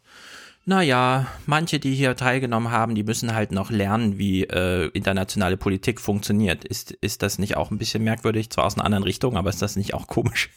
naja, 0.66 1.28
manche, 1.46 1.80
die 1.80 1.94
hier 1.94 2.16
teilgenommen 2.16 2.72
haben, 2.72 2.96
die 2.96 3.04
müssen 3.04 3.36
halt 3.36 3.52
noch 3.52 3.70
lernen, 3.70 4.18
wie 4.18 4.44
äh, 4.44 4.88
internationale 4.94 5.58
Politik 5.58 6.00
funktioniert. 6.00 6.64
Ist, 6.64 6.92
ist 6.92 7.22
das 7.22 7.38
nicht 7.38 7.58
auch 7.58 7.70
ein 7.70 7.78
bisschen 7.78 8.04
merkwürdig? 8.04 8.50
Zwar 8.50 8.66
aus 8.66 8.76
einer 8.76 8.86
anderen 8.86 9.04
Richtung, 9.04 9.36
aber 9.36 9.50
ist 9.50 9.62
das 9.62 9.76
nicht 9.76 9.94
auch 9.94 10.08
komisch? 10.08 10.52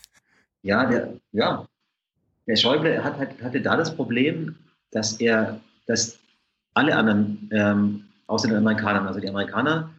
Ja, 0.62 0.86
der, 0.86 1.14
ja. 1.32 1.66
Der 2.46 2.56
Schäuble 2.56 3.02
hat, 3.02 3.18
hat, 3.18 3.42
hatte 3.42 3.60
da 3.60 3.76
das 3.76 3.94
Problem, 3.94 4.54
dass 4.92 5.20
er, 5.20 5.60
dass 5.86 6.18
alle 6.74 6.96
anderen, 6.96 7.50
ähm, 7.52 8.04
außer 8.26 8.48
den 8.48 8.58
Amerikanern, 8.58 9.06
also 9.06 9.20
die 9.20 9.28
Amerikaner 9.28 9.90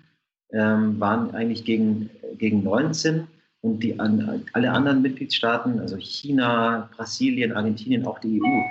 ähm, 0.51 0.99
waren 0.99 1.33
eigentlich 1.35 1.65
gegen, 1.65 2.09
gegen 2.37 2.63
19 2.63 3.27
und 3.61 3.83
die 3.83 3.99
an, 3.99 4.45
alle 4.53 4.71
anderen 4.71 5.01
Mitgliedstaaten, 5.01 5.79
also 5.79 5.97
China, 5.97 6.89
Brasilien, 6.95 7.51
Argentinien, 7.53 8.05
auch 8.05 8.19
die 8.19 8.41
EU, 8.41 8.61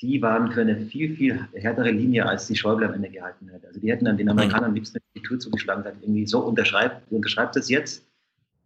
die 0.00 0.22
waren 0.22 0.52
für 0.52 0.60
eine 0.60 0.76
viel, 0.76 1.14
viel 1.16 1.40
härtere 1.54 1.90
Linie, 1.90 2.26
als 2.26 2.46
die 2.46 2.56
Schäuble 2.56 2.86
am 2.86 2.94
Ende 2.94 3.10
gehalten 3.10 3.50
hat. 3.52 3.66
Also 3.66 3.80
die 3.80 3.90
hätten 3.90 4.04
dann 4.04 4.16
den 4.16 4.28
Amerikanern 4.28 4.70
am 4.70 4.74
liebsten 4.74 4.98
die 5.14 5.22
Tür 5.22 5.38
zugeschlagen, 5.38 5.82
gesagt, 5.82 6.02
irgendwie 6.02 6.26
so 6.26 6.40
unterschreibt, 6.40 7.10
du 7.10 7.16
unterschreibst 7.16 7.56
es 7.56 7.68
jetzt 7.68 8.06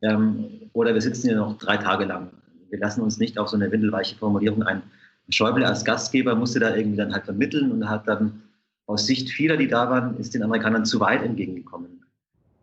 ähm, 0.03 0.47
oder 0.75 0.93
wir 0.93 1.01
sitzen 1.01 1.29
hier 1.29 1.37
noch 1.37 1.59
drei 1.59 1.79
Tage 1.79 2.05
lang. 2.05 2.31
Wir 2.73 2.79
lassen 2.79 3.03
uns 3.03 3.19
nicht 3.19 3.39
auf 3.39 3.49
so 3.49 3.57
eine 3.57 3.71
windelweiche 3.71 4.17
Formulierung 4.17 4.63
ein. 4.63 4.83
Schäuble 5.29 5.67
als 5.67 5.85
Gastgeber 5.85 6.35
musste 6.35 6.59
da 6.59 6.75
irgendwie 6.75 6.97
dann 6.97 7.13
halt 7.13 7.27
vermitteln 7.27 7.71
und 7.71 7.89
hat 7.89 8.09
dann 8.09 8.43
aus 8.87 9.07
Sicht 9.07 9.29
vieler, 9.29 9.59
die 9.59 9.69
da 9.69 9.91
waren, 9.91 10.17
ist 10.17 10.33
den 10.35 10.43
Amerikanern 10.43 10.87
zu 10.87 10.99
weit 10.99 11.23
entgegengekommen. 11.23 12.03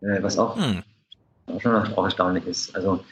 Äh, 0.00 0.20
was 0.20 0.36
auch, 0.36 0.58
auch 1.46 1.60
schon 1.60 1.74
auch 1.74 2.04
erstaunlich 2.04 2.44
ist. 2.46 2.74
Also 2.74 3.04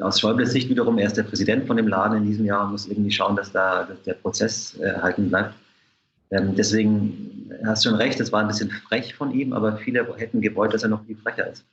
aus 0.00 0.20
Schäubles 0.20 0.50
Sicht 0.50 0.68
wiederum, 0.68 0.98
er 0.98 1.06
ist 1.06 1.16
der 1.16 1.22
Präsident 1.22 1.68
von 1.68 1.76
dem 1.76 1.86
Laden 1.86 2.18
in 2.18 2.26
diesem 2.26 2.44
Jahr 2.44 2.64
und 2.64 2.72
muss 2.72 2.88
irgendwie 2.88 3.12
schauen, 3.12 3.36
dass 3.36 3.52
da 3.52 3.84
dass 3.84 4.02
der 4.02 4.14
Prozess 4.14 4.76
äh, 4.78 4.86
erhalten 4.86 5.28
bleibt. 5.28 5.54
Ähm, 6.32 6.56
deswegen 6.56 7.52
hast 7.64 7.84
du 7.84 7.90
schon 7.90 7.98
recht, 7.98 8.18
es 8.18 8.32
war 8.32 8.40
ein 8.40 8.48
bisschen 8.48 8.70
frech 8.70 9.14
von 9.14 9.32
ihm, 9.32 9.52
aber 9.52 9.76
viele 9.76 10.12
hätten 10.16 10.40
gewollt, 10.40 10.74
dass 10.74 10.82
er 10.82 10.88
noch 10.88 11.04
viel 11.04 11.16
frecher 11.16 11.46
ist. 11.46 11.64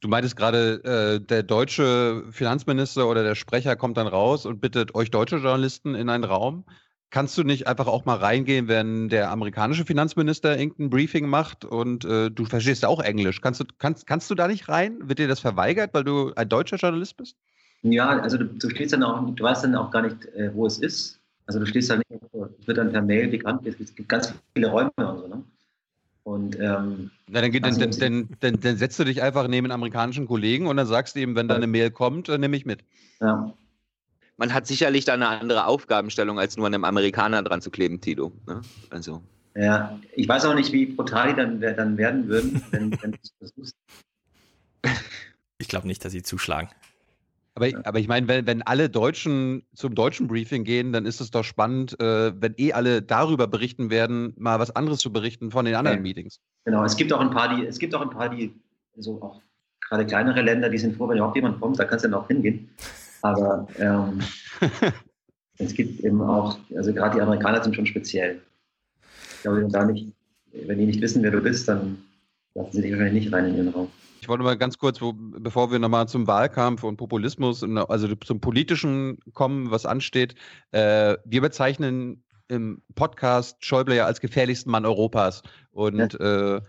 Du 0.00 0.08
meintest 0.08 0.36
gerade, 0.36 0.84
äh, 0.84 1.20
der 1.24 1.42
deutsche 1.42 2.24
Finanzminister 2.30 3.08
oder 3.08 3.22
der 3.22 3.34
Sprecher 3.34 3.76
kommt 3.76 3.96
dann 3.96 4.06
raus 4.06 4.44
und 4.44 4.60
bittet 4.60 4.94
euch 4.94 5.10
deutsche 5.10 5.36
Journalisten 5.36 5.94
in 5.94 6.10
einen 6.10 6.24
Raum. 6.24 6.64
Kannst 7.10 7.38
du 7.38 7.44
nicht 7.44 7.66
einfach 7.66 7.86
auch 7.86 8.04
mal 8.04 8.16
reingehen, 8.16 8.68
wenn 8.68 9.08
der 9.08 9.30
amerikanische 9.30 9.86
Finanzminister 9.86 10.58
irgendein 10.58 10.90
Briefing 10.90 11.28
macht 11.28 11.64
und 11.64 12.04
äh, 12.04 12.30
du 12.30 12.44
verstehst 12.44 12.84
auch 12.84 13.00
Englisch? 13.00 13.40
Kannst 13.40 13.60
du, 13.60 13.64
kannst, 13.78 14.06
kannst 14.06 14.30
du 14.30 14.34
da 14.34 14.48
nicht 14.48 14.68
rein? 14.68 14.98
Wird 15.08 15.18
dir 15.18 15.28
das 15.28 15.40
verweigert, 15.40 15.94
weil 15.94 16.04
du 16.04 16.32
ein 16.34 16.48
deutscher 16.48 16.76
Journalist 16.76 17.16
bist? 17.16 17.36
Ja, 17.82 18.08
also 18.20 18.36
du, 18.36 18.46
du 18.46 18.68
stehst 18.68 18.92
dann 18.92 19.02
auch, 19.02 19.24
du 19.34 19.42
weißt 19.42 19.64
dann 19.64 19.76
auch 19.76 19.90
gar 19.90 20.02
nicht, 20.02 20.26
äh, 20.34 20.52
wo 20.52 20.66
es 20.66 20.78
ist. 20.78 21.20
Also 21.46 21.60
du 21.60 21.66
stehst 21.66 21.88
dann 21.90 22.02
nicht, 22.10 22.22
es 22.60 22.66
wird 22.66 22.76
dann 22.76 22.92
per 22.92 23.02
Mail 23.02 23.28
bekannt, 23.28 23.66
es 23.66 23.94
gibt 23.94 24.08
ganz 24.08 24.34
viele 24.54 24.68
Räume 24.68 24.90
und 24.96 25.18
so. 25.18 25.28
Ne? 25.28 25.44
Und 26.26 26.58
ähm, 26.58 27.12
Na, 27.28 27.40
dann, 27.40 27.52
geht, 27.52 27.64
dann, 27.64 27.78
lassen 27.78 28.00
dann, 28.00 28.28
dann, 28.28 28.36
dann, 28.40 28.60
dann 28.60 28.76
setzt 28.76 28.98
du 28.98 29.04
dich 29.04 29.22
einfach 29.22 29.46
neben 29.46 29.66
einen 29.66 29.72
amerikanischen 29.72 30.26
Kollegen 30.26 30.66
und 30.66 30.76
dann 30.76 30.88
sagst 30.88 31.14
du 31.14 31.20
ihm, 31.20 31.36
wenn 31.36 31.46
da 31.46 31.54
eine 31.54 31.68
Mail 31.68 31.92
kommt, 31.92 32.28
äh, 32.28 32.36
nehme 32.36 32.56
ich 32.56 32.66
mit. 32.66 32.80
Ja. 33.20 33.54
Man 34.36 34.52
hat 34.52 34.66
sicherlich 34.66 35.04
da 35.04 35.14
eine 35.14 35.28
andere 35.28 35.66
Aufgabenstellung, 35.66 36.40
als 36.40 36.56
nur 36.56 36.66
einem 36.66 36.82
Amerikaner 36.82 37.44
dran 37.44 37.62
zu 37.62 37.70
kleben, 37.70 38.00
Tito. 38.00 38.32
Ne? 38.48 38.60
Also. 38.90 39.22
Ja, 39.54 40.00
ich 40.16 40.26
weiß 40.26 40.46
auch 40.46 40.56
nicht, 40.56 40.72
wie 40.72 40.86
brutal 40.86 41.28
die 41.28 41.36
dann, 41.36 41.60
dann 41.60 41.96
werden 41.96 42.26
würden, 42.26 42.60
wenn, 42.72 42.90
wenn 43.00 43.12
du 43.12 43.18
es 43.22 43.32
versuchst. 43.38 43.76
Ich 45.58 45.68
glaube 45.68 45.86
nicht, 45.86 46.04
dass 46.04 46.10
sie 46.10 46.24
zuschlagen. 46.24 46.68
Aber, 47.56 47.68
aber 47.84 47.98
ich 47.98 48.06
meine, 48.06 48.28
wenn, 48.28 48.46
wenn 48.46 48.62
alle 48.62 48.90
Deutschen 48.90 49.62
zum 49.74 49.94
deutschen 49.94 50.28
Briefing 50.28 50.64
gehen, 50.64 50.92
dann 50.92 51.06
ist 51.06 51.22
es 51.22 51.30
doch 51.30 51.42
spannend, 51.42 51.98
äh, 51.98 52.38
wenn 52.38 52.52
eh 52.58 52.74
alle 52.74 53.00
darüber 53.00 53.46
berichten 53.46 53.88
werden, 53.88 54.34
mal 54.36 54.58
was 54.58 54.76
anderes 54.76 54.98
zu 54.98 55.10
berichten 55.10 55.50
von 55.50 55.64
den 55.64 55.74
anderen 55.74 55.96
Ja. 55.96 56.02
Meetings. 56.02 56.38
Genau, 56.66 56.84
es 56.84 56.96
gibt 56.96 57.14
auch 57.14 57.20
ein 57.20 57.30
paar, 57.30 57.56
die, 57.56 57.64
es 57.64 57.78
gibt 57.78 57.94
auch 57.94 58.02
ein 58.02 58.10
paar, 58.10 58.28
die, 58.28 58.54
so 58.98 59.22
auch 59.22 59.40
gerade 59.88 60.04
kleinere 60.04 60.42
Länder, 60.42 60.68
die 60.68 60.76
sind 60.76 60.96
froh, 60.96 61.08
wenn 61.08 61.16
überhaupt 61.16 61.36
jemand 61.36 61.58
kommt, 61.58 61.78
da 61.78 61.84
kannst 61.84 62.04
du 62.04 62.10
dann 62.10 62.20
auch 62.20 62.28
hingehen. 62.28 62.68
Aber 63.22 63.66
ähm, 63.78 64.20
es 65.58 65.72
gibt 65.72 66.00
eben 66.00 66.20
auch, 66.20 66.58
also 66.76 66.92
gerade 66.92 67.16
die 67.16 67.22
Amerikaner 67.22 67.64
sind 67.64 67.74
schon 67.74 67.86
speziell. 67.86 68.42
Ich 69.36 69.42
glaube, 69.42 69.62
wenn, 69.62 69.70
da 69.70 69.86
nicht, 69.86 70.12
wenn 70.52 70.78
die 70.78 70.86
nicht 70.86 71.00
wissen, 71.00 71.22
wer 71.22 71.30
du 71.30 71.40
bist, 71.40 71.68
dann 71.68 72.02
lassen 72.52 72.72
sie 72.72 72.82
dich 72.82 72.92
wahrscheinlich 72.92 73.24
nicht 73.24 73.32
rein 73.32 73.46
in 73.46 73.56
ihren 73.56 73.68
Raum. 73.68 73.88
Ich 74.26 74.28
wollte 74.28 74.42
mal 74.42 74.58
ganz 74.58 74.76
kurz, 74.76 75.00
wo, 75.00 75.12
bevor 75.12 75.70
wir 75.70 75.78
nochmal 75.78 76.08
zum 76.08 76.26
Wahlkampf 76.26 76.82
und 76.82 76.96
Populismus, 76.96 77.62
und 77.62 77.78
also 77.78 78.12
zum 78.16 78.40
Politischen 78.40 79.20
kommen, 79.34 79.70
was 79.70 79.86
ansteht. 79.86 80.34
Äh, 80.72 81.16
wir 81.24 81.40
bezeichnen 81.40 82.24
im 82.48 82.82
Podcast 82.96 83.64
Schäuble 83.64 83.94
ja 83.94 84.04
als 84.04 84.20
gefährlichsten 84.20 84.68
Mann 84.72 84.84
Europas. 84.84 85.44
Und 85.70 86.18
äh, 86.18 86.60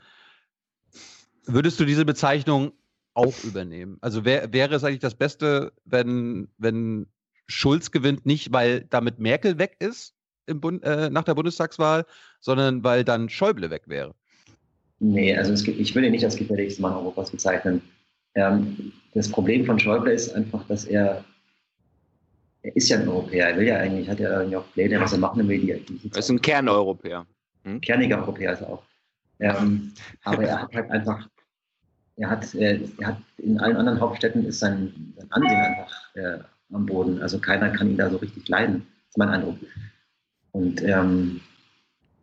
würdest 1.48 1.80
du 1.80 1.86
diese 1.86 2.06
Bezeichnung 2.06 2.74
auch 3.16 3.44
übernehmen? 3.44 3.98
Also 4.02 4.24
wär, 4.24 4.54
wäre 4.54 4.76
es 4.76 4.84
eigentlich 4.84 5.00
das 5.00 5.16
Beste, 5.16 5.74
wenn, 5.84 6.50
wenn 6.60 7.08
Schulz 7.48 7.90
gewinnt, 7.90 8.28
nicht 8.28 8.54
weil 8.54 8.82
damit 8.82 9.18
Merkel 9.18 9.58
weg 9.58 9.78
ist 9.80 10.14
im 10.46 10.62
Bund, 10.62 10.84
äh, 10.84 11.10
nach 11.10 11.24
der 11.24 11.34
Bundestagswahl, 11.34 12.06
sondern 12.40 12.84
weil 12.84 13.04
dann 13.04 13.30
Schäuble 13.30 13.72
weg 13.72 13.86
wäre? 13.88 14.14
Nee, 15.00 15.36
also 15.36 15.64
gibt, 15.64 15.80
ich 15.80 15.94
will 15.94 16.04
ihn 16.04 16.12
nicht 16.12 16.26
als 16.26 16.36
gefährlichsten 16.36 16.82
Mann 16.82 16.94
Europas 16.94 17.32
bezeichnen. 17.32 17.82
Ähm, 18.36 18.92
das 19.14 19.30
Problem 19.30 19.66
von 19.66 19.80
Schäuble 19.80 20.12
ist 20.12 20.34
einfach, 20.34 20.66
dass 20.68 20.86
er, 20.86 21.24
er 22.64 22.76
ist 22.76 22.90
ja 22.90 23.00
ein 23.00 23.08
Europäer, 23.08 23.50
er 23.50 23.58
will 23.58 23.68
ja 23.68 23.78
eigentlich, 23.78 24.10
hat 24.10 24.20
ja 24.20 24.40
irgendwie 24.40 24.58
auch 24.58 24.72
Pläne, 24.74 25.00
was 25.00 25.14
er 25.14 25.20
machen 25.20 25.48
will. 25.48 25.60
Die, 25.60 25.98
die 25.98 26.12
Er 26.12 26.20
ist 26.20 26.30
ein 26.30 26.42
Kerneuropäer. 26.42 27.26
Hm? 27.64 27.82
kerniger 27.82 28.20
Europäer 28.20 28.54
ist 28.54 28.62
er 28.62 28.70
auch. 28.70 28.84
Ähm, 29.40 29.94
aber 30.24 30.44
er 30.44 30.62
hat 30.62 30.74
halt 30.74 30.90
einfach, 30.90 31.28
er 32.16 32.30
hat, 32.30 32.56
äh, 32.56 32.80
er 33.00 33.08
hat 33.08 33.18
in 33.38 33.60
allen 33.60 33.78
anderen 33.78 34.00
Hauptstädten 34.00 34.46
ist 34.46 34.60
sein, 34.60 35.14
sein 35.16 35.32
Ansehen 35.32 35.58
einfach 35.58 36.16
äh, 36.16 36.40
am 36.74 36.86
Boden. 36.86 37.22
Also 37.22 37.40
keiner 37.40 37.70
kann 37.70 37.90
ihn 37.90 37.98
da 37.98 38.10
so 38.10 38.18
richtig 38.18 38.48
leiden, 38.48 38.88
ist 39.10 39.18
mein 39.18 39.30
Eindruck. 39.30 39.58
Und, 40.54 40.82
ähm, 40.82 41.42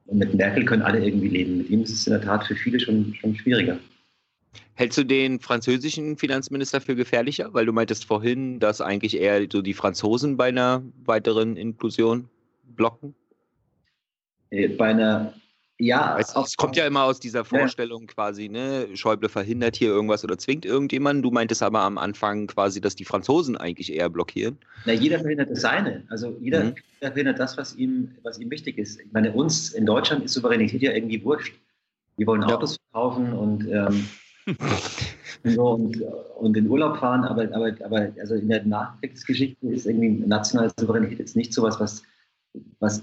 und 0.07 0.19
mit 0.19 0.35
Merkel 0.35 0.65
können 0.65 0.83
alle 0.83 1.05
irgendwie 1.05 1.29
leben. 1.29 1.59
Mit 1.59 1.71
ihm 1.71 1.83
ist 1.83 1.91
es 1.91 2.07
in 2.07 2.13
der 2.13 2.23
Tat 2.23 2.45
für 2.45 2.55
viele 2.55 2.79
schon, 2.81 3.15
schon 3.15 3.35
schwieriger. 3.37 3.79
Hältst 4.75 4.99
du 4.99 5.05
den 5.05 5.41
französischen 5.41 6.17
Finanzminister 6.17 6.81
für 6.81 6.97
gefährlicher? 6.97 7.55
Weil 7.55 7.67
du 7.67 7.73
meintest 7.73 8.05
vorhin, 8.05 8.59
dass 8.59 8.81
eigentlich 8.81 9.19
eher 9.19 9.47
so 9.51 9.63
die 9.63 9.75
Franzosen 9.75 10.37
bei 10.37 10.47
einer 10.49 10.83
weiteren 11.05 11.57
Inklusion 11.57 12.29
blocken. 12.65 13.15
Äh, 14.51 14.69
bei 14.69 14.89
einer, 14.89 15.35
ja, 15.85 16.19
es, 16.19 16.35
es 16.35 16.57
kommt 16.57 16.77
ja 16.77 16.87
immer 16.87 17.05
aus 17.05 17.21
dieser 17.21 17.45
Vorstellung 17.45 18.07
quasi, 18.07 18.49
ne, 18.49 18.89
Schäuble 18.95 19.29
verhindert 19.29 19.77
hier 19.77 19.89
irgendwas 19.89 20.25
oder 20.25 20.39
zwingt 20.39 20.65
irgendjemanden. 20.65 21.23
Du 21.23 21.31
meintest 21.31 21.63
aber 21.63 21.81
am 21.81 21.99
Anfang 21.99 22.47
quasi, 22.47 22.81
dass 22.81 22.95
die 22.97 23.05
Franzosen 23.05 23.57
eigentlich 23.57 23.93
eher 23.93 24.09
blockieren. 24.09 24.59
Na, 24.87 24.93
jeder 24.93 25.21
verhindert 25.21 25.51
das 25.51 25.61
Seine. 25.61 26.05
Also 26.09 26.37
jeder, 26.41 26.65
Mhm. 26.65 26.75
jeder 27.01 27.13
verhindert 27.13 27.39
das, 27.39 27.57
was 27.59 27.77
ihm, 27.77 28.13
was 28.23 28.39
ihm 28.39 28.51
wichtig 28.51 28.79
ist. 28.79 29.01
Ich 29.01 29.13
meine, 29.13 29.33
uns 29.33 29.73
in 29.73 29.85
Deutschland 29.85 30.25
ist 30.25 30.33
Souveränität 30.33 30.81
ja 30.83 30.93
irgendwie 30.93 31.23
wurscht. 31.25 31.55
Wir 32.17 32.27
wollen 32.27 32.45
Autos 32.45 32.79
verkaufen 32.91 33.33
und, 33.33 33.67
ähm, 33.69 34.09
so 35.45 35.71
und, 35.71 36.01
und 36.37 36.57
in 36.57 36.69
Urlaub 36.69 36.99
fahren, 36.99 37.25
aber, 37.25 37.45
aber, 37.55 37.73
aber 37.85 38.13
also 38.21 38.35
in 38.35 38.49
der 38.49 38.65
Nachkriegsgeschichte 38.65 39.67
ist 39.67 39.87
irgendwie 39.87 40.27
nationale 40.27 40.73
Souveränität 40.79 41.19
jetzt 41.19 41.37
nicht 41.37 41.53
so 41.53 41.63
was, 41.63 41.81
was, 41.81 42.03
was 42.79 43.03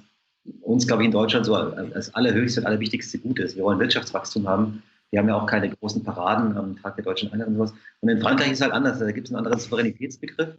uns, 0.62 0.88
glaube 0.88 1.04
ich, 1.04 1.08
in 1.08 1.12
Deutschland 1.12 1.46
so 1.46 1.56
als 1.56 2.14
allerhöchste 2.16 2.62
und 2.62 2.68
allerwichtigste 2.68 3.20
Gut 3.20 3.40
ist. 3.40 3.56
Wir 3.56 3.64
wollen 3.64 3.80
Wirtschaftswachstum 3.80 4.48
haben. 4.48 4.84
Wir 5.12 5.20
haben 5.20 5.28
ja 5.28 5.36
auch 5.36 5.46
keine 5.46 5.70
großen 5.70 6.04
Paraden 6.04 6.56
am 6.58 6.82
Tag 6.82 6.96
der 6.96 7.04
deutschen 7.04 7.32
Einheit 7.32 7.48
und 7.48 7.56
sowas. 7.56 7.74
Und 8.00 8.10
in 8.10 8.22
Frankreich 8.22 8.52
ist 8.52 8.60
es 8.60 8.62
halt 8.62 8.74
anders. 8.74 9.00
Da 9.00 9.12
gibt 9.12 9.28
es 9.28 9.34
einen 9.34 9.46
anderen 9.46 9.60
Souveränitätsbegriff. 9.60 10.56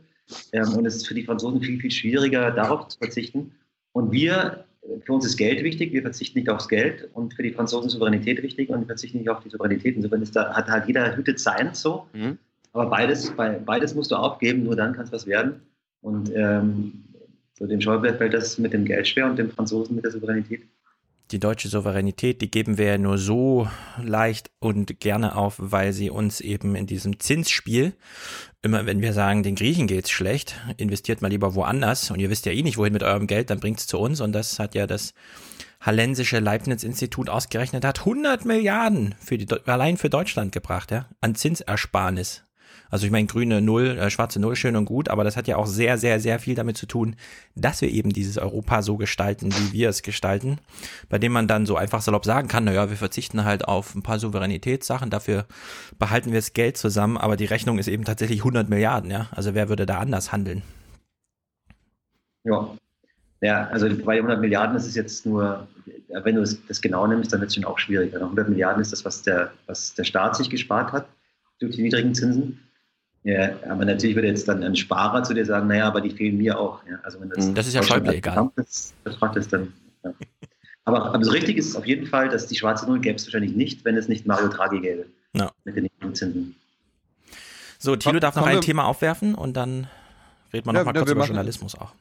Ähm, 0.52 0.74
und 0.74 0.86
es 0.86 0.96
ist 0.96 1.08
für 1.08 1.14
die 1.14 1.24
Franzosen 1.24 1.60
viel, 1.62 1.80
viel 1.80 1.90
schwieriger, 1.90 2.50
darauf 2.50 2.88
zu 2.88 2.98
verzichten. 2.98 3.52
Und 3.92 4.12
wir, 4.12 4.64
für 5.04 5.14
uns 5.14 5.24
ist 5.24 5.36
Geld 5.36 5.64
wichtig. 5.64 5.92
Wir 5.92 6.02
verzichten 6.02 6.38
nicht 6.38 6.50
aufs 6.50 6.68
Geld. 6.68 7.08
Und 7.14 7.34
für 7.34 7.42
die 7.42 7.52
Franzosen 7.52 7.86
ist 7.86 7.94
Souveränität 7.94 8.42
wichtig. 8.42 8.68
Und 8.68 8.80
wir 8.80 8.86
verzichten 8.86 9.18
nicht 9.18 9.30
auf 9.30 9.40
die 9.40 9.48
Souveränität. 9.48 9.96
Insofern 9.96 10.22
ist 10.22 10.36
da, 10.36 10.52
hat 10.52 10.68
halt 10.68 10.86
jeder 10.86 11.16
hütet 11.16 11.40
sein 11.40 11.70
so. 11.72 12.06
Mhm. 12.12 12.38
Aber 12.74 12.86
beides, 12.86 13.30
bei, 13.34 13.58
beides 13.58 13.94
musst 13.94 14.10
du 14.10 14.16
aufgeben. 14.16 14.64
Nur 14.64 14.76
dann 14.76 14.92
kann 14.92 15.04
es 15.04 15.12
was 15.12 15.26
werden. 15.26 15.62
Und 16.02 16.30
ähm, 16.34 17.04
so 17.58 17.66
dem 17.66 17.80
Schäuble 17.80 18.16
fällt 18.16 18.34
das 18.34 18.58
mit 18.58 18.72
dem 18.72 18.84
Geld 18.84 19.08
schwer 19.08 19.26
und 19.26 19.38
dem 19.38 19.50
Franzosen 19.50 19.96
mit 19.96 20.04
der 20.04 20.10
Souveränität. 20.10 20.62
Die 21.30 21.40
deutsche 21.40 21.68
Souveränität, 21.68 22.42
die 22.42 22.50
geben 22.50 22.76
wir 22.76 22.86
ja 22.86 22.98
nur 22.98 23.16
so 23.16 23.66
leicht 24.02 24.50
und 24.58 25.00
gerne 25.00 25.34
auf, 25.34 25.54
weil 25.58 25.94
sie 25.94 26.10
uns 26.10 26.40
eben 26.40 26.74
in 26.74 26.86
diesem 26.86 27.20
Zinsspiel, 27.20 27.94
immer 28.60 28.84
wenn 28.84 29.00
wir 29.00 29.14
sagen, 29.14 29.42
den 29.42 29.54
Griechen 29.54 29.86
geht's 29.86 30.10
schlecht, 30.10 30.56
investiert 30.76 31.22
mal 31.22 31.28
lieber 31.28 31.54
woanders 31.54 32.10
und 32.10 32.20
ihr 32.20 32.28
wisst 32.28 32.44
ja 32.44 32.52
eh 32.52 32.62
nicht, 32.62 32.76
wohin 32.76 32.92
mit 32.92 33.02
eurem 33.02 33.26
Geld, 33.26 33.48
dann 33.48 33.60
bringt's 33.60 33.86
zu 33.86 33.98
uns 33.98 34.20
und 34.20 34.32
das 34.32 34.58
hat 34.58 34.74
ja 34.74 34.86
das 34.86 35.14
Hallensische 35.80 36.38
Leibniz-Institut 36.38 37.28
ausgerechnet, 37.28 37.84
hat 37.84 38.00
100 38.00 38.44
Milliarden 38.44 39.14
für 39.18 39.38
die, 39.38 39.48
allein 39.66 39.96
für 39.96 40.10
Deutschland 40.10 40.52
gebracht, 40.52 40.90
ja, 40.90 41.08
an 41.20 41.34
Zinsersparnis. 41.34 42.44
Also 42.92 43.06
ich 43.06 43.10
meine, 43.10 43.26
grüne 43.26 43.62
Null, 43.62 43.96
äh, 43.98 44.10
schwarze 44.10 44.38
Null, 44.38 44.54
schön 44.54 44.76
und 44.76 44.84
gut, 44.84 45.08
aber 45.08 45.24
das 45.24 45.38
hat 45.38 45.48
ja 45.48 45.56
auch 45.56 45.66
sehr, 45.66 45.96
sehr, 45.96 46.20
sehr 46.20 46.38
viel 46.38 46.54
damit 46.54 46.76
zu 46.76 46.84
tun, 46.84 47.16
dass 47.54 47.80
wir 47.80 47.90
eben 47.90 48.12
dieses 48.12 48.36
Europa 48.36 48.82
so 48.82 48.98
gestalten, 48.98 49.50
wie 49.50 49.72
wir 49.72 49.88
es 49.88 50.02
gestalten, 50.02 50.58
bei 51.08 51.18
dem 51.18 51.32
man 51.32 51.48
dann 51.48 51.64
so 51.64 51.74
einfach 51.76 52.02
salopp 52.02 52.26
sagen 52.26 52.48
kann, 52.48 52.64
naja, 52.64 52.90
wir 52.90 52.98
verzichten 52.98 53.46
halt 53.46 53.66
auf 53.66 53.94
ein 53.94 54.02
paar 54.02 54.18
Souveränitätssachen, 54.18 55.08
dafür 55.08 55.46
behalten 55.98 56.32
wir 56.32 56.38
das 56.38 56.52
Geld 56.52 56.76
zusammen, 56.76 57.16
aber 57.16 57.38
die 57.38 57.46
Rechnung 57.46 57.78
ist 57.78 57.88
eben 57.88 58.04
tatsächlich 58.04 58.40
100 58.40 58.68
Milliarden, 58.68 59.10
ja. 59.10 59.28
Also 59.30 59.54
wer 59.54 59.70
würde 59.70 59.86
da 59.86 59.98
anders 59.98 60.30
handeln? 60.30 60.60
Ja. 62.44 62.76
Ja, 63.40 63.68
also 63.68 63.88
bei 64.04 64.16
100 64.16 64.38
Milliarden 64.38 64.76
ist 64.76 64.86
es 64.86 64.94
jetzt 64.94 65.24
nur, 65.24 65.66
wenn 66.08 66.34
du 66.34 66.42
das 66.68 66.80
genau 66.82 67.06
nimmst, 67.06 67.32
dann 67.32 67.40
wird 67.40 67.48
es 67.48 67.54
schon 67.54 67.64
auch 67.64 67.78
schwieriger. 67.78 68.20
100 68.20 68.50
Milliarden 68.50 68.82
ist 68.82 68.92
das, 68.92 69.04
was 69.06 69.22
der, 69.22 69.50
was 69.66 69.94
der 69.94 70.04
Staat 70.04 70.36
sich 70.36 70.50
gespart 70.50 70.92
hat 70.92 71.06
durch 71.58 71.74
die 71.74 71.82
niedrigen 71.82 72.14
Zinsen. 72.14 72.60
Ja, 73.24 73.50
aber 73.68 73.84
natürlich 73.84 74.16
würde 74.16 74.28
jetzt 74.28 74.48
dann 74.48 74.62
ein 74.64 74.74
Sparer 74.74 75.22
zu 75.22 75.32
dir 75.32 75.46
sagen, 75.46 75.68
naja, 75.68 75.86
aber 75.86 76.00
die 76.00 76.10
fehlen 76.10 76.38
mir 76.38 76.58
auch. 76.58 76.80
Ja, 76.90 76.98
also 77.04 77.20
wenn 77.20 77.28
das, 77.30 77.54
Das 77.54 77.66
ist 77.68 77.74
ja 77.74 77.82
Schäuble 77.82 78.14
egal. 78.16 78.50
Betrachtet, 79.04 79.52
dann, 79.52 79.72
ja. 80.04 80.12
aber, 80.84 81.14
aber 81.14 81.24
so 81.24 81.30
richtig 81.30 81.56
ist 81.56 81.68
es 81.68 81.76
auf 81.76 81.86
jeden 81.86 82.06
Fall, 82.06 82.28
dass 82.28 82.48
die 82.48 82.56
schwarze 82.56 82.84
Null 82.86 82.98
gäbe 82.98 83.14
es 83.16 83.24
wahrscheinlich 83.26 83.54
nicht, 83.54 83.84
wenn 83.84 83.96
es 83.96 84.08
nicht 84.08 84.26
Mario 84.26 84.48
Draghi 84.48 84.80
gäbe. 84.80 85.06
Ja. 85.34 85.52
Mit 85.64 85.76
den 85.76 85.88
Zinsen. 86.14 86.56
So, 87.78 87.96
Komm, 88.02 88.18
darf 88.20 88.34
noch 88.36 88.46
ein 88.46 88.54
wir- 88.56 88.60
Thema 88.60 88.84
aufwerfen 88.86 89.34
und 89.36 89.54
dann 89.56 89.86
reden 90.52 90.66
wir 90.66 90.74
Ja, 90.74 90.84
mal 90.84 90.86
ja, 90.86 91.00
kurz 91.00 91.10
über 91.10 91.18
machen- 91.20 91.28
Journalismus 91.28 91.74
auch. 91.76 91.92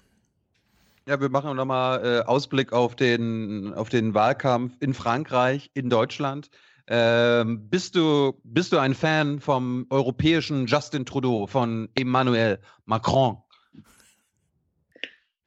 Ja, 1.07 1.19
wir 1.19 1.29
machen 1.29 1.55
nochmal 1.55 2.05
äh, 2.05 2.19
Ausblick 2.27 2.73
auf 2.73 2.95
den, 2.95 3.73
auf 3.75 3.89
den 3.89 4.13
Wahlkampf 4.13 4.73
in 4.79 4.93
Frankreich, 4.93 5.69
in 5.73 5.89
Deutschland. 5.89 6.49
Ähm, 6.93 7.69
bist, 7.69 7.95
du, 7.95 8.37
bist 8.43 8.73
du 8.73 8.77
ein 8.77 8.93
Fan 8.93 9.39
vom 9.39 9.85
europäischen 9.89 10.67
Justin 10.67 11.05
Trudeau, 11.05 11.47
von 11.47 11.87
Emmanuel 11.95 12.59
Macron? 12.83 13.37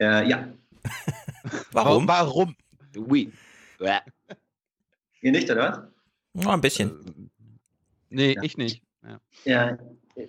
Äh, 0.00 0.26
ja. 0.26 0.48
Warum? 1.72 2.08
Warum? 2.08 2.56
Oui. 2.96 3.30
Ihr 5.20 5.32
nicht, 5.32 5.50
oder 5.50 5.90
was? 6.32 6.44
Ja, 6.44 6.54
ein 6.54 6.62
bisschen. 6.62 7.30
Nee, 8.08 8.36
ich 8.40 8.56
nicht. 8.56 8.82
Ja. 9.02 9.20
Ja, 9.44 9.78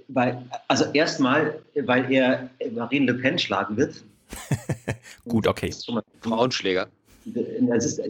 weil, 0.10 0.46
also 0.68 0.84
erstmal, 0.92 1.64
weil 1.76 2.12
er 2.12 2.50
Marine 2.74 3.14
Le 3.14 3.14
Pen 3.14 3.40
schlagen 3.40 3.78
wird. 3.78 4.04
Gut, 5.30 5.48
okay. 5.48 5.74
Frauenschläger. 6.20 6.90
Das 7.24 7.86
ist, 7.86 8.02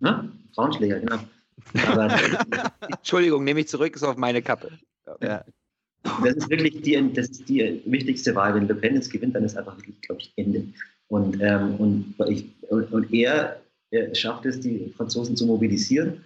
ne? 0.00 0.32
Frauenschläger, 0.54 1.00
genau. 1.00 1.18
Aber 1.86 2.08
Entschuldigung, 2.80 3.44
nehme 3.44 3.60
ich 3.60 3.68
zurück, 3.68 3.94
ist 3.94 4.02
auf 4.02 4.16
meine 4.16 4.42
Kappe. 4.42 4.70
Ja. 5.22 5.44
das 6.22 6.36
ist 6.36 6.50
wirklich 6.50 6.82
die, 6.82 7.12
das 7.12 7.30
die 7.30 7.82
wichtigste 7.86 8.34
Wahl. 8.34 8.54
Wenn 8.54 8.68
Le 8.68 8.74
Pen 8.74 8.94
jetzt 8.94 9.10
gewinnt, 9.10 9.34
dann 9.34 9.44
ist 9.44 9.56
einfach 9.56 9.76
wirklich, 9.76 10.00
glaube 10.02 10.20
ich, 10.20 10.32
Ende. 10.36 10.64
Und, 11.08 11.38
ähm, 11.40 11.74
und, 11.76 12.14
ich, 12.28 12.46
und, 12.68 12.92
und 12.92 13.12
er, 13.12 13.60
er 13.90 14.14
schafft 14.14 14.44
es, 14.46 14.60
die 14.60 14.92
Franzosen 14.96 15.36
zu 15.36 15.46
mobilisieren 15.46 16.22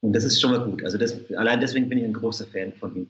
Und 0.00 0.12
das 0.12 0.24
ist 0.24 0.40
schon 0.40 0.50
mal 0.50 0.64
gut. 0.64 0.82
Also 0.82 0.98
das, 0.98 1.18
allein 1.34 1.60
deswegen 1.60 1.88
bin 1.88 1.98
ich 1.98 2.04
ein 2.04 2.12
großer 2.12 2.46
Fan 2.46 2.72
von 2.72 2.96
ihm. 2.96 3.06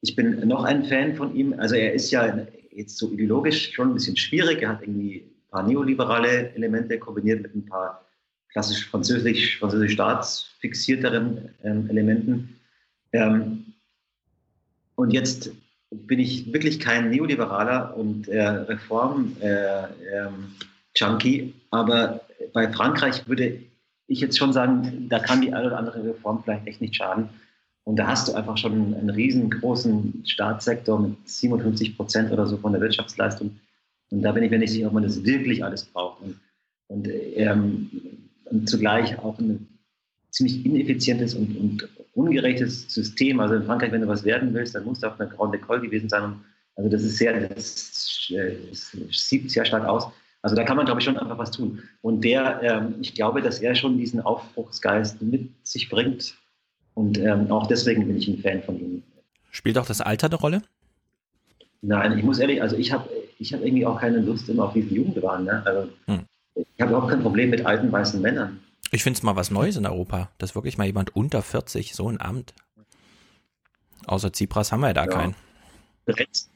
Ich 0.00 0.14
bin 0.14 0.46
noch 0.46 0.62
ein 0.62 0.84
Fan 0.84 1.16
von 1.16 1.34
ihm. 1.34 1.54
Also 1.58 1.74
er 1.74 1.92
ist 1.92 2.10
ja 2.12 2.46
jetzt 2.70 2.96
so 2.96 3.10
ideologisch 3.10 3.72
schon 3.72 3.88
ein 3.88 3.94
bisschen 3.94 4.16
schwierig. 4.16 4.62
Er 4.62 4.70
hat 4.70 4.82
irgendwie 4.82 5.24
ein 5.24 5.50
paar 5.50 5.66
neoliberale 5.66 6.54
Elemente 6.54 6.98
kombiniert 6.98 7.42
mit 7.42 7.54
ein 7.56 7.66
paar 7.66 8.07
klassisch 8.52 8.88
französisch, 8.88 9.58
französisch 9.58 9.92
staatsfixierteren 9.92 11.50
ähm, 11.64 11.88
Elementen. 11.88 12.58
Ähm, 13.12 13.74
und 14.94 15.12
jetzt 15.12 15.50
bin 15.90 16.18
ich 16.18 16.52
wirklich 16.52 16.80
kein 16.80 17.10
Neoliberaler 17.10 17.96
und 17.96 18.28
äh, 18.28 18.42
Reform-Junkie, 18.42 21.40
äh, 21.40 21.42
ähm, 21.42 21.54
aber 21.70 22.20
bei 22.52 22.70
Frankreich 22.72 23.26
würde 23.26 23.60
ich 24.06 24.20
jetzt 24.20 24.38
schon 24.38 24.52
sagen, 24.52 25.08
da 25.08 25.18
kann 25.18 25.40
die 25.40 25.52
eine 25.52 25.66
oder 25.66 25.78
andere 25.78 26.04
Reform 26.04 26.42
vielleicht 26.42 26.66
echt 26.66 26.80
nicht 26.80 26.96
schaden. 26.96 27.28
Und 27.84 27.96
da 27.96 28.06
hast 28.06 28.28
du 28.28 28.34
einfach 28.34 28.58
schon 28.58 28.94
einen 28.94 29.10
riesengroßen 29.10 30.24
Staatssektor 30.26 31.00
mit 31.00 31.28
57 31.28 31.96
Prozent 31.96 32.30
oder 32.30 32.46
so 32.46 32.58
von 32.58 32.72
der 32.72 32.80
Wirtschaftsleistung. 32.80 33.58
Und 34.10 34.22
da 34.22 34.32
bin 34.32 34.42
ich 34.42 34.50
mir 34.50 34.58
nicht 34.58 34.72
sicher, 34.72 34.88
ob 34.88 34.94
man 34.94 35.02
das 35.02 35.24
wirklich 35.24 35.64
alles 35.64 35.84
braucht. 35.84 36.22
Und, 36.22 36.40
und, 36.88 37.08
ähm, 37.08 37.90
und 38.50 38.68
zugleich 38.68 39.18
auch 39.18 39.38
ein 39.38 39.66
ziemlich 40.30 40.64
ineffizientes 40.64 41.34
und, 41.34 41.56
und, 41.56 41.88
ungerechtes 42.14 42.92
System. 42.92 43.38
Also 43.38 43.54
in 43.54 43.62
Frankreich, 43.62 43.92
wenn 43.92 44.00
du 44.00 44.08
was 44.08 44.24
werden 44.24 44.52
willst, 44.52 44.74
dann 44.74 44.84
musst 44.84 45.04
du 45.04 45.06
auf 45.06 45.20
einer 45.20 45.30
Grande 45.30 45.58
École 45.58 45.80
gewesen 45.80 46.08
sein. 46.08 46.24
Und, 46.24 46.40
also 46.74 46.90
das 46.90 47.02
ist 47.04 47.16
sehr, 47.16 47.48
das, 47.48 48.32
das 48.32 49.28
sieht 49.28 49.50
sehr 49.52 49.64
stark 49.64 49.84
aus. 49.84 50.08
Also 50.42 50.56
da 50.56 50.64
kann 50.64 50.76
man, 50.76 50.86
glaube 50.86 51.00
ich, 51.00 51.04
schon 51.04 51.16
einfach 51.16 51.38
was 51.38 51.52
tun. 51.52 51.82
Und 52.02 52.24
der, 52.24 52.60
ähm, 52.62 52.96
ich 53.00 53.14
glaube, 53.14 53.40
dass 53.40 53.60
er 53.60 53.76
schon 53.76 53.98
diesen 53.98 54.20
Aufbruchsgeist 54.20 55.22
mit 55.22 55.48
sich 55.64 55.88
bringt 55.88 56.36
und 56.94 57.16
ähm, 57.18 57.50
auch 57.52 57.68
deswegen 57.68 58.08
bin 58.08 58.16
ich 58.16 58.26
ein 58.26 58.38
Fan 58.38 58.60
von 58.60 58.76
ihm. 58.76 59.02
Spielt 59.52 59.78
auch 59.78 59.86
das 59.86 60.00
Alter 60.00 60.26
eine 60.26 60.34
Rolle? 60.34 60.62
Nein, 61.80 62.18
ich 62.18 62.24
muss 62.24 62.40
ehrlich, 62.40 62.60
also 62.60 62.76
ich 62.76 62.92
habe 62.92 63.08
ich 63.38 63.54
hab 63.54 63.60
irgendwie 63.62 63.86
auch 63.86 64.00
keine 64.00 64.18
Lust 64.18 64.48
immer 64.48 64.64
auf 64.64 64.72
diese 64.72 64.92
Jugendwahn. 64.92 65.44
Ne? 65.44 65.62
Also, 65.64 65.88
hm. 66.06 66.24
Ich 66.58 66.80
habe 66.80 66.90
überhaupt 66.92 67.10
kein 67.10 67.22
Problem 67.22 67.50
mit 67.50 67.64
alten 67.66 67.90
weißen 67.90 68.20
Männern. 68.20 68.60
Ich 68.90 69.02
finde 69.02 69.18
es 69.18 69.22
mal 69.22 69.36
was 69.36 69.50
Neues 69.50 69.76
in 69.76 69.86
Europa, 69.86 70.30
dass 70.38 70.54
wirklich 70.54 70.78
mal 70.78 70.86
jemand 70.86 71.14
unter 71.14 71.42
40 71.42 71.94
so 71.94 72.08
ein 72.08 72.20
Amt. 72.20 72.54
Außer 74.06 74.32
Tsipras 74.32 74.72
haben 74.72 74.80
wir 74.80 74.88
ja 74.88 74.94
da 74.94 75.04
ja. 75.04 75.10
keinen. 75.10 75.34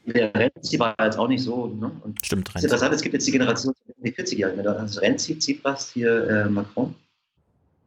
Der 0.05 0.33
Renzi 0.33 0.79
war 0.79 0.95
jetzt 0.99 1.17
auch 1.17 1.27
nicht 1.27 1.43
so. 1.43 1.67
Ne? 1.67 1.91
Und 2.01 2.25
Stimmt, 2.25 2.53
Renzi. 2.55 2.65
Interessant, 2.65 2.93
es 2.93 3.01
gibt 3.01 3.13
jetzt 3.13 3.27
die 3.27 3.31
Generation 3.31 3.73
die 3.97 4.11
40-Jährigen. 4.11 4.63
Da 4.63 4.81
hast 4.81 4.99
Renzi, 4.99 5.37
Tsipras, 5.37 5.91
hier 5.91 6.27
äh, 6.27 6.49
Macron. 6.49 6.95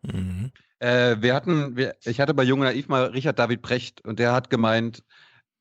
Mhm. 0.03 0.53
Äh, 0.79 1.17
wir 1.21 1.35
hatten, 1.35 1.77
wir, 1.77 1.97
ich 2.05 2.21
hatte 2.21 2.35
bei 2.35 2.45
Junge 2.45 2.67
Naiv 2.67 2.89
mal 2.89 3.07
Richard 3.07 3.39
David 3.39 3.63
Precht 3.63 4.05
und 4.05 4.21
der 4.21 4.33
hat 4.33 4.51
gemeint, 4.51 5.03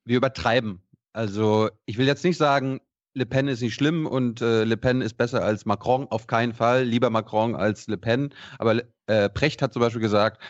wir 0.03 0.17
übertreiben. 0.17 0.81
Also 1.13 1.69
ich 1.85 1.97
will 1.97 2.05
jetzt 2.05 2.23
nicht 2.23 2.37
sagen, 2.37 2.81
Le 3.15 3.25
Pen 3.25 3.47
ist 3.47 3.61
nicht 3.61 3.73
schlimm 3.73 4.05
und 4.05 4.41
äh, 4.41 4.65
Le 4.65 4.75
Pen 4.75 5.01
ist 5.01 5.17
besser 5.17 5.41
als 5.41 5.65
Macron, 5.65 6.05
auf 6.09 6.27
keinen 6.27 6.53
Fall. 6.53 6.83
Lieber 6.83 7.09
Macron 7.09 7.55
als 7.55 7.87
Le 7.87 7.97
Pen. 7.97 8.33
Aber 8.59 8.81
äh, 9.07 9.29
Precht 9.29 9.61
hat 9.61 9.71
zum 9.73 9.79
Beispiel 9.79 10.01
gesagt, 10.01 10.41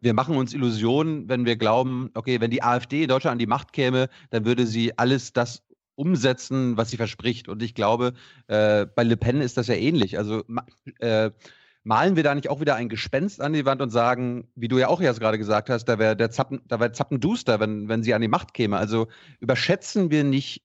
wir 0.00 0.14
machen 0.14 0.36
uns 0.36 0.54
Illusionen, 0.54 1.28
wenn 1.28 1.44
wir 1.44 1.56
glauben, 1.56 2.10
okay, 2.14 2.40
wenn 2.40 2.50
die 2.50 2.62
AfD 2.62 3.02
in 3.02 3.08
Deutschland 3.08 3.34
an 3.34 3.38
die 3.38 3.46
Macht 3.46 3.72
käme, 3.72 4.08
dann 4.30 4.46
würde 4.46 4.66
sie 4.66 4.98
alles 4.98 5.34
das 5.34 5.62
umsetzen, 5.94 6.78
was 6.78 6.90
sie 6.90 6.96
verspricht. 6.96 7.48
Und 7.48 7.62
ich 7.62 7.74
glaube, 7.74 8.14
äh, 8.48 8.86
bei 8.86 9.04
Le 9.04 9.18
Pen 9.18 9.42
ist 9.42 9.58
das 9.58 9.66
ja 9.66 9.74
ähnlich. 9.74 10.16
Also 10.16 10.44
äh, 10.98 11.30
malen 11.84 12.16
wir 12.16 12.22
da 12.22 12.34
nicht 12.34 12.48
auch 12.48 12.60
wieder 12.60 12.74
ein 12.76 12.88
Gespenst 12.88 13.42
an 13.42 13.52
die 13.52 13.66
Wand 13.66 13.82
und 13.82 13.90
sagen, 13.90 14.48
wie 14.54 14.68
du 14.68 14.78
ja 14.78 14.88
auch 14.88 15.02
jetzt 15.02 15.20
gerade 15.20 15.38
gesagt 15.38 15.68
hast, 15.68 15.84
da 15.84 15.98
wäre 15.98 16.16
der 16.16 16.30
Zappen, 16.30 16.62
da 16.66 16.80
wäre 16.80 16.92
Zappenduster, 16.92 17.60
wenn, 17.60 17.88
wenn 17.88 18.02
sie 18.02 18.14
an 18.14 18.22
die 18.22 18.28
Macht 18.28 18.54
käme. 18.54 18.78
Also 18.78 19.08
überschätzen 19.40 20.10
wir 20.10 20.24
nicht 20.24 20.62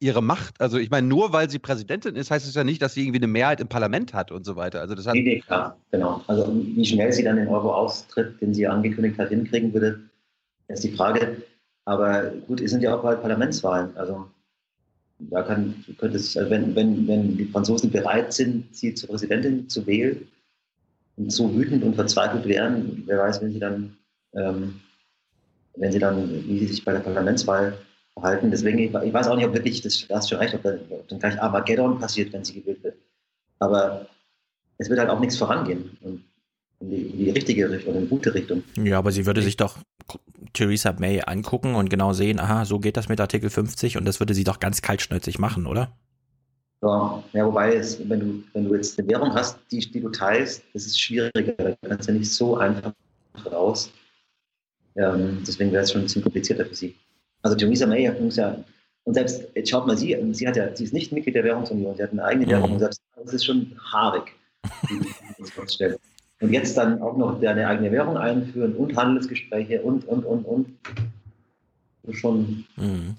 ihre 0.00 0.22
Macht. 0.22 0.60
Also 0.60 0.78
ich 0.78 0.90
meine, 0.90 1.06
nur 1.06 1.32
weil 1.32 1.48
sie 1.50 1.58
Präsidentin 1.58 2.16
ist, 2.16 2.30
heißt 2.30 2.46
es 2.46 2.54
ja 2.54 2.64
nicht, 2.64 2.82
dass 2.82 2.94
sie 2.94 3.02
irgendwie 3.02 3.18
eine 3.18 3.26
Mehrheit 3.26 3.60
im 3.60 3.68
Parlament 3.68 4.14
hat 4.14 4.30
und 4.30 4.44
so 4.44 4.56
weiter. 4.56 4.80
Also 4.80 4.94
das 4.94 5.06
hat 5.06 5.14
nee, 5.14 5.22
nee, 5.22 5.40
klar, 5.40 5.76
genau. 5.90 6.22
Also 6.26 6.52
wie 6.54 6.84
schnell 6.84 7.12
sie 7.12 7.24
dann 7.24 7.36
den 7.36 7.48
Euro-Austritt, 7.48 8.40
den 8.40 8.54
sie 8.54 8.66
angekündigt 8.66 9.18
hat, 9.18 9.30
hinkriegen 9.30 9.72
würde, 9.72 10.00
ist 10.68 10.84
die 10.84 10.92
Frage. 10.92 11.42
Aber 11.84 12.30
gut, 12.46 12.60
es 12.60 12.72
sind 12.72 12.82
ja 12.82 12.96
auch 12.96 13.02
bald 13.02 13.22
Parlamentswahlen. 13.22 13.96
Also 13.96 14.26
da 15.18 15.42
kann, 15.42 15.84
könnte 15.98 16.16
es, 16.16 16.36
also 16.36 16.50
wenn, 16.50 16.74
wenn, 16.74 17.06
wenn 17.08 17.36
die 17.36 17.46
Franzosen 17.46 17.90
bereit 17.90 18.32
sind, 18.32 18.74
sie 18.74 18.94
zur 18.94 19.08
Präsidentin 19.08 19.68
zu 19.68 19.86
wählen, 19.86 20.26
und 21.16 21.32
so 21.32 21.54
wütend 21.54 21.82
und 21.82 21.94
verzweifelt 21.94 22.46
wären, 22.46 23.02
wer 23.06 23.18
weiß, 23.18 23.40
wenn 23.40 23.52
sie 23.52 23.58
dann, 23.58 23.96
ähm, 24.34 24.80
wenn 25.76 25.92
sie 25.92 25.98
dann, 25.98 26.46
wie 26.46 26.58
sie 26.60 26.66
sich 26.66 26.84
bei 26.84 26.92
der 26.92 27.00
Parlamentswahl 27.00 27.78
verhalten. 28.16 28.50
Deswegen, 28.50 28.78
ich, 28.78 28.94
ich 28.94 29.12
weiß 29.12 29.28
auch 29.28 29.36
nicht, 29.36 29.46
ob 29.46 29.54
wirklich, 29.54 29.82
das, 29.82 30.06
da 30.08 30.16
hast 30.16 30.30
schon 30.30 30.38
recht, 30.38 30.54
ob, 30.54 30.64
ob 30.64 31.08
dann 31.08 31.18
gleich 31.18 31.40
Armageddon 31.40 31.98
passiert, 31.98 32.32
wenn 32.32 32.44
sie 32.44 32.60
gewählt 32.60 32.82
wird. 32.82 32.96
Aber 33.58 34.06
es 34.78 34.88
wird 34.88 34.98
halt 34.98 35.10
auch 35.10 35.20
nichts 35.20 35.36
vorangehen. 35.36 35.96
Und 36.02 36.24
in 36.80 36.90
die, 36.90 37.02
in 37.02 37.18
die 37.18 37.30
richtige 37.30 37.70
Richtung, 37.70 37.94
in 37.94 38.02
die 38.02 38.08
gute 38.08 38.34
Richtung. 38.34 38.62
Ja, 38.76 38.98
aber 38.98 39.12
sie 39.12 39.26
würde 39.26 39.42
sich 39.42 39.56
doch 39.56 39.78
Theresa 40.52 40.94
May 40.98 41.22
angucken 41.24 41.74
und 41.74 41.88
genau 41.88 42.12
sehen, 42.12 42.38
aha, 42.38 42.64
so 42.64 42.78
geht 42.78 42.96
das 42.96 43.08
mit 43.08 43.20
Artikel 43.20 43.50
50 43.50 43.96
und 43.96 44.04
das 44.04 44.20
würde 44.20 44.34
sie 44.34 44.44
doch 44.44 44.60
ganz 44.60 44.82
kaltschnäuzig 44.82 45.38
machen, 45.38 45.66
oder? 45.66 45.96
Ja, 46.82 47.22
ja 47.32 47.46
wobei, 47.46 47.74
es, 47.74 47.98
wenn, 48.08 48.20
du, 48.20 48.44
wenn 48.52 48.64
du 48.64 48.74
jetzt 48.74 48.98
eine 48.98 49.08
Währung 49.08 49.32
hast, 49.34 49.58
die, 49.70 49.78
die 49.78 50.00
du 50.00 50.10
teilst, 50.10 50.62
das 50.74 50.86
ist 50.86 51.00
schwieriger. 51.00 51.52
Da 51.52 51.88
kannst 51.88 52.08
du 52.08 52.12
ja 52.12 52.18
nicht 52.18 52.30
so 52.30 52.56
einfach 52.56 52.92
raus. 53.50 53.90
Ähm, 54.96 55.42
deswegen 55.46 55.72
wäre 55.72 55.82
es 55.82 55.92
schon 55.92 56.02
ein 56.02 56.04
bisschen 56.04 56.22
komplizierter 56.22 56.66
für 56.66 56.74
sie. 56.74 56.94
Also 57.46 57.56
Theresa 57.56 57.86
May 57.86 58.10
muss 58.20 58.34
ja, 58.34 58.56
und 59.04 59.14
selbst, 59.14 59.44
jetzt 59.54 59.70
schaut 59.70 59.86
mal 59.86 59.96
sie, 59.96 60.16
sie 60.32 60.48
hat 60.48 60.56
ja, 60.56 60.74
sie 60.74 60.82
ist 60.82 60.92
nicht 60.92 61.12
Mitglied 61.12 61.36
der 61.36 61.44
Währungsunion, 61.44 61.94
sie 61.96 62.02
hat 62.02 62.10
eine 62.10 62.24
eigene 62.24 62.48
Währung, 62.48 62.72
und 62.72 62.80
selbst 62.80 63.00
das 63.14 63.34
ist 63.34 63.44
schon 63.44 63.70
haarig, 63.92 64.32
Und 66.40 66.52
jetzt 66.52 66.76
dann 66.76 67.00
auch 67.00 67.16
noch 67.16 67.40
eine 67.40 67.68
eigene 67.68 67.92
Währung 67.92 68.16
einführen 68.18 68.74
und 68.74 68.96
Handelsgespräche 68.96 69.80
und, 69.80 70.06
und, 70.06 70.24
und, 70.24 70.44
und. 70.44 70.78
Schon. 72.10 72.66
Mhm. 72.76 73.16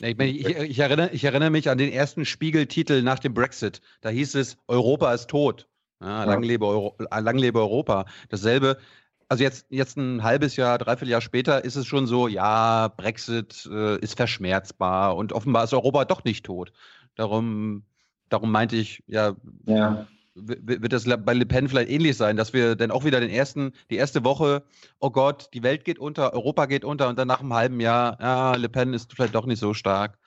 Ich, 0.00 0.16
meine, 0.16 0.30
ich, 0.30 0.46
ich, 0.46 0.78
erinnere, 0.78 1.10
ich, 1.12 1.24
erinnere, 1.24 1.50
mich 1.50 1.68
an 1.68 1.78
den 1.78 1.92
ersten 1.92 2.24
Spiegeltitel 2.24 3.02
nach 3.02 3.18
dem 3.18 3.34
Brexit. 3.34 3.80
Da 4.00 4.08
hieß 4.08 4.34
es, 4.34 4.56
Europa 4.66 5.12
ist 5.12 5.28
tot. 5.28 5.68
Ja, 6.00 6.24
lang, 6.24 6.42
lebe 6.42 6.66
Euro, 6.66 6.96
lang 6.98 7.36
lebe 7.36 7.60
Europa. 7.60 8.06
Dasselbe, 8.28 8.78
also 9.28 9.44
jetzt, 9.44 9.66
jetzt 9.70 9.96
ein 9.96 10.22
halbes 10.22 10.56
Jahr, 10.56 10.78
dreiviertel 10.78 11.10
Jahr 11.10 11.20
später 11.20 11.64
ist 11.64 11.76
es 11.76 11.86
schon 11.86 12.06
so, 12.06 12.28
ja, 12.28 12.88
Brexit 12.88 13.68
äh, 13.70 13.98
ist 13.98 14.16
verschmerzbar 14.16 15.16
und 15.16 15.32
offenbar 15.32 15.64
ist 15.64 15.74
Europa 15.74 16.04
doch 16.04 16.24
nicht 16.24 16.46
tot. 16.46 16.72
Darum, 17.14 17.82
darum 18.28 18.50
meinte 18.50 18.76
ich, 18.76 19.02
ja, 19.06 19.34
ja 19.66 20.06
wird 20.40 20.92
das 20.92 21.04
bei 21.04 21.34
Le 21.34 21.46
Pen 21.46 21.68
vielleicht 21.68 21.90
ähnlich 21.90 22.16
sein, 22.16 22.36
dass 22.36 22.52
wir 22.52 22.76
dann 22.76 22.90
auch 22.90 23.04
wieder 23.04 23.20
den 23.20 23.30
ersten, 23.30 23.72
die 23.90 23.96
erste 23.96 24.24
Woche, 24.24 24.62
oh 25.00 25.10
Gott, 25.10 25.48
die 25.54 25.62
Welt 25.62 25.84
geht 25.84 25.98
unter, 25.98 26.32
Europa 26.32 26.66
geht 26.66 26.84
unter 26.84 27.08
und 27.08 27.18
dann 27.18 27.28
nach 27.28 27.40
einem 27.40 27.54
halben 27.54 27.80
Jahr, 27.80 28.18
ja, 28.20 28.54
Le 28.54 28.68
Pen 28.68 28.94
ist 28.94 29.12
vielleicht 29.12 29.34
doch 29.34 29.46
nicht 29.46 29.58
so 29.58 29.74
stark 29.74 30.18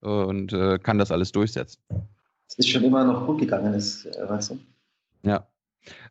und 0.00 0.52
äh, 0.52 0.78
kann 0.78 0.98
das 0.98 1.10
alles 1.10 1.32
durchsetzen. 1.32 1.80
Es 2.48 2.58
ist 2.58 2.68
schon 2.68 2.84
immer 2.84 3.04
noch 3.04 3.26
gut 3.26 3.38
gegangen, 3.38 3.74
ist, 3.74 4.06
äh, 4.06 4.28
weißt 4.28 4.50
du? 4.50 4.58
Ja. 5.22 5.46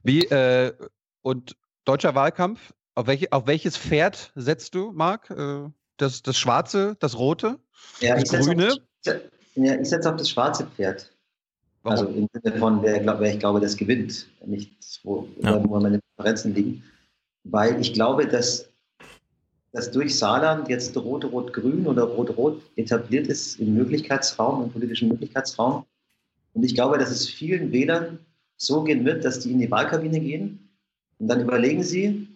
Wie, 0.03 0.25
äh, 0.25 0.73
und 1.21 1.55
deutscher 1.89 2.13
Wahlkampf, 2.13 2.71
auf, 2.93 3.07
welche, 3.07 3.31
auf 3.31 3.47
welches 3.47 3.75
Pferd 3.75 4.31
setzt 4.35 4.75
du, 4.75 4.91
Marc? 4.91 5.31
Äh, 5.31 5.69
das, 5.97 6.21
das 6.21 6.37
schwarze, 6.37 6.95
das 6.99 7.17
rote, 7.17 7.57
ja, 7.99 8.15
das 8.15 8.29
grüne? 8.29 8.73
Auf, 8.73 9.15
ja, 9.55 9.75
ich 9.75 9.89
setze 9.89 10.09
auf 10.09 10.15
das 10.15 10.29
schwarze 10.29 10.67
Pferd. 10.67 11.11
Warum? 11.81 11.99
Also 11.99 12.13
im 12.13 12.27
Sinne 12.31 12.57
von, 12.57 12.83
wer, 12.83 13.19
wer 13.19 13.33
ich 13.33 13.39
glaube, 13.39 13.59
das 13.59 13.75
gewinnt, 13.75 14.27
nicht 14.45 14.71
wo, 15.03 15.27
ja. 15.41 15.61
wo 15.67 15.79
meine 15.79 15.99
Präferenzen 16.15 16.53
liegen. 16.53 16.83
Weil 17.43 17.81
ich 17.81 17.93
glaube, 17.93 18.27
dass, 18.27 18.69
dass 19.71 19.89
durch 19.89 20.17
Saarland 20.17 20.69
jetzt 20.69 20.95
Rot-Rot-Grün 20.95 21.87
oder 21.87 22.03
Rot-Rot 22.03 22.61
etabliert 22.75 23.27
ist 23.27 23.59
im 23.59 23.73
Möglichkeitsraum, 23.73 24.63
im 24.63 24.71
politischen 24.71 25.09
Möglichkeitsraum. 25.09 25.85
Und 26.53 26.63
ich 26.63 26.75
glaube, 26.75 26.99
dass 26.99 27.09
es 27.09 27.27
vielen 27.27 27.71
Wählern 27.71 28.19
so 28.57 28.83
gehen 28.83 29.05
wird, 29.05 29.25
dass 29.25 29.39
die 29.39 29.51
in 29.51 29.59
die 29.59 29.71
Wahlkabine 29.71 30.19
gehen 30.19 30.68
und 31.19 31.27
dann 31.27 31.41
überlegen 31.41 31.83
sie, 31.83 32.27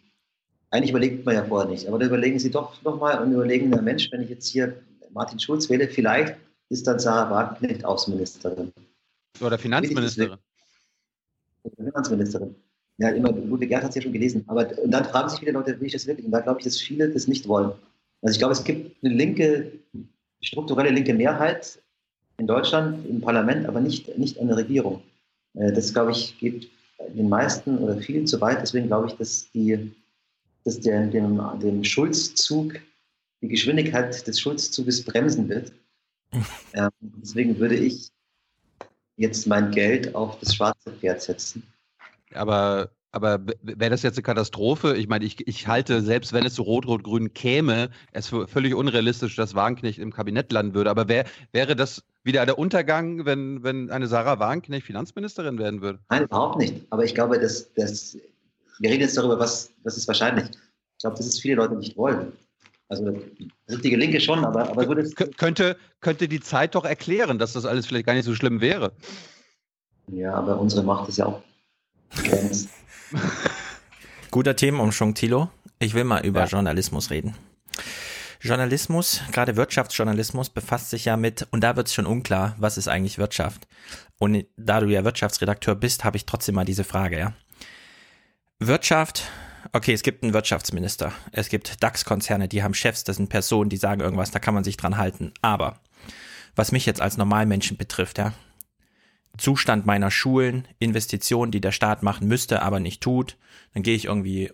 eigentlich 0.70 0.92
überlegt 0.92 1.26
man 1.26 1.36
ja 1.36 1.44
vorher 1.44 1.70
nicht, 1.70 1.88
aber 1.88 2.00
dann 2.00 2.10
überlegen 2.10 2.40
sie 2.40 2.52
doch 2.52 2.82
nochmal 2.84 3.22
und 3.22 3.32
überlegen, 3.32 3.70
na 3.70 3.82
Mensch, 3.82 4.12
wenn 4.12 4.22
ich 4.22 4.30
jetzt 4.30 4.48
hier 4.48 4.76
Martin 5.12 5.40
Schulz 5.40 5.70
wähle, 5.70 5.88
vielleicht 5.88 6.36
ist 6.70 6.88
dann 6.88 7.00
Sarah 7.00 7.30
Wagenknecht 7.30 7.86
Außenministerin. 7.86 8.72
Oder 9.40 9.58
Finanzministerin. 9.58 10.38
Finanzministerin. 11.76 12.56
Ja, 12.98 13.10
immer, 13.10 13.32
Ludwig 13.32 13.70
Gerd 13.70 13.84
hat 13.84 13.90
es 13.90 13.96
ja 13.96 14.02
schon 14.02 14.14
gelesen. 14.14 14.44
Aber 14.48 14.78
und 14.80 14.92
dann 14.92 15.06
fragen 15.06 15.30
sich 15.30 15.40
viele 15.40 15.52
Leute, 15.52 15.80
will 15.80 15.88
ich 15.88 15.94
das 15.94 16.06
wirklich? 16.06 16.26
Und 16.26 16.32
da 16.32 16.42
glaube 16.42 16.60
ich, 16.60 16.66
dass 16.66 16.80
viele 16.80 17.10
das 17.10 17.28
nicht 17.28 17.48
wollen. 17.48 17.72
Also 18.22 18.34
ich 18.34 18.40
glaube, 18.40 18.54
es 18.54 18.64
gibt 18.64 19.04
eine 19.04 19.14
linke, 19.14 19.72
strukturelle 20.42 20.92
linke 20.92 21.14
Mehrheit 21.14 21.80
in 22.38 22.48
Deutschland 22.48 23.06
im 23.08 23.22
Parlament, 23.22 23.68
aber 23.68 23.80
nicht, 23.80 24.18
nicht 24.18 24.40
an 24.40 24.48
der 24.48 24.58
Regierung. 24.58 25.02
Äh, 25.56 25.72
das, 25.72 25.94
glaube 25.94 26.12
ich, 26.12 26.38
geht 26.40 26.70
den 27.10 27.30
meisten 27.30 27.78
oder 27.78 27.98
vielen 27.98 28.28
zu 28.28 28.40
weit. 28.42 28.62
Deswegen 28.62 28.88
glaube 28.88 29.08
ich, 29.08 29.14
dass 29.14 29.50
die, 29.52 29.92
dass 30.64 30.80
der, 30.80 31.08
dem, 31.08 31.42
dem 31.62 31.84
Schulzzug, 31.84 32.80
die 33.42 33.48
Geschwindigkeit 33.50 34.26
des 34.26 34.40
Schuldzuges 34.40 35.04
bremsen 35.04 35.50
wird. 35.50 35.74
ähm, 36.74 36.90
deswegen 37.02 37.60
würde 37.60 37.76
ich 37.76 38.10
jetzt 39.18 39.48
mein 39.48 39.72
Geld 39.72 40.16
auf 40.16 40.40
das 40.40 40.56
schwarze 40.56 40.92
Pferd 40.92 41.22
setzen. 41.22 41.64
Aber, 42.34 42.90
aber 43.14 43.40
wäre 43.62 43.92
das 43.92 44.02
jetzt 44.02 44.18
eine 44.18 44.24
Katastrophe? 44.24 44.98
Ich 44.98 45.08
meine, 45.08 45.24
ich, 45.24 45.48
ich 45.48 45.68
halte, 45.68 46.02
selbst 46.02 46.34
wenn 46.34 46.48
es 46.48 46.56
zu 46.56 46.64
Rot-Rot-Grün 46.64 47.34
käme, 47.36 47.92
es 48.12 48.28
für 48.28 48.48
völlig 48.48 48.74
unrealistisch, 48.74 49.36
dass 49.36 49.54
Wagenknecht 49.54 50.00
im 50.00 50.12
Kabinett 50.12 50.52
landen 50.52 50.74
würde. 50.74 50.90
Aber 50.90 51.08
wär, 51.08 51.26
wäre 51.52 51.76
das 51.76 52.04
wieder 52.24 52.44
der 52.48 52.58
Untergang, 52.58 53.24
wenn, 53.24 53.64
wenn 53.64 53.92
eine 53.92 54.08
Sarah 54.08 54.40
Wagenknecht 54.40 54.88
Finanzministerin 54.88 55.60
werden 55.60 55.82
würde? 55.82 56.00
Nein, 56.10 56.24
überhaupt 56.24 56.58
nicht. 56.58 56.74
Aber 56.90 57.06
ich 57.06 57.14
glaube, 57.14 57.40
dass, 57.40 57.72
dass 57.76 58.18
wir 58.80 58.90
reden 58.90 59.02
jetzt 59.02 59.16
darüber, 59.16 59.38
was, 59.38 59.70
was 59.84 59.96
ist 59.96 60.08
wahrscheinlich. 60.08 60.46
Ich 60.46 61.02
glaube, 61.02 61.16
dass 61.16 61.28
es 61.28 61.40
viele 61.40 61.56
Leute 61.56 61.76
nicht 61.76 61.96
wollen. 61.96 62.34
Also 62.90 63.16
richtige 63.70 63.96
Linke 63.96 64.22
schon, 64.22 64.44
aber, 64.44 64.70
aber 64.72 64.88
würde 64.88 65.02
es. 65.02 65.14
Könnte, 65.16 65.78
könnte 66.02 66.28
die 66.28 66.40
Zeit 66.40 66.74
doch 66.74 66.84
erklären, 66.84 67.38
dass 67.38 67.54
das 67.54 67.66
alles 67.66 67.86
vielleicht 67.86 68.08
gar 68.08 68.14
nicht 68.14 68.26
so 68.26 68.34
schlimm 68.34 68.60
wäre. 68.60 68.92
Ja, 70.08 70.34
aber 70.34 70.60
unsere 70.60 70.82
Macht 70.82 71.10
ist 71.10 71.18
ja 71.18 71.28
auch 71.28 71.44
Guter 74.32 74.56
Themenumschwung, 74.56 75.14
Thilo. 75.14 75.50
Ich 75.80 75.94
will 75.94 76.04
mal 76.04 76.26
über 76.26 76.42
ja. 76.42 76.48
Journalismus 76.48 77.10
reden. 77.10 77.36
Journalismus, 78.42 79.22
gerade 79.32 79.56
Wirtschaftsjournalismus, 79.56 80.50
befasst 80.50 80.90
sich 80.90 81.06
ja 81.06 81.16
mit, 81.16 81.48
und 81.52 81.62
da 81.62 81.78
wird 81.78 81.88
es 81.88 81.94
schon 81.94 82.06
unklar, 82.06 82.56
was 82.58 82.78
ist 82.78 82.90
eigentlich 82.90 83.18
Wirtschaft. 83.18 83.68
Und 84.20 84.46
da 84.58 84.82
du 84.82 84.88
ja 84.88 85.06
Wirtschaftsredakteur 85.06 85.76
bist, 85.76 86.04
habe 86.04 86.18
ich 86.18 86.26
trotzdem 86.26 86.56
mal 86.56 86.66
diese 86.66 86.84
Frage, 86.84 87.18
ja. 87.18 87.34
Wirtschaft, 88.60 89.24
okay, 89.72 89.94
es 89.94 90.04
gibt 90.04 90.24
einen 90.24 90.34
Wirtschaftsminister, 90.34 91.14
es 91.32 91.48
gibt 91.48 91.82
DAX-Konzerne, 91.82 92.50
die 92.50 92.64
haben 92.64 92.74
Chefs, 92.74 93.06
das 93.06 93.16
sind 93.16 93.30
Personen, 93.30 93.70
die 93.70 93.78
sagen 93.78 94.02
irgendwas, 94.02 94.32
da 94.32 94.40
kann 94.40 94.54
man 94.54 94.66
sich 94.66 94.76
dran 94.76 94.98
halten. 94.98 95.34
Aber 95.42 95.80
was 96.56 96.74
mich 96.74 96.86
jetzt 96.86 97.02
als 97.02 97.18
Normalmenschen 97.18 97.78
betrifft, 97.78 98.18
ja, 98.18 98.34
Zustand 99.38 99.86
meiner 99.86 100.12
Schulen, 100.12 100.68
Investitionen, 100.80 101.52
die 101.52 101.62
der 101.62 101.72
Staat 101.72 102.04
machen 102.04 102.28
müsste, 102.28 102.62
aber 102.62 102.80
nicht 102.80 103.02
tut, 103.02 103.38
dann 103.74 103.84
gehe 103.84 103.96
ich 103.96 104.06
irgendwie 104.06 104.52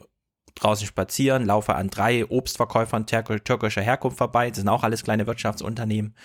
draußen 0.56 0.88
spazieren, 0.88 1.46
laufe 1.46 1.76
an 1.76 1.90
drei 1.90 2.26
Obstverkäufern 2.26 3.06
türkischer 3.06 3.82
Herkunft 3.82 4.18
vorbei, 4.18 4.50
das 4.50 4.60
sind 4.60 4.70
auch 4.70 4.84
alles 4.84 5.04
kleine 5.04 5.28
Wirtschaftsunternehmen. 5.28 6.16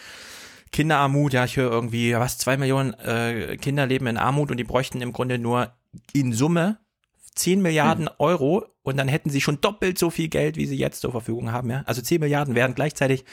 Kinderarmut, 0.73 1.33
ja, 1.33 1.45
ich 1.45 1.57
höre 1.57 1.71
irgendwie, 1.71 2.15
was, 2.15 2.39
zwei 2.39 2.57
Millionen 2.57 2.95
äh, 2.95 3.57
Kinder 3.57 3.87
leben 3.87 4.07
in 4.07 4.17
Armut 4.17 4.51
und 4.51 4.57
die 4.57 4.65
bräuchten 4.65 5.01
im 5.03 5.13
Grunde 5.13 5.39
nur 5.39 5.73
in 6.13 6.33
Summe 6.33 6.79
10 7.35 7.63
Milliarden 7.63 8.07
hm. 8.07 8.15
Euro 8.19 8.67
und 8.85 8.99
dann 8.99 9.09
hätten 9.09 9.31
sie 9.31 9.41
schon 9.41 9.61
doppelt 9.63 9.99
so 9.99 10.11
viel 10.11 10.29
Geld, 10.29 10.57
wie 10.57 10.67
sie 10.67 10.77
jetzt 10.77 11.01
zur 11.01 11.11
Verfügung 11.11 11.51
haben. 11.51 11.71
Ja? 11.71 11.83
Also 11.87 12.03
10 12.03 12.21
Milliarden 12.21 12.55
werden 12.55 12.75
gleichzeitig 12.75 13.25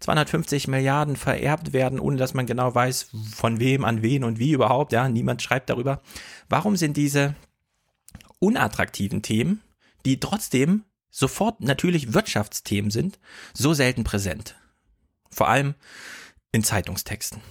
250 0.00 0.66
Milliarden 0.66 1.16
vererbt 1.16 1.74
werden, 1.74 2.00
ohne 2.00 2.16
dass 2.16 2.32
man 2.32 2.46
genau 2.46 2.74
weiß, 2.74 3.10
von 3.34 3.60
wem, 3.60 3.84
an 3.84 4.02
wen 4.02 4.24
und 4.24 4.38
wie 4.38 4.52
überhaupt. 4.52 4.92
Ja, 4.92 5.08
niemand 5.08 5.42
schreibt 5.42 5.68
darüber. 5.68 6.00
Warum 6.48 6.76
sind 6.76 6.96
diese 6.96 7.34
unattraktiven 8.38 9.20
Themen, 9.20 9.60
die 10.06 10.18
trotzdem 10.20 10.84
sofort 11.10 11.60
natürlich 11.60 12.14
Wirtschaftsthemen 12.14 12.90
sind, 12.90 13.18
so 13.52 13.74
selten 13.74 14.04
präsent? 14.04 14.56
Vor 15.30 15.48
allem 15.48 15.74
in 16.50 16.64
Zeitungstexten. 16.64 17.42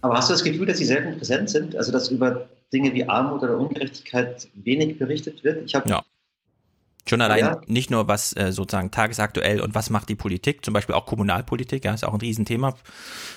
Aber 0.00 0.16
hast 0.16 0.30
du 0.30 0.32
das 0.32 0.42
Gefühl, 0.42 0.64
dass 0.64 0.78
sie 0.78 0.86
selten 0.86 1.18
präsent 1.18 1.50
sind? 1.50 1.76
Also, 1.76 1.92
dass 1.92 2.08
über 2.08 2.48
Dinge 2.72 2.94
wie 2.94 3.04
Armut 3.04 3.42
oder 3.42 3.58
Ungerechtigkeit 3.58 4.48
wenig 4.54 4.98
berichtet 4.98 5.44
wird? 5.44 5.66
Ich 5.66 5.72
ja. 5.72 6.02
Schon 7.08 7.20
allein 7.20 7.44
ja. 7.44 7.60
nicht 7.66 7.90
nur 7.90 8.08
was 8.08 8.36
äh, 8.36 8.52
sozusagen 8.52 8.90
tagesaktuell 8.90 9.60
und 9.60 9.74
was 9.74 9.90
macht 9.90 10.08
die 10.08 10.14
Politik, 10.14 10.64
zum 10.64 10.74
Beispiel 10.74 10.94
auch 10.94 11.06
Kommunalpolitik, 11.06 11.84
ja, 11.84 11.94
ist 11.94 12.04
auch 12.04 12.14
ein 12.14 12.20
Riesenthema. 12.20 12.74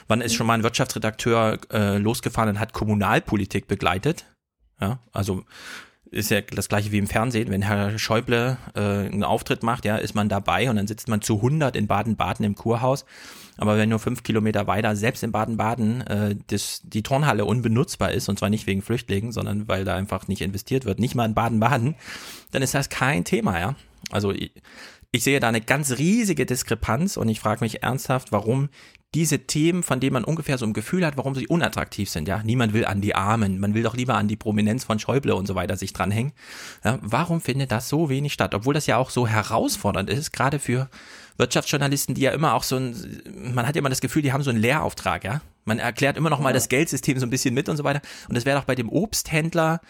Wann 0.08 0.22
ist 0.22 0.34
schon 0.34 0.48
mal 0.48 0.56
ein 0.56 0.64
Wirtschaftsredakteur 0.64 1.60
äh, 1.72 1.98
losgefahren 1.98 2.50
und 2.50 2.60
hat 2.60 2.74
Kommunalpolitik 2.74 3.68
begleitet? 3.68 4.26
Ja, 4.80 5.00
also 5.14 5.44
ist 6.12 6.30
ja 6.30 6.42
das 6.42 6.68
gleiche 6.68 6.92
wie 6.92 6.98
im 6.98 7.08
Fernsehen. 7.08 7.50
Wenn 7.50 7.62
Herr 7.62 7.98
Schäuble 7.98 8.58
äh, 8.76 8.80
einen 8.80 9.24
Auftritt 9.24 9.64
macht, 9.64 9.86
ja, 9.86 9.96
ist 9.96 10.14
man 10.14 10.28
dabei 10.28 10.70
und 10.70 10.76
dann 10.76 10.88
sitzt 10.88 11.08
man 11.08 11.22
zu 11.22 11.38
100 11.38 11.76
in 11.76 11.88
Baden-Baden 11.88 12.46
im 12.46 12.56
Kurhaus. 12.56 13.06
Aber 13.58 13.78
wenn 13.78 13.90
nur 13.90 14.00
fünf 14.00 14.24
Kilometer 14.24 14.68
weiter, 14.68 14.96
selbst 14.96 15.24
in 15.24 15.32
Baden-Baden, 15.32 16.02
äh, 16.02 16.36
das, 16.48 16.82
die 16.84 17.02
Turnhalle 17.02 17.46
unbenutzbar 17.46 18.12
ist, 18.12 18.28
und 18.28 18.40
zwar 18.40 18.50
nicht 18.50 18.68
wegen 18.68 18.82
Flüchtlingen, 18.82 19.32
sondern 19.32 19.70
weil 19.70 19.86
da 19.86 19.96
einfach 19.96 20.28
nicht 20.28 20.42
investiert 20.42 20.84
wird, 20.84 21.00
nicht 21.00 21.16
mal 21.16 21.26
in 21.26 21.34
Baden-Baden, 21.34 21.96
dann 22.52 22.62
ist 22.62 22.74
das 22.74 22.90
kein 22.90 23.24
Thema, 23.24 23.60
ja. 23.60 23.76
Also 24.10 24.32
ich, 24.32 24.52
ich 25.14 25.24
sehe 25.24 25.40
da 25.40 25.48
eine 25.48 25.62
ganz 25.62 25.98
riesige 25.98 26.46
Diskrepanz 26.46 27.16
und 27.16 27.30
ich 27.30 27.40
frage 27.40 27.64
mich 27.64 27.84
ernsthaft, 27.84 28.32
warum 28.32 28.70
diese 29.14 29.40
Themen, 29.40 29.84
von 29.84 30.00
denen 30.00 30.14
man 30.14 30.24
ungefähr 30.24 30.58
so 30.58 30.66
ein 30.66 30.74
Gefühl 30.74 31.06
hat, 31.06 31.18
warum 31.18 31.36
sie 31.36 31.48
unattraktiv 31.48 32.10
sind. 32.10 32.28
Ja, 32.30 32.42
niemand 32.44 32.74
will 32.74 32.86
an 32.86 33.02
die 33.02 33.14
Armen, 33.14 33.60
man 33.60 33.74
will 33.74 33.84
doch 33.84 33.96
lieber 33.96 34.16
an 34.16 34.30
die 34.30 34.38
Prominenz 34.38 34.86
von 34.86 35.00
Schäuble 35.00 35.36
und 35.36 35.48
so 35.48 35.56
weiter 35.56 35.76
sich 35.76 35.92
dranhängen. 35.92 36.32
Ja, 36.86 36.98
warum 37.02 37.42
findet 37.42 37.72
das 37.72 37.90
so 37.90 38.10
wenig 38.10 38.32
statt, 38.32 38.56
obwohl 38.56 38.74
das 38.74 38.88
ja 38.88 38.98
auch 38.98 39.10
so 39.10 39.28
herausfordernd 39.28 40.10
ist, 40.10 40.32
gerade 40.32 40.60
für 40.60 40.90
Wirtschaftsjournalisten, 41.38 42.16
die 42.16 42.22
ja 42.22 42.32
immer 42.32 42.54
auch 42.54 42.64
so 42.64 42.78
ein, 42.78 43.22
man 43.54 43.68
hat 43.68 43.76
ja 43.76 43.80
immer 43.80 43.90
das 43.90 44.02
Gefühl, 44.02 44.22
die 44.22 44.32
haben 44.32 44.44
so 44.44 44.50
einen 44.50 44.62
Lehrauftrag, 44.62 45.24
ja. 45.26 45.42
Man 45.66 45.78
erklärt 45.78 46.18
immer 46.18 46.30
noch 46.30 46.40
mal 46.40 46.54
das 46.54 46.70
Geldsystem 46.70 47.20
so 47.20 47.26
ein 47.26 47.30
bisschen 47.30 47.54
mit 47.54 47.70
und 47.70 47.78
so 47.78 47.84
weiter. 47.84 48.02
Und 48.28 48.36
das 48.36 48.46
wäre 48.46 48.58
doch 48.58 48.66
bei 48.66 48.76
dem 48.76 48.90
Obsthändler 48.90 49.82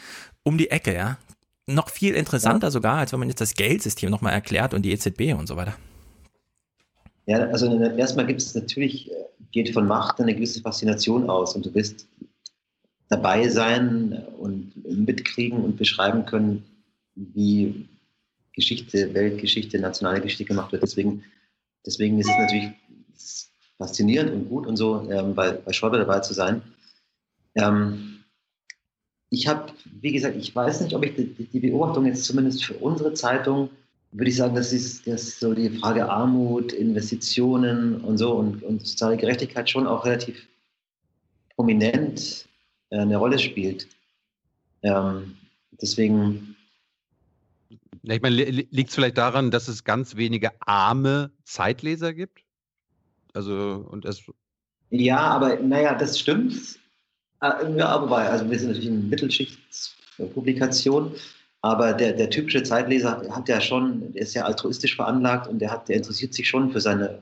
um 0.43 0.57
die 0.57 0.71
Ecke, 0.71 0.93
ja. 0.93 1.17
Noch 1.67 1.89
viel 1.89 2.15
interessanter 2.15 2.67
ja. 2.67 2.71
sogar, 2.71 2.97
als 2.97 3.11
wenn 3.11 3.19
man 3.19 3.29
jetzt 3.29 3.39
das 3.39 3.53
Geldsystem 3.53 4.09
noch 4.09 4.21
mal 4.21 4.31
erklärt 4.31 4.73
und 4.73 4.81
die 4.81 4.91
EZB 4.91 5.33
und 5.37 5.47
so 5.47 5.55
weiter. 5.55 5.75
Ja, 7.25 7.39
also 7.49 7.67
erstmal 7.79 8.25
gibt 8.25 8.41
es 8.41 8.55
natürlich, 8.55 9.11
äh, 9.11 9.15
geht 9.51 9.73
von 9.73 9.87
Macht 9.87 10.19
eine 10.19 10.33
gewisse 10.33 10.61
Faszination 10.61 11.29
aus 11.29 11.55
und 11.55 11.65
du 11.65 11.73
wirst 11.73 12.07
dabei 13.09 13.47
sein 13.49 14.25
und 14.37 14.73
mitkriegen 14.85 15.63
und 15.63 15.77
beschreiben 15.77 16.25
können, 16.25 16.63
wie 17.15 17.89
Geschichte, 18.53 19.13
Weltgeschichte, 19.13 19.79
nationale 19.79 20.21
Geschichte 20.21 20.45
gemacht 20.45 20.71
wird. 20.71 20.83
Deswegen, 20.83 21.23
deswegen 21.85 22.19
ist 22.19 22.29
es 22.29 22.37
natürlich 22.37 22.71
faszinierend 23.77 24.31
und 24.31 24.49
gut 24.49 24.67
und 24.67 24.77
so, 24.77 25.09
ähm, 25.11 25.35
bei, 25.35 25.51
bei 25.51 25.73
Schäuble 25.73 25.99
dabei 25.99 26.19
zu 26.19 26.33
sein. 26.33 26.61
Ähm, 27.55 28.23
ich 29.29 29.47
habe, 29.47 29.71
wie 30.01 30.11
gesagt, 30.11 30.35
ich 30.35 30.55
weiß 30.55 30.81
nicht, 30.81 30.93
ob 30.95 31.05
ich 31.05 31.15
die, 31.15 31.45
die, 31.45 31.59
Beobachtung 31.59 32.05
jetzt 32.05 32.25
zumindest 32.25 32.63
für 32.63 32.75
unsere 32.75 33.13
Zeitung, 33.13 33.69
würde 34.11 34.29
ich 34.29 34.37
sagen, 34.37 34.55
das 34.55 34.73
ist, 34.73 35.07
das 35.07 35.39
so 35.39 35.53
die 35.53 35.69
Frage 35.69 36.09
Armut, 36.09 36.73
Investitionen 36.73 38.01
und 38.01 38.17
so 38.17 38.33
und, 38.33 38.63
und 38.63 38.85
soziale 38.85 39.17
Gerechtigkeit 39.17 39.69
schon 39.69 39.87
auch 39.87 40.05
relativ 40.05 40.47
prominent 41.55 42.47
äh, 42.89 42.99
eine 42.99 43.17
Rolle 43.17 43.39
spielt. 43.39 43.87
Ähm, 44.83 45.37
deswegen 45.81 46.55
ja, 48.03 48.15
ich 48.15 48.21
meine, 48.21 48.35
liegt 48.35 48.89
es 48.89 48.95
vielleicht 48.95 49.17
daran, 49.17 49.51
dass 49.51 49.67
es 49.67 49.83
ganz 49.83 50.15
wenige 50.15 50.51
arme 50.61 51.31
Zeitleser 51.43 52.13
gibt? 52.13 52.45
Also, 53.33 53.85
und 53.89 54.05
es. 54.05 54.23
Ja, 54.89 55.19
aber 55.19 55.57
naja, 55.57 55.95
das 55.95 56.17
stimmt. 56.19 56.79
Äh, 57.41 57.77
ja, 57.77 57.89
aber 57.89 58.17
also 58.17 58.49
wir 58.49 58.57
sind 58.57 58.69
natürlich 58.69 58.89
eine 58.89 58.99
Mittelschichtspublikation, 58.99 61.13
aber 61.61 61.93
der, 61.93 62.13
der 62.13 62.29
typische 62.29 62.63
Zeitleser 62.63 63.23
hat 63.29 63.47
ja 63.47 63.61
schon, 63.61 64.13
der 64.13 64.21
ist 64.21 64.33
ja 64.33 64.45
altruistisch 64.45 64.95
veranlagt 64.95 65.47
und 65.47 65.59
der 65.59 65.71
hat, 65.71 65.89
der 65.89 65.97
interessiert 65.97 66.33
sich 66.33 66.49
schon 66.49 66.71
für 66.71 66.81
seine, 66.81 67.21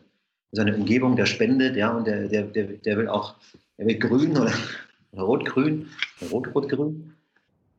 seine 0.51 0.75
Umgebung, 0.75 1.15
der 1.15 1.25
spendet, 1.25 1.75
ja, 1.75 1.91
und 1.91 2.07
der, 2.07 2.27
der, 2.27 2.43
der, 2.43 2.65
der 2.65 2.97
will 2.97 3.09
auch, 3.09 3.35
der 3.77 3.87
will 3.87 3.99
grün 3.99 4.37
oder, 4.37 4.53
oder 5.11 5.21
rot-grün, 5.23 5.87
rot-rot-grün 6.31 7.13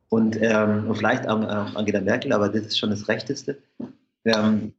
und, 0.09 0.37
ähm, 0.41 0.87
und 0.87 0.95
vielleicht 0.95 1.27
auch 1.27 1.41
Angela 1.75 2.01
Merkel, 2.01 2.33
aber 2.33 2.49
das 2.49 2.67
ist 2.67 2.77
schon 2.77 2.91
das 2.91 3.07
Rechteste. 3.07 3.57
Ähm, 4.25 4.73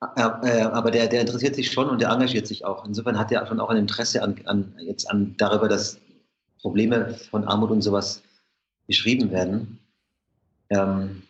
äh, 0.00 0.20
äh, 0.20 0.60
aber 0.62 0.90
der, 0.90 1.06
der 1.06 1.22
interessiert 1.22 1.54
sich 1.54 1.72
schon 1.72 1.88
und 1.88 2.00
der 2.00 2.10
engagiert 2.10 2.46
sich 2.46 2.64
auch. 2.64 2.84
Insofern 2.84 3.18
hat 3.18 3.32
er 3.32 3.46
schon 3.46 3.60
auch 3.60 3.70
ein 3.70 3.78
Interesse 3.78 4.22
an, 4.22 4.36
an, 4.44 4.74
jetzt 4.78 5.10
an 5.10 5.34
darüber, 5.38 5.68
dass 5.68 5.98
Probleme 6.60 7.14
von 7.30 7.44
Armut 7.44 7.70
und 7.70 7.82
sowas 7.82 8.22
beschrieben 8.86 9.30
werden. 9.30 9.78
Ähm, 10.70 11.22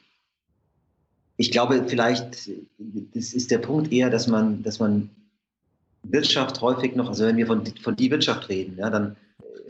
ich 1.37 1.51
glaube, 1.51 1.85
vielleicht 1.87 2.51
das 2.79 3.33
ist 3.33 3.51
der 3.51 3.59
Punkt 3.59 3.93
eher, 3.93 4.11
dass 4.11 4.27
man, 4.27 4.63
dass 4.63 4.79
man 4.79 5.11
Wirtschaft 6.03 6.61
häufig 6.61 6.95
noch, 6.97 7.09
also 7.09 7.27
wenn 7.27 7.37
wir 7.37 7.47
von, 7.47 7.65
von 7.83 7.97
die 7.97 8.11
Wirtschaft 8.11 8.49
reden, 8.49 8.79
ja, 8.79 8.91
dann 8.91 9.17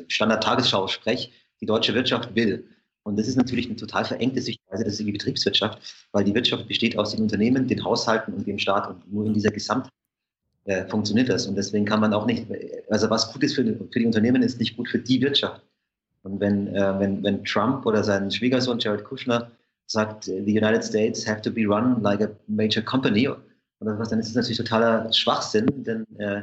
Standard-Tagesschau-Sprech, 0.09 1.33
die 1.61 1.67
deutsche 1.67 1.95
Wirtschaft 1.95 2.35
will. 2.35 2.69
Und 3.03 3.19
das 3.19 3.28
ist 3.28 3.36
natürlich 3.36 3.67
eine 3.67 3.77
total 3.77 4.05
verengte 4.05 4.43
Sichtweise, 4.43 4.85
das 4.85 4.95
ist 4.95 5.07
die 5.07 5.12
Betriebswirtschaft, 5.12 6.07
weil 6.12 6.25
die 6.25 6.35
Wirtschaft 6.35 6.67
besteht 6.67 6.99
aus 6.99 7.12
den 7.12 7.23
Unternehmen, 7.23 7.69
den 7.69 7.85
Haushalten 7.85 8.35
und 8.35 8.47
dem 8.47 8.59
Staat 8.59 8.89
und 8.89 9.12
nur 9.12 9.27
in 9.27 9.35
dieser 9.35 9.51
Gesamt 9.51 9.89
äh, 10.65 10.86
funktioniert 10.89 11.28
das. 11.28 11.47
Und 11.47 11.55
deswegen 11.55 11.85
kann 11.85 12.01
man 12.01 12.12
auch 12.12 12.27
nicht, 12.27 12.47
also 12.91 13.09
was 13.09 13.33
gut 13.33 13.45
ist 13.45 13.55
für, 13.55 13.65
für 13.65 13.99
die 13.99 14.07
Unternehmen, 14.07 14.43
ist 14.43 14.59
nicht 14.59 14.77
gut 14.77 14.89
für 14.89 14.99
die 14.99 15.20
Wirtschaft. 15.20 15.62
Und 16.25 16.41
wenn, 16.41 16.75
äh, 16.75 16.99
wenn, 16.99 17.23
wenn 17.23 17.45
Trump 17.45 17.86
oder 17.86 18.03
sein 18.03 18.31
Schwiegersohn 18.31 18.81
Jared 18.81 19.05
Kushner 19.05 19.53
sagt, 19.86 20.24
the 20.24 20.52
United 20.52 20.82
States 20.82 21.26
have 21.26 21.42
to 21.42 21.50
be 21.50 21.65
run 21.66 22.02
like 22.02 22.20
a 22.20 22.28
major 22.48 22.82
company 22.82 23.28
oder 23.81 23.98
was, 23.98 24.08
dann 24.08 24.18
ist 24.18 24.28
es 24.28 24.34
natürlich 24.34 24.58
totaler 24.58 25.12
Schwachsinn, 25.12 25.66
denn 25.84 26.06
äh, 26.18 26.42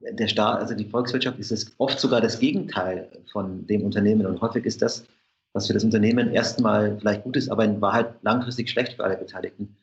der 0.00 0.28
Staat, 0.28 0.60
also 0.60 0.74
die 0.74 0.84
Volkswirtschaft 0.84 1.38
ist 1.38 1.50
es 1.50 1.72
oft 1.78 1.98
sogar 1.98 2.20
das 2.20 2.38
Gegenteil 2.38 3.08
von 3.32 3.66
dem 3.66 3.82
Unternehmen 3.82 4.26
und 4.26 4.40
häufig 4.40 4.64
ist 4.64 4.82
das, 4.82 5.04
was 5.52 5.66
für 5.66 5.72
das 5.72 5.84
Unternehmen 5.84 6.32
erstmal 6.32 6.96
vielleicht 6.98 7.24
gut 7.24 7.36
ist, 7.36 7.50
aber 7.50 7.64
in 7.64 7.80
Wahrheit 7.80 8.14
langfristig 8.22 8.70
schlecht 8.70 8.94
für 8.94 9.04
alle 9.04 9.16
Beteiligten. 9.16 9.76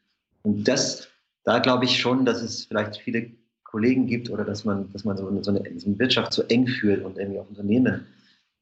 Und 0.44 0.68
das, 0.68 1.08
da 1.44 1.60
glaube 1.60 1.86
ich 1.86 2.00
schon, 2.00 2.24
dass 2.24 2.42
es 2.42 2.66
vielleicht 2.66 2.98
viele 2.98 3.32
Kollegen 3.64 4.08
gibt 4.08 4.30
oder 4.30 4.46
dass 4.46 4.64
man, 4.64 4.92
dass 4.94 5.04
man 5.04 5.18
so 5.18 5.28
eine, 5.28 5.44
so 5.44 5.52
eine, 5.52 6.00
Wirtschaft 6.00 6.32
so 6.34 6.44
eng 6.44 6.68
führt 6.68 7.04
und 7.04 7.18
irgendwie 7.18 7.40
auf 7.40 7.50
Unternehmen 7.50 8.06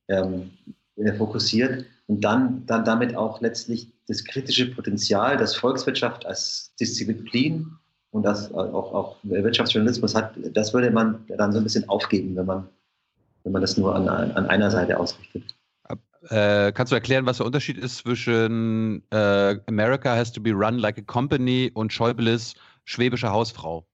ähm, 0.07 0.51
äh, 0.95 1.13
fokussiert 1.13 1.85
und 2.07 2.23
dann, 2.23 2.65
dann 2.65 2.83
damit 2.85 3.15
auch 3.15 3.41
letztlich 3.41 3.92
das 4.07 4.23
kritische 4.23 4.73
Potenzial, 4.73 5.37
das 5.37 5.55
Volkswirtschaft 5.55 6.25
als 6.25 6.73
Disziplin 6.79 7.71
und 8.11 8.23
das 8.23 8.53
auch, 8.53 8.93
auch 8.93 9.17
Wirtschaftsjournalismus 9.23 10.13
hat, 10.15 10.33
das 10.53 10.73
würde 10.73 10.91
man 10.91 11.25
dann 11.27 11.51
so 11.51 11.59
ein 11.59 11.63
bisschen 11.63 11.87
aufgeben, 11.89 12.35
wenn 12.35 12.45
man, 12.45 12.67
wenn 13.43 13.51
man 13.53 13.61
das 13.61 13.77
nur 13.77 13.95
an, 13.95 14.07
an 14.07 14.45
einer 14.47 14.69
Seite 14.69 14.99
ausrichtet. 14.99 15.55
Äh, 16.29 16.71
kannst 16.71 16.91
du 16.91 16.95
erklären, 16.95 17.25
was 17.25 17.37
der 17.37 17.45
Unterschied 17.45 17.77
ist 17.77 17.97
zwischen 17.97 19.03
äh, 19.11 19.59
America 19.67 20.15
has 20.15 20.31
to 20.31 20.39
be 20.39 20.51
run 20.51 20.77
like 20.77 20.97
a 20.97 21.01
company 21.01 21.69
und 21.73 21.91
Schäubles 21.91 22.53
schwäbische 22.85 23.29
Hausfrau? 23.29 23.85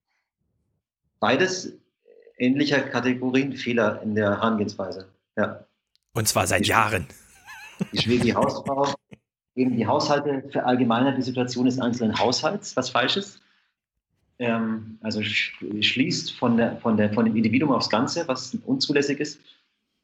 Beides 1.19 1.73
ähnlicher 2.38 2.81
Kategorien 2.81 3.53
Fehler 3.53 4.01
in 4.03 4.15
der 4.15 4.29
Herangehensweise. 4.31 5.07
Ja. 5.38 5.65
Und 6.13 6.27
zwar 6.27 6.45
seit 6.45 6.65
die, 6.65 6.69
Jahren. 6.69 7.07
Die 7.93 8.01
schwäbische 8.01 8.35
Hausfrau, 8.35 8.93
eben 9.55 9.75
die 9.75 9.87
Haushalte 9.87 10.43
verallgemeinert 10.51 11.17
die 11.17 11.23
Situation 11.23 11.65
des 11.65 11.79
einzelnen 11.79 12.17
Haushalts, 12.17 12.75
was 12.75 12.89
falsch 12.89 13.17
ist. 13.17 13.41
Ähm, 14.39 14.97
also 15.01 15.21
schließt 15.21 16.33
von, 16.33 16.57
der, 16.57 16.77
von, 16.77 16.95
der, 16.97 17.13
von 17.13 17.25
dem 17.25 17.35
Individuum 17.35 17.71
aufs 17.71 17.89
Ganze, 17.89 18.27
was 18.27 18.57
unzulässig 18.65 19.19
ist. 19.19 19.39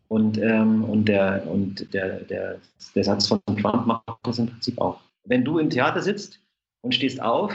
Und, 0.07 0.37
ähm, 0.37 0.83
und, 0.83 1.05
der, 1.05 1.47
und 1.47 1.93
der, 1.93 2.19
der, 2.21 2.59
der 2.93 3.03
Satz 3.03 3.27
von 3.27 3.41
Trump 3.45 3.87
macht 3.87 4.03
das 4.23 4.37
im 4.37 4.47
Prinzip 4.47 4.79
auch. 4.79 4.99
Wenn 5.23 5.43
du 5.43 5.57
im 5.57 5.69
Theater 5.69 6.01
sitzt 6.01 6.39
und 6.81 6.93
stehst 6.93 7.21
auf, 7.21 7.53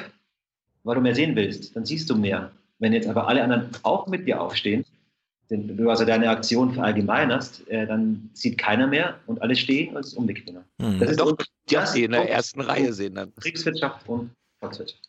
weil 0.82 0.96
du 0.96 1.00
mehr 1.00 1.14
sehen 1.14 1.36
willst, 1.36 1.76
dann 1.76 1.84
siehst 1.84 2.10
du 2.10 2.16
mehr. 2.16 2.50
Wenn 2.78 2.92
jetzt 2.92 3.08
aber 3.08 3.28
alle 3.28 3.44
anderen 3.44 3.68
auch 3.82 4.06
mit 4.06 4.26
dir 4.26 4.40
aufstehen, 4.40 4.84
du 5.50 5.90
also 5.90 6.04
deine 6.04 6.28
Aktion 6.30 6.72
verallgemeinerst, 6.72 7.68
äh, 7.68 7.86
dann 7.86 8.30
sieht 8.34 8.58
keiner 8.58 8.86
mehr 8.86 9.18
und 9.26 9.42
alle 9.42 9.56
stehen 9.56 9.94
und 9.94 10.00
es 10.00 10.08
ist 10.08 10.14
umbequemer. 10.14 10.64
Hm. 10.80 10.98
Das 11.00 11.10
ist 11.10 11.20
Doch, 11.20 11.36
die, 11.68 11.76
die 11.94 12.04
in 12.04 12.12
der 12.12 12.30
ersten 12.30 12.60
Reihe 12.60 12.92
sehen 12.92 13.16
dann. 13.16 13.34
Kriegswirtschaft 13.34 14.08
und 14.08 14.30
Volkswirtschaft. 14.60 15.02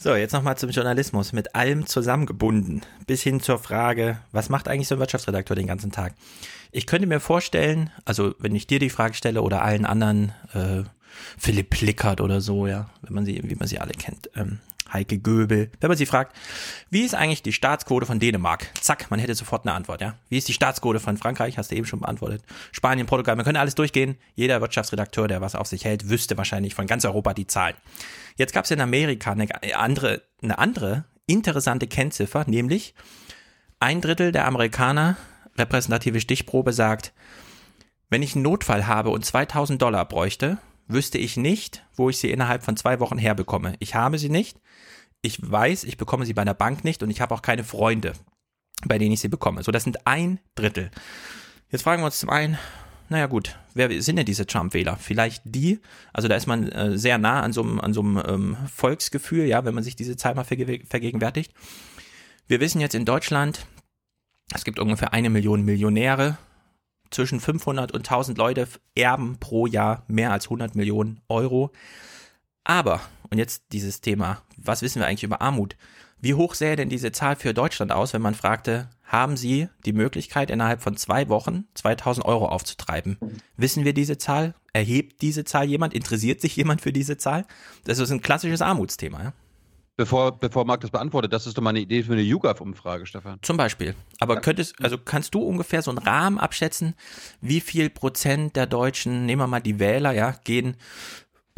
So, 0.00 0.14
jetzt 0.14 0.32
nochmal 0.32 0.56
zum 0.56 0.70
Journalismus, 0.70 1.32
mit 1.32 1.56
allem 1.56 1.86
zusammengebunden, 1.86 2.82
bis 3.06 3.22
hin 3.22 3.40
zur 3.40 3.58
Frage, 3.58 4.18
was 4.30 4.48
macht 4.48 4.68
eigentlich 4.68 4.86
so 4.86 4.94
ein 4.94 5.00
Wirtschaftsredakteur 5.00 5.56
den 5.56 5.66
ganzen 5.66 5.90
Tag? 5.90 6.14
Ich 6.70 6.86
könnte 6.86 7.08
mir 7.08 7.18
vorstellen, 7.18 7.90
also 8.04 8.34
wenn 8.38 8.54
ich 8.54 8.68
dir 8.68 8.78
die 8.78 8.90
Frage 8.90 9.14
stelle 9.14 9.42
oder 9.42 9.62
allen 9.62 9.84
anderen, 9.84 10.32
äh, 10.52 10.84
Philipp 11.36 11.70
Plickert 11.70 12.20
oder 12.20 12.40
so, 12.40 12.68
ja, 12.68 12.90
wenn 13.02 13.14
man 13.14 13.24
sie, 13.24 13.40
wie 13.42 13.56
man 13.56 13.66
sie 13.66 13.80
alle 13.80 13.92
kennt, 13.92 14.30
ähm, 14.36 14.60
Heike 14.92 15.18
Göbel, 15.18 15.70
wenn 15.80 15.88
man 15.88 15.96
sie 15.96 16.06
fragt, 16.06 16.36
wie 16.90 17.02
ist 17.02 17.14
eigentlich 17.14 17.42
die 17.42 17.52
Staatsquote 17.52 18.06
von 18.06 18.18
Dänemark? 18.18 18.66
Zack, 18.80 19.10
man 19.10 19.20
hätte 19.20 19.34
sofort 19.34 19.66
eine 19.66 19.74
Antwort, 19.74 20.00
ja. 20.00 20.14
Wie 20.28 20.38
ist 20.38 20.48
die 20.48 20.52
Staatsquote 20.52 21.00
von 21.00 21.16
Frankreich? 21.16 21.58
Hast 21.58 21.70
du 21.70 21.76
eben 21.76 21.86
schon 21.86 22.00
beantwortet. 22.00 22.42
Spanien, 22.72 23.06
Portugal, 23.06 23.36
man 23.36 23.44
könnte 23.44 23.60
alles 23.60 23.74
durchgehen. 23.74 24.16
Jeder 24.34 24.60
Wirtschaftsredakteur, 24.60 25.28
der 25.28 25.40
was 25.40 25.54
auf 25.54 25.66
sich 25.66 25.84
hält, 25.84 26.08
wüsste 26.08 26.36
wahrscheinlich 26.36 26.74
von 26.74 26.86
ganz 26.86 27.04
Europa 27.04 27.34
die 27.34 27.46
Zahlen. 27.46 27.76
Jetzt 28.36 28.52
gab 28.52 28.64
es 28.64 28.70
in 28.70 28.80
Amerika 28.80 29.32
eine 29.32 29.48
andere, 29.76 30.22
eine 30.42 30.58
andere 30.58 31.04
interessante 31.26 31.86
Kennziffer, 31.86 32.44
nämlich 32.46 32.94
ein 33.80 34.00
Drittel 34.00 34.32
der 34.32 34.46
Amerikaner, 34.46 35.16
repräsentative 35.56 36.20
Stichprobe, 36.20 36.72
sagt, 36.72 37.12
wenn 38.10 38.22
ich 38.22 38.34
einen 38.34 38.42
Notfall 38.42 38.86
habe 38.86 39.10
und 39.10 39.24
2000 39.24 39.80
Dollar 39.80 40.06
bräuchte, 40.06 40.58
wüsste 40.88 41.18
ich 41.18 41.36
nicht, 41.36 41.84
wo 41.94 42.08
ich 42.08 42.18
sie 42.18 42.30
innerhalb 42.30 42.64
von 42.64 42.76
zwei 42.76 42.98
Wochen 43.00 43.18
herbekomme. 43.18 43.74
Ich 43.78 43.94
habe 43.94 44.18
sie 44.18 44.30
nicht. 44.30 44.58
Ich 45.22 45.38
weiß, 45.50 45.84
ich 45.84 45.96
bekomme 45.96 46.24
sie 46.24 46.34
bei 46.34 46.44
der 46.44 46.54
Bank 46.54 46.84
nicht 46.84 47.02
und 47.02 47.10
ich 47.10 47.20
habe 47.20 47.34
auch 47.34 47.42
keine 47.42 47.64
Freunde, 47.64 48.12
bei 48.86 48.98
denen 48.98 49.12
ich 49.12 49.20
sie 49.20 49.28
bekomme. 49.28 49.62
So, 49.62 49.72
das 49.72 49.84
sind 49.84 50.06
ein 50.06 50.40
Drittel. 50.54 50.90
Jetzt 51.70 51.82
fragen 51.82 52.02
wir 52.02 52.06
uns 52.06 52.18
zum 52.18 52.30
einen, 52.30 52.58
naja 53.08 53.26
gut, 53.26 53.58
wer 53.74 54.02
sind 54.02 54.16
denn 54.16 54.26
diese 54.26 54.46
Trump-Wähler? 54.46 54.96
Vielleicht 54.96 55.42
die, 55.44 55.80
also 56.12 56.28
da 56.28 56.36
ist 56.36 56.46
man 56.46 56.68
äh, 56.68 56.96
sehr 56.96 57.18
nah 57.18 57.42
an 57.42 57.52
so 57.52 57.62
einem, 57.62 57.80
an 57.80 57.92
so 57.92 58.00
einem 58.00 58.22
ähm, 58.26 58.56
Volksgefühl, 58.72 59.46
ja, 59.46 59.64
wenn 59.64 59.74
man 59.74 59.84
sich 59.84 59.96
diese 59.96 60.16
Zahl 60.16 60.34
mal 60.34 60.44
verge 60.44 60.84
vergegenwärtigt. 60.86 61.52
Wir 62.46 62.60
wissen 62.60 62.80
jetzt 62.80 62.94
in 62.94 63.04
Deutschland, 63.04 63.66
es 64.54 64.64
gibt 64.64 64.78
ungefähr 64.78 65.12
eine 65.12 65.30
Million 65.30 65.64
Millionäre, 65.64 66.38
zwischen 67.10 67.40
500 67.40 67.92
und 67.92 68.00
1000 68.00 68.38
Leute 68.38 68.68
erben 68.94 69.38
pro 69.38 69.66
Jahr 69.66 70.04
mehr 70.08 70.32
als 70.32 70.46
100 70.46 70.74
Millionen 70.74 71.20
Euro. 71.28 71.72
Aber, 72.64 73.00
und 73.30 73.38
jetzt 73.38 73.64
dieses 73.72 74.00
Thema, 74.00 74.42
was 74.56 74.82
wissen 74.82 75.00
wir 75.00 75.06
eigentlich 75.06 75.24
über 75.24 75.40
Armut? 75.40 75.76
Wie 76.20 76.34
hoch 76.34 76.54
sähe 76.54 76.74
denn 76.74 76.88
diese 76.88 77.12
Zahl 77.12 77.36
für 77.36 77.54
Deutschland 77.54 77.92
aus, 77.92 78.12
wenn 78.12 78.22
man 78.22 78.34
fragte, 78.34 78.90
haben 79.04 79.36
Sie 79.36 79.68
die 79.84 79.92
Möglichkeit, 79.92 80.50
innerhalb 80.50 80.82
von 80.82 80.96
zwei 80.96 81.28
Wochen 81.28 81.64
2000 81.74 82.26
Euro 82.26 82.48
aufzutreiben? 82.48 83.18
Wissen 83.56 83.84
wir 83.84 83.94
diese 83.94 84.18
Zahl? 84.18 84.54
Erhebt 84.72 85.22
diese 85.22 85.44
Zahl 85.44 85.66
jemand? 85.66 85.94
Interessiert 85.94 86.40
sich 86.40 86.56
jemand 86.56 86.80
für 86.80 86.92
diese 86.92 87.16
Zahl? 87.16 87.46
Das 87.84 87.98
ist 88.00 88.10
ein 88.10 88.20
klassisches 88.20 88.62
Armutsthema. 88.62 89.22
Ja? 89.22 89.32
Bevor, 89.96 90.38
bevor 90.38 90.64
Marc 90.64 90.80
das 90.80 90.90
beantwortet, 90.90 91.32
das 91.32 91.46
ist 91.46 91.56
doch 91.56 91.62
mal 91.62 91.70
eine 91.70 91.80
Idee 91.80 92.04
für 92.04 92.12
eine 92.12 92.22
YouGov-Umfrage, 92.22 93.06
Stefan. 93.06 93.38
Zum 93.42 93.56
Beispiel. 93.56 93.94
Aber 94.20 94.40
könntest, 94.40 94.74
also 94.80 94.96
kannst 94.96 95.34
du 95.34 95.40
ungefähr 95.40 95.82
so 95.82 95.90
einen 95.90 95.98
Rahmen 95.98 96.38
abschätzen, 96.38 96.94
wie 97.40 97.60
viel 97.60 97.90
Prozent 97.90 98.54
der 98.54 98.66
Deutschen, 98.66 99.26
nehmen 99.26 99.42
wir 99.42 99.48
mal 99.48 99.60
die 99.60 99.80
Wähler, 99.80 100.12
ja, 100.12 100.36
gehen 100.44 100.76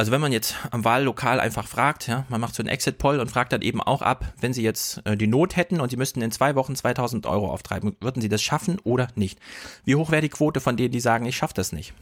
also 0.01 0.13
wenn 0.13 0.21
man 0.23 0.33
jetzt 0.33 0.57
am 0.71 0.83
Wahllokal 0.83 1.41
einfach 1.41 1.69
fragt, 1.69 2.09
ja, 2.09 2.25
man 2.31 2.41
macht 2.41 2.55
so 2.55 2.63
einen 2.63 2.71
Exit-Poll 2.71 3.21
und 3.21 3.31
fragt 3.31 3.53
dann 3.53 3.61
eben 3.61 3.83
auch 3.83 4.01
ab, 4.01 4.33
wenn 4.41 4.55
sie 4.55 4.63
jetzt 4.63 5.07
äh, 5.07 5.15
die 5.15 5.27
Not 5.27 5.57
hätten 5.57 5.79
und 5.79 5.91
sie 5.91 5.99
müssten 5.99 6.23
in 6.23 6.31
zwei 6.31 6.55
Wochen 6.55 6.75
2000 6.75 7.27
Euro 7.27 7.51
auftreiben, 7.51 7.95
würden 8.01 8.23
sie 8.23 8.31
das 8.31 8.41
schaffen 8.41 8.79
oder 8.83 9.09
nicht? 9.15 9.39
Wie 9.85 9.97
hoch 9.97 10.11
wäre 10.11 10.23
die 10.23 10.31
Quote 10.31 10.61
von 10.61 10.79
denen, 10.79 10.91
die 10.91 11.01
sagen, 11.01 11.27
ich 11.27 11.37
schaffe 11.37 11.53
das 11.53 11.73
nicht? 11.73 11.93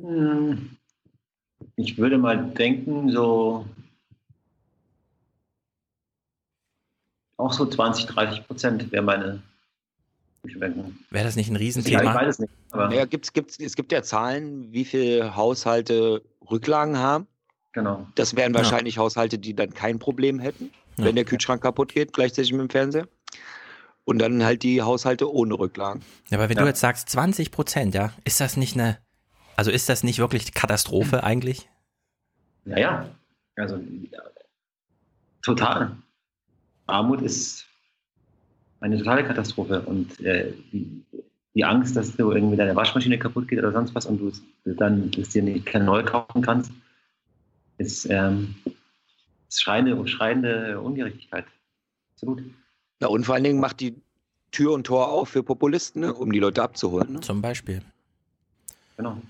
Hm. 0.00 0.76
Ich 1.76 1.96
würde 1.96 2.18
mal 2.18 2.44
denken, 2.44 3.12
so 3.12 3.66
auch 7.36 7.52
so 7.52 7.66
20, 7.66 8.06
30 8.06 8.48
Prozent 8.48 8.90
wäre 8.90 9.04
meine 9.04 9.42
Wäre 10.42 11.24
das 11.24 11.36
nicht 11.36 11.50
ein 11.50 11.56
Riesenthema? 11.56 12.02
Ich 12.02 12.14
weiß 12.14 12.28
es 12.28 12.38
nicht. 12.40 12.52
Aber 12.70 12.92
ja, 12.94 13.04
gibt's, 13.04 13.32
gibt's, 13.32 13.58
es 13.58 13.74
gibt 13.74 13.92
ja 13.92 14.02
Zahlen, 14.02 14.72
wie 14.72 14.84
viele 14.84 15.36
Haushalte 15.36 16.22
Rücklagen 16.50 16.98
haben. 16.98 17.26
Genau. 17.72 18.06
Das 18.14 18.36
wären 18.36 18.54
wahrscheinlich 18.54 18.96
ja. 18.96 19.02
Haushalte, 19.02 19.38
die 19.38 19.54
dann 19.54 19.74
kein 19.74 19.98
Problem 19.98 20.38
hätten, 20.38 20.72
ja. 20.96 21.04
wenn 21.04 21.14
der 21.14 21.24
Kühlschrank 21.24 21.62
kaputt 21.62 21.92
geht, 21.92 22.12
gleichzeitig 22.12 22.52
mit 22.52 22.60
dem 22.60 22.70
Fernseher. 22.70 23.08
Und 24.04 24.18
dann 24.18 24.44
halt 24.44 24.62
die 24.62 24.82
Haushalte 24.82 25.30
ohne 25.32 25.58
Rücklagen. 25.58 26.02
Ja, 26.30 26.38
aber 26.38 26.48
wenn 26.48 26.56
ja. 26.56 26.62
du 26.62 26.68
jetzt 26.68 26.80
sagst 26.80 27.08
20 27.10 27.50
Prozent, 27.50 27.94
ja, 27.94 28.12
ist 28.24 28.40
das 28.40 28.56
nicht 28.56 28.74
eine, 28.74 28.98
also 29.56 29.70
ist 29.70 29.88
das 29.88 30.04
nicht 30.04 30.18
wirklich 30.18 30.54
Katastrophe 30.54 31.22
eigentlich? 31.24 31.68
Naja, 32.64 33.08
also 33.56 33.78
total. 35.42 35.96
Armut 36.86 37.20
ist 37.22 37.66
eine 38.80 38.98
totale 38.98 39.24
Katastrophe 39.24 39.82
und 39.82 40.20
äh, 40.20 40.52
die, 41.56 41.64
Angst, 41.64 41.96
dass 41.96 42.14
du 42.16 42.32
irgendwie 42.32 42.56
deine 42.56 42.76
Waschmaschine 42.76 43.18
kaputt 43.18 43.48
geht 43.48 43.58
oder 43.58 43.72
sonst 43.72 43.94
was 43.94 44.06
und 44.06 44.20
du 44.20 44.74
dann 44.74 45.10
dass 45.10 45.30
dir 45.30 45.42
nicht 45.42 45.66
keine 45.66 45.84
neu 45.84 46.02
kaufen 46.04 46.42
kannst, 46.42 46.70
ist, 47.78 48.06
ähm, 48.10 48.54
ist 49.48 49.62
schreiende, 49.62 50.06
schreiende 50.06 50.80
Ungerechtigkeit. 50.80 51.46
Absolut. 52.14 52.42
Ja, 53.00 53.08
und 53.08 53.24
vor 53.24 53.34
allen 53.34 53.44
Dingen 53.44 53.60
macht 53.60 53.80
die 53.80 53.94
Tür 54.50 54.72
und 54.72 54.84
Tor 54.86 55.08
auf 55.08 55.30
für 55.30 55.42
Populisten, 55.42 56.00
ne, 56.00 56.14
um 56.14 56.32
die 56.32 56.38
Leute 56.38 56.62
abzuholen. 56.62 57.14
Ne? 57.14 57.20
Zum 57.20 57.42
Beispiel. 57.42 57.82
Genau. 58.96 59.20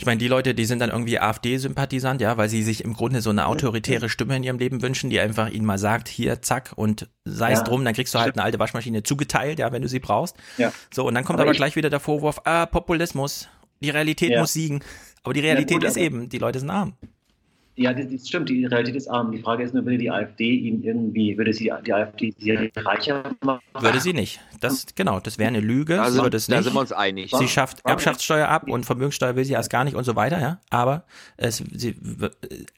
Ich 0.00 0.06
meine, 0.06 0.16
die 0.16 0.28
Leute, 0.28 0.54
die 0.54 0.64
sind 0.64 0.78
dann 0.78 0.88
irgendwie 0.88 1.18
AfD-Sympathisant, 1.20 2.22
ja, 2.22 2.38
weil 2.38 2.48
sie 2.48 2.62
sich 2.62 2.84
im 2.84 2.94
Grunde 2.94 3.20
so 3.20 3.28
eine 3.28 3.46
autoritäre 3.46 4.08
Stimme 4.08 4.34
in 4.34 4.42
ihrem 4.42 4.58
Leben 4.58 4.80
wünschen, 4.80 5.10
die 5.10 5.20
einfach 5.20 5.50
ihnen 5.50 5.66
mal 5.66 5.76
sagt, 5.76 6.08
hier, 6.08 6.40
zack, 6.40 6.72
und 6.74 7.10
sei 7.26 7.52
es 7.52 7.58
ja, 7.58 7.64
drum, 7.66 7.84
dann 7.84 7.92
kriegst 7.92 8.14
du 8.14 8.18
halt 8.18 8.34
eine 8.34 8.42
alte 8.42 8.58
Waschmaschine 8.58 9.02
zugeteilt, 9.02 9.58
ja, 9.58 9.72
wenn 9.72 9.82
du 9.82 9.88
sie 9.88 9.98
brauchst. 9.98 10.36
Ja. 10.56 10.72
So, 10.90 11.06
und 11.06 11.14
dann 11.14 11.24
kommt 11.24 11.38
aber, 11.38 11.50
aber 11.50 11.54
gleich 11.54 11.76
wieder 11.76 11.90
der 11.90 12.00
Vorwurf, 12.00 12.40
ah, 12.44 12.64
Populismus, 12.64 13.50
die 13.80 13.90
Realität 13.90 14.30
ja. 14.30 14.40
muss 14.40 14.54
siegen. 14.54 14.82
Aber 15.22 15.34
die 15.34 15.40
Realität 15.40 15.80
gut, 15.80 15.84
ist 15.84 15.98
eben, 15.98 16.30
die 16.30 16.38
Leute 16.38 16.60
sind 16.60 16.70
arm. 16.70 16.94
Ja, 17.76 17.94
das, 17.94 18.08
das, 18.10 18.28
stimmt, 18.28 18.48
die 18.48 18.66
Realität 18.66 18.96
ist 18.96 19.08
arm. 19.08 19.32
Die 19.32 19.38
Frage 19.38 19.62
ist 19.62 19.72
nur, 19.72 19.84
würde 19.84 19.96
die 19.96 20.10
AfD 20.10 20.54
ihn 20.54 20.82
irgendwie, 20.82 21.38
würde 21.38 21.52
sie 21.52 21.72
die 21.86 21.94
AfD 21.94 22.34
sie 22.38 22.70
reicher 22.76 23.34
machen? 23.42 23.62
Würde 23.78 24.00
sie 24.00 24.12
nicht. 24.12 24.40
Das, 24.60 24.86
genau, 24.94 25.20
das 25.20 25.38
wäre 25.38 25.48
eine 25.48 25.60
Lüge. 25.60 25.94
Es 25.94 26.14
da 26.14 26.28
nicht. 26.28 26.64
sind 26.64 26.74
wir 26.74 26.80
uns 26.80 26.92
einig. 26.92 27.32
Sie 27.34 27.48
schafft 27.48 27.78
Erbschaftssteuer 27.86 28.48
ab 28.48 28.68
und 28.68 28.84
Vermögenssteuer 28.84 29.36
will 29.36 29.44
sie 29.44 29.54
erst 29.54 29.70
gar 29.70 29.84
nicht 29.84 29.94
und 29.94 30.04
so 30.04 30.14
weiter, 30.16 30.40
ja. 30.40 30.60
Aber 30.68 31.04
es, 31.36 31.62
sie, 31.72 31.94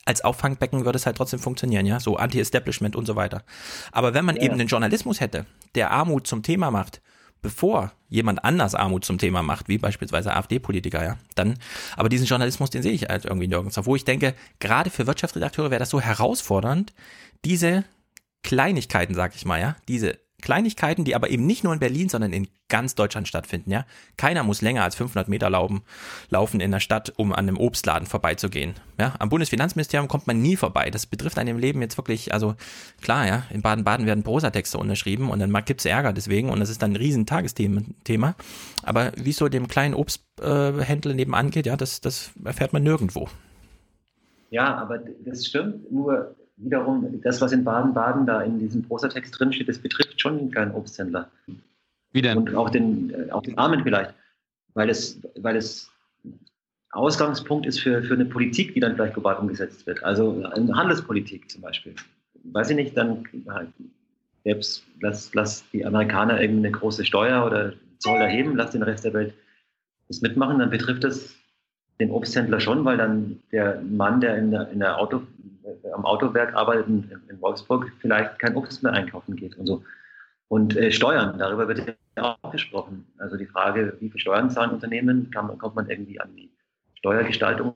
als 0.04 0.22
Auffangbecken 0.22 0.84
würde 0.84 0.96
es 0.96 1.06
halt 1.06 1.16
trotzdem 1.16 1.40
funktionieren, 1.40 1.86
ja. 1.86 1.98
So 1.98 2.16
Anti-Establishment 2.16 2.94
und 2.94 3.06
so 3.06 3.16
weiter. 3.16 3.42
Aber 3.90 4.14
wenn 4.14 4.24
man 4.24 4.36
Ja. 4.36 4.42
eben 4.42 4.54
einen 4.54 4.68
Journalismus 4.68 5.20
hätte, 5.20 5.46
der 5.74 5.90
Armut 5.90 6.26
zum 6.26 6.42
Thema 6.42 6.70
macht, 6.70 7.00
bevor 7.42 7.92
jemand 8.08 8.44
anders 8.44 8.74
Armut 8.74 9.04
zum 9.04 9.18
Thema 9.18 9.42
macht, 9.42 9.68
wie 9.68 9.78
beispielsweise 9.78 10.34
AfD-Politiker, 10.34 11.04
ja, 11.04 11.18
dann, 11.34 11.58
aber 11.96 12.08
diesen 12.08 12.26
Journalismus, 12.26 12.70
den 12.70 12.82
sehe 12.82 12.92
ich 12.92 13.08
halt 13.08 13.24
irgendwie 13.24 13.48
nirgends. 13.48 13.78
Wo 13.84 13.96
ich 13.96 14.04
denke, 14.04 14.34
gerade 14.60 14.90
für 14.90 15.06
Wirtschaftsredakteure 15.06 15.70
wäre 15.70 15.80
das 15.80 15.90
so 15.90 16.00
herausfordernd, 16.00 16.92
diese 17.44 17.84
Kleinigkeiten, 18.42 19.14
sag 19.14 19.34
ich 19.34 19.44
mal, 19.44 19.60
ja, 19.60 19.76
diese 19.88 20.18
Kleinigkeiten, 20.42 21.04
die 21.04 21.14
aber 21.14 21.30
eben 21.30 21.46
nicht 21.46 21.64
nur 21.64 21.72
in 21.72 21.78
Berlin, 21.78 22.08
sondern 22.08 22.32
in 22.32 22.48
ganz 22.68 22.94
Deutschland 22.94 23.28
stattfinden, 23.28 23.70
ja. 23.70 23.86
Keiner 24.16 24.42
muss 24.42 24.60
länger 24.60 24.82
als 24.82 24.94
500 24.96 25.28
Meter 25.28 25.48
laufen, 25.48 25.82
laufen 26.28 26.60
in 26.60 26.70
der 26.70 26.80
Stadt, 26.80 27.12
um 27.16 27.32
an 27.32 27.48
einem 27.48 27.56
Obstladen 27.56 28.06
vorbeizugehen, 28.06 28.74
ja. 28.98 29.14
Am 29.18 29.28
Bundesfinanzministerium 29.30 30.08
kommt 30.08 30.26
man 30.26 30.42
nie 30.42 30.56
vorbei. 30.56 30.90
Das 30.90 31.06
betrifft 31.06 31.38
einem 31.38 31.56
im 31.56 31.58
Leben 31.58 31.80
jetzt 31.80 31.96
wirklich, 31.96 32.34
also 32.34 32.54
klar, 33.00 33.26
ja. 33.26 33.44
In 33.50 33.62
Baden-Baden 33.62 34.06
werden 34.06 34.22
Prosatexte 34.22 34.78
unterschrieben 34.78 35.30
und 35.30 35.38
dann 35.38 35.52
gibt's 35.64 35.84
Ärger 35.84 36.12
deswegen 36.12 36.50
und 36.50 36.60
das 36.60 36.68
ist 36.70 36.82
dann 36.82 36.92
ein 36.92 36.96
riesen 36.96 37.24
Tagesthema. 37.24 37.82
Thema. 38.04 38.34
Aber 38.82 39.12
wie 39.16 39.30
es 39.30 39.36
so 39.36 39.48
dem 39.48 39.68
kleinen 39.68 39.94
Obsthändler 39.94 41.14
nebenan 41.14 41.50
geht, 41.50 41.66
ja, 41.66 41.76
das, 41.76 42.00
das 42.00 42.32
erfährt 42.44 42.72
man 42.72 42.82
nirgendwo. 42.82 43.28
Ja, 44.50 44.76
aber 44.76 44.98
das 44.98 45.46
stimmt. 45.46 45.90
Nur 45.90 46.34
wiederum, 46.64 47.20
das, 47.22 47.40
was 47.40 47.52
in 47.52 47.64
Baden-Baden 47.64 48.26
da 48.26 48.42
in 48.42 48.58
diesem 48.58 48.82
Prosatext 48.82 49.38
drinsteht, 49.38 49.68
das 49.68 49.78
betrifft 49.78 50.20
schon 50.20 50.38
den 50.38 50.50
kleinen 50.50 50.72
Obsthändler. 50.72 51.30
Wie 52.12 52.22
denn? 52.22 52.38
Und 52.38 52.54
auch 52.54 52.70
den, 52.70 53.10
äh, 53.10 53.30
auch 53.30 53.42
den 53.42 53.58
Armen 53.58 53.82
vielleicht. 53.82 54.14
Weil 54.74 54.90
es, 54.90 55.20
weil 55.36 55.56
es 55.56 55.90
Ausgangspunkt 56.90 57.66
ist 57.66 57.80
für, 57.80 58.02
für 58.02 58.14
eine 58.14 58.26
Politik, 58.26 58.74
die 58.74 58.80
dann 58.80 58.94
vielleicht 58.94 59.14
global 59.14 59.36
umgesetzt 59.36 59.86
wird. 59.86 60.02
Also 60.04 60.44
eine 60.44 60.74
Handelspolitik 60.76 61.50
zum 61.50 61.62
Beispiel. 61.62 61.94
Weiß 62.44 62.70
ich 62.70 62.76
nicht, 62.76 62.96
dann 62.96 63.24
halt, 63.48 63.68
selbst 64.44 64.84
lass, 65.00 65.32
lass 65.34 65.64
die 65.70 65.84
Amerikaner 65.84 66.40
irgendeine 66.40 66.72
große 66.72 67.04
Steuer 67.04 67.46
oder 67.46 67.72
Zoll 67.98 68.20
erheben, 68.20 68.56
lass 68.56 68.72
den 68.72 68.82
Rest 68.82 69.04
der 69.04 69.14
Welt 69.14 69.34
das 70.08 70.20
mitmachen, 70.20 70.58
dann 70.58 70.70
betrifft 70.70 71.04
das 71.04 71.34
den 72.00 72.10
Obsthändler 72.10 72.60
schon, 72.60 72.84
weil 72.84 72.96
dann 72.96 73.40
der 73.52 73.80
Mann, 73.80 74.20
der 74.20 74.36
in 74.36 74.50
der, 74.50 74.68
in 74.70 74.80
der 74.80 74.98
Auto, 74.98 75.22
am 75.92 76.04
Autowerk 76.04 76.54
arbeitet 76.54 76.86
in, 76.88 77.40
Wolfsburg, 77.40 77.92
vielleicht 78.00 78.38
kein 78.38 78.56
Obst 78.56 78.82
mehr 78.82 78.92
einkaufen 78.92 79.36
geht 79.36 79.56
und 79.56 79.66
so. 79.66 79.84
Und 80.48 80.76
äh, 80.76 80.92
Steuern, 80.92 81.38
darüber 81.38 81.66
wird 81.68 81.96
ja 82.16 82.36
auch 82.42 82.52
gesprochen. 82.52 83.06
Also 83.18 83.36
die 83.36 83.46
Frage, 83.46 83.96
wie 84.00 84.10
viel 84.10 84.20
Steuern 84.20 84.50
zahlen 84.50 84.70
Unternehmen, 84.70 85.30
kann, 85.30 85.56
kommt 85.58 85.76
man 85.76 85.88
irgendwie 85.88 86.20
an 86.20 86.34
die 86.36 86.50
Steuergestaltung. 86.98 87.72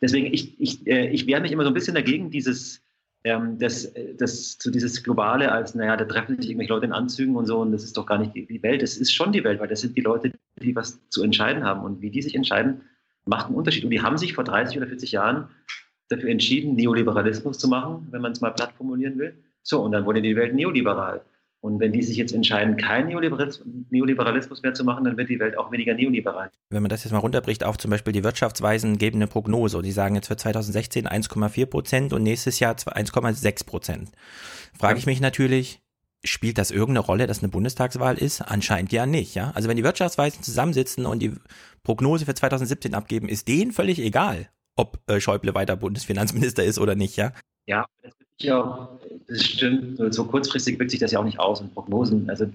Deswegen, 0.00 0.32
ich, 0.32 0.58
ich, 0.60 0.86
äh, 0.86 1.08
ich 1.08 1.26
wehre 1.26 1.40
mich 1.40 1.52
immer 1.52 1.64
so 1.64 1.70
ein 1.70 1.74
bisschen 1.74 1.96
dagegen, 1.96 2.30
dieses, 2.30 2.82
ähm, 3.24 3.58
das, 3.58 3.84
äh, 3.84 4.14
das, 4.14 4.56
so 4.58 4.70
dieses 4.70 5.02
Globale 5.02 5.50
als, 5.50 5.74
naja, 5.74 5.96
da 5.96 6.04
treffen 6.04 6.36
sich 6.36 6.50
irgendwelche 6.50 6.72
Leute 6.72 6.86
in 6.86 6.92
Anzügen 6.92 7.36
und 7.36 7.46
so 7.46 7.58
und 7.58 7.72
das 7.72 7.84
ist 7.84 7.96
doch 7.96 8.06
gar 8.06 8.18
nicht 8.18 8.34
die, 8.34 8.46
die 8.46 8.62
Welt. 8.62 8.82
Es 8.82 8.96
ist 8.96 9.12
schon 9.12 9.32
die 9.32 9.44
Welt, 9.44 9.60
weil 9.60 9.68
das 9.68 9.80
sind 9.80 9.96
die 9.96 10.02
Leute, 10.02 10.32
die 10.62 10.76
was 10.76 11.00
zu 11.08 11.22
entscheiden 11.22 11.64
haben. 11.64 11.82
Und 11.82 12.00
wie 12.00 12.10
die 12.10 12.22
sich 12.22 12.34
entscheiden, 12.34 12.82
macht 13.26 13.46
einen 13.46 13.56
Unterschied. 13.56 13.84
Und 13.84 13.90
die 13.90 14.02
haben 14.02 14.16
sich 14.16 14.34
vor 14.34 14.44
30 14.44 14.78
oder 14.78 14.86
40 14.86 15.12
Jahren 15.12 15.48
dafür 16.10 16.30
entschieden, 16.30 16.74
Neoliberalismus 16.74 17.58
zu 17.58 17.68
machen, 17.68 18.08
wenn 18.10 18.20
man 18.20 18.32
es 18.32 18.40
mal 18.40 18.50
platt 18.50 18.72
formulieren 18.76 19.18
will. 19.18 19.34
So, 19.62 19.82
und 19.82 19.92
dann 19.92 20.04
wurde 20.04 20.20
die 20.20 20.36
Welt 20.36 20.54
neoliberal. 20.54 21.22
Und 21.62 21.78
wenn 21.78 21.92
die 21.92 22.02
sich 22.02 22.16
jetzt 22.16 22.32
entscheiden, 22.32 22.78
keinen 22.78 23.08
Neoliberalismus, 23.08 24.62
mehr 24.62 24.72
zu 24.72 24.82
machen, 24.82 25.04
dann 25.04 25.18
wird 25.18 25.28
die 25.28 25.38
Welt 25.38 25.58
auch 25.58 25.70
weniger 25.70 25.92
neoliberal. 25.92 26.50
Wenn 26.70 26.82
man 26.82 26.88
das 26.88 27.04
jetzt 27.04 27.12
mal 27.12 27.18
runterbricht 27.18 27.64
auf 27.64 27.76
zum 27.76 27.90
Beispiel 27.90 28.14
die 28.14 28.24
Wirtschaftsweisen 28.24 28.96
geben 28.96 29.16
eine 29.16 29.26
Prognose 29.26 29.82
die 29.82 29.92
sagen 29.92 30.14
jetzt 30.14 30.28
für 30.28 30.36
2016 30.36 31.06
1,4 31.06 31.66
Prozent 31.66 32.12
und 32.14 32.22
nächstes 32.22 32.60
Jahr 32.60 32.74
1,6 32.74 33.66
Prozent. 33.66 34.10
Frage 34.78 34.98
ich 34.98 35.04
mich 35.04 35.20
natürlich, 35.20 35.82
spielt 36.24 36.56
das 36.56 36.70
irgendeine 36.70 37.04
Rolle, 37.04 37.26
dass 37.26 37.40
eine 37.40 37.50
Bundestagswahl 37.50 38.16
ist? 38.16 38.40
Anscheinend 38.40 38.90
ja 38.92 39.04
nicht, 39.04 39.34
ja. 39.34 39.52
Also 39.54 39.68
wenn 39.68 39.76
die 39.76 39.84
Wirtschaftsweisen 39.84 40.42
zusammensitzen 40.42 41.04
und 41.04 41.20
die 41.20 41.34
Prognose 41.82 42.24
für 42.24 42.34
2017 42.34 42.94
abgeben, 42.94 43.28
ist 43.28 43.48
denen 43.48 43.72
völlig 43.72 43.98
egal, 43.98 44.48
ob 44.76 44.98
äh, 45.06 45.20
Schäuble 45.20 45.54
weiter 45.54 45.76
Bundesfinanzminister 45.76 46.64
ist 46.64 46.78
oder 46.78 46.94
nicht, 46.94 47.16
ja. 47.16 47.32
Ja, 47.66 47.86
das, 48.02 48.14
ja 48.40 48.62
auch, 48.62 48.88
das 49.28 49.44
stimmt. 49.44 49.98
So- 50.12 50.24
kurzfristig 50.24 50.78
wirkt 50.78 50.90
sich 50.90 51.00
das 51.00 51.12
ja 51.12 51.20
auch 51.20 51.24
nicht 51.24 51.38
aus 51.38 51.60
und 51.60 51.74
Prognosen. 51.74 52.28
Also 52.28 52.46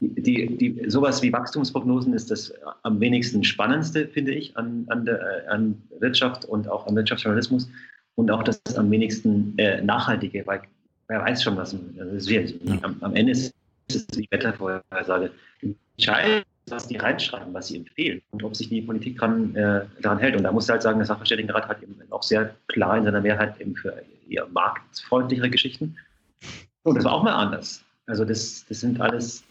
die, 0.00 0.56
die, 0.56 0.90
sowas 0.90 1.22
wie 1.22 1.32
Wachstumsprognosen 1.32 2.12
ist 2.14 2.30
das 2.30 2.52
am 2.82 3.00
wenigsten 3.00 3.42
spannendste, 3.42 4.06
finde 4.06 4.32
ich, 4.32 4.56
an, 4.56 4.84
an, 4.88 5.04
der, 5.04 5.20
äh, 5.20 5.48
an 5.48 5.82
Wirtschaft 5.98 6.44
und 6.44 6.68
auch 6.68 6.86
am 6.86 6.94
Wirtschaftsjournalismus 6.96 7.68
und 8.14 8.30
auch 8.30 8.42
das 8.42 8.60
am 8.76 8.90
wenigsten 8.90 9.54
äh, 9.58 9.82
nachhaltige, 9.82 10.46
weil 10.46 10.62
wer 11.08 11.20
weiß 11.22 11.42
schon, 11.42 11.56
was 11.56 11.74
also 11.98 12.16
es 12.16 12.28
wird. 12.28 12.54
Am, 12.82 12.96
am 13.00 13.16
Ende 13.16 13.32
ist 13.32 13.54
es 13.88 14.06
die 14.08 14.26
Wettervorhersage. 14.30 15.30
Entscheidend 15.96 16.46
was 16.70 16.88
die 16.88 16.96
reinschreiben, 16.96 17.52
was 17.54 17.68
sie 17.68 17.76
empfehlen 17.76 18.22
und 18.30 18.42
ob 18.42 18.56
sich 18.56 18.68
die 18.68 18.82
Politik 18.82 19.18
dran, 19.18 19.54
äh, 19.54 19.84
daran 20.00 20.18
hält. 20.18 20.36
Und 20.36 20.42
da 20.42 20.52
muss 20.52 20.68
halt 20.68 20.82
sagen, 20.82 20.98
der 20.98 21.06
Sachverständigenrat 21.06 21.68
hat 21.68 21.82
eben 21.82 21.94
auch 22.10 22.22
sehr 22.22 22.54
klar 22.68 22.96
in 22.96 23.04
seiner 23.04 23.20
Mehrheit 23.20 23.60
eben 23.60 23.74
für 23.76 24.02
eher 24.28 24.46
marktfreundlichere 24.48 25.50
Geschichten. 25.50 25.96
Und 26.82 26.94
das 26.96 27.04
war 27.04 27.12
auch 27.12 27.22
mal 27.22 27.34
anders. 27.34 27.84
Also 28.06 28.24
das, 28.24 28.64
das 28.68 28.80
sind 28.80 29.00
alles, 29.00 29.44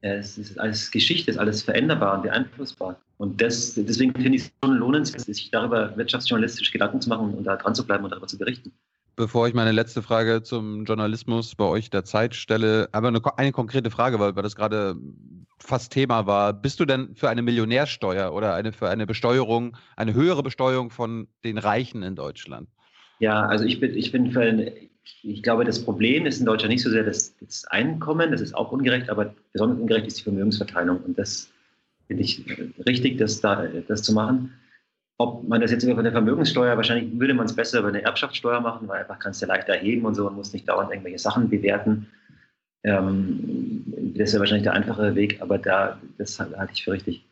äh, 0.00 0.16
es 0.16 0.38
ist 0.38 0.58
alles 0.58 0.90
Geschichte, 0.90 1.30
ist 1.30 1.38
alles 1.38 1.62
veränderbar 1.62 2.16
und 2.16 2.22
beeinflussbar. 2.22 3.00
Und 3.18 3.40
das, 3.40 3.74
deswegen 3.74 4.12
finde 4.12 4.36
ich 4.36 4.44
es 4.44 4.52
schon 4.62 4.76
lohnenswert, 4.76 5.22
sich 5.24 5.50
darüber 5.50 5.96
wirtschaftsjournalistisch 5.96 6.72
Gedanken 6.72 7.00
zu 7.00 7.08
machen 7.08 7.34
und 7.34 7.44
da 7.44 7.56
dran 7.56 7.74
zu 7.74 7.86
bleiben 7.86 8.04
und 8.04 8.10
darüber 8.10 8.26
zu 8.26 8.38
berichten. 8.38 8.72
Bevor 9.16 9.46
ich 9.46 9.54
meine 9.54 9.70
letzte 9.70 10.02
Frage 10.02 10.42
zum 10.42 10.84
Journalismus 10.84 11.54
bei 11.54 11.64
euch 11.64 11.88
der 11.88 12.04
Zeit 12.04 12.34
stelle, 12.34 12.88
aber 12.90 13.08
eine, 13.08 13.20
eine 13.36 13.52
konkrete 13.52 13.90
Frage, 13.90 14.18
weil, 14.18 14.34
weil 14.34 14.42
das 14.42 14.56
gerade 14.56 14.96
fast 15.58 15.92
Thema 15.92 16.26
war. 16.26 16.52
Bist 16.52 16.80
du 16.80 16.84
denn 16.84 17.14
für 17.14 17.28
eine 17.28 17.42
Millionärsteuer 17.42 18.32
oder 18.32 18.54
eine, 18.54 18.72
für 18.72 18.88
eine 18.88 19.06
Besteuerung, 19.06 19.76
eine 19.96 20.14
höhere 20.14 20.42
Besteuerung 20.42 20.90
von 20.90 21.28
den 21.44 21.58
Reichen 21.58 22.02
in 22.02 22.16
Deutschland? 22.16 22.68
Ja, 23.20 23.46
also 23.46 23.64
ich 23.64 23.80
bin, 23.80 23.96
ich 23.96 24.10
bin 24.10 24.32
für 24.32 24.42
ein, 24.42 24.70
ich 25.22 25.42
glaube, 25.42 25.64
das 25.64 25.84
Problem 25.84 26.26
ist 26.26 26.40
in 26.40 26.46
Deutschland 26.46 26.72
nicht 26.72 26.82
so 26.82 26.90
sehr 26.90 27.04
das, 27.04 27.36
das 27.38 27.64
Einkommen, 27.66 28.32
das 28.32 28.40
ist 28.40 28.54
auch 28.54 28.72
ungerecht, 28.72 29.08
aber 29.10 29.34
besonders 29.52 29.78
ungerecht 29.78 30.06
ist 30.06 30.18
die 30.18 30.24
Vermögensverteilung. 30.24 30.98
Und 30.98 31.18
das 31.18 31.48
finde 32.08 32.22
ich 32.22 32.44
richtig, 32.86 33.18
das, 33.18 33.40
da, 33.40 33.66
das 33.86 34.02
zu 34.02 34.12
machen. 34.12 34.52
Ob 35.18 35.46
man 35.46 35.60
das 35.60 35.70
jetzt 35.70 35.84
über 35.84 35.98
eine 35.98 36.10
Vermögenssteuer, 36.10 36.76
wahrscheinlich 36.76 37.18
würde 37.18 37.34
man 37.34 37.46
es 37.46 37.54
besser 37.54 37.78
über 37.78 37.88
eine 37.88 38.02
Erbschaftssteuer 38.02 38.60
machen, 38.60 38.88
weil 38.88 39.02
einfach 39.02 39.18
kannst 39.20 39.40
du 39.40 39.46
leicht 39.46 39.68
erheben 39.68 40.04
und 40.06 40.14
so 40.14 40.26
und 40.26 40.34
musst 40.34 40.52
nicht 40.52 40.68
dauernd 40.68 40.90
irgendwelche 40.90 41.20
Sachen 41.20 41.48
bewerten. 41.48 42.08
Ähm, 42.82 43.84
das 44.16 44.32
ja 44.32 44.40
wahrscheinlich 44.40 44.64
der 44.64 44.74
einfache 44.74 45.14
Weg, 45.14 45.40
aber 45.40 45.58
da, 45.58 46.00
das 46.18 46.38
halte 46.40 46.72
ich 46.72 46.84
für 46.84 46.92
richtig. 46.92 47.24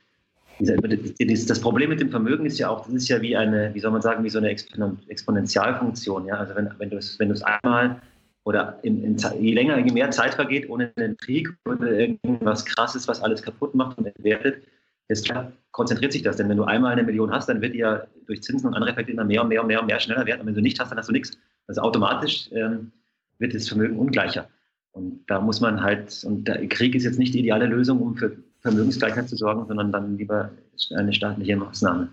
Das 0.58 1.60
Problem 1.60 1.90
mit 1.90 2.00
dem 2.00 2.10
Vermögen 2.10 2.46
ist 2.46 2.58
ja 2.58 2.68
auch, 2.68 2.84
das 2.86 2.94
ist 2.94 3.08
ja 3.08 3.20
wie 3.20 3.36
eine, 3.36 3.74
wie 3.74 3.80
soll 3.80 3.90
man 3.90 4.02
sagen, 4.02 4.22
wie 4.22 4.30
so 4.30 4.38
eine 4.38 4.50
Expon- 4.50 4.98
Exponentialfunktion. 5.08 6.26
Ja? 6.26 6.36
Also 6.36 6.54
wenn, 6.54 6.70
wenn 6.78 6.90
du 6.90 6.98
es 6.98 7.18
wenn 7.18 7.32
einmal 7.42 8.00
oder 8.44 8.78
in, 8.82 9.02
in, 9.02 9.16
je 9.40 9.54
länger, 9.54 9.78
je 9.78 9.92
mehr 9.92 10.10
Zeit 10.10 10.34
vergeht 10.34 10.68
ohne 10.68 10.92
einen 10.96 11.16
Krieg 11.16 11.48
oder 11.64 11.90
irgendwas 11.90 12.64
krasses, 12.64 13.08
was 13.08 13.22
alles 13.22 13.42
kaputt 13.42 13.74
macht 13.74 13.98
und 13.98 14.06
entwertet, 14.06 14.62
desto 15.08 15.34
konzentriert 15.70 16.12
sich 16.12 16.22
das. 16.22 16.36
Denn 16.36 16.48
wenn 16.48 16.56
du 16.56 16.64
einmal 16.64 16.92
eine 16.92 17.02
Million 17.02 17.30
hast, 17.30 17.48
dann 17.48 17.60
wird 17.60 17.74
die 17.74 17.78
ja 17.78 18.06
durch 18.26 18.42
Zinsen 18.42 18.68
und 18.68 18.74
andere 18.74 18.92
Effekte 18.92 19.12
immer 19.12 19.24
mehr 19.24 19.42
und 19.42 19.48
mehr 19.48 19.60
und 19.60 19.66
mehr 19.66 19.80
und 19.80 19.86
mehr 19.86 20.00
schneller 20.00 20.26
werden. 20.26 20.40
Und 20.40 20.46
wenn 20.48 20.54
du 20.54 20.60
nicht 20.60 20.78
hast, 20.80 20.90
dann 20.90 20.98
hast 20.98 21.08
du 21.08 21.12
nichts. 21.12 21.38
Also 21.66 21.80
automatisch 21.80 22.50
ähm, 22.52 22.92
wird 23.38 23.54
das 23.54 23.68
Vermögen 23.68 23.98
ungleicher. 23.98 24.48
Und 24.92 25.24
da 25.26 25.40
muss 25.40 25.60
man 25.60 25.82
halt, 25.82 26.22
und 26.24 26.44
der 26.44 26.66
Krieg 26.68 26.94
ist 26.94 27.04
jetzt 27.04 27.18
nicht 27.18 27.34
die 27.34 27.40
ideale 27.40 27.66
Lösung, 27.66 28.00
um 28.00 28.16
für 28.16 28.36
Vermögensgleichheit 28.60 29.28
zu 29.28 29.36
sorgen, 29.36 29.66
sondern 29.66 29.90
dann 29.90 30.18
lieber 30.18 30.50
eine 30.94 31.12
staatliche 31.12 31.56
Maßnahme. 31.56 32.08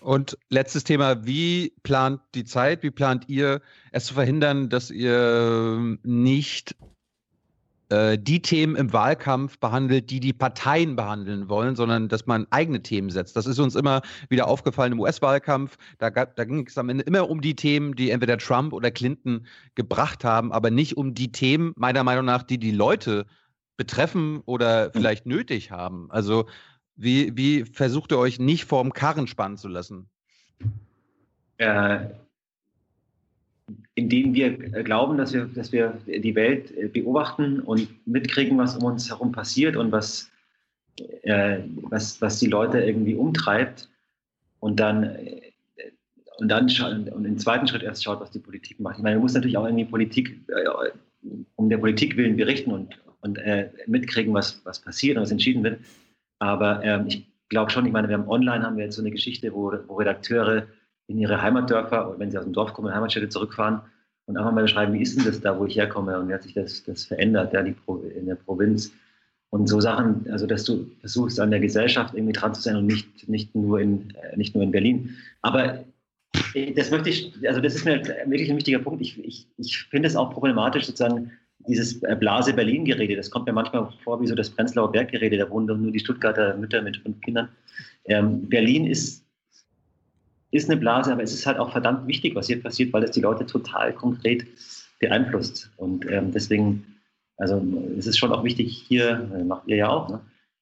Und 0.00 0.38
letztes 0.48 0.84
Thema, 0.84 1.26
wie 1.26 1.72
plant 1.82 2.20
die 2.34 2.44
Zeit, 2.44 2.82
wie 2.82 2.90
plant 2.90 3.28
ihr 3.28 3.60
es 3.90 4.06
zu 4.06 4.14
verhindern, 4.14 4.68
dass 4.68 4.90
ihr 4.90 5.98
nicht 6.02 6.76
äh, 7.90 8.18
die 8.18 8.42
Themen 8.42 8.76
im 8.76 8.92
Wahlkampf 8.92 9.58
behandelt, 9.58 10.10
die 10.10 10.20
die 10.20 10.32
Parteien 10.32 10.96
behandeln 10.96 11.48
wollen, 11.48 11.74
sondern 11.74 12.08
dass 12.08 12.26
man 12.26 12.46
eigene 12.50 12.82
Themen 12.82 13.10
setzt. 13.10 13.36
Das 13.36 13.46
ist 13.46 13.58
uns 13.58 13.74
immer 13.74 14.02
wieder 14.28 14.46
aufgefallen 14.46 14.92
im 14.92 15.00
US-Wahlkampf. 15.00 15.76
Da, 15.98 16.10
da 16.10 16.44
ging 16.44 16.66
es 16.66 16.76
am 16.76 16.90
Ende 16.90 17.04
immer 17.04 17.30
um 17.30 17.40
die 17.40 17.54
Themen, 17.56 17.96
die 17.96 18.10
entweder 18.10 18.36
Trump 18.36 18.72
oder 18.72 18.90
Clinton 18.90 19.46
gebracht 19.74 20.24
haben, 20.24 20.52
aber 20.52 20.70
nicht 20.70 20.96
um 20.96 21.14
die 21.14 21.32
Themen, 21.32 21.72
meiner 21.76 22.04
Meinung 22.04 22.26
nach, 22.26 22.42
die 22.42 22.58
die 22.58 22.72
Leute 22.72 23.26
betreffen 23.78 24.42
oder 24.44 24.90
vielleicht 24.92 25.24
nötig 25.24 25.70
haben. 25.70 26.10
Also 26.10 26.46
wie, 26.96 27.36
wie 27.36 27.64
versucht 27.64 28.12
ihr 28.12 28.18
euch 28.18 28.38
nicht 28.38 28.64
vorm 28.64 28.92
Karren 28.92 29.28
spannen 29.28 29.56
zu 29.56 29.68
lassen? 29.68 30.10
Äh, 31.56 32.00
in 33.94 34.08
denen 34.08 34.34
wir 34.34 34.50
glauben, 34.84 35.18
dass 35.18 35.32
wir, 35.32 35.46
dass 35.46 35.72
wir 35.72 35.98
die 36.06 36.34
Welt 36.34 36.76
äh, 36.76 36.88
beobachten 36.88 37.60
und 37.60 37.88
mitkriegen, 38.06 38.56
was 38.58 38.76
um 38.76 38.84
uns 38.84 39.08
herum 39.08 39.32
passiert 39.32 39.76
und 39.76 39.92
was, 39.92 40.30
äh, 41.22 41.58
was, 41.82 42.20
was 42.22 42.38
die 42.38 42.46
Leute 42.46 42.80
irgendwie 42.80 43.14
umtreibt 43.14 43.88
und 44.60 44.80
dann, 44.80 45.04
äh, 45.04 45.40
und 46.38 46.48
dann 46.48 46.66
und 47.12 47.24
im 47.24 47.38
zweiten 47.38 47.66
Schritt 47.66 47.82
erst 47.82 48.04
schaut, 48.04 48.20
was 48.20 48.30
die 48.30 48.38
Politik 48.38 48.78
macht. 48.80 48.98
Ich 48.98 49.02
meine, 49.02 49.16
man 49.16 49.22
muss 49.22 49.34
natürlich 49.34 49.56
auch 49.56 49.66
irgendwie 49.66 49.84
Politik, 49.84 50.40
äh, 50.48 50.90
um 51.56 51.68
der 51.68 51.78
Politik 51.78 52.16
willen 52.16 52.36
berichten 52.36 52.70
und, 52.70 52.98
und 53.20 53.38
äh, 53.38 53.70
mitkriegen, 53.86 54.32
was, 54.32 54.60
was 54.64 54.80
passiert 54.80 55.16
und 55.16 55.24
was 55.24 55.32
entschieden 55.32 55.64
wird. 55.64 55.80
Aber 56.38 56.82
ähm, 56.84 57.06
ich 57.08 57.26
glaube 57.48 57.70
schon, 57.70 57.86
ich 57.86 57.92
meine, 57.92 58.08
wir 58.08 58.16
haben 58.16 58.28
online 58.28 58.64
haben 58.64 58.76
wir 58.76 58.84
jetzt 58.84 58.96
so 58.96 59.02
eine 59.02 59.10
Geschichte, 59.10 59.52
wo, 59.52 59.72
wo 59.88 59.96
Redakteure 59.96 60.68
in 61.08 61.18
ihre 61.18 61.42
Heimatdörfer, 61.42 62.14
wenn 62.18 62.30
sie 62.30 62.38
aus 62.38 62.44
dem 62.44 62.52
Dorf 62.52 62.72
kommen, 62.72 62.88
in 62.88 62.94
Heimatstädte 62.94 63.28
zurückfahren 63.28 63.80
und 64.26 64.36
einfach 64.36 64.52
mal 64.52 64.62
beschreiben, 64.62 64.92
wie 64.92 65.02
ist 65.02 65.16
denn 65.16 65.24
das 65.24 65.40
da, 65.40 65.58
wo 65.58 65.64
ich 65.66 65.76
herkomme 65.76 66.18
und 66.18 66.28
wie 66.28 66.34
hat 66.34 66.42
sich 66.42 66.54
das, 66.54 66.84
das 66.84 67.06
verändert, 67.06 67.52
ja, 67.52 67.62
die 67.62 67.72
Pro, 67.72 67.96
in 67.96 68.26
der 68.26 68.36
Provinz. 68.36 68.92
Und 69.50 69.66
so 69.66 69.80
Sachen, 69.80 70.26
also 70.30 70.46
dass 70.46 70.64
du 70.64 70.86
versuchst, 71.00 71.40
an 71.40 71.50
der 71.50 71.60
Gesellschaft 71.60 72.14
irgendwie 72.14 72.34
dran 72.34 72.54
zu 72.54 72.60
sein 72.60 72.76
und 72.76 72.86
nicht, 72.86 73.28
nicht, 73.28 73.54
nur, 73.54 73.80
in, 73.80 74.14
äh, 74.16 74.36
nicht 74.36 74.54
nur 74.54 74.62
in 74.62 74.70
Berlin. 74.70 75.16
Aber 75.40 75.82
das 76.76 76.90
möchte 76.90 77.08
ich, 77.08 77.32
also 77.48 77.62
das 77.62 77.74
ist 77.74 77.86
mir 77.86 78.02
wirklich 78.26 78.50
ein 78.50 78.56
wichtiger 78.56 78.78
Punkt. 78.78 79.00
Ich, 79.00 79.18
ich, 79.24 79.46
ich 79.56 79.78
finde 79.84 80.08
es 80.08 80.16
auch 80.16 80.30
problematisch, 80.30 80.84
sozusagen, 80.84 81.32
dieses 81.66 82.00
Blase 82.00 82.54
Berlin-Gerede, 82.54 83.16
das 83.16 83.30
kommt 83.30 83.46
mir 83.46 83.52
manchmal 83.52 83.90
vor 84.02 84.20
wie 84.20 84.26
so 84.26 84.34
das 84.34 84.48
Prenzlauer 84.48 84.92
Berg-Gerede, 84.92 85.36
da 85.36 85.50
wohnen 85.50 85.82
nur 85.82 85.92
die 85.92 85.98
Stuttgarter 85.98 86.56
Mütter 86.56 86.80
mit 86.80 86.98
fünf 86.98 87.20
Kindern. 87.20 87.48
Ähm, 88.06 88.48
Berlin 88.48 88.86
ist 88.86 89.24
ist 90.50 90.70
eine 90.70 90.80
Blase, 90.80 91.12
aber 91.12 91.22
es 91.22 91.34
ist 91.34 91.46
halt 91.46 91.58
auch 91.58 91.72
verdammt 91.72 92.06
wichtig, 92.06 92.34
was 92.34 92.46
hier 92.46 92.62
passiert, 92.62 92.92
weil 92.92 93.04
es 93.04 93.10
die 93.10 93.20
Leute 93.20 93.46
total 93.46 93.92
konkret 93.92 94.46
beeinflusst. 94.98 95.70
Und 95.76 96.10
ähm, 96.10 96.32
deswegen, 96.32 96.96
also 97.36 97.62
es 97.98 98.06
ist 98.06 98.18
schon 98.18 98.32
auch 98.32 98.44
wichtig, 98.44 98.84
hier, 98.86 99.30
äh, 99.34 99.44
macht 99.44 99.66
ihr 99.66 99.76
ja 99.76 99.88
auch, 99.88 100.08
ne? 100.08 100.20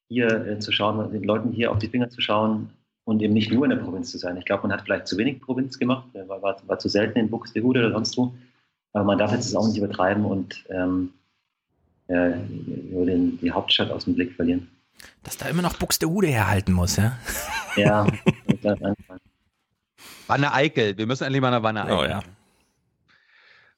hier 0.09 0.29
äh, 0.47 0.59
zu 0.59 0.73
schauen, 0.73 1.11
den 1.13 1.25
Leuten 1.25 1.53
hier 1.53 1.71
auf 1.71 1.79
die 1.79 1.89
Finger 1.89 2.11
zu 2.11 2.21
schauen 2.21 2.71
und 3.05 3.23
eben 3.23 3.35
nicht 3.35 3.53
nur 3.53 3.65
in 3.65 3.71
der 3.71 3.77
Provinz 3.77 4.11
zu 4.11 4.19
sein. 4.19 4.37
Ich 4.37 4.45
glaube, 4.45 4.63
man 4.67 4.73
hat 4.73 4.83
vielleicht 4.85 5.07
zu 5.07 5.17
wenig 5.17 5.41
Provinz 5.41 5.79
gemacht, 5.79 6.09
äh, 6.15 6.29
war, 6.29 6.43
war, 6.43 6.57
war 6.67 6.79
zu 6.79 6.89
selten 6.89 7.19
in 7.19 7.31
Buxtehude 7.31 7.81
oder 7.81 7.93
sonst 7.93 8.17
wo. 8.17 8.35
Aber 8.93 9.05
man 9.05 9.19
darf 9.19 9.33
jetzt 9.33 9.47
das 9.47 9.55
auch 9.55 9.67
nicht 9.69 9.79
übertreiben 9.79 10.25
und 10.25 10.65
ähm, 10.71 11.13
äh, 12.09 12.33
den, 12.33 13.39
die 13.41 13.51
Hauptstadt 13.51 13.91
aus 13.91 14.05
dem 14.05 14.15
Blick 14.15 14.35
verlieren. 14.35 14.69
Dass 15.23 15.37
da 15.37 15.49
immer 15.49 15.63
noch 15.63 15.77
Buxtehude 15.77 16.29
herhalten 16.29 16.73
muss, 16.73 16.97
ja? 16.97 17.19
Ja, 17.77 18.07
Wanne 20.27 20.53
Eickel. 20.53 20.97
Wir 20.97 21.07
müssen 21.07 21.25
endlich 21.25 21.41
mal 21.41 21.51
nach 21.51 21.63
Wanne 21.63 21.85
Eickel. 21.85 21.97
Oh 21.97 22.05
ja. 22.05 22.23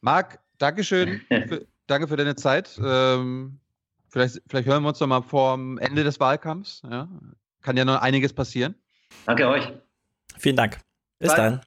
Marc, 0.01 0.39
Dankeschön. 0.59 1.21
für, 1.29 1.67
danke 1.87 2.09
für 2.09 2.17
deine 2.17 2.37
Zeit. 2.37 2.79
Ähm, 2.85 3.59
vielleicht, 4.09 4.43
vielleicht 4.49 4.69
hören 4.69 4.83
wir 4.83 4.89
uns 4.91 5.01
noch 5.01 5.07
mal 5.07 5.23
vor 5.23 5.57
dem 5.57 5.79
Ende 5.79 6.05
des 6.05 6.21
Wahlkampfs. 6.21 6.83
Ja? 6.89 7.09
Kann 7.63 7.77
ja 7.77 7.85
noch 7.85 8.01
einiges 8.01 8.33
passieren. 8.33 8.75
Danke 9.27 9.49
euch. 9.49 9.73
Vielen 10.37 10.57
Dank. 10.57 10.79
Bis 11.19 11.31
Bye. 11.31 11.37
dann. 11.37 11.57